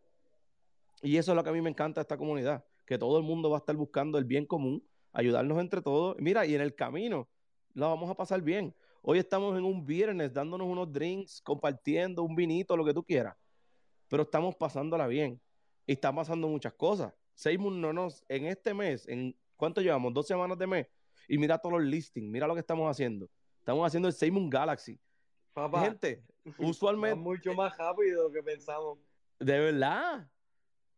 Y 1.02 1.18
eso 1.18 1.32
es 1.32 1.36
lo 1.36 1.44
que 1.44 1.50
a 1.50 1.54
mí 1.54 1.62
me 1.62 1.70
encanta 1.70 2.02
de 2.02 2.04
esta 2.04 2.18
comunidad, 2.18 2.66
que 2.86 2.98
todo 2.98 3.18
el 3.18 3.24
mundo 3.24 3.50
va 3.50 3.58
a 3.58 3.60
estar 3.60 3.76
buscando 3.76 4.18
el 4.18 4.26
bien 4.26 4.46
común, 4.46 4.84
ayudarnos 5.14 5.60
entre 5.60 5.82
todos. 5.82 6.16
Mira, 6.20 6.46
y 6.46 6.56
en 6.56 6.62
el 6.62 6.76
camino 6.76 7.28
la 7.74 7.88
vamos 7.88 8.10
a 8.10 8.16
pasar 8.16 8.42
bien. 8.42 8.76
Hoy 9.02 9.20
estamos 9.20 9.58
en 9.58 9.64
un 9.64 9.86
viernes 9.86 10.34
dándonos 10.34 10.68
unos 10.68 10.92
drinks, 10.92 11.42
compartiendo 11.42 12.24
un 12.24 12.36
vinito, 12.36 12.76
lo 12.76 12.84
que 12.84 12.94
tú 12.94 13.04
quieras. 13.04 13.36
Pero 14.10 14.24
estamos 14.24 14.56
pasándola 14.56 15.08
bien. 15.08 15.40
Y 15.86 15.94
están 15.94 16.16
pasando 16.16 16.48
muchas 16.48 16.74
cosas. 16.74 17.14
Seymour 17.34 17.72
no 17.74 17.94
nos, 17.94 18.26
en 18.28 18.46
este 18.46 18.74
mes, 18.74 19.08
en 19.08 19.38
¿cuánto 19.56 19.82
llevamos? 19.82 20.14
Dos 20.14 20.28
semanas 20.28 20.58
de 20.58 20.68
mes. 20.68 20.88
Y 21.28 21.38
mira 21.38 21.58
todos 21.58 21.80
los 21.80 21.84
listings, 21.84 22.28
mira 22.30 22.48
lo 22.48 22.54
que 22.54 22.62
estamos 22.62 22.90
haciendo. 22.90 23.30
Estamos 23.60 23.86
haciendo 23.86 24.08
el 24.08 24.14
Seymour 24.14 24.50
Galaxy. 24.50 25.00
Papá, 25.54 25.86
Gente, 25.86 26.24
usualmente. 26.60 27.20
mucho 27.20 27.54
más 27.54 27.78
rápido 27.78 28.32
que 28.32 28.42
pensamos. 28.44 29.00
De 29.40 29.60
verdad. 29.60 30.30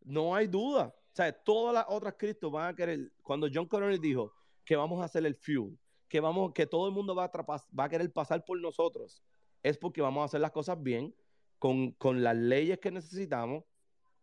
No 0.01 0.33
hay 0.33 0.47
duda. 0.47 0.93
O 0.95 1.15
sea, 1.15 1.31
todas 1.31 1.73
las 1.73 1.85
otras 1.87 2.15
criptos 2.17 2.51
van 2.51 2.73
a 2.73 2.75
querer. 2.75 3.11
Cuando 3.21 3.47
John 3.53 3.67
Connolly 3.67 3.97
dijo 3.97 4.33
que 4.63 4.75
vamos 4.75 5.01
a 5.01 5.05
hacer 5.05 5.25
el 5.25 5.35
fuel, 5.35 5.77
que 6.07 6.19
vamos, 6.19 6.53
que 6.53 6.65
todo 6.65 6.87
el 6.87 6.93
mundo 6.93 7.15
va 7.15 7.25
a, 7.25 7.45
va 7.77 7.83
a 7.83 7.89
querer 7.89 8.11
pasar 8.11 8.45
por 8.45 8.59
nosotros, 8.59 9.23
es 9.61 9.77
porque 9.77 10.01
vamos 10.01 10.21
a 10.21 10.25
hacer 10.25 10.41
las 10.41 10.51
cosas 10.51 10.81
bien, 10.81 11.13
con, 11.57 11.91
con 11.93 12.23
las 12.23 12.35
leyes 12.35 12.79
que 12.79 12.91
necesitamos, 12.91 13.65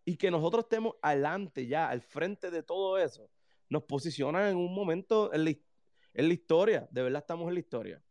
y 0.04 0.16
que 0.16 0.30
nosotros 0.30 0.64
estemos 0.64 0.94
adelante 1.02 1.66
ya, 1.66 1.88
al 1.88 2.00
frente 2.00 2.50
de 2.50 2.62
todo 2.62 2.96
eso, 2.96 3.28
nos 3.68 3.82
posiciona 3.82 4.48
en 4.48 4.56
un 4.56 4.72
momento 4.72 5.32
en 5.34 5.44
la, 5.44 5.50
en 5.50 6.28
la 6.28 6.32
historia. 6.32 6.88
De 6.90 7.02
verdad 7.02 7.20
estamos 7.20 7.48
en 7.48 7.54
la 7.54 7.60
historia. 7.60 8.02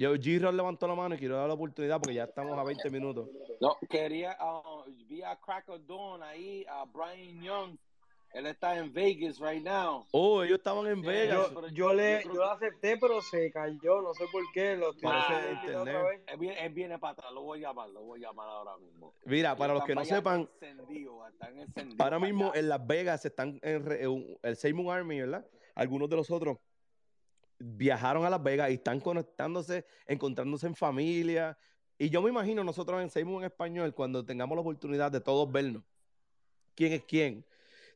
Yo, 0.00 0.14
G-Roll 0.14 0.56
levantó 0.56 0.88
la 0.88 0.94
mano 0.94 1.14
y 1.14 1.18
quiero 1.18 1.36
dar 1.36 1.46
la 1.46 1.52
oportunidad 1.52 2.00
porque 2.00 2.14
ya 2.14 2.24
estamos 2.24 2.58
a 2.58 2.64
20 2.64 2.88
minutos. 2.88 3.28
No, 3.60 3.76
quería, 3.86 4.34
ah, 4.40 4.82
vi 5.06 5.20
a 5.20 5.36
Cracker 5.36 5.84
Dawn 5.86 6.22
ahí, 6.22 6.64
a 6.70 6.86
Brian 6.86 7.42
Young. 7.42 7.76
Él 8.32 8.46
está 8.46 8.78
en 8.78 8.94
Vegas 8.94 9.38
right 9.40 9.62
now. 9.62 10.06
Oh, 10.12 10.42
ellos 10.42 10.56
estaban 10.56 10.86
en 10.86 11.02
Vegas. 11.02 11.50
Yo, 11.52 11.68
yo 11.68 11.92
le 11.92 12.22
yo 12.24 12.32
lo 12.32 12.50
acepté, 12.50 12.96
pero 12.96 13.20
se 13.20 13.50
cayó, 13.52 14.00
no 14.00 14.14
sé 14.14 14.24
por 14.32 14.42
qué. 14.54 14.74
Lo 14.74 14.88
otra 14.88 15.50
internet. 15.52 16.02
vez. 16.02 16.20
Él 16.28 16.38
viene, 16.38 16.64
él 16.64 16.72
viene 16.72 16.98
para 16.98 17.12
atrás, 17.12 17.32
lo 17.34 17.42
voy 17.42 17.58
a 17.58 17.68
llamar, 17.68 17.90
lo 17.90 18.00
voy 18.00 18.24
a 18.24 18.28
llamar 18.28 18.48
ahora 18.48 18.78
mismo. 18.78 19.12
Mira, 19.26 19.54
para 19.54 19.74
los 19.74 19.84
que 19.84 19.94
no 19.94 20.06
sepan, 20.06 20.48
Encendido, 20.62 21.28
están 21.28 21.58
encendidos. 21.58 22.00
ahora 22.00 22.18
mismo 22.18 22.52
en 22.54 22.70
Las 22.70 22.86
Vegas 22.86 23.26
están 23.26 23.60
en 23.60 24.38
el 24.42 24.56
Seymour 24.56 24.96
Army, 24.96 25.20
¿verdad? 25.20 25.44
Algunos 25.74 26.08
de 26.08 26.16
los 26.16 26.30
otros 26.30 26.56
viajaron 27.60 28.24
a 28.24 28.30
Las 28.30 28.42
Vegas 28.42 28.70
y 28.70 28.74
están 28.74 29.00
conectándose, 29.00 29.84
encontrándose 30.06 30.66
en 30.66 30.74
familia. 30.74 31.56
Y 31.98 32.08
yo 32.08 32.22
me 32.22 32.30
imagino 32.30 32.64
nosotros 32.64 33.00
en 33.02 33.10
Seymour 33.10 33.42
en 33.42 33.50
español, 33.50 33.94
cuando 33.94 34.24
tengamos 34.24 34.56
la 34.56 34.62
oportunidad 34.62 35.12
de 35.12 35.20
todos 35.20 35.50
vernos, 35.52 35.84
quién 36.74 36.92
es 36.94 37.04
quién. 37.04 37.44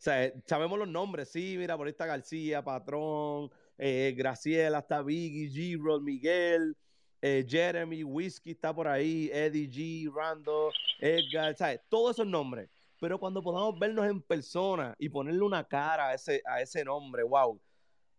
Eh, 0.07 0.34
sabemos 0.47 0.78
los 0.78 0.89
nombres, 0.89 1.31
sí, 1.31 1.57
mira, 1.59 1.76
por 1.76 1.86
ahí 1.86 1.94
García, 1.97 2.62
Patrón, 2.62 3.51
eh, 3.78 4.15
Graciela, 4.17 4.81
está 4.81 5.02
Biggie, 5.02 5.49
G-Roll, 5.49 6.02
Miguel, 6.02 6.76
eh, 7.23 7.47
Jeremy, 7.49 8.05
Whiskey 8.05 8.52
está 8.52 8.75
por 8.75 8.86
ahí, 8.86 9.31
Eddie 9.33 9.70
G, 9.70 10.12
Rando, 10.15 10.70
Edgar, 11.01 11.57
¿sabes? 11.57 11.81
Todos 11.89 12.17
esos 12.17 12.26
nombres. 12.26 12.68
Pero 13.01 13.18
cuando 13.18 13.43
podamos 13.43 13.78
vernos 13.78 14.07
en 14.07 14.20
persona 14.20 14.94
y 14.99 15.09
ponerle 15.09 15.43
una 15.43 15.65
cara 15.67 16.09
a 16.09 16.15
ese, 16.15 16.43
a 16.44 16.60
ese 16.60 16.84
nombre, 16.84 17.23
wow, 17.23 17.59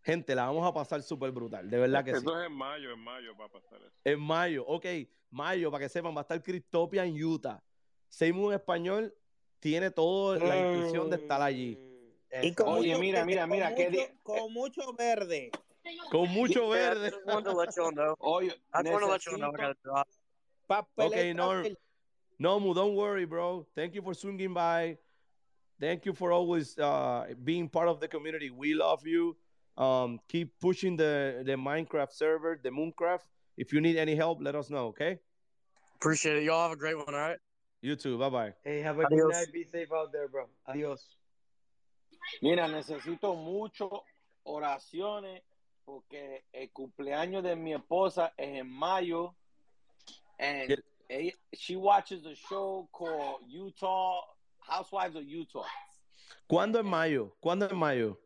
gente, 0.06 0.36
la 0.36 0.46
vamos 0.46 0.66
a 0.68 0.74
pasar 0.74 1.02
súper 1.02 1.32
brutal, 1.32 1.70
de 1.70 1.78
verdad 1.80 2.06
que 2.06 2.12
sí. 2.12 2.18
Eso 2.18 2.40
es 2.40 2.46
en 2.48 2.54
mayo, 2.54 2.92
en 2.92 3.00
mayo 3.00 3.36
va 3.36 3.46
a 3.46 3.50
pasar 3.50 3.82
eso. 3.82 3.92
En 4.04 4.20
mayo, 4.20 4.64
ok, 4.68 4.86
mayo, 5.32 5.72
para 5.72 5.84
que 5.86 5.90
sepan, 5.90 6.16
va 6.16 6.20
a 6.20 6.22
estar 6.22 6.42
Cryptopia 6.42 7.04
en 7.06 7.22
Utah. 7.24 7.62
Seymour 8.08 8.54
en 8.54 8.60
español 8.60 9.14
tiene 9.60 9.90
toda 9.90 10.38
la 10.38 10.58
intención 10.58 11.10
de 11.10 11.16
estar 11.18 11.42
allí. 11.42 11.80
Y 12.42 12.54
con 12.54 12.68
Oye, 12.68 12.90
mucho- 12.90 13.00
mira, 13.00 13.26
mira, 13.26 13.42
con 13.42 13.50
mira, 13.52 13.76
qué 13.76 13.90
mucho- 13.90 14.12
con 14.24 14.54
mucho 14.54 14.94
verde. 14.94 15.52
Con 16.12 16.30
mucho 16.30 16.70
verde. 16.70 17.12
Oye, 18.20 18.48
I 18.48 18.84
just 18.84 18.92
want 18.92 19.04
to 19.04 19.08
let 19.08 19.22
y'all 19.26 19.38
know 19.38 19.52
I 19.54 19.58
got 19.58 19.72
a 19.72 19.78
drop. 19.84 20.08
Okay, 20.98 21.34
Norm. 21.34 21.66
Nomu, 22.38 22.74
don't 22.74 22.96
worry, 22.96 23.26
bro. 23.26 23.66
Thank 23.76 23.96
you 23.96 24.02
for 24.02 24.14
swinging 24.14 24.54
by. 24.54 24.98
Thank 25.80 26.06
you 26.06 26.14
for 26.14 26.32
always 26.32 26.78
uh, 26.78 27.28
being 27.44 27.70
part 27.70 27.88
of 27.88 28.00
the 28.00 28.08
community. 28.08 28.50
We 28.50 28.74
love 28.74 29.06
you. 29.08 29.38
Um, 29.78 30.20
keep 30.30 30.58
pushing 30.60 30.96
the, 30.96 31.44
the 31.46 31.54
Minecraft 31.54 32.12
server, 32.12 32.60
the 32.62 32.70
Mooncraft. 32.70 33.24
If 33.58 33.74
you 33.74 33.82
need 33.82 33.98
any 33.98 34.16
help, 34.16 34.40
let 34.42 34.56
us 34.56 34.70
know, 34.70 34.88
okay? 34.88 35.20
Appreciate 35.96 36.38
it. 36.38 36.44
Y'all 36.44 36.62
have 36.64 36.72
a 36.72 36.76
great 36.76 36.96
one, 36.96 37.14
all 37.14 37.20
right? 37.20 37.38
You 37.82 37.96
too. 37.96 38.18
Bye 38.18 38.30
bye. 38.30 38.54
Hey, 38.64 38.82
have 38.82 39.00
a 39.00 39.06
Adios. 39.06 39.22
good 39.22 39.32
night. 39.34 39.54
Be 39.54 39.64
safe 39.64 39.90
out 39.94 40.12
there, 40.12 40.28
bro. 40.28 40.46
Adios. 40.68 41.18
Mira, 42.42 42.68
necesito 42.68 43.36
mucho 43.36 44.04
oraciones 44.46 45.42
porque 45.86 46.44
el 46.54 46.70
cumpleaños 46.72 47.44
de 47.44 47.56
mi 47.56 47.74
esposa 47.74 48.34
es 48.38 48.60
en 48.60 48.68
mayo. 48.70 49.36
And 50.40 50.70
Get- 50.70 50.84
ella, 51.10 51.32
she 51.54 51.76
watches 51.76 52.26
a 52.26 52.34
show 52.34 52.90
called 52.92 53.42
Utah 53.48 54.22
Housewives 54.60 55.16
of 55.16 55.24
Utah. 55.24 55.68
¿Cuándo 56.50 56.80
en 56.80 56.88
mayo? 56.88 57.36
¿Cuándo 57.40 57.70
en 57.70 57.78
mayo? 57.78 58.18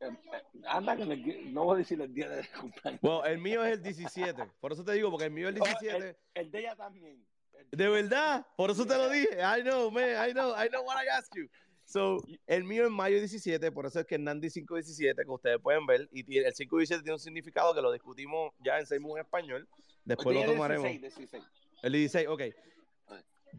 Gonna 0.00 1.16
get- 1.16 1.44
no 1.52 1.64
voy 1.64 1.76
a 1.76 1.78
decir 1.78 2.00
el 2.00 2.12
día 2.12 2.28
de 2.28 2.46
cumpleaños. 2.60 3.00
Well, 3.02 3.20
el 3.30 3.38
mío 3.38 3.64
es 3.64 3.74
el 3.74 3.82
17. 3.82 4.44
Por 4.60 4.72
eso 4.72 4.84
te 4.84 4.92
digo, 4.92 5.10
porque 5.10 5.26
el 5.26 5.30
mío 5.30 5.48
es 5.48 5.54
el 5.56 5.62
Oh, 5.62 5.64
17. 5.64 6.08
el, 6.08 6.16
el 6.34 6.50
de 6.50 6.58
ella 6.60 6.76
también. 6.76 7.24
De 7.70 7.88
verdad, 7.88 8.46
por 8.56 8.70
eso 8.70 8.86
te 8.86 8.96
lo 8.96 9.08
dije. 9.08 9.38
I 9.40 9.62
know, 9.62 9.90
man, 9.90 10.28
I 10.28 10.32
know, 10.32 10.50
I 10.54 10.68
know 10.68 10.84
what 10.84 10.96
I 11.02 11.08
asked 11.08 11.34
you. 11.34 11.48
So, 11.86 12.18
el 12.46 12.64
mío 12.64 12.84
es 12.86 12.90
mayo 12.90 13.18
17, 13.18 13.70
por 13.70 13.84
eso 13.86 14.00
es 14.00 14.06
que 14.06 14.16
Nandi 14.18 14.48
517, 14.50 15.22
que 15.22 15.30
ustedes 15.30 15.58
pueden 15.60 15.84
ver, 15.86 16.08
y 16.12 16.24
tiene- 16.24 16.48
el 16.48 16.54
517 16.54 17.02
tiene 17.02 17.14
un 17.14 17.20
significado 17.20 17.74
que 17.74 17.82
lo 17.82 17.92
discutimos 17.92 18.52
ya 18.58 18.78
en 18.78 18.86
Seymour 18.86 19.18
en 19.18 19.24
español. 19.24 19.68
Después 20.04 20.34
El 20.36 20.46
lo 20.46 20.52
tomaremos. 20.52 20.84
16, 20.84 21.30
16. 21.30 21.44
El 21.82 21.92
16, 21.92 22.28
ok. 22.28 22.42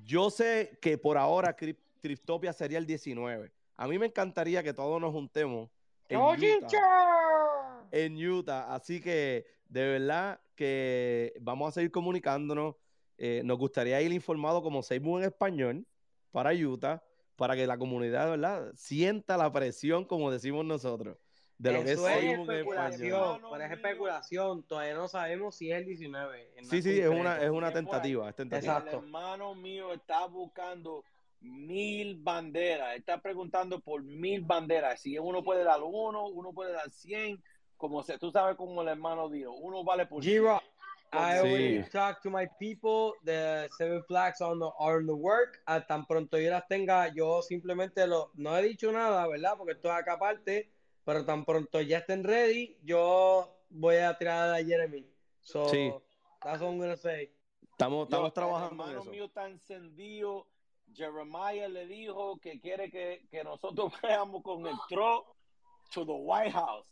Yo 0.03 0.29
sé 0.29 0.77
que 0.81 0.97
por 0.97 1.17
ahora 1.17 1.55
Cryptopia 2.01 2.51
sería 2.53 2.77
el 2.79 2.85
19. 2.85 3.51
A 3.77 3.87
mí 3.87 3.99
me 3.99 4.07
encantaría 4.07 4.63
que 4.63 4.73
todos 4.73 4.99
nos 4.99 5.11
juntemos 5.11 5.69
en 6.09 6.19
Utah, 6.19 7.87
en 7.91 8.17
Utah. 8.17 8.73
Así 8.73 9.01
que, 9.01 9.45
de 9.67 9.87
verdad, 9.87 10.39
que 10.55 11.33
vamos 11.41 11.69
a 11.69 11.71
seguir 11.71 11.91
comunicándonos. 11.91 12.75
Eh, 13.17 13.41
nos 13.45 13.57
gustaría 13.57 14.01
ir 14.01 14.11
informado 14.11 14.61
como 14.61 14.83
Seibu 14.83 15.17
en 15.17 15.23
español 15.23 15.87
para 16.31 16.53
Utah, 16.53 17.01
para 17.37 17.55
que 17.55 17.65
la 17.65 17.77
comunidad, 17.77 18.29
¿verdad? 18.29 18.73
Sienta 18.75 19.37
la 19.37 19.51
presión, 19.51 20.03
como 20.03 20.31
decimos 20.31 20.65
nosotros, 20.65 21.17
de 21.57 21.71
lo 21.71 21.83
que 21.83 21.93
es 21.93 21.99
es 21.99 22.01
Seibu 22.01 22.33
en 22.33 22.39
español. 22.41 22.49
especulación, 22.51 23.41
pero 23.51 23.63
es 23.63 23.71
especulación. 23.71 24.63
Todavía 24.63 24.95
no 24.95 25.07
sabemos 25.07 25.55
si 25.55 25.71
es 25.71 25.77
el 25.77 25.85
19. 25.85 26.51
es 26.57 26.67
Sí, 26.67 26.81
sí, 26.81 26.99
es 26.99 27.07
una, 27.07 27.41
es 27.41 27.49
una 27.49 27.71
tentativa, 27.71 28.29
es 28.29 28.35
tentativa. 28.35 28.83
El 28.85 28.95
hermano 28.95 29.55
mío 29.55 29.93
está 29.93 30.25
buscando 30.25 31.05
mil 31.41 32.17
banderas. 32.17 32.95
Está 32.95 33.19
preguntando 33.21 33.79
por 33.79 34.03
mil 34.03 34.41
banderas. 34.41 35.01
Si 35.01 35.17
uno 35.17 35.43
puede 35.43 35.63
dar 35.63 35.81
uno, 35.83 36.27
uno 36.27 36.51
puede 36.53 36.73
dar 36.73 36.89
cien. 36.91 37.41
Como 37.77 38.03
se, 38.03 38.17
tú 38.17 38.31
sabes 38.31 38.55
como 38.55 38.81
el 38.81 38.87
hermano 38.87 39.29
dijo, 39.29 39.51
uno 39.51 39.83
vale 39.83 40.05
por 40.05 40.23
por 40.23 40.61
I 41.13 41.37
already 41.37 41.83
talked 41.91 42.23
to 42.23 42.29
my 42.29 42.47
people. 42.59 43.13
The 43.23 43.69
seven 43.77 44.03
flags 44.05 44.41
on 44.41 44.59
the, 44.59 44.69
are 44.79 44.99
in 44.99 45.07
the 45.07 45.13
work. 45.13 45.61
Ah, 45.65 45.79
tan 45.85 46.05
pronto 46.05 46.37
yo 46.37 46.49
las 46.49 46.67
tenga, 46.67 47.13
yo 47.13 47.41
simplemente 47.41 48.05
lo, 48.07 48.31
no 48.35 48.57
he 48.57 48.63
dicho 48.63 48.91
nada, 48.91 49.27
¿verdad? 49.27 49.55
Porque 49.57 49.73
esto 49.73 49.89
es 49.89 49.95
acá 49.95 50.13
aparte. 50.13 50.71
Pero 51.05 51.23
tan 51.23 51.45
pronto 51.45 51.79
ya 51.81 51.99
estén 51.99 52.23
ready, 52.23 52.77
yo 52.83 53.61
voy 53.69 53.97
a 53.97 54.17
tirar 54.17 54.53
a 54.55 54.63
Jeremy. 54.63 55.07
So, 55.41 55.69
Sí. 55.69 55.93
that's 56.41 56.61
what 56.61 56.71
I'm 56.71 56.79
gonna 56.79 56.97
say. 56.97 57.31
Estamos, 57.71 57.99
Yo, 57.99 58.03
estamos 58.05 58.33
trabajando 58.33 58.83
el 58.85 58.89
en 58.89 58.95
hermano 58.95 59.01
eso. 59.01 59.11
mío 59.11 59.25
está 59.25 59.47
encendido. 59.47 60.47
Jeremiah 60.95 61.67
le 61.67 61.85
dijo 61.87 62.37
que 62.39 62.59
quiere 62.59 62.89
que, 62.89 63.21
que 63.29 63.43
nosotros 63.43 63.93
veamos 64.03 64.41
con 64.43 64.65
el 64.65 64.75
truck 64.89 65.25
to 65.93 66.05
the 66.05 66.11
White 66.13 66.51
House. 66.51 66.87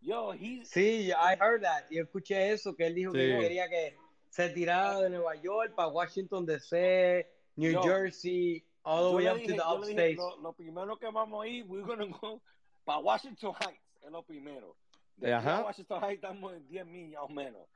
Yo, 0.00 0.32
he's 0.32 0.68
Sí, 0.70 1.10
I 1.10 1.36
heard 1.40 1.62
that. 1.62 1.84
Yo 1.90 2.02
escuché 2.04 2.50
eso, 2.52 2.74
que 2.74 2.86
él 2.86 2.94
dijo 2.94 3.12
que 3.12 3.18
Sí. 3.20 3.30
él 3.32 3.40
quería 3.40 3.68
que 3.68 3.96
se 4.30 4.50
tirara 4.50 5.00
de 5.00 5.10
Nueva 5.10 5.34
York 5.36 5.74
para 5.74 5.88
Washington 5.88 6.44
DC, 6.46 7.26
New 7.56 7.72
Yo- 7.72 7.82
Jersey, 7.82 8.62
all 8.84 9.08
the 9.10 9.16
way 9.16 9.26
up 9.26 9.36
dije- 9.38 9.46
to 9.48 9.54
the 9.54 9.62
upstate. 9.62 10.16
lo, 10.16 10.36
lo 10.36 10.52
primero 10.52 10.96
que 10.98 11.06
vamos 11.10 11.44
a 11.44 11.48
ir, 11.48 11.64
we're 11.66 11.82
gonna 11.86 12.06
go 12.20 12.40
para 12.84 12.98
Washington 12.98 13.54
Heights, 13.60 13.82
es 14.04 14.10
lo 14.10 14.22
primero. 14.22 14.76
De 15.16 15.32
Ajá. 15.32 15.62
Washington 15.64 16.02
Heights 16.02 16.22
estamos 16.22 16.52
en 16.52 16.68
10 16.68 16.86
millas 16.86 17.22
o 17.22 17.28
menos. 17.28 17.66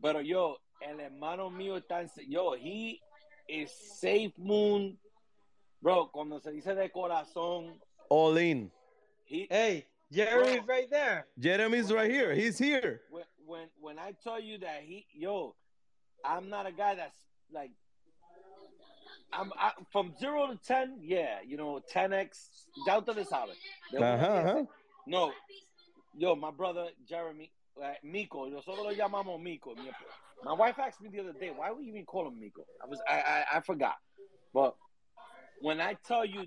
Pero 0.00 0.22
yo, 0.22 0.58
el 0.80 0.98
hermano 0.98 1.50
mío 1.50 1.76
está 1.76 2.00
en, 2.00 2.10
yo, 2.26 2.54
he 2.56 2.98
is 3.50 3.70
safe 4.00 4.32
moon. 4.38 4.96
Bro, 5.82 6.10
cuando 6.12 6.38
se 6.40 6.50
dice 6.52 6.74
de 6.74 6.88
corazón, 6.90 7.78
All 8.08 8.36
in. 8.38 8.70
he, 9.24 9.46
Hey, 9.50 9.86
Jeremy's 10.12 10.60
Bro. 10.64 10.74
right 10.74 10.90
there. 10.90 11.26
Jeremy's 11.38 11.92
right 11.92 12.10
here. 12.10 12.34
He's 12.34 12.58
here. 12.58 13.00
when, 13.10 13.24
when 13.46 13.68
when 13.80 13.98
I 13.98 14.12
tell 14.22 14.38
you 14.40 14.58
that 14.58 14.82
he 14.82 15.06
yo, 15.12 15.54
I'm 16.24 16.48
not 16.50 16.66
a 16.66 16.72
guy 16.72 16.94
that's 16.96 17.16
like 17.52 17.70
I'm 19.32 19.52
I, 19.56 19.72
from 19.92 20.12
zero 20.18 20.48
to 20.48 20.56
ten, 20.56 20.98
yeah, 21.02 21.38
you 21.46 21.56
know, 21.56 21.80
ten 21.88 22.12
x. 22.12 22.66
Ya 22.86 22.98
ustedes 23.00 23.28
saben. 23.28 23.54
De 23.92 23.98
una 23.98 24.14
a 24.14 24.18
Ajá, 24.18 24.66
No, 25.06 25.32
yo, 26.18 26.34
my 26.34 26.50
brother 26.50 26.88
Jeremy, 27.08 27.50
uh, 27.80 27.92
Miko, 28.02 28.46
nosotros 28.48 28.84
lo 28.84 28.92
llamamos 28.92 29.40
Miko. 29.40 29.74
Mi- 29.76 29.90
My 30.44 30.54
wife 30.54 30.78
asked 30.78 31.00
me 31.00 31.10
the 31.10 31.20
other 31.20 31.32
day, 31.32 31.50
why 31.54 31.70
would 31.70 31.84
you 31.84 31.92
even 31.92 32.06
call 32.06 32.26
him 32.28 32.40
Miko? 32.40 32.64
I 32.82 32.86
was 32.86 33.00
I, 33.08 33.14
I 33.20 33.58
I 33.58 33.60
forgot, 33.60 33.96
but 34.54 34.74
when 35.60 35.80
I 35.80 35.96
tell 36.06 36.24
you, 36.24 36.46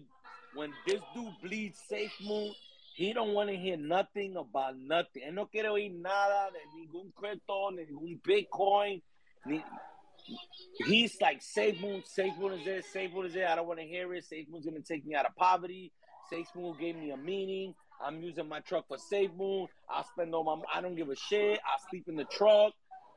when 0.55 0.73
this 0.87 0.99
dude 1.13 1.33
bleeds 1.41 1.79
Safe 1.87 2.13
Moon, 2.21 2.53
he 2.95 3.13
don't 3.13 3.33
want 3.33 3.49
to 3.49 3.55
hear 3.55 3.77
nothing 3.77 4.35
about 4.35 4.75
nothing. 4.77 5.23
Él 5.27 5.33
no 5.33 5.45
quiere 5.45 5.69
oír 5.69 5.91
nada 5.93 6.49
de 6.51 6.59
ningún 6.79 7.13
crypto, 7.13 7.71
ningún 7.71 8.19
Bitcoin. 8.21 9.01
He's 10.85 11.19
like, 11.21 11.41
Safe 11.41 11.79
Moon, 11.81 12.03
Safe 12.05 12.33
Moon 12.39 12.53
is 12.53 12.65
this, 12.65 12.91
Safe 12.91 13.11
Moon 13.13 13.25
is 13.25 13.35
it. 13.35 13.43
I 13.43 13.55
don't 13.55 13.67
want 13.67 13.79
to 13.79 13.85
hear 13.85 14.13
it. 14.13 14.25
Safe 14.25 14.47
Moon's 14.49 14.65
going 14.65 14.81
to 14.81 14.87
take 14.87 15.05
me 15.05 15.15
out 15.15 15.25
of 15.25 15.35
poverty. 15.35 15.91
Safe 16.29 16.47
Moon 16.55 16.75
gave 16.79 16.95
me 16.95 17.11
a 17.11 17.17
meaning. 17.17 17.75
I'm 18.03 18.21
using 18.21 18.47
my 18.47 18.59
truck 18.61 18.87
for 18.87 18.97
Safe 18.97 19.31
Moon. 19.37 19.67
I'll 19.89 20.05
spend 20.05 20.33
all 20.33 20.43
my, 20.43 20.61
I 20.73 20.81
don't 20.81 20.95
give 20.95 21.09
a 21.09 21.15
shit. 21.15 21.59
I'll 21.65 21.89
sleep 21.89 22.05
in 22.07 22.15
the 22.15 22.25
truck. 22.25 22.73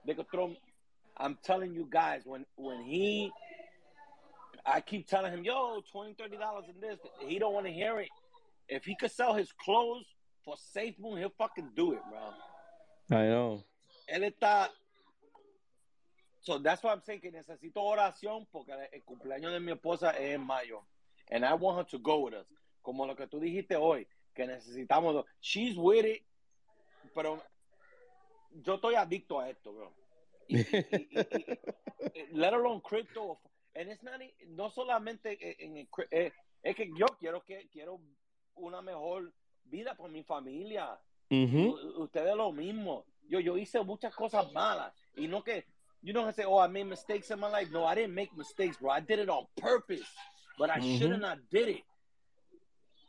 They 0.06 0.14
could 0.14 0.30
throw. 0.30 0.54
I'm 1.16 1.38
telling 1.42 1.74
you 1.74 1.86
guys, 1.90 2.22
when 2.24 2.44
when 2.56 2.82
he, 2.82 3.32
I 4.64 4.80
keep 4.80 5.06
telling 5.08 5.32
him, 5.32 5.44
yo, 5.44 5.82
20 5.92 6.14
30 6.14 6.36
dollars 6.36 6.64
in 6.68 6.80
this. 6.80 6.98
He 7.26 7.38
don't 7.38 7.54
want 7.54 7.66
to 7.66 7.72
hear 7.72 8.00
it. 8.00 8.08
If 8.68 8.84
he 8.84 8.96
could 8.96 9.10
sell 9.12 9.34
his 9.34 9.52
clothes 9.52 10.04
for 10.44 10.56
Safe 10.72 10.94
Moon, 10.98 11.18
he'll 11.18 11.32
fucking 11.38 11.70
do 11.74 11.92
it, 11.92 12.00
bro. 12.10 13.18
I 13.18 13.28
know. 13.28 13.64
Él 14.12 14.30
está. 14.30 14.68
So 16.40 16.58
that's 16.58 16.82
why 16.82 16.92
I'm 16.92 17.02
saying 17.04 17.20
que 17.20 17.32
necesito 17.32 17.76
oración 17.76 18.46
porque 18.52 18.72
el 18.92 19.02
cumpleaños 19.02 19.52
de 19.52 19.60
mi 19.60 19.72
esposa 19.72 20.10
es 20.10 20.34
en 20.34 20.46
mayo. 20.46 20.82
And 21.30 21.44
I 21.44 21.54
want 21.54 21.78
her 21.78 21.84
to 21.90 21.98
go 21.98 22.20
with 22.20 22.34
us. 22.34 22.46
Como 22.82 23.04
lo 23.04 23.16
que 23.16 23.26
tú 23.26 23.40
dijiste 23.40 23.74
hoy, 23.76 24.06
que 24.34 24.46
necesitamos. 24.46 25.24
She's 25.40 25.76
with 25.76 26.04
it, 26.04 26.22
pero 27.14 27.42
yo 28.62 28.74
estoy 28.74 28.94
adicto 28.94 29.40
a 29.40 29.48
esto, 29.48 29.72
bro. 29.72 29.92
Let 32.32 32.52
alone 32.54 32.80
crypto. 32.82 33.38
And 33.74 33.90
it's 33.90 34.02
not, 34.02 34.20
no 34.48 34.70
solamente 34.70 35.36
en 35.58 35.86
cri- 35.88 36.08
eh, 36.10 36.32
es 36.62 36.74
que 36.74 36.90
yo 36.96 37.06
quiero 37.18 37.42
que 37.44 37.68
quiero 37.72 38.00
una 38.56 38.80
mejor 38.80 39.32
vida 39.70 39.94
por 39.94 40.08
mi 40.08 40.22
familia. 40.22 40.98
Ujú. 41.30 41.74
U- 41.74 42.02
Ustedes 42.04 42.34
lo 42.36 42.52
mismo. 42.52 43.04
Yo, 43.28 43.40
yo 43.40 43.56
hice 43.58 43.82
muchas 43.84 44.14
cosas 44.14 44.50
malas. 44.52 44.92
Y 45.16 45.26
no 45.26 45.42
que, 45.42 45.64
you 46.02 46.12
know, 46.14 46.26
I 46.26 46.32
say, 46.32 46.44
oh, 46.46 46.58
I 46.58 46.68
made 46.68 46.84
mistakes 46.86 47.30
in 47.30 47.38
my 47.40 47.48
life. 47.50 47.70
No, 47.70 47.84
I 47.84 47.94
didn't 47.96 48.14
make 48.14 48.30
mistakes, 48.36 48.78
bro. 48.78 48.90
I 48.92 49.00
did 49.00 49.18
it 49.18 49.28
on 49.28 49.46
purpose. 49.56 50.06
But 50.58 50.70
I 50.70 50.78
Mhm. 50.80 50.98
shouldn't 50.98 51.24
have 51.24 51.40
did 51.50 51.68
it. 51.68 51.84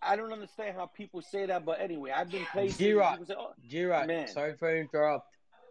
I 0.02 0.16
don't 0.18 0.32
understand 0.34 0.76
how 0.76 0.88
people 0.88 1.22
say 1.22 1.46
that, 1.48 1.64
but 1.66 1.80
anyway, 1.80 2.12
I've 2.12 2.30
been 2.30 2.46
places. 2.52 2.78
G-Rock, 2.78 3.20
oh, 3.36 3.54
G-Rock, 3.68 4.06
man. 4.08 4.28
sorry 4.28 4.56
for 4.58 4.70
interrupt. 4.76 5.26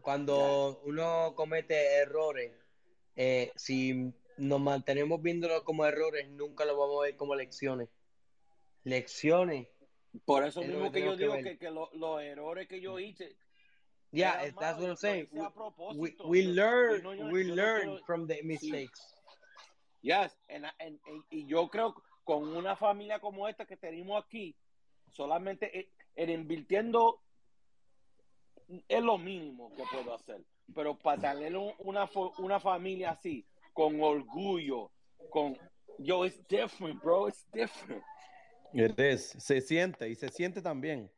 Cuando 0.06 0.78
uno 0.84 1.32
comete 1.34 1.96
errores, 1.96 2.52
eh, 3.16 3.50
si 3.56 4.12
nos 4.36 4.60
mantenemos 4.60 5.20
viéndolo 5.20 5.64
como 5.64 5.84
errores, 5.84 6.28
nunca 6.28 6.64
lo 6.64 6.78
vamos 6.78 7.00
a 7.00 7.06
ver 7.06 7.16
como 7.16 7.34
lecciones. 7.34 7.88
Lecciones. 8.84 9.66
Por 10.24 10.44
eso 10.44 10.60
Es 10.60 10.68
mismo 10.68 10.92
que 10.92 11.00
yo 11.00 11.10
que 11.10 11.16
digo 11.16 11.32
ver. 11.32 11.42
que, 11.42 11.58
que 11.58 11.70
lo- 11.72 11.90
los 11.94 12.22
errores 12.22 12.68
que 12.68 12.80
yo 12.80 13.00
hice. 13.00 13.36
Yeah, 14.12 14.44
eran 14.44 14.54
that's 14.54 14.78
what 14.78 14.90
I'm 14.90 14.96
saying. 14.96 15.28
We, 16.24 16.42
learn, 16.44 16.98
yo 16.98 17.02
no- 17.02 17.14
yo- 17.16 17.26
we 17.26 17.42
yo 17.42 17.48
no 17.48 17.54
learn 17.56 17.82
quiero- 17.90 18.04
from 18.06 18.28
the 18.28 18.36
Sí. 18.36 18.42
mistakes. 18.44 19.12
Yes, 20.02 20.38
and, 20.48 20.66
and- 20.78 21.00
and- 21.04 21.24
y 21.30 21.46
yo 21.48 21.66
creo 21.68 21.92
que 21.96 22.02
con 22.22 22.56
una 22.56 22.76
familia 22.76 23.18
como 23.18 23.48
esta 23.48 23.66
que 23.66 23.76
tenemos 23.76 24.24
aquí, 24.24 24.54
solamente 25.10 25.76
e- 25.76 25.90
en 26.14 26.30
invirtiendo 26.30 27.22
es 28.88 29.02
lo 29.02 29.18
mínimo 29.18 29.74
que 29.74 29.82
puedo 29.90 30.14
hacer. 30.14 30.44
Pero 30.74 30.98
para 30.98 31.20
tener 31.34 31.56
un- 31.56 31.72
una, 31.78 32.08
una 32.38 32.58
familia 32.60 33.10
así, 33.10 33.46
con 33.72 34.00
orgullo, 34.00 34.90
con... 35.30 35.56
Yo, 35.98 36.26
it's 36.26 36.46
different, 36.48 37.02
bro, 37.02 37.28
it's 37.28 37.46
different. 37.52 38.02
It 38.72 38.98
is. 38.98 39.34
Se 39.38 39.60
siente 39.60 40.08
y 40.10 40.14
se 40.14 40.28
siente 40.28 40.60
también. 40.60 41.10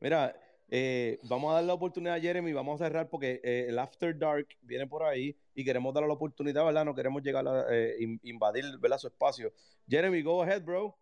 Mira, 0.00 0.34
eh, 0.70 1.18
vamos 1.22 1.50
a 1.52 1.54
dar 1.56 1.64
la 1.64 1.74
oportunidad 1.74 2.16
a 2.16 2.20
Jeremy, 2.20 2.52
vamos 2.52 2.80
a 2.80 2.84
cerrar 2.84 3.08
porque 3.08 3.40
eh, 3.44 3.66
el 3.68 3.78
After 3.78 4.16
Dark 4.18 4.48
viene 4.62 4.86
por 4.86 5.02
ahí 5.04 5.36
y 5.54 5.64
queremos 5.64 5.94
darle 5.94 6.08
la 6.08 6.14
oportunidad, 6.14 6.64
¿verdad? 6.64 6.84
No 6.84 6.94
queremos 6.94 7.22
llegar 7.22 7.46
a 7.46 7.66
eh, 7.70 7.96
in- 8.00 8.20
invadir, 8.24 8.64
¿verdad? 8.78 8.98
Su 8.98 9.06
espacio. 9.06 9.52
Jeremy, 9.88 10.22
go 10.22 10.42
ahead, 10.42 10.62
bro. 10.62 10.96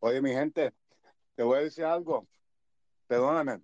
Oye, 0.00 0.20
mi 0.22 0.30
gente, 0.32 0.72
te 1.34 1.42
voy 1.42 1.58
a 1.58 1.62
decir 1.62 1.84
algo. 1.84 2.26
Perdóname. 3.06 3.60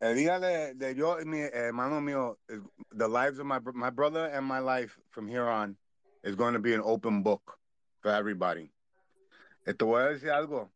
El 0.00 0.14
día 0.14 0.38
de, 0.38 0.94
yo 0.94 1.20
y 1.20 1.24
mi 1.24 1.40
hermano 1.40 2.00
mío, 2.00 2.38
eh, 2.48 2.60
the 2.92 3.08
lives 3.08 3.40
of 3.40 3.46
my, 3.46 3.58
my 3.74 3.90
brother 3.90 4.26
and 4.26 4.46
my 4.46 4.60
life 4.60 4.96
from 5.10 5.26
here 5.26 5.48
on 5.48 5.76
is 6.22 6.36
going 6.36 6.52
to 6.54 6.60
be 6.60 6.72
an 6.72 6.80
open 6.84 7.22
book 7.22 7.58
for 8.00 8.12
everybody. 8.12 8.72
Eh, 9.66 9.74
Te 9.74 9.84
voy 9.84 10.02
a 10.02 10.10
decir 10.10 10.30
algo. 10.30 10.70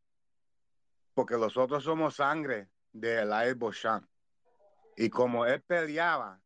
Porque 1.15 1.36
nosotros 1.36 1.84
somos 1.84 2.17
sangre 2.17 2.68
de 2.92 3.20
Elias 3.20 3.57
Beauchamp. 3.57 4.07
Y 4.97 5.09
como 5.09 5.47
él 5.47 5.62
peleaba 5.62 6.41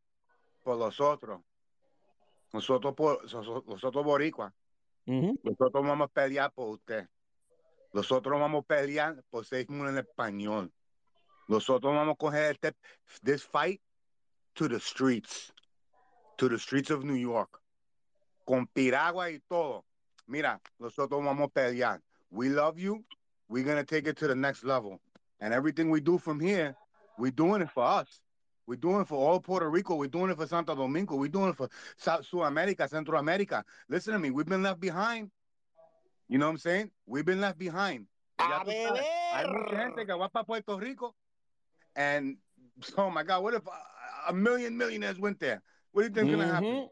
por 0.63 0.77
los 0.77 1.01
otros, 1.01 1.41
nosotros, 2.53 2.95
por, 2.95 3.23
nosotros, 3.23 3.65
nosotros 3.67 4.05
boricuas, 4.05 4.53
nosotros 5.07 5.85
vamos 5.85 6.11
a 6.11 6.13
pelear 6.13 6.53
por 6.53 6.69
usted. 6.69 7.09
Nosotros 7.93 8.39
vamos 8.39 8.65
a 8.65 8.67
pelear 8.67 9.25
por 9.31 9.47
seis 9.47 9.69
mil 9.69 9.89
en 9.89 9.99
español. 9.99 10.73
Nosotros 11.49 11.95
vamos 11.95 12.15
a 12.15 12.17
coger 12.17 12.51
este, 12.53 12.75
this 13.23 13.43
fight 13.43 13.81
to 14.55 14.69
the 14.69 14.81
streets, 14.81 15.53
to 16.39 16.49
the 16.49 16.59
streets 16.59 16.91
of 16.91 17.05
New 17.05 17.15
York, 17.15 17.61
con 18.47 18.67
piragua 18.67 19.31
y 19.31 19.41
todo. 19.49 19.85
Mira, 20.27 20.61
nosotros 20.81 21.23
vamos 21.25 21.45
a 21.45 21.49
pelear. 21.49 22.01
We 22.31 22.49
love 22.49 22.79
you. 22.79 23.05
We're 23.49 23.65
going 23.65 23.77
to 23.77 23.85
take 23.85 24.09
it 24.09 24.17
to 24.19 24.27
the 24.27 24.35
next 24.35 24.65
level. 24.65 25.01
And 25.41 25.55
everything 25.55 25.89
we 25.91 26.01
do 26.01 26.19
from 26.19 26.41
here, 26.41 26.75
we're 27.17 27.31
doing 27.31 27.63
it 27.63 27.71
for 27.71 27.85
us. 27.85 28.21
We're 28.67 28.77
doing 28.77 29.03
it 29.03 29.07
for 29.07 29.17
all 29.17 29.39
Puerto 29.39 29.71
Rico. 29.71 29.95
We're 29.95 30.09
doing 30.09 30.31
it 30.31 30.37
for 30.37 30.47
Santo 30.49 30.75
Domingo. 30.75 31.15
We're 31.15 31.29
doing 31.29 31.51
it 31.51 31.57
for 31.57 31.69
South 31.97 32.29
Sudamerica, 32.29 32.89
Central 32.89 33.21
America. 33.21 33.65
Listen 33.89 34.15
to 34.15 34.19
me. 34.19 34.31
We've 34.33 34.47
been 34.47 34.65
left 34.65 34.81
behind. 34.81 35.31
You 36.29 36.39
know 36.39 36.47
what 36.47 36.53
I'm 36.53 36.59
saying? 36.59 36.91
We've 37.07 37.25
been 37.25 37.41
left 37.41 37.59
behind. 37.59 38.07
Ya 38.39 38.65
tú 38.65 38.71
sabes, 38.71 39.03
Hay 39.33 39.47
mucha 39.47 39.77
gente 39.77 40.05
que 40.05 40.15
va 40.15 40.29
para 40.29 40.45
Puerto 40.45 40.79
Rico 40.79 41.15
and 41.97 42.37
oh 42.97 43.11
my 43.11 43.25
God, 43.25 43.43
what 43.43 43.55
if 43.55 43.67
a, 43.67 44.31
a 44.31 44.33
million 44.33 44.77
millionaires 44.77 45.19
went 45.19 45.41
there? 45.41 45.63
What 45.93 46.03
do 46.03 46.09
you 46.09 46.15
think 46.15 46.29
is 46.31 46.37
gonna 46.37 46.53
happen? 46.53 46.89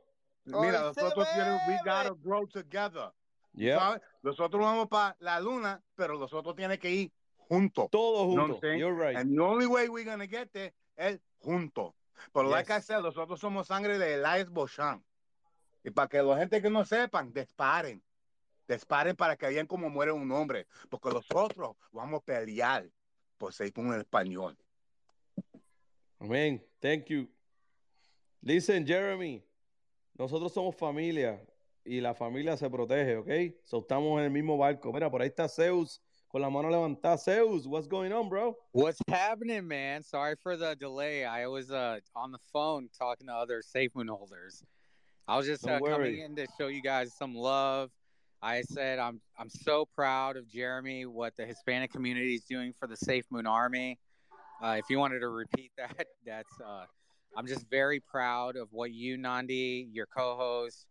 Mira, 0.47 0.81
nosotros 0.81 1.27
tiene- 1.35 1.61
we 1.69 1.79
gotta 1.85 2.15
grow 2.23 2.47
together. 2.47 3.11
¿Sabes? 3.57 4.01
Nosotros 4.23 4.61
vamos 4.61 4.89
para 4.89 5.17
la 5.21 5.39
luna, 5.41 5.81
pero 5.97 6.19
nosotros 6.19 6.57
tiene 6.57 6.79
que 6.79 6.91
ir 6.91 7.13
juntos. 7.49 7.89
Todos 7.91 8.29
You 8.31 8.35
know 8.35 8.47
juntos. 8.55 8.79
You're 8.79 8.95
right. 8.95 9.17
And 9.17 9.37
the 9.37 9.41
only 9.43 9.67
way 9.67 9.89
we're 9.89 10.05
gonna 10.05 10.27
get 10.27 10.51
there 10.53 10.73
es 10.97 11.21
juntos. 11.41 11.93
Pero 12.33 12.49
like 12.49 12.71
I 12.71 12.77
Yes. 12.77 12.87
said, 12.87 13.03
nosotros 13.03 13.41
somos 13.41 13.67
sangre 13.69 13.99
de 13.99 14.15
Elias 14.15 14.49
Bochan. 14.51 15.05
Y 15.85 15.91
para 15.91 16.09
que 16.09 16.23
la 16.23 16.37
gente 16.39 16.61
que 16.63 16.71
no 16.71 16.85
sepan, 16.85 17.33
disparen. 17.33 18.03
Disparen 18.67 19.15
para 19.15 19.37
que 19.37 19.47
vean 19.49 19.67
cómo 19.67 19.91
muere 19.91 20.13
un 20.13 20.31
hombre. 20.33 20.67
Porque 20.89 21.11
nosotros 21.11 21.77
vamos 21.93 22.23
a 22.23 22.25
pelear 22.25 22.91
por 23.37 23.53
ser 23.53 23.73
un 23.77 23.93
español. 23.95 24.57
Amén. 26.21 26.61
Thank 26.81 27.11
you. 27.11 27.29
Listen, 28.43 28.87
Jeremy, 28.87 29.43
nosotros 30.19 30.53
somos 30.53 30.77
familia 30.77 31.41
y 31.85 32.01
la 32.01 32.15
familia 32.15 32.57
se 32.57 32.69
protege, 32.69 33.17
¿ok? 33.17 33.57
So 33.65 33.79
estamos 33.79 34.19
en 34.19 34.25
el 34.25 34.31
mismo 34.31 34.57
barco. 34.57 34.93
Mira, 34.93 35.11
por 35.11 35.23
ahí 35.23 35.29
está 35.29 35.49
Zeus 35.49 36.01
con 36.29 36.41
la 36.41 36.51
mano 36.51 36.69
levantada. 36.69 37.17
Zeus, 37.17 37.67
what's 37.67 37.87
going 37.87 38.13
on, 38.13 38.29
bro? 38.29 38.57
What's 38.73 38.99
happening, 39.09 39.67
man? 39.67 40.03
Sorry 40.03 40.35
for 40.43 40.57
the 40.57 40.77
delay. 40.77 41.25
I 41.25 41.47
was 41.47 41.71
uh, 41.71 42.01
on 42.15 42.33
the 42.33 42.39
phone 42.53 42.89
talking 42.99 43.29
to 43.29 43.33
other 43.35 43.63
Safe 43.63 43.91
Moon 43.95 44.09
holders. 44.09 44.63
I 45.27 45.37
was 45.37 45.47
just 45.47 45.67
uh, 45.67 45.81
coming 45.81 46.19
in 46.19 46.37
to 46.37 46.47
show 46.59 46.69
you 46.69 46.83
guys 46.83 47.15
some 47.15 47.35
love. 47.35 47.91
I 48.43 48.61
said 48.63 48.99
I'm 48.99 49.21
I'm 49.39 49.49
so 49.49 49.87
proud 49.95 50.37
of 50.37 50.47
Jeremy, 50.49 51.07
what 51.07 51.35
the 51.37 51.47
Hispanic 51.47 51.91
community 51.91 52.35
is 52.35 52.45
doing 52.45 52.75
for 52.79 52.87
the 52.87 52.97
Safe 52.97 53.25
Moon 53.31 53.47
Army. 53.47 53.99
Uh, 54.63 54.77
if 54.79 54.85
you 54.89 54.99
wanted 54.99 55.21
to 55.21 55.29
repeat 55.29 55.71
that, 55.77 56.07
that's 56.25 56.61
uh, 56.61 56.85
I'm 57.37 57.47
just 57.47 57.69
very 57.71 58.01
proud 58.01 58.57
of 58.57 58.69
what 58.73 58.93
you, 58.93 59.17
Nandi, 59.17 59.89
your 59.93 60.07
co-host. 60.07 60.87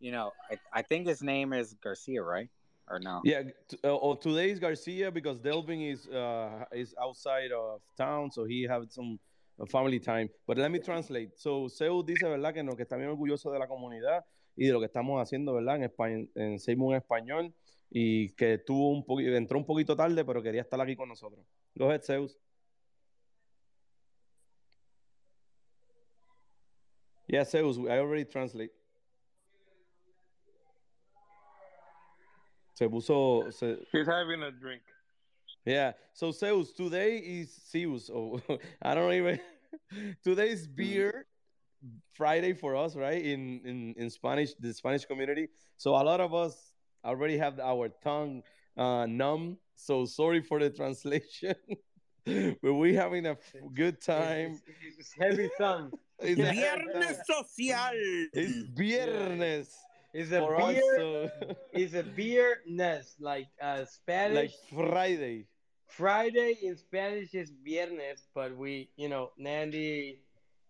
You 0.00 0.12
know, 0.12 0.32
I, 0.50 0.58
I 0.72 0.82
think 0.82 1.06
his 1.06 1.22
name 1.22 1.52
is 1.52 1.74
Garcia, 1.82 2.22
right? 2.22 2.50
Or 2.88 2.98
no? 2.98 3.22
Yeah, 3.24 3.42
t- 3.68 3.78
uh, 3.82 3.88
oh, 3.92 4.14
today 4.14 4.50
is 4.50 4.58
Garcia 4.58 5.10
because 5.10 5.38
Delvin 5.38 5.80
is 5.80 6.06
uh, 6.08 6.64
is 6.72 6.94
outside 7.00 7.50
of 7.52 7.80
town, 7.96 8.30
so 8.30 8.44
he 8.44 8.66
had 8.68 8.92
some 8.92 9.18
uh, 9.58 9.64
family 9.66 9.98
time. 9.98 10.28
But 10.46 10.58
let 10.58 10.70
me 10.70 10.80
translate. 10.80 11.30
So 11.36 11.68
Zeus 11.68 12.04
dice, 12.04 12.24
¿verdad? 12.24 12.52
Que 12.52 12.62
nos 12.62 12.74
que 12.74 12.84
está 12.84 12.96
bien 12.96 13.08
orgulloso 13.08 13.50
de 13.52 13.58
la 13.58 13.66
comunidad 13.66 14.24
y 14.56 14.66
de 14.66 14.72
lo 14.72 14.80
que 14.80 14.86
estamos 14.86 15.22
haciendo, 15.22 15.54
¿verdad? 15.54 15.76
En 15.76 15.84
español, 15.84 16.28
en 16.34 16.58
Seymour 16.58 16.94
en 16.94 16.98
español 16.98 17.54
y 17.90 18.30
que 18.34 18.58
tuvo 18.58 18.90
un 18.90 19.04
poquito, 19.04 19.34
entró 19.34 19.56
un 19.56 19.64
poquito 19.64 19.96
tarde, 19.96 20.24
pero 20.24 20.42
quería 20.42 20.62
estar 20.62 20.80
aquí 20.80 20.96
con 20.96 21.08
nosotros. 21.08 21.46
Go 21.76 21.86
ahead, 21.86 22.02
Zeus. 27.24 27.28
Yeah, 27.28 27.44
Zeus, 27.44 27.78
I 27.78 27.98
already 27.98 28.24
translate. 28.24 28.70
Se 32.74 32.88
puso, 32.88 33.52
se, 33.52 33.76
He's 33.92 34.06
having 34.06 34.42
a 34.42 34.50
drink. 34.50 34.82
Yeah. 35.64 35.92
So 36.12 36.32
Zeus, 36.32 36.72
today 36.72 37.18
is 37.18 37.54
Zeus. 37.70 38.10
Oh, 38.12 38.40
I 38.82 38.94
don't 38.94 39.12
even. 39.12 39.40
Today 40.22 40.50
is 40.50 40.66
beer 40.66 41.26
Friday 42.14 42.52
for 42.52 42.76
us, 42.76 42.96
right? 42.96 43.24
In 43.24 43.60
in 43.64 43.94
in 43.96 44.10
Spanish, 44.10 44.54
the 44.54 44.72
Spanish 44.74 45.04
community. 45.04 45.48
So 45.76 45.92
a 45.92 46.02
lot 46.02 46.20
of 46.20 46.34
us 46.34 46.72
already 47.04 47.38
have 47.38 47.60
our 47.60 47.88
tongue 48.02 48.42
uh, 48.76 49.06
numb. 49.06 49.58
So 49.76 50.04
sorry 50.04 50.40
for 50.40 50.58
the 50.58 50.70
translation, 50.70 51.54
but 52.62 52.74
we 52.74 52.94
having 52.94 53.26
a 53.26 53.36
good 53.72 54.00
time. 54.00 54.60
It's 54.98 55.14
heavy 55.18 55.50
tongue. 55.58 55.92
It's 56.20 56.40
a- 56.40 56.44
Viernes 56.44 57.16
social. 57.26 58.30
It's 58.32 58.68
viernes. 58.74 59.68
It's 60.12 60.30
a 60.30 60.40
for 60.40 60.56
beer. 60.56 60.82
so- 60.96 61.56
It's 61.72 61.94
a 61.94 62.02
beer 62.04 62.62
nest, 62.66 63.20
like 63.20 63.48
uh, 63.60 63.84
Spanish. 63.84 64.52
like 64.52 64.52
Friday. 64.92 65.46
Friday 65.86 66.56
in 66.62 66.76
Spanish 66.76 67.34
is 67.34 67.50
viernes, 67.64 68.26
but 68.34 68.56
we, 68.56 68.88
you 68.96 69.08
know, 69.08 69.30
Nandy 69.38 70.20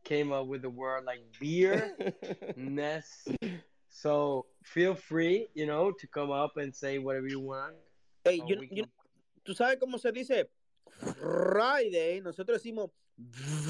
came 0.03 0.33
up 0.33 0.47
with 0.47 0.63
the 0.63 0.71
word 0.71 1.05
like 1.05 1.21
beer 1.41 1.97
nest. 2.57 3.29
So 3.91 4.47
feel 4.65 4.95
free, 4.95 5.49
you 5.55 5.67
know, 5.67 5.93
to 5.93 6.07
come 6.09 6.31
up 6.31 6.57
and 6.57 6.75
say 6.75 6.99
whatever 6.99 7.29
you 7.29 7.41
want. 7.41 7.75
Ey, 8.27 8.41
Or 8.41 8.49
yo- 8.49 8.61
we 8.61 8.85
¿Tú 9.47 9.55
sabes 9.55 9.77
cómo 9.79 9.99
se 10.01 10.11
dice 10.11 10.47
Friday? 11.21 12.21
Nosotros 12.23 12.63
decimos 12.63 12.91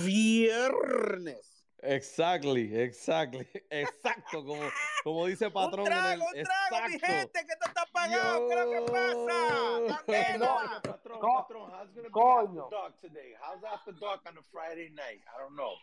viernes. 0.05 1.54
Exactly, 1.85 2.75
exactly, 2.75 3.47
exacto, 3.71 4.43
como, 4.45 4.63
como 5.03 5.27
dice 5.27 5.51
patrón 5.51 5.81
un 5.87 5.93
en 5.93 5.93
trago, 5.93 6.25
el 6.35 6.39
un 6.41 6.45
trago, 6.45 6.89
mi 6.89 6.99
gente, 6.99 7.45
que 7.45 7.53
esto 7.53 7.67
está 7.69 7.83
apagado. 7.83 8.49
¿Qué 8.49 8.55
es 8.55 8.65
lo 8.65 8.71
que 8.71 8.93
pasa? 8.93 10.05
Candela. 10.07 10.81
Patron, 10.83 11.21
Patron, 11.21 11.71
how's 11.71 11.91
gonna 11.95 12.09
be 12.09 12.59
after 12.59 12.71
dark 12.71 13.01
today? 13.01 13.35
How's 13.41 13.63
after 13.65 13.93
dark 13.93 14.21
on 14.27 14.39
a 14.39 14.43
Friday 14.51 14.91
night? 14.97 15.21
I 15.35 15.39
don't 15.39 15.57
know. 15.57 15.75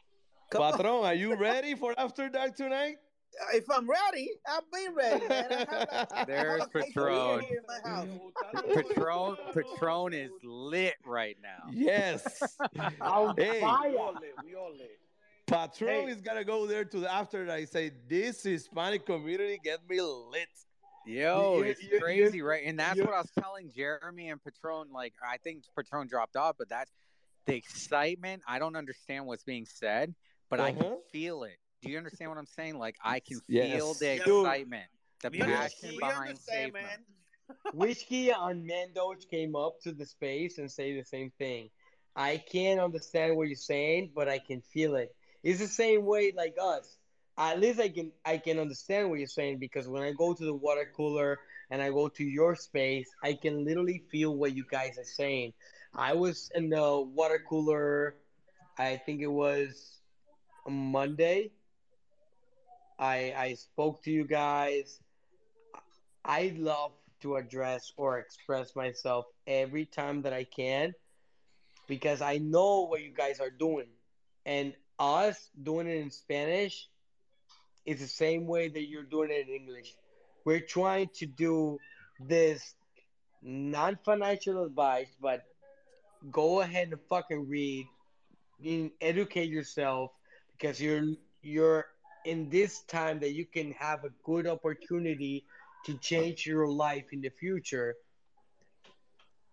Patron, 0.49 1.05
are 1.05 1.13
you 1.13 1.35
ready 1.35 1.75
for 1.75 1.93
after 1.97 2.29
dark 2.29 2.55
tonight? 2.55 2.97
If 3.53 3.69
I'm 3.71 3.89
ready, 3.89 4.29
I've 4.45 4.69
been 4.71 4.93
ready, 4.93 5.27
man. 5.27 5.45
I 5.51 5.55
have 5.55 5.71
a- 5.71 6.07
I 6.13 6.17
have 6.19 6.27
There's 6.27 6.61
a 6.63 6.65
case 6.67 6.75
of 6.87 6.93
Patron. 6.93 7.39
here 7.41 7.59
in 7.59 7.65
my 7.67 7.89
house. 7.89 8.07
Patron 8.75 9.37
Patron 9.53 10.13
is 10.13 10.31
lit 10.43 10.95
right 11.05 11.37
now. 11.41 11.69
Yes. 11.71 12.41
On 12.99 13.35
Hey. 13.37 13.59
We 13.61 13.65
all 13.65 14.13
lit. 14.13 14.35
We 14.43 14.55
all 14.55 14.71
lit. 14.71 14.99
Patron 15.51 16.09
is 16.09 16.21
gonna 16.21 16.43
go 16.43 16.65
there 16.65 16.85
to 16.85 16.99
the 16.99 17.11
after 17.11 17.45
dark 17.45 17.59
and 17.59 17.69
say, 17.69 17.91
"This 18.07 18.43
Hispanic 18.43 19.05
community 19.05 19.59
get 19.63 19.87
me 19.89 19.99
lit." 20.01 20.47
Yo, 21.05 21.61
it's 21.61 21.81
you- 21.81 21.89
you- 21.93 21.99
crazy, 21.99 22.41
right? 22.41 22.63
And 22.65 22.79
that's 22.79 22.97
you- 22.97 23.03
what 23.05 23.13
I 23.13 23.21
was 23.21 23.31
telling 23.39 23.71
Jeremy 23.71 24.29
and 24.29 24.41
Patron. 24.43 24.91
Like, 24.91 25.13
I 25.25 25.37
think 25.37 25.63
Patron 25.75 26.07
dropped 26.07 26.35
off, 26.35 26.57
but 26.57 26.69
that's 26.69 26.91
the 27.45 27.55
excitement. 27.55 28.43
I 28.47 28.59
don't 28.59 28.75
understand 28.75 29.25
what's 29.25 29.43
being 29.43 29.65
said, 29.65 30.13
but 30.49 30.59
I 30.59 30.71
can 30.73 30.83
Uh-huh. 30.85 30.97
feel 31.11 31.43
it. 31.43 31.57
Do 31.81 31.89
you 31.89 31.97
understand 31.97 32.29
what 32.29 32.37
I'm 32.37 32.45
saying? 32.45 32.77
Like, 32.77 32.95
I 33.03 33.19
can 33.19 33.41
Yes. 33.47 33.71
feel 33.71 33.93
the 33.95 34.23
Dude, 34.23 34.45
excitement, 34.45 34.91
the 35.21 35.29
we 35.31 35.39
passion 35.39 35.95
behind 35.97 36.29
understand, 36.29 36.73
man. 36.73 37.05
Whiskey 37.73 38.31
on 38.31 38.63
Mendoch 38.63 39.27
came 39.27 39.55
up 39.55 39.79
to 39.81 39.91
the 39.91 40.05
space 40.05 40.59
and 40.59 40.71
say 40.71 40.95
the 40.95 41.03
same 41.03 41.31
thing. 41.31 41.71
I 42.15 42.37
can't 42.37 42.79
understand 42.79 43.35
what 43.35 43.47
you're 43.47 43.55
saying, 43.55 44.11
but 44.13 44.29
I 44.29 44.37
can 44.37 44.61
feel 44.61 44.95
it. 44.95 45.15
It's 45.43 45.59
the 45.59 45.67
same 45.67 46.05
way 46.05 46.31
like 46.35 46.55
us. 46.61 46.97
At 47.37 47.59
least 47.59 47.79
I 47.79 47.89
can 47.89 48.11
I 48.25 48.37
can 48.37 48.59
understand 48.59 49.09
what 49.09 49.19
you're 49.19 49.27
saying 49.27 49.59
because 49.59 49.87
when 49.87 50.03
I 50.03 50.11
go 50.11 50.33
to 50.33 50.43
the 50.45 50.53
water 50.53 50.91
cooler 50.95 51.39
and 51.69 51.81
I 51.81 51.89
go 51.89 52.07
to 52.09 52.23
your 52.23 52.55
space, 52.55 53.09
I 53.23 53.33
can 53.33 53.63
literally 53.65 53.99
feel 54.11 54.35
what 54.35 54.55
you 54.55 54.65
guys 54.65 54.97
are 54.97 55.03
saying. 55.05 55.53
I 55.93 56.13
was 56.13 56.49
in 56.55 56.69
the 56.69 57.01
water 57.01 57.39
cooler, 57.47 58.15
I 58.77 58.97
think 58.97 59.21
it 59.21 59.27
was 59.27 60.01
Monday. 60.67 61.51
I 62.99 63.33
I 63.35 63.53
spoke 63.55 64.01
to 64.03 64.11
you 64.11 64.25
guys. 64.25 65.01
I 66.25 66.53
love 66.57 66.93
to 67.21 67.35
address 67.35 67.91
or 67.97 68.17
express 68.19 68.75
myself 68.75 69.25
every 69.47 69.85
time 69.85 70.21
that 70.23 70.33
I 70.33 70.43
can 70.43 70.93
because 71.87 72.21
I 72.21 72.37
know 72.37 72.85
what 72.85 73.01
you 73.01 73.11
guys 73.13 73.39
are 73.39 73.49
doing. 73.49 73.87
And 74.45 74.75
us 74.99 75.49
doing 75.61 75.87
it 75.87 75.97
in 75.97 76.11
Spanish 76.11 76.87
is 77.85 77.99
the 77.99 78.07
same 78.07 78.45
way 78.47 78.69
that 78.69 78.87
you're 78.87 79.03
doing 79.03 79.29
it 79.31 79.47
in 79.47 79.53
English. 79.53 79.95
We're 80.45 80.59
trying 80.59 81.09
to 81.15 81.25
do 81.25 81.77
this 82.19 82.75
non 83.41 83.97
financial 84.03 84.63
advice, 84.63 85.09
but 85.21 85.43
go 86.29 86.61
ahead 86.61 86.89
and 86.89 86.99
fucking 87.09 87.47
read 87.47 87.87
and 88.63 88.91
educate 89.01 89.49
yourself 89.49 90.11
because 90.53 90.79
you're 90.79 91.03
you're 91.41 91.87
in 92.25 92.49
this 92.49 92.83
time 92.83 93.19
that 93.19 93.31
you 93.33 93.45
can 93.45 93.71
have 93.71 94.03
a 94.03 94.09
good 94.23 94.45
opportunity 94.45 95.43
to 95.85 95.97
change 95.97 96.45
your 96.45 96.67
life 96.67 97.05
in 97.11 97.21
the 97.21 97.29
future 97.29 97.95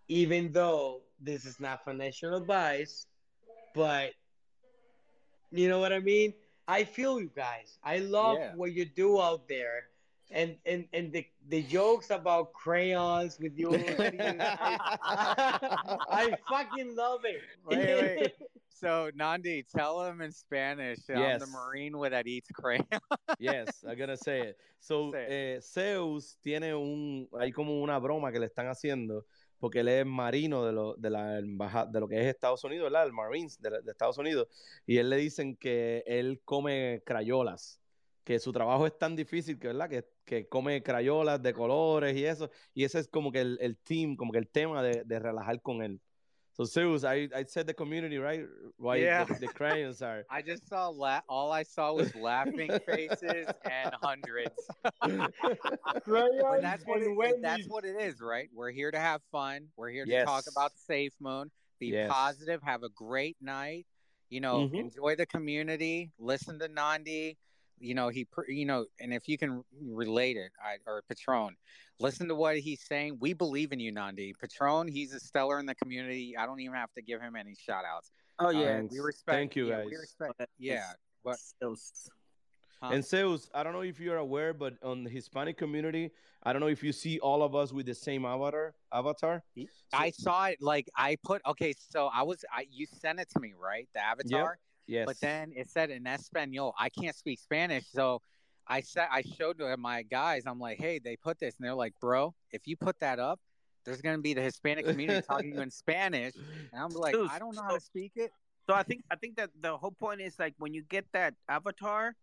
even 0.07 0.51
though 0.51 1.01
this 1.19 1.45
is 1.45 1.59
not 1.59 1.83
financial 1.83 2.35
advice 2.35 3.07
but 3.73 4.11
you 5.51 5.67
know 5.67 5.79
what 5.79 5.91
i 5.93 5.99
mean 5.99 6.33
i 6.67 6.83
feel 6.83 7.19
you 7.19 7.29
guys 7.35 7.77
i 7.83 7.97
love 7.99 8.37
Yeah. 8.37 8.55
what 8.55 8.71
you 8.73 8.85
do 8.85 9.19
out 9.19 9.47
there 9.47 9.89
and 10.31 10.55
and 10.65 10.85
and 10.93 11.11
the 11.11 11.25
the 11.47 11.63
jokes 11.63 12.11
about 12.11 12.53
crayons 12.53 13.39
with 13.39 13.57
you 13.57 13.71
I, 13.99 14.77
I 16.09 16.37
fucking 16.47 16.95
love 16.95 17.21
it 17.25 17.41
Wait, 17.65 18.17
wait. 18.19 18.33
So 18.71 19.11
Nandi, 19.13 19.63
tell 19.75 20.05
him 20.05 20.21
in 20.21 20.31
Spanish. 20.31 20.99
I'm 21.09 21.37
the 21.39 21.47
Marine 21.47 21.97
with 21.97 22.11
that 22.11 22.27
eats 22.27 22.49
crayon. 22.49 22.87
Yes, 23.37 23.83
I'm 23.85 23.97
gonna 23.97 24.15
say 24.15 24.39
it. 24.39 24.57
So, 24.79 25.11
Say 25.11 25.55
eh, 25.57 25.59
Zeus 25.59 26.37
tiene 26.41 26.73
un, 26.73 27.27
hay 27.37 27.51
como 27.51 27.81
una 27.83 27.99
broma 27.99 28.31
que 28.31 28.39
le 28.39 28.47
están 28.47 28.67
haciendo, 28.69 29.23
porque 29.59 29.81
él 29.81 29.89
es 29.89 30.05
marino 30.05 30.65
de 30.65 30.71
lo, 30.71 30.95
de 30.95 31.09
la 31.09 31.39
embajada, 31.39 31.85
de 31.91 31.99
lo 31.99 32.07
que 32.07 32.19
es 32.19 32.27
Estados 32.27 32.63
Unidos, 32.63 32.85
¿verdad? 32.85 33.05
El 33.05 33.13
Marines 33.13 33.61
de, 33.61 33.81
de 33.81 33.91
Estados 33.91 34.17
Unidos. 34.17 34.47
Y 34.85 34.97
él 34.97 35.09
le 35.09 35.17
dicen 35.17 35.55
que 35.57 36.03
él 36.07 36.41
come 36.45 37.01
crayolas, 37.05 37.81
que 38.23 38.39
su 38.39 38.51
trabajo 38.51 38.85
es 38.87 38.97
tan 38.97 39.15
difícil 39.15 39.59
que, 39.59 39.67
¿verdad? 39.67 39.89
Que, 39.89 40.05
que 40.25 40.47
come 40.47 40.83
crayolas 40.83 41.41
de 41.41 41.53
colores 41.53 42.15
y 42.15 42.25
eso. 42.25 42.49
Y 42.73 42.83
ese 42.83 42.99
es 42.99 43.07
como 43.07 43.31
que 43.31 43.41
el, 43.41 43.57
el 43.61 43.77
team, 43.77 44.15
como 44.15 44.31
que 44.31 44.39
el 44.39 44.49
tema 44.49 44.81
de, 44.83 45.03
de 45.05 45.19
relajar 45.19 45.61
con 45.61 45.81
él. 45.83 46.01
So, 46.59 46.65
Zeus, 46.65 47.05
I, 47.05 47.29
I 47.33 47.45
said 47.45 47.67
the 47.67 47.73
community, 47.73 48.17
right? 48.17 48.43
Why 48.75 48.97
Yeah. 48.97 49.23
the, 49.23 49.33
the 49.35 49.47
crayons 49.47 50.01
are. 50.01 50.25
I 50.29 50.41
just 50.41 50.67
saw 50.67 50.89
la- 50.89 51.21
all 51.29 51.53
I 51.53 51.63
saw 51.63 51.93
was 51.93 52.13
laughing 52.15 52.69
faces 52.85 53.47
and 53.63 53.93
hundreds. 54.03 54.51
but 55.01 56.61
that's 56.61 56.85
what 56.85 57.01
it, 57.01 57.41
that's 57.41 57.65
what 57.69 57.85
it 57.85 57.95
is, 58.01 58.19
right? 58.19 58.49
We're 58.53 58.71
here 58.71 58.91
to 58.91 58.99
have 58.99 59.21
fun. 59.31 59.67
We're 59.77 59.89
here 59.89 60.05
to 60.05 60.25
talk 60.25 60.43
about 60.51 60.71
Safe 60.85 61.13
Moon. 61.21 61.49
Be 61.79 61.87
Yes. 61.87 62.11
positive. 62.11 62.61
Have 62.61 62.83
a 62.83 62.89
great 62.89 63.37
night. 63.39 63.85
You 64.29 64.41
know, 64.41 64.67
Mhm. 64.67 64.79
enjoy 64.79 65.15
the 65.15 65.25
community. 65.25 66.11
Listen 66.19 66.59
to 66.59 66.67
Nandi. 66.67 67.37
You 67.79 67.95
know 67.95 68.09
he, 68.09 68.25
pr- 68.25 68.49
you 68.49 68.65
know, 68.65 68.85
and 68.99 69.13
if 69.13 69.27
you 69.27 69.37
can 69.37 69.63
relate 69.81 70.37
it, 70.37 70.51
I, 70.63 70.77
or 70.85 71.03
Patron, 71.07 71.55
listen 71.99 72.27
to 72.27 72.35
what 72.35 72.57
he's 72.57 72.81
saying. 72.81 73.17
We 73.19 73.33
believe 73.33 73.71
in 73.71 73.79
you, 73.79 73.91
Nandi. 73.91 74.33
Patron, 74.39 74.87
he's 74.87 75.13
a 75.13 75.19
stellar 75.19 75.59
in 75.59 75.65
the 75.65 75.75
community. 75.75 76.35
I 76.37 76.45
don't 76.45 76.59
even 76.59 76.75
have 76.75 76.93
to 76.93 77.01
give 77.01 77.21
him 77.21 77.35
any 77.35 77.55
shout 77.55 77.83
outs. 77.85 78.11
Oh, 78.39 78.47
uh, 78.47 78.51
yeah. 78.51 78.81
we 78.89 78.99
respect. 78.99 79.35
Thank 79.35 79.55
you, 79.55 79.67
yeah, 79.67 79.83
We 79.85 79.95
respect. 79.95 80.33
Yeah, 80.57 80.85
but 81.23 81.37
Huh? 82.81 82.91
And 82.93 83.03
Zeus, 83.03 83.49
I 83.53 83.63
don't 83.63 83.73
know 83.73 83.81
if 83.81 83.99
you're 83.99 84.17
aware, 84.17 84.53
but 84.53 84.75
on 84.83 85.03
the 85.03 85.09
Hispanic 85.09 85.57
community, 85.57 86.11
I 86.43 86.53
don't 86.53 86.61
know 86.61 86.67
if 86.67 86.81
you 86.81 86.93
see 86.93 87.19
all 87.19 87.43
of 87.43 87.53
us 87.53 87.73
with 87.73 87.85
the 87.85 87.93
same 87.93 88.23
avatar. 88.23 88.73
Avatar. 88.93 89.43
I 89.91 90.11
saw 90.11 90.45
it. 90.45 90.61
Like 90.61 90.87
I 90.95 91.17
put 91.21 91.41
okay, 91.45 91.73
so 91.77 92.07
I 92.07 92.23
was 92.23 92.45
I 92.53 92.67
you 92.71 92.87
sent 93.01 93.19
it 93.19 93.29
to 93.31 93.39
me, 93.41 93.53
right? 93.59 93.89
The 93.93 94.01
avatar. 94.01 94.59
Yes. 94.89 95.05
But 95.05 95.19
then 95.21 95.53
it 95.55 95.69
said 95.69 95.91
in 95.91 96.07
Espanol. 96.07 96.73
I 96.77 96.89
can't 96.89 97.15
speak 97.15 97.39
Spanish, 97.39 97.85
so 97.93 98.23
I 98.67 98.81
said 98.81 99.07
I 99.11 99.21
showed 99.21 99.61
my 99.77 100.01
guys. 100.01 100.43
I'm 100.47 100.59
like, 100.59 100.79
hey, 100.79 100.97
they 100.97 101.15
put 101.15 101.39
this, 101.39 101.55
and 101.57 101.65
they're 101.65 101.75
like, 101.75 101.93
bro, 102.01 102.33
if 102.51 102.65
you 102.65 102.75
put 102.75 102.99
that 102.99 103.19
up, 103.19 103.39
there's 103.85 104.01
gonna 104.01 104.17
be 104.17 104.33
the 104.33 104.41
Hispanic 104.41 104.87
community 104.87 105.21
talking 105.21 105.51
to 105.51 105.57
you 105.57 105.61
in 105.61 105.69
Spanish, 105.69 106.33
and 106.35 106.81
I'm 106.81 106.91
like, 106.93 107.15
Zeus, 107.15 107.29
I 107.31 107.37
don't 107.37 107.55
know 107.55 107.61
how 107.61 107.75
to 107.75 107.79
speak 107.79 108.13
it. 108.15 108.31
So 108.65 108.73
I 108.73 108.81
think 108.81 109.03
I 109.11 109.15
think 109.15 109.35
that 109.37 109.51
the 109.61 109.77
whole 109.77 109.91
point 109.91 110.21
is 110.21 110.39
like 110.39 110.55
when 110.57 110.73
you 110.73 110.81
get 110.81 111.05
that 111.13 111.35
avatar, 111.47 112.15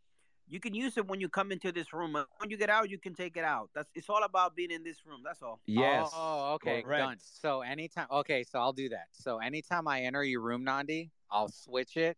you 0.49 0.59
can 0.59 0.75
use 0.75 0.97
it 0.97 1.07
when 1.07 1.21
you 1.21 1.29
come 1.29 1.53
into 1.53 1.71
this 1.71 1.93
room. 1.93 2.15
When 2.39 2.51
you 2.51 2.57
get 2.57 2.69
out, 2.69 2.91
you 2.91 2.99
can 2.99 3.15
take 3.15 3.37
it 3.37 3.45
out. 3.45 3.71
That's 3.77 3.91
it's 3.95 4.11
all 4.11 4.25
about 4.25 4.57
being 4.57 4.73
in 4.73 4.83
this 4.83 5.07
room. 5.07 5.21
That's 5.25 5.41
all. 5.41 5.61
Yes. 5.67 6.11
Oh, 6.13 6.55
okay, 6.55 6.83
correct. 6.83 7.01
done. 7.01 7.17
So 7.21 7.63
anytime, 7.63 8.09
okay, 8.11 8.43
so 8.43 8.59
I'll 8.59 8.73
do 8.73 8.89
that. 8.89 9.07
So 9.13 9.39
anytime 9.39 9.87
I 9.87 10.03
enter 10.03 10.25
your 10.25 10.41
room, 10.41 10.65
Nandi, 10.65 11.13
I'll 11.31 11.49
switch 11.49 11.97
it. 11.97 12.17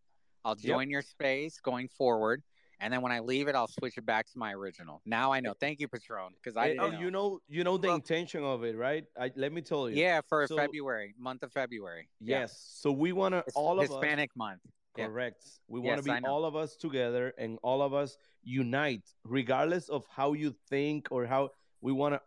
I'll 0.49 0.57
Yep. 0.59 0.65
join 0.75 0.89
your 0.91 1.03
space 1.03 1.61
going 1.61 1.89
forward, 1.89 2.43
and 2.81 2.91
then 2.91 3.03
when 3.03 3.13
I 3.13 3.19
leave 3.21 3.49
it, 3.49 3.55
I'll 3.55 3.69
switch 3.69 3.99
it 3.99 4.07
back 4.07 4.27
to 4.33 4.39
my 4.39 4.55
original. 4.55 5.03
Now 5.05 5.31
I 5.31 5.41
know. 5.41 5.53
Thank 5.53 5.79
you, 5.79 5.89
Patron, 5.89 6.33
because 6.37 6.57
I 6.57 6.71
Eh, 6.71 6.77
oh, 6.79 6.89
know. 6.89 6.99
you 6.99 7.11
know, 7.11 7.41
you 7.49 7.65
know 7.65 7.77
the 7.77 7.91
intention 7.91 8.43
of 8.43 8.65
it, 8.65 8.75
right? 8.75 9.05
I, 9.21 9.31
let 9.37 9.53
me 9.53 9.61
tell 9.61 9.91
you. 9.91 9.97
Yeah, 9.97 10.23
for 10.27 10.47
So- 10.47 10.57
February, 10.57 11.15
month 11.19 11.43
of 11.43 11.53
February. 11.53 12.09
Yeah. 12.21 12.41
Yes. 12.41 12.59
So 12.81 12.91
we 12.91 13.13
want 13.13 13.35
to 13.35 13.45
all 13.55 13.79
of 13.79 13.89
Hispanic 13.91 14.31
us. 14.31 14.37
month. 14.37 14.61
Yeah. 14.97 15.07
Correct. 15.09 15.45
We 15.69 15.81
want 15.81 16.03
to 16.03 16.11
I 16.11 16.19
be 16.21 16.27
all 16.27 16.47
of 16.47 16.57
us 16.57 16.75
together 16.77 17.35
and 17.37 17.59
all 17.63 17.83
of 17.83 17.93
us 17.93 18.17
unite, 18.43 19.05
regardless 19.23 19.91
of 19.91 20.07
how 20.09 20.33
you 20.33 20.53
think 20.71 21.09
or 21.11 21.27
how 21.27 21.51
we 21.83 21.93
want 21.93 22.15
to. 22.15 22.23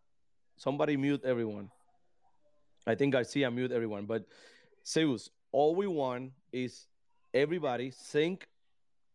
Somebody 0.57 0.95
mute 0.95 1.21
everyone. 1.25 1.71
I 2.85 2.93
think 2.93 3.13
Garcia 3.13 3.49
mute 3.49 3.71
everyone, 3.71 4.05
but 4.05 4.25
Zeus, 4.85 5.31
all 5.51 5.73
we 5.75 5.87
want 5.87 6.33
is 6.51 6.87
everybody 7.33 7.91
sync 7.91 8.47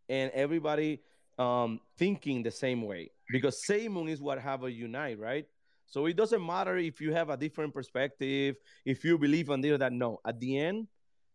and 0.09 0.31
everybody 0.33 1.01
um 1.39 1.81
thinking 1.99 2.43
the 2.43 2.51
same 2.51 2.83
way 2.83 3.11
because 3.29 3.67
same 3.67 3.93
moon 3.93 4.09
is 4.09 4.21
what 4.21 4.39
have 4.39 4.65
a 4.65 4.73
unite, 4.73 5.19
right? 5.19 5.47
So 5.87 6.07
it 6.07 6.17
doesn't 6.17 6.45
matter 6.45 6.77
if 6.77 7.01
you 7.01 7.13
have 7.13 7.31
a 7.31 7.37
different 7.37 7.73
perspective, 7.73 8.57
if 8.85 9.05
you 9.05 9.19
believe 9.19 9.51
on 9.51 9.61
this 9.61 9.73
or 9.73 9.79
that. 9.79 9.93
No, 9.93 10.21
at 10.25 10.41
the 10.41 10.59
end, 10.59 10.89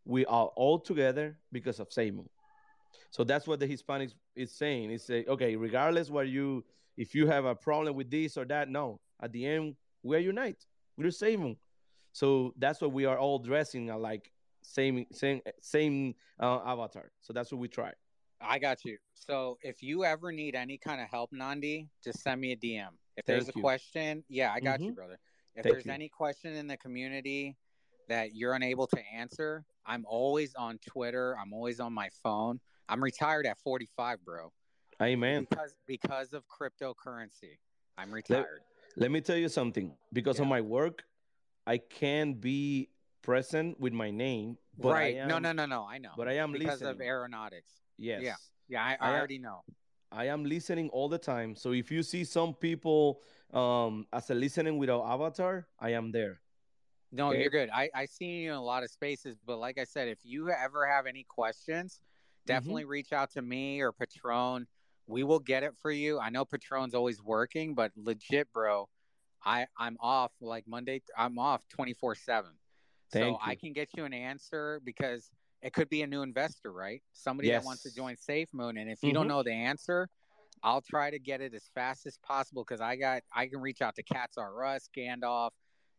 we 0.05 0.25
are 0.25 0.47
all 0.55 0.79
together 0.79 1.37
because 1.51 1.79
of 1.79 1.89
Seimu. 1.89 2.25
So 3.11 3.23
that's 3.23 3.47
what 3.47 3.59
the 3.59 3.67
Hispanics 3.67 4.13
is 4.35 4.51
saying. 4.51 4.91
It's 4.91 5.05
say, 5.05 5.25
okay, 5.27 5.55
regardless 5.55 6.09
what 6.09 6.27
you, 6.27 6.63
if 6.97 7.15
you 7.15 7.27
have 7.27 7.45
a 7.45 7.55
problem 7.55 7.95
with 7.95 8.09
this 8.09 8.37
or 8.37 8.45
that, 8.45 8.69
no, 8.69 8.99
at 9.21 9.31
the 9.31 9.45
end 9.45 9.75
we're 10.03 10.19
unite. 10.19 10.65
We're 10.97 11.07
Seimu. 11.07 11.55
So 12.13 12.53
that's 12.57 12.81
what 12.81 12.91
we 12.91 13.05
are 13.05 13.17
all 13.17 13.39
dressing 13.39 13.89
alike, 13.89 14.31
same, 14.61 15.05
same, 15.11 15.41
same 15.61 16.15
uh, 16.39 16.59
avatar. 16.65 17.11
So 17.21 17.33
that's 17.33 17.51
what 17.51 17.59
we 17.59 17.67
try. 17.67 17.91
I 18.39 18.59
got 18.59 18.83
you. 18.85 18.97
So 19.13 19.57
if 19.61 19.83
you 19.83 20.03
ever 20.03 20.31
need 20.31 20.55
any 20.55 20.77
kind 20.77 21.01
of 21.01 21.07
help, 21.09 21.31
Nandi, 21.31 21.89
just 22.03 22.21
send 22.21 22.41
me 22.41 22.51
a 22.53 22.55
DM. 22.55 22.87
If 23.17 23.25
there's 23.25 23.45
Thank 23.45 23.55
a 23.55 23.59
you. 23.59 23.61
question, 23.61 24.23
yeah, 24.29 24.51
I 24.51 24.59
got 24.59 24.79
you, 24.79 24.91
Mhm. 24.91 24.95
brother. 24.95 25.19
If 25.55 25.63
Thank 25.63 25.73
there's 25.75 25.85
you. 25.85 25.91
any 25.91 26.09
question 26.09 26.53
in 26.55 26.65
the 26.67 26.77
community 26.77 27.57
that 28.07 28.33
you're 28.33 28.53
unable 28.53 28.87
to 28.87 28.99
answer, 29.13 29.63
I'm 29.85 30.05
always 30.07 30.55
on 30.55 30.79
Twitter. 30.79 31.37
I'm 31.37 31.53
always 31.53 31.79
on 31.79 31.93
my 31.93 32.09
phone. 32.23 32.59
I'm 32.89 33.03
retired 33.03 33.45
at 33.45 33.59
45, 33.59 34.23
bro. 34.25 34.51
Amen. 35.01 35.47
Because 35.49 35.75
because 35.87 36.33
of 36.33 36.43
cryptocurrency, 36.47 37.57
I'm 37.97 38.11
retired. 38.11 38.61
let 38.97 39.11
me 39.11 39.21
tell 39.21 39.37
you 39.37 39.49
something. 39.49 39.95
Because 40.13 40.39
of 40.39 40.47
my 40.47 40.61
work, 40.61 41.03
I 41.65 41.77
can't 41.77 42.39
be 42.39 42.89
present 43.21 43.79
with 43.79 43.93
my 43.93 44.11
name, 44.11 44.57
but 44.77 44.93
right? 44.93 45.15
I 45.15 45.19
am, 45.19 45.27
no, 45.27 45.39
no, 45.39 45.51
no, 45.51 45.65
no. 45.65 45.85
I 45.89 45.97
know. 45.97 46.11
But 46.17 46.27
I 46.27 46.33
am 46.33 46.51
because 46.51 46.81
of 46.81 47.01
aeronautics. 47.01 47.73
Yes. 47.97 48.21
Yeah. 48.23 48.35
Yeah. 48.67 48.83
I, 48.83 48.97
I 48.99 49.11
I 49.11 49.17
already 49.17 49.39
know. 49.39 49.61
I 50.11 50.25
am 50.27 50.43
listening 50.43 50.89
all 50.89 51.07
the 51.07 51.17
time. 51.17 51.55
So 51.55 51.71
if 51.71 51.91
you 51.91 52.03
see 52.03 52.23
some 52.23 52.53
people 52.53 53.21
um 53.53 54.07
as 54.11 54.29
a 54.29 54.33
listening 54.33 54.77
without 54.77 55.03
avatar, 55.05 55.67
I 55.79 55.91
am 55.91 56.11
there. 56.11 56.41
No, 57.11 57.29
Okay? 57.29 57.41
you're 57.41 57.49
good. 57.49 57.69
I 57.73 57.89
I 57.93 58.05
see 58.05 58.25
you 58.43 58.51
in 58.51 58.55
a 58.57 58.63
lot 58.63 58.83
of 58.83 58.89
spaces, 58.89 59.37
but 59.45 59.57
like 59.57 59.77
I 59.77 59.83
said, 59.83 60.07
if 60.07 60.19
you 60.23 60.49
ever 60.49 60.87
have 60.87 61.05
any 61.05 61.23
questions, 61.23 61.99
definitely 62.45 62.85
reach 62.85 63.11
out 63.13 63.31
to 63.31 63.41
me 63.41 63.81
or 63.81 63.91
Patron. 63.91 64.67
We 65.07 65.23
will 65.23 65.39
get 65.39 65.63
it 65.63 65.73
for 65.81 65.91
you. 65.91 66.19
I 66.19 66.29
know 66.29 66.45
Patron's 66.45 66.93
always 66.93 67.21
working, 67.21 67.75
but 67.75 67.91
legit, 67.97 68.47
bro, 68.53 68.87
I 69.43 69.67
I'm 69.77 69.97
off 69.99 70.31
like 70.39 70.67
Monday. 70.67 71.01
I'm 71.17 71.37
off 71.37 71.67
24 71.69 72.15
seven. 72.15 72.51
So 73.11 73.19
Thank 73.19 73.39
I 73.41 73.55
can 73.55 73.73
get 73.73 73.89
you 73.95 74.05
an 74.05 74.13
answer 74.13 74.81
because 74.85 75.29
it 75.61 75.73
could 75.73 75.89
be 75.89 76.01
a 76.01 76.07
new 76.07 76.21
investor, 76.21 76.71
right? 76.71 77.03
Somebody 77.11 77.49
that 77.49 77.65
wants 77.65 77.83
to 77.83 77.93
join 77.93 78.15
Safe 78.15 78.47
Moon, 78.53 78.77
and 78.77 78.89
if 78.89 79.03
you 79.03 79.13
don't 79.13 79.25
Mhm. 79.25 79.29
know 79.29 79.43
the 79.43 79.51
answer, 79.51 80.09
I'll 80.63 80.81
try 80.81 81.09
to 81.09 81.19
get 81.19 81.41
it 81.41 81.53
as 81.53 81.67
fast 81.75 82.05
as 82.05 82.17
possible 82.19 82.63
because 82.63 82.79
I 82.81 82.95
got 82.95 83.23
I 83.33 83.47
can 83.47 83.59
reach 83.59 83.81
out 83.81 83.95
to 83.95 84.03
Cats 84.03 84.37
R 84.37 84.63
Us, 84.63 84.89
Gandalf, 84.95 85.51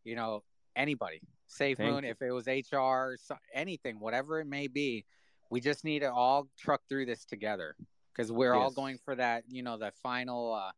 you 0.05 0.17
know, 0.17 0.43
anybody. 0.75 1.21
Safe 1.49 1.77
Thank 1.77 1.91
Moon, 1.91 2.05
you. 2.05 2.11
if 2.11 2.23
it 2.23 2.33
was 2.33 2.47
HR, 2.47 3.17
so, 3.19 3.37
anything, 3.53 4.01
whatever 4.01 4.41
it 4.41 4.47
may 4.47 4.69
be, 4.69 5.05
we 5.51 5.61
just 5.61 5.85
need 5.85 5.99
to 5.99 6.11
all 6.11 6.49
truck 6.57 6.81
through 6.89 7.05
this 7.05 7.27
together 7.27 7.77
because 8.13 8.33
we're 8.33 8.55
all 8.55 8.71
going 8.71 8.97
for 9.05 9.15
that, 9.17 9.45
you 9.49 9.63
know, 9.63 9.77
the 9.77 9.93
final, 10.03 10.55
uh, 10.55 10.73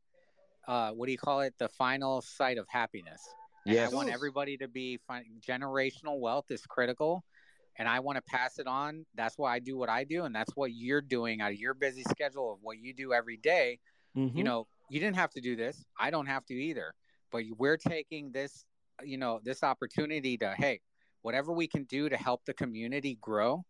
uh, 0.66 0.90
what 0.92 1.06
do 1.06 1.12
you 1.12 1.18
call 1.18 1.42
it? 1.42 1.54
The 1.58 1.68
final 1.68 2.22
site 2.22 2.58
of 2.58 2.66
happiness. 2.68 3.22
Yes. 3.67 3.93
I 3.93 3.94
want 3.94 4.10
everybody 4.10 4.57
to 4.59 4.68
be 4.68 4.99
fin- 5.09 5.41
generational 5.41 6.18
wealth 6.20 6.51
is 6.51 6.65
critical. 6.67 7.25
And 7.76 7.89
I 7.89 7.99
want 8.01 8.17
to 8.17 8.23
pass 8.23 8.59
it 8.59 8.68
on. 8.68 9.05
That's 9.17 9.36
why 9.36 9.52
I 9.55 9.59
do 9.59 9.76
what 9.76 9.89
I 9.89 10.05
do. 10.05 10.25
And 10.25 10.34
that's 10.34 10.55
what 10.55 10.73
you're 10.73 11.01
doing 11.01 11.41
out 11.41 11.51
of 11.51 11.59
your 11.59 11.75
busy 11.75 12.02
schedule 12.09 12.52
of 12.52 12.59
what 12.62 12.78
you 12.78 12.94
do 12.94 13.12
every 13.12 13.36
day 13.36 13.78
you 14.17 14.31
Mhm. 14.31 14.44
know 14.44 14.67
you 14.89 15.01
didn't 15.01 15.17
have 15.17 15.31
to 15.33 15.41
do 15.41 15.57
this 15.57 15.84
i 15.99 16.09
don't 16.09 16.26
have 16.26 16.47
to 16.47 16.55
either 16.55 16.94
but 17.33 17.43
we're 17.59 17.76
taking 17.76 18.31
this 18.31 18.65
you 19.02 19.18
know 19.18 19.41
this 19.43 19.65
opportunity 19.65 20.39
to 20.39 20.55
hey 20.57 20.78
whatever 21.23 21.52
we 21.52 21.67
can 21.67 21.83
do 21.84 22.09
to 22.09 22.17
help 22.17 22.44
the 22.44 22.55
community 22.55 23.18
grow 23.20 23.65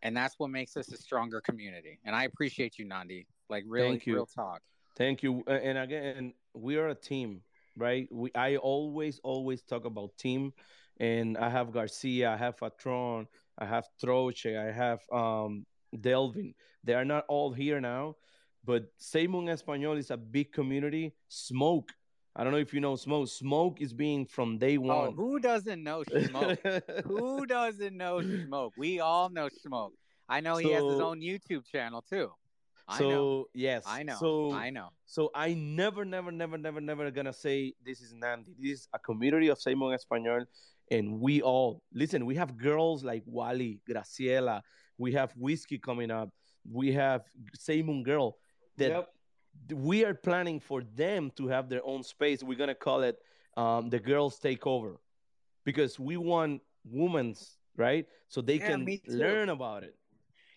and 0.00 0.16
that's 0.16 0.38
what 0.38 0.48
makes 0.48 0.78
us 0.78 0.90
a 0.92 0.96
stronger 0.96 1.42
community 1.42 1.98
and 2.06 2.16
i 2.16 2.24
appreciate 2.24 2.78
you 2.78 2.86
nandi 2.86 3.26
like 3.50 3.64
really 3.66 3.90
Thank 3.90 4.06
you. 4.06 4.14
real 4.14 4.24
talk 4.26 4.62
Thank 4.96 5.22
you. 5.22 5.42
And 5.46 5.76
again, 5.76 6.32
we 6.54 6.76
are 6.76 6.88
a 6.88 6.94
team, 6.94 7.42
right? 7.76 8.08
We 8.10 8.30
I 8.34 8.56
always 8.56 9.20
always 9.22 9.62
talk 9.62 9.84
about 9.84 10.16
team, 10.18 10.52
and 10.98 11.36
I 11.38 11.48
have 11.50 11.72
Garcia, 11.72 12.30
I 12.30 12.36
have 12.36 12.58
Patron, 12.58 13.26
I 13.58 13.66
have 13.66 13.86
Troche, 14.02 14.56
I 14.56 14.72
have 14.72 15.00
um 15.12 15.66
Delvin. 15.98 16.54
They 16.84 16.94
are 16.94 17.04
not 17.04 17.24
all 17.28 17.52
here 17.52 17.80
now, 17.80 18.16
but 18.64 18.84
Seymour 18.98 19.48
Espanol 19.50 19.96
is 19.96 20.10
a 20.10 20.16
big 20.16 20.52
community. 20.52 21.14
Smoke. 21.28 21.92
I 22.34 22.44
don't 22.44 22.52
know 22.52 22.58
if 22.58 22.72
you 22.72 22.80
know 22.80 22.96
Smoke. 22.96 23.28
Smoke 23.28 23.80
is 23.80 23.92
being 23.92 24.24
from 24.26 24.58
day 24.58 24.78
oh 24.78 24.80
one. 24.80 25.14
who 25.14 25.38
doesn't 25.38 25.82
know 25.82 26.02
smoke 26.04 26.58
who 27.04 27.44
doesn't 27.46 27.94
know 27.96 28.22
smoke 28.22 28.72
we 28.78 29.00
all 29.00 29.28
know 29.28 29.48
smoke 29.60 29.92
I 30.28 30.40
know 30.40 30.56
he 30.56 30.70
has 30.70 30.82
his 30.82 31.00
own 31.00 31.20
YouTube 31.20 31.66
channel 31.66 32.02
too. 32.08 32.30
I 32.88 32.98
so 32.98 33.08
know. 33.08 33.46
yes, 33.54 33.84
I 33.86 34.02
know. 34.02 34.16
So 34.18 34.52
I 34.52 34.70
know. 34.70 34.88
So 35.06 35.30
I 35.34 35.54
never, 35.54 36.04
never, 36.04 36.30
never, 36.32 36.58
never, 36.58 36.80
never 36.80 37.10
gonna 37.10 37.32
say 37.32 37.74
this 37.84 38.00
is 38.00 38.12
Nandi. 38.12 38.54
This 38.58 38.80
is 38.80 38.88
a 38.92 38.98
community 38.98 39.48
of 39.48 39.60
Simon 39.60 39.92
Espanol, 39.92 40.44
and 40.90 41.20
we 41.20 41.42
all 41.42 41.82
listen. 41.92 42.26
We 42.26 42.34
have 42.36 42.56
girls 42.56 43.04
like 43.04 43.22
Wally, 43.26 43.80
Graciela. 43.88 44.62
We 44.98 45.12
have 45.12 45.32
Whiskey 45.36 45.78
coming 45.78 46.10
up. 46.10 46.30
We 46.70 46.92
have 46.92 47.22
Simon 47.54 48.02
girl 48.02 48.36
that 48.76 48.90
Yep. 48.90 49.08
we 49.74 50.04
are 50.04 50.14
planning 50.14 50.60
for 50.60 50.82
them 50.82 51.30
to 51.36 51.48
have 51.48 51.68
their 51.68 51.84
own 51.84 52.02
space. 52.02 52.42
We're 52.42 52.58
gonna 52.58 52.74
call 52.74 53.02
it 53.02 53.16
um, 53.56 53.90
the 53.90 53.98
girls 53.98 54.38
takeover 54.40 54.96
because 55.64 55.98
we 56.00 56.16
want 56.16 56.62
women's 56.84 57.58
right, 57.76 58.06
so 58.28 58.40
they 58.40 58.56
Yeah, 58.58 58.70
can 58.70 58.86
learn 59.06 59.48
about 59.50 59.82
it. 59.84 59.94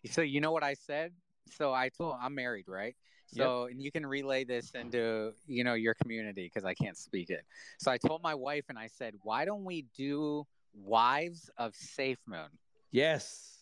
So 0.09 0.21
you 0.21 0.39
know 0.41 0.51
what 0.51 0.63
I 0.63 0.73
said? 0.75 1.13
So 1.47 1.73
I 1.73 1.89
told 1.89 2.15
I'm 2.21 2.35
married, 2.35 2.65
right? 2.67 2.95
So 3.27 3.65
and 3.65 3.81
you 3.81 3.91
can 3.91 4.05
relay 4.05 4.43
this 4.43 4.71
into 4.71 5.33
you 5.47 5.63
know 5.63 5.73
your 5.73 5.93
community 5.95 6.43
because 6.45 6.63
I 6.63 6.73
can't 6.73 6.97
speak 6.97 7.29
it. 7.29 7.43
So 7.79 7.91
I 7.91 7.97
told 7.97 8.21
my 8.23 8.33
wife 8.35 8.65
and 8.69 8.77
I 8.77 8.87
said, 8.87 9.15
why 9.23 9.45
don't 9.45 9.63
we 9.65 9.85
do 9.97 10.45
wives 10.73 11.49
of 11.57 11.75
Safe 11.75 12.19
Moon? 12.27 12.47
Yes, 12.91 13.59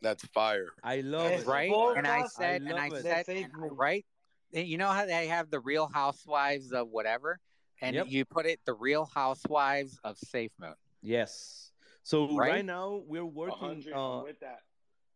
That's 0.00 0.24
fire. 0.26 0.70
I 0.82 1.00
love 1.02 1.30
it. 1.32 1.46
right? 1.46 1.70
both 1.70 1.96
And 1.96 2.06
I 2.06 2.22
us, 2.22 2.34
said, 2.34 2.62
and 2.62 2.74
I 2.78 2.88
it. 2.88 3.02
said, 3.02 3.28
and- 3.28 3.52
right? 3.78 4.04
You 4.52 4.76
know 4.78 4.88
how 4.88 5.06
they 5.06 5.28
have 5.28 5.50
the 5.50 5.60
Real 5.60 5.86
Housewives 5.86 6.72
of 6.72 6.88
whatever, 6.88 7.38
and 7.80 7.94
Yep. 7.96 8.06
you 8.08 8.24
put 8.24 8.44
it 8.46 8.60
the 8.66 8.74
Real 8.74 9.06
Housewives 9.06 9.98
of 10.04 10.18
Safe 10.18 10.50
Moon. 10.58 10.74
Yes. 11.02 11.70
So 12.02 12.36
right, 12.36 12.50
Right? 12.50 12.64
now 12.64 13.02
we're 13.06 13.24
working. 13.24 13.84
Uh, 13.94 14.22
with 14.24 14.40
that. 14.40 14.60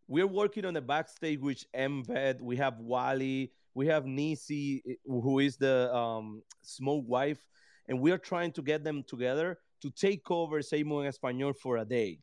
We're 0.08 0.26
working 0.26 0.64
on 0.64 0.74
the 0.74 0.80
backstage 0.80 1.40
with 1.40 1.64
Embed. 1.74 2.40
We 2.40 2.56
have 2.56 2.78
Wally. 2.78 3.52
We 3.74 3.86
have 3.88 4.06
Nisi, 4.06 4.82
who 5.04 5.38
is 5.40 5.56
the 5.56 5.94
um, 5.94 6.42
smoke 6.62 7.04
wife, 7.06 7.38
and 7.88 8.00
we 8.00 8.10
are 8.10 8.18
trying 8.18 8.52
to 8.52 8.62
get 8.62 8.82
them 8.84 9.02
together 9.06 9.58
to 9.82 9.90
take 9.90 10.30
over 10.30 10.62
Seymour 10.62 11.04
en 11.04 11.12
Español 11.12 11.54
for 11.54 11.76
a 11.76 11.84
day. 11.84 12.20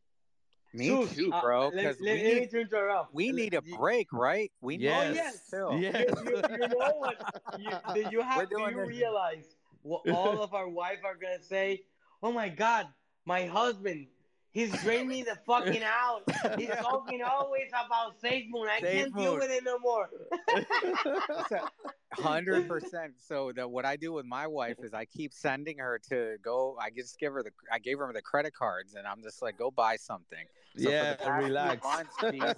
Me 0.72 0.88
Sus, 0.88 1.14
too, 1.14 1.30
uh, 1.32 1.40
bro. 1.40 1.68
let- 1.68 1.76
Because 1.76 2.00
let- 2.00 2.16
we 2.16 2.22
let 2.24 2.34
me 2.34 2.40
need, 2.40 2.50
to 2.50 2.60
interrupt. 2.60 3.14
we 3.14 3.30
need 3.30 3.54
a 3.54 3.62
you- 3.64 3.76
break, 3.76 4.12
right? 4.12 4.50
We 4.60 4.76
need 4.78 4.84
Yes. 4.86 5.08
to 5.10 5.14
yes. 5.14 5.50
chill. 5.50 5.78
Yes. 5.78 6.04
You, 6.24 6.30
you, 6.30 6.42
you 6.50 6.68
know 6.68 6.94
what? 6.98 7.16
You, 7.60 7.70
do 7.94 8.10
you 8.10 8.20
have? 8.22 8.50
Do 8.50 8.56
doing 8.56 8.74
you 8.74 8.84
realize 8.84 9.54
what 9.82 10.08
all 10.10 10.42
of 10.42 10.52
our 10.54 10.68
wives 10.68 11.02
are 11.04 11.14
gonna 11.14 11.40
say? 11.40 11.84
Oh 12.20 12.32
my 12.32 12.48
God, 12.48 12.88
my 13.24 13.46
husband, 13.46 14.08
he's 14.54 14.70
draining 14.82 15.08
me 15.08 15.22
the 15.22 15.36
fucking 15.46 15.82
out. 15.82 16.22
He's 16.58 16.68
talking 16.80 17.20
always 17.22 17.68
about 17.68 18.18
Safe 18.20 18.46
Moon. 18.48 18.66
I 18.70 18.80
Safe 18.80 19.02
can't 19.02 19.16
deal 19.16 19.34
with 19.34 19.50
it 19.50 19.62
no 19.64 19.78
more. 19.78 20.08
Hundred 22.12 22.68
percent. 22.68 23.14
So 23.18 23.50
that 23.56 23.68
what 23.68 23.84
I 23.84 23.96
do 23.96 24.12
with 24.12 24.24
my 24.24 24.46
wife 24.46 24.76
is 24.84 24.94
I 24.94 25.04
keep 25.04 25.32
sending 25.34 25.78
her 25.78 26.00
to 26.10 26.36
go. 26.42 26.76
I 26.80 26.90
just 26.90 27.18
give 27.18 27.32
her 27.32 27.42
the. 27.42 27.50
I 27.72 27.80
gave 27.80 27.98
her 27.98 28.12
the 28.12 28.22
credit 28.22 28.54
cards, 28.54 28.94
and 28.94 29.04
I'm 29.06 29.20
just 29.22 29.42
like, 29.42 29.58
go 29.58 29.70
buy 29.72 29.96
something. 29.96 30.46
So 30.76 30.90
yeah, 30.90 31.16
for 31.16 31.24
the 31.24 31.30
relax. 31.32 31.84
months, 31.84 32.14
she's- 32.20 32.54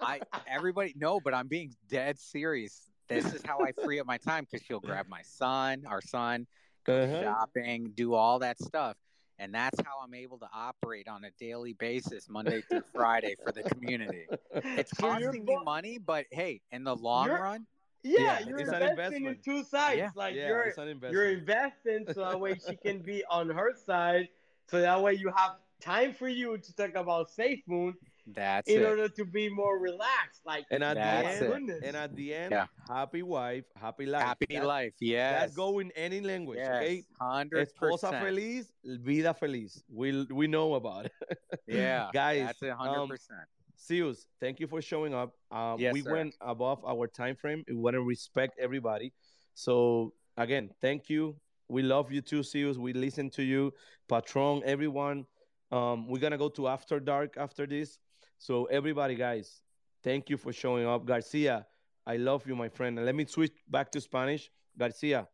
I 0.00 0.20
everybody 0.46 0.94
no, 0.96 1.18
but 1.20 1.34
I'm 1.34 1.48
being 1.48 1.74
dead 1.88 2.18
serious. 2.20 2.88
This 3.08 3.34
is 3.34 3.42
how 3.44 3.60
I 3.60 3.72
free 3.72 3.98
up 4.00 4.06
my 4.06 4.18
time 4.18 4.46
because 4.50 4.64
she'll 4.64 4.80
grab 4.80 5.06
my 5.08 5.22
son, 5.22 5.84
our 5.86 6.00
son, 6.00 6.46
go 6.84 7.02
Uh-huh. 7.02 7.22
shopping, 7.22 7.90
do 7.94 8.14
all 8.14 8.38
that 8.40 8.58
stuff. 8.60 8.96
And 9.38 9.52
that's 9.54 9.78
how 9.84 9.98
I'm 10.02 10.14
able 10.14 10.38
to 10.38 10.48
operate 10.54 11.08
on 11.08 11.24
a 11.24 11.30
daily 11.38 11.72
basis, 11.72 12.28
Monday 12.28 12.62
through 12.62 12.82
Friday, 12.94 13.34
for 13.44 13.50
the 13.52 13.62
community. 13.64 14.26
It's 14.54 14.96
So 14.96 15.08
costing 15.08 15.44
me 15.44 15.56
money, 15.64 15.98
but 15.98 16.26
hey, 16.30 16.60
in 16.70 16.84
the 16.84 16.94
long 16.94 17.26
You're- 17.26 17.40
run, 17.40 17.66
Yeah, 18.02 18.20
Yeah, 18.20 18.46
you're 18.46 18.58
it's 18.60 18.68
an 18.70 18.82
investing 18.82 19.22
in 19.24 19.28
investment. 19.32 19.44
two 19.44 19.64
sides. 19.64 19.96
Yeah. 19.98 20.10
Like 20.14 20.34
Yeah, 20.34 20.48
you're 20.48 20.62
it's 20.64 20.78
an 20.78 21.00
you're 21.10 21.30
investing 21.30 22.04
so 22.12 22.20
that 22.20 22.38
way 22.38 22.58
she 22.68 22.76
can 22.76 23.00
be 23.00 23.24
on 23.30 23.48
her 23.50 23.74
side, 23.74 24.28
so 24.68 24.80
that 24.80 25.02
way 25.02 25.14
you 25.14 25.32
have 25.34 25.56
time 25.80 26.12
for 26.14 26.28
you 26.28 26.58
to 26.58 26.76
talk 26.76 26.94
about 26.94 27.30
Safe 27.30 27.62
Moon 27.66 27.94
that's 28.26 28.68
in 28.70 28.80
it. 28.82 28.84
order 28.86 29.08
to 29.08 29.24
be 29.24 29.48
more 29.48 29.78
relaxed. 29.78 30.40
Like 30.46 30.64
And 30.70 30.82
at 30.82 30.94
That's 30.94 31.38
the 31.40 31.46
it. 31.52 31.54
end, 31.54 31.70
and 31.70 31.96
at 31.96 32.16
the 32.16 32.34
end, 32.34 32.52
Yeah. 32.52 32.66
happy 32.88 33.22
wife, 33.22 33.64
happy 33.76 34.06
life. 34.06 34.22
Happy 34.22 34.46
That- 34.56 34.66
life, 34.66 34.94
yes. 35.00 35.50
That 35.50 35.56
go 35.56 35.78
in 35.80 35.90
any 35.92 36.20
language, 36.20 36.58
okay? 36.58 36.94
yes, 36.96 37.04
hundred 37.20 37.68
Esposa 37.68 38.08
percent. 38.10 38.24
feliz, 38.24 38.72
vida 38.84 39.34
feliz. 39.34 39.84
We 39.88 40.24
we 40.32 40.46
know 40.46 40.74
about 40.74 41.06
it. 41.06 41.12
Yeah, 41.66 42.10
guys. 42.12 42.46
that's 42.46 42.62
a 42.62 42.74
hundred 42.74 43.00
um, 43.00 43.08
percent. 43.08 43.46
Zeus, 43.78 44.26
thank 44.40 44.60
you 44.60 44.66
for 44.66 44.80
showing 44.80 45.12
up. 45.12 45.34
Um, 45.50 45.78
Yes, 45.78 45.92
we 45.92 46.00
sir. 46.02 46.12
went 46.12 46.34
above 46.40 46.82
our 46.86 47.06
time 47.06 47.36
frame. 47.36 47.64
We 47.68 47.74
want 47.74 47.94
to 47.94 48.02
respect 48.02 48.58
everybody. 48.58 49.12
So 49.54 50.14
again, 50.36 50.70
thank 50.80 51.10
you. 51.10 51.36
We 51.68 51.82
love 51.82 52.10
you 52.12 52.20
too, 52.22 52.42
Zeus. 52.42 52.76
We 52.78 52.92
listen 52.92 53.28
to 53.30 53.42
you, 53.42 53.72
Patron, 54.08 54.62
everyone. 54.64 55.26
Um, 55.70 56.06
we're 56.08 56.20
gonna 56.20 56.38
go 56.38 56.48
to 56.50 56.68
After 56.68 57.00
Dark 57.00 57.36
after 57.36 57.66
this. 57.66 57.98
So 58.44 58.66
everybody, 58.66 59.14
guys, 59.14 59.62
thank 60.02 60.28
you 60.28 60.36
for 60.36 60.52
showing 60.52 60.86
up. 60.86 61.06
Garcia, 61.06 61.66
I 62.06 62.18
love 62.18 62.46
you, 62.46 62.54
my 62.54 62.68
friend. 62.68 62.98
And 62.98 63.06
let 63.06 63.14
me 63.14 63.24
switch 63.24 63.54
back 63.66 63.90
to 63.92 64.02
Spanish. 64.02 64.52
Garcia, 64.76 65.26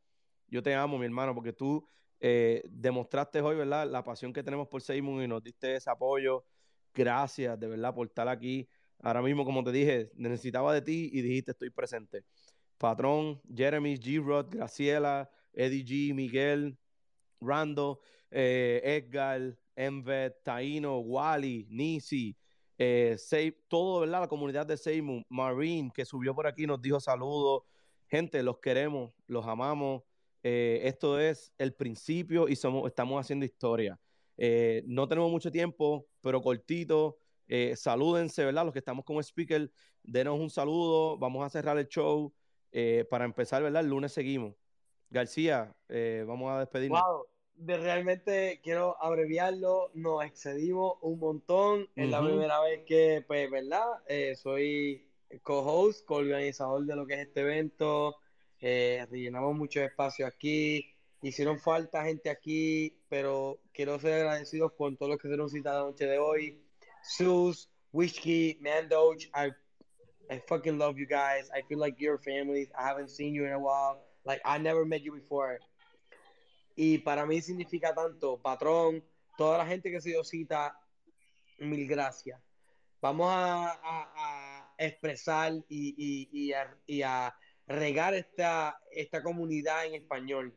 yo 0.49 0.63
te 0.63 0.73
amo, 0.75 0.97
mi 0.97 1.07
hermano, 1.07 1.35
porque 1.35 1.53
tú 1.53 1.85
eh, 2.21 2.63
demostraste 2.71 3.41
hoy, 3.41 3.57
¿verdad? 3.57 3.91
La 3.91 4.05
pasión 4.05 4.33
que 4.33 4.45
tenemos 4.45 4.69
por 4.69 4.81
Seymour 4.81 5.25
y 5.25 5.27
nos 5.27 5.43
diste 5.43 5.75
ese 5.75 5.91
apoyo. 5.91 6.45
Gracias, 6.95 7.59
de 7.59 7.67
verdad, 7.67 7.93
por 7.93 8.07
estar 8.07 8.29
aquí. 8.29 8.69
Ahora 9.01 9.23
mismo, 9.23 9.45
como 9.45 9.65
te 9.65 9.73
dije, 9.73 10.13
necesitaba 10.15 10.73
de 10.73 10.83
ti 10.83 11.11
y 11.13 11.21
dijiste 11.21 11.51
estoy 11.51 11.71
presente. 11.71 12.23
Patrón, 12.79 13.43
Jeremy, 13.53 13.97
G-Rod, 13.97 14.51
Graciela, 14.51 15.29
Eddie 15.53 15.85
G, 15.85 16.15
Miguel, 16.15 16.79
Rando, 17.41 18.03
eh, 18.31 18.81
Edgar, 18.85 19.59
Envet, 19.75 20.45
Taino, 20.45 21.01
Wally, 21.01 21.67
Nisi, 21.71 22.37
eh, 22.83 23.17
Sei- 23.19 23.55
todo, 23.69 24.01
¿verdad? 24.01 24.23
La 24.23 24.29
comunidad 24.29 24.65
de 24.65 24.79
Seymour, 24.79 25.23
Marine, 25.29 25.93
que 25.95 26.07
subió 26.07 26.35
por 26.35 26.47
aquí, 26.47 26.67
nos 26.67 26.81
dijo 26.81 26.99
saludos. 26.99 27.65
Gente, 28.09 28.43
los 28.43 28.59
queremos, 28.59 29.13
los 29.27 29.47
amamos. 29.47 30.03
Eh, 30.43 30.81
esto 30.85 31.21
es 31.21 31.53
el 31.59 31.75
principio 31.75 32.49
y 32.49 32.57
somos, 32.57 32.87
estamos 32.87 33.21
haciendo 33.21 33.45
historia. 33.45 34.01
Eh, 34.39 34.83
no 34.87 35.07
tenemos 35.07 35.31
mucho 35.31 35.51
tiempo, 35.51 36.07
pero 36.23 36.41
cortito. 36.41 37.19
Eh, 37.49 37.77
salúdense, 37.77 38.47
¿verdad? 38.47 38.65
Los 38.65 38.73
que 38.73 38.79
estamos 38.79 39.05
como 39.05 39.21
speaker, 39.21 39.71
denos 40.03 40.41
un 40.41 40.49
saludo. 40.49 41.19
Vamos 41.19 41.45
a 41.45 41.51
cerrar 41.51 41.77
el 41.77 41.87
show 41.87 42.33
para 43.11 43.27
empezar, 43.27 43.63
¿verdad? 43.63 43.83
El 43.83 43.91
lunes 43.91 44.13
seguimos. 44.13 44.55
García, 45.11 45.77
vamos 46.27 46.51
a 46.51 46.61
despedirnos. 46.61 47.03
Wow, 47.03 47.27
de 47.61 47.77
realmente 47.77 48.61
quiero 48.63 48.97
abreviarlo, 49.03 49.91
nos 49.95 50.25
excedimos 50.25 50.95
un 51.03 51.19
montón. 51.19 51.89
Es 51.95 52.09
la 52.09 52.23
primera 52.23 52.61
vez 52.61 52.83
que, 52.87 53.23
pues, 53.27 53.51
¿verdad? 53.51 53.87
Eh, 54.09 54.35
soy 54.35 55.07
co-host, 55.43 56.05
co-organizador 56.07 56.85
de 56.85 56.97
lo 56.97 57.07
que 57.07 57.15
es 57.15 57.21
este 57.21 57.41
evento. 57.41 58.17
Eh, 58.61 59.07
rellenamos 59.11 59.55
muchos 59.55 59.83
espacios 59.83 60.29
aquí. 60.29 60.87
Hicieron 61.23 61.61
falta 61.61 62.05
gente 62.05 62.31
aquí, 62.31 62.97
pero 63.09 63.61
quiero 63.73 63.99
ser 64.01 64.15
agradecido 64.15 64.75
con 64.75 64.97
todos 64.97 65.11
los 65.13 65.21
que 65.21 65.29
se 65.29 65.37
nos 65.37 65.53
la 65.53 65.81
noche 65.81 66.07
de 66.07 66.19
hoy. 66.19 66.63
Sus, 67.03 67.69
Whiskey, 67.93 68.59
Mandoch, 68.61 69.25
I 69.35 69.53
I 70.31 70.41
fucking 70.47 70.79
love 70.79 70.97
you 70.97 71.07
guys. 71.07 71.51
I 71.53 71.63
feel 71.63 71.79
like 71.79 71.97
you're 71.99 72.17
family. 72.19 72.71
I 72.79 72.87
haven't 72.87 73.11
seen 73.11 73.35
you 73.35 73.45
in 73.47 73.53
a 73.53 73.59
while. 73.59 73.99
Like 74.25 74.41
I 74.45 74.59
never 74.59 74.85
met 74.85 75.03
you 75.03 75.13
before. 75.13 75.59
Y 76.77 76.99
para 76.99 77.27
mí 77.27 77.41
significa 77.43 77.95
tanto, 77.95 78.41
patrón, 78.41 79.05
toda 79.37 79.59
la 79.59 79.67
gente 79.67 79.91
que 79.91 80.01
se 80.01 80.11
dio 80.11 80.25
cita, 80.25 80.79
mil 81.59 81.87
gracias. 81.87 82.41
Vamos 83.03 83.29
a, 83.31 83.71
a- 83.73 84.73
a 84.75 84.75
expresar 84.79 85.53
y, 85.69 85.95
y- 85.97 86.29
y 86.33 86.53
a, 86.53 86.77
y 86.87 87.03
a 87.03 87.35
regar 87.67 88.15
esta, 88.15 88.81
esta 88.93 89.23
comunidad 89.23 89.87
en 89.87 89.95
español, 89.95 90.55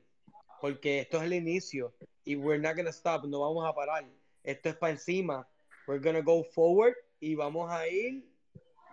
porque 0.62 1.00
esto 1.00 1.18
es 1.18 1.24
el 1.24 1.34
inicio 1.34 1.94
y 2.26 2.36
we're 2.36 2.62
not 2.62 2.76
gonna 2.76 2.90
stop, 2.92 3.26
no 3.26 3.42
vamos 3.42 3.66
a 3.68 3.74
parar. 3.74 4.06
Esto 4.44 4.70
es 4.70 4.76
para 4.76 4.92
encima. 4.94 5.48
We're 5.88 6.02
gonna 6.02 6.22
go 6.22 6.44
forward 6.44 6.96
y 7.20 7.36
vamos 7.36 7.70
a 7.72 7.88
ir 7.88 8.26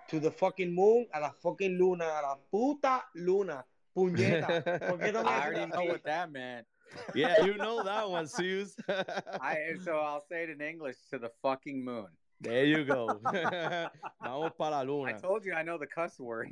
to 0.08 0.20
the 0.20 0.31
fucking 0.31 0.74
moon, 0.74 1.08
a 1.12 1.20
la 1.20 1.32
fucking 1.32 1.76
luna, 1.76 2.18
a 2.18 2.23
la 2.23 2.39
puta 2.50 3.08
luna. 3.15 3.65
Puñeta. 3.92 4.62
¿Por 4.89 4.99
qué 5.00 5.12
no 5.12 5.23
me 5.24 5.31
I 5.31 5.40
already 5.42 5.66
know 5.70 5.84
what 5.86 6.02
that 6.02 6.28
meant. 6.31 6.66
Yeah, 7.15 7.44
you 7.44 7.57
know 7.57 7.83
that 7.83 8.09
one, 8.09 8.27
Zeus. 8.27 8.77
I 8.89 9.75
so 9.83 9.99
I'll 9.99 10.20
say 10.20 10.44
it 10.44 10.51
in 10.51 10.60
English 10.60 10.97
to 11.10 11.19
the 11.19 11.31
fucking 11.43 11.85
moon. 11.85 12.09
There 12.41 12.65
you 12.65 12.85
go. 12.85 13.20
Vamos 14.23 14.52
para 14.57 14.70
la 14.70 14.81
I 14.81 14.85
luna. 14.85 15.20
told 15.20 15.44
you 15.44 15.52
I 15.52 15.62
know 15.62 15.77
the 15.78 15.86
cuss 15.86 16.19
word. 16.19 16.49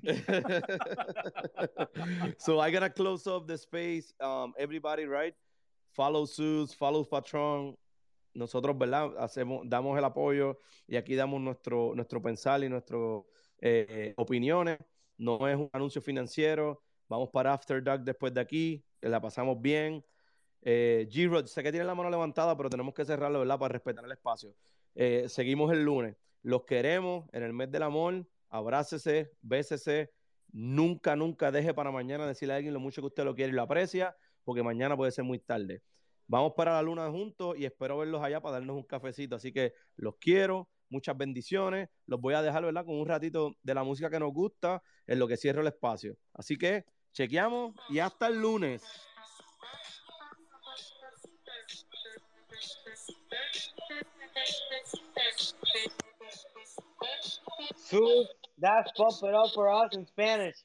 so 2.39 2.61
I 2.61 2.71
gotta 2.71 2.91
close 2.91 3.27
up 3.27 3.47
the 3.47 3.57
space. 3.57 4.13
Um, 4.21 4.53
everybody, 4.59 5.05
right? 5.07 5.35
Follow 5.93 6.27
Zeus, 6.27 6.75
follow 6.75 7.05
Patron. 7.05 7.77
nosotros, 8.35 8.77
¿verdad? 8.79 9.17
Hacemos, 9.19 9.69
damos 9.69 9.99
el 9.99 10.05
apoyo 10.05 10.59
y 10.87 10.97
aquí 10.97 11.17
damos 11.17 11.41
nuestro, 11.41 11.93
nuestro 11.95 12.21
pensar 12.23 12.63
y 12.63 12.69
nuestras 12.69 13.23
eh, 13.61 14.15
opiniones. 14.17 14.79
No 15.17 15.49
es 15.49 15.57
un 15.57 15.69
anuncio 15.73 16.01
financiero. 16.01 16.83
Vamos 17.09 17.31
para 17.33 17.53
After 17.53 17.83
Dark 17.83 18.05
después 18.05 18.33
de 18.33 18.41
aquí. 18.41 18.85
La 19.01 19.21
pasamos 19.21 19.61
bien. 19.61 20.05
Eh, 20.71 21.09
G-Rod, 21.11 21.47
sé 21.47 21.63
que 21.63 21.71
tiene 21.71 21.87
la 21.87 21.95
mano 21.95 22.11
levantada, 22.11 22.55
pero 22.55 22.69
tenemos 22.69 22.93
que 22.93 23.03
cerrarlo, 23.03 23.39
¿verdad? 23.39 23.59
Para 23.59 23.73
respetar 23.73 24.05
el 24.05 24.13
espacio. 24.13 24.55
Eh, 24.95 25.25
seguimos 25.27 25.73
el 25.73 25.83
lunes. 25.83 26.15
Los 26.43 26.65
queremos 26.65 27.25
en 27.33 27.43
el 27.43 27.55
mes 27.55 27.71
del 27.71 27.85
amor. 27.85 28.27
Abrácese, 28.51 29.33
bésese. 29.41 30.13
Nunca, 30.53 31.17
nunca 31.17 31.51
deje 31.51 31.73
para 31.73 31.91
mañana 31.91 32.27
decirle 32.27 32.53
a 32.53 32.57
alguien 32.59 32.75
lo 32.75 32.81
mucho 32.81 33.01
que 33.01 33.07
usted 33.07 33.25
lo 33.25 33.35
quiere 33.35 33.51
y 33.51 33.55
lo 33.55 33.63
aprecia, 33.63 34.15
porque 34.45 34.63
mañana 34.63 34.95
puede 34.95 35.11
ser 35.11 35.25
muy 35.25 35.39
tarde. 35.39 35.83
Vamos 36.27 36.53
para 36.55 36.75
la 36.75 36.83
luna 36.83 37.11
juntos 37.11 37.57
y 37.57 37.65
espero 37.65 37.97
verlos 37.97 38.23
allá 38.23 38.43
para 38.43 38.59
darnos 38.59 38.77
un 38.77 38.83
cafecito. 38.83 39.37
Así 39.37 39.51
que 39.51 39.73
los 39.97 40.17
quiero, 40.17 40.69
muchas 40.91 41.17
bendiciones. 41.17 41.89
Los 42.05 42.21
voy 42.21 42.35
a 42.35 42.43
dejar, 42.43 42.63
¿verdad? 42.67 42.85
Con 42.85 42.97
un 42.97 43.09
ratito 43.09 43.57
de 43.63 43.73
la 43.75 43.85
música 43.85 44.11
que 44.11 44.21
nos 44.21 44.35
gusta 44.35 44.83
en 45.07 45.19
lo 45.19 45.29
que 45.29 45.39
cierro 45.39 45.63
el 45.63 45.69
espacio. 45.69 46.19
Así 46.35 46.59
que 46.59 46.85
chequeamos 47.15 47.75
y 47.89 48.01
hasta 48.01 48.27
el 48.27 48.39
lunes. 48.39 49.08
Two, 57.89 58.25
that's 58.59 58.91
bump 58.99 59.15
it 59.23 59.35
up 59.35 59.51
for 59.55 59.73
us 59.73 59.95
in 59.95 60.07
Spanish. 60.07 60.57